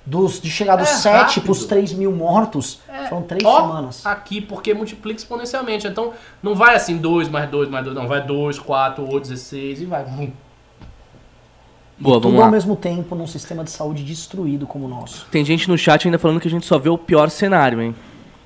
Dos, 0.05 0.41
de 0.41 0.49
chegar 0.51 0.75
dos 0.75 0.89
É 0.89 0.93
7 0.95 1.15
rápido. 1.15 1.43
pros 1.43 1.65
3 1.65 1.93
mil 1.93 2.11
mortos, 2.11 2.79
É, 2.89 3.05
foram 3.05 3.21
3 3.21 3.41
ó, 3.45 3.61
semanas. 3.61 4.05
Aqui, 4.05 4.41
porque 4.41 4.73
multiplica 4.73 5.17
exponencialmente. 5.19 5.87
Então, 5.87 6.11
não 6.41 6.55
vai 6.55 6.75
assim 6.75 6.97
2 6.97 7.29
mais 7.29 7.49
2 7.49 7.69
mais 7.69 7.85
2, 7.85 7.95
não. 7.95 8.05
Vai 8.07 8.21
2, 8.21 8.59
4, 8.59 9.01
8, 9.03 9.29
16 9.29 9.81
e 9.81 9.85
vai. 9.85 10.03
Vum. 10.03 10.29
Boa, 11.97 12.15
Tudo 12.15 12.23
vamos 12.23 12.39
ao 12.39 12.45
lá. 12.47 12.51
mesmo 12.51 12.75
tempo 12.75 13.15
num 13.15 13.27
sistema 13.27 13.63
de 13.63 13.71
saúde 13.71 14.03
destruído 14.03 14.67
como 14.67 14.85
o 14.85 14.89
nosso. 14.89 15.25
Tem 15.31 15.45
gente 15.45 15.69
no 15.69 15.77
chat 15.77 16.05
ainda 16.05 16.19
falando 16.19 16.39
que 16.39 16.47
a 16.47 16.51
gente 16.51 16.65
só 16.65 16.77
vê 16.77 16.89
o 16.89 16.97
pior 16.97 17.29
cenário, 17.29 17.81
hein? 17.81 17.95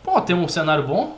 Pô, 0.03 0.19
tem 0.21 0.35
um 0.35 0.47
cenário 0.47 0.85
bom? 0.85 1.15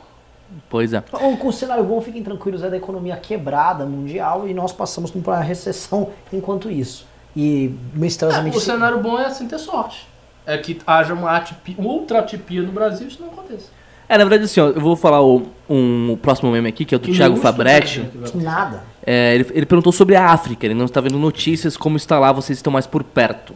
Pois 0.70 0.92
é. 0.92 1.02
Ou 1.12 1.36
Com 1.36 1.48
o 1.48 1.52
cenário 1.52 1.84
bom, 1.84 2.00
fiquem 2.00 2.22
tranquilos, 2.22 2.62
é 2.62 2.70
da 2.70 2.76
economia 2.76 3.16
quebrada 3.16 3.84
mundial 3.84 4.48
e 4.48 4.54
nós 4.54 4.72
passamos 4.72 5.10
por 5.10 5.18
uma 5.22 5.40
recessão 5.40 6.08
enquanto 6.32 6.70
isso. 6.70 7.06
E 7.36 7.66
É, 7.94 7.98
misteriosamente. 7.98 8.56
o 8.56 8.60
cenário 8.60 8.98
bom 9.00 9.18
é 9.18 9.26
assim 9.26 9.46
ter 9.46 9.58
sorte. 9.58 10.08
É 10.54 10.58
que 10.58 10.78
haja 10.86 11.14
uma 11.14 11.36
atipia, 11.36 11.74
ultra 11.78 12.20
atipia 12.20 12.62
no 12.62 12.72
Brasil, 12.72 13.08
isso 13.08 13.20
não 13.20 13.28
aconteça. 13.28 13.68
É, 14.08 14.18
na 14.18 14.24
verdade, 14.24 14.44
assim, 14.44 14.60
ó, 14.60 14.68
eu 14.68 14.80
vou 14.80 14.96
falar 14.96 15.22
o, 15.22 15.46
um, 15.68 16.12
o 16.12 16.16
próximo 16.16 16.50
meme 16.50 16.68
aqui, 16.68 16.84
que 16.84 16.94
é 16.94 16.96
o 16.96 16.98
do 16.98 17.06
Que 17.06 17.14
Thiago 17.14 17.36
Fabretti. 17.36 18.04
Nada. 18.34 18.82
É, 19.06 19.36
ele, 19.36 19.46
ele 19.52 19.66
perguntou 19.66 19.92
sobre 19.92 20.16
a 20.16 20.26
África, 20.26 20.66
ele 20.66 20.74
não 20.74 20.86
está 20.86 21.00
vendo 21.00 21.16
notícias 21.16 21.76
como 21.76 21.96
está 21.96 22.18
lá, 22.18 22.32
vocês 22.32 22.58
estão 22.58 22.72
mais 22.72 22.88
por 22.88 23.04
perto. 23.04 23.54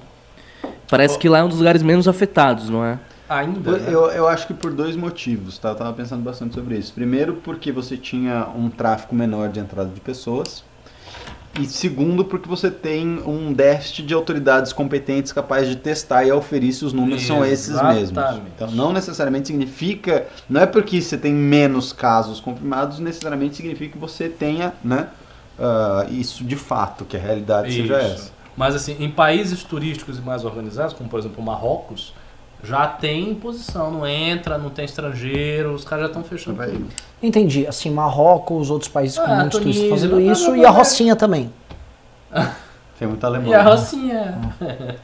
Parece 0.89 1.19
que 1.19 1.29
lá 1.29 1.39
é 1.39 1.43
um 1.43 1.49
dos 1.49 1.59
lugares 1.59 1.83
menos 1.83 2.07
afetados, 2.07 2.69
não 2.71 2.85
é? 2.85 2.99
Ainda. 3.29 3.73
né? 3.73 3.85
Eu, 3.89 4.07
eu 4.11 4.29
acho 4.29 4.47
que 4.47 4.55
por 4.55 4.73
dois 4.73 4.95
motivos, 4.95 5.59
tá? 5.59 5.71
Eu 5.71 5.75
tava 5.75 5.93
pensando 5.93 6.23
bastante 6.23 6.55
sobre 6.55 6.77
isso. 6.77 6.93
Primeiro, 6.93 7.35
porque 7.43 7.73
você 7.73 7.97
tinha 7.97 8.47
um 8.57 8.71
tráfego 8.71 9.15
menor 9.15 9.49
de 9.49 9.59
entrada 9.59 9.91
de 9.91 10.01
pessoas. 10.01 10.63
E 11.61 11.67
segundo, 11.67 12.25
porque 12.25 12.49
você 12.49 12.71
tem 12.71 13.23
um 13.25 13.53
déficit 13.53 14.03
de 14.03 14.13
autoridades 14.13 14.73
competentes 14.73 15.33
capazes 15.33 15.69
de 15.69 15.77
testar 15.77 16.25
e 16.25 16.31
auferir 16.31 16.73
se 16.73 16.85
os 16.85 16.93
números 16.93 17.23
são 17.23 17.45
esses 17.45 17.81
mesmos. 17.81 18.11
Exatamente. 18.11 18.47
Então, 18.57 18.71
não 18.73 18.93
necessariamente 18.93 19.47
significa. 19.49 20.27
Não 20.49 20.61
é 20.61 20.67
porque 20.67 21.01
você 21.01 21.17
tem 21.17 21.33
menos 21.33 21.93
casos 21.93 22.41
confirmados, 22.41 22.99
necessariamente 22.99 23.57
significa 23.57 23.93
que 23.93 23.99
você 23.99 24.29
tenha, 24.29 24.73
né? 24.83 25.09
ah, 25.59 26.07
isso 26.11 26.45
de 26.45 26.57
fato, 26.57 27.05
que 27.05 27.17
a 27.17 27.21
realidade 27.21 27.73
seja 27.73 27.99
Isso. 27.99 28.15
essa. 28.15 28.33
Mas 28.57 28.75
assim, 28.75 28.97
em 29.01 29.11
países 29.11 29.65
turísticos 29.65 30.19
e 30.19 30.21
mais 30.21 30.45
organizados, 30.45 30.95
como 30.95 31.09
por 31.09 31.19
exemplo 31.19 31.43
Marrocos, 31.43 32.15
Já 32.63 32.87
tem 32.87 33.31
imposição, 33.31 33.91
não 33.91 34.07
entra, 34.07 34.57
não 34.57 34.71
tem 34.71 34.85
estrangeiro, 34.87 35.73
os 35.75 35.85
caras 35.85 36.05
já 36.05 36.09
estão 36.09 36.25
fechando. 36.25 36.57
Vai-. 36.57 36.81
Entendi. 37.23 37.67
Assim, 37.67 37.91
Marrocos, 37.91 38.71
outros 38.71 38.89
países 38.91 39.19
com 39.19 39.25
Ah, 39.31 39.41
muitos 39.41 39.59
turistas 39.59 39.89
fazendo 39.91 40.17
blá, 40.17 40.33
isso 40.33 40.47
blá, 40.47 40.57
e 40.57 40.61
a 40.61 40.71
blá. 40.71 40.79
Rocinha 40.79 41.17
também. 41.17 41.53
Tem 42.99 43.09
muito 43.09 43.25
alemão. 43.25 43.51
E 43.51 43.55
a 43.55 43.63
né? 43.65 43.71
Rocinha. 43.71 44.39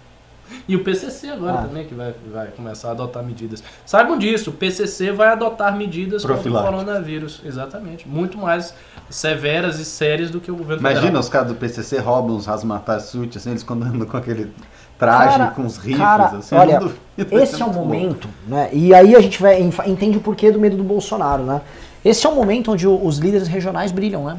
e 0.66 0.74
o 0.76 0.82
PCC 0.84 1.28
agora 1.28 1.58
Ah. 1.60 1.62
também, 1.62 1.86
que 1.86 1.94
vai, 1.94 2.14
vai 2.32 2.46
começar 2.48 2.88
a 2.88 2.90
adotar 2.92 3.22
medidas. 3.22 3.62
Saibam 3.84 4.16
disso, 4.18 4.50
o 4.50 4.52
PCC 4.52 5.12
vai 5.12 5.28
adotar 5.28 5.76
medidas 5.76 6.24
contra 6.24 6.48
o 6.50 6.52
coronavírus. 6.62 7.40
Exatamente. 7.44 8.08
Muito 8.08 8.38
mais 8.38 8.74
severas 9.08 9.78
e 9.78 9.84
sérias 9.84 10.30
do 10.30 10.40
que 10.40 10.50
o 10.50 10.56
governo 10.56 10.80
Imagina 10.80 11.00
federal. 11.02 11.20
os 11.20 11.28
caras 11.28 11.48
do 11.48 11.54
PCC 11.54 11.98
roubam 11.98 12.36
uns 12.36 12.46
rasmatar 12.46 12.96
assim, 12.96 13.22
eles 13.22 13.66
andando 13.68 14.06
com 14.06 14.16
aquele 14.16 14.52
traje, 15.00 15.38
Cara, 15.38 15.50
com 15.50 15.62
os 15.66 15.76
rifles, 15.78 15.98
cara, 15.98 16.24
assim. 16.38 16.54
olha, 16.54 16.80
Esse 17.18 17.60
é 17.60 17.64
o 17.64 17.72
momento, 17.72 18.28
né? 18.46 18.68
E 18.72 18.94
aí 18.94 19.16
a 19.16 19.20
gente 19.20 19.40
vai, 19.42 19.60
entende 19.86 20.18
o 20.18 20.20
porquê 20.20 20.52
do 20.52 20.60
medo 20.60 20.76
do 20.76 20.84
Bolsonaro, 20.84 21.42
né? 21.42 21.60
Esse 22.04 22.26
é 22.26 22.30
o 22.30 22.34
momento 22.34 22.72
onde 22.72 22.86
o- 22.86 23.04
os 23.04 23.18
líderes 23.18 23.48
regionais 23.48 23.90
brilham, 23.92 24.24
né? 24.24 24.36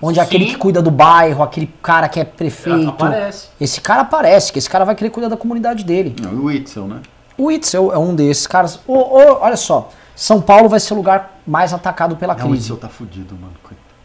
Onde 0.00 0.20
aquele 0.20 0.44
Sim. 0.44 0.50
que 0.52 0.56
cuida 0.58 0.80
do 0.80 0.90
bairro, 0.90 1.42
aquele 1.42 1.66
cara 1.82 2.08
que 2.08 2.20
é 2.20 2.24
prefeito. 2.24 2.88
Aparece. 2.90 3.48
Esse 3.60 3.80
cara 3.80 4.02
aparece, 4.02 4.52
que 4.52 4.58
esse 4.58 4.70
cara 4.70 4.84
vai 4.84 4.94
querer 4.94 5.10
cuidar 5.10 5.28
da 5.28 5.36
comunidade 5.36 5.82
dele. 5.84 6.14
Não, 6.22 6.32
o 6.34 6.44
Witzel, 6.44 6.86
né? 6.86 7.00
O 7.36 7.50
Itzel 7.50 7.92
é 7.92 7.98
um 7.98 8.14
desses 8.14 8.46
caras. 8.46 8.78
Ô, 8.86 8.94
ô, 8.94 9.38
olha 9.40 9.56
só, 9.56 9.88
São 10.14 10.40
Paulo 10.40 10.68
vai 10.68 10.78
ser 10.78 10.94
o 10.94 10.96
lugar 10.96 11.40
mais 11.46 11.72
atacado 11.74 12.14
pela 12.16 12.34
Não, 12.34 12.46
o 12.46 12.48
crise. 12.50 12.70
Witzel 12.72 12.76
tá 12.76 12.88
fudido, 12.88 13.34
mano. 13.34 13.52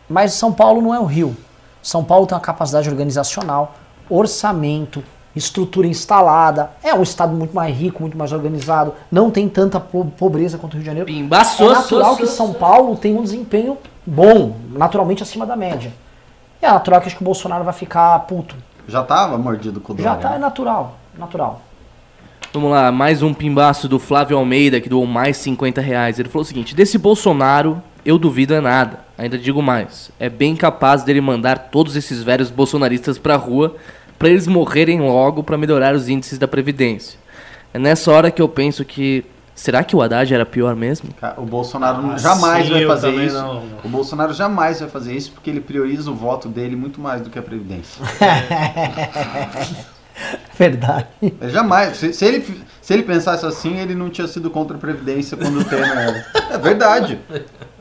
Mas 0.10 0.34
São 0.34 0.52
Paulo 0.52 0.82
não 0.82 0.94
é 0.94 1.00
o 1.00 1.06
Rio. 1.06 1.36
São 1.82 2.04
Paulo 2.04 2.26
tem 2.26 2.36
uma 2.36 2.42
capacidade 2.42 2.90
organizacional, 2.90 3.76
orçamento, 4.10 5.04
estrutura 5.36 5.88
instalada. 5.88 6.72
É 6.84 6.94
um 6.94 7.02
estado 7.04 7.36
muito 7.36 7.56
mais 7.56 7.76
rico, 7.76 8.02
muito 8.02 8.18
mais 8.18 8.32
organizado. 8.32 8.94
Não 9.12 9.32
tem 9.32 9.48
tanta 9.50 9.80
po- 9.80 10.06
pobreza 10.18 10.58
quanto 10.58 10.74
o 10.74 10.76
Rio 10.76 10.82
de 10.82 10.86
Janeiro. 10.88 11.08
Pimbaçou, 11.08 11.72
É 11.72 11.76
natural 11.76 12.16
que 12.18 12.26
São 12.28 12.54
Paulo 12.54 12.96
tenha 12.96 13.20
um 13.20 13.24
desempenho 13.24 13.78
bom, 14.06 14.56
naturalmente 14.72 15.24
acima 15.24 15.46
da 15.46 15.56
média. 15.56 15.92
E 16.62 16.66
é 16.66 16.70
natural 16.72 17.02
que 17.02 17.08
acho 17.08 17.16
que 17.18 17.24
o 17.24 17.26
Bolsonaro 17.26 17.64
vai 17.64 17.74
ficar 17.74 18.18
puto. 18.20 18.56
Já 18.88 19.02
tava 19.04 19.38
mordido 19.38 19.80
com 19.80 19.94
o 19.94 19.98
Já 19.98 20.16
tá, 20.16 20.30
é 20.30 20.32
né? 20.34 20.38
natural, 20.40 20.96
natural. 21.18 21.62
Vamos 22.54 22.70
lá, 22.70 22.92
mais 22.92 23.24
um 23.24 23.34
pimbaço 23.34 23.88
do 23.88 23.98
Flávio 23.98 24.38
Almeida, 24.38 24.80
que 24.80 24.88
doou 24.88 25.06
mais 25.08 25.38
50 25.38 25.82
reais. 25.82 26.20
Ele 26.20 26.30
falou 26.30 26.44
o 26.44 26.46
seguinte: 26.46 26.76
desse 26.76 26.98
Bolsonaro, 27.00 27.82
eu 28.06 28.18
duvido 28.20 28.54
é 28.54 28.62
nada. 28.62 29.00
Ainda 29.18 29.38
digo 29.40 29.62
mais: 29.62 30.12
é 30.20 30.30
bem 30.30 30.56
capaz 30.56 31.02
dele 31.04 31.20
mandar 31.22 31.58
todos 31.72 31.96
esses 31.96 32.22
velhos 32.22 32.52
bolsonaristas 32.52 33.18
pra 33.18 33.36
rua 33.38 33.76
pra 34.24 34.30
eles 34.30 34.48
morrerem 34.48 35.02
logo 35.02 35.44
pra 35.44 35.58
melhorar 35.58 35.94
os 35.94 36.08
índices 36.08 36.40
da 36.40 36.48
Previdência. 36.48 37.20
É 37.74 37.80
nessa 37.80 38.10
hora 38.10 38.32
que 38.32 38.42
eu 38.42 38.48
penso 38.48 38.86
que. 38.86 39.26
Será 39.54 39.84
que 39.84 39.94
o 39.96 40.02
Haddad 40.02 40.34
era 40.34 40.46
pior 40.46 40.76
mesmo? 40.78 41.10
O 41.38 41.42
Bolsonaro 41.44 42.12
Ah, 42.12 42.18
jamais 42.18 42.66
sim, 42.66 42.72
vai 42.74 42.86
fazer 42.86 43.12
isso. 43.12 43.36
não. 43.36 43.64
O 43.84 43.90
Bolsonaro 43.90 44.34
jamais 44.34 44.80
vai 44.80 44.90
fazer 44.90 45.14
isso 45.14 45.32
porque 45.34 45.50
ele 45.50 45.60
prioriza 45.60 46.10
o 46.10 46.16
voto 46.16 46.48
dele 46.48 46.74
muito 46.76 47.02
mais 47.02 47.22
do 47.22 47.30
que 47.30 47.38
a 47.38 47.42
Previdência. 47.42 48.02
Verdade. 50.58 51.08
Ele 51.22 51.50
jamais. 51.50 51.98
Se, 51.98 52.14
se 52.14 52.26
ele, 52.26 52.46
se 52.84 52.94
ele 52.94 53.04
pensasse 53.04 53.46
assim, 53.46 53.80
ele 53.80 53.96
não 53.96 54.10
tinha 54.10 54.28
sido 54.28 54.50
contra 54.50 54.76
a 54.76 54.80
Previdência 54.80 55.38
quando 55.38 55.62
o 55.62 55.64
tema 55.64 55.88
era. 55.88 56.26
É 56.52 56.58
verdade. 56.58 57.18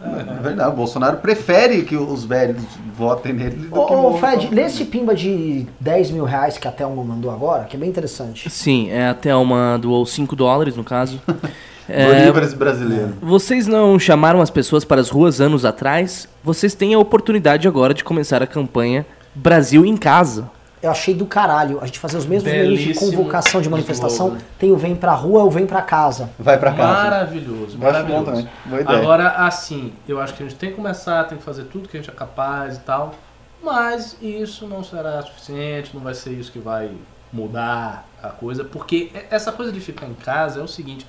É 0.01 0.41
verdade. 0.41 0.70
O 0.70 0.77
Bolsonaro 0.77 1.16
prefere 1.16 1.83
que 1.83 1.97
os 1.97 2.24
velhos 2.24 2.62
votem 2.97 3.33
nele 3.33 3.57
do 3.57 3.69
que 3.69 3.77
Ô, 3.77 3.81
ô 3.81 4.11
o 4.12 4.19
Fred, 4.19 4.49
lê 4.55 4.62
esse 4.62 4.85
pimba 4.85 5.12
de 5.12 5.66
10 5.81 6.12
mil 6.12 6.24
reais 6.24 6.57
que 6.57 6.69
a 6.69 6.70
Thelma 6.70 7.03
mandou 7.03 7.33
agora, 7.33 7.65
que 7.65 7.77
é 7.77 7.81
bem 7.81 7.89
interessante. 7.89 8.49
Sim, 8.49 8.91
é 8.91 9.09
até 9.09 9.35
uma 9.35 9.77
doou 9.77 10.07
5 10.07 10.37
dólares, 10.37 10.77
no 10.77 10.85
caso. 10.85 11.20
É, 11.89 12.07
Bolívares 12.07 12.55
brasileiro. 12.55 13.15
Vocês 13.20 13.66
não 13.66 13.99
chamaram 13.99 14.41
as 14.41 14.51
pessoas 14.51 14.85
para 14.85 15.01
as 15.01 15.11
ruas 15.11 15.41
anos 15.41 15.65
atrás? 15.65 16.29
Vocês 16.43 16.77
têm 16.77 16.95
a 16.95 16.99
oportunidade 16.99 17.66
agora 17.66 17.93
de 17.93 18.05
começar 18.05 18.41
a 18.41 18.47
campanha 18.47 19.05
Brasil 19.35 19.85
em 19.85 19.97
Casa. 19.97 20.49
Eu 20.82 20.90
achei 20.90 21.14
do 21.14 21.24
caralho 21.24 21.78
a 21.80 21.86
gente 21.86 21.98
fazer 22.00 22.16
os 22.16 22.26
mesmos 22.26 22.50
meios 22.50 22.80
de 22.80 22.94
convocação 22.94 23.60
de 23.62 23.70
manifestação. 23.70 24.28
slogan. 24.28 24.44
Tem 24.59 24.72
o 24.72 24.76
vem 24.76 24.96
pra 24.96 25.12
rua 25.12 25.44
ou 25.44 25.50
vem 25.50 25.64
pra 25.64 25.80
casa. 25.80 26.30
Vai 26.38 26.59
pra 26.59 26.72
casa. 26.72 26.92
Maravilhoso, 27.04 27.78
maravilhoso. 27.78 28.24
também. 28.24 28.48
Boa 28.64 28.80
ideia. 28.80 28.98
Agora, 28.98 29.28
assim, 29.46 29.92
eu 30.09 30.20
acho 30.20 30.34
que 30.34 30.42
a 30.42 30.48
gente 30.48 30.59
tem 30.59 30.70
que 30.70 30.76
começar, 30.76 31.24
tem 31.24 31.38
que 31.38 31.44
fazer 31.44 31.64
tudo 31.64 31.88
que 31.88 31.96
a 31.96 32.00
gente 32.00 32.10
é 32.10 32.12
capaz 32.12 32.76
e 32.76 32.80
tal, 32.80 33.14
mas 33.62 34.16
isso 34.20 34.66
não 34.66 34.82
será 34.82 35.22
suficiente, 35.22 35.94
não 35.94 36.02
vai 36.02 36.14
ser 36.14 36.32
isso 36.32 36.50
que 36.50 36.59
vai 36.59 36.90
mudar 37.32 38.04
a 38.22 38.28
coisa, 38.28 38.64
porque 38.64 39.10
essa 39.30 39.52
coisa 39.52 39.72
de 39.72 39.80
ficar 39.80 40.06
em 40.06 40.14
casa 40.14 40.60
é 40.60 40.62
o 40.62 40.68
seguinte. 40.68 41.06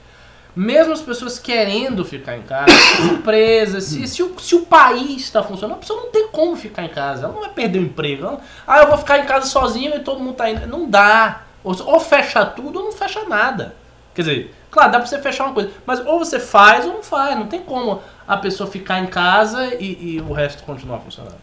Mesmo 0.56 0.94
as 0.94 1.02
pessoas 1.02 1.40
querendo 1.40 2.06
ficar 2.06 2.38
em 2.38 2.44
casa, 2.44 2.72
as 3.00 3.06
empresas, 3.06 3.86
se, 3.86 4.08
se, 4.08 4.22
o, 4.22 4.40
se 4.40 4.56
o 4.56 4.66
país 4.66 5.24
está 5.24 5.42
funcionando, 5.42 5.78
a 5.78 5.80
pessoa 5.80 6.02
não 6.02 6.12
tem 6.12 6.28
como 6.28 6.56
ficar 6.56 6.84
em 6.84 6.90
casa, 6.90 7.26
ela 7.26 7.34
não 7.34 7.42
vai 7.42 7.50
perder 7.50 7.80
o 7.80 7.84
emprego. 7.84 8.24
Ela, 8.26 8.42
ah, 8.68 8.80
eu 8.82 8.88
vou 8.88 8.98
ficar 8.98 9.20
em 9.20 9.26
casa 9.26 9.48
sozinho 9.48 9.96
e 9.96 10.00
todo 10.00 10.20
mundo 10.20 10.36
tá 10.36 10.50
indo. 10.50 10.68
Não 10.68 10.88
dá. 10.88 11.44
Ou, 11.64 11.76
ou 11.86 12.00
fecha 12.00 12.46
tudo 12.46 12.80
ou 12.80 12.86
não 12.86 12.92
fecha 12.92 13.24
nada. 13.26 13.76
Quer 14.14 14.22
dizer, 14.22 14.56
claro, 14.70 14.92
dá 14.92 15.00
pra 15.00 15.08
você 15.08 15.20
fechar 15.20 15.46
uma 15.46 15.54
coisa, 15.54 15.72
mas 15.86 16.06
ou 16.06 16.20
você 16.20 16.40
faz 16.40 16.86
ou 16.86 16.94
não 16.94 17.04
faz. 17.04 17.36
Não 17.36 17.48
tem 17.48 17.62
como 17.62 18.02
a 18.28 18.38
pessoa 18.38 18.70
ficar 18.70 19.00
em 19.00 19.08
casa 19.08 19.74
e, 19.76 20.16
e 20.16 20.22
o 20.22 20.34
resto 20.34 20.64
continuar 20.64 21.00
funcionando. 21.00 21.38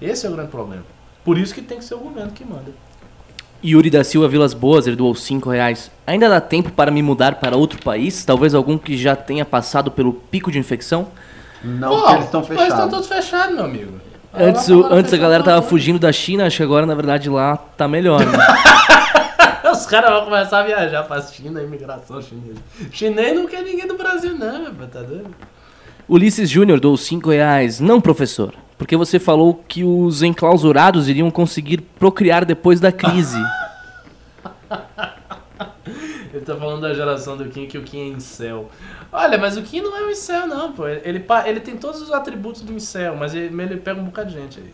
Esse 0.00 0.26
é 0.26 0.28
o 0.28 0.32
grande 0.32 0.50
problema. 0.50 0.84
Por 1.24 1.38
isso 1.38 1.54
que 1.54 1.62
tem 1.62 1.78
que 1.78 1.84
ser 1.84 1.94
o 1.94 1.98
governo 1.98 2.32
que 2.32 2.44
manda. 2.44 2.72
Yuri 3.66 3.90
da 3.90 4.04
Silva 4.04 4.28
Vilas 4.28 4.54
Boas, 4.54 4.86
ele 4.86 4.96
doou 4.96 5.14
5 5.14 5.50
reais. 5.50 5.90
Ainda 6.06 6.28
dá 6.28 6.40
tempo 6.40 6.70
para 6.70 6.90
me 6.90 7.02
mudar 7.02 7.36
para 7.36 7.56
outro 7.56 7.82
país? 7.82 8.24
Talvez 8.24 8.54
algum 8.54 8.78
que 8.78 8.96
já 8.96 9.16
tenha 9.16 9.44
passado 9.44 9.90
pelo 9.90 10.12
pico 10.12 10.50
de 10.50 10.58
infecção? 10.58 11.08
Não, 11.64 11.88
Pô, 12.00 12.10
eles 12.12 12.24
estão 12.26 12.40
Mas 12.42 12.50
estão 12.50 12.66
fechados. 12.68 12.90
todos 12.90 13.08
fechados, 13.08 13.54
meu 13.56 13.64
amigo. 13.64 13.92
Antes, 14.32 14.70
Agora 14.70 14.94
o- 14.94 14.98
antes 14.98 15.12
a 15.12 15.16
galera 15.16 15.42
tava 15.42 15.62
fugindo 15.62 15.98
da 15.98 16.12
China, 16.12 16.46
acho 16.46 16.58
que 16.58 16.62
agora 16.62 16.84
na 16.86 16.94
verdade 16.94 17.28
lá 17.30 17.56
tá 17.56 17.88
melhor. 17.88 18.24
Né? 18.24 18.38
Os 19.72 19.84
caras 19.86 20.10
vão 20.10 20.24
começar 20.26 20.60
a 20.60 20.62
viajar 20.62 21.02
pra 21.02 21.20
China, 21.22 21.60
a 21.60 21.62
imigração 21.62 22.20
chinesa. 22.22 22.60
Chinês 22.92 23.34
não 23.34 23.46
quer 23.46 23.62
ninguém 23.62 23.86
do 23.86 23.96
Brasil, 23.96 24.34
não, 24.36 24.62
meu 24.62 24.72
pai, 24.74 24.86
tá 24.92 25.00
doido? 25.02 25.26
Ulisses 26.08 26.48
Júnior 26.48 26.78
doou 26.78 26.96
5 26.96 27.30
reais. 27.30 27.80
Não, 27.80 28.00
professor. 28.00 28.54
Porque 28.78 28.96
você 28.96 29.18
falou 29.18 29.62
que 29.66 29.82
os 29.84 30.22
enclausurados 30.22 31.08
iriam 31.08 31.30
conseguir 31.30 31.78
procriar 31.78 32.44
depois 32.44 32.78
da 32.80 32.92
crise. 32.92 33.38
Ele 36.32 36.44
tá 36.44 36.54
falando 36.56 36.82
da 36.82 36.92
geração 36.92 37.36
do 37.36 37.46
Kim, 37.46 37.66
que 37.66 37.78
o 37.78 37.82
Kim 37.82 37.98
é 38.00 38.08
incel. 38.08 38.70
Olha, 39.10 39.38
mas 39.38 39.56
o 39.56 39.62
Kim 39.62 39.80
não 39.80 39.96
é 39.96 40.02
um 40.06 40.10
incel, 40.10 40.46
não, 40.46 40.72
pô. 40.72 40.86
Ele, 40.86 41.20
pa- 41.20 41.48
ele 41.48 41.60
tem 41.60 41.76
todos 41.76 42.02
os 42.02 42.12
atributos 42.12 42.60
do 42.62 42.72
incel, 42.72 43.16
mas 43.16 43.34
ele, 43.34 43.46
ele 43.62 43.76
pega 43.78 43.98
um 44.00 44.04
bocado 44.04 44.30
de 44.30 44.34
gente 44.36 44.58
aí. 44.60 44.70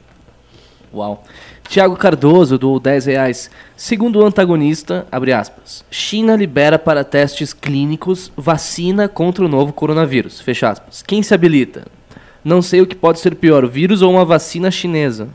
Uau. 0.93 1.23
Tiago 1.69 1.97
Cardoso 1.97 2.59
doou 2.59 2.81
10 2.81 3.07
reais. 3.07 3.51
Segundo 3.77 4.19
o 4.19 4.27
antagonista, 4.27 5.07
abre 5.11 5.33
aspas, 5.33 5.85
China 5.91 6.35
libera 6.37 6.79
para 6.79 7.05
testes 7.05 7.53
clínicos 7.55 8.33
vacina 8.37 9.09
contra 9.09 9.45
o 9.45 9.49
novo 9.49 9.73
coronavírus. 9.73 10.41
Fecha 10.41 10.69
aspas. 10.69 11.01
Quem 11.03 11.23
se 11.23 11.33
habilita? 11.33 11.87
Não 12.45 12.61
sei 12.63 12.81
o 12.81 12.87
que 12.87 12.97
pode 12.97 13.21
ser 13.21 13.35
pior, 13.37 13.65
o 13.65 13.69
vírus 13.69 14.03
ou 14.03 14.11
uma 14.13 14.25
vacina 14.25 14.71
chinesa. 14.71 15.29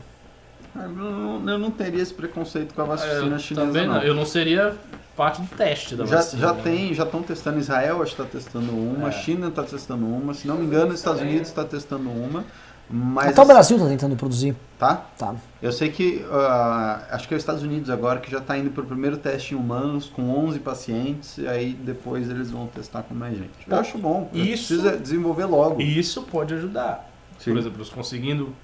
Eu 0.74 0.88
não, 0.90 1.50
eu 1.50 1.58
não 1.58 1.70
teria 1.70 2.02
esse 2.02 2.12
preconceito 2.14 2.74
com 2.74 2.82
a 2.82 2.84
vacina 2.84 3.34
Eu 3.34 3.38
chinesa, 3.38 3.66
também 3.66 3.86
não. 3.86 3.94
não. 3.94 4.02
Eu 4.02 4.14
não 4.14 4.24
seria 4.26 4.76
parte 5.16 5.40
do 5.42 5.48
teste 5.48 5.96
da 5.96 6.06
Já, 6.06 6.16
vacina. 6.16 6.42
já 6.42 6.52
né? 6.52 6.60
tem, 6.62 6.94
já 6.94 7.02
estão 7.02 7.22
testando 7.22 7.58
Israel, 7.58 8.02
acho 8.02 8.14
que 8.14 8.22
está 8.22 8.38
testando 8.38 8.70
uma, 8.70 9.08
É. 9.08 9.12
China 9.12 9.48
está 9.48 9.64
testando 9.64 10.06
uma, 10.06 10.32
se 10.34 10.46
não 10.46 10.56
me 10.56 10.64
engano, 10.66 10.92
os 10.92 10.98
Estados 11.00 11.20
Unidos 11.20 11.48
está 11.48 11.64
testando 11.64 12.08
uma, 12.08 12.44
mas 12.90 13.28
Até 13.30 13.42
o 13.42 13.44
Brasil 13.44 13.78
tá 13.78 13.86
tentando 13.86 14.16
produzir. 14.16 14.56
tá? 14.78 15.04
Tá. 15.18 15.34
Eu 15.60 15.72
sei 15.72 15.90
que 15.90 16.24
ah, 16.30 17.02
acho 17.10 17.26
que 17.28 17.34
é 17.34 17.36
os 17.36 17.42
Estados 17.42 17.62
Unidos 17.62 17.90
agora 17.90 18.20
que 18.20 18.30
já 18.30 18.38
está 18.38 18.56
indo 18.56 18.70
para 18.70 18.82
o 18.82 18.86
primeiro 18.86 19.16
teste 19.16 19.54
em 19.54 19.56
humanos 19.58 20.06
com 20.06 20.30
11 20.46 20.58
pacientes, 20.60 21.38
e 21.38 21.46
aí 21.48 21.72
depois 21.72 22.30
eles 22.30 22.50
vão 22.50 22.66
testar 22.66 23.02
com 23.02 23.14
mais 23.14 23.36
gente. 23.36 23.50
Eu 23.66 23.70
Tá. 23.70 23.80
acho 23.80 23.98
bom. 23.98 24.30
Isso- 24.32 24.74
Precisa 24.74 24.96
desenvolver 24.96 25.44
logo. 25.46 25.80
Isso 25.82 26.22
pode 26.22 26.54
ajudar. 26.54 27.10
Sim. 27.38 27.52
Por 27.52 27.58
exemplo, 27.58 27.78
eles 27.78 27.90
conseguindo 27.90 28.54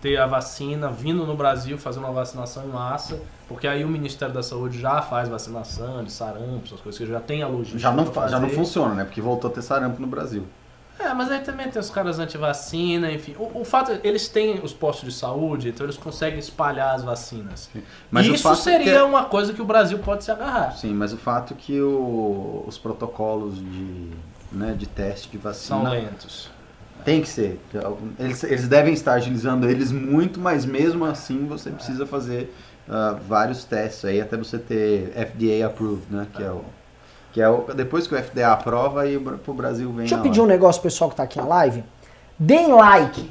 ter 0.00 0.18
a 0.18 0.26
vacina, 0.26 0.88
vindo 0.90 1.24
no 1.26 1.34
Brasil 1.36 1.78
fazer 1.78 1.98
uma 1.98 2.12
vacinação 2.12 2.64
em 2.64 2.68
massa, 2.68 3.18
porque 3.48 3.66
aí 3.66 3.82
o 3.84 3.88
Ministério 3.88 4.34
da 4.34 4.42
Saúde 4.42 4.78
já 4.78 5.00
faz 5.00 5.28
vacinação 5.30 6.04
de 6.04 6.12
sarampo, 6.12 6.62
essas 6.66 6.80
coisas 6.80 6.98
que 6.98 7.06
já 7.06 7.20
tem 7.20 7.42
a 7.42 7.46
logística. 7.48 7.78
Já 7.78 7.90
não, 7.90 8.04
já 8.28 8.38
não 8.38 8.48
funciona, 8.50 8.94
né? 8.94 9.04
Porque 9.04 9.20
voltou 9.22 9.50
a 9.50 9.54
ter 9.54 9.62
sarampo 9.62 10.00
no 10.00 10.06
Brasil. 10.06 10.44
É, 10.98 11.12
mas 11.12 11.30
aí 11.30 11.40
também 11.40 11.68
tem 11.68 11.80
os 11.80 11.90
caras 11.90 12.18
anti-vacina, 12.18 13.10
enfim. 13.10 13.34
O, 13.38 13.60
o 13.60 13.64
fato 13.64 13.90
é 13.92 14.00
eles 14.04 14.28
têm 14.28 14.60
os 14.62 14.72
postos 14.72 15.12
de 15.12 15.18
saúde, 15.18 15.68
então 15.70 15.84
eles 15.84 15.96
conseguem 15.96 16.38
espalhar 16.38 16.94
as 16.94 17.02
vacinas. 17.02 17.68
Mas 18.10 18.26
Isso 18.26 18.48
é 18.48 18.54
seria 18.54 18.92
que- 18.94 19.02
uma 19.02 19.24
coisa 19.24 19.52
que 19.52 19.60
o 19.60 19.64
Brasil 19.64 19.98
pode 19.98 20.22
se 20.24 20.30
agarrar. 20.30 20.72
Sim, 20.72 20.94
mas 20.94 21.12
o 21.12 21.16
fato 21.16 21.54
que 21.54 21.80
o- 21.80 22.64
os 22.66 22.78
protocolos 22.78 23.56
de, 23.58 24.10
né, 24.52 24.72
de 24.78 24.86
teste 24.86 25.28
de 25.28 25.34
São 25.36 25.42
vacina 25.82 25.90
lentos. 25.90 26.48
tem 27.04 27.20
que 27.20 27.28
ser. 27.28 27.60
Eles, 28.18 28.44
eles 28.44 28.68
devem 28.68 28.94
estar 28.94 29.14
agilizando 29.14 29.68
eles 29.68 29.90
muito, 29.90 30.38
mas 30.40 30.64
mesmo 30.64 31.04
assim 31.04 31.44
você 31.46 31.70
precisa 31.70 32.06
fazer 32.06 32.54
ah, 32.88 33.16
vários 33.26 33.64
testes 33.64 34.04
aí 34.04 34.20
até 34.20 34.36
você 34.36 34.58
ter 34.58 35.10
FDA 35.16 35.66
approved, 35.66 36.04
né? 36.10 36.26
Que 36.34 36.42
é 36.42 36.50
o, 36.50 36.62
Que 37.34 37.42
é 37.42 37.48
o, 37.48 37.62
depois 37.74 38.06
que 38.06 38.14
o 38.14 38.22
FDA 38.22 38.52
aprova, 38.52 39.02
Bra- 39.20 39.36
pro 39.36 39.52
Brasil 39.52 39.88
vem 39.88 39.98
Deixa 40.06 40.14
eu 40.14 40.22
pedir 40.22 40.40
um 40.40 40.46
negócio 40.46 40.80
pro 40.80 40.88
pessoal 40.88 41.10
que 41.10 41.16
tá 41.16 41.24
aqui 41.24 41.36
na 41.36 41.44
live. 41.44 41.82
Deem 42.38 42.72
like. 42.72 43.28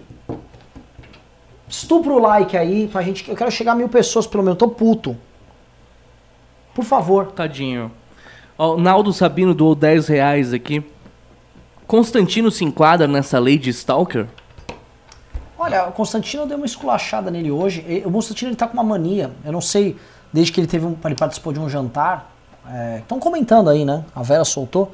Estupra 1.69 2.11
o 2.13 2.19
like 2.19 2.55
aí 2.55 2.88
pra 2.89 3.01
gente. 3.01 3.27
Eu 3.30 3.35
quero 3.35 3.49
chegar 3.49 3.71
a 3.71 3.75
mil 3.75 3.88
pessoas 3.89 4.27
pelo 4.27 4.43
menos. 4.43 4.55
Eu 4.59 4.67
tô 4.67 4.75
puto. 4.75 5.15
Por 6.75 6.84
favor. 6.84 7.27
Tadinho. 7.31 7.91
Ó, 8.57 8.75
o 8.75 8.77
Naldo 8.77 9.11
Sabino 9.13 9.53
doou 9.53 9.73
10 9.73 10.07
reais 10.07 10.53
aqui. 10.53 10.85
Constantino 11.88 12.51
se 12.51 12.63
enquadra 12.63 13.07
nessa 13.07 13.39
lei 13.39 13.57
de 13.57 13.69
Stalker? 13.69 14.27
Olha, 15.57 15.88
o 15.88 15.91
Constantino 15.93 16.45
deu 16.45 16.57
uma 16.57 16.65
esculachada 16.65 17.31
nele 17.31 17.51
hoje. 17.51 17.85
E- 17.88 18.03
O 18.05 18.11
Constantino 18.11 18.49
ele 18.51 18.55
tá 18.57 18.67
com 18.67 18.73
uma 18.73 18.84
mania. 18.84 19.31
Eu 19.45 19.51
não 19.53 19.61
sei, 19.61 19.95
desde 20.31 20.51
que 20.51 20.59
ele 20.59 20.67
teve 20.67 20.85
um, 20.85 20.95
ele 21.05 21.15
participou 21.15 21.53
de 21.53 21.59
um 21.59 21.69
jantar. 21.69 22.32
Estão 22.99 23.19
comentando 23.19 23.69
aí, 23.69 23.84
né? 23.85 24.03
A 24.15 24.23
Vera 24.23 24.45
soltou. 24.45 24.94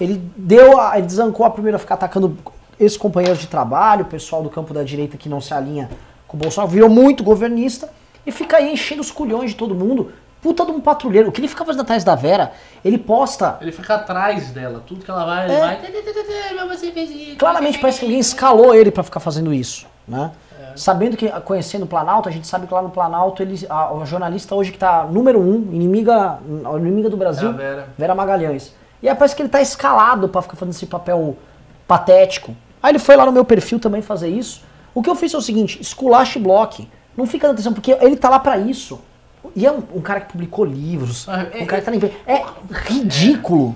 Ele 0.00 0.22
deu, 0.36 0.80
a, 0.80 0.96
ele 0.98 1.06
desancou 1.06 1.44
a 1.44 1.50
primeira 1.50 1.76
a 1.76 1.80
ficar 1.80 1.94
atacando 1.94 2.36
ex-companheiros 2.78 3.40
de 3.40 3.48
trabalho, 3.48 4.02
o 4.02 4.08
pessoal 4.08 4.42
do 4.42 4.48
campo 4.48 4.72
da 4.72 4.82
direita 4.84 5.16
que 5.16 5.28
não 5.28 5.40
se 5.40 5.52
alinha 5.52 5.90
com 6.28 6.36
o 6.36 6.40
Bolsonaro, 6.40 6.70
virou 6.70 6.88
muito 6.88 7.24
governista 7.24 7.88
e 8.24 8.30
fica 8.30 8.58
aí 8.58 8.72
enchendo 8.72 9.00
os 9.00 9.10
culhões 9.10 9.50
de 9.50 9.56
todo 9.56 9.74
mundo. 9.74 10.12
Puta 10.40 10.64
de 10.64 10.70
um 10.70 10.80
patrulheiro. 10.80 11.30
O 11.30 11.32
que 11.32 11.40
ele 11.40 11.48
fica 11.48 11.64
fazendo 11.64 11.80
atrás 11.80 12.04
da 12.04 12.14
Vera? 12.14 12.52
Ele 12.84 12.96
posta 12.96 13.58
Ele 13.60 13.72
fica 13.72 13.96
atrás 13.96 14.50
dela, 14.52 14.80
tudo 14.86 15.04
que 15.04 15.10
ela 15.10 15.24
vai, 15.24 15.46
ele 15.46 15.54
É. 15.54 15.60
vai. 15.60 15.76
"Tê, 15.80 15.88
tê, 15.88 16.00
tê, 16.02 16.12
tê, 16.12 16.22
tê, 16.22 16.54
Mas 16.54 16.78
você 16.78 16.92
fez 16.92 17.10
isso. 17.10 17.36
Claramente 17.36 17.78
parece 17.80 17.98
que 17.98 18.04
alguém 18.04 18.20
escalou 18.20 18.72
ele 18.72 18.92
pra 18.92 19.02
ficar 19.02 19.18
fazendo 19.18 19.52
isso, 19.52 19.84
né? 20.06 20.30
Sabendo 20.78 21.16
que, 21.16 21.28
conhecendo 21.42 21.82
o 21.84 21.86
Planalto, 21.86 22.28
a 22.28 22.32
gente 22.32 22.46
sabe 22.46 22.66
que 22.66 22.72
lá 22.74 22.80
no 22.82 22.90
Planalto, 22.90 23.42
ele, 23.42 23.66
a, 23.68 23.88
a 23.90 24.04
jornalista 24.04 24.54
hoje 24.54 24.70
que 24.72 24.78
tá 24.78 25.04
número 25.04 25.40
um, 25.40 25.56
inimiga, 25.72 26.38
inimiga 26.78 27.10
do 27.10 27.16
Brasil, 27.16 27.50
É 27.50 27.52
Vera. 27.52 27.88
Vera 27.98 28.14
Magalhães. 28.14 28.74
E 29.02 29.08
aí 29.08 29.14
parece 29.14 29.34
que 29.36 29.42
ele 29.42 29.48
tá 29.48 29.60
escalado 29.60 30.28
pra 30.28 30.40
ficar 30.42 30.56
fazendo 30.56 30.74
esse 30.74 30.86
papel 30.86 31.36
patético. 31.86 32.54
Aí 32.82 32.92
ele 32.92 32.98
foi 32.98 33.16
lá 33.16 33.26
no 33.26 33.32
meu 33.32 33.44
perfil 33.44 33.78
também 33.80 34.02
fazer 34.02 34.28
isso. 34.28 34.62
O 34.94 35.02
que 35.02 35.10
eu 35.10 35.14
fiz 35.14 35.32
é 35.34 35.36
o 35.36 35.40
seguinte, 35.42 35.80
esculache 35.80 36.38
bloque. 36.38 36.88
Não 37.16 37.26
fica 37.26 37.46
dando 37.46 37.54
atenção, 37.56 37.72
porque 37.72 37.92
ele 38.00 38.16
tá 38.16 38.28
lá 38.28 38.38
pra 38.38 38.56
isso. 38.58 39.00
E 39.54 39.66
é 39.66 39.72
um, 39.72 39.82
um 39.96 40.00
cara 40.00 40.20
que 40.20 40.32
publicou 40.32 40.64
livros, 40.64 41.28
Ah, 41.28 41.42
é- 41.52 41.62
um 41.62 41.66
cara 41.66 41.82
que 41.82 41.90
tá 41.90 41.90
na. 41.92 42.32
É 42.32 42.44
ridículo. 42.92 43.74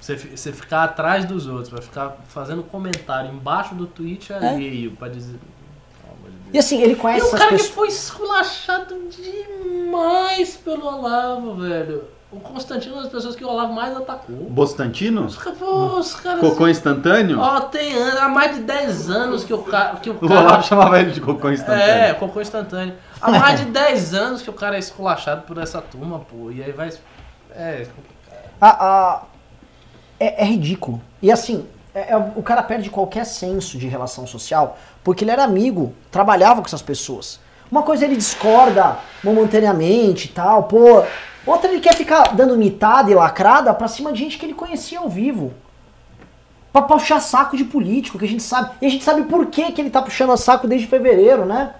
Você, 0.00 0.16
fi- 0.16 0.36
você 0.36 0.52
ficar 0.52 0.82
atrás 0.84 1.24
dos 1.24 1.46
outros, 1.46 1.68
vai 1.68 1.80
ficar 1.80 2.16
fazendo 2.28 2.62
comentário 2.64 3.30
embaixo 3.32 3.74
do 3.74 3.86
tweet 3.86 4.32
alheio 4.32 4.90
pra 4.92 5.08
dizer. 5.08 5.38
Pelo 6.00 6.14
amor 6.18 6.30
de 6.30 6.36
Deus. 6.38 6.41
E 6.52 6.58
assim, 6.58 6.82
ele 6.82 6.92
E 6.92 6.96
conhece 6.96 7.24
o 7.24 7.28
essas 7.28 7.38
cara 7.38 7.50
que 7.50 7.56
pessoas. 7.56 7.74
foi 7.74 7.88
esculachado 7.88 8.94
demais 9.10 10.56
pelo 10.56 10.86
Olavo, 10.86 11.54
velho. 11.56 12.04
O 12.30 12.40
Constantino 12.40 12.94
é 12.94 12.96
uma 12.96 13.02
das 13.02 13.12
pessoas 13.12 13.36
que 13.36 13.44
o 13.44 13.48
Olavo 13.48 13.74
mais 13.74 13.94
atacou. 13.94 14.34
Bostantino? 14.48 15.26
Os, 15.26 15.36
ca- 15.36 15.52
pô, 15.52 15.98
os 15.98 16.14
caras. 16.14 16.40
Cocô 16.40 16.66
instantâneo? 16.66 17.38
Ó, 17.38 17.60
tem 17.60 17.94
há 17.94 18.26
mais 18.28 18.54
de 18.56 18.62
10 18.62 19.10
anos 19.10 19.44
que 19.44 19.52
o 19.52 19.58
cara. 19.62 19.96
Que 19.96 20.08
o 20.08 20.14
O 20.14 20.28
cara 20.28 20.40
Olavo 20.40 20.62
chamava 20.62 20.98
ele 20.98 21.10
de 21.10 21.20
cocô 21.20 21.50
instantâneo. 21.50 21.82
é, 21.84 22.14
cocô 22.14 22.40
instantâneo. 22.40 22.94
Há 23.20 23.30
mais 23.32 23.60
de 23.60 23.66
10 23.66 24.14
anos 24.14 24.40
que 24.40 24.48
o 24.48 24.52
cara 24.54 24.76
é 24.76 24.78
esculachado 24.78 25.42
por 25.42 25.58
essa 25.58 25.82
turma, 25.82 26.20
pô. 26.20 26.50
E 26.50 26.62
aí 26.62 26.72
vai. 26.72 26.90
É, 27.50 27.86
A- 28.58 28.86
a- 28.86 29.22
é, 30.18 30.42
é 30.42 30.44
ridículo. 30.46 31.02
E 31.20 31.30
assim, 31.30 31.66
é- 31.94 32.12
é- 32.12 32.16
o 32.16 32.42
cara 32.42 32.62
perde 32.62 32.90
qualquer 32.90 33.24
senso 33.24 33.78
de 33.78 33.86
relação 33.86 34.26
social 34.26 34.78
porque 35.04 35.24
ele 35.24 35.30
era 35.30 35.44
amigo, 35.44 35.94
trabalhava 36.10 36.60
com 36.60 36.66
essas 36.66 36.82
pessoas. 36.82 37.40
Uma 37.70 37.82
coisa 37.82 38.04
ele 38.04 38.16
discorda 38.16 38.98
momentaneamente 39.24 40.26
e 40.26 40.30
tal, 40.30 40.64
pô. 40.64 41.02
Outra 41.46 41.70
ele 41.70 41.80
quer 41.80 41.94
ficar 41.94 42.34
dando 42.34 42.56
mitada 42.56 43.10
e 43.10 43.14
lacrada 43.14 43.72
pra 43.74 43.88
cima 43.88 44.12
de 44.12 44.18
gente 44.18 44.38
que 44.38 44.46
ele 44.46 44.54
conhecia 44.54 45.00
ao 45.00 45.08
vivo. 45.08 45.54
Pra 46.72 46.82
puxar 46.82 47.20
saco 47.20 47.56
de 47.56 47.64
político, 47.64 48.18
que 48.18 48.24
a 48.24 48.28
gente 48.28 48.42
sabe. 48.42 48.70
E 48.80 48.86
a 48.86 48.88
gente 48.88 49.04
sabe 49.04 49.22
por 49.22 49.46
que, 49.46 49.72
que 49.72 49.80
ele 49.80 49.90
tá 49.90 50.00
puxando 50.00 50.36
saco 50.36 50.68
desde 50.68 50.86
fevereiro, 50.86 51.44
né? 51.44 51.74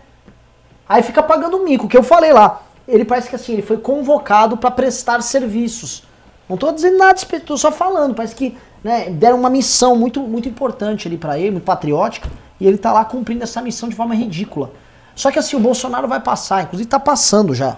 Aí 0.88 1.02
fica 1.02 1.22
pagando 1.22 1.62
mico, 1.62 1.88
que 1.88 1.96
eu 1.96 2.02
falei 2.02 2.32
lá. 2.32 2.62
Ele 2.86 3.04
parece 3.04 3.28
que 3.28 3.36
assim, 3.36 3.52
ele 3.52 3.62
foi 3.62 3.78
convocado 3.78 4.56
pra 4.56 4.70
prestar 4.70 5.22
serviços. 5.22 6.02
Não 6.48 6.56
tô 6.56 6.72
dizendo 6.72 6.98
nada, 6.98 7.18
tô 7.46 7.56
só 7.56 7.70
falando. 7.70 8.14
Parece 8.14 8.34
que 8.34 8.56
né, 8.82 9.10
deram 9.10 9.38
uma 9.38 9.50
missão 9.50 9.96
muito, 9.96 10.20
muito 10.20 10.48
importante 10.48 11.06
ali 11.08 11.16
pra 11.16 11.38
ele, 11.38 11.52
muito 11.52 11.64
patriótica, 11.64 12.28
e 12.60 12.66
ele 12.66 12.78
tá 12.78 12.92
lá 12.92 13.04
cumprindo 13.04 13.42
essa 13.42 13.60
missão 13.62 13.88
de 13.88 13.94
forma 13.94 14.14
ridícula. 14.14 14.70
Só 15.14 15.30
que 15.30 15.38
assim, 15.38 15.56
o 15.56 15.60
Bolsonaro 15.60 16.08
vai 16.08 16.20
passar, 16.20 16.62
inclusive 16.64 16.88
tá 16.88 16.98
passando 17.00 17.54
já. 17.54 17.76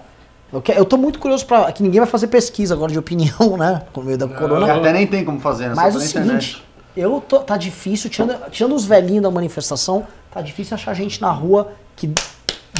Eu, 0.53 0.61
que- 0.61 0.71
eu 0.71 0.85
tô 0.85 0.95
muito 0.97 1.19
curioso 1.19 1.45
para 1.45 1.71
que 1.71 1.83
ninguém 1.83 1.99
vai 1.99 2.07
fazer 2.09 2.27
pesquisa 2.27 2.73
agora 2.73 2.91
de 2.91 2.99
opinião, 2.99 3.57
né? 3.57 3.81
Com 3.91 4.01
meio 4.01 4.17
da 4.17 4.27
corona. 4.27 4.73
Até 4.73 4.93
nem 4.93 5.05
tem 5.07 5.25
como 5.25 5.39
fazer, 5.39 5.69
né? 5.69 5.75
Só 5.75 5.81
Mas 5.81 5.95
o 5.95 5.99
seguinte, 5.99 6.17
internet. 6.23 6.63
eu 6.95 7.21
tô, 7.27 7.39
tá 7.39 7.57
difícil, 7.57 8.09
tirando, 8.09 8.49
tirando 8.51 8.73
os 8.75 8.85
velhinhos 8.85 9.23
da 9.23 9.31
manifestação, 9.31 10.05
tá 10.31 10.41
difícil 10.41 10.75
achar 10.75 10.93
gente 10.93 11.19
na 11.21 11.29
rua 11.31 11.73
que 11.95 12.09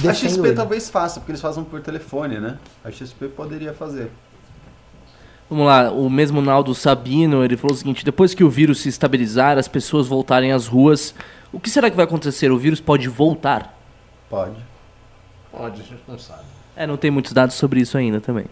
A 0.08 0.14
XP 0.14 0.40
ele. 0.40 0.54
talvez 0.54 0.90
faça, 0.90 1.20
porque 1.20 1.32
eles 1.32 1.42
fazem 1.42 1.64
por 1.64 1.82
telefone, 1.82 2.40
né? 2.40 2.58
A 2.84 2.92
XP 2.92 3.28
poderia 3.30 3.74
fazer. 3.74 4.12
Vamos 5.50 5.68
lá, 5.68 5.92
o 5.92 6.10
mesmo 6.10 6.42
Naldo 6.42 6.74
Sabino, 6.74 7.44
ele 7.44 7.56
falou 7.56 7.76
o 7.76 7.78
seguinte: 7.78 8.04
depois 8.04 8.34
que 8.34 8.44
o 8.44 8.50
vírus 8.50 8.82
se 8.82 8.90
estabilizar, 8.90 9.58
as 9.58 9.68
pessoas 9.68 10.08
voltarem 10.08 10.52
às 10.52 10.66
ruas, 10.66 11.14
o 11.54 11.60
que 11.60 11.70
será 11.70 11.90
que 11.90 11.96
vai 11.96 12.06
acontecer? 12.06 12.52
O 12.52 12.58
vírus 12.58 12.82
pode 12.82 13.08
voltar? 13.08 13.78
Pode. 14.30 14.56
pode, 15.52 15.82
a 15.82 15.84
gente 15.84 16.02
não 16.08 16.18
sabe. 16.18 16.44
É, 16.76 16.86
não 16.86 16.98
tem 16.98 17.12
muitos 17.12 17.32
dados 17.32 17.56
sobre 17.56 17.80
isso 17.80 17.98
ainda 17.98 18.20
também. 18.20 18.46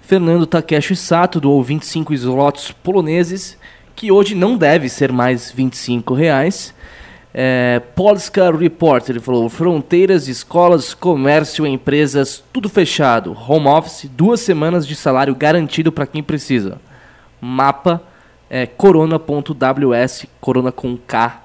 Fernando 0.00 0.46
Takeshi 0.46 0.96
Sato 0.96 1.40
doou 1.40 1.62
25 1.62 2.12
slots 2.12 2.72
poloneses, 2.72 3.56
que 3.94 4.10
hoje 4.10 4.34
não 4.34 4.56
deve 4.56 4.88
ser 4.88 5.12
mais 5.12 5.52
25 5.52 6.12
reais. 6.12 6.74
É, 7.32 7.80
Polska 7.94 8.50
Report, 8.50 9.08
ele 9.08 9.20
falou, 9.20 9.48
fronteiras, 9.48 10.26
escolas, 10.26 10.94
comércio, 10.94 11.64
empresas, 11.66 12.42
tudo 12.52 12.68
fechado. 12.68 13.36
Home 13.48 13.68
office, 13.68 14.08
duas 14.12 14.40
semanas 14.40 14.86
de 14.86 14.96
salário 14.96 15.34
garantido 15.34 15.92
para 15.92 16.06
quem 16.06 16.22
precisa. 16.22 16.78
Mapa 17.40 18.02
é 18.48 18.66
corona.ws, 18.66 20.26
corona 20.40 20.72
com 20.72 20.96
K, 20.96 21.40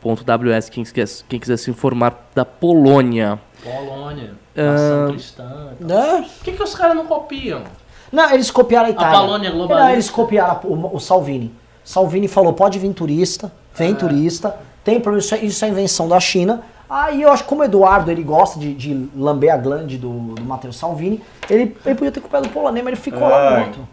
ponto 0.00 0.24
.ws, 0.24 0.68
quem 0.70 0.82
quiser, 0.82 1.24
quem 1.28 1.38
quiser 1.38 1.58
se 1.58 1.70
informar 1.70 2.30
da 2.34 2.44
Polônia. 2.44 3.38
Polônia, 3.62 4.32
Ah. 4.56 4.62
nação 4.62 5.08
cristã. 5.12 5.68
e 5.78 5.84
tal. 5.84 5.88
Né? 5.88 6.26
Por 6.38 6.44
que, 6.44 6.52
que 6.52 6.62
os 6.62 6.74
caras 6.74 6.96
não 6.96 7.06
copiam? 7.06 7.62
Não, 8.10 8.30
eles 8.32 8.50
copiaram 8.50 8.88
a 8.88 8.90
Itália. 8.90 9.20
Polônia 9.20 9.50
globalista. 9.50 9.84
Não, 9.86 9.92
eles 9.92 10.10
copiaram 10.10 10.60
o, 10.64 10.96
o 10.96 11.00
Salvini. 11.00 11.54
Salvini 11.84 12.28
falou, 12.28 12.52
pode 12.52 12.78
vir 12.78 12.92
turista, 12.92 13.52
vem 13.74 13.94
turista, 13.94 14.54
tem 14.84 15.00
problema, 15.00 15.20
isso 15.20 15.34
é, 15.34 15.44
isso 15.44 15.64
é 15.64 15.68
invenção 15.68 16.08
da 16.08 16.18
China. 16.20 16.62
Aí 16.88 17.22
eu 17.22 17.32
acho 17.32 17.44
que 17.44 17.48
como 17.48 17.62
o 17.62 17.64
Eduardo 17.64 18.10
ele 18.10 18.22
gosta 18.22 18.58
de, 18.60 18.74
de 18.74 19.08
lamber 19.16 19.52
a 19.52 19.56
glande 19.56 19.96
do, 19.96 20.34
do 20.34 20.44
Matheus 20.44 20.76
Salvini, 20.76 21.22
ele, 21.48 21.76
ele 21.86 21.94
podia 21.94 22.12
ter 22.12 22.20
copiado 22.20 22.46
o 22.48 22.50
polonês, 22.50 22.84
mas 22.84 22.92
ele 22.92 23.00
ficou 23.00 23.28
lá 23.28 23.58
morto. 23.58 23.88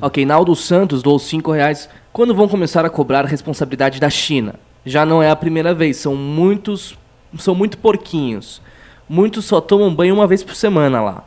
Ok, 0.00 0.24
Naldo 0.24 0.56
Santos 0.56 1.02
doou 1.02 1.18
5 1.18 1.52
reais. 1.52 1.88
Quando 2.12 2.34
vão 2.34 2.48
começar 2.48 2.84
a 2.84 2.90
cobrar 2.90 3.24
a 3.24 3.28
responsabilidade 3.28 4.00
da 4.00 4.08
China? 4.08 4.54
Já 4.86 5.04
não 5.04 5.22
é 5.22 5.30
a 5.30 5.36
primeira 5.36 5.74
vez, 5.74 5.98
são 5.98 6.14
muitos. 6.14 6.96
São 7.38 7.54
muito 7.54 7.76
porquinhos. 7.76 8.62
Muitos 9.08 9.44
só 9.44 9.60
tomam 9.60 9.94
banho 9.94 10.14
uma 10.14 10.26
vez 10.26 10.42
por 10.42 10.54
semana 10.54 11.02
lá. 11.02 11.24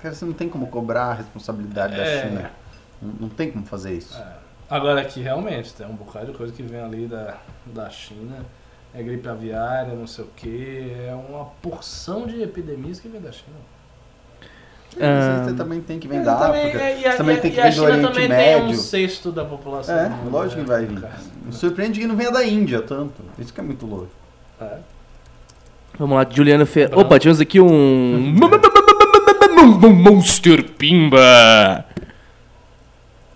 Cara, 0.00 0.14
você 0.14 0.24
não 0.24 0.32
tem 0.32 0.48
como 0.48 0.66
cobrar 0.66 1.04
a 1.04 1.14
responsabilidade 1.14 1.94
da 1.96 2.02
É. 2.02 2.22
China. 2.22 2.50
Não, 3.00 3.12
não 3.20 3.28
tem 3.28 3.50
como 3.52 3.64
fazer 3.66 3.94
isso. 3.94 4.18
Agora 4.70 5.00
aqui 5.00 5.20
realmente 5.20 5.74
tem 5.74 5.86
um 5.86 5.94
bocado 5.94 6.26
de 6.26 6.32
coisa 6.38 6.52
que 6.52 6.62
vem 6.62 6.80
ali 6.80 7.06
da, 7.06 7.34
da 7.66 7.90
China. 7.90 8.36
É 8.94 9.02
gripe 9.02 9.28
aviária, 9.28 9.94
não 9.94 10.06
sei 10.06 10.24
o 10.24 10.28
que. 10.36 10.92
É 11.08 11.14
uma 11.14 11.44
porção 11.62 12.26
de 12.26 12.40
epidemias 12.42 13.00
que 13.00 13.08
vem 13.08 13.20
da 13.20 13.32
China. 13.32 13.56
Ah. 15.00 15.44
Você 15.44 15.54
também 15.54 15.80
tem 15.80 15.98
que 16.00 16.08
vir 16.08 16.16
Mas 16.16 16.26
da 16.26 16.36
também- 16.36 16.66
África. 16.66 16.84
é, 16.84 17.00
e 17.00 17.06
a, 17.06 17.16
também 17.16 17.36
e 17.36 17.40
tem 17.40 17.50
que 17.52 17.56
e 17.58 17.60
a 17.60 17.64
vir 17.64 17.70
do 17.70 17.74
China 17.74 17.86
Oriente 17.92 18.12
também 18.12 18.28
tem 18.28 18.56
um 18.56 18.66
Médio. 18.66 18.76
sexto 18.80 19.30
da 19.30 19.44
população. 19.44 19.96
É, 19.96 20.08
do 20.08 20.16
mundo, 20.16 20.30
lógico 20.30 20.60
que 20.62 20.66
vai 20.68 20.84
vir. 20.84 20.98
Me 21.44 21.52
surpreende 21.52 22.00
que 22.00 22.06
não 22.06 22.16
venha 22.16 22.32
da 22.32 22.44
Índia 22.44 22.82
tanto. 22.82 23.22
Isso 23.38 23.52
que 23.54 23.60
é 23.60 23.62
muito 23.62 23.86
louco. 23.86 24.08
É. 24.60 24.78
Vamos 25.98 26.16
lá, 26.16 26.26
Juliana 26.28 26.66
Fer... 26.66 26.88
Branco. 26.88 27.02
Opa, 27.02 27.18
tínhamos 27.18 27.40
aqui 27.40 27.60
um. 27.60 28.34
Monster 29.80 30.64
Pimba! 30.72 31.84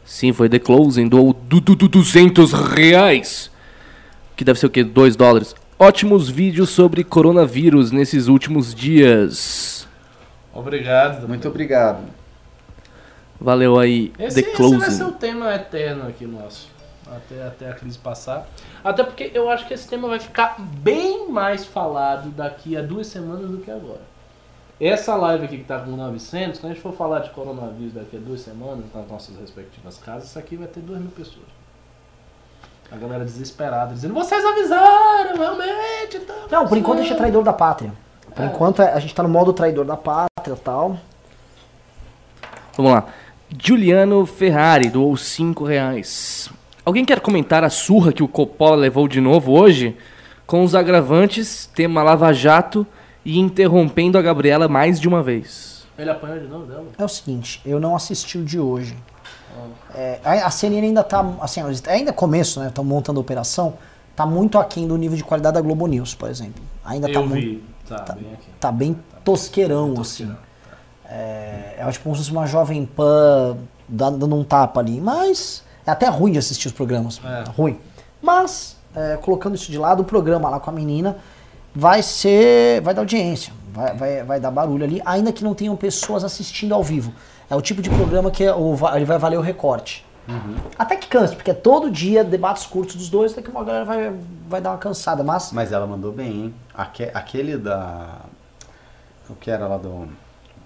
Sim, 0.05 0.33
foi 0.33 0.49
The 0.49 0.59
Closing, 0.59 1.09
doou 1.09 1.33
du- 1.33 1.61
du- 1.61 1.75
du- 1.77 1.89
200 1.89 2.53
reais. 2.53 3.51
Que 4.37 4.45
deve 4.45 4.59
ser 4.59 4.67
o 4.67 4.71
quê? 4.71 4.85
2 4.85 5.17
dólares. 5.17 5.55
Ótimos 5.79 6.29
vídeos 6.29 6.71
sobre 6.71 7.03
coronavírus 7.05 7.91
nesses 7.91 8.27
últimos 8.29 8.75
dias. 8.75 9.89
Obrigado. 10.53 11.27
Muito 11.27 11.49
obrigado. 11.49 12.05
Valeu 13.41 13.79
aí, 13.79 14.13
Esse, 14.19 14.43
The 14.43 14.51
esse 14.51 14.61
vai 14.63 14.81
ser 14.91 14.99
Closing. 14.99 15.03
o 15.05 15.13
tema 15.13 15.55
eterno 15.55 16.09
aqui 16.09 16.25
nosso. 16.27 16.69
Até, 17.07 17.43
até 17.47 17.69
a 17.71 17.75
crise 17.75 17.99
passar. 17.99 18.49
Até 18.83 19.05
porque 19.05 19.31
eu 19.35 19.51
acho 19.51 19.67
que 19.69 19.75
esse 19.75 19.87
tema 19.89 20.09
vai 20.09 20.19
ficar 20.19 20.57
bem 20.59 21.29
mais 21.31 21.65
falado 21.67 22.31
daqui 22.31 22.77
a 22.77 22.83
duas 22.83 23.07
semanas 23.09 23.51
do 23.51 23.59
que 23.59 23.71
agora. 23.71 24.01
Essa 24.81 25.15
live 25.15 25.45
aqui 25.45 25.59
que 25.59 25.65
tá 25.65 25.79
com 25.79 25.93
900, 25.93 26.59
quando 26.59 26.73
a 26.73 26.75
gente 26.75 26.83
for 26.83 26.93
falar 26.93 27.21
de 27.21 27.31
coronavírus 27.31 27.93
daqui 27.93 28.17
a 28.17 28.21
duas 28.21 28.41
semanas, 28.41 28.85
nas 28.93 29.09
nossas 29.09 29.37
respectivas 29.39 29.99
casas, 29.99 30.29
isso 30.31 30.39
aqui 30.39 30.57
vai 30.57 30.67
ter 30.67 30.81
2 30.81 31.01
mil 31.01 31.11
pessoas. 31.11 31.47
A 32.91 32.97
galera 32.97 33.25
desesperada, 33.25 33.95
dizendo, 33.95 34.15
vocês 34.15 34.45
avisaram, 34.45 35.37
realmente. 35.37 36.21
Tá 36.21 36.35
Não, 36.51 36.67
por 36.67 36.77
enquanto 36.77 36.99
a 36.99 37.03
gente 37.03 37.13
é 37.13 37.17
traidor 37.17 37.43
da 37.43 37.53
pátria. 37.53 37.93
Por 38.35 38.43
É. 38.43 38.47
enquanto 38.47 38.81
a 38.81 38.99
gente 38.99 39.15
tá 39.15 39.23
no 39.23 39.29
modo 39.29 39.53
traidor 39.53 39.85
da 39.85 39.97
pátria 39.97 40.55
e 40.55 40.57
tal. 40.57 40.99
Vamos 42.77 42.93
lá. 42.93 43.07
Juliano 43.63 44.27
Ferrari 44.27 44.91
doou 44.91 45.17
5 45.17 45.65
reais. 45.65 46.51
Alguém 46.85 47.05
quer 47.05 47.21
comentar 47.21 47.63
a 47.63 47.71
surra 47.71 48.13
que 48.13 48.23
o 48.23 48.29
Coppola 48.29 48.77
levou 48.77 49.07
de 49.07 49.21
novo 49.21 49.53
hoje? 49.53 49.97
Com 50.47 50.63
os 50.63 50.75
agravantes, 50.75 51.67
tema 51.75 52.03
Lava 52.03 52.33
Jato 52.33 52.87
e 53.25 53.39
interrompendo 53.39 54.19
a 54.19 54.23
Gabriela 54.23 54.69
mais 54.69 55.01
de 55.01 55.09
uma 55.09 55.23
vez. 55.23 55.87
Ele 55.97 56.11
apanhou 56.11 56.39
de 56.41 56.49
novo 56.49 56.67
dela? 56.67 56.85
É 56.99 57.05
o 57.05 57.09
seguinte, 57.09 57.61
eu 57.65 57.81
não 57.81 57.95
assisti 57.95 58.39
o 58.39 58.45
de 58.45 58.59
hoje. 58.59 58.97
É, 59.95 60.19
a 60.25 60.47
a 60.47 60.51
CNN 60.51 60.89
ainda 60.89 61.05
tá, 61.05 61.25
assim, 61.41 61.61
ainda 61.87 62.11
é 62.11 62.13
começo, 62.13 62.61
né? 62.61 62.69
Estão 62.69 62.85
montando 62.85 63.21
a 63.21 63.23
operação. 63.23 63.75
Tá 64.17 64.27
muito 64.27 64.59
aquém 64.59 64.87
do 64.87 64.97
nível 64.97 65.17
de 65.17 65.25
qualidade 65.25 65.55
da 65.55 65.61
Globo 65.61 65.87
News, 65.87 66.15
por 66.15 66.29
exemplo. 66.29 66.63
Ainda 66.85 67.13
tá 67.13 67.21
muito. 67.21 67.35
vi. 67.35 67.65
Tá, 67.87 68.15
bem 68.15 68.33
aqui. 68.33 68.47
Tá 68.61 68.73
bem 68.73 68.99
tosqueirão, 69.25 70.01
assim. 70.01 70.35
É, 71.05 71.77
é 71.79 71.91
tipo 71.91 72.05
como 72.05 72.17
se 72.17 72.23
fosse 72.23 72.33
uma 72.33 72.47
jovem 72.47 72.85
pan 72.87 73.57
dando 73.89 74.19
dando 74.19 74.35
um 74.35 74.45
tapa 74.45 74.81
ali. 74.81 75.01
Mas 75.01 75.65
é 75.87 75.91
até 75.91 76.09
ruim 76.09 76.33
de 76.33 76.39
assistir 76.39 76.69
os 76.69 76.73
programas. 76.73 77.21
É. 77.25 77.45
Ruim. 77.51 77.79
Mas, 78.23 78.77
é, 78.95 79.17
colocando 79.17 79.55
isso 79.55 79.71
de 79.71 79.79
lado, 79.79 80.01
o 80.01 80.05
programa 80.05 80.49
lá 80.49 80.59
com 80.59 80.71
a 80.71 80.73
menina 80.73 81.17
vai 81.75 82.03
ser. 82.03 82.81
vai 82.83 82.95
dar 82.95 83.03
audiência. 83.03 83.53
Vai, 83.73 83.97
vai, 83.97 84.23
vai 84.23 84.41
dar 84.41 84.51
barulho 84.51 84.85
ali, 84.85 85.03
ainda 85.05 85.33
que 85.33 85.43
não 85.43 85.53
tenham 85.55 85.75
pessoas 85.77 86.23
assistindo 86.23 86.73
ao 86.75 86.83
vivo. 86.83 87.13
É 87.51 87.57
o 87.57 87.61
tipo 87.61 87.83
de 87.83 87.91
programa 87.91 88.31
que 88.31 88.45
é 88.45 88.55
o, 88.55 88.77
ele 88.95 89.05
vai 89.05 89.19
valer 89.19 89.37
o 89.39 89.43
recorte. 89.43 90.05
Até 90.79 90.97
que 90.97 91.07
canse, 91.07 91.35
porque 91.37 91.51
é 91.51 91.55
todo 91.55 91.91
dia 91.91 92.25
debates 92.25 92.65
curtos 92.65 92.95
dos 92.97 93.11
dois, 93.11 93.35
daqui 93.35 93.51
uma 93.51 93.63
galera 93.63 93.85
vai, 93.85 94.13
vai 94.49 94.61
dar 94.61 94.71
uma 94.71 94.79
cansada. 94.79 95.23
Mas 95.23 95.53
Mas 95.53 95.71
ela 95.71 95.87
mandou 95.87 96.13
bem, 96.13 96.29
hein? 96.33 96.55
Aque- 96.73 97.11
aquele 97.13 97.59
da. 97.59 98.21
O 99.29 99.35
que 99.35 99.51
era 99.51 99.67
lá 99.67 99.77
do. 99.77 100.09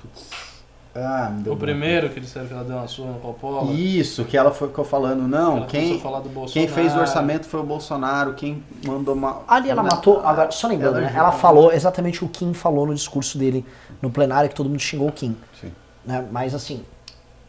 Putz. 0.00 0.47
Ah, 0.94 1.30
me 1.30 1.42
deu 1.42 1.52
O 1.52 1.56
primeiro 1.56 2.08
que 2.08 2.18
disseram 2.18 2.46
que 2.46 2.52
ela 2.52 2.64
deu 2.64 2.76
uma 2.76 2.88
surra 2.88 3.12
no 3.12 3.20
Coppola. 3.20 3.70
Isso, 3.72 4.24
que 4.24 4.36
ela 4.36 4.50
ficou 4.50 4.84
falando, 4.84 5.28
não, 5.28 5.58
Ela 5.58 5.66
quem, 5.66 5.96
a 5.96 6.00
falar 6.00 6.20
do 6.20 6.46
quem 6.46 6.66
fez 6.66 6.94
o 6.94 6.98
orçamento 6.98 7.46
foi 7.46 7.60
o 7.60 7.62
Bolsonaro, 7.62 8.34
quem 8.34 8.62
mandou 8.84 9.14
uma. 9.14 9.42
Ali 9.46 9.70
ela 9.70 9.82
Não, 9.82 9.90
matou, 9.90 10.20
agora, 10.24 10.50
só 10.50 10.66
lembrando, 10.66 10.98
ela 10.98 11.06
né? 11.06 11.12
Ela 11.14 11.32
falou 11.32 11.72
exatamente 11.72 12.24
o 12.24 12.28
que 12.28 12.44
o 12.44 12.46
Kim 12.48 12.54
falou 12.54 12.86
no 12.86 12.94
discurso 12.94 13.38
dele 13.38 13.64
no 14.02 14.10
plenário, 14.10 14.48
que 14.48 14.56
todo 14.56 14.68
mundo 14.68 14.80
xingou 14.80 15.08
o 15.08 15.12
Kim. 15.12 15.36
Sim. 15.60 15.72
Né? 16.04 16.26
Mas 16.30 16.54
assim, 16.54 16.84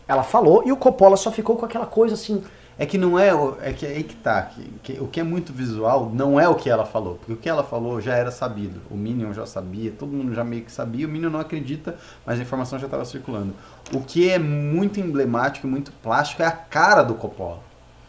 ela 0.08 0.24
falou 0.24 0.64
e 0.66 0.72
o 0.72 0.78
Coppola 0.78 1.16
só 1.16 1.32
ficou 1.32 1.56
com 1.56 1.66
aquela 1.66 1.86
coisa 1.86 2.16
assim. 2.16 2.44
É 2.82 2.86
que 2.86 2.98
não 2.98 3.20
é, 3.20 3.36
o- 3.36 3.58
é 3.62 3.74
que 3.74 3.86
é 3.86 3.90
aí 3.90 4.04
que 4.04 4.16
tá, 4.16 4.42
que, 4.44 4.64
que 4.82 5.00
o 5.02 5.08
que 5.08 5.20
é 5.20 5.24
muito 5.24 5.52
visual 5.52 6.10
não 6.14 6.40
é 6.40 6.48
o 6.48 6.56
que 6.56 6.70
ela 6.70 6.86
falou, 6.86 7.16
porque 7.16 7.34
o 7.34 7.36
que 7.36 7.50
ela 7.50 7.62
falou 7.62 8.00
já 8.00 8.16
era 8.16 8.32
sabido, 8.32 8.80
o 8.90 8.96
Minion 8.96 9.34
já 9.34 9.46
sabia, 9.46 9.92
todo 9.92 10.14
mundo 10.14 10.34
já 10.34 10.46
meio 10.46 10.64
que 10.64 10.72
sabia, 10.72 11.06
o 11.06 11.10
Minion 11.10 11.30
não 11.30 11.42
acredita, 11.42 11.98
mas 12.26 12.40
a 12.40 12.42
informação 12.42 12.80
já 12.80 12.86
estava 12.86 13.04
circulando. 13.04 13.54
O 13.94 14.00
que 14.00 14.30
é 14.30 14.40
muito 14.40 14.98
emblemático 15.00 15.68
e 15.68 15.70
muito 15.70 15.92
plástico 16.02 16.42
é 16.42 16.46
a 16.46 16.52
cara 16.52 17.04
do 17.04 17.16
Coppola. 17.16 17.60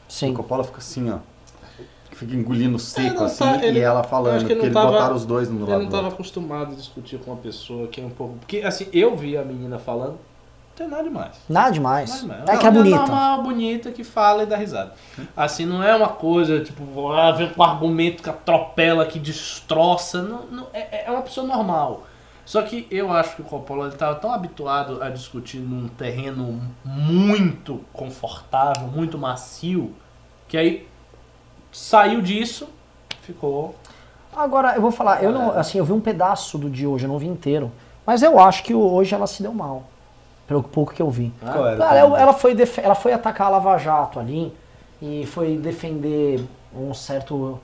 Sim. 0.09 0.31
O 0.31 0.35
Coppola 0.37 0.63
fica 0.63 0.79
assim, 0.79 1.11
ó, 1.11 1.19
fica 2.13 2.35
engolindo 2.37 2.79
seco 2.79 3.17
não 3.17 3.25
assim, 3.25 3.39
tá- 3.45 3.65
ele- 3.65 3.81
e 3.81 3.83
ela 3.83 4.05
falando, 4.05 4.35
que 4.35 4.41
porque 4.41 4.53
ele 4.53 4.61
eles 4.63 4.75
não 4.75 4.83
tava- 4.83 4.93
botaram 4.93 5.17
os 5.17 5.25
dois 5.25 5.49
no 5.51 5.57
Eu 5.57 5.61
lado 5.63 5.71
não 5.73 5.79
do 5.81 5.85
estava 5.97 6.09
acostumado 6.09 6.73
a 6.73 6.75
discutir 6.77 7.19
com 7.19 7.33
uma 7.33 7.41
pessoa 7.41 7.89
que 7.89 8.01
é 8.01 8.05
um 8.05 8.11
pouco. 8.11 8.37
Porque 8.39 8.59
assim, 8.59 8.87
eu 8.93 9.17
vi 9.17 9.37
a 9.37 9.45
menina 9.45 9.79
falando, 9.81 10.13
não 10.13 10.30
tem 10.81 10.89
nada 10.89 11.03
demais. 11.03 11.37
Nada 11.47 11.71
demais. 11.73 12.09
Nada 12.11 12.21
demais. 12.23 12.49
É 12.49 12.57
que 12.57 12.67
é 12.67 12.71
uma 12.71 12.79
bonita. 12.79 12.97
normal, 12.97 13.43
bonita, 13.43 13.91
que 13.93 14.03
fala 14.03 14.45
e 14.45 14.47
dá 14.47 14.57
risada. 14.57 14.95
Assim, 15.37 15.67
não 15.67 15.83
é 15.83 15.95
uma 15.95 16.09
coisa, 16.09 16.61
tipo, 16.61 17.07
lá 17.09 17.31
ver 17.33 17.53
com 17.53 17.63
argumento 17.63 18.23
que 18.23 18.31
atropela, 18.31 19.05
que 19.05 19.19
destroça. 19.19 20.23
Não, 20.23 20.47
não- 20.47 20.67
é, 20.73 21.05
é 21.07 21.11
uma 21.11 21.21
pessoa 21.21 21.47
normal. 21.47 22.05
Só 22.47 22.63
que 22.63 22.87
eu 22.91 23.13
acho 23.13 23.37
que 23.37 23.43
o 23.43 23.45
Coppola 23.45 23.89
estava 23.89 24.15
tão 24.15 24.33
habituado 24.33 25.03
a 25.03 25.11
discutir 25.11 25.59
num 25.59 25.87
terreno 25.87 26.61
muito 26.83 27.85
confortável, 27.93 28.89
muito 28.89 29.19
macio, 29.19 29.95
que 30.49 30.57
aí 30.57 30.89
saiu 31.71 32.23
disso, 32.23 32.69
ficou. 33.23 33.75
Agora, 34.35 34.75
eu 34.75 34.81
vou 34.81 34.91
falar, 34.91 35.23
eu 35.23 35.31
não, 35.31 35.51
assim, 35.51 35.77
eu 35.79 35.85
vi 35.85 35.93
um 35.93 36.01
pedaço 36.01 36.57
do 36.57 36.71
de 36.71 36.87
hoje, 36.87 37.05
eu 37.05 37.09
não 37.11 37.19
vi 37.19 37.27
inteiro. 37.27 37.71
Mas 38.07 38.23
eu 38.23 38.41
acho 38.41 38.65
que 38.65 38.75
hoje 38.75 39.15
ela 39.15 39.27
se 39.27 39.43
deu 39.43 39.53
mal. 39.53 39.85
Pelo 40.51 40.65
pouco 40.65 40.93
que 40.93 41.01
eu 41.01 41.09
vi. 41.09 41.33
Qual 41.41 41.65
era 41.65 41.77
o 41.77 41.79
Cara, 41.79 41.97
ela, 41.97 42.21
ela 42.21 42.33
foi 42.33 42.57
ela 42.83 42.97
foi 42.97 43.13
atacar 43.13 43.47
a 43.47 43.51
Lava 43.51 43.79
Jato 43.79 44.19
ali 44.19 44.53
e 45.01 45.25
foi 45.25 45.57
defender 45.57 46.45
um 46.75 46.93
certo, 46.93 47.61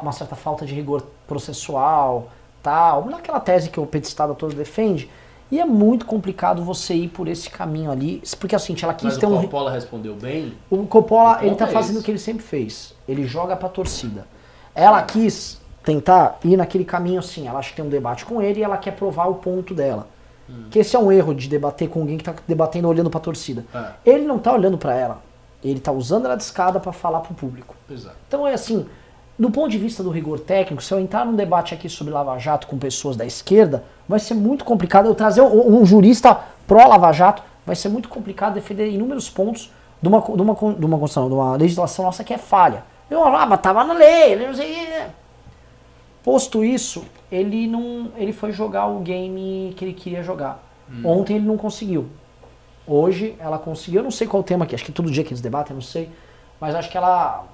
uma 0.00 0.12
certa 0.12 0.34
falta 0.34 0.64
de 0.64 0.72
rigor 0.72 1.02
processual, 1.28 2.30
tal, 2.62 3.04
naquela 3.04 3.38
tese 3.38 3.68
que 3.68 3.78
o 3.78 3.84
petistado 3.84 4.34
todo 4.34 4.54
defende. 4.54 5.10
E 5.50 5.60
é 5.60 5.66
muito 5.66 6.06
complicado 6.06 6.64
você 6.64 6.94
ir 6.94 7.08
por 7.08 7.28
esse 7.28 7.50
caminho 7.50 7.90
ali, 7.90 8.22
porque 8.40 8.56
assim, 8.56 8.74
ela 8.82 8.94
quis 8.94 9.04
Mas 9.04 9.18
ter 9.18 9.26
o 9.26 9.36
um 9.36 9.42
Coppola 9.42 9.70
respondeu 9.70 10.14
bem. 10.14 10.54
o 10.70 10.86
Coppola, 10.86 11.38
O 11.42 11.44
ele 11.44 11.54
tá 11.54 11.66
é 11.66 11.68
fazendo 11.68 12.00
o 12.00 12.02
que 12.02 12.10
ele 12.10 12.18
sempre 12.18 12.42
fez. 12.42 12.94
Ele 13.06 13.26
joga 13.26 13.54
pra 13.56 13.68
torcida. 13.68 14.26
Ela 14.74 15.02
quis 15.02 15.60
tentar 15.84 16.38
ir 16.42 16.56
naquele 16.56 16.86
caminho 16.86 17.18
assim. 17.18 17.46
Ela 17.46 17.58
acha 17.58 17.68
que 17.68 17.76
tem 17.76 17.84
um 17.84 17.90
debate 17.90 18.24
com 18.24 18.40
ele 18.40 18.60
e 18.60 18.62
ela 18.62 18.78
quer 18.78 18.92
provar 18.92 19.26
o 19.26 19.34
ponto 19.34 19.74
dela. 19.74 20.08
Hum. 20.48 20.64
Que 20.70 20.78
esse 20.80 20.94
é 20.96 20.98
um 20.98 21.10
erro 21.10 21.34
de 21.34 21.48
debater 21.48 21.88
com 21.88 22.00
alguém 22.00 22.18
que 22.18 22.24
tá 22.24 22.34
debatendo 22.46 22.88
olhando 22.88 23.10
pra 23.10 23.20
torcida. 23.20 23.64
É, 23.74 24.10
Ele 24.12 24.24
não 24.24 24.38
tá 24.38 24.52
olhando 24.52 24.76
pra 24.78 24.94
ela. 24.94 25.22
Ele 25.62 25.78
tá 25.78 25.92
usando 25.92 26.26
ela 26.26 26.36
de 26.36 26.42
escada 26.42 26.80
pra 26.80 26.92
falar 26.92 27.20
pro 27.20 27.34
público. 27.34 27.74
exato. 27.88 28.16
Então 28.26 28.46
é 28.46 28.54
assim, 28.54 28.86
do 29.38 29.50
ponto 29.50 29.70
de 29.70 29.78
vista 29.78 30.02
do 30.02 30.10
rigor 30.10 30.40
técnico, 30.40 30.82
se 30.82 30.92
eu 30.92 30.98
entrar 31.00 31.24
num 31.24 31.34
debate 31.34 31.74
aqui 31.74 31.88
sobre 31.88 32.12
Lava 32.12 32.36
Jato 32.38 32.66
com 32.66 32.78
pessoas 32.78 33.16
da 33.16 33.24
esquerda, 33.24 33.84
vai 34.08 34.18
ser 34.18 34.34
muito 34.34 34.64
complicado. 34.64 35.06
Eu 35.06 35.14
trazer 35.14 35.40
um, 35.40 35.80
um 35.80 35.86
jurista 35.86 36.38
pró-Lava 36.66 37.12
Jato, 37.12 37.42
vai 37.64 37.76
ser 37.76 37.88
muito 37.88 38.08
complicado 38.08 38.54
defender 38.54 38.88
inúmeros 38.90 39.30
pontos 39.30 39.70
de 40.00 40.08
uma, 40.08 40.20
de 40.20 40.42
uma, 40.42 40.54
de 40.54 40.84
uma, 40.84 40.98
de 40.98 41.34
uma 41.34 41.56
legislação 41.56 42.04
nossa 42.04 42.24
que 42.24 42.34
é 42.34 42.38
falha. 42.38 42.84
Eu, 43.08 43.24
ah, 43.24 43.46
mas 43.46 43.60
tava 43.60 43.84
na 43.84 43.94
lei, 43.94 44.34
não 44.46 44.54
sei 44.54 44.72
o. 44.72 45.21
Posto 46.22 46.64
isso, 46.64 47.04
ele 47.30 47.66
não, 47.66 48.12
ele 48.16 48.32
foi 48.32 48.52
jogar 48.52 48.86
o 48.86 49.00
game 49.00 49.74
que 49.76 49.84
ele 49.84 49.92
queria 49.92 50.22
jogar. 50.22 50.62
Ontem 51.04 51.36
ele 51.36 51.46
não 51.46 51.56
conseguiu. 51.56 52.08
Hoje 52.86 53.34
ela 53.38 53.58
conseguiu, 53.58 54.00
eu 54.00 54.04
não 54.04 54.10
sei 54.10 54.26
qual 54.26 54.42
o 54.42 54.44
tema 54.44 54.64
aqui, 54.64 54.74
acho 54.74 54.84
que 54.84 54.92
todo 54.92 55.10
dia 55.10 55.24
que 55.24 55.30
eles 55.30 55.40
debatem, 55.40 55.70
eu 55.70 55.76
não 55.76 55.82
sei, 55.82 56.10
mas 56.60 56.74
acho 56.74 56.90
que 56.90 56.96
ela 56.96 57.46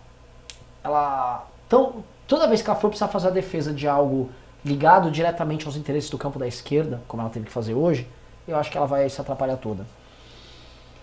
ela 0.83 1.47
tão, 1.69 2.05
toda 2.27 2.49
vez 2.49 2.63
que 2.63 2.69
ela 2.69 2.79
for 2.79 2.89
precisar 2.89 3.09
fazer 3.09 3.29
a 3.29 3.31
defesa 3.31 3.73
de 3.73 3.87
algo 3.87 4.31
ligado 4.65 5.11
diretamente 5.11 5.67
aos 5.67 5.77
interesses 5.77 6.11
do 6.11 6.19
campo 6.19 6.39
da 6.39 6.47
esquerda, 6.47 7.01
como 7.07 7.23
ela 7.23 7.31
teve 7.31 7.47
que 7.47 7.53
fazer 7.53 7.75
hoje, 7.75 8.07
eu 8.47 8.57
acho 8.57 8.71
que 8.71 8.77
ela 8.77 8.87
vai 8.87 9.09
se 9.09 9.21
atrapalhar 9.21 9.57
toda. 9.57 9.87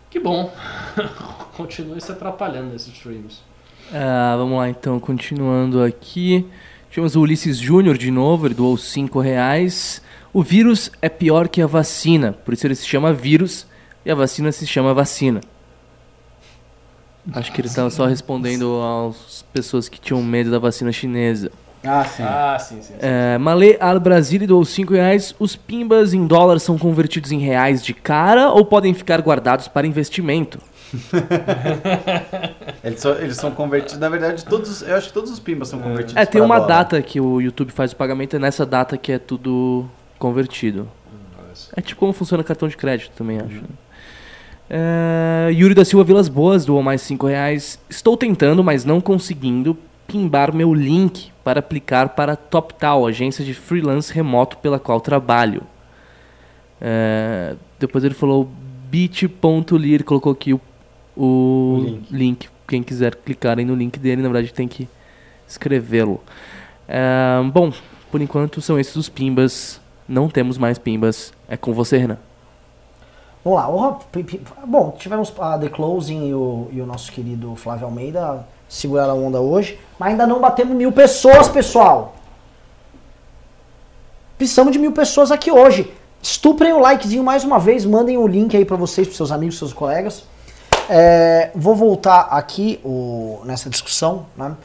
Que 0.10 0.20
bom. 0.20 0.52
Continue 1.56 2.02
se 2.02 2.12
atrapalhando 2.12 2.72
nesses 2.74 2.94
streams. 2.94 3.42
Ah, 3.94 4.36
vamos 4.38 4.58
lá 4.58 4.70
então, 4.70 5.00
continuando 5.00 5.84
aqui. 5.84 6.50
Tivemos 6.96 7.18
o 7.18 7.20
Ulisses 7.20 7.58
Júnior 7.58 7.98
de 7.98 8.10
novo, 8.10 8.48
ele 8.48 8.54
doou 8.54 8.78
5 8.78 9.20
reais. 9.20 10.02
O 10.32 10.42
vírus 10.42 10.90
é 11.02 11.10
pior 11.10 11.50
que 11.50 11.62
a 11.62 11.68
vacina, 11.68 12.32
por 12.32 12.54
isso 12.54 12.66
ele 12.66 12.74
se 12.74 12.88
chama 12.88 13.12
vírus 13.12 13.68
e 14.06 14.10
a 14.10 14.16
vacina 14.16 14.50
se 14.50 14.66
chama 14.66 14.94
vacina. 14.94 15.42
Acho 17.34 17.52
que 17.52 17.60
ele 17.60 17.68
estava 17.68 17.90
só 17.90 18.06
respondendo 18.06 18.80
às 19.10 19.44
pessoas 19.52 19.90
que 19.90 20.00
tinham 20.00 20.24
medo 20.24 20.50
da 20.50 20.58
vacina 20.58 20.90
chinesa. 20.90 21.52
Ah, 21.84 22.06
sim. 22.06 22.24
Ah, 22.24 22.58
sim, 22.62 22.76
sim. 22.76 22.94
sim. 22.94 23.00
É, 23.02 23.38
Malê 23.40 23.76
Al 23.82 24.00
Brasília 24.00 24.48
doou 24.48 24.64
5 24.64 24.94
reais. 24.94 25.36
Os 25.38 25.54
pimbas 25.54 26.14
em 26.14 26.26
dólar 26.26 26.60
são 26.60 26.78
convertidos 26.78 27.30
em 27.30 27.40
reais 27.40 27.84
de 27.84 27.94
cara 27.94 28.52
ou 28.52 28.64
podem 28.64 28.94
ficar 28.94 29.22
guardados 29.22 29.68
para 29.68 29.86
investimento? 29.86 30.60
Eles, 32.84 33.00
são, 33.00 33.12
eles 33.16 33.36
são 33.38 33.52
convertidos, 33.52 34.00
na 34.00 34.10
verdade, 34.10 34.46
todos, 34.46 34.82
eu 34.84 34.96
acho 34.96 35.08
que 35.08 35.14
todos 35.14 35.32
os 35.32 35.40
pimbas 35.40 35.68
são 35.70 35.80
convertidos 35.80 36.16
É, 36.16 36.26
tem 36.26 36.40
uma 36.42 36.56
dólar. 36.60 36.68
data 36.68 37.02
que 37.02 37.20
o 37.20 37.42
YouTube 37.42 37.72
faz 37.72 37.92
o 37.92 37.96
pagamento, 37.96 38.36
é 38.36 38.40
nessa 38.40 38.66
data 38.66 38.96
que 38.98 39.12
é 39.12 39.18
tudo 39.20 39.90
convertido. 40.20 40.88
É 41.76 41.82
tipo 41.82 42.00
como 42.00 42.14
funciona 42.14 42.44
cartão 42.44 42.68
de 42.68 42.78
crédito 42.78 43.12
também, 43.16 43.40
acho. 43.40 43.56
né? 43.56 43.68
É, 44.70 45.50
Yuri 45.52 45.74
da 45.74 45.86
Silva 45.86 46.04
Vilas 46.04 46.28
Boas 46.28 46.66
doou 46.66 46.82
mais 46.84 47.02
5 47.02 47.28
reais. 47.28 47.80
Estou 47.90 48.16
tentando, 48.18 48.64
mas 48.64 48.84
não 48.86 49.00
conseguindo, 49.02 49.78
pimbar 50.08 50.54
meu 50.54 50.74
link 50.74 51.32
para 51.44 51.60
aplicar 51.60 52.10
para 52.10 52.36
TopTal, 52.36 53.06
agência 53.08 53.44
de 53.44 53.54
freelance 53.54 54.12
remoto 54.14 54.58
pela 54.58 54.80
qual 54.80 55.00
trabalho. 55.02 55.64
É, 56.80 57.56
depois 57.80 58.04
ele 58.04 58.14
falou 58.14 58.50
bit.ly, 58.90 59.94
ele 59.94 60.04
colocou 60.04 60.32
aqui 60.32 60.54
o, 60.54 60.62
o 61.16 61.78
O 61.78 61.84
link. 61.84 62.08
link. 62.12 62.50
Quem 62.68 62.82
quiser 62.82 63.16
clicar 63.16 63.58
aí 63.60 63.66
no 63.66 63.76
link 63.76 64.00
dele, 64.00 64.22
na 64.24 64.28
verdade 64.30 64.52
tem 64.54 64.68
que 64.68 64.88
escrevê-lo. 65.48 66.20
É, 66.88 67.40
bom, 67.54 67.72
por 68.12 68.22
enquanto 68.22 68.60
são 68.62 68.80
esses 68.80 68.96
os 68.96 69.08
pimbas 69.10 69.80
não 70.08 70.28
temos 70.30 70.58
mais 70.58 70.78
pimbas. 70.78 71.32
É 71.48 71.56
com 71.56 71.74
você, 71.74 71.98
Renan. 71.98 72.18
Vamos 73.44 73.60
lá. 73.60 73.70
o- 73.70 74.00
Bom, 74.66 74.96
tivemos 74.98 75.32
a 75.40 75.58
The 75.60 75.70
Closing 75.70 76.28
e 76.30 76.34
o, 76.34 76.68
e 76.72 76.82
o 76.82 76.86
nosso 76.88 77.12
querido 77.12 77.56
Flávio 77.56 77.86
Almeida 77.86 78.46
seguraram 78.68 79.12
a 79.12 79.16
onda 79.16 79.40
hoje, 79.40 79.80
mas 80.00 80.10
ainda 80.10 80.26
não 80.26 80.42
batemos 80.42 80.76
mil 80.76 80.92
pessoas, 80.92 81.48
pessoal. 81.48 82.16
Precisamos 84.38 84.74
de 84.74 84.80
mil 84.80 84.92
pessoas 84.92 85.32
aqui 85.32 85.52
hoje. 85.52 85.92
Estuprem 86.22 86.74
o 86.74 86.80
likezinho 86.80 87.24
mais 87.24 87.44
uma 87.44 87.60
vez, 87.60 87.86
mandem 87.86 88.18
o 88.18 88.28
link 88.28 88.58
aí 88.58 88.66
pra 88.66 88.76
vocês, 88.76 89.08
pros 89.08 89.18
seus 89.18 89.32
amigos, 89.32 89.58
seus 89.58 89.72
colegas. 89.72 90.26
É, 90.90 91.52
vou 91.56 91.76
voltar 91.76 92.22
aqui 92.32 92.80
o- 92.84 93.42
nessa 93.46 93.70
discussão, 93.70 94.26
né? 94.36 94.56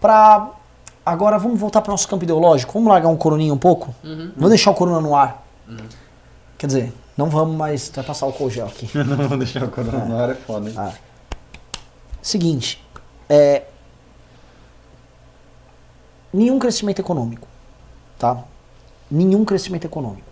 Pra. 0.00 0.50
Agora 1.06 1.38
vamos 1.38 1.58
voltar 1.58 1.80
para 1.80 1.90
nosso 1.92 2.06
campo 2.06 2.24
ideológico. 2.24 2.72
Vamos 2.74 2.88
largar 2.90 3.08
um 3.08 3.16
coroninho 3.16 3.54
um 3.54 3.58
pouco? 3.58 3.94
Vamos 4.36 4.50
deixar 4.50 4.70
o 4.70 4.74
corona 4.74 5.00
no 5.00 5.16
ar. 5.16 5.42
Quer 6.58 6.66
dizer, 6.66 6.92
não 7.16 7.30
vamos, 7.30 7.56
mas 7.56 7.90
vai 7.94 8.04
passar 8.04 8.26
o 8.26 8.50
gel 8.50 8.66
aqui. 8.66 8.90
Não 8.98 9.28
vou 9.28 9.38
deixar 9.38 9.62
o 9.64 9.68
corona 9.70 10.04
no 10.04 10.18
ar, 10.18 10.30
é 10.30 10.34
foda, 10.34 10.68
hein? 10.68 10.74
Ah. 10.76 10.92
Seguinte, 12.20 12.84
é, 13.28 13.62
nenhum 16.32 16.58
crescimento 16.58 16.98
econômico, 17.00 17.46
tá? 18.18 18.38
Nenhum 19.10 19.44
crescimento 19.44 19.84
econômico. 19.86 20.27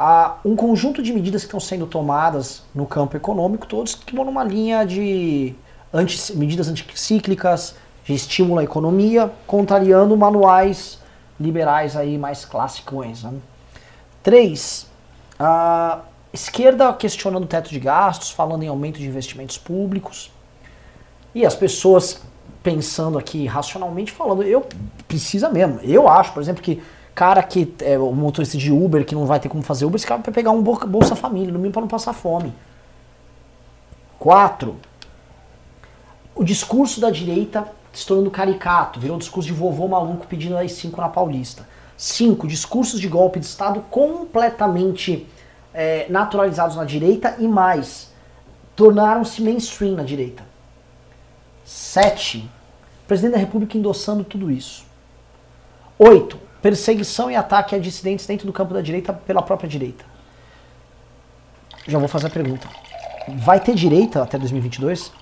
Há 0.00 0.36
um 0.44 0.54
conjunto 0.54 1.02
de 1.02 1.12
medidas 1.12 1.42
que 1.42 1.48
estão 1.48 1.58
sendo 1.58 1.84
tomadas 1.84 2.62
no 2.72 2.86
campo 2.86 3.16
econômico, 3.16 3.66
todos 3.66 3.96
que 3.96 4.14
vão 4.14 4.24
numa 4.24 4.44
linha 4.44 4.86
de 4.86 5.56
anti, 5.92 6.36
medidas 6.36 6.68
anticíclicas, 6.68 7.74
de 8.04 8.14
estímulo 8.14 8.60
à 8.60 8.64
economia, 8.64 9.28
contrariando 9.44 10.16
manuais 10.16 11.00
liberais 11.40 11.96
aí 11.96 12.16
mais 12.16 12.44
clássicos. 12.44 13.24
Né? 13.24 13.34
Três, 14.22 14.86
a 15.36 16.02
esquerda 16.32 16.92
questionando 16.92 17.42
o 17.42 17.48
teto 17.48 17.68
de 17.68 17.80
gastos, 17.80 18.30
falando 18.30 18.62
em 18.62 18.68
aumento 18.68 19.00
de 19.00 19.06
investimentos 19.06 19.58
públicos. 19.58 20.30
E 21.34 21.44
as 21.44 21.56
pessoas 21.56 22.22
pensando 22.62 23.18
aqui 23.18 23.46
racionalmente, 23.46 24.12
falando, 24.12 24.44
eu 24.44 24.64
precisa 25.08 25.48
mesmo. 25.48 25.80
Eu 25.82 26.08
acho, 26.08 26.32
por 26.32 26.40
exemplo, 26.40 26.62
que 26.62 26.80
cara 27.18 27.42
que 27.42 27.74
é 27.80 27.98
o 27.98 28.12
motorista 28.12 28.56
de 28.56 28.70
Uber 28.70 29.04
que 29.04 29.12
não 29.12 29.26
vai 29.26 29.40
ter 29.40 29.48
como 29.48 29.60
fazer 29.60 29.84
Uber, 29.84 29.96
esse 29.96 30.06
cara 30.06 30.22
vai 30.24 30.32
pegar 30.32 30.52
um 30.52 30.62
Bolsa 30.62 31.16
Família, 31.16 31.50
no 31.50 31.58
mínimo 31.58 31.72
para 31.72 31.80
não 31.80 31.88
passar 31.88 32.12
fome. 32.12 32.54
Quatro, 34.20 34.76
o 36.32 36.44
discurso 36.44 37.00
da 37.00 37.10
direita 37.10 37.66
se 37.92 38.06
tornando 38.06 38.30
caricato, 38.30 39.00
virou 39.00 39.18
discurso 39.18 39.48
de 39.48 39.52
vovô 39.52 39.88
maluco 39.88 40.28
pedindo 40.28 40.56
as 40.56 40.70
5 40.70 41.00
na 41.00 41.08
Paulista. 41.08 41.66
Cinco, 41.96 42.46
discursos 42.46 43.00
de 43.00 43.08
golpe 43.08 43.40
de 43.40 43.46
Estado 43.46 43.80
completamente 43.90 45.26
é, 45.74 46.06
naturalizados 46.08 46.76
na 46.76 46.84
direita 46.84 47.34
e 47.40 47.48
mais, 47.48 48.12
tornaram-se 48.76 49.42
mainstream 49.42 49.96
na 49.96 50.04
direita. 50.04 50.44
Sete, 51.64 52.48
presidente 53.08 53.32
da 53.32 53.38
República 53.38 53.76
endossando 53.76 54.22
tudo 54.22 54.48
isso. 54.52 54.86
Oito, 55.98 56.46
perseguição 56.62 57.30
e 57.30 57.36
ataque 57.36 57.74
a 57.74 57.78
dissidentes 57.78 58.26
dentro 58.26 58.46
do 58.46 58.52
campo 58.52 58.74
da 58.74 58.80
direita 58.80 59.12
pela 59.12 59.42
própria 59.42 59.68
direita. 59.68 60.04
Já 61.86 61.98
vou 61.98 62.08
fazer 62.08 62.26
a 62.26 62.30
pergunta. 62.30 62.68
Vai 63.36 63.60
ter 63.60 63.74
direita 63.74 64.22
até 64.22 64.38
2022? 64.38 65.12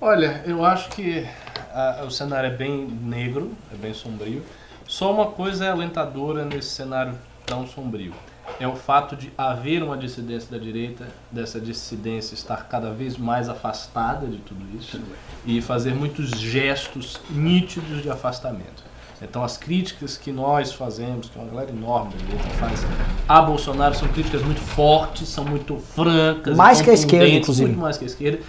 Olha, 0.00 0.42
eu 0.46 0.64
acho 0.64 0.88
que 0.90 1.26
ah, 1.72 2.04
o 2.06 2.10
cenário 2.10 2.48
é 2.48 2.56
bem 2.56 2.86
negro, 2.86 3.52
é 3.72 3.76
bem 3.76 3.94
sombrio. 3.94 4.42
Só 4.86 5.12
uma 5.12 5.26
coisa 5.26 5.64
é 5.64 5.70
alentadora 5.70 6.44
nesse 6.44 6.70
cenário 6.70 7.14
tão 7.46 7.66
sombrio. 7.66 8.12
É 8.58 8.66
o 8.66 8.74
fato 8.74 9.16
de 9.16 9.32
haver 9.38 9.82
uma 9.82 9.96
dissidência 9.96 10.50
da 10.50 10.58
direita, 10.58 11.06
dessa 11.30 11.60
dissidência 11.60 12.34
estar 12.34 12.68
cada 12.68 12.92
vez 12.92 13.16
mais 13.16 13.48
afastada 13.48 14.26
de 14.26 14.38
tudo 14.38 14.64
isso 14.76 15.00
e 15.46 15.62
fazer 15.62 15.94
muitos 15.94 16.30
gestos 16.30 17.20
nítidos 17.30 18.02
de 18.02 18.10
afastamento. 18.10 18.91
Então 19.22 19.44
as 19.44 19.56
críticas 19.56 20.16
que 20.16 20.32
nós 20.32 20.72
fazemos, 20.72 21.28
que 21.28 21.38
uma 21.38 21.46
galera 21.46 21.70
enorme 21.70 22.12
da 22.12 22.18
direita 22.18 22.48
faz 22.58 22.80
a 23.28 23.40
Bolsonaro 23.40 23.94
são 23.94 24.08
críticas 24.08 24.42
muito 24.42 24.60
fortes, 24.60 25.28
são 25.28 25.44
muito 25.44 25.76
francas, 25.76 26.56
Mais 26.56 26.80
que 26.80 26.90
a 26.90 26.94
esquerda, 26.94 27.28
inclusive. 27.28 27.68
Muito 27.68 27.80
mais 27.80 27.96
que 27.96 28.04
a 28.04 28.06
esquerda. 28.06 28.40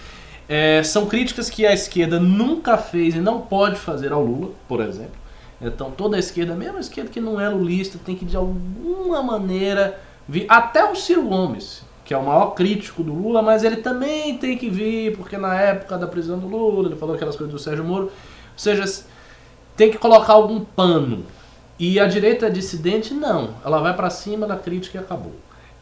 É, 0.48 0.82
são 0.82 1.06
críticas 1.06 1.48
que 1.48 1.64
a 1.64 1.72
esquerda 1.72 2.18
nunca 2.18 2.76
fez 2.76 3.14
e 3.14 3.18
não 3.18 3.40
pode 3.40 3.76
fazer 3.76 4.12
ao 4.12 4.22
Lula, 4.22 4.50
por 4.68 4.80
exemplo. 4.80 5.24
Então 5.60 5.90
toda 5.90 6.16
a 6.16 6.18
esquerda, 6.18 6.54
mesmo 6.54 6.76
a 6.76 6.80
esquerda 6.80 7.10
que 7.10 7.20
não 7.20 7.40
é 7.40 7.48
lulista, 7.48 7.98
tem 8.04 8.16
que 8.16 8.24
de 8.24 8.36
alguma 8.36 9.22
maneira 9.22 9.98
vir. 10.28 10.44
Até 10.48 10.84
o 10.84 10.94
Ciro 10.96 11.22
Gomes, 11.22 11.82
que 12.04 12.12
é 12.12 12.16
o 12.18 12.22
maior 12.22 12.50
crítico 12.50 13.02
do 13.02 13.14
Lula, 13.14 13.40
mas 13.40 13.64
ele 13.64 13.76
também 13.76 14.36
tem 14.36 14.58
que 14.58 14.68
vir, 14.68 15.16
porque 15.16 15.38
na 15.38 15.54
época 15.58 15.96
da 15.96 16.06
prisão 16.06 16.38
do 16.38 16.48
Lula, 16.48 16.88
ele 16.88 16.96
falou 16.96 17.14
aquelas 17.14 17.36
coisas 17.36 17.52
do 17.52 17.58
Sérgio 17.58 17.84
Moro. 17.84 18.06
Ou 18.06 18.10
seja, 18.58 18.84
tem 19.76 19.90
que 19.90 19.98
colocar 19.98 20.34
algum 20.34 20.64
pano. 20.64 21.24
E 21.78 21.98
a 21.98 22.06
direita 22.06 22.50
dissidente, 22.50 23.12
não. 23.12 23.54
Ela 23.64 23.80
vai 23.80 23.94
para 23.94 24.10
cima 24.10 24.46
da 24.46 24.56
crítica 24.56 24.98
e 24.98 25.00
acabou. 25.00 25.32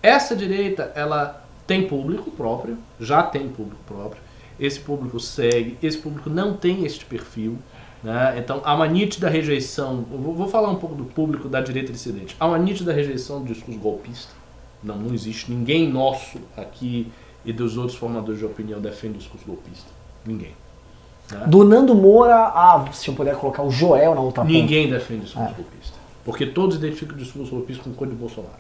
Essa 0.03 0.35
direita, 0.35 0.91
ela 0.95 1.45
tem 1.67 1.87
público 1.87 2.31
próprio, 2.31 2.79
já 2.99 3.23
tem 3.23 3.49
público 3.49 3.83
próprio. 3.87 4.21
Esse 4.59 4.81
público 4.81 5.21
segue, 5.21 5.77
esse 5.83 5.99
público 5.99 6.31
não 6.31 6.55
tem 6.55 6.85
este 6.85 7.05
perfil. 7.05 7.59
Né? 8.03 8.37
Então, 8.39 8.61
há 8.65 8.75
uma 8.75 8.87
nítida 8.87 9.29
rejeição. 9.29 10.05
Vou, 10.11 10.35
vou 10.35 10.49
falar 10.49 10.71
um 10.71 10.77
pouco 10.77 10.95
do 10.95 11.05
público 11.05 11.49
da 11.49 11.61
direita 11.61 11.93
dissidente. 11.93 12.37
Há 12.41 12.47
uma 12.47 12.59
nítida 12.59 12.93
rejeição 12.93 13.41
do 13.41 13.53
discurso 13.53 13.79
golpista. 13.79 14.33
Não, 14.83 14.97
não 14.97 15.15
existe 15.15 15.51
ninguém 15.51 15.89
nosso 15.89 16.39
aqui 16.57 17.13
e 17.45 17.53
dos 17.53 17.77
outros 17.77 17.97
formadores 17.97 18.41
de 18.41 18.47
opinião 18.47 18.81
defende 18.81 19.15
o 19.15 19.19
discurso 19.19 19.47
golpista. 19.47 19.91
Ninguém. 20.25 20.55
Né? 21.39 21.47
Do 21.47 21.65
Nando 21.65 21.95
Moura 21.95 22.35
a, 22.37 22.85
se 22.93 23.09
eu 23.09 23.15
puder 23.15 23.35
colocar 23.37 23.63
o 23.63 23.71
Joel 23.71 24.15
na 24.15 24.21
outra 24.21 24.43
ponta. 24.43 24.53
Ninguém 24.53 24.89
defende 24.91 25.21
o 25.21 25.25
discurso 25.25 25.51
É. 25.51 25.55
golpista. 25.55 25.99
Porque 26.25 26.47
todos 26.47 26.77
identificam 26.77 27.17
o 27.17 27.19
discurso 27.19 27.51
golpista 27.51 27.83
com 27.85 27.93
coisa 27.93 28.13
de 28.15 28.19
Bolsonaro. 28.19 28.55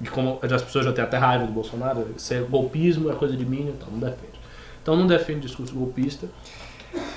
E 0.00 0.06
como 0.08 0.38
as 0.42 0.62
pessoas 0.62 0.84
já 0.84 0.92
têm 0.92 1.04
até 1.04 1.16
raiva 1.16 1.46
do 1.46 1.52
Bolsonaro, 1.52 2.06
se 2.16 2.34
é 2.34 2.40
golpismo 2.40 3.10
é 3.10 3.14
coisa 3.14 3.36
de 3.36 3.44
mim, 3.44 3.72
então 3.76 3.88
não 3.92 3.98
defende. 3.98 4.40
Então 4.82 4.96
não 4.96 5.06
defende 5.06 5.40
o 5.40 5.42
discurso 5.42 5.72
golpista. 5.74 6.26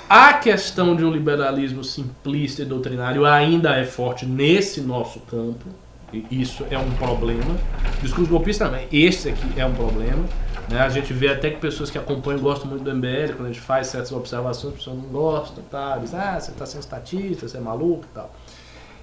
A 0.08 0.34
questão 0.34 0.94
de 0.94 1.04
um 1.04 1.10
liberalismo 1.10 1.82
simplista 1.82 2.62
e 2.62 2.64
doutrinário 2.64 3.26
ainda 3.26 3.76
é 3.76 3.84
forte 3.84 4.24
nesse 4.24 4.80
nosso 4.80 5.20
campo. 5.20 5.66
E 6.12 6.24
isso 6.30 6.64
é 6.70 6.78
um 6.78 6.90
problema. 6.92 7.56
O 7.98 8.02
discurso 8.02 8.30
golpista 8.30 8.66
também. 8.66 8.86
Esse 8.92 9.28
aqui 9.30 9.44
é 9.60 9.66
um 9.66 9.74
problema. 9.74 10.24
Né? 10.68 10.80
A 10.80 10.88
gente 10.88 11.12
vê 11.12 11.28
até 11.28 11.50
que 11.50 11.58
pessoas 11.58 11.90
que 11.90 11.98
acompanham 11.98 12.40
gostam 12.40 12.68
muito 12.68 12.82
do 12.82 12.94
MBL, 12.94 13.34
quando 13.36 13.48
a 13.48 13.52
gente 13.52 13.60
faz 13.60 13.88
certas 13.88 14.12
observações, 14.12 14.72
as 14.72 14.78
pessoas 14.78 14.96
não 14.96 15.04
gostam, 15.04 15.62
tá? 15.70 15.96
Diz, 15.98 16.14
ah, 16.14 16.38
você 16.38 16.50
está 16.50 16.66
sendo 16.66 16.80
estatista, 16.80 17.48
você 17.48 17.56
é 17.56 17.60
maluco 17.60 18.04
e 18.04 18.14
tal. 18.14 18.34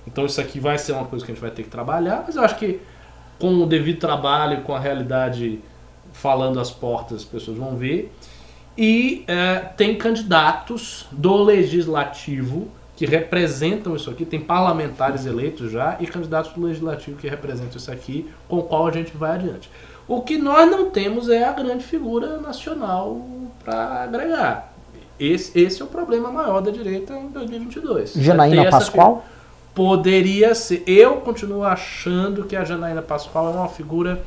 Então 0.06 0.25
isso 0.25 0.40
aqui 0.42 0.59
vai 0.59 0.77
ser 0.77 0.92
uma 0.92 1.06
coisa 1.06 1.25
que 1.25 1.32
a 1.32 1.35
gente 1.35 1.42
vai 1.42 1.51
ter 1.51 1.64
que 1.64 1.69
trabalhar, 1.69 2.24
mas 2.25 2.35
eu 2.35 2.43
acho 2.43 2.58
que 2.58 2.82
com 3.40 3.56
o 3.61 3.66
devido 3.66 4.00
trabalho, 4.00 4.61
com 4.61 4.75
a 4.75 4.80
realidade 4.80 5.59
falando 6.11 6.59
às 6.59 6.69
portas, 6.69 7.19
as 7.19 7.25
pessoas 7.25 7.58
vão 7.58 7.75
ver. 7.75 8.14
E 8.77 9.24
é, 9.27 9.59
tem 9.59 9.95
candidatos 9.95 11.06
do 11.11 11.35
legislativo 11.43 12.67
que 12.95 13.06
representam 13.06 13.95
isso 13.95 14.09
aqui, 14.09 14.25
tem 14.25 14.40
parlamentares 14.40 15.25
eleitos 15.25 15.72
já 15.72 15.98
e 16.00 16.06
candidatos 16.06 16.53
do 16.53 16.61
legislativo 16.61 17.17
que 17.17 17.27
representam 17.27 17.77
isso 17.77 17.92
aqui, 17.92 18.30
com 18.48 18.59
o 18.59 18.64
qual 18.64 18.88
a 18.88 18.92
gente 18.92 19.16
vai 19.16 19.32
adiante. 19.32 19.69
O 20.07 20.22
que 20.22 20.38
nós 20.38 20.69
não 20.69 20.90
temos 20.90 21.30
é 21.30 21.43
a 21.43 21.53
grande 21.53 21.83
figura 21.83 22.38
nacional 22.38 23.22
para 23.64 24.03
agregar. 24.03 24.73
Esse, 25.19 25.57
esse 25.57 25.82
é 25.82 25.85
o 25.85 25.88
problema 25.88 26.32
maior 26.32 26.61
da 26.61 26.72
direita 26.72 27.14
em 27.14 27.30
2022. 27.30 28.17
É 28.17 28.22
Janaína 28.22 28.69
Pascoal? 28.69 29.25
Poderia 29.73 30.53
ser. 30.53 30.83
Eu 30.85 31.17
continuo 31.17 31.64
achando 31.64 32.43
que 32.43 32.56
a 32.56 32.64
Janaína 32.64 33.01
Pascoal 33.01 33.53
é 33.53 33.56
uma 33.56 33.69
figura 33.69 34.23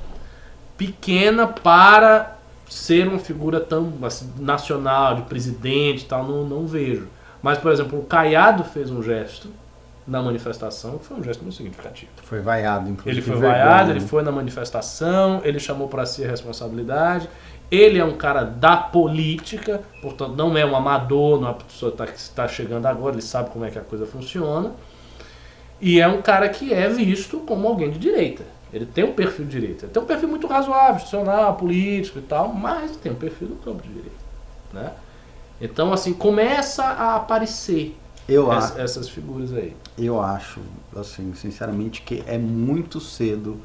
pequena 0.76 1.46
para 1.46 2.36
ser 2.68 3.06
uma 3.06 3.18
figura 3.18 3.60
tão 3.60 3.92
assim, 4.02 4.32
nacional, 4.38 5.16
de 5.16 5.22
presidente 5.22 6.02
e 6.02 6.06
tal, 6.06 6.24
não, 6.24 6.44
não 6.44 6.66
vejo. 6.66 7.08
Mas, 7.42 7.58
por 7.58 7.70
exemplo, 7.70 7.98
o 7.98 8.04
Caiado 8.04 8.64
fez 8.64 8.90
um 8.90 9.02
gesto 9.02 9.48
na 10.06 10.22
manifestação 10.22 10.98
que 10.98 11.04
foi 11.04 11.16
um 11.16 11.22
gesto 11.22 11.42
muito 11.42 11.56
significativo. 11.56 12.10
Foi 12.22 12.40
vaiado, 12.40 12.88
inclusive. 12.88 13.10
Ele 13.10 13.22
foi 13.22 13.40
vergonha, 13.40 13.64
vaiado, 13.64 13.88
né? 13.88 13.96
ele 13.96 14.06
foi 14.06 14.22
na 14.22 14.30
manifestação, 14.30 15.40
ele 15.44 15.58
chamou 15.58 15.88
para 15.88 16.06
si 16.06 16.24
a 16.24 16.28
responsabilidade. 16.28 17.28
Ele 17.68 17.98
é 17.98 18.04
um 18.04 18.16
cara 18.16 18.44
da 18.44 18.76
política, 18.76 19.82
portanto 20.00 20.36
não 20.36 20.56
é 20.56 20.64
um 20.64 20.76
amador, 20.76 21.40
não 21.40 21.48
é 21.48 21.50
uma 21.50 21.58
pessoa 21.58 21.90
que 21.90 22.16
está 22.16 22.46
chegando 22.46 22.86
agora, 22.86 23.16
ele 23.16 23.22
sabe 23.22 23.50
como 23.50 23.64
é 23.64 23.70
que 23.70 23.78
a 23.78 23.82
coisa 23.82 24.06
funciona. 24.06 24.72
E 25.80 26.00
é 26.00 26.06
um 26.06 26.22
cara 26.22 26.48
que 26.48 26.72
é 26.72 26.88
visto 26.88 27.40
como 27.40 27.66
alguém 27.66 27.90
de 27.90 27.98
direita. 27.98 28.44
Ele 28.72 28.86
tem 28.86 29.04
um 29.04 29.12
perfil 29.12 29.44
de 29.44 29.50
direita. 29.50 29.86
Ele 29.86 29.92
tem 29.92 30.02
um 30.02 30.06
perfil 30.06 30.28
muito 30.28 30.46
razoável, 30.46 30.96
institucional, 30.96 31.54
político 31.56 32.18
e 32.18 32.22
tal, 32.22 32.52
mas 32.52 32.96
tem 32.96 33.10
um 33.10 33.16
perfil 33.16 33.48
do 33.48 33.56
campo 33.56 33.82
de 33.82 33.88
direita. 33.88 34.16
Né? 34.72 34.92
Então, 35.60 35.92
assim, 35.92 36.12
começa 36.12 36.84
a 36.84 37.16
aparecer 37.16 37.96
Eu, 38.28 38.52
essas 38.52 39.08
figuras 39.08 39.52
aí. 39.52 39.76
eu 39.96 40.20
acho, 40.20 40.60
assim, 40.96 41.32
sinceramente, 41.34 42.02
que 42.02 42.22
é 42.26 42.36
muito 42.38 43.00
cedo 43.00 43.56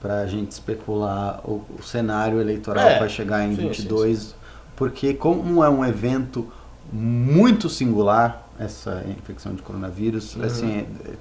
pra 0.00 0.26
gente 0.26 0.52
especular 0.52 1.40
o, 1.44 1.62
o 1.78 1.82
cenário 1.82 2.40
eleitoral 2.40 2.86
É, 2.86 2.92
que 2.94 2.98
vai 3.00 3.08
chegar 3.08 3.44
em 3.44 3.54
sim, 3.54 3.68
22, 3.68 4.34
porque 4.76 5.14
como 5.14 5.64
é 5.64 5.68
um 5.68 5.84
evento 5.84 6.46
muito 6.92 7.68
singular, 7.68 8.48
essa 8.58 9.04
infecção 9.08 9.54
de 9.54 9.62
coronavírus, 9.62 10.36
Uhum. 10.36 10.44
assim, 10.44 10.78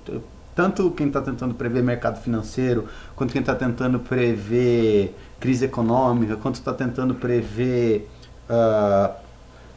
é, 0.10 0.20
tanto 0.56 0.90
quem 0.92 1.08
está 1.08 1.22
tentando 1.22 1.54
prever 1.56 1.84
mercado 1.84 2.20
financeiro, 2.22 2.88
quanto 3.16 3.32
quem 3.32 3.42
está 3.42 3.56
tentando 3.56 4.00
prever 4.00 5.16
crise 5.40 5.66
econômica, 5.66 6.36
quanto 6.36 6.56
está 6.56 6.74
tentando 6.74 7.14
prever 7.16 8.08
ah, 8.50 9.12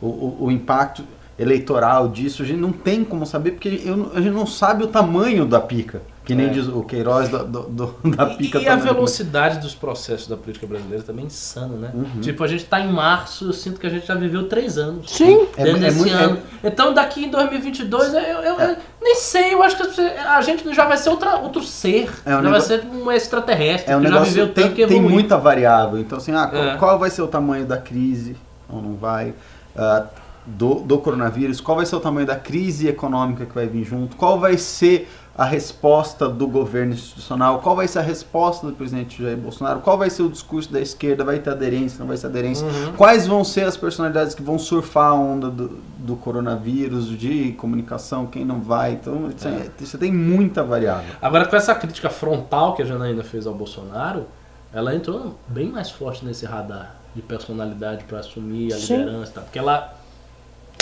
o, 0.00 0.06
o- 0.06 0.36
o 0.46 0.50
impacto 0.50 1.04
eleitoral 1.40 2.08
disso, 2.08 2.42
a 2.42 2.46
gente 2.46 2.60
não 2.60 2.70
tem 2.72 3.02
como 3.02 3.24
saber, 3.24 3.52
porque 3.52 3.80
eu 3.84 4.10
a 4.14 4.20
gente 4.20 4.34
não 4.34 4.46
sabe 4.46 4.84
o 4.84 4.86
tamanho 4.86 5.44
da 5.46 5.60
pica. 5.60 6.02
Que 6.22 6.34
nem 6.34 6.46
É. 6.46 6.50
diz 6.50 6.68
o 6.68 6.82
Queiroz 6.82 7.28
da, 7.28 7.38
do- 7.38 7.62
do- 7.62 7.94
da 8.14 8.24
E- 8.30 8.36
pica. 8.36 8.58
E, 8.58 8.60
a 8.68 8.70
tamanho 8.72 8.86
do- 8.88 8.94
velocidade 8.94 9.58
dos 9.58 9.74
processos 9.74 10.28
da 10.28 10.36
política 10.36 10.64
brasileira 10.66 11.02
também 11.02 11.24
é 11.24 11.26
insano, 11.26 11.76
né? 11.76 11.90
Uhum. 11.92 12.20
Tipo, 12.20 12.44
a 12.44 12.46
gente 12.46 12.66
tá 12.66 12.78
em 12.78 12.92
março, 12.92 13.46
eu 13.46 13.52
sinto 13.52 13.80
que 13.80 13.86
a 13.86 13.90
gente 13.90 14.06
já 14.06 14.14
viveu 14.14 14.46
três 14.46 14.78
anos. 14.78 15.10
Sim. 15.10 15.46
É- 15.56 15.64
dentro 15.64 15.78
é 15.78 15.86
desse 15.86 15.98
muito- 15.98 16.14
é- 16.14 16.22
ano. 16.22 16.38
Então 16.62 16.94
daqui 16.94 17.24
em 17.24 17.30
2022, 17.30 18.12
eu, 18.14 18.20
eu- 18.20 18.60
eu 18.60 18.76
nem 19.02 19.16
sei, 19.16 19.54
eu 19.54 19.62
acho 19.62 19.76
que 19.76 20.00
a 20.02 20.40
gente 20.42 20.72
já 20.74 20.84
vai 20.86 20.98
ser 20.98 21.08
outra, 21.08 21.36
outro 21.38 21.64
ser. 21.64 22.10
É 22.24 22.30
um 22.30 22.32
já 22.32 22.34
vai 22.36 22.42
negócio- 22.44 22.68
ser 22.80 22.86
um 22.86 23.10
extraterrestre, 23.10 23.90
É 23.92 23.96
um 23.96 24.00
que 24.00 24.06
já 24.06 24.12
negócio 24.12 24.32
viveu 24.34 24.48
tem, 24.52 24.64
tanto 24.64 24.76
que 24.76 24.86
tem 24.86 25.00
muita 25.02 25.36
variável. 25.38 25.98
Então, 25.98 26.18
assim, 26.18 26.32
ah, 26.32 26.46
qual, 26.46 26.62
É. 26.64 26.76
qual 26.76 26.98
vai 26.98 27.10
ser 27.10 27.22
o 27.22 27.28
tamanho 27.28 27.64
da 27.64 27.78
crise 27.78 28.36
ou 28.68 28.80
não 28.80 28.94
vai? 28.94 29.32
ah, 29.76 30.04
do, 30.46 30.76
do 30.76 30.98
coronavírus, 30.98 31.60
qual 31.60 31.76
vai 31.76 31.86
ser 31.86 31.96
o 31.96 32.00
tamanho 32.00 32.26
da 32.26 32.36
crise 32.36 32.88
econômica 32.88 33.44
que 33.44 33.54
vai 33.54 33.66
vir 33.66 33.84
junto? 33.84 34.16
Qual 34.16 34.38
vai 34.38 34.56
ser 34.56 35.08
a 35.36 35.44
resposta 35.44 36.28
do 36.28 36.46
governo 36.46 36.92
institucional? 36.92 37.60
Qual 37.60 37.76
vai 37.76 37.86
ser 37.86 38.00
a 38.00 38.02
resposta 38.02 38.66
do 38.66 38.72
presidente 38.72 39.22
Jair 39.22 39.36
Bolsonaro? 39.36 39.80
Qual 39.80 39.96
vai 39.96 40.10
ser 40.10 40.22
o 40.22 40.28
discurso 40.28 40.72
da 40.72 40.80
esquerda? 40.80 41.24
Vai 41.24 41.38
ter 41.38 41.50
aderência? 41.50 41.98
Não 41.98 42.06
vai 42.06 42.16
ter 42.18 42.26
aderência? 42.26 42.66
Uhum. 42.66 42.92
Quais 42.92 43.26
vão 43.26 43.44
ser 43.44 43.62
as 43.62 43.76
personalidades 43.76 44.34
que 44.34 44.42
vão 44.42 44.58
surfar 44.58 45.12
a 45.12 45.14
onda 45.14 45.48
do, 45.48 45.78
do 45.98 46.16
coronavírus, 46.16 47.06
de 47.06 47.52
comunicação, 47.52 48.26
quem 48.26 48.44
não 48.44 48.60
vai? 48.60 48.92
Então, 48.92 49.30
você 49.78 49.96
tem 49.96 50.12
muita 50.12 50.62
variável. 50.64 51.14
Agora, 51.22 51.46
com 51.46 51.56
essa 51.56 51.74
crítica 51.74 52.10
frontal 52.10 52.74
que 52.74 52.82
a 52.82 52.84
Janaína 52.84 53.22
fez 53.22 53.46
ao 53.46 53.54
Bolsonaro, 53.54 54.26
ela 54.72 54.94
entrou 54.94 55.38
bem 55.48 55.70
mais 55.70 55.90
forte 55.90 56.24
nesse 56.24 56.44
radar 56.44 56.96
de 57.14 57.22
personalidade 57.22 58.04
para 58.04 58.20
assumir 58.20 58.72
a 58.72 58.78
Sim. 58.78 58.98
liderança, 58.98 59.30
e 59.30 59.34
tal, 59.34 59.44
porque 59.44 59.58
ela 59.58 59.99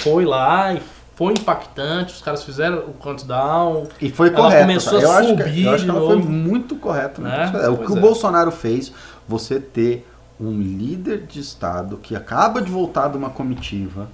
foi 0.03 0.25
lá 0.25 0.75
e 0.75 0.83
foi 1.15 1.33
impactante, 1.33 2.15
os 2.15 2.23
caras 2.23 2.45
fizeram 2.45 2.79
o 2.79 2.93
countdown, 2.93 3.89
E 4.01 4.09
foi 4.09 4.29
Ela 4.29 4.37
correta. 4.37 4.61
começou 4.63 4.99
a 4.99 5.03
eu, 5.03 5.11
acho 5.11 5.37
que, 5.37 5.43
subir 5.43 5.65
eu 5.65 5.75
acho 5.75 5.85
que 5.85 5.91
ela 5.91 6.07
foi 6.07 6.17
muito 6.17 6.77
correta. 6.77 7.21
né? 7.21 7.51
Né? 7.53 7.65
É, 7.65 7.69
o 7.69 7.77
Pois 7.77 7.89
que 7.89 7.95
o 7.95 7.99
é. 7.99 8.01
Bolsonaro 8.01 8.53
fez, 8.53 8.93
você 9.27 9.59
ter 9.59 10.07
um 10.41 10.53
líder 10.61 11.27
de 11.27 11.41
Estado 11.41 11.97
que 11.97 12.15
acaba 12.15 12.63
de 12.63 12.71
voltar 12.71 13.09
de 13.09 13.17
uma 13.17 13.31
comitiva, 13.31 14.09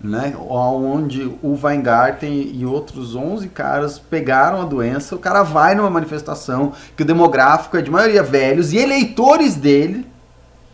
né, 0.00 0.34
onde 0.48 1.24
o 1.42 1.58
Weingarten 1.62 2.32
e 2.54 2.64
outros 2.64 3.14
11 3.14 3.50
caras 3.50 3.98
pegaram 3.98 4.62
a 4.62 4.64
doença, 4.64 5.14
o 5.14 5.18
cara 5.18 5.42
vai 5.42 5.74
numa 5.74 5.90
manifestação 5.90 6.72
que 6.96 7.02
o 7.02 7.06
demográfico 7.06 7.76
é 7.76 7.82
de 7.82 7.90
maioria 7.90 8.22
velhos 8.22 8.72
e 8.72 8.78
eleitores 8.78 9.56
dele 9.56 10.06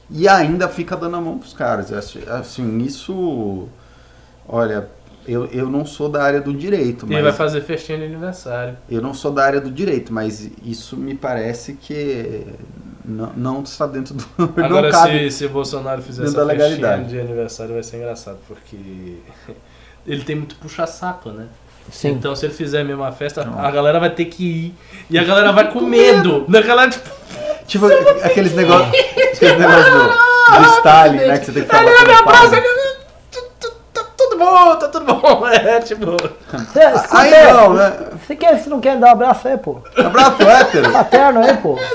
e 0.09 0.29
ainda 0.29 0.69
fica 0.69 0.97
dando 0.97 1.17
a 1.17 1.21
mão 1.21 1.39
pros 1.39 1.53
caras. 1.53 1.93
Assim, 1.93 2.79
isso... 2.79 3.69
Olha, 4.49 4.89
eu, 5.27 5.47
eu 5.47 5.69
não 5.69 5.85
sou 5.85 6.09
da 6.09 6.23
área 6.23 6.41
do 6.41 6.55
direito, 6.55 7.07
mas... 7.07 7.23
vai 7.23 7.33
fazer 7.33 7.61
festinha 7.63 7.99
de 7.99 8.05
aniversário. 8.05 8.77
Eu 8.89 9.03
não 9.03 9.13
sou 9.13 9.33
da 9.33 9.45
área 9.45 9.61
do 9.61 9.71
direito, 9.71 10.13
mas 10.13 10.51
isso 10.65 10.97
me 10.97 11.15
parece 11.15 11.73
que 11.75 12.47
não, 13.05 13.33
não 13.37 13.63
está 13.63 13.87
dentro 13.87 14.15
do. 14.15 14.25
não 14.39 14.65
Agora, 14.65 14.91
cabe. 14.91 15.31
se, 15.31 15.39
se 15.39 15.47
o 15.47 15.49
Bolsonaro 15.51 16.01
fizer 16.03 16.25
essa 16.25 16.33
da 16.33 16.47
festinha 16.47 16.69
legalidade. 16.69 17.09
de 17.09 17.21
aniversário, 17.21 17.75
vai 17.75 17.83
ser 17.83 17.97
engraçado, 17.97 18.39
porque 18.47 18.77
ele 20.07 20.23
tem 20.25 20.37
muito 20.37 20.55
puxa-saco, 20.57 21.31
né? 21.31 21.47
Sim. 21.91 22.11
Então, 22.11 22.35
se 22.35 22.47
ele 22.47 22.55
fizer 22.55 22.81
a 22.81 22.85
mesma 22.85 23.13
festa, 23.13 23.43
a 23.43 23.71
galera 23.71 24.01
vai 24.01 24.11
ter 24.11 24.25
que 24.25 24.45
ir. 24.45 24.75
E 25.09 25.19
a 25.19 25.25
galera 25.25 25.53
vai 25.53 25.71
com 25.73 25.81
medo. 25.81 26.45
A 26.49 26.61
galera, 26.61 26.91
tipo, 26.91 27.09
Tipo, 27.67 27.87
aqueles 28.23 28.55
negócios. 28.55 28.89
aqueles 29.35 29.59
negócios 29.59 29.93
do, 29.93 30.59
do 30.63 30.77
Stalin, 30.77 31.19
né? 31.19 31.39
Que 31.39 31.47
você 31.47 31.53
tem 31.53 31.65
que 31.65 31.77
Ele 31.77 31.85
batendo 31.85 32.07
me 32.07 32.15
abraça, 32.15 32.63
palma. 34.53 34.77
tá 34.77 34.89
tudo 34.89 35.05
bom, 35.05 35.21
tá 35.21 35.21
tudo 35.21 35.41
bom. 35.41 35.47
É, 35.49 35.81
tipo. 35.81 36.17
Cê, 36.73 36.81
escuta 36.95 37.19
Aí 37.19 37.53
não, 37.53 37.75
né? 37.75 37.93
Você 38.27 38.37
quer, 38.37 38.59
você 38.59 38.71
não 38.71 38.81
quer 38.81 38.97
dar 38.97 39.09
um 39.09 39.13
abraço 39.13 39.49
aí, 39.49 39.57
pô? 39.57 39.79
Abraço 39.97 40.43
hétero. 40.43 40.93
Paterno 40.93 41.41
aí, 41.41 41.57
pô. 41.59 41.79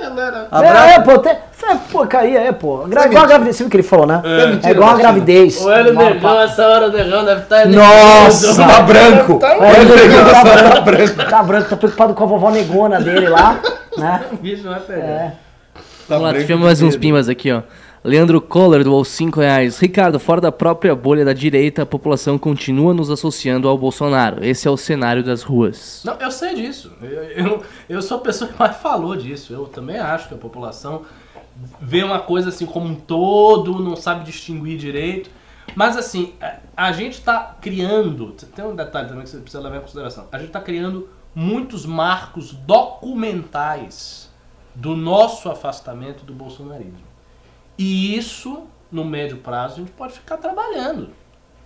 Galera. 0.00 0.48
É, 0.50 0.56
Abraço. 0.56 0.88
é, 0.88 1.00
pô, 1.00 1.18
tem, 1.18 1.36
cê, 1.52 1.66
pô, 1.90 2.06
caía, 2.06 2.40
é, 2.40 2.52
pô. 2.52 2.78
Gra, 2.86 3.02
Você 3.02 3.08
igual 3.08 3.24
a 3.24 3.26
mentira. 3.26 3.26
gravidez, 3.26 3.56
você 3.56 3.62
viu 3.64 3.66
o 3.66 3.70
que 3.70 3.76
ele 3.76 3.82
falou, 3.82 4.06
né? 4.06 4.22
É, 4.24 4.46
mentira, 4.46 4.68
É 4.68 4.70
igual 4.72 4.88
a 4.88 4.92
mentira. 4.92 5.12
gravidez. 5.12 5.60
O 5.64 5.70
Hélio 5.70 5.94
Negão, 5.94 6.40
essa 6.40 6.66
hora 6.68 6.86
o 6.86 6.92
Negão 6.92 7.24
deve 7.24 7.40
estar. 7.42 7.66
Nossa! 7.66 8.56
Tá 8.66 8.80
branco. 8.82 9.32
O 9.40 9.64
Hélio 9.64 9.96
Negão 9.96 10.30
tá 10.32 10.44
branco. 10.44 11.30
Tá 11.30 11.42
branco, 11.42 11.68
tá 11.70 11.76
preocupado 11.76 12.14
com 12.14 12.24
a 12.24 12.26
vovó 12.26 12.50
negona 12.50 13.00
dele 13.00 13.28
lá, 13.28 13.58
né? 13.96 14.20
O 14.32 14.36
bicho 14.36 14.68
vai 14.68 14.80
pegar. 14.80 15.04
É. 15.04 15.32
Tá 15.74 15.80
Vamos 16.08 16.24
lá, 16.24 16.34
tivemos 16.34 16.64
mais 16.64 16.80
uns 16.82 16.94
medo. 16.94 17.00
pimbas 17.00 17.28
aqui, 17.28 17.50
ó. 17.52 17.62
Leandro 18.06 18.40
Kohler 18.40 18.84
doou 18.84 19.04
5 19.04 19.40
reais. 19.40 19.80
Ricardo, 19.80 20.20
fora 20.20 20.40
da 20.40 20.52
própria 20.52 20.94
bolha 20.94 21.24
da 21.24 21.32
direita, 21.32 21.82
a 21.82 21.86
população 21.86 22.38
continua 22.38 22.94
nos 22.94 23.10
associando 23.10 23.68
ao 23.68 23.76
Bolsonaro. 23.76 24.44
Esse 24.44 24.68
é 24.68 24.70
o 24.70 24.76
cenário 24.76 25.24
das 25.24 25.42
ruas. 25.42 26.02
Não, 26.04 26.14
eu 26.14 26.30
sei 26.30 26.54
disso. 26.54 26.92
Eu, 27.02 27.24
eu, 27.24 27.62
eu 27.88 28.00
sou 28.00 28.18
a 28.18 28.20
pessoa 28.20 28.48
que 28.48 28.56
mais 28.56 28.76
falou 28.76 29.16
disso. 29.16 29.52
Eu 29.52 29.66
também 29.66 29.98
acho 29.98 30.28
que 30.28 30.34
a 30.34 30.38
população 30.38 31.02
vê 31.80 32.04
uma 32.04 32.20
coisa 32.20 32.50
assim 32.50 32.64
como 32.64 32.86
um 32.86 32.94
todo, 32.94 33.82
não 33.82 33.96
sabe 33.96 34.24
distinguir 34.24 34.78
direito. 34.78 35.28
Mas 35.74 35.96
assim, 35.96 36.32
a, 36.40 36.58
a 36.76 36.92
gente 36.92 37.14
está 37.14 37.56
criando. 37.60 38.36
Tem 38.54 38.64
um 38.64 38.76
detalhe 38.76 39.08
também 39.08 39.24
que 39.24 39.30
você 39.30 39.38
precisa 39.38 39.60
levar 39.60 39.78
em 39.78 39.80
consideração. 39.80 40.28
A 40.30 40.38
gente 40.38 40.48
está 40.48 40.60
criando 40.60 41.08
muitos 41.34 41.84
marcos 41.84 42.52
documentais 42.52 44.30
do 44.76 44.94
nosso 44.94 45.48
afastamento 45.48 46.24
do 46.24 46.32
bolsonarismo. 46.32 47.05
E 47.78 48.16
isso, 48.16 48.64
no 48.90 49.04
médio 49.04 49.38
prazo, 49.38 49.74
a 49.74 49.78
gente 49.78 49.92
pode 49.92 50.14
ficar 50.14 50.36
trabalhando. 50.38 51.10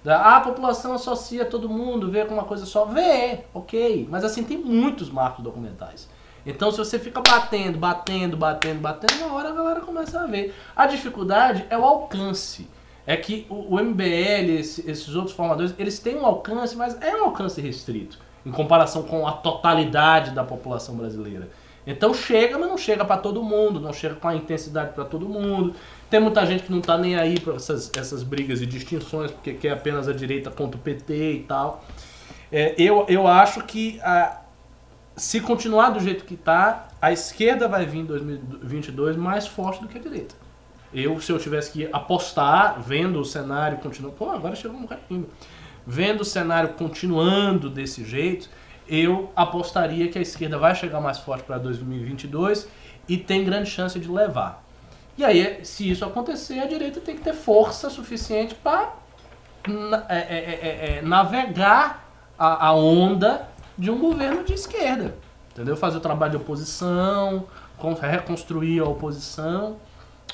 Ah, 0.06 0.38
a 0.38 0.40
população 0.40 0.94
associa 0.94 1.44
todo 1.44 1.68
mundo, 1.68 2.10
vê 2.10 2.24
com 2.24 2.34
uma 2.34 2.44
coisa 2.44 2.64
só. 2.64 2.84
Vê, 2.86 3.40
ok. 3.52 4.08
Mas 4.10 4.24
assim, 4.24 4.42
tem 4.42 4.56
muitos 4.56 5.10
marcos 5.10 5.44
documentais. 5.44 6.08
Então, 6.46 6.70
se 6.72 6.78
você 6.78 6.98
fica 6.98 7.20
batendo, 7.20 7.76
batendo, 7.78 8.34
batendo, 8.36 8.80
batendo, 8.80 9.20
na 9.20 9.32
hora 9.34 9.50
a 9.50 9.52
galera 9.52 9.80
começa 9.80 10.20
a 10.20 10.26
ver. 10.26 10.54
A 10.74 10.86
dificuldade 10.86 11.66
é 11.68 11.76
o 11.76 11.84
alcance. 11.84 12.66
É 13.06 13.14
que 13.16 13.46
o, 13.50 13.74
o 13.74 13.78
MBL, 13.80 14.58
esse- 14.58 14.90
esses 14.90 15.14
outros 15.14 15.36
formadores, 15.36 15.74
eles 15.78 15.98
têm 15.98 16.16
um 16.16 16.24
alcance, 16.24 16.74
mas 16.76 16.96
é 17.02 17.14
um 17.16 17.26
alcance 17.26 17.60
restrito. 17.60 18.18
Em 18.44 18.50
comparação 18.50 19.02
com 19.02 19.26
a 19.28 19.32
totalidade 19.32 20.30
da 20.30 20.42
população 20.42 20.94
brasileira. 20.96 21.50
Então 21.86 22.14
chega, 22.14 22.58
mas 22.58 22.68
não 22.70 22.78
chega 22.78 23.04
para 23.04 23.18
todo 23.18 23.42
mundo, 23.42 23.78
não 23.80 23.92
chega 23.92 24.14
com 24.14 24.28
a 24.28 24.34
intensidade 24.34 24.92
para 24.94 25.04
todo 25.04 25.28
mundo. 25.28 25.74
Tem 26.10 26.18
muita 26.18 26.44
gente 26.44 26.64
que 26.64 26.72
não 26.72 26.80
tá 26.80 26.98
nem 26.98 27.14
aí 27.14 27.38
para 27.38 27.54
essas, 27.54 27.90
essas 27.96 28.24
brigas 28.24 28.60
e 28.60 28.66
distinções, 28.66 29.30
porque 29.30 29.54
quer 29.54 29.70
apenas 29.70 30.08
a 30.08 30.12
direita 30.12 30.50
contra 30.50 30.76
o 30.76 30.82
PT 30.82 31.32
e 31.34 31.40
tal. 31.44 31.84
É, 32.50 32.74
eu, 32.76 33.06
eu 33.08 33.28
acho 33.28 33.62
que 33.62 34.00
a, 34.00 34.40
se 35.16 35.40
continuar 35.40 35.90
do 35.90 36.00
jeito 36.00 36.24
que 36.24 36.36
tá, 36.36 36.88
a 37.00 37.12
esquerda 37.12 37.68
vai 37.68 37.86
vir 37.86 38.00
em 38.00 38.04
2022 38.04 39.16
mais 39.16 39.46
forte 39.46 39.80
do 39.80 39.86
que 39.86 39.98
a 39.98 40.00
direita. 40.00 40.34
Eu, 40.92 41.20
se 41.20 41.30
eu 41.30 41.38
tivesse 41.38 41.70
que 41.70 41.88
apostar, 41.92 42.80
vendo 42.80 43.20
o 43.20 43.24
cenário 43.24 43.78
continuando. 43.78 44.16
Pô, 44.16 44.30
agora 44.30 44.56
chegou 44.56 44.76
um 44.76 44.88
carinho. 44.88 45.28
Vendo 45.86 46.22
o 46.22 46.24
cenário 46.24 46.70
continuando 46.70 47.70
desse 47.70 48.04
jeito, 48.04 48.50
eu 48.88 49.30
apostaria 49.36 50.08
que 50.08 50.18
a 50.18 50.22
esquerda 50.22 50.58
vai 50.58 50.74
chegar 50.74 51.00
mais 51.00 51.18
forte 51.18 51.44
para 51.44 51.58
2022 51.58 52.68
e 53.08 53.16
tem 53.16 53.44
grande 53.44 53.70
chance 53.70 53.96
de 53.98 54.10
levar. 54.10 54.64
E 55.20 55.24
aí, 55.24 55.60
se 55.64 55.90
isso 55.90 56.02
acontecer, 56.02 56.60
a 56.60 56.66
direita 56.66 56.98
tem 56.98 57.14
que 57.14 57.20
ter 57.20 57.34
força 57.34 57.90
suficiente 57.90 58.54
para 58.54 58.94
navegar 61.02 62.08
a, 62.38 62.68
a 62.68 62.72
onda 62.74 63.46
de 63.76 63.90
um 63.90 63.98
governo 63.98 64.44
de 64.44 64.54
esquerda. 64.54 65.14
Entendeu? 65.52 65.76
Fazer 65.76 65.98
o 65.98 66.00
trabalho 66.00 66.30
de 66.32 66.36
oposição, 66.38 67.44
con- 67.76 67.92
reconstruir 67.92 68.80
a 68.80 68.84
oposição. 68.84 69.76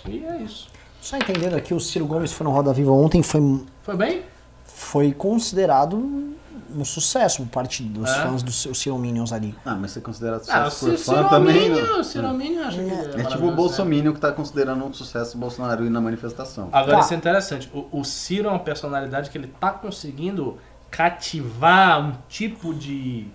E 0.06 0.24
é 0.24 0.36
isso. 0.38 0.68
Só 1.00 1.16
entendendo 1.16 1.54
aqui, 1.56 1.74
o 1.74 1.80
Ciro 1.80 2.06
Gomes 2.06 2.32
foi 2.32 2.44
no 2.44 2.52
Roda 2.52 2.72
Viva 2.72 2.92
ontem, 2.92 3.24
foi, 3.24 3.40
Foi 3.82 3.96
bem? 3.96 4.22
foi 4.64 5.12
considerado 5.12 6.32
um 6.74 6.84
sucesso 6.84 7.42
por 7.42 7.48
parte 7.48 7.82
dos 7.82 8.08
É? 8.10 8.22
fãs 8.22 8.42
do 8.42 8.50
seu 8.52 8.74
Ciro 8.74 8.98
Minions 8.98 9.32
ali. 9.32 9.54
Ah, 9.64 9.74
mas 9.74 9.90
você 9.92 10.00
considera 10.00 10.40
Ah, 10.48 10.66
o 10.66 10.70
sucesso 10.70 10.86
por 10.86 10.98
Ci- 10.98 11.04
fã 11.04 11.24
também? 11.28 11.70
Não? 11.70 12.00
o 12.00 12.04
Ciromínio 12.04 12.62
acha 12.64 12.76
que 12.78 12.82
ele 12.90 13.22
É 13.22 13.24
tipo 13.24 13.44
o 13.44 13.50
né? 13.50 13.56
Bolsonaro 13.56 14.14
que 14.14 14.20
tá 14.20 14.32
considerando 14.32 14.84
um 14.84 14.92
sucesso 14.92 15.36
o 15.36 15.40
Bolsonaro 15.40 15.84
ir 15.84 15.90
na 15.90 16.00
manifestação. 16.00 16.68
Agora 16.72 16.98
Tá. 16.98 17.04
isso 17.04 17.14
é 17.14 17.16
interessante. 17.16 17.70
O, 17.72 18.00
o 18.00 18.04
Ciro 18.04 18.48
é 18.48 18.50
uma 18.52 18.58
personalidade 18.60 19.30
que 19.30 19.36
ele 19.38 19.48
tá 19.60 19.70
conseguindo 19.70 20.58
cativar 20.90 22.00
um 22.00 22.12
tipo 22.28 22.72
de 22.74 23.26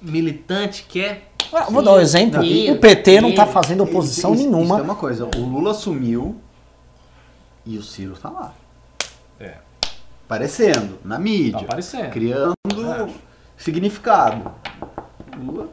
militante 0.00 0.84
que 0.88 1.00
é 1.00 1.22
Ah, 1.52 1.64
Vou 1.70 1.80
dar 1.82 1.92
um 1.94 2.00
exemplo. 2.00 2.40
O 2.40 2.78
PT 2.78 3.20
não 3.20 3.32
tá 3.34 3.46
fazendo 3.46 3.84
oposição 3.84 4.34
isso- 4.34 4.42
Isso 4.42 4.52
é 4.52 4.56
nenhuma. 4.56 4.82
uma 4.82 4.96
coisa. 4.96 5.28
O 5.36 5.40
Lula 5.40 5.72
sumiu 5.74 6.36
e 7.64 7.78
o 7.78 7.82
Ciro 7.82 8.16
tá 8.20 8.28
lá. 8.28 8.52
É, 10.26 10.34
Aparecendo 10.34 10.98
na 11.04 11.18
mídia. 11.18 11.58
tá 11.60 11.64
aparecendo. 11.66 12.10
Criando 12.10 12.54
É. 13.00 13.08
significado. 13.56 14.50
Lula. 15.38 15.68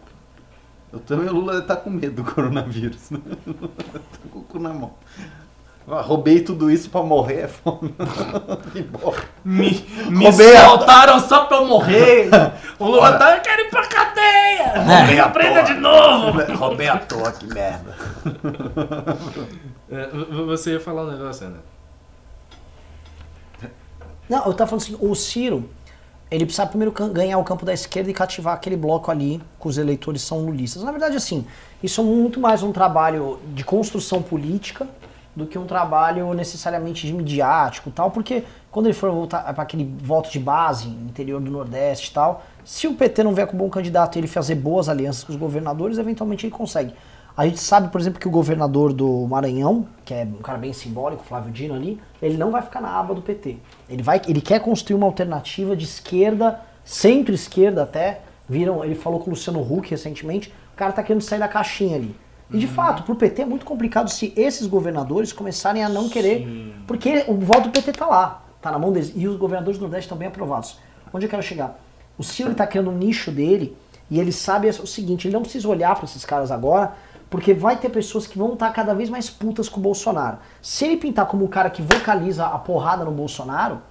Eu 0.91 0.99
também, 0.99 1.27
o 1.27 1.33
Lula 1.33 1.61
tá 1.63 1.75
com 1.75 1.89
medo 1.89 2.21
do 2.23 2.31
coronavírus. 2.31 3.09
Né? 3.09 3.19
tá 3.47 3.99
com 4.31 4.39
o 4.39 4.43
cu 4.43 4.59
na 4.59 4.69
mão. 4.69 4.93
Ah, 5.85 5.99
roubei 6.01 6.39
tudo 6.39 6.71
isso 6.71 6.89
pra 6.89 7.01
morrer, 7.03 7.49
é. 7.49 7.49
Embora. 8.79 9.21
Me, 9.43 9.85
me 10.09 10.31
soltaram 10.31 11.19
só 11.19 11.43
pra 11.45 11.57
eu 11.57 11.65
morrer. 11.65 12.29
O 12.79 12.85
Lula 12.85 13.17
tá, 13.17 13.35
eu 13.35 13.41
quero 13.41 13.61
ir 13.63 13.69
pra 13.69 13.85
cadeia. 13.87 14.73
Roubei 14.81 15.19
a 15.19 15.29
Prenda 15.29 15.61
de 15.63 15.73
novo. 15.75 16.39
Roubei 16.55 16.87
à 16.87 16.97
toa, 16.97 17.31
que 17.31 17.45
merda. 17.47 17.95
É, 19.91 20.07
você 20.45 20.71
ia 20.73 20.79
falar 20.79 21.03
um 21.03 21.11
negócio, 21.11 21.49
né? 21.49 21.57
Não, 24.33 24.47
eu 24.47 24.53
tava 24.55 24.71
falando 24.71 24.81
assim, 24.81 24.97
o 24.99 25.13
Ciro, 25.13 25.69
ele 26.31 26.43
precisa 26.43 26.65
primeiro 26.65 26.91
ganhar 26.91 27.37
o 27.37 27.43
campo 27.43 27.63
da 27.63 27.71
esquerda 27.71 28.09
e 28.09 28.13
cativar 28.15 28.55
aquele 28.55 28.75
bloco 28.75 29.11
ali, 29.11 29.39
que 29.61 29.67
os 29.67 29.77
eleitores 29.77 30.23
são 30.23 30.43
lulistas. 30.43 30.81
Na 30.81 30.89
verdade, 30.89 31.15
assim, 31.15 31.45
isso 31.83 32.01
é 32.01 32.03
muito 32.03 32.39
mais 32.39 32.63
um 32.63 32.71
trabalho 32.71 33.39
de 33.53 33.63
construção 33.63 34.23
política 34.23 34.87
do 35.35 35.45
que 35.45 35.55
um 35.55 35.67
trabalho 35.67 36.33
necessariamente 36.33 37.05
de 37.05 37.13
midiático 37.13 37.91
tal, 37.91 38.09
porque 38.09 38.43
quando 38.71 38.87
ele 38.87 38.95
for 38.95 39.11
voltar 39.11 39.53
para 39.53 39.61
aquele 39.61 39.85
voto 39.99 40.31
de 40.31 40.39
base, 40.39 40.87
interior 40.87 41.39
do 41.39 41.51
Nordeste 41.51 42.09
e 42.09 42.13
tal, 42.15 42.43
se 42.65 42.87
o 42.87 42.95
PT 42.95 43.23
não 43.23 43.35
vier 43.35 43.45
com 43.45 43.55
um 43.55 43.59
bom 43.59 43.69
candidato 43.69 44.15
e 44.15 44.19
ele 44.19 44.27
fazer 44.27 44.55
boas 44.55 44.89
alianças 44.89 45.23
com 45.23 45.31
os 45.31 45.37
governadores, 45.37 45.99
eventualmente 45.99 46.47
ele 46.47 46.55
consegue. 46.55 46.91
A 47.35 47.45
gente 47.47 47.59
sabe, 47.59 47.89
por 47.89 47.99
exemplo, 47.99 48.19
que 48.19 48.27
o 48.27 48.31
governador 48.31 48.93
do 48.93 49.25
Maranhão, 49.27 49.87
que 50.05 50.13
é 50.13 50.23
um 50.23 50.41
cara 50.41 50.59
bem 50.59 50.71
simbólico, 50.71 51.23
Flávio 51.23 51.51
Dino 51.51 51.73
ali, 51.73 51.99
ele 52.21 52.37
não 52.37 52.51
vai 52.51 52.61
ficar 52.61 52.79
na 52.79 52.89
aba 52.89 53.15
do 53.15 53.23
PT. 53.23 53.57
Ele, 53.89 54.03
vai, 54.03 54.21
ele 54.27 54.39
quer 54.39 54.59
construir 54.59 54.95
uma 54.95 55.07
alternativa 55.07 55.75
de 55.75 55.83
esquerda, 55.83 56.61
centro-esquerda 56.85 57.83
até. 57.83 58.21
Viram, 58.47 58.85
ele 58.85 58.93
falou 58.93 59.19
com 59.19 59.27
o 59.27 59.29
Luciano 59.31 59.61
Huck 59.61 59.89
recentemente, 59.89 60.53
o 60.73 60.75
cara 60.75 60.91
tá 60.91 61.01
querendo 61.01 61.21
sair 61.21 61.39
da 61.39 61.47
caixinha 61.47 61.95
ali. 61.95 62.15
E 62.51 62.59
de 62.59 62.67
fato, 62.67 63.01
pro 63.01 63.15
PT 63.15 63.41
é 63.41 63.45
muito 63.45 63.65
complicado 63.65 64.09
se 64.09 64.31
esses 64.35 64.67
governadores 64.67 65.33
começarem 65.33 65.83
a 65.83 65.89
não 65.89 66.07
querer. 66.07 66.45
Porque 66.85 67.25
o 67.27 67.33
voto 67.35 67.63
do 67.63 67.69
PT 67.71 67.93
tá 67.93 68.05
lá, 68.05 68.43
tá 68.61 68.69
na 68.69 68.77
mão 68.77 68.91
deles. 68.91 69.11
E 69.15 69.27
os 69.27 69.37
governadores 69.37 69.79
do 69.79 69.83
Nordeste 69.83 70.05
estão 70.05 70.17
bem 70.17 70.27
aprovados. 70.27 70.77
Onde 71.11 71.25
eu 71.25 71.29
quero 71.29 71.41
chegar? 71.41 71.79
O 72.15 72.23
Ciro 72.23 72.53
tá 72.53 72.67
criando 72.67 72.91
um 72.91 72.97
nicho 72.97 73.31
dele 73.31 73.75
e 74.09 74.19
ele 74.19 74.31
sabe 74.31 74.69
o 74.69 74.87
seguinte: 74.87 75.27
ele 75.27 75.33
não 75.33 75.41
precisa 75.41 75.67
olhar 75.67 75.95
para 75.95 76.05
esses 76.05 76.23
caras 76.23 76.51
agora, 76.51 76.93
porque 77.33 77.51
vai 77.51 77.75
ter 77.75 77.89
pessoas 77.89 78.27
que 78.27 78.37
vão 78.37 78.53
estar 78.53 78.69
cada 78.69 78.93
vez 78.93 79.09
mais 79.09 79.27
putas 79.27 79.67
com 79.67 79.79
o 79.79 79.81
Bolsonaro. 79.81 80.37
Se 80.61 80.85
ele 80.85 80.97
pintar 80.97 81.25
como 81.25 81.43
um 81.43 81.47
cara 81.47 81.67
que 81.67 81.81
vocaliza 81.81 82.45
a 82.45 82.59
porrada 82.59 83.03
no 83.03 83.09
Bolsonaro, 83.09 83.81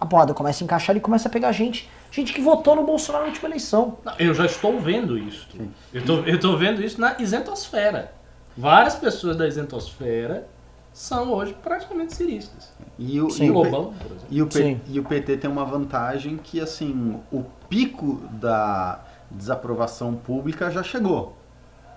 a 0.00 0.04
porrada 0.04 0.34
começa 0.34 0.64
a 0.64 0.66
encaixar 0.66 0.96
e 0.96 1.00
começa 1.00 1.28
a 1.28 1.30
pegar 1.30 1.52
gente. 1.52 1.88
Gente 2.10 2.32
que 2.32 2.40
votou 2.40 2.74
no 2.74 2.82
Bolsonaro 2.82 3.26
na 3.26 3.30
última 3.30 3.48
eleição. 3.48 3.96
Eu 4.18 4.34
já 4.34 4.44
estou 4.44 4.80
vendo 4.80 5.16
isso. 5.16 5.46
Eu 5.94 6.04
tô, 6.04 6.16
eu 6.22 6.40
tô 6.40 6.56
vendo 6.56 6.82
isso 6.82 7.00
na 7.00 7.14
isentosfera. 7.20 8.12
Várias 8.56 8.96
pessoas 8.96 9.36
da 9.36 9.46
isentosfera 9.46 10.48
são 10.92 11.32
hoje 11.32 11.54
praticamente 11.62 12.16
ciristas. 12.16 12.72
E 12.98 13.20
o, 13.20 13.30
Sim. 13.30 13.44
e 13.44 13.50
o 13.50 13.54
Lobão, 13.54 13.94
por 14.02 14.06
exemplo. 14.06 14.26
E 14.28 14.42
o, 14.42 14.50
Sim. 14.50 14.80
e 14.88 14.98
o 14.98 15.04
PT 15.04 15.36
tem 15.36 15.48
uma 15.48 15.64
vantagem 15.64 16.38
que, 16.38 16.60
assim, 16.60 17.20
o 17.30 17.44
pico 17.68 18.20
da 18.32 18.98
desaprovação 19.30 20.16
pública 20.16 20.72
já 20.72 20.82
chegou. 20.82 21.38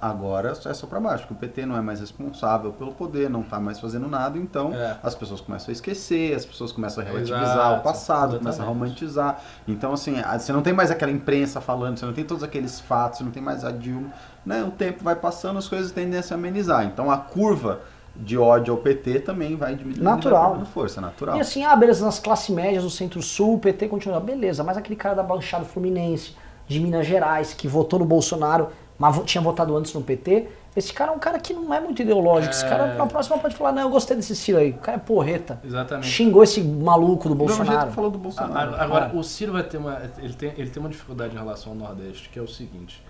Agora 0.03 0.51
é 0.65 0.73
só 0.73 0.85
pra 0.85 0.99
baixo, 0.99 1.25
porque 1.27 1.33
o 1.33 1.37
PT 1.49 1.65
não 1.65 1.77
é 1.77 1.81
mais 1.81 2.01
responsável 2.01 2.73
pelo 2.73 2.91
poder, 2.93 3.29
não 3.29 3.41
tá 3.41 3.57
mais 3.59 3.79
fazendo 3.79 4.07
nada, 4.09 4.37
então 4.37 4.73
É. 4.73 4.97
as 5.01 5.15
pessoas 5.15 5.39
começam 5.39 5.69
a 5.69 5.71
esquecer, 5.71 6.35
as 6.35 6.45
pessoas 6.45 6.73
começam 6.73 7.01
a 7.01 7.07
relativizar 7.07 7.43
Exato, 7.43 7.79
o 7.79 7.83
passado, 7.83 8.37
começam 8.37 8.49
a 8.49 8.51
exatamente. 8.67 8.67
romantizar. 8.67 9.39
Então, 9.65 9.93
assim, 9.93 10.15
você 10.37 10.51
não 10.51 10.61
tem 10.61 10.73
mais 10.73 10.91
aquela 10.91 11.11
imprensa 11.11 11.61
falando, 11.61 11.97
você 11.97 12.05
não 12.05 12.11
tem 12.13 12.25
todos 12.25 12.43
aqueles 12.43 12.81
fatos, 12.81 13.19
você 13.19 13.23
não 13.23 13.31
tem 13.31 13.41
mais 13.41 13.63
a 13.63 13.71
Dilma. 13.71 14.09
Né? 14.45 14.61
O 14.63 14.71
tempo 14.71 15.03
vai 15.03 15.15
passando, 15.15 15.57
as 15.57 15.69
coisas 15.69 15.91
tendem 15.91 16.19
a 16.19 16.21
se 16.21 16.33
amenizar. 16.33 16.83
Então 16.85 17.09
a 17.09 17.17
curva 17.17 17.79
de 18.15 18.37
ódio 18.37 18.73
ao 18.73 18.79
PT 18.79 19.21
também 19.21 19.55
vai 19.55 19.73
diminuindo. 19.73 20.03
Natural. 20.03 20.55
vai 20.57 20.65
força, 20.65 20.99
natural. 20.99 21.37
E 21.37 21.39
assim, 21.39 21.63
ah, 21.63 21.75
beleza, 21.75 22.03
nas 22.05 22.19
classes 22.19 22.49
médias 22.53 22.83
do 22.83 22.89
Centro-Sul, 22.89 23.55
o 23.55 23.59
PT 23.59 23.87
continua. 23.87 24.19
Beleza, 24.19 24.63
mas 24.65 24.75
aquele 24.77 24.95
cara 24.97 25.15
da 25.15 25.23
Baixada 25.23 25.63
Fluminense, 25.65 26.35
de 26.67 26.79
Minas 26.79 27.07
Gerais, 27.07 27.53
que 27.53 27.67
votou 27.67 27.99
no 27.99 28.05
Bolsonaro, 28.05 28.69
mas 29.11 29.23
tinha 29.25 29.41
votado 29.41 29.75
antes 29.77 29.93
no 29.93 30.01
PT, 30.01 30.47
esse 30.75 30.91
cara 30.93 31.11
é 31.11 31.15
um 31.15 31.19
cara 31.19 31.39
que 31.39 31.53
não 31.53 31.73
é 31.73 31.79
muito 31.79 32.01
ideológico. 32.01 32.53
Esse 32.53 32.65
cara, 32.67 32.95
na 32.95 33.05
próxima, 33.05 33.37
pode 33.37 33.55
falar: 33.55 33.71
não, 33.71 33.83
eu 33.83 33.89
gostei 33.89 34.15
desse 34.17 34.35
Ciro 34.35 34.57
aí. 34.57 34.71
O 34.71 34.77
cara 34.77 34.97
é 34.97 34.99
porreta. 34.99 35.59
Exatamente. 35.63 36.07
Xingou 36.07 36.41
esse 36.43 36.61
maluco 36.63 37.29
do 37.29 37.35
Bolsonaro. 37.35 37.89
que 37.89 37.95
falou 37.95 38.09
do 38.11 38.17
Bolsonaro. 38.17 38.75
a- 38.75 38.81
Agora, 38.83 39.15
o 39.15 39.23
Ciro 39.23 39.51
vai 39.53 39.63
ter 39.63 39.77
uma. 39.77 40.01
Ele 40.17 40.33
tem, 40.33 40.53
ele 40.57 40.69
tem 40.69 40.81
uma 40.81 40.89
dificuldade 40.89 41.33
em 41.35 41.37
relação 41.37 41.73
ao 41.73 41.77
Nordeste, 41.77 42.29
que 42.29 42.39
é 42.39 42.41
o 42.41 42.47
seguinte. 42.47 43.03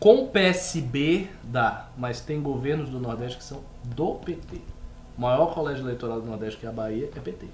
Com 0.00 0.24
o 0.24 0.26
PSB 0.28 1.28
dá, 1.44 1.86
mas 1.96 2.20
tem 2.20 2.40
governos 2.42 2.90
do 2.90 2.98
Nordeste 2.98 3.38
que 3.38 3.44
são 3.44 3.60
do 3.84 4.14
PT. 4.16 4.60
O 5.16 5.20
maior 5.20 5.54
colégio 5.54 5.84
eleitoral 5.84 6.20
do 6.20 6.26
Nordeste, 6.26 6.58
que 6.58 6.66
é 6.66 6.68
a 6.68 6.72
Bahia, 6.72 7.08
é 7.14 7.20
PT. 7.20 7.46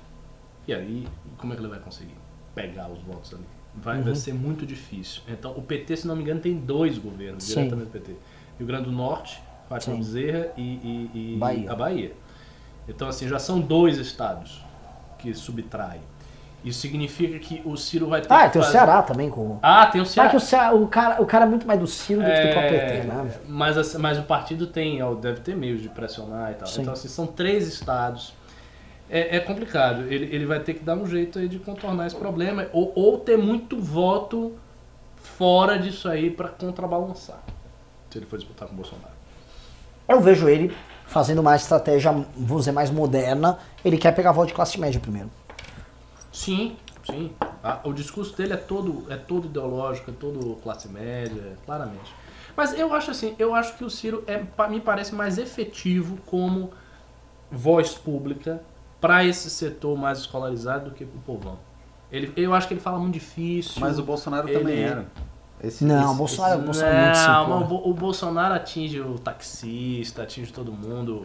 E 0.67 0.73
aí, 0.75 1.07
como 1.37 1.53
é 1.53 1.57
que 1.57 1.63
ele 1.63 1.69
vai 1.69 1.79
conseguir 1.79 2.15
pegar 2.55 2.89
os 2.89 2.99
votos 3.03 3.35
ali? 3.35 3.45
Vai, 3.75 3.99
Uhum. 3.99 4.03
vai 4.05 4.15
ser 4.17 4.35
muito 4.35 4.67
difícil. 4.67 5.23
Então, 5.29 5.53
o 5.53 5.63
PT, 5.63 5.97
se 5.99 6.07
não 6.07 6.17
me 6.17 6.23
engano, 6.23 6.41
tem 6.41 6.55
dois 6.57 6.99
governos 6.99 7.45
Sim. 7.45 7.55
diretamente 7.55 7.87
do 7.89 7.93
PT. 7.93 8.13
Rio 8.59 8.67
Grande 8.67 8.85
do 8.85 8.93
Norte, 8.93 9.41
Fátima 9.69 9.95
Sim. 9.95 10.01
Bezerra 10.03 10.49
e, 10.57 10.63
e- 10.63 11.35
e 11.35 11.37
Bahia. 11.39 11.73
a 11.73 11.77
Bahia. 11.77 12.13
Então, 12.89 13.07
assim, 13.09 13.29
já 13.29 13.39
são 13.39 13.61
dois 13.61 13.97
estados 13.99 14.65
que 15.19 15.33
subtraem. 15.33 16.01
Isso 16.65 16.81
significa 16.81 17.39
que 17.39 17.63
o 17.65 17.75
Ciro 17.77 18.09
vai 18.09 18.21
ter 18.21 18.31
Ah, 18.31 18.47
que 18.47 18.55
tem 18.55 18.61
o 18.61 18.65
fazer- 18.65 18.77
Ceará 18.79 19.01
também 19.03 19.31
com. 19.31 19.59
Ah, 19.63 19.87
tem 19.87 19.99
o 20.01 20.05
Será 20.05 20.25
Ceará. 20.25 20.31
que 20.31 20.37
o, 20.37 20.41
Ceará, 20.41 20.75
o, 20.75 20.87
cara, 20.89 21.23
o 21.23 21.25
cara 21.27 21.47
é 21.47 21.49
muito 21.49 21.67
mais 21.67 21.81
do 21.81 21.87
Ciro 21.87 22.21
do 22.21 22.27
que 22.27 22.33
do 22.49 22.53
próprio 22.53 22.77
É, 22.77 22.81
PT, 23.01 23.07
né? 23.07 23.35
mas, 23.49 23.79
assim, 23.79 23.97
mas 23.97 24.19
o 24.19 24.25
partido 24.25 24.67
tem, 24.67 24.99
deve 25.21 25.41
ter 25.41 25.57
meios 25.57 25.81
de 25.81 25.89
pressionar 25.89 26.51
e 26.51 26.55
tal. 26.57 26.69
Sim. 26.69 26.83
Então, 26.83 26.93
assim, 26.93 27.09
são 27.09 27.27
três 27.27 27.67
estados. 27.67 28.35
É, 29.11 29.37
é 29.37 29.41
complicado. 29.41 30.03
Ele, 30.03 30.33
ele 30.35 30.47
vai 30.47 30.61
ter 30.61 30.75
que 30.75 30.85
dar 30.85 30.95
um 30.95 31.05
jeito 31.05 31.41
aí 31.41 31.49
de 31.49 31.59
contornar 31.59 32.07
esse 32.07 32.15
problema. 32.15 32.69
Ou, 32.73 32.93
ou 32.95 33.19
ter 33.19 33.37
muito 33.37 33.77
voto 33.77 34.57
fora 35.17 35.77
disso 35.77 36.09
aí 36.09 36.31
para 36.31 36.49
contrabalançar. 36.49 37.43
Se 38.09 38.19
ele 38.19 38.27
for 38.27 38.39
disputar 38.39 38.69
com 38.69 38.75
o 38.75 38.77
Bolsonaro. 38.77 39.15
Eu 40.09 40.21
vejo 40.21 40.49
ele 40.49 40.75
fazendo 41.07 41.41
uma 41.41 41.57
estratégia, 41.57 42.13
vamos 42.37 42.63
dizer, 42.63 42.73
mais 42.73 42.91
moderna. 42.91 43.59
Ele 43.85 43.99
quer 43.99 44.13
pegar 44.13 44.31
voto 44.31 44.49
de 44.49 44.55
classe 44.55 44.79
média 44.79 45.01
primeiro. 45.01 45.29
Sim, 46.33 46.77
sim. 47.05 47.33
Ah, 47.63 47.81
o 47.83 47.93
discurso 47.93 48.37
dele 48.37 48.53
é 48.53 48.57
todo, 48.57 49.05
é 49.13 49.17
todo 49.17 49.47
ideológico, 49.47 50.13
é 50.13 50.15
todo 50.15 50.57
classe 50.63 50.89
média, 50.89 51.57
claramente. 51.67 52.15
Mas 52.57 52.79
eu 52.79 52.93
acho 52.95 53.11
assim, 53.11 53.35
eu 53.39 53.55
acho 53.55 53.77
que 53.77 53.85
o 53.85 53.91
Ciro 53.91 54.23
é, 54.27 54.41
me 54.69 54.81
parece 54.81 55.15
mais 55.15 55.37
efetivo 55.37 56.17
como 56.27 56.71
voz 57.51 57.95
pública 57.95 58.63
para 59.01 59.25
esse 59.25 59.49
setor 59.51 59.97
mais 59.97 60.19
escolarizado 60.19 60.91
do 60.91 60.95
que 60.95 61.05
o 61.05 61.09
povão. 61.27 61.59
Ele, 62.13 62.33
eu 62.37 62.53
acho 62.53 62.67
que 62.69 62.75
ele 62.75 62.81
fala 62.81 62.99
muito 62.99 63.15
difícil. 63.15 63.81
Mas 63.81 63.99
o 63.99 64.03
Bolsonaro 64.03 64.49
ele- 64.49 64.59
também 64.59 64.83
era. 64.83 65.07
Esse, 65.63 65.85
Não, 65.85 66.03
esse- 66.05 66.13
o 66.13 66.17
Bolsonaro, 66.17 66.61
o 66.61 66.65
Bolsonaro 66.65 66.97
é 66.97 67.05
muito 67.05 67.19
Não, 67.51 67.67
Bo- 67.67 67.89
o 67.91 67.95
Bolsonaro 67.95 68.55
atinge 68.55 69.01
o 69.01 69.19
taxista, 69.19 70.23
atinge 70.23 70.53
todo 70.53 70.73
mundo. 70.73 71.23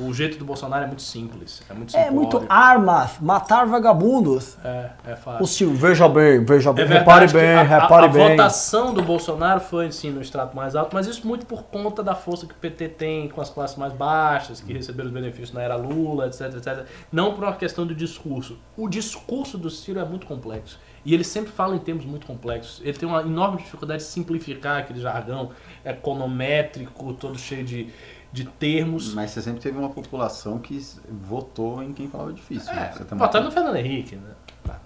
O 0.00 0.14
jeito 0.14 0.38
do 0.38 0.44
Bolsonaro 0.44 0.84
é 0.84 0.86
muito 0.86 1.02
simples, 1.02 1.62
é 1.68 1.74
muito 1.74 1.96
É 1.96 2.10
muito 2.10 2.30
simbólico. 2.38 2.52
arma, 2.52 3.10
matar 3.20 3.66
vagabundos. 3.66 4.56
É, 4.64 4.90
é 5.04 5.16
fácil. 5.16 5.42
O 5.44 5.46
Ciro, 5.46 5.74
veja 5.74 6.08
bem, 6.08 6.44
veja 6.44 6.72
bem, 6.72 6.84
É 6.84 6.88
repare 6.88 7.28
bem, 7.28 7.54
a, 7.54 7.60
a- 7.60 7.62
repare 7.62 8.06
a 8.06 8.08
bem. 8.08 8.30
votação 8.30 8.94
do 8.94 9.02
Bolsonaro 9.02 9.60
foi 9.60 9.86
assim, 9.88 10.10
no 10.10 10.20
extrato 10.20 10.56
mais 10.56 10.74
alto, 10.74 10.94
mas 10.94 11.06
isso 11.06 11.26
muito 11.26 11.44
por 11.46 11.64
conta 11.64 12.02
da 12.02 12.14
força 12.14 12.46
que 12.46 12.52
o 12.52 12.56
PT 12.56 12.88
tem 12.90 13.28
com 13.28 13.40
as 13.40 13.50
classes 13.50 13.76
mais 13.76 13.92
baixas, 13.92 14.60
que 14.60 14.72
receberam 14.72 15.08
os 15.08 15.12
benefícios 15.14 15.52
na 15.52 15.62
era 15.62 15.76
Lula, 15.76 16.26
etc, 16.28 16.42
etc. 16.56 16.86
Não 17.12 17.34
por 17.34 17.44
uma 17.44 17.52
questão 17.54 17.86
do 17.86 17.94
discurso. 17.94 18.58
O 18.76 18.88
discurso 18.88 19.58
do 19.58 19.68
Ciro 19.68 20.00
é 20.00 20.04
muito 20.04 20.26
complexo. 20.26 20.78
E 21.04 21.14
ele 21.14 21.24
sempre 21.24 21.50
fala 21.50 21.74
em 21.74 21.78
termos 21.78 22.04
muito 22.04 22.26
complexos. 22.26 22.80
Ele 22.84 22.92
tem 22.96 23.08
uma 23.08 23.22
enorme 23.22 23.56
dificuldade 23.56 24.02
de 24.02 24.08
simplificar 24.08 24.80
aquele 24.80 25.00
jargão 25.00 25.50
econométrico, 25.82 27.12
todo 27.14 27.38
cheio 27.38 27.64
de, 27.64 27.88
de 28.32 28.44
termos. 28.44 29.12
Mas 29.14 29.30
você 29.30 29.42
sempre 29.42 29.60
teve 29.60 29.78
uma 29.78 29.88
população 29.90 30.58
que 30.58 30.80
votou 31.28 31.82
em 31.82 31.92
quem 31.92 32.08
falava 32.08 32.32
difícil. 32.32 32.72
né? 32.74 32.90
É, 32.90 32.96
Você 32.98 33.04
também- 33.04 33.26
votando 33.26 33.46
no 33.46 33.50
Fernando 33.52 33.76
Henrique, 33.76 34.16
né? 34.16 34.30
Tá. 34.64 34.78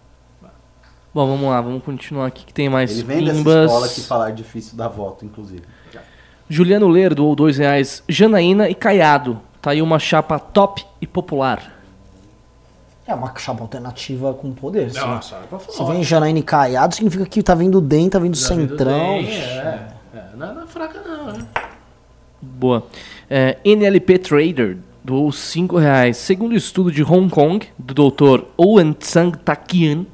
Bom, 1.13 1.27
vamos 1.29 1.49
lá, 1.49 1.61
vamos 1.61 1.83
continuar 1.85 2.27
aqui 2.27 2.45
que 2.45 2.53
tem 2.53 2.69
mais 2.69 2.91
Ele 2.91 3.03
vem 3.05 3.25
dessa 3.25 3.37
pimbas. 3.39 3.65
escola 3.71 3.89
que 3.89 4.01
falar 4.03 4.31
difícil 4.33 4.77
dá 4.77 4.89
voto, 4.89 5.25
inclusive. 5.25 5.63
Juliano 6.49 6.89
Lerdo, 6.89 7.25
ou 7.25 7.35
dois 7.37 7.57
reais. 7.57 8.03
Janaína 8.09 8.69
e 8.69 8.75
Caiado. 8.75 9.41
Tá 9.63 9.71
aí 9.71 9.81
uma 9.81 9.99
chapa 9.99 10.39
top 10.39 10.85
e 11.01 11.07
popular. 11.07 11.73
É 13.07 13.15
uma 13.15 13.35
chapa 13.39 13.63
alternativa 13.63 14.33
com 14.35 14.53
poder. 14.53 14.93
Nossa, 14.93 15.37
é 15.37 15.41
pra 15.47 15.59
se 15.59 15.77
falar. 15.77 15.93
vem 15.93 16.03
Janaína 16.03 16.39
e 16.39 16.43
Caiado, 16.43 16.95
significa 16.95 17.25
que 17.27 17.43
tá 17.43 17.55
vindo 17.55 17.81
DEM, 17.81 18.09
tá 18.11 18.19
vindo 18.19 18.37
Já 18.37 18.55
vindo 18.55 18.69
Centrão. 18.71 18.99
bem, 19.15 19.31
é. 19.31 19.89
É, 20.15 20.25
não, 20.37 20.55
não 20.55 20.63
é 20.63 20.67
fraca 20.67 21.01
não, 21.03 21.33
né? 21.33 21.47
Boa. 22.43 22.87
É, 23.29 23.59
NLP 23.65 24.19
Trader 24.19 24.77
doou 25.03 25.31
5 25.31 25.77
reais. 25.77 26.17
Segundo 26.17 26.53
o 26.53 26.57
estudo 26.57 26.91
de 26.91 27.03
Hong 27.03 27.29
Kong, 27.29 27.67
do 27.79 28.11
Dr. 28.11 28.45
Owen 28.57 28.93
Tsang 28.93 29.37
Takian, 29.39 30.07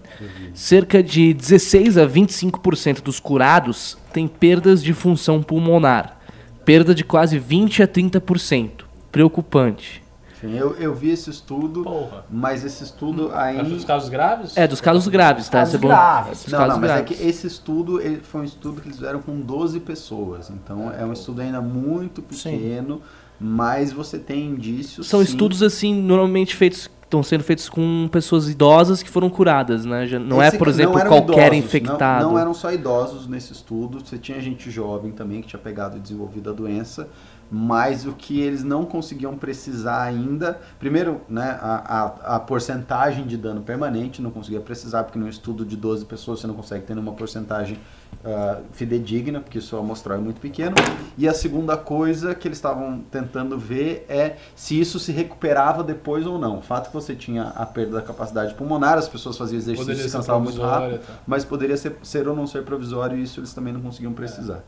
cerca 0.52 1.02
de 1.02 1.32
16 1.32 1.97
a 1.97 2.06
25% 2.06 3.02
dos 3.02 3.20
curados 3.20 3.97
têm 4.12 4.26
perdas 4.26 4.82
de 4.82 4.92
função 4.92 5.42
pulmonar. 5.42 6.18
Perda 6.64 6.94
de 6.94 7.05
quase 7.05 7.39
20 7.39 7.82
a 7.82 7.89
30%. 7.89 8.84
Preocupante. 9.10 10.02
Enfim, 10.43 10.57
eu, 10.57 10.75
eu 10.77 10.94
vi 10.94 11.10
esse 11.10 11.28
estudo, 11.28 11.83
Porra. 11.83 12.25
mas 12.31 12.65
esse 12.65 12.83
estudo 12.83 13.31
ainda... 13.35 13.65
dos 13.65 13.85
casos 13.85 14.09
graves? 14.09 14.57
É, 14.57 14.67
dos 14.67 14.81
casos 14.81 15.07
graves, 15.07 15.49
tá? 15.49 15.59
Casos 15.59 15.75
Isso 15.75 15.77
é 15.77 15.81
bom. 15.81 15.89
graves. 15.89 16.44
Dos 16.44 16.52
Não, 16.52 16.59
casos 16.59 16.75
não, 16.75 16.81
mas 16.81 16.91
é 16.91 16.94
graves. 16.94 17.17
que 17.19 17.27
esse 17.27 17.47
estudo 17.47 18.01
ele 18.01 18.20
foi 18.23 18.41
um 18.41 18.44
estudo 18.44 18.81
que 18.81 18.89
eles 18.89 18.97
fizeram 18.97 19.20
com 19.20 19.39
12 19.39 19.81
pessoas. 19.81 20.51
Então 20.51 20.91
é 20.91 21.05
um 21.05 21.12
estudo 21.12 21.43
ainda 21.43 21.60
muito 21.60 22.25
Sim. 22.31 22.52
pequeno, 22.52 23.02
mas 23.39 23.93
você 23.93 24.19
tem 24.19 24.47
indícios. 24.47 25.07
São 25.07 25.20
sim. 25.20 25.27
estudos 25.27 25.62
assim, 25.62 25.94
normalmente 25.94 26.57
feitos, 26.57 26.89
estão 27.02 27.23
sendo 27.23 27.44
feitos 27.44 27.69
com 27.69 28.09
pessoas 28.10 28.49
idosas 28.49 29.02
que 29.02 29.10
foram 29.10 29.28
curadas, 29.28 29.85
né? 29.85 30.07
Já- 30.07 30.19
Não 30.19 30.43
Esse 30.43 30.55
é, 30.57 30.59
por 30.59 30.69
não 30.69 30.73
exemplo, 30.73 30.93
qualquer 31.07 31.49
idosos, 31.52 31.65
infectado. 31.67 32.25
Não, 32.25 32.33
não 32.33 32.39
eram 32.39 32.55
só 32.55 32.73
idosos 32.73 33.27
nesse 33.27 33.52
estudo, 33.52 33.99
você 34.02 34.17
tinha 34.17 34.41
gente 34.41 34.70
jovem 34.70 35.10
também 35.12 35.43
que 35.43 35.49
tinha 35.49 35.60
pegado 35.60 35.97
e 35.97 36.01
desenvolvido 36.01 36.49
a 36.49 36.52
doença, 36.52 37.09
mas 37.50 38.06
o 38.06 38.12
que 38.12 38.40
eles 38.40 38.62
não 38.62 38.84
conseguiam 38.84 39.36
precisar 39.36 40.02
ainda, 40.02 40.60
primeiro, 40.78 41.20
né, 41.28 41.58
a, 41.60 41.74
a, 41.74 42.36
a 42.36 42.40
porcentagem 42.40 43.26
de 43.26 43.36
dano 43.36 43.62
permanente 43.62 44.22
não 44.22 44.30
conseguia 44.30 44.60
precisar, 44.60 45.04
porque 45.04 45.18
num 45.18 45.28
estudo 45.28 45.64
de 45.64 45.76
12 45.76 46.04
pessoas 46.04 46.40
você 46.40 46.46
não 46.46 46.54
consegue 46.54 46.84
ter 46.84 46.96
uma 46.96 47.12
porcentagem 47.12 47.78
ah, 48.22 48.60
fidedigna, 48.72 49.40
porque 49.40 49.58
isso 49.58 49.76
amostral 49.76 50.18
é 50.18 50.20
muito 50.20 50.40
pequeno. 50.40 50.74
E 51.16 51.26
a 51.26 51.32
segunda 51.32 51.76
coisa 51.76 52.34
que 52.34 52.46
eles 52.46 52.58
estavam 52.58 53.02
tentando 53.10 53.58
ver 53.58 54.04
é 54.08 54.36
se 54.54 54.78
isso 54.78 54.98
se 54.98 55.10
recuperava 55.10 55.82
depois 55.82 56.26
ou 56.26 56.38
não. 56.38 56.58
O 56.58 56.62
fato 56.62 56.88
que 56.88 56.94
você 56.94 57.14
tinha 57.14 57.44
a 57.44 57.64
perda 57.64 57.96
da 57.96 58.02
capacidade 58.02 58.54
pulmonar, 58.54 58.98
as 58.98 59.08
pessoas 59.08 59.38
faziam 59.38 59.58
exercício 59.58 59.92
e 59.92 59.96
descansavam 59.96 60.42
muito 60.42 60.60
rápido, 60.60 60.98
tá. 60.98 61.14
mas 61.26 61.44
poderia 61.44 61.76
ser, 61.76 61.96
ser 62.02 62.28
ou 62.28 62.36
não 62.36 62.46
ser 62.46 62.62
provisório 62.62 63.16
e 63.16 63.22
isso 63.22 63.40
eles 63.40 63.54
também 63.54 63.72
não 63.72 63.80
conseguiam 63.80 64.12
precisar. 64.12 64.62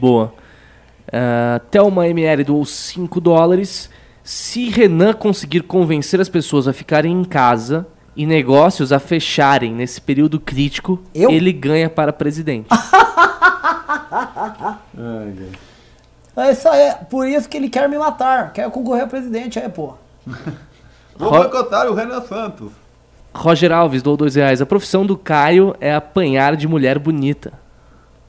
Boa. 0.00 0.32
Uh, 1.08 1.58
Thelma 1.70 2.06
ML 2.08 2.44
doou 2.44 2.64
5 2.64 3.20
dólares. 3.20 3.88
Se 4.22 4.68
Renan 4.68 5.14
conseguir 5.14 5.62
convencer 5.62 6.20
as 6.20 6.28
pessoas 6.28 6.68
a 6.68 6.72
ficarem 6.72 7.12
em 7.12 7.24
casa 7.24 7.86
e 8.14 8.26
negócios 8.26 8.92
a 8.92 8.98
fecharem 8.98 9.72
nesse 9.72 10.00
período 10.00 10.38
crítico, 10.38 11.00
Eu? 11.14 11.30
ele 11.30 11.52
ganha 11.52 11.88
para 11.88 12.12
presidente. 12.12 12.68
É 16.36 16.52
isso 16.52 16.68
aí, 16.68 16.94
por 17.10 17.26
isso 17.26 17.48
que 17.48 17.56
ele 17.56 17.68
quer 17.68 17.88
me 17.88 17.98
matar, 17.98 18.52
quer 18.52 18.70
concorrer 18.70 19.04
a 19.04 19.06
presidente, 19.08 19.58
aí, 19.58 19.68
pô. 19.68 19.94
Vou 21.16 21.30
Ro- 21.30 21.38
boicotar 21.38 21.88
o 21.88 21.94
Renan 21.94 22.20
Santos. 22.22 22.70
Roger 23.34 23.72
Alves 23.72 24.02
doou 24.02 24.16
2 24.16 24.36
reais. 24.36 24.60
A 24.62 24.66
profissão 24.66 25.04
do 25.04 25.16
Caio 25.16 25.74
é 25.80 25.92
apanhar 25.92 26.56
de 26.56 26.68
mulher 26.68 26.98
bonita. 26.98 27.52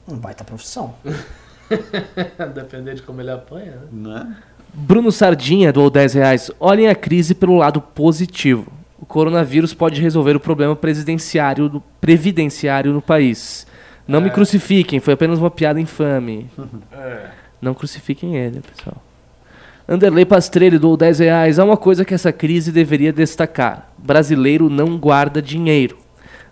Um 0.08 0.16
baita 0.16 0.42
profissão. 0.44 0.94
Depender 2.54 2.94
de 2.94 3.02
como 3.02 3.20
ele 3.20 3.30
apanha, 3.30 3.78
né? 3.92 4.08
Né? 4.08 4.36
Bruno 4.72 5.10
Sardinha 5.10 5.72
doou 5.72 5.90
10 5.90 6.14
reais. 6.14 6.50
Olhem 6.60 6.88
a 6.88 6.94
crise 6.94 7.34
pelo 7.34 7.56
lado 7.56 7.80
positivo. 7.80 8.72
O 8.98 9.06
coronavírus 9.06 9.74
pode 9.74 10.00
resolver 10.00 10.36
o 10.36 10.40
problema 10.40 10.76
presidenciário 10.76 11.68
do, 11.68 11.82
previdenciário 12.00 12.92
no 12.92 13.02
país. 13.02 13.66
Não 14.06 14.20
me 14.20 14.30
crucifiquem, 14.30 14.98
foi 14.98 15.14
apenas 15.14 15.38
uma 15.38 15.50
piada 15.50 15.80
infame. 15.80 16.48
É. 16.92 17.30
Não 17.60 17.74
crucifiquem 17.74 18.36
ele, 18.36 18.60
pessoal. 18.60 18.96
Anderley 19.86 20.24
Pastrelli 20.24 20.78
doou 20.78 20.96
10 20.96 21.18
reais. 21.18 21.58
Há 21.58 21.64
uma 21.64 21.76
coisa 21.76 22.04
que 22.04 22.14
essa 22.14 22.32
crise 22.32 22.72
deveria 22.72 23.12
destacar. 23.12 23.90
Brasileiro 23.98 24.70
não 24.70 24.96
guarda 24.96 25.42
dinheiro. 25.42 25.98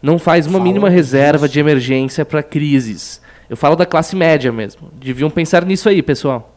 Não 0.02 0.18
faz 0.18 0.46
uma 0.46 0.58
Fala 0.58 0.64
mínima 0.64 0.90
reserva 0.90 1.48
de 1.48 1.58
emergência 1.58 2.24
para 2.24 2.42
crises. 2.42 3.22
Eu 3.48 3.56
falo 3.56 3.74
da 3.76 3.86
classe 3.86 4.14
média 4.14 4.52
mesmo. 4.52 4.90
Deviam 4.94 5.30
pensar 5.30 5.64
nisso 5.64 5.88
aí, 5.88 6.02
pessoal. 6.02 6.54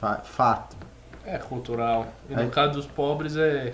Fa- 0.00 0.20
fato. 0.24 0.76
É 1.24 1.38
cultural. 1.38 2.08
E 2.28 2.34
no 2.34 2.40
Aí- 2.40 2.48
caso 2.50 2.72
dos 2.74 2.86
pobres 2.86 3.36
é 3.36 3.72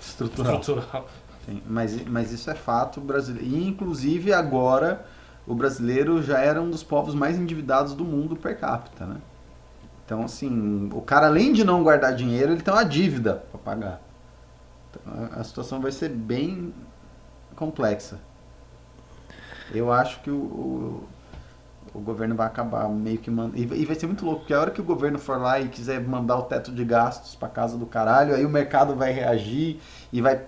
Estrutural. 0.00 0.60
estrutural. 0.60 1.08
Sim, 1.44 1.60
mas, 1.66 2.04
mas 2.06 2.32
isso 2.32 2.48
é 2.50 2.54
fato 2.54 3.00
brasileiro. 3.00 3.46
E 3.48 3.66
inclusive 3.66 4.32
agora 4.32 5.04
o 5.46 5.54
brasileiro 5.54 6.22
já 6.22 6.38
era 6.38 6.62
um 6.62 6.70
dos 6.70 6.84
povos 6.84 7.14
mais 7.14 7.36
endividados 7.36 7.94
do 7.94 8.04
mundo 8.04 8.36
per 8.36 8.56
capita, 8.58 9.04
né? 9.04 9.16
Então 10.06 10.22
assim, 10.22 10.88
o 10.92 11.00
cara 11.00 11.26
além 11.26 11.52
de 11.52 11.64
não 11.64 11.82
guardar 11.82 12.14
dinheiro, 12.14 12.52
ele 12.52 12.62
tem 12.62 12.72
uma 12.72 12.84
dívida 12.84 13.42
para 13.50 13.58
pagar. 13.60 14.00
Então, 14.90 15.12
a- 15.36 15.40
a 15.40 15.44
situação 15.44 15.80
vai 15.80 15.90
ser 15.90 16.10
bem 16.10 16.72
complexa. 17.56 18.20
Eu 19.74 19.90
acho 19.92 20.20
que 20.20 20.30
o, 20.30 20.34
o, 20.36 21.08
o 21.94 22.00
governo 22.00 22.34
vai 22.34 22.46
acabar 22.46 22.88
meio 22.88 23.18
que 23.18 23.30
mandando. 23.30 23.58
E 23.58 23.84
vai- 23.84 23.94
ser 23.94 24.06
muito 24.06 24.24
louco, 24.24 24.40
porque 24.40 24.54
a 24.54 24.60
hora 24.60 24.70
que 24.70 24.80
o 24.80 24.84
governo 24.84 25.18
for 25.18 25.38
lá 25.38 25.60
e 25.60 25.68
quiser 25.68 26.00
mandar 26.00 26.38
o 26.38 26.42
teto 26.42 26.72
de 26.72 26.84
gastos 26.84 27.34
para 27.34 27.48
casa 27.48 27.76
do 27.76 27.86
caralho, 27.86 28.34
aí 28.34 28.44
o 28.44 28.48
mercado 28.48 28.94
vai 28.96 29.12
reagir 29.12 29.80
e 30.12 30.20
vai 30.20 30.42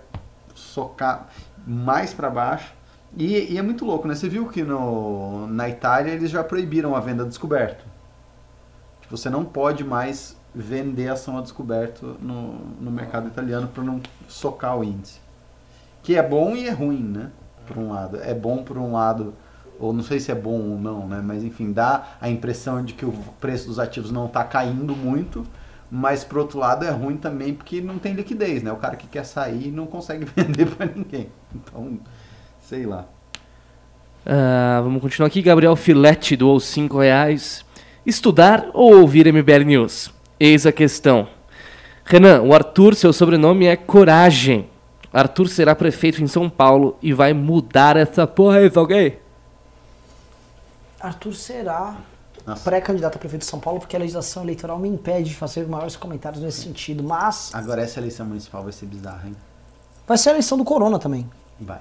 socar 0.55 1.29
mais 1.67 2.15
para 2.15 2.31
baixo. 2.31 2.73
E, 3.17 3.53
e 3.53 3.59
é 3.59 3.63
muito 3.63 3.85
louco, 3.85 4.09
né? 4.09 4.15
Você 4.15 4.29
viu 4.29 4.49
que 4.49 4.63
no, 4.63 5.47
na 5.47 5.69
Itália 5.69 6.13
eles 6.13 6.31
já 6.31 6.43
proibiram 6.43 6.97
a 6.97 7.01
venda 7.01 7.25
descoberto. 7.25 7.85
Você 9.11 9.31
não 9.31 9.45
pode 9.45 9.85
mais 9.85 10.37
vender 10.55 11.09
ação 11.09 11.39
a 11.39 11.41
descoberto 11.41 12.17
no, 12.21 12.55
no 12.81 12.91
mercado 12.91 13.29
italiano 13.29 13.69
para 13.69 13.85
não 13.85 14.01
socar 14.29 14.79
o 14.79 14.85
índice. 14.85 15.21
Que 16.03 16.17
é 16.17 16.23
bom 16.23 16.57
e 16.57 16.67
é 16.67 16.71
ruim, 16.71 17.03
né? 17.03 17.31
Por 17.67 17.79
um 17.79 17.93
lado. 17.93 18.19
É 18.23 18.35
bom 18.35 18.63
por 18.63 18.79
um 18.79 18.93
lado, 18.93 19.35
ou 19.79 19.93
não 19.93 20.03
sei 20.03 20.21
se 20.21 20.31
é 20.31 20.35
bom 20.35 20.61
ou 20.71 20.79
não, 20.79 21.07
né? 21.09 21.21
Mas 21.23 21.43
enfim, 21.43 21.73
dá 21.73 22.17
a 22.21 22.29
impressão 22.29 22.85
de 22.85 22.95
que 22.95 23.05
o 23.05 23.13
preço 23.41 23.67
dos 23.69 23.79
ativos 23.79 24.11
não 24.11 24.27
está 24.27 24.45
caindo 24.45 24.95
muito, 24.95 25.47
mas 25.91 26.25
por 26.25 26.39
outro 26.39 26.59
lado 26.59 26.85
é 26.85 26.91
ruim 26.91 27.17
também 27.17 27.55
porque 27.55 27.81
não 27.81 27.99
tem 27.99 28.15
liquidez, 28.15 28.63
né? 28.63 28.73
O 28.73 28.77
cara 28.77 28.97
que 28.97 29.07
quer 29.07 29.25
sair 29.25 29.71
não 29.71 29.87
consegue 29.87 30.27
vender 30.35 30.67
para 30.67 30.87
ninguém. 30.87 31.29
Então, 31.55 31.99
sei 32.61 32.87
lá. 32.87 33.07
Ah, 34.27 34.81
vamos 34.83 35.03
continuar 35.03 35.27
aqui. 35.27 35.43
Gabriel 35.43 35.77
Filete 35.77 36.37
doou 36.37 36.59
5 36.59 36.99
reais. 36.99 37.65
Estudar 38.07 38.69
ou 38.73 39.01
ouvir 39.01 39.33
MBL 39.33 39.65
News? 39.65 40.13
Eis 40.39 40.67
a 40.67 40.73
questão. 40.73 41.29
Renan, 42.05 42.43
o 42.43 42.55
Arthur, 42.55 42.95
seu 42.95 43.13
sobrenome 43.13 43.67
é 43.67 43.77
Coragem. 43.77 44.69
Arthur 45.13 45.49
será 45.49 45.75
prefeito 45.75 46.23
em 46.23 46.27
São 46.27 46.51
Paulo 46.51 46.99
e 47.01 47.13
vai 47.13 47.33
mudar 47.33 47.97
essa 47.97 48.27
porra 48.27 48.59
aí, 48.59 48.69
tá 48.69 48.83
ok? 48.83 49.24
Arthur 51.07 51.35
será 51.35 51.97
pré-candidato 52.63 53.17
a 53.17 53.19
prefeito 53.19 53.43
de 53.43 53.49
São 53.49 53.61
Paulo 53.61 53.81
porque 53.81 53.97
a 53.97 53.99
legislação 53.99 54.43
eleitoral 54.43 54.79
me 54.79 54.89
impede 54.89 55.31
de 55.31 55.37
fazer 55.37 55.67
maiores 55.67 55.97
comentários 55.97 56.43
nesse 56.43 56.63
sentido. 56.63 57.03
Mas 57.03 57.55
Agora 57.55 57.83
essa 57.83 58.01
eleição 58.01 58.27
municipal 58.27 58.63
vai 58.63 58.73
ser 58.73 58.87
bizarra, 58.87 59.29
hein? 59.29 59.37
vai 60.07 60.19
ser 60.19 60.31
a 60.31 60.33
eleição 60.33 60.59
do 60.59 60.65
Corona 60.65 60.99
também. 60.99 61.29
Vai. 61.61 61.81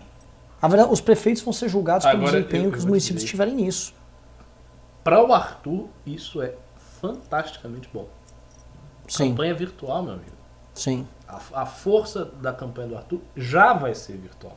A 0.62 0.68
verdade, 0.68 0.94
os 0.94 1.02
prefeitos 1.02 1.42
vão 1.44 1.52
ser 1.52 1.68
julgados 1.68 2.06
pelo 2.06 2.18
Agora, 2.20 2.38
desempenho 2.38 2.66
eu- 2.66 2.72
que 2.72 2.78
os 2.78 2.86
municípios 2.86 3.22
dizer. 3.22 3.32
tiverem 3.32 3.56
nisso. 3.56 3.94
Para 5.04 5.22
o 5.22 5.34
Arthur, 5.34 5.88
isso 6.06 6.42
é 6.42 6.54
fantasticamente 7.02 7.90
bom. 7.94 8.08
Sim, 9.10 9.32
Campanha 9.32 9.54
virtual, 9.54 10.02
meu 10.04 10.14
amigo. 10.14 10.32
sim. 10.74 11.06
A, 11.28 11.40
a 11.64 11.66
força 11.66 12.26
da 12.26 12.54
campanha 12.54 12.88
do 12.90 12.96
Arthur 12.98 13.20
já 13.36 13.74
vai 13.74 13.94
ser 13.96 14.16
virtual. 14.18 14.56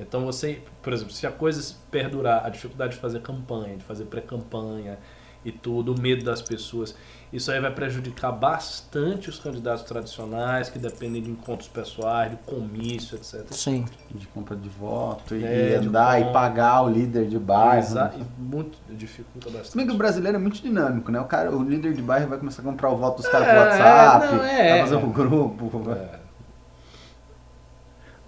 Então 0.00 0.24
você, 0.24 0.62
por 0.82 0.92
exemplo, 0.92 1.12
se 1.12 1.26
a 1.26 1.30
coisa 1.30 1.74
perdurar, 1.90 2.44
a 2.44 2.48
dificuldade 2.48 2.94
de 2.94 2.98
fazer 3.00 3.20
campanha, 3.20 3.76
de 3.76 3.84
fazer 3.84 4.04
pré-campanha 4.06 4.98
e 5.44 5.50
tudo, 5.52 5.94
o 5.94 5.98
medo 6.00 6.22
das 6.24 6.42
pessoas, 6.42 6.94
isso 7.32 7.50
aí 7.50 7.58
vai 7.60 7.72
prejudicar 7.72 8.30
bastante 8.30 9.30
os 9.30 9.38
candidatos 9.38 9.84
tradicionais 9.84 10.68
que 10.68 10.78
dependem 10.78 11.22
de 11.22 11.30
encontros 11.30 11.66
pessoais, 11.68 12.30
de 12.32 12.36
comício, 12.38 13.16
etc. 13.16 13.46
Sim. 13.52 13.86
De 14.14 14.26
compra 14.28 14.54
de 14.54 14.68
voto, 14.68 15.34
e 15.34 15.42
É, 15.44 15.78
de 15.78 15.86
andar 15.86 16.20
e 16.20 16.30
pagar 16.32 16.82
o 16.82 16.90
líder 16.90 17.26
de 17.28 17.38
bairro. 17.38 17.78
Exa- 17.78 18.08
né? 18.08 18.26
e 18.38 18.40
muito 18.42 18.76
dificulta 18.90 19.48
bastante. 19.48 19.76
Bem 19.76 19.86
que 19.86 19.92
o 19.92 19.96
brasileiro 19.96 20.36
é 20.36 20.40
muito 20.40 20.60
dinâmico, 20.60 21.10
né? 21.10 21.20
O, 21.20 21.24
cara, 21.24 21.50
o 21.54 21.62
líder 21.62 21.94
de 21.94 22.02
bairro 22.02 22.28
vai 22.28 22.38
começar 22.38 22.60
a 22.60 22.64
comprar 22.64 22.90
o 22.90 22.96
voto 22.96 23.18
dos 23.22 23.26
caras 23.30 23.48
É, 23.48 23.50
pro 23.52 23.60
WhatsApp, 23.60 24.34
não, 24.34 24.44
é. 24.44 24.70
vai 24.72 24.80
fazer 24.80 24.96
um 24.96 25.10
grupo. 25.10 25.90
É. 25.92 26.29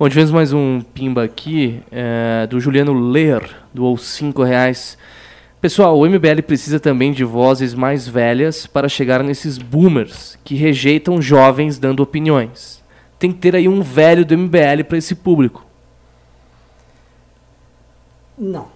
Bom, 0.03 0.09
tivemos 0.09 0.33
mais 0.33 0.53
um 0.53 0.81
pimba 0.81 1.23
aqui, 1.23 1.81
é, 1.93 2.45
do 2.49 2.59
Juliano 2.59 2.93
Ler, 2.93 3.49
doou 3.73 3.97
5 3.97 4.43
reais. 4.43 4.99
Pessoal, 5.61 5.97
o 5.97 6.05
MBL 6.05 6.43
precisa 6.45 6.81
também 6.81 7.13
de 7.13 7.23
vozes 7.23 7.73
mais 7.73 8.09
velhas 8.09 8.67
para 8.67 8.89
chegar 8.89 9.23
nesses 9.23 9.59
boomers 9.59 10.37
que 10.43 10.57
rejeitam 10.57 11.23
jovens 11.23 11.79
dando 11.79 12.03
opiniões. 12.03 12.83
Tem 13.17 13.31
que 13.31 13.39
ter 13.39 13.55
aí 13.55 13.69
um 13.69 13.81
velho 13.81 14.27
do 14.27 14.37
MBL 14.37 14.83
para 14.89 14.99
esse 14.99 15.15
público. 15.15 15.65
Não. 18.37 18.67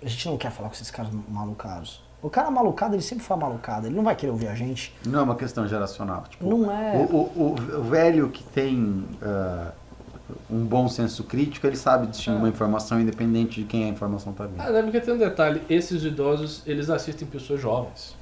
a 0.00 0.08
gente 0.08 0.26
não 0.26 0.38
quer 0.38 0.52
falar 0.52 0.68
com 0.68 0.76
esses 0.76 0.92
caras 0.92 1.10
malucados. 1.28 2.00
O 2.22 2.30
cara 2.30 2.52
malucado, 2.52 2.94
ele 2.94 3.02
sempre 3.02 3.24
foi 3.24 3.36
malucado. 3.36 3.88
Ele 3.88 3.96
não 3.96 4.04
vai 4.04 4.14
querer 4.14 4.30
ouvir 4.30 4.46
a 4.46 4.54
gente. 4.54 4.94
Não 5.04 5.18
é 5.18 5.22
uma 5.24 5.34
questão 5.34 5.66
geracional. 5.66 6.22
Tipo, 6.30 6.48
Não 6.48 6.70
é. 6.70 6.96
O, 7.10 7.16
o- 7.16 7.56
o- 7.78 7.82
velho 7.82 8.28
que 8.28 8.44
tem 8.44 9.04
ah, 9.20 9.72
um 10.50 10.64
bom 10.64 10.88
senso 10.88 11.24
crítico, 11.24 11.66
ele 11.66 11.76
sabe 11.76 12.06
distinguir 12.08 12.38
uma 12.38 12.48
informação 12.48 13.00
independente 13.00 13.60
de 13.60 13.66
quem 13.66 13.84
a 13.84 13.88
informação 13.88 14.32
está 14.32 14.46
vindo. 14.46 14.60
Ah, 14.60 14.70
é 14.70 14.82
porque 14.82 15.00
tem 15.00 15.14
um 15.14 15.18
detalhe, 15.18 15.62
esses 15.70 16.04
idosos, 16.04 16.62
eles 16.66 16.90
assistem 16.90 17.26
pessoas 17.26 17.60
jovens. 17.60 18.16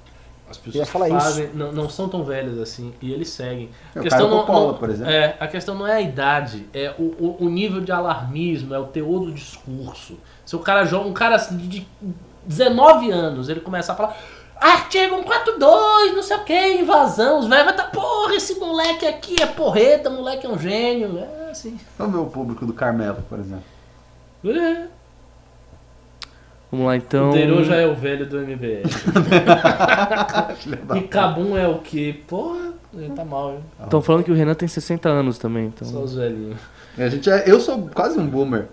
As 0.48 0.58
pessoas 0.58 0.90
que 0.90 1.08
fazem, 1.08 1.50
não, 1.54 1.72
não 1.72 1.88
são 1.88 2.06
tão 2.06 2.22
velhas 2.22 2.58
assim, 2.58 2.92
e 3.00 3.10
eles 3.12 3.30
seguem. 3.30 3.70
É, 3.94 4.00
o 4.00 4.08
Caio 4.08 4.28
Coppola, 4.28 4.74
por 4.74 4.90
exemplo. 4.90 5.10
É, 5.10 5.36
a 5.40 5.48
questão 5.48 5.74
não 5.74 5.86
é 5.86 5.94
a 5.94 6.00
idade, 6.02 6.68
é 6.74 6.94
o, 6.98 7.02
o, 7.02 7.36
o 7.40 7.48
nível 7.48 7.80
de 7.80 7.90
alarmismo, 7.90 8.74
é 8.74 8.78
o 8.78 8.84
teor 8.84 9.24
do 9.24 9.32
discurso. 9.32 10.18
Se 10.44 10.54
o 10.54 10.58
cara 10.58 10.84
joga, 10.84 11.08
um 11.08 11.14
cara 11.14 11.36
assim 11.36 11.56
de 11.56 11.88
19 12.46 13.10
anos, 13.10 13.48
ele 13.48 13.60
começa 13.60 13.92
a 13.92 13.96
falar 13.96 14.16
artigo 14.64 15.16
142, 15.16 16.14
não 16.14 16.22
sei 16.22 16.36
o 16.36 16.44
que, 16.44 16.74
invasão, 16.74 17.40
os 17.40 17.46
velhos 17.46 17.64
vai 17.64 17.74
estar, 17.74 17.90
porra, 17.90 18.34
esse 18.34 18.58
moleque 18.58 19.06
aqui 19.06 19.40
é 19.40 19.46
porreta, 19.46 20.08
moleque 20.08 20.46
é 20.46 20.48
um 20.48 20.58
gênio, 20.58 21.18
é 21.18 21.50
assim. 21.50 21.78
Vamos 21.98 22.14
ver 22.14 22.20
o 22.20 22.26
público 22.26 22.64
do 22.64 22.72
Carmelo, 22.72 23.22
por 23.28 23.38
exemplo. 23.38 23.64
É. 24.46 24.86
Vamos 26.70 26.86
lá 26.86 26.96
então. 26.96 27.30
O 27.30 27.32
Deiro 27.32 27.62
já 27.62 27.76
é 27.76 27.86
o 27.86 27.94
velho 27.94 28.26
do 28.26 28.38
MBL. 28.40 28.82
e 30.96 31.00
Cabum 31.02 31.56
é 31.56 31.68
o 31.68 31.78
que? 31.78 32.12
Porra, 32.12 32.72
ele 32.94 33.10
tá 33.10 33.24
mal, 33.24 33.52
hein? 33.52 33.60
Estão 33.82 34.02
falando 34.02 34.24
que 34.24 34.32
o 34.32 34.34
Renan 34.34 34.54
tem 34.54 34.66
60 34.66 35.08
anos 35.08 35.38
também. 35.38 35.66
Então. 35.66 35.86
Só 35.86 36.00
os 36.00 36.16
velhinhos. 36.16 36.58
A 36.98 37.08
gente 37.08 37.30
é- 37.30 37.44
eu 37.46 37.60
sou 37.60 37.88
quase 37.94 38.18
um 38.18 38.26
boomer. 38.26 38.66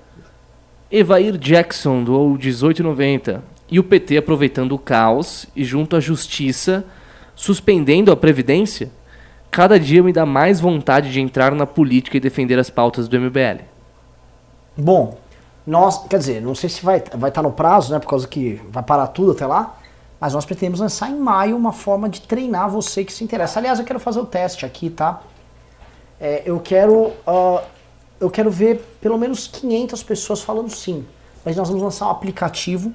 Evair 0.91 1.37
Jackson 1.37 2.03
doou 2.03 2.35
18,90. 2.37 3.41
E 3.71 3.79
o 3.79 3.83
PT 3.83 4.17
aproveitando 4.17 4.73
o 4.73 4.77
caos 4.77 5.47
e 5.55 5.63
junto 5.63 5.95
à 5.95 5.99
justiça, 5.99 6.83
suspendendo 7.33 8.11
a 8.11 8.17
Previdência, 8.17 8.91
cada 9.49 9.79
dia 9.79 10.03
me 10.03 10.11
dá 10.11 10.25
mais 10.25 10.59
vontade 10.59 11.11
de 11.11 11.21
entrar 11.21 11.55
na 11.55 11.65
política 11.65 12.17
e 12.17 12.19
defender 12.19 12.59
as 12.59 12.69
pautas 12.69 13.07
do 13.07 13.17
MBL. 13.17 13.63
Bom, 14.77 15.17
nós, 15.65 16.05
quer 16.07 16.19
dizer, 16.19 16.41
não 16.41 16.53
sei 16.53 16.69
se 16.69 16.83
vai 16.83 17.01
vai 17.13 17.29
estar 17.29 17.41
no 17.41 17.51
prazo, 17.51 17.93
né, 17.93 17.99
por 17.99 18.09
causa 18.09 18.27
que 18.27 18.61
vai 18.69 18.83
parar 18.83 19.07
tudo 19.07 19.31
até 19.31 19.45
lá, 19.45 19.77
mas 20.19 20.33
nós 20.33 20.45
pretendemos 20.45 20.79
lançar 20.79 21.09
em 21.09 21.17
maio 21.17 21.55
uma 21.55 21.71
forma 21.71 22.09
de 22.09 22.21
treinar 22.21 22.69
você 22.69 23.03
que 23.03 23.13
se 23.13 23.23
interessa. 23.23 23.59
Aliás, 23.59 23.79
eu 23.79 23.85
quero 23.85 23.99
fazer 23.99 24.19
o 24.19 24.25
teste 24.25 24.65
aqui, 24.65 24.89
tá? 24.89 25.21
É, 26.19 26.43
eu 26.45 26.59
quero 26.59 27.11
ah, 27.25 27.63
eu 28.19 28.29
quero 28.29 28.51
ver 28.51 28.85
pelo 29.01 29.17
menos 29.17 29.47
500 29.47 30.03
pessoas 30.03 30.41
falando 30.41 30.69
sim. 30.69 31.05
Mas 31.43 31.55
nós 31.55 31.67
vamos 31.67 31.81
lançar 31.83 32.05
um 32.05 32.11
aplicativo, 32.11 32.93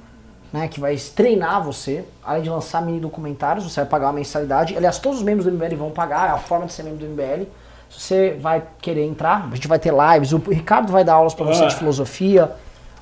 né, 0.56 0.68
que 0.68 0.80
vai 0.80 0.96
treinar 0.96 1.62
você, 1.62 2.02
além 2.24 2.42
de 2.42 2.48
lançar 2.48 2.80
mini 2.80 2.98
documentários, 2.98 3.70
você 3.70 3.80
vai 3.80 3.90
pagar 3.90 4.06
uma 4.06 4.14
mensalidade. 4.14 4.74
Aliás, 4.74 4.98
todos 4.98 5.18
os 5.18 5.24
membros 5.24 5.44
do 5.44 5.52
MBL 5.52 5.76
vão 5.76 5.90
pagar, 5.90 6.30
é 6.30 6.32
a 6.32 6.38
forma 6.38 6.64
de 6.64 6.72
ser 6.72 6.82
membro 6.82 7.06
do 7.06 7.12
MBL. 7.12 7.44
Se 7.90 8.00
você 8.00 8.38
vai 8.40 8.62
querer 8.80 9.04
entrar, 9.04 9.48
a 9.52 9.54
gente 9.54 9.68
vai 9.68 9.78
ter 9.78 9.92
lives, 9.92 10.32
o 10.32 10.38
Ricardo 10.38 10.90
vai 10.90 11.04
dar 11.04 11.14
aulas 11.14 11.34
para 11.34 11.44
você 11.44 11.66
de 11.66 11.76
filosofia, 11.76 12.52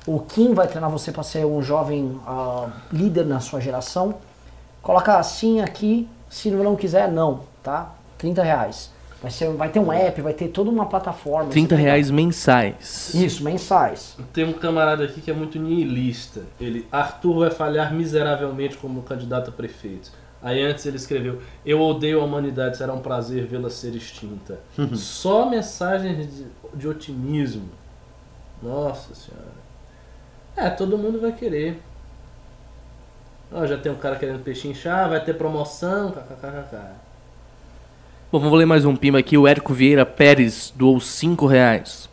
o 0.05 0.19
Kim 0.19 0.53
vai 0.53 0.67
treinar 0.67 0.89
você 0.89 1.13
para 1.13 1.23
ser 1.23 1.45
um 1.45 1.61
jovem 1.61 2.19
ah, 2.27 2.67
líder 2.91 3.25
na 3.25 3.39
sua 3.39 3.61
geração. 3.61 4.15
Coloca 4.81 5.17
assim 5.17 5.61
aqui, 5.61 6.09
se 6.29 6.51
não 6.51 6.75
quiser, 6.75 7.09
não, 7.09 7.39
tá? 7.63 7.89
30 8.17 8.43
reais. 8.43 8.91
Vai, 9.21 9.31
ser, 9.31 9.49
vai 9.53 9.69
ter 9.69 9.79
um 9.79 9.91
app, 9.91 10.21
vai 10.21 10.33
ter 10.33 10.49
toda 10.49 10.69
uma 10.69 10.85
plataforma. 10.85 11.49
30 11.49 11.69
Você 11.69 11.75
pega- 11.75 11.81
reais 11.89 12.11
mensais. 12.11 13.13
Isso, 13.15 13.43
mensais. 13.43 14.15
Tem 14.33 14.45
um 14.45 14.53
camarada 14.53 15.03
aqui 15.03 15.19
que 15.21 15.31
é 15.31 15.33
muito 15.33 15.57
nihilista. 15.57 16.41
Ele, 16.59 16.85
Arthur 16.91 17.39
vai 17.39 17.49
falhar 17.51 17.93
miseravelmente 17.93 18.77
como 18.77 19.01
candidato 19.01 19.49
a 19.49 19.53
prefeito. 19.53 20.11
Aí 20.43 20.61
antes 20.61 20.85
ele 20.85 20.97
escreveu: 20.97 21.41
Eu 21.65 21.81
odeio 21.81 22.21
a 22.21 22.23
humanidade, 22.23 22.77
será 22.77 22.93
um 22.93 22.99
prazer 22.99 23.45
vê-la 23.47 23.69
ser 23.69 23.95
extinta. 23.95 24.59
Só 24.93 25.49
mensagens 25.49 26.27
de, 26.37 26.45
de 26.75 26.87
otimismo. 26.87 27.69
Nossa 28.61 29.15
senhora. 29.15 29.55
É, 30.55 30.69
todo 30.69 30.97
mundo 30.97 31.19
vai 31.19 31.31
querer. 31.31 31.81
Ó, 33.51 33.65
já 33.65 33.77
tem 33.77 33.91
um 33.91 33.95
cara 33.95 34.17
querendo 34.17 34.43
pechinchar, 34.43 35.09
vai 35.09 35.23
ter 35.23 35.33
promoção, 35.33 36.11
kkkk. 36.11 36.77
Bom, 38.35 38.39
vamos 38.39 38.59
ler 38.59 38.65
mais 38.65 38.83
um 38.83 38.97
pima 38.97 39.19
aqui. 39.19 39.37
O 39.37 39.47
Érico 39.47 39.73
Vieira 39.73 40.05
Pérez 40.05 40.73
doou 40.75 40.99
5 40.99 41.45
reais. 41.45 42.09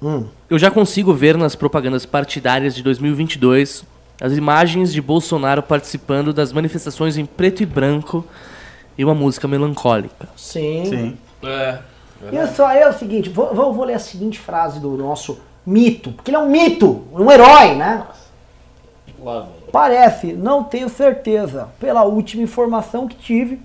Hum. 0.00 0.28
Eu 0.48 0.60
já 0.60 0.70
consigo 0.70 1.12
ver 1.12 1.36
nas 1.36 1.56
propagandas 1.56 2.06
partidárias 2.06 2.72
de 2.72 2.84
2022 2.84 3.84
as 4.20 4.34
imagens 4.34 4.92
de 4.92 5.02
Bolsonaro 5.02 5.64
participando 5.64 6.32
das 6.32 6.52
manifestações 6.52 7.18
em 7.18 7.26
preto 7.26 7.64
e 7.64 7.66
branco 7.66 8.24
e 8.96 9.04
uma 9.04 9.12
música 9.12 9.48
melancólica. 9.48 10.28
Sim. 10.36 10.84
Sim. 10.84 11.18
É. 11.42 11.80
Isso 12.44 12.62
aí 12.62 12.82
é 12.82 12.88
o 12.88 12.92
seguinte, 12.92 13.28
vou, 13.28 13.52
vou, 13.52 13.72
vou 13.72 13.84
ler 13.86 13.94
a 13.94 13.98
seguinte 13.98 14.38
frase 14.38 14.78
do 14.78 14.90
nosso 14.90 15.40
mito, 15.66 16.12
porque 16.12 16.30
ele 16.30 16.36
é 16.36 16.40
um 16.40 16.48
mito, 16.48 17.02
um 17.12 17.28
herói, 17.28 17.74
né? 17.74 18.06
Parece, 19.72 20.32
não 20.32 20.62
tenho 20.62 20.88
certeza, 20.88 21.70
pela 21.80 22.04
última 22.04 22.44
informação 22.44 23.08
que 23.08 23.16
tive, 23.16 23.60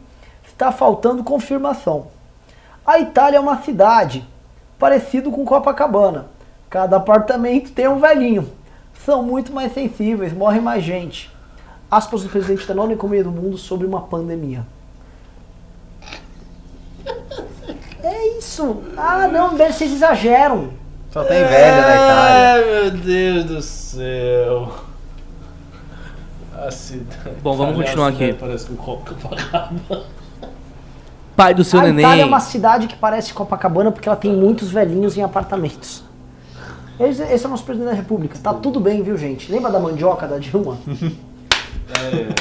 está 0.62 0.72
faltando 0.72 1.24
confirmação. 1.24 2.08
A 2.86 3.00
Itália 3.00 3.38
é 3.38 3.40
uma 3.40 3.60
cidade, 3.64 4.24
parecido 4.78 5.32
com 5.32 5.44
Copacabana. 5.44 6.28
Cada 6.70 6.98
apartamento 6.98 7.72
tem 7.72 7.88
um 7.88 8.00
velhinho. 8.00 8.48
São 9.04 9.24
muito 9.24 9.52
mais 9.52 9.74
sensíveis, 9.74 10.32
morre 10.32 10.60
mais 10.60 10.84
gente. 10.84 11.32
Aspas 11.90 12.22
do 12.22 12.30
presidente 12.30 12.68
da 12.68 12.76
nona 12.76 12.94
economia 12.94 13.24
do 13.24 13.32
mundo 13.32 13.58
sobre 13.58 13.88
uma 13.88 14.02
pandemia. 14.02 14.64
É 18.04 18.38
isso. 18.38 18.84
Ah, 18.96 19.28
não, 19.28 19.58
vocês 19.58 19.92
exageram. 19.92 20.70
Só 21.10 21.24
tem 21.24 21.44
velho 21.44 21.82
na 21.82 21.96
Itália. 21.96 22.54
Ai, 22.54 22.66
meu 22.66 22.92
Deus 22.92 23.46
do 23.46 23.62
céu. 23.62 24.72
A 26.56 26.70
cidade. 26.70 27.36
Bom, 27.42 27.56
vamos 27.58 27.74
Aliás, 27.74 27.90
continuar 27.90 28.10
aqui. 28.10 28.34
Parece 28.34 28.68
com 28.68 28.76
Copacabana. 28.76 30.21
Pai 31.42 31.56
do 31.56 31.64
seu 31.64 31.80
a 31.80 31.84
neném. 31.84 32.06
Itália 32.06 32.22
é 32.22 32.26
uma 32.26 32.40
cidade 32.40 32.86
que 32.86 32.96
parece 32.96 33.34
Copacabana 33.34 33.92
porque 33.92 34.08
ela 34.08 34.16
tem 34.16 34.32
muitos 34.32 34.70
velhinhos 34.70 35.18
em 35.18 35.24
apartamentos. 35.24 36.04
Esse, 37.00 37.24
esse 37.24 37.44
é 37.44 37.48
o 37.48 37.50
nosso 37.50 37.64
presidente 37.64 37.90
da 37.90 37.96
república. 37.96 38.38
Tá 38.38 38.54
tudo 38.54 38.80
bem, 38.80 39.02
viu, 39.02 39.18
gente? 39.18 39.52
Lembra 39.52 39.72
da 39.72 39.80
mandioca 39.80 40.28
da 40.28 40.38
Dilma? 40.38 40.78
É, 42.00 42.34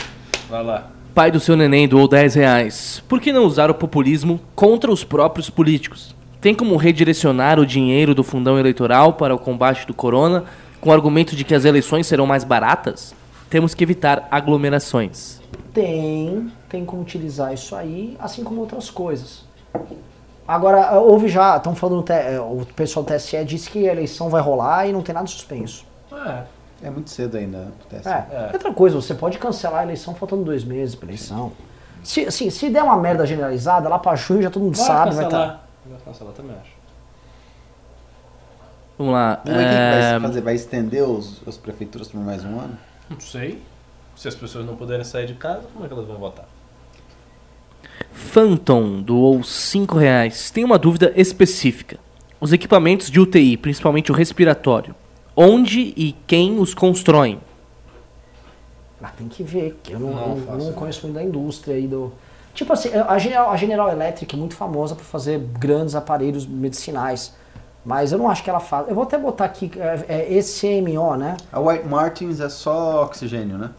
vai 0.48 0.62
lá. 0.62 0.90
Pai 1.12 1.28
do 1.28 1.40
seu 1.40 1.56
neném 1.56 1.88
doou 1.88 2.06
10 2.06 2.34
reais. 2.36 3.02
Por 3.08 3.20
que 3.20 3.32
não 3.32 3.44
usar 3.44 3.68
o 3.68 3.74
populismo 3.74 4.38
contra 4.54 4.92
os 4.92 5.02
próprios 5.02 5.50
políticos? 5.50 6.14
Tem 6.40 6.54
como 6.54 6.76
redirecionar 6.76 7.58
o 7.58 7.66
dinheiro 7.66 8.14
do 8.14 8.22
fundão 8.22 8.58
eleitoral 8.60 9.14
para 9.14 9.34
o 9.34 9.38
combate 9.38 9.86
do 9.88 9.92
corona 9.92 10.44
com 10.80 10.90
o 10.90 10.92
argumento 10.92 11.34
de 11.34 11.42
que 11.42 11.54
as 11.54 11.64
eleições 11.64 12.06
serão 12.06 12.26
mais 12.26 12.44
baratas? 12.44 13.12
Temos 13.48 13.74
que 13.74 13.82
evitar 13.82 14.28
aglomerações. 14.30 15.40
Tem, 15.72 16.52
tem 16.68 16.84
como 16.84 17.02
utilizar 17.02 17.52
isso 17.52 17.74
aí, 17.76 18.16
assim 18.18 18.42
como 18.42 18.60
outras 18.60 18.90
coisas. 18.90 19.44
Agora, 20.46 20.98
houve 20.98 21.28
já, 21.28 21.56
estão 21.56 21.74
falando, 21.74 22.04
eh, 22.10 22.40
o 22.40 22.66
pessoal 22.74 23.04
do 23.04 23.14
TSE 23.14 23.44
disse 23.44 23.70
que 23.70 23.88
a 23.88 23.92
eleição 23.92 24.28
vai 24.28 24.42
rolar 24.42 24.86
e 24.88 24.92
não 24.92 25.02
tem 25.02 25.14
nada 25.14 25.26
suspenso. 25.26 25.84
É. 26.12 26.42
É 26.82 26.90
muito 26.90 27.10
cedo 27.10 27.36
ainda. 27.36 27.68
pro 27.78 27.98
TSE. 27.98 28.08
É. 28.08 28.26
É. 28.32 28.50
Outra 28.52 28.72
coisa, 28.72 28.96
você 28.96 29.14
pode 29.14 29.38
cancelar 29.38 29.80
a 29.80 29.84
eleição 29.84 30.14
faltando 30.14 30.42
dois 30.42 30.64
meses 30.64 30.94
pra 30.94 31.06
eleição. 31.06 31.52
Se, 32.02 32.26
assim, 32.26 32.48
se 32.50 32.70
der 32.70 32.82
uma 32.82 32.96
merda 32.96 33.26
generalizada, 33.26 33.88
lá 33.88 33.98
pra 33.98 34.16
junho 34.16 34.42
já 34.42 34.50
todo 34.50 34.62
mundo 34.62 34.76
Vai 34.76 34.86
sabe, 34.86 35.14
vai 35.14 35.28
tá. 35.28 35.28
estar. 35.28 35.38
cancelar. 35.38 35.68
Vai 35.86 35.98
cancelar 36.04 36.32
também, 36.32 36.56
acho. 36.60 36.80
Vamos 38.98 39.12
lá. 39.12 39.40
Mas 39.44 39.54
o 39.54 39.58
que 39.58 39.64
que 39.64 39.74
é, 39.74 40.10
vai 40.12 40.20
fazer? 40.20 40.40
Vai 40.40 40.54
estender 40.54 41.02
os, 41.02 41.46
as 41.46 41.56
prefeituras 41.56 42.08
por 42.08 42.20
mais 42.20 42.44
um 42.44 42.58
ano? 42.58 42.76
Não 43.08 43.20
sei. 43.20 43.62
Se 44.20 44.28
as 44.28 44.34
pessoas 44.34 44.66
não 44.66 44.76
puderem 44.76 45.02
sair 45.02 45.24
de 45.26 45.32
casa, 45.32 45.62
como 45.72 45.82
é 45.82 45.88
que 45.88 45.94
elas 45.94 46.06
vão 46.06 46.18
votar? 46.18 46.46
Phantom 48.12 49.00
doou 49.00 49.42
5 49.42 49.96
reais. 49.96 50.50
Tem 50.50 50.62
uma 50.62 50.78
dúvida 50.78 51.10
específica. 51.16 51.96
Os 52.38 52.52
equipamentos 52.52 53.10
de 53.10 53.18
UTI, 53.18 53.56
principalmente 53.56 54.12
o 54.12 54.14
respiratório, 54.14 54.94
onde 55.34 55.94
e 55.96 56.14
quem 56.26 56.58
os 56.58 56.74
constroem? 56.74 57.40
Ah, 59.02 59.08
tem 59.08 59.26
que 59.26 59.42
ver, 59.42 59.80
que 59.82 59.92
eu 59.94 59.98
não, 59.98 60.10
Não 60.10 60.28
não- 60.28 60.36
faço 60.36 60.50
não 60.50 60.56
ideia. 60.58 60.72
conheço 60.74 61.06
muito 61.06 61.14
da 61.14 61.22
indústria 61.24 61.76
aí 61.76 61.86
do. 61.86 62.12
Tipo 62.52 62.74
assim, 62.74 62.90
a 62.92 63.16
General, 63.16 63.50
a 63.50 63.56
General 63.56 63.88
Electric 63.90 64.34
é 64.34 64.38
muito 64.38 64.54
famosa 64.54 64.94
por 64.94 65.04
fazer 65.04 65.38
grandes 65.38 65.94
aparelhos 65.94 66.46
medicinais. 66.46 67.34
Mas 67.82 68.12
eu 68.12 68.18
não 68.18 68.28
acho 68.28 68.44
que 68.44 68.50
ela 68.50 68.60
faz. 68.60 68.86
Eu 68.86 68.94
vou 68.94 69.04
até 69.04 69.16
botar 69.16 69.46
aqui, 69.46 69.70
é, 69.78 70.04
é 70.06 70.34
ECMO, 70.38 71.16
né? 71.16 71.38
A 71.50 71.58
White 71.58 71.88
Martins 71.88 72.38
é 72.38 72.50
só 72.50 73.02
oxigênio, 73.04 73.56
né? 73.56 73.70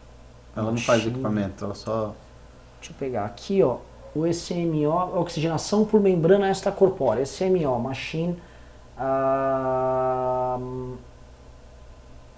Ela 0.55 0.71
não 0.71 0.77
faz 0.77 1.05
equipamento, 1.05 1.63
ela 1.63 1.75
só. 1.75 2.13
Deixa 2.79 2.93
eu 2.93 2.97
pegar 2.99 3.25
aqui, 3.25 3.61
ó. 3.63 3.77
O 4.13 4.27
ECMO, 4.27 4.89
oxigenação 5.19 5.85
por 5.85 6.01
membrana 6.01 6.49
extracorpórea. 6.51 7.23
ECMO, 7.23 7.79
machine. 7.79 8.37
ah, 8.97 10.57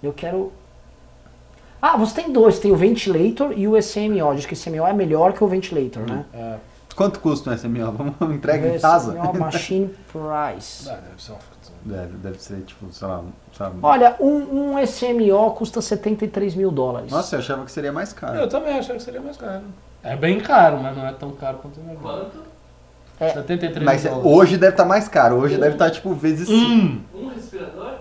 eu 0.02 0.12
quero. 0.12 0.52
Ah, 1.82 1.96
você 1.96 2.22
tem 2.22 2.32
dois, 2.32 2.58
tem 2.58 2.70
o 2.72 2.76
ventilator 2.76 3.52
e 3.56 3.66
o 3.66 3.76
SMO. 3.82 4.34
Diz 4.34 4.46
que 4.46 4.54
o 4.54 4.56
SMO 4.56 4.86
é 4.86 4.92
melhor 4.92 5.32
que 5.32 5.42
o 5.42 5.46
ventilator, 5.48 6.02
né? 6.08 6.24
É, 6.32 6.56
Quanto 6.94 7.18
custa 7.20 7.50
um 7.50 7.58
SMO? 7.58 7.90
Vamos 8.20 8.36
entrega 8.36 8.74
em 8.76 8.78
casa? 8.78 9.12
SMO 9.12 9.38
Machine 9.38 9.88
Price. 10.12 10.88
ah, 10.88 10.94
deve 10.94 11.20
ser 11.22 11.32
uma. 11.32 11.53
Deve, 11.84 12.16
deve 12.16 12.42
ser, 12.42 12.62
tipo, 12.62 12.90
sei 12.92 13.06
lá, 13.06 13.22
sabe? 13.56 13.76
Olha, 13.82 14.16
um, 14.18 14.72
um 14.76 14.86
SMO 14.86 15.50
custa 15.50 15.82
73 15.82 16.54
mil 16.54 16.70
dólares. 16.70 17.10
Nossa, 17.10 17.34
eu 17.36 17.40
achava 17.40 17.64
que 17.64 17.70
seria 17.70 17.92
mais 17.92 18.12
caro. 18.12 18.38
Eu 18.38 18.48
também 18.48 18.78
achava 18.78 18.98
que 18.98 19.04
seria 19.04 19.20
mais 19.20 19.36
caro. 19.36 19.62
É 20.02 20.16
bem 20.16 20.40
caro, 20.40 20.78
mas 20.82 20.96
não 20.96 21.06
é 21.06 21.12
tão 21.12 21.30
caro 21.32 21.58
quanto 21.58 21.78
o 21.80 21.84
negócio. 21.84 22.20
Quanto? 22.30 22.54
É. 23.20 23.28
73 23.34 23.84
Mas 23.84 24.02
dólares. 24.02 24.24
hoje 24.26 24.56
deve 24.56 24.72
estar 24.72 24.84
mais 24.86 25.08
caro. 25.08 25.36
Hoje 25.36 25.56
deve 25.58 25.74
estar, 25.74 25.90
tipo, 25.90 26.12
vezes 26.14 26.48
Hum, 26.48 27.00
Um 27.14 27.28
respirador? 27.28 27.92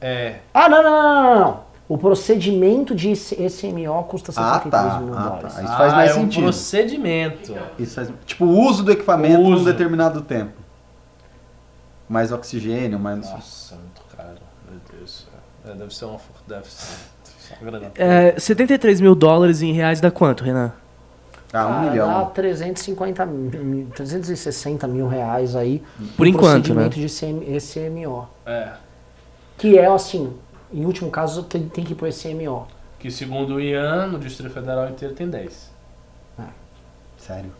é. 0.00 0.36
Ah, 0.52 0.68
não, 0.68 0.82
não, 0.82 0.92
não, 0.92 1.34
não, 1.34 1.40
não. 1.40 1.60
O 1.88 1.98
procedimento 1.98 2.94
de 2.94 3.10
SMO 3.12 4.04
custa 4.04 4.32
Ah, 4.36 4.54
73 4.62 4.70
tá. 4.70 5.00
mil 5.00 5.14
Ah, 5.14 5.20
dólares. 5.22 5.54
tá. 5.54 5.62
Isso 5.62 5.76
faz 5.76 5.92
mais 5.94 6.10
é 6.10 6.14
um 6.14 6.20
sentido. 6.20 6.42
procedimento. 6.42 7.54
Isso 7.78 7.94
faz, 7.94 8.10
tipo, 8.26 8.44
o 8.44 8.58
uso 8.68 8.82
do 8.82 8.92
equipamento 8.92 9.40
um 9.40 9.52
uso. 9.54 9.64
determinado 9.64 10.20
tempo. 10.22 10.52
Mais 12.14 12.30
oxigênio, 12.30 12.96
mais... 12.96 13.28
Nossa, 13.28 13.74
é 13.74 13.78
muito 13.78 14.02
caro. 14.16 14.38
Meu 14.70 14.80
Deus. 14.92 15.26
É, 15.66 15.74
deve 15.74 15.92
ser 15.92 16.04
uma 16.04 16.18
fortuna. 16.20 16.60
Deve 16.60 16.70
ser. 16.70 17.14
É, 17.96 18.38
73 18.38 19.00
mil 19.00 19.16
dólares 19.16 19.62
em 19.62 19.72
reais 19.72 20.00
dá 20.00 20.12
quanto, 20.12 20.44
Renan? 20.44 20.72
Ah, 21.52 21.66
um 21.66 21.70
Cara, 21.70 21.84
Dá 21.84 21.90
milhão. 21.90 22.30
350 22.30 23.26
mil, 23.26 23.88
360 23.96 24.86
mil 24.86 25.08
reais 25.08 25.56
aí. 25.56 25.82
Por 26.16 26.28
enquanto, 26.28 26.72
né? 26.72 26.88
procedimento 26.88 27.00
de 27.00 27.08
CM, 27.08 27.60
SMO. 27.60 28.28
É. 28.46 28.74
Que 29.58 29.76
é 29.76 29.86
assim, 29.86 30.32
em 30.72 30.84
último 30.84 31.10
caso 31.10 31.42
tem, 31.42 31.68
tem 31.68 31.84
que 31.84 31.94
ir 31.94 31.96
pro 31.96 32.10
SMO. 32.12 32.68
Que 33.00 33.10
segundo 33.10 33.56
o 33.56 33.60
Ian, 33.60 34.06
no 34.06 34.20
Distrito 34.20 34.54
Federal 34.54 34.88
inteiro 34.88 35.14
tem 35.14 35.28
10. 35.28 35.74
Sério. 37.18 37.50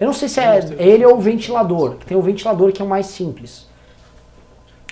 Eu 0.00 0.06
não 0.06 0.14
sei 0.14 0.28
se 0.28 0.40
é 0.40 0.60
ele 0.78 1.04
ou 1.04 1.16
o 1.16 1.20
ventilador. 1.20 1.96
Tem 2.06 2.16
o 2.16 2.22
ventilador 2.22 2.72
que 2.72 2.80
é 2.82 2.84
o 2.84 2.88
mais 2.88 3.06
simples. 3.06 3.66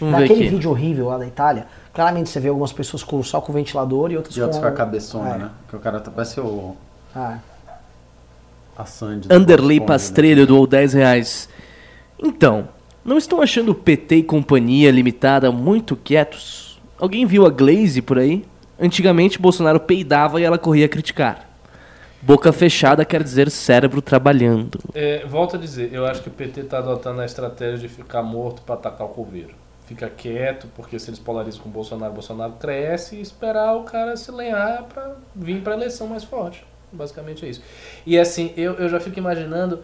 Vamos 0.01 0.17
ver 0.17 0.21
Naquele 0.23 0.41
aqui. 0.47 0.51
vídeo 0.51 0.71
horrível 0.71 1.07
lá 1.09 1.19
da 1.19 1.27
Itália, 1.27 1.67
claramente 1.93 2.29
você 2.31 2.41
vê 2.41 2.49
algumas 2.49 2.73
pessoas 2.73 3.03
com, 3.05 3.23
só 3.23 3.41
com 3.41 3.53
o 3.53 3.55
ventilador 3.55 4.11
e 4.11 4.17
outras 4.17 4.37
E 4.37 4.41
outros 4.43 4.59
com... 4.59 4.63
com 4.67 4.69
a 4.69 4.73
cabeçona, 4.77 5.35
É. 5.35 5.39
né? 5.39 5.51
Que 5.69 5.77
o 5.77 5.79
cara 5.79 6.01
tá, 6.01 6.11
parece 6.11 6.41
o... 6.41 6.75
Ah, 7.15 7.39
A 8.77 8.85
Sandy. 8.85 9.29
Bob 9.29 9.51
Esponja, 9.51 9.81
Pastrello 9.83 10.47
doou 10.47 10.67
10 10.67 10.95
reais. 10.95 11.49
Então, 12.19 12.69
não 13.05 13.19
estão 13.19 13.41
achando 13.43 13.71
o 13.73 13.75
PT 13.75 14.17
e 14.17 14.23
companhia 14.23 14.91
limitada 14.91 15.53
muito 15.53 15.95
quietos? 15.95 16.81
Alguém 16.99 17.27
viu 17.27 17.45
a 17.47 17.51
Glaze 17.51 18.01
por 18.01 18.19
aí? 18.19 18.45
Antigamente 18.81 19.39
Bolsonaro 19.39 19.79
peidava 19.79 20.41
e 20.41 20.45
ela 20.45 20.59
corria 20.59 20.87
a 20.87 20.89
criticar. 20.89 21.49
Boca 22.23 22.53
fechada 22.53 23.05
quer 23.05 23.21
dizer 23.21 23.51
cérebro 23.51 24.01
trabalhando. 24.01 24.79
É, 24.95 25.27
volto 25.27 25.57
a 25.57 25.59
dizer, 25.59 25.93
eu 25.93 26.07
acho 26.07 26.23
que 26.23 26.29
o 26.29 26.33
PT 26.33 26.61
está 26.61 26.79
adotando 26.79 27.21
a 27.21 27.25
estratégia 27.25 27.77
de 27.77 27.89
ficar 27.89 28.23
morto 28.23 28.63
para 28.63 28.77
atacar 28.77 29.09
o 29.09 29.11
coveiro. 29.11 29.55
Fica 29.87 30.09
quieto, 30.09 30.69
porque 30.77 30.99
se 31.01 31.11
eles 31.11 31.19
polarizam 31.19 31.61
com 31.61 31.69
o 31.69 31.73
Bolsonaro, 31.73 32.13
o 32.13 32.15
Bolsonaro 32.15 32.53
cresce 32.53 33.17
e 33.17 33.21
esperar 33.21 33.75
o 33.75 33.83
cara 33.83 34.17
se 34.17 34.31
lenhar 34.31 34.85
para 34.85 35.17
vir 35.35 35.63
para 35.63 35.75
a 35.75 35.77
eleição 35.77 36.07
mais 36.07 36.23
forte. 36.23 36.65
Basicamente 36.93 37.45
é 37.45 37.49
isso. 37.49 37.63
E 38.07 38.17
assim, 38.17 38.53
eu, 38.57 38.75
eu 38.75 38.89
já 38.89 39.01
fico 39.01 39.19
imaginando 39.19 39.81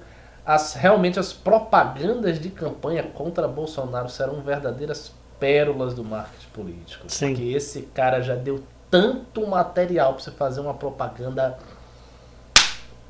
as 0.47 0.75
realmente 0.75 1.19
as 1.19 1.33
propagandas 1.33 2.39
de 2.39 2.51
campanha 2.51 3.03
contra 3.03 3.49
Bolsonaro 3.49 4.09
serão 4.09 4.41
verdadeiras 4.43 5.13
pérolas 5.41 5.93
do 5.93 6.05
marketing 6.05 6.49
político. 6.55 7.05
Sim. 7.09 7.35
Porque 7.35 7.53
esse 7.53 7.83
cara 7.83 8.23
já 8.23 8.35
deu 8.35 8.63
tanto 8.91 9.47
material 9.47 10.15
para 10.15 10.23
você 10.23 10.31
fazer 10.31 10.61
uma 10.61 10.75
propaganda 10.75 11.59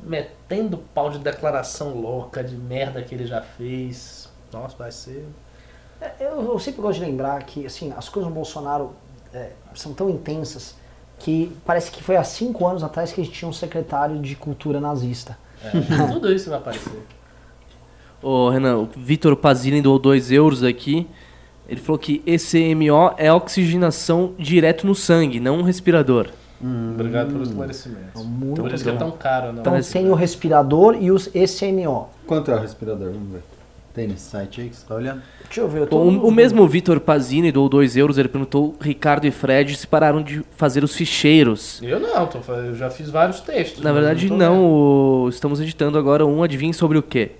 metendo 0.02 0.78
pau 0.94 1.10
de 1.10 1.18
declaração 1.18 2.00
louca, 2.00 2.42
de 2.42 2.56
merda 2.56 3.02
que 3.02 3.14
ele 3.14 3.26
já 3.26 3.40
fez. 3.42 4.28
Nossa, 4.52 4.76
vai 4.76 4.92
ser. 4.92 5.26
É, 6.00 6.12
Eu, 6.20 6.42
eu 6.42 6.58
sempre 6.58 6.80
gosto 6.80 7.00
de 7.00 7.04
lembrar 7.04 7.42
que 7.42 7.66
assim, 7.66 7.92
as 7.96 8.08
coisas 8.08 8.30
do 8.30 8.34
Bolsonaro 8.34 8.92
é, 9.32 9.50
são 9.74 9.92
tão 9.92 10.08
intensas 10.08 10.76
que 11.18 11.52
parece 11.66 11.90
que 11.90 12.02
foi 12.02 12.16
há 12.16 12.24
cinco 12.24 12.66
anos 12.66 12.82
atrás 12.84 13.12
que 13.12 13.20
a 13.20 13.24
gente 13.24 13.34
tinha 13.36 13.48
um 13.48 13.52
secretário 13.52 14.20
de 14.20 14.36
cultura 14.36 14.80
nazista. 14.80 15.36
é, 15.62 15.70
tudo 16.12 16.32
isso 16.32 16.48
vai 16.50 16.58
aparecer. 16.58 17.02
Ô 18.22 18.48
Renan, 18.50 18.78
o 18.78 18.88
Vitor 18.96 19.36
Pazini 19.36 19.80
doou 19.80 19.98
2 19.98 20.32
euros 20.32 20.64
aqui. 20.64 21.06
Ele 21.68 21.80
falou 21.80 21.98
que 21.98 22.22
ECMO 22.26 23.14
é 23.16 23.32
oxigenação 23.32 24.34
direto 24.38 24.86
no 24.86 24.94
sangue, 24.94 25.38
não 25.38 25.58
um 25.58 25.62
respirador. 25.62 26.28
Obrigado 26.60 27.28
pelo 27.32 27.42
esclarecimento. 27.44 28.24
Muito 28.24 28.62
Por 28.62 28.72
isso 28.72 28.82
que 28.84 28.90
é 28.90 28.94
tão 28.94 29.10
caro, 29.12 29.52
não. 29.52 29.60
Então 29.60 29.72
Parece- 29.72 29.92
tem 29.92 30.10
o 30.10 30.14
respirador 30.14 30.96
e 31.00 31.10
os 31.12 31.30
ECMO. 31.34 32.08
Quanto 32.26 32.50
é 32.50 32.56
o 32.56 32.60
respirador? 32.60 33.12
Vamos 33.12 33.32
ver. 33.32 33.42
Tem 33.94 34.06
nesse 34.06 34.30
site 34.30 34.60
aí 34.60 34.68
que 34.68 34.76
você 34.76 34.86
tá 34.86 34.94
olhando? 34.94 35.22
Deixa 35.44 35.60
eu 35.60 35.68
ver, 35.68 35.80
eu 35.80 35.86
tô... 35.86 35.96
O, 35.96 36.28
o 36.28 36.30
mesmo 36.30 36.66
Vitor 36.68 37.00
Pazini 37.00 37.50
doou 37.50 37.68
2 37.68 37.96
euros. 37.96 38.16
Ele 38.18 38.28
perguntou: 38.28 38.76
Ricardo 38.80 39.26
e 39.26 39.30
Fred 39.30 39.74
se 39.76 39.86
pararam 39.86 40.22
de 40.22 40.44
fazer 40.56 40.84
os 40.84 40.94
ficheiros. 40.94 41.80
Eu 41.82 41.98
não, 41.98 42.26
tô, 42.26 42.38
eu 42.52 42.74
já 42.76 42.90
fiz 42.90 43.08
vários 43.10 43.40
textos. 43.40 43.82
Na 43.82 43.92
verdade, 43.92 44.30
não. 44.32 44.64
o- 44.64 45.28
estamos 45.28 45.60
editando 45.60 45.98
agora 45.98 46.24
um. 46.26 46.42
Adivinha 46.42 46.72
sobre 46.72 46.96
o 46.98 47.02
quê? 47.02 47.32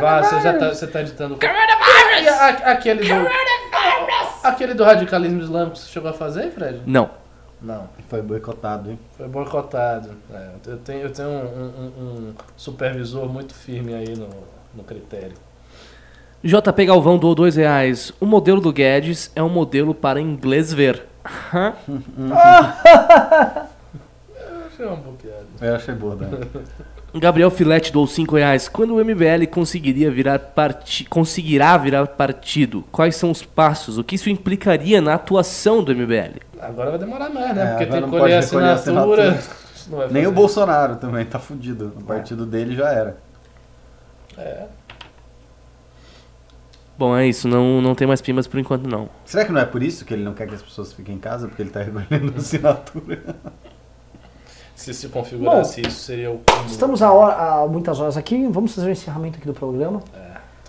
Vá, 0.00 0.22
você 0.22 0.40
já 0.40 0.52
tá, 0.58 0.68
você 0.74 0.86
tá 0.86 1.00
editando. 1.00 1.38
A- 1.42 2.48
aquele 2.72 3.02
do. 3.08 3.28
Aquele 4.42 4.74
do 4.74 4.84
radicalismo 4.84 5.40
islâmico 5.40 5.76
você 5.76 5.88
chegou 5.88 6.10
a 6.10 6.12
fazer, 6.12 6.50
Fred? 6.50 6.80
Não. 6.86 7.10
Não. 7.60 7.88
Foi 8.08 8.22
boicotado, 8.22 8.90
hein? 8.90 8.98
Foi 9.16 9.26
boicotado. 9.28 10.10
É, 10.32 10.50
eu 10.66 10.76
tenho, 10.78 11.00
eu 11.02 11.12
tenho 11.12 11.28
um, 11.28 11.32
um- 11.32 12.02
um 12.30 12.34
supervisor 12.56 13.28
muito 13.28 13.52
firme 13.54 13.94
aí 13.94 14.16
no, 14.16 14.28
no 14.74 14.84
critério. 14.84 15.34
JP 16.42 16.86
Galvão 16.86 17.18
doou 17.18 17.34
2 17.34 17.56
reais. 17.56 18.12
O 18.20 18.26
modelo 18.26 18.60
do 18.60 18.72
Guedes 18.72 19.30
é 19.34 19.42
um 19.42 19.48
modelo 19.48 19.92
para 19.92 20.20
inglês 20.20 20.72
ver. 20.72 21.04
Hã? 21.52 21.74
Eu 24.40 24.66
achei 24.66 24.86
uma 24.86 24.96
boqueada. 24.96 25.46
Eu 25.60 25.74
achei 25.74 25.94
boa, 25.94 26.14
né? 26.14 26.28
Gabriel 27.18 27.50
Filete 27.50 27.92
doou 27.92 28.06
5 28.06 28.36
reais. 28.36 28.68
Quando 28.68 28.94
o 28.94 29.04
MBL 29.04 29.46
conseguiria 29.50 30.10
virar 30.10 30.38
parti 30.38 31.04
conseguirá 31.04 31.76
virar 31.76 32.06
partido? 32.06 32.84
Quais 32.92 33.16
são 33.16 33.30
os 33.30 33.42
passos? 33.42 33.98
O 33.98 34.04
que 34.04 34.14
isso 34.16 34.28
implicaria 34.30 35.00
na 35.00 35.14
atuação 35.14 35.82
do 35.82 35.94
MBL? 35.94 36.40
Agora 36.60 36.90
vai 36.90 36.98
demorar 36.98 37.30
mais, 37.30 37.54
né? 37.54 37.62
É, 37.62 37.70
Porque 37.70 37.86
tem 37.86 38.02
que 38.02 38.08
colher 38.10 38.42
recolher 38.42 38.64
assinatura. 38.70 39.30
assinatura. 39.32 40.08
Nem 40.10 40.26
o. 40.26 40.32
Bolsonaro 40.32 40.96
também 40.96 41.24
tá 41.24 41.38
fudido. 41.38 41.92
O 41.96 42.04
partido 42.04 42.44
dele 42.44 42.76
já 42.76 42.90
era. 42.90 43.16
É. 44.36 44.66
Bom, 46.98 47.16
é 47.16 47.26
isso. 47.26 47.46
Não, 47.48 47.80
não 47.80 47.94
tem 47.94 48.06
mais 48.06 48.20
pimas 48.20 48.46
por 48.46 48.58
enquanto, 48.58 48.86
não. 48.86 49.08
Será 49.24 49.44
que 49.44 49.52
não 49.52 49.60
é 49.60 49.64
por 49.64 49.82
isso 49.82 50.04
que 50.04 50.12
ele 50.12 50.24
não 50.24 50.34
quer 50.34 50.48
que 50.48 50.54
as 50.54 50.62
pessoas 50.62 50.92
fiquem 50.92 51.14
em 51.14 51.18
casa? 51.18 51.46
Porque 51.46 51.62
ele 51.62 51.70
tá 51.70 51.80
recolhendo 51.80 52.34
assinatura? 52.36 53.36
Se 54.78 54.94
se 54.94 55.08
configurasse 55.08 55.80
isso, 55.80 55.98
seria 56.02 56.30
o 56.30 56.38
cúmulo. 56.38 56.68
Estamos 56.68 57.02
há, 57.02 57.12
hora- 57.12 57.34
há 57.62 57.66
muitas 57.66 57.98
horas 57.98 58.16
aqui, 58.16 58.46
vamos 58.46 58.72
fazer 58.72 58.86
o 58.86 58.90
encerramento 58.92 59.36
aqui 59.36 59.46
do 59.46 59.52
programa. 59.52 60.00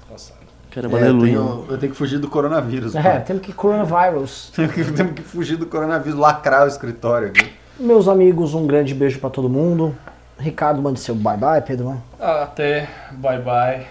Nossa. 0.10 0.34
Caramba, 0.72 1.00
É, 1.00 1.10
eu, 1.10 1.20
tenho, 1.20 1.66
eu 1.70 1.78
tenho 1.78 1.92
que 1.92 1.98
fugir 1.98 2.18
do 2.18 2.28
coronavírus. 2.28 2.96
É, 2.96 3.20
temos 3.20 3.44
que 3.44 3.54
coronavirus. 3.54 4.52
Temos 4.56 4.74
que, 4.74 4.84
temos 4.94 5.14
que 5.14 5.22
fugir 5.22 5.58
do 5.58 5.68
coronavírus, 5.68 6.18
lacrar 6.20 6.66
o 6.66 6.68
escritório 6.68 7.28
aqui. 7.28 7.54
Meus 7.80 8.08
amigos, 8.08 8.56
um 8.56 8.66
grande 8.66 8.96
beijo 8.96 9.20
pra 9.20 9.30
todo 9.30 9.48
mundo. 9.48 9.96
Ricardo, 10.40 10.82
mande 10.82 11.00
seu 11.00 11.14
bye 11.14 11.38
bye, 11.38 11.62
Pedro. 11.62 12.02
Até, 12.20 12.90
bye 13.12 13.40
bye. 13.40 13.86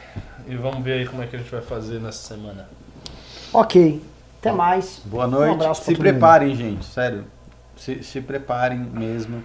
E 0.48 0.56
vamos 0.56 0.82
ver 0.82 0.94
aí 0.94 1.06
como 1.06 1.22
é 1.22 1.26
que 1.26 1.36
a 1.36 1.38
gente 1.38 1.50
vai 1.50 1.60
fazer 1.62 2.00
nessa 2.00 2.34
semana. 2.34 2.68
Ok, 3.52 4.02
até 4.40 4.50
mais. 4.50 5.00
Boa 5.05 5.28
noite. 5.28 5.50
Um 5.50 5.55
abraço 5.55 5.82
pra 5.82 5.90
se 5.92 5.94
todo 5.97 6.00
preparem, 6.00 6.55
gente, 6.56 6.84
sério. 6.84 7.24
Se, 7.76 8.02
se 8.02 8.20
preparem 8.20 8.78
mesmo. 8.80 9.42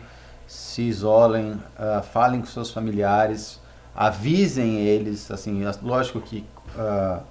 Se 0.53 0.83
isolem, 0.83 1.59
ah, 1.77 2.01
falem 2.03 2.39
com 2.39 2.45
seus 2.45 2.69
familiares, 2.71 3.59
avisem 3.95 4.77
eles. 4.81 5.31
Assim, 5.31 5.65
as- 5.65 5.81
lógico 5.81 6.21
que 6.21 6.45
ah, 6.77 7.21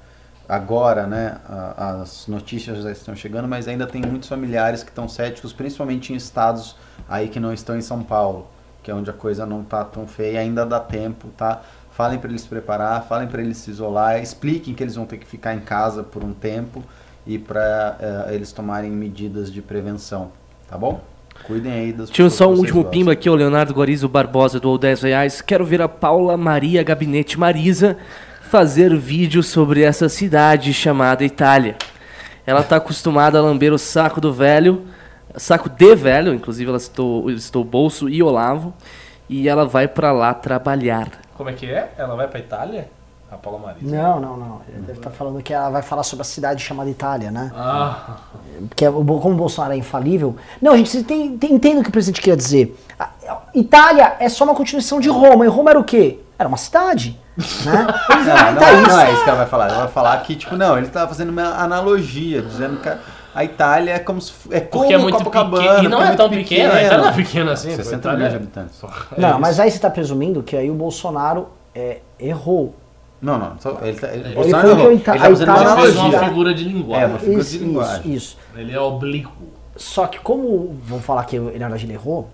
agora, 0.48 1.06
né, 1.06 1.38
ah, 1.48 2.00
as 2.02 2.26
notícias 2.26 2.82
já 2.82 2.90
estão 2.90 3.14
chegando, 3.14 3.46
mas 3.46 3.68
ainda 3.68 3.86
tem 3.86 4.02
muitos 4.02 4.28
familiares 4.28 4.82
que 4.82 4.90
estão 4.90 5.08
céticos, 5.08 5.52
principalmente 5.52 6.12
em 6.12 6.16
estados 6.16 6.76
aí 7.08 7.28
que 7.28 7.38
não 7.38 7.52
estão 7.52 7.76
em 7.76 7.80
São 7.80 8.02
Paulo, 8.02 8.48
que 8.82 8.90
é 8.90 8.94
onde 8.94 9.08
a 9.08 9.12
coisa 9.12 9.46
não 9.46 9.62
tá 9.62 9.84
tão 9.84 10.04
feia. 10.06 10.40
Ainda 10.40 10.66
dá 10.66 10.80
tempo, 10.80 11.28
tá? 11.36 11.62
Falem 11.92 12.18
para 12.18 12.28
eles 12.28 12.42
se 12.42 12.48
preparar, 12.48 13.04
falem 13.04 13.28
para 13.28 13.40
eles 13.40 13.58
se 13.58 13.70
isolar, 13.70 14.20
expliquem 14.20 14.74
que 14.74 14.82
eles 14.82 14.96
vão 14.96 15.06
ter 15.06 15.18
que 15.18 15.26
ficar 15.26 15.54
em 15.54 15.60
casa 15.60 16.02
por 16.02 16.24
um 16.24 16.32
tempo 16.32 16.82
e 17.24 17.38
para 17.38 17.98
eles 18.30 18.50
tomarem 18.50 18.90
medidas 18.90 19.52
de 19.52 19.62
prevenção, 19.62 20.32
tá 20.68 20.76
bom? 20.76 21.11
Cuidem 21.44 21.72
aí 21.72 21.92
das 21.92 22.10
Tinha 22.10 22.30
só 22.30 22.48
um 22.48 22.56
último 22.56 22.82
gostam. 22.82 22.90
pimba 22.90 23.12
aqui, 23.12 23.28
o 23.28 23.34
Leonardo 23.34 23.74
Guarizo 23.74 24.08
Barbosa 24.08 24.60
doou 24.60 24.78
10 24.78 25.02
reais. 25.02 25.40
Quero 25.40 25.64
ver 25.64 25.82
a 25.82 25.88
Paula 25.88 26.36
Maria 26.36 26.82
Gabinete 26.82 27.38
Marisa 27.38 27.96
fazer 28.42 28.94
vídeo 28.96 29.42
sobre 29.42 29.82
essa 29.82 30.08
cidade 30.08 30.72
chamada 30.72 31.24
Itália. 31.24 31.76
Ela 32.46 32.62
tá 32.62 32.76
acostumada 32.76 33.38
a 33.38 33.42
lamber 33.42 33.72
o 33.72 33.78
saco 33.78 34.20
do 34.20 34.32
velho 34.32 34.84
saco 35.36 35.68
de 35.68 35.94
velho, 35.94 36.34
inclusive 36.34 36.68
ela 36.68 36.78
citou, 36.78 37.38
citou 37.38 37.62
o 37.62 37.64
Bolso 37.64 38.08
e 38.08 38.22
Olavo, 38.22 38.74
e 39.28 39.48
ela 39.48 39.66
vai 39.66 39.88
pra 39.88 40.12
lá 40.12 40.34
trabalhar. 40.34 41.08
Como 41.34 41.48
é 41.48 41.52
que 41.52 41.66
é? 41.66 41.92
Ela 41.96 42.14
vai 42.14 42.28
pra 42.28 42.40
Itália? 42.40 42.88
A 43.32 43.36
Paula 43.36 43.58
Marisa. 43.58 43.96
Não, 43.96 44.20
não, 44.20 44.36
não. 44.36 44.60
Ele 44.68 44.80
deve 44.82 44.98
estar 44.98 45.08
falando 45.10 45.42
que 45.42 45.54
ela 45.54 45.70
vai 45.70 45.80
falar 45.80 46.02
sobre 46.02 46.20
a 46.20 46.24
cidade 46.24 46.62
chamada 46.62 46.90
Itália, 46.90 47.30
né? 47.30 47.50
Ah, 47.56 48.16
Porque 48.68 48.86
o 48.86 49.02
Bo- 49.02 49.20
como 49.20 49.34
o 49.34 49.38
Bolsonaro 49.38 49.72
é 49.72 49.76
infalível. 49.78 50.36
Não, 50.60 50.76
gente, 50.76 50.90
você 50.90 51.02
tem, 51.02 51.38
tem, 51.38 51.54
entende 51.54 51.78
o 51.80 51.82
que 51.82 51.88
o 51.88 51.92
presidente 51.92 52.20
queria 52.20 52.36
dizer. 52.36 52.78
A- 52.98 53.08
a- 53.26 53.38
Itália 53.54 54.16
é 54.20 54.28
só 54.28 54.44
uma 54.44 54.54
continuação 54.54 55.00
de 55.00 55.08
Roma. 55.08 55.46
E 55.46 55.48
Roma 55.48 55.70
era 55.70 55.80
o 55.80 55.84
quê? 55.84 56.18
Era 56.38 56.46
uma 56.46 56.58
cidade. 56.58 57.18
Né? 57.36 57.86
Eles 58.12 58.26
Não, 58.26 58.52
não, 58.52 58.62
é- 58.68 58.74
isso. 58.82 58.88
não 58.90 59.00
é 59.00 59.12
isso 59.14 59.24
que 59.24 59.28
ela 59.30 59.38
vai 59.38 59.46
falar. 59.46 59.68
Ela 59.70 59.78
vai 59.78 59.88
falar 59.88 60.22
que, 60.22 60.36
tipo, 60.36 60.54
não, 60.54 60.76
ele 60.76 60.88
tá 60.88 61.08
fazendo 61.08 61.30
uma 61.30 61.54
analogia, 61.54 62.42
dizendo 62.42 62.80
que 62.82 62.88
a- 63.34 63.44
Itália 63.44 63.92
é 63.94 63.98
como 63.98 64.20
se 64.20 64.30
é 64.50 64.60
como 64.60 64.82
porque 64.82 64.92
é 64.92 64.98
muito 64.98 65.16
Copacabana, 65.16 65.62
pequeno. 65.62 65.84
E 65.84 65.88
não 65.88 66.02
é 66.02 66.06
muito 66.08 66.16
tão 66.18 66.28
pequena. 66.28 66.74
A 66.74 66.82
Itália 66.82 66.98
não 66.98 67.08
é 67.08 67.12
pequena 67.12 67.52
assim. 67.52 67.68
pô, 67.68 67.74
a 67.80 67.84
60 67.84 67.96
Itália 67.96 68.16
milhões 68.18 68.32
de 68.32 68.36
é- 68.36 68.42
habitantes. 68.60 68.84
É 69.16 69.20
Não, 69.22 69.30
isso. 69.30 69.40
mas 69.40 69.58
aí 69.58 69.70
você 69.70 69.76
está 69.78 69.88
presumindo 69.88 70.42
que 70.42 70.54
aí 70.54 70.70
o 70.70 70.74
Bolsonaro 70.74 71.48
é, 71.74 72.00
errou. 72.20 72.74
Não, 73.22 73.38
não, 73.38 73.56
só, 73.60 73.78
ele 73.82 73.98
tá, 73.98 74.08
ele, 74.12 74.24
Ele 74.24 74.34
Bolsonaro 74.34 74.90
ele 74.90 75.00
tá 75.00 75.16
fazendo 75.16 75.48
uma 75.48 75.60
Ele 75.62 75.92
fez 75.92 75.96
uma 75.96 76.24
figura 76.24 76.54
de 76.54 76.64
É, 76.64 76.66
uma 76.66 76.76
linguagem. 76.76 77.18
figura 77.18 77.40
Isso, 77.40 77.50
de 77.50 77.56
isso, 77.56 77.64
linguagem. 77.64 78.14
isso. 78.14 78.38
Ele 78.56 78.72
é 78.72 78.80
oblíquo. 78.80 79.32
Só 79.76 80.06
que 80.08 80.18
como 80.18 80.76
vão 80.82 81.00
falar 81.00 81.24
que 81.24 81.36
ele, 81.36 81.44
na 81.58 81.66
verdade, 81.68 81.86
ele 81.86 81.92
errou, 81.94 82.28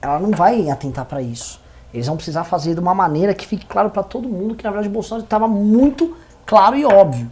ela 0.00 0.20
não 0.20 0.30
vai 0.30 0.70
atentar 0.70 1.04
para 1.04 1.20
isso. 1.20 1.60
Eles 1.92 2.06
vão 2.06 2.16
precisar 2.16 2.44
fazer 2.44 2.74
de 2.74 2.80
uma 2.80 2.94
maneira 2.94 3.34
que 3.34 3.44
fique 3.46 3.66
claro 3.66 3.90
para 3.90 4.02
todo 4.04 4.28
mundo 4.28 4.54
que 4.54 4.64
na 4.64 4.70
verdade 4.70 4.88
o 4.88 4.92
Bolsonaro 4.92 5.24
estava 5.24 5.46
muito 5.48 6.16
claro 6.46 6.76
e 6.76 6.84
óbvio. 6.86 7.30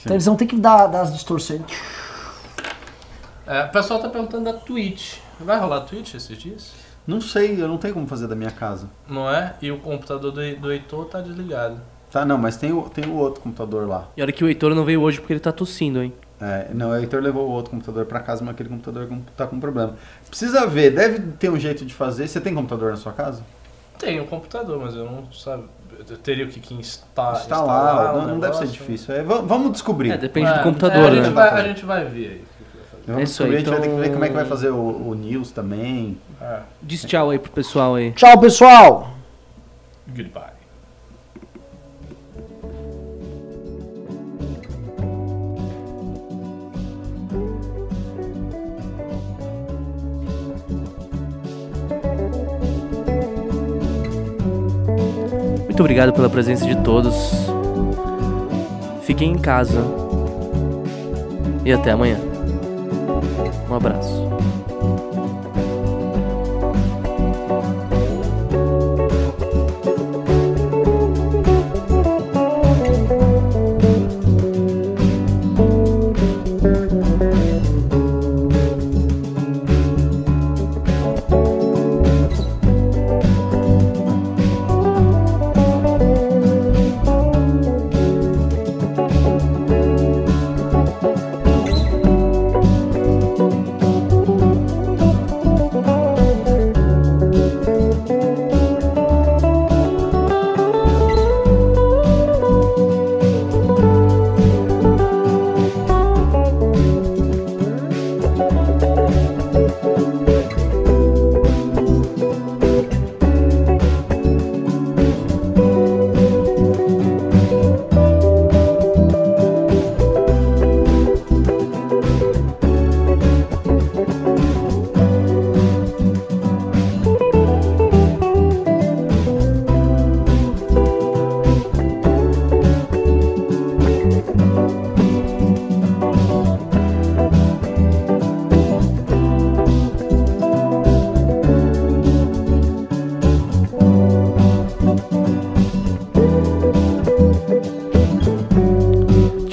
Então 0.00 0.14
eles 0.16 0.24
vão 0.26 0.36
ter 0.36 0.46
que 0.46 0.56
dar, 0.56 0.86
dar 0.88 1.02
as 1.02 1.12
distorções. 1.12 1.60
É, 3.46 3.64
o 3.64 3.68
pessoal 3.68 4.00
tá 4.00 4.08
perguntando 4.08 4.44
da 4.44 4.54
Twitch. 4.54 5.18
Vai 5.38 5.58
rolar 5.60 5.82
Twitch 5.82 6.14
esses 6.14 6.36
dias? 6.38 6.72
Não 7.06 7.20
sei, 7.20 7.60
eu 7.60 7.68
não 7.68 7.76
tenho 7.76 7.94
como 7.94 8.06
fazer 8.06 8.26
da 8.26 8.34
minha 8.34 8.50
casa. 8.50 8.88
Não 9.08 9.28
é? 9.28 9.54
E 9.60 9.70
o 9.70 9.78
computador 9.78 10.32
do, 10.32 10.56
do 10.56 10.72
Heitor 10.72 11.06
tá 11.06 11.20
desligado. 11.20 11.80
Tá, 12.10 12.24
não, 12.24 12.38
mas 12.38 12.56
tem 12.56 12.72
o, 12.72 12.82
tem 12.88 13.04
o 13.06 13.14
outro 13.14 13.40
computador 13.42 13.86
lá. 13.88 14.08
E 14.16 14.22
olha 14.22 14.32
que 14.32 14.44
o 14.44 14.48
Heitor 14.48 14.74
não 14.74 14.84
veio 14.84 15.00
hoje 15.02 15.20
porque 15.20 15.32
ele 15.32 15.40
tá 15.40 15.52
tossindo, 15.52 16.02
hein? 16.02 16.12
É, 16.40 16.68
não, 16.72 16.90
o 16.90 16.96
Heitor 16.96 17.20
levou 17.20 17.46
o 17.48 17.50
outro 17.50 17.70
computador 17.72 18.06
pra 18.06 18.20
casa, 18.20 18.44
mas 18.44 18.54
aquele 18.54 18.68
computador 18.68 19.06
com- 19.06 19.20
tá 19.36 19.46
com 19.46 19.58
problema. 19.60 19.96
Precisa 20.28 20.66
ver, 20.66 20.90
deve 20.90 21.20
ter 21.38 21.50
um 21.50 21.58
jeito 21.58 21.84
de 21.84 21.92
fazer. 21.92 22.26
Você 22.28 22.40
tem 22.40 22.54
computador 22.54 22.90
na 22.90 22.96
sua 22.96 23.12
casa? 23.12 23.42
Tem 23.98 24.20
um 24.20 24.26
computador, 24.26 24.78
mas 24.80 24.94
eu 24.94 25.04
não 25.04 25.30
sabe. 25.32 25.64
Eu 26.08 26.16
teria 26.18 26.46
que, 26.46 26.58
que 26.58 26.74
insta, 26.74 27.04
Está 27.36 27.62
lá, 27.62 28.12
o 28.14 28.18
não, 28.18 28.26
não 28.28 28.40
deve 28.40 28.56
ser 28.56 28.66
difícil. 28.66 29.14
É, 29.14 29.22
va- 29.22 29.40
vamos 29.40 29.72
descobrir. 29.72 30.10
É, 30.10 30.16
depende 30.16 30.50
É, 30.50 30.54
do 30.54 30.62
computador, 30.62 31.04
é, 31.04 31.06
a, 31.06 31.10
né? 31.10 31.22
gente 31.24 31.32
vai, 31.32 31.48
a 31.50 31.62
gente 31.68 31.84
vai 31.84 32.04
ver 32.04 32.26
aí. 32.28 32.44
Vamos 33.06 33.20
É 33.20 33.24
isso 33.24 33.42
aí, 33.44 33.50
descobrir, 33.50 33.56
a 33.56 33.58
gente 33.58 33.68
vai 33.70 33.80
ter 33.80 33.88
que 33.88 33.94
ver 33.94 34.00
então- 34.02 34.12
como 34.14 34.24
é 34.24 34.28
que 34.28 34.34
vai 34.34 34.44
fazer 34.46 34.70
o, 34.70 35.08
o 35.08 35.14
news 35.14 35.50
também. 35.50 36.18
É. 36.40 36.60
Diz 36.82 37.04
tchau 37.04 37.30
aí 37.30 37.38
pro 37.38 37.50
pessoal 37.52 37.94
aí. 37.96 38.12
Tchau, 38.12 38.38
pessoal! 38.40 39.10
Goodbye. 40.08 40.54
Muito 55.64 55.80
obrigado 55.80 56.12
pela 56.12 56.30
presença 56.30 56.64
de 56.66 56.76
todos. 56.76 57.14
Fiquem 59.02 59.32
em 59.32 59.38
casa. 59.38 59.80
E 61.64 61.72
até 61.72 61.90
amanhã. 61.92 62.18
Um 63.74 63.78
abraço. 63.78 64.23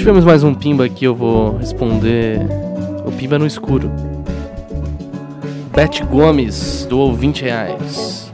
Tivemos 0.01 0.25
mais 0.25 0.43
um 0.43 0.51
Pimba 0.51 0.85
aqui, 0.85 1.05
eu 1.05 1.13
vou 1.13 1.57
responder. 1.57 2.39
O 3.05 3.11
Pimba 3.11 3.38
no 3.38 3.45
escuro. 3.45 3.91
Beth 5.75 6.03
Gomes 6.09 6.88
doou 6.89 7.13
20 7.13 7.43
reais. 7.43 8.33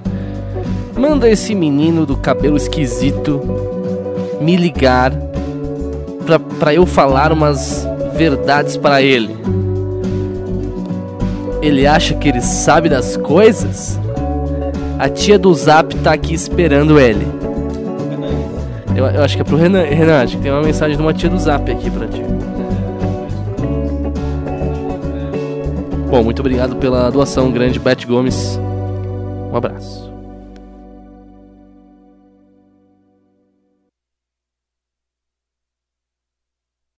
Manda 0.98 1.30
esse 1.30 1.54
menino 1.54 2.06
do 2.06 2.16
cabelo 2.16 2.56
esquisito 2.56 3.42
me 4.40 4.56
ligar 4.56 5.12
pra, 6.26 6.40
pra 6.40 6.74
eu 6.74 6.86
falar 6.86 7.34
umas 7.34 7.86
verdades 8.14 8.78
pra 8.78 9.02
ele. 9.02 9.36
Ele 11.62 11.86
acha 11.86 12.14
que 12.14 12.30
ele 12.30 12.42
sabe 12.42 12.88
das 12.88 13.18
coisas? 13.18 14.00
A 14.98 15.10
tia 15.10 15.38
do 15.38 15.54
Zap 15.54 15.94
tá 15.98 16.14
aqui 16.14 16.34
esperando 16.34 16.98
ele. 16.98 17.37
Eu, 18.98 19.06
eu 19.06 19.24
acho 19.24 19.36
que 19.36 19.42
é 19.42 19.46
pro 19.46 19.56
Renan. 19.56 19.84
Renan, 19.84 20.24
acho 20.24 20.38
que 20.38 20.42
tem 20.42 20.52
uma 20.52 20.64
mensagem 20.64 20.98
de 20.98 21.04
uma 21.04 21.14
tia 21.14 21.30
do 21.30 21.38
Zap 21.38 21.72
aqui 21.72 21.88
pra 21.92 22.08
ti. 22.08 22.24
Bom, 26.10 26.24
muito 26.24 26.40
obrigado 26.40 26.78
pela 26.78 27.12
doação 27.12 27.52
grande, 27.52 27.80
Beth 27.80 28.08
Gomes. 28.08 28.60
Um 29.52 29.56
abraço. 29.56 30.07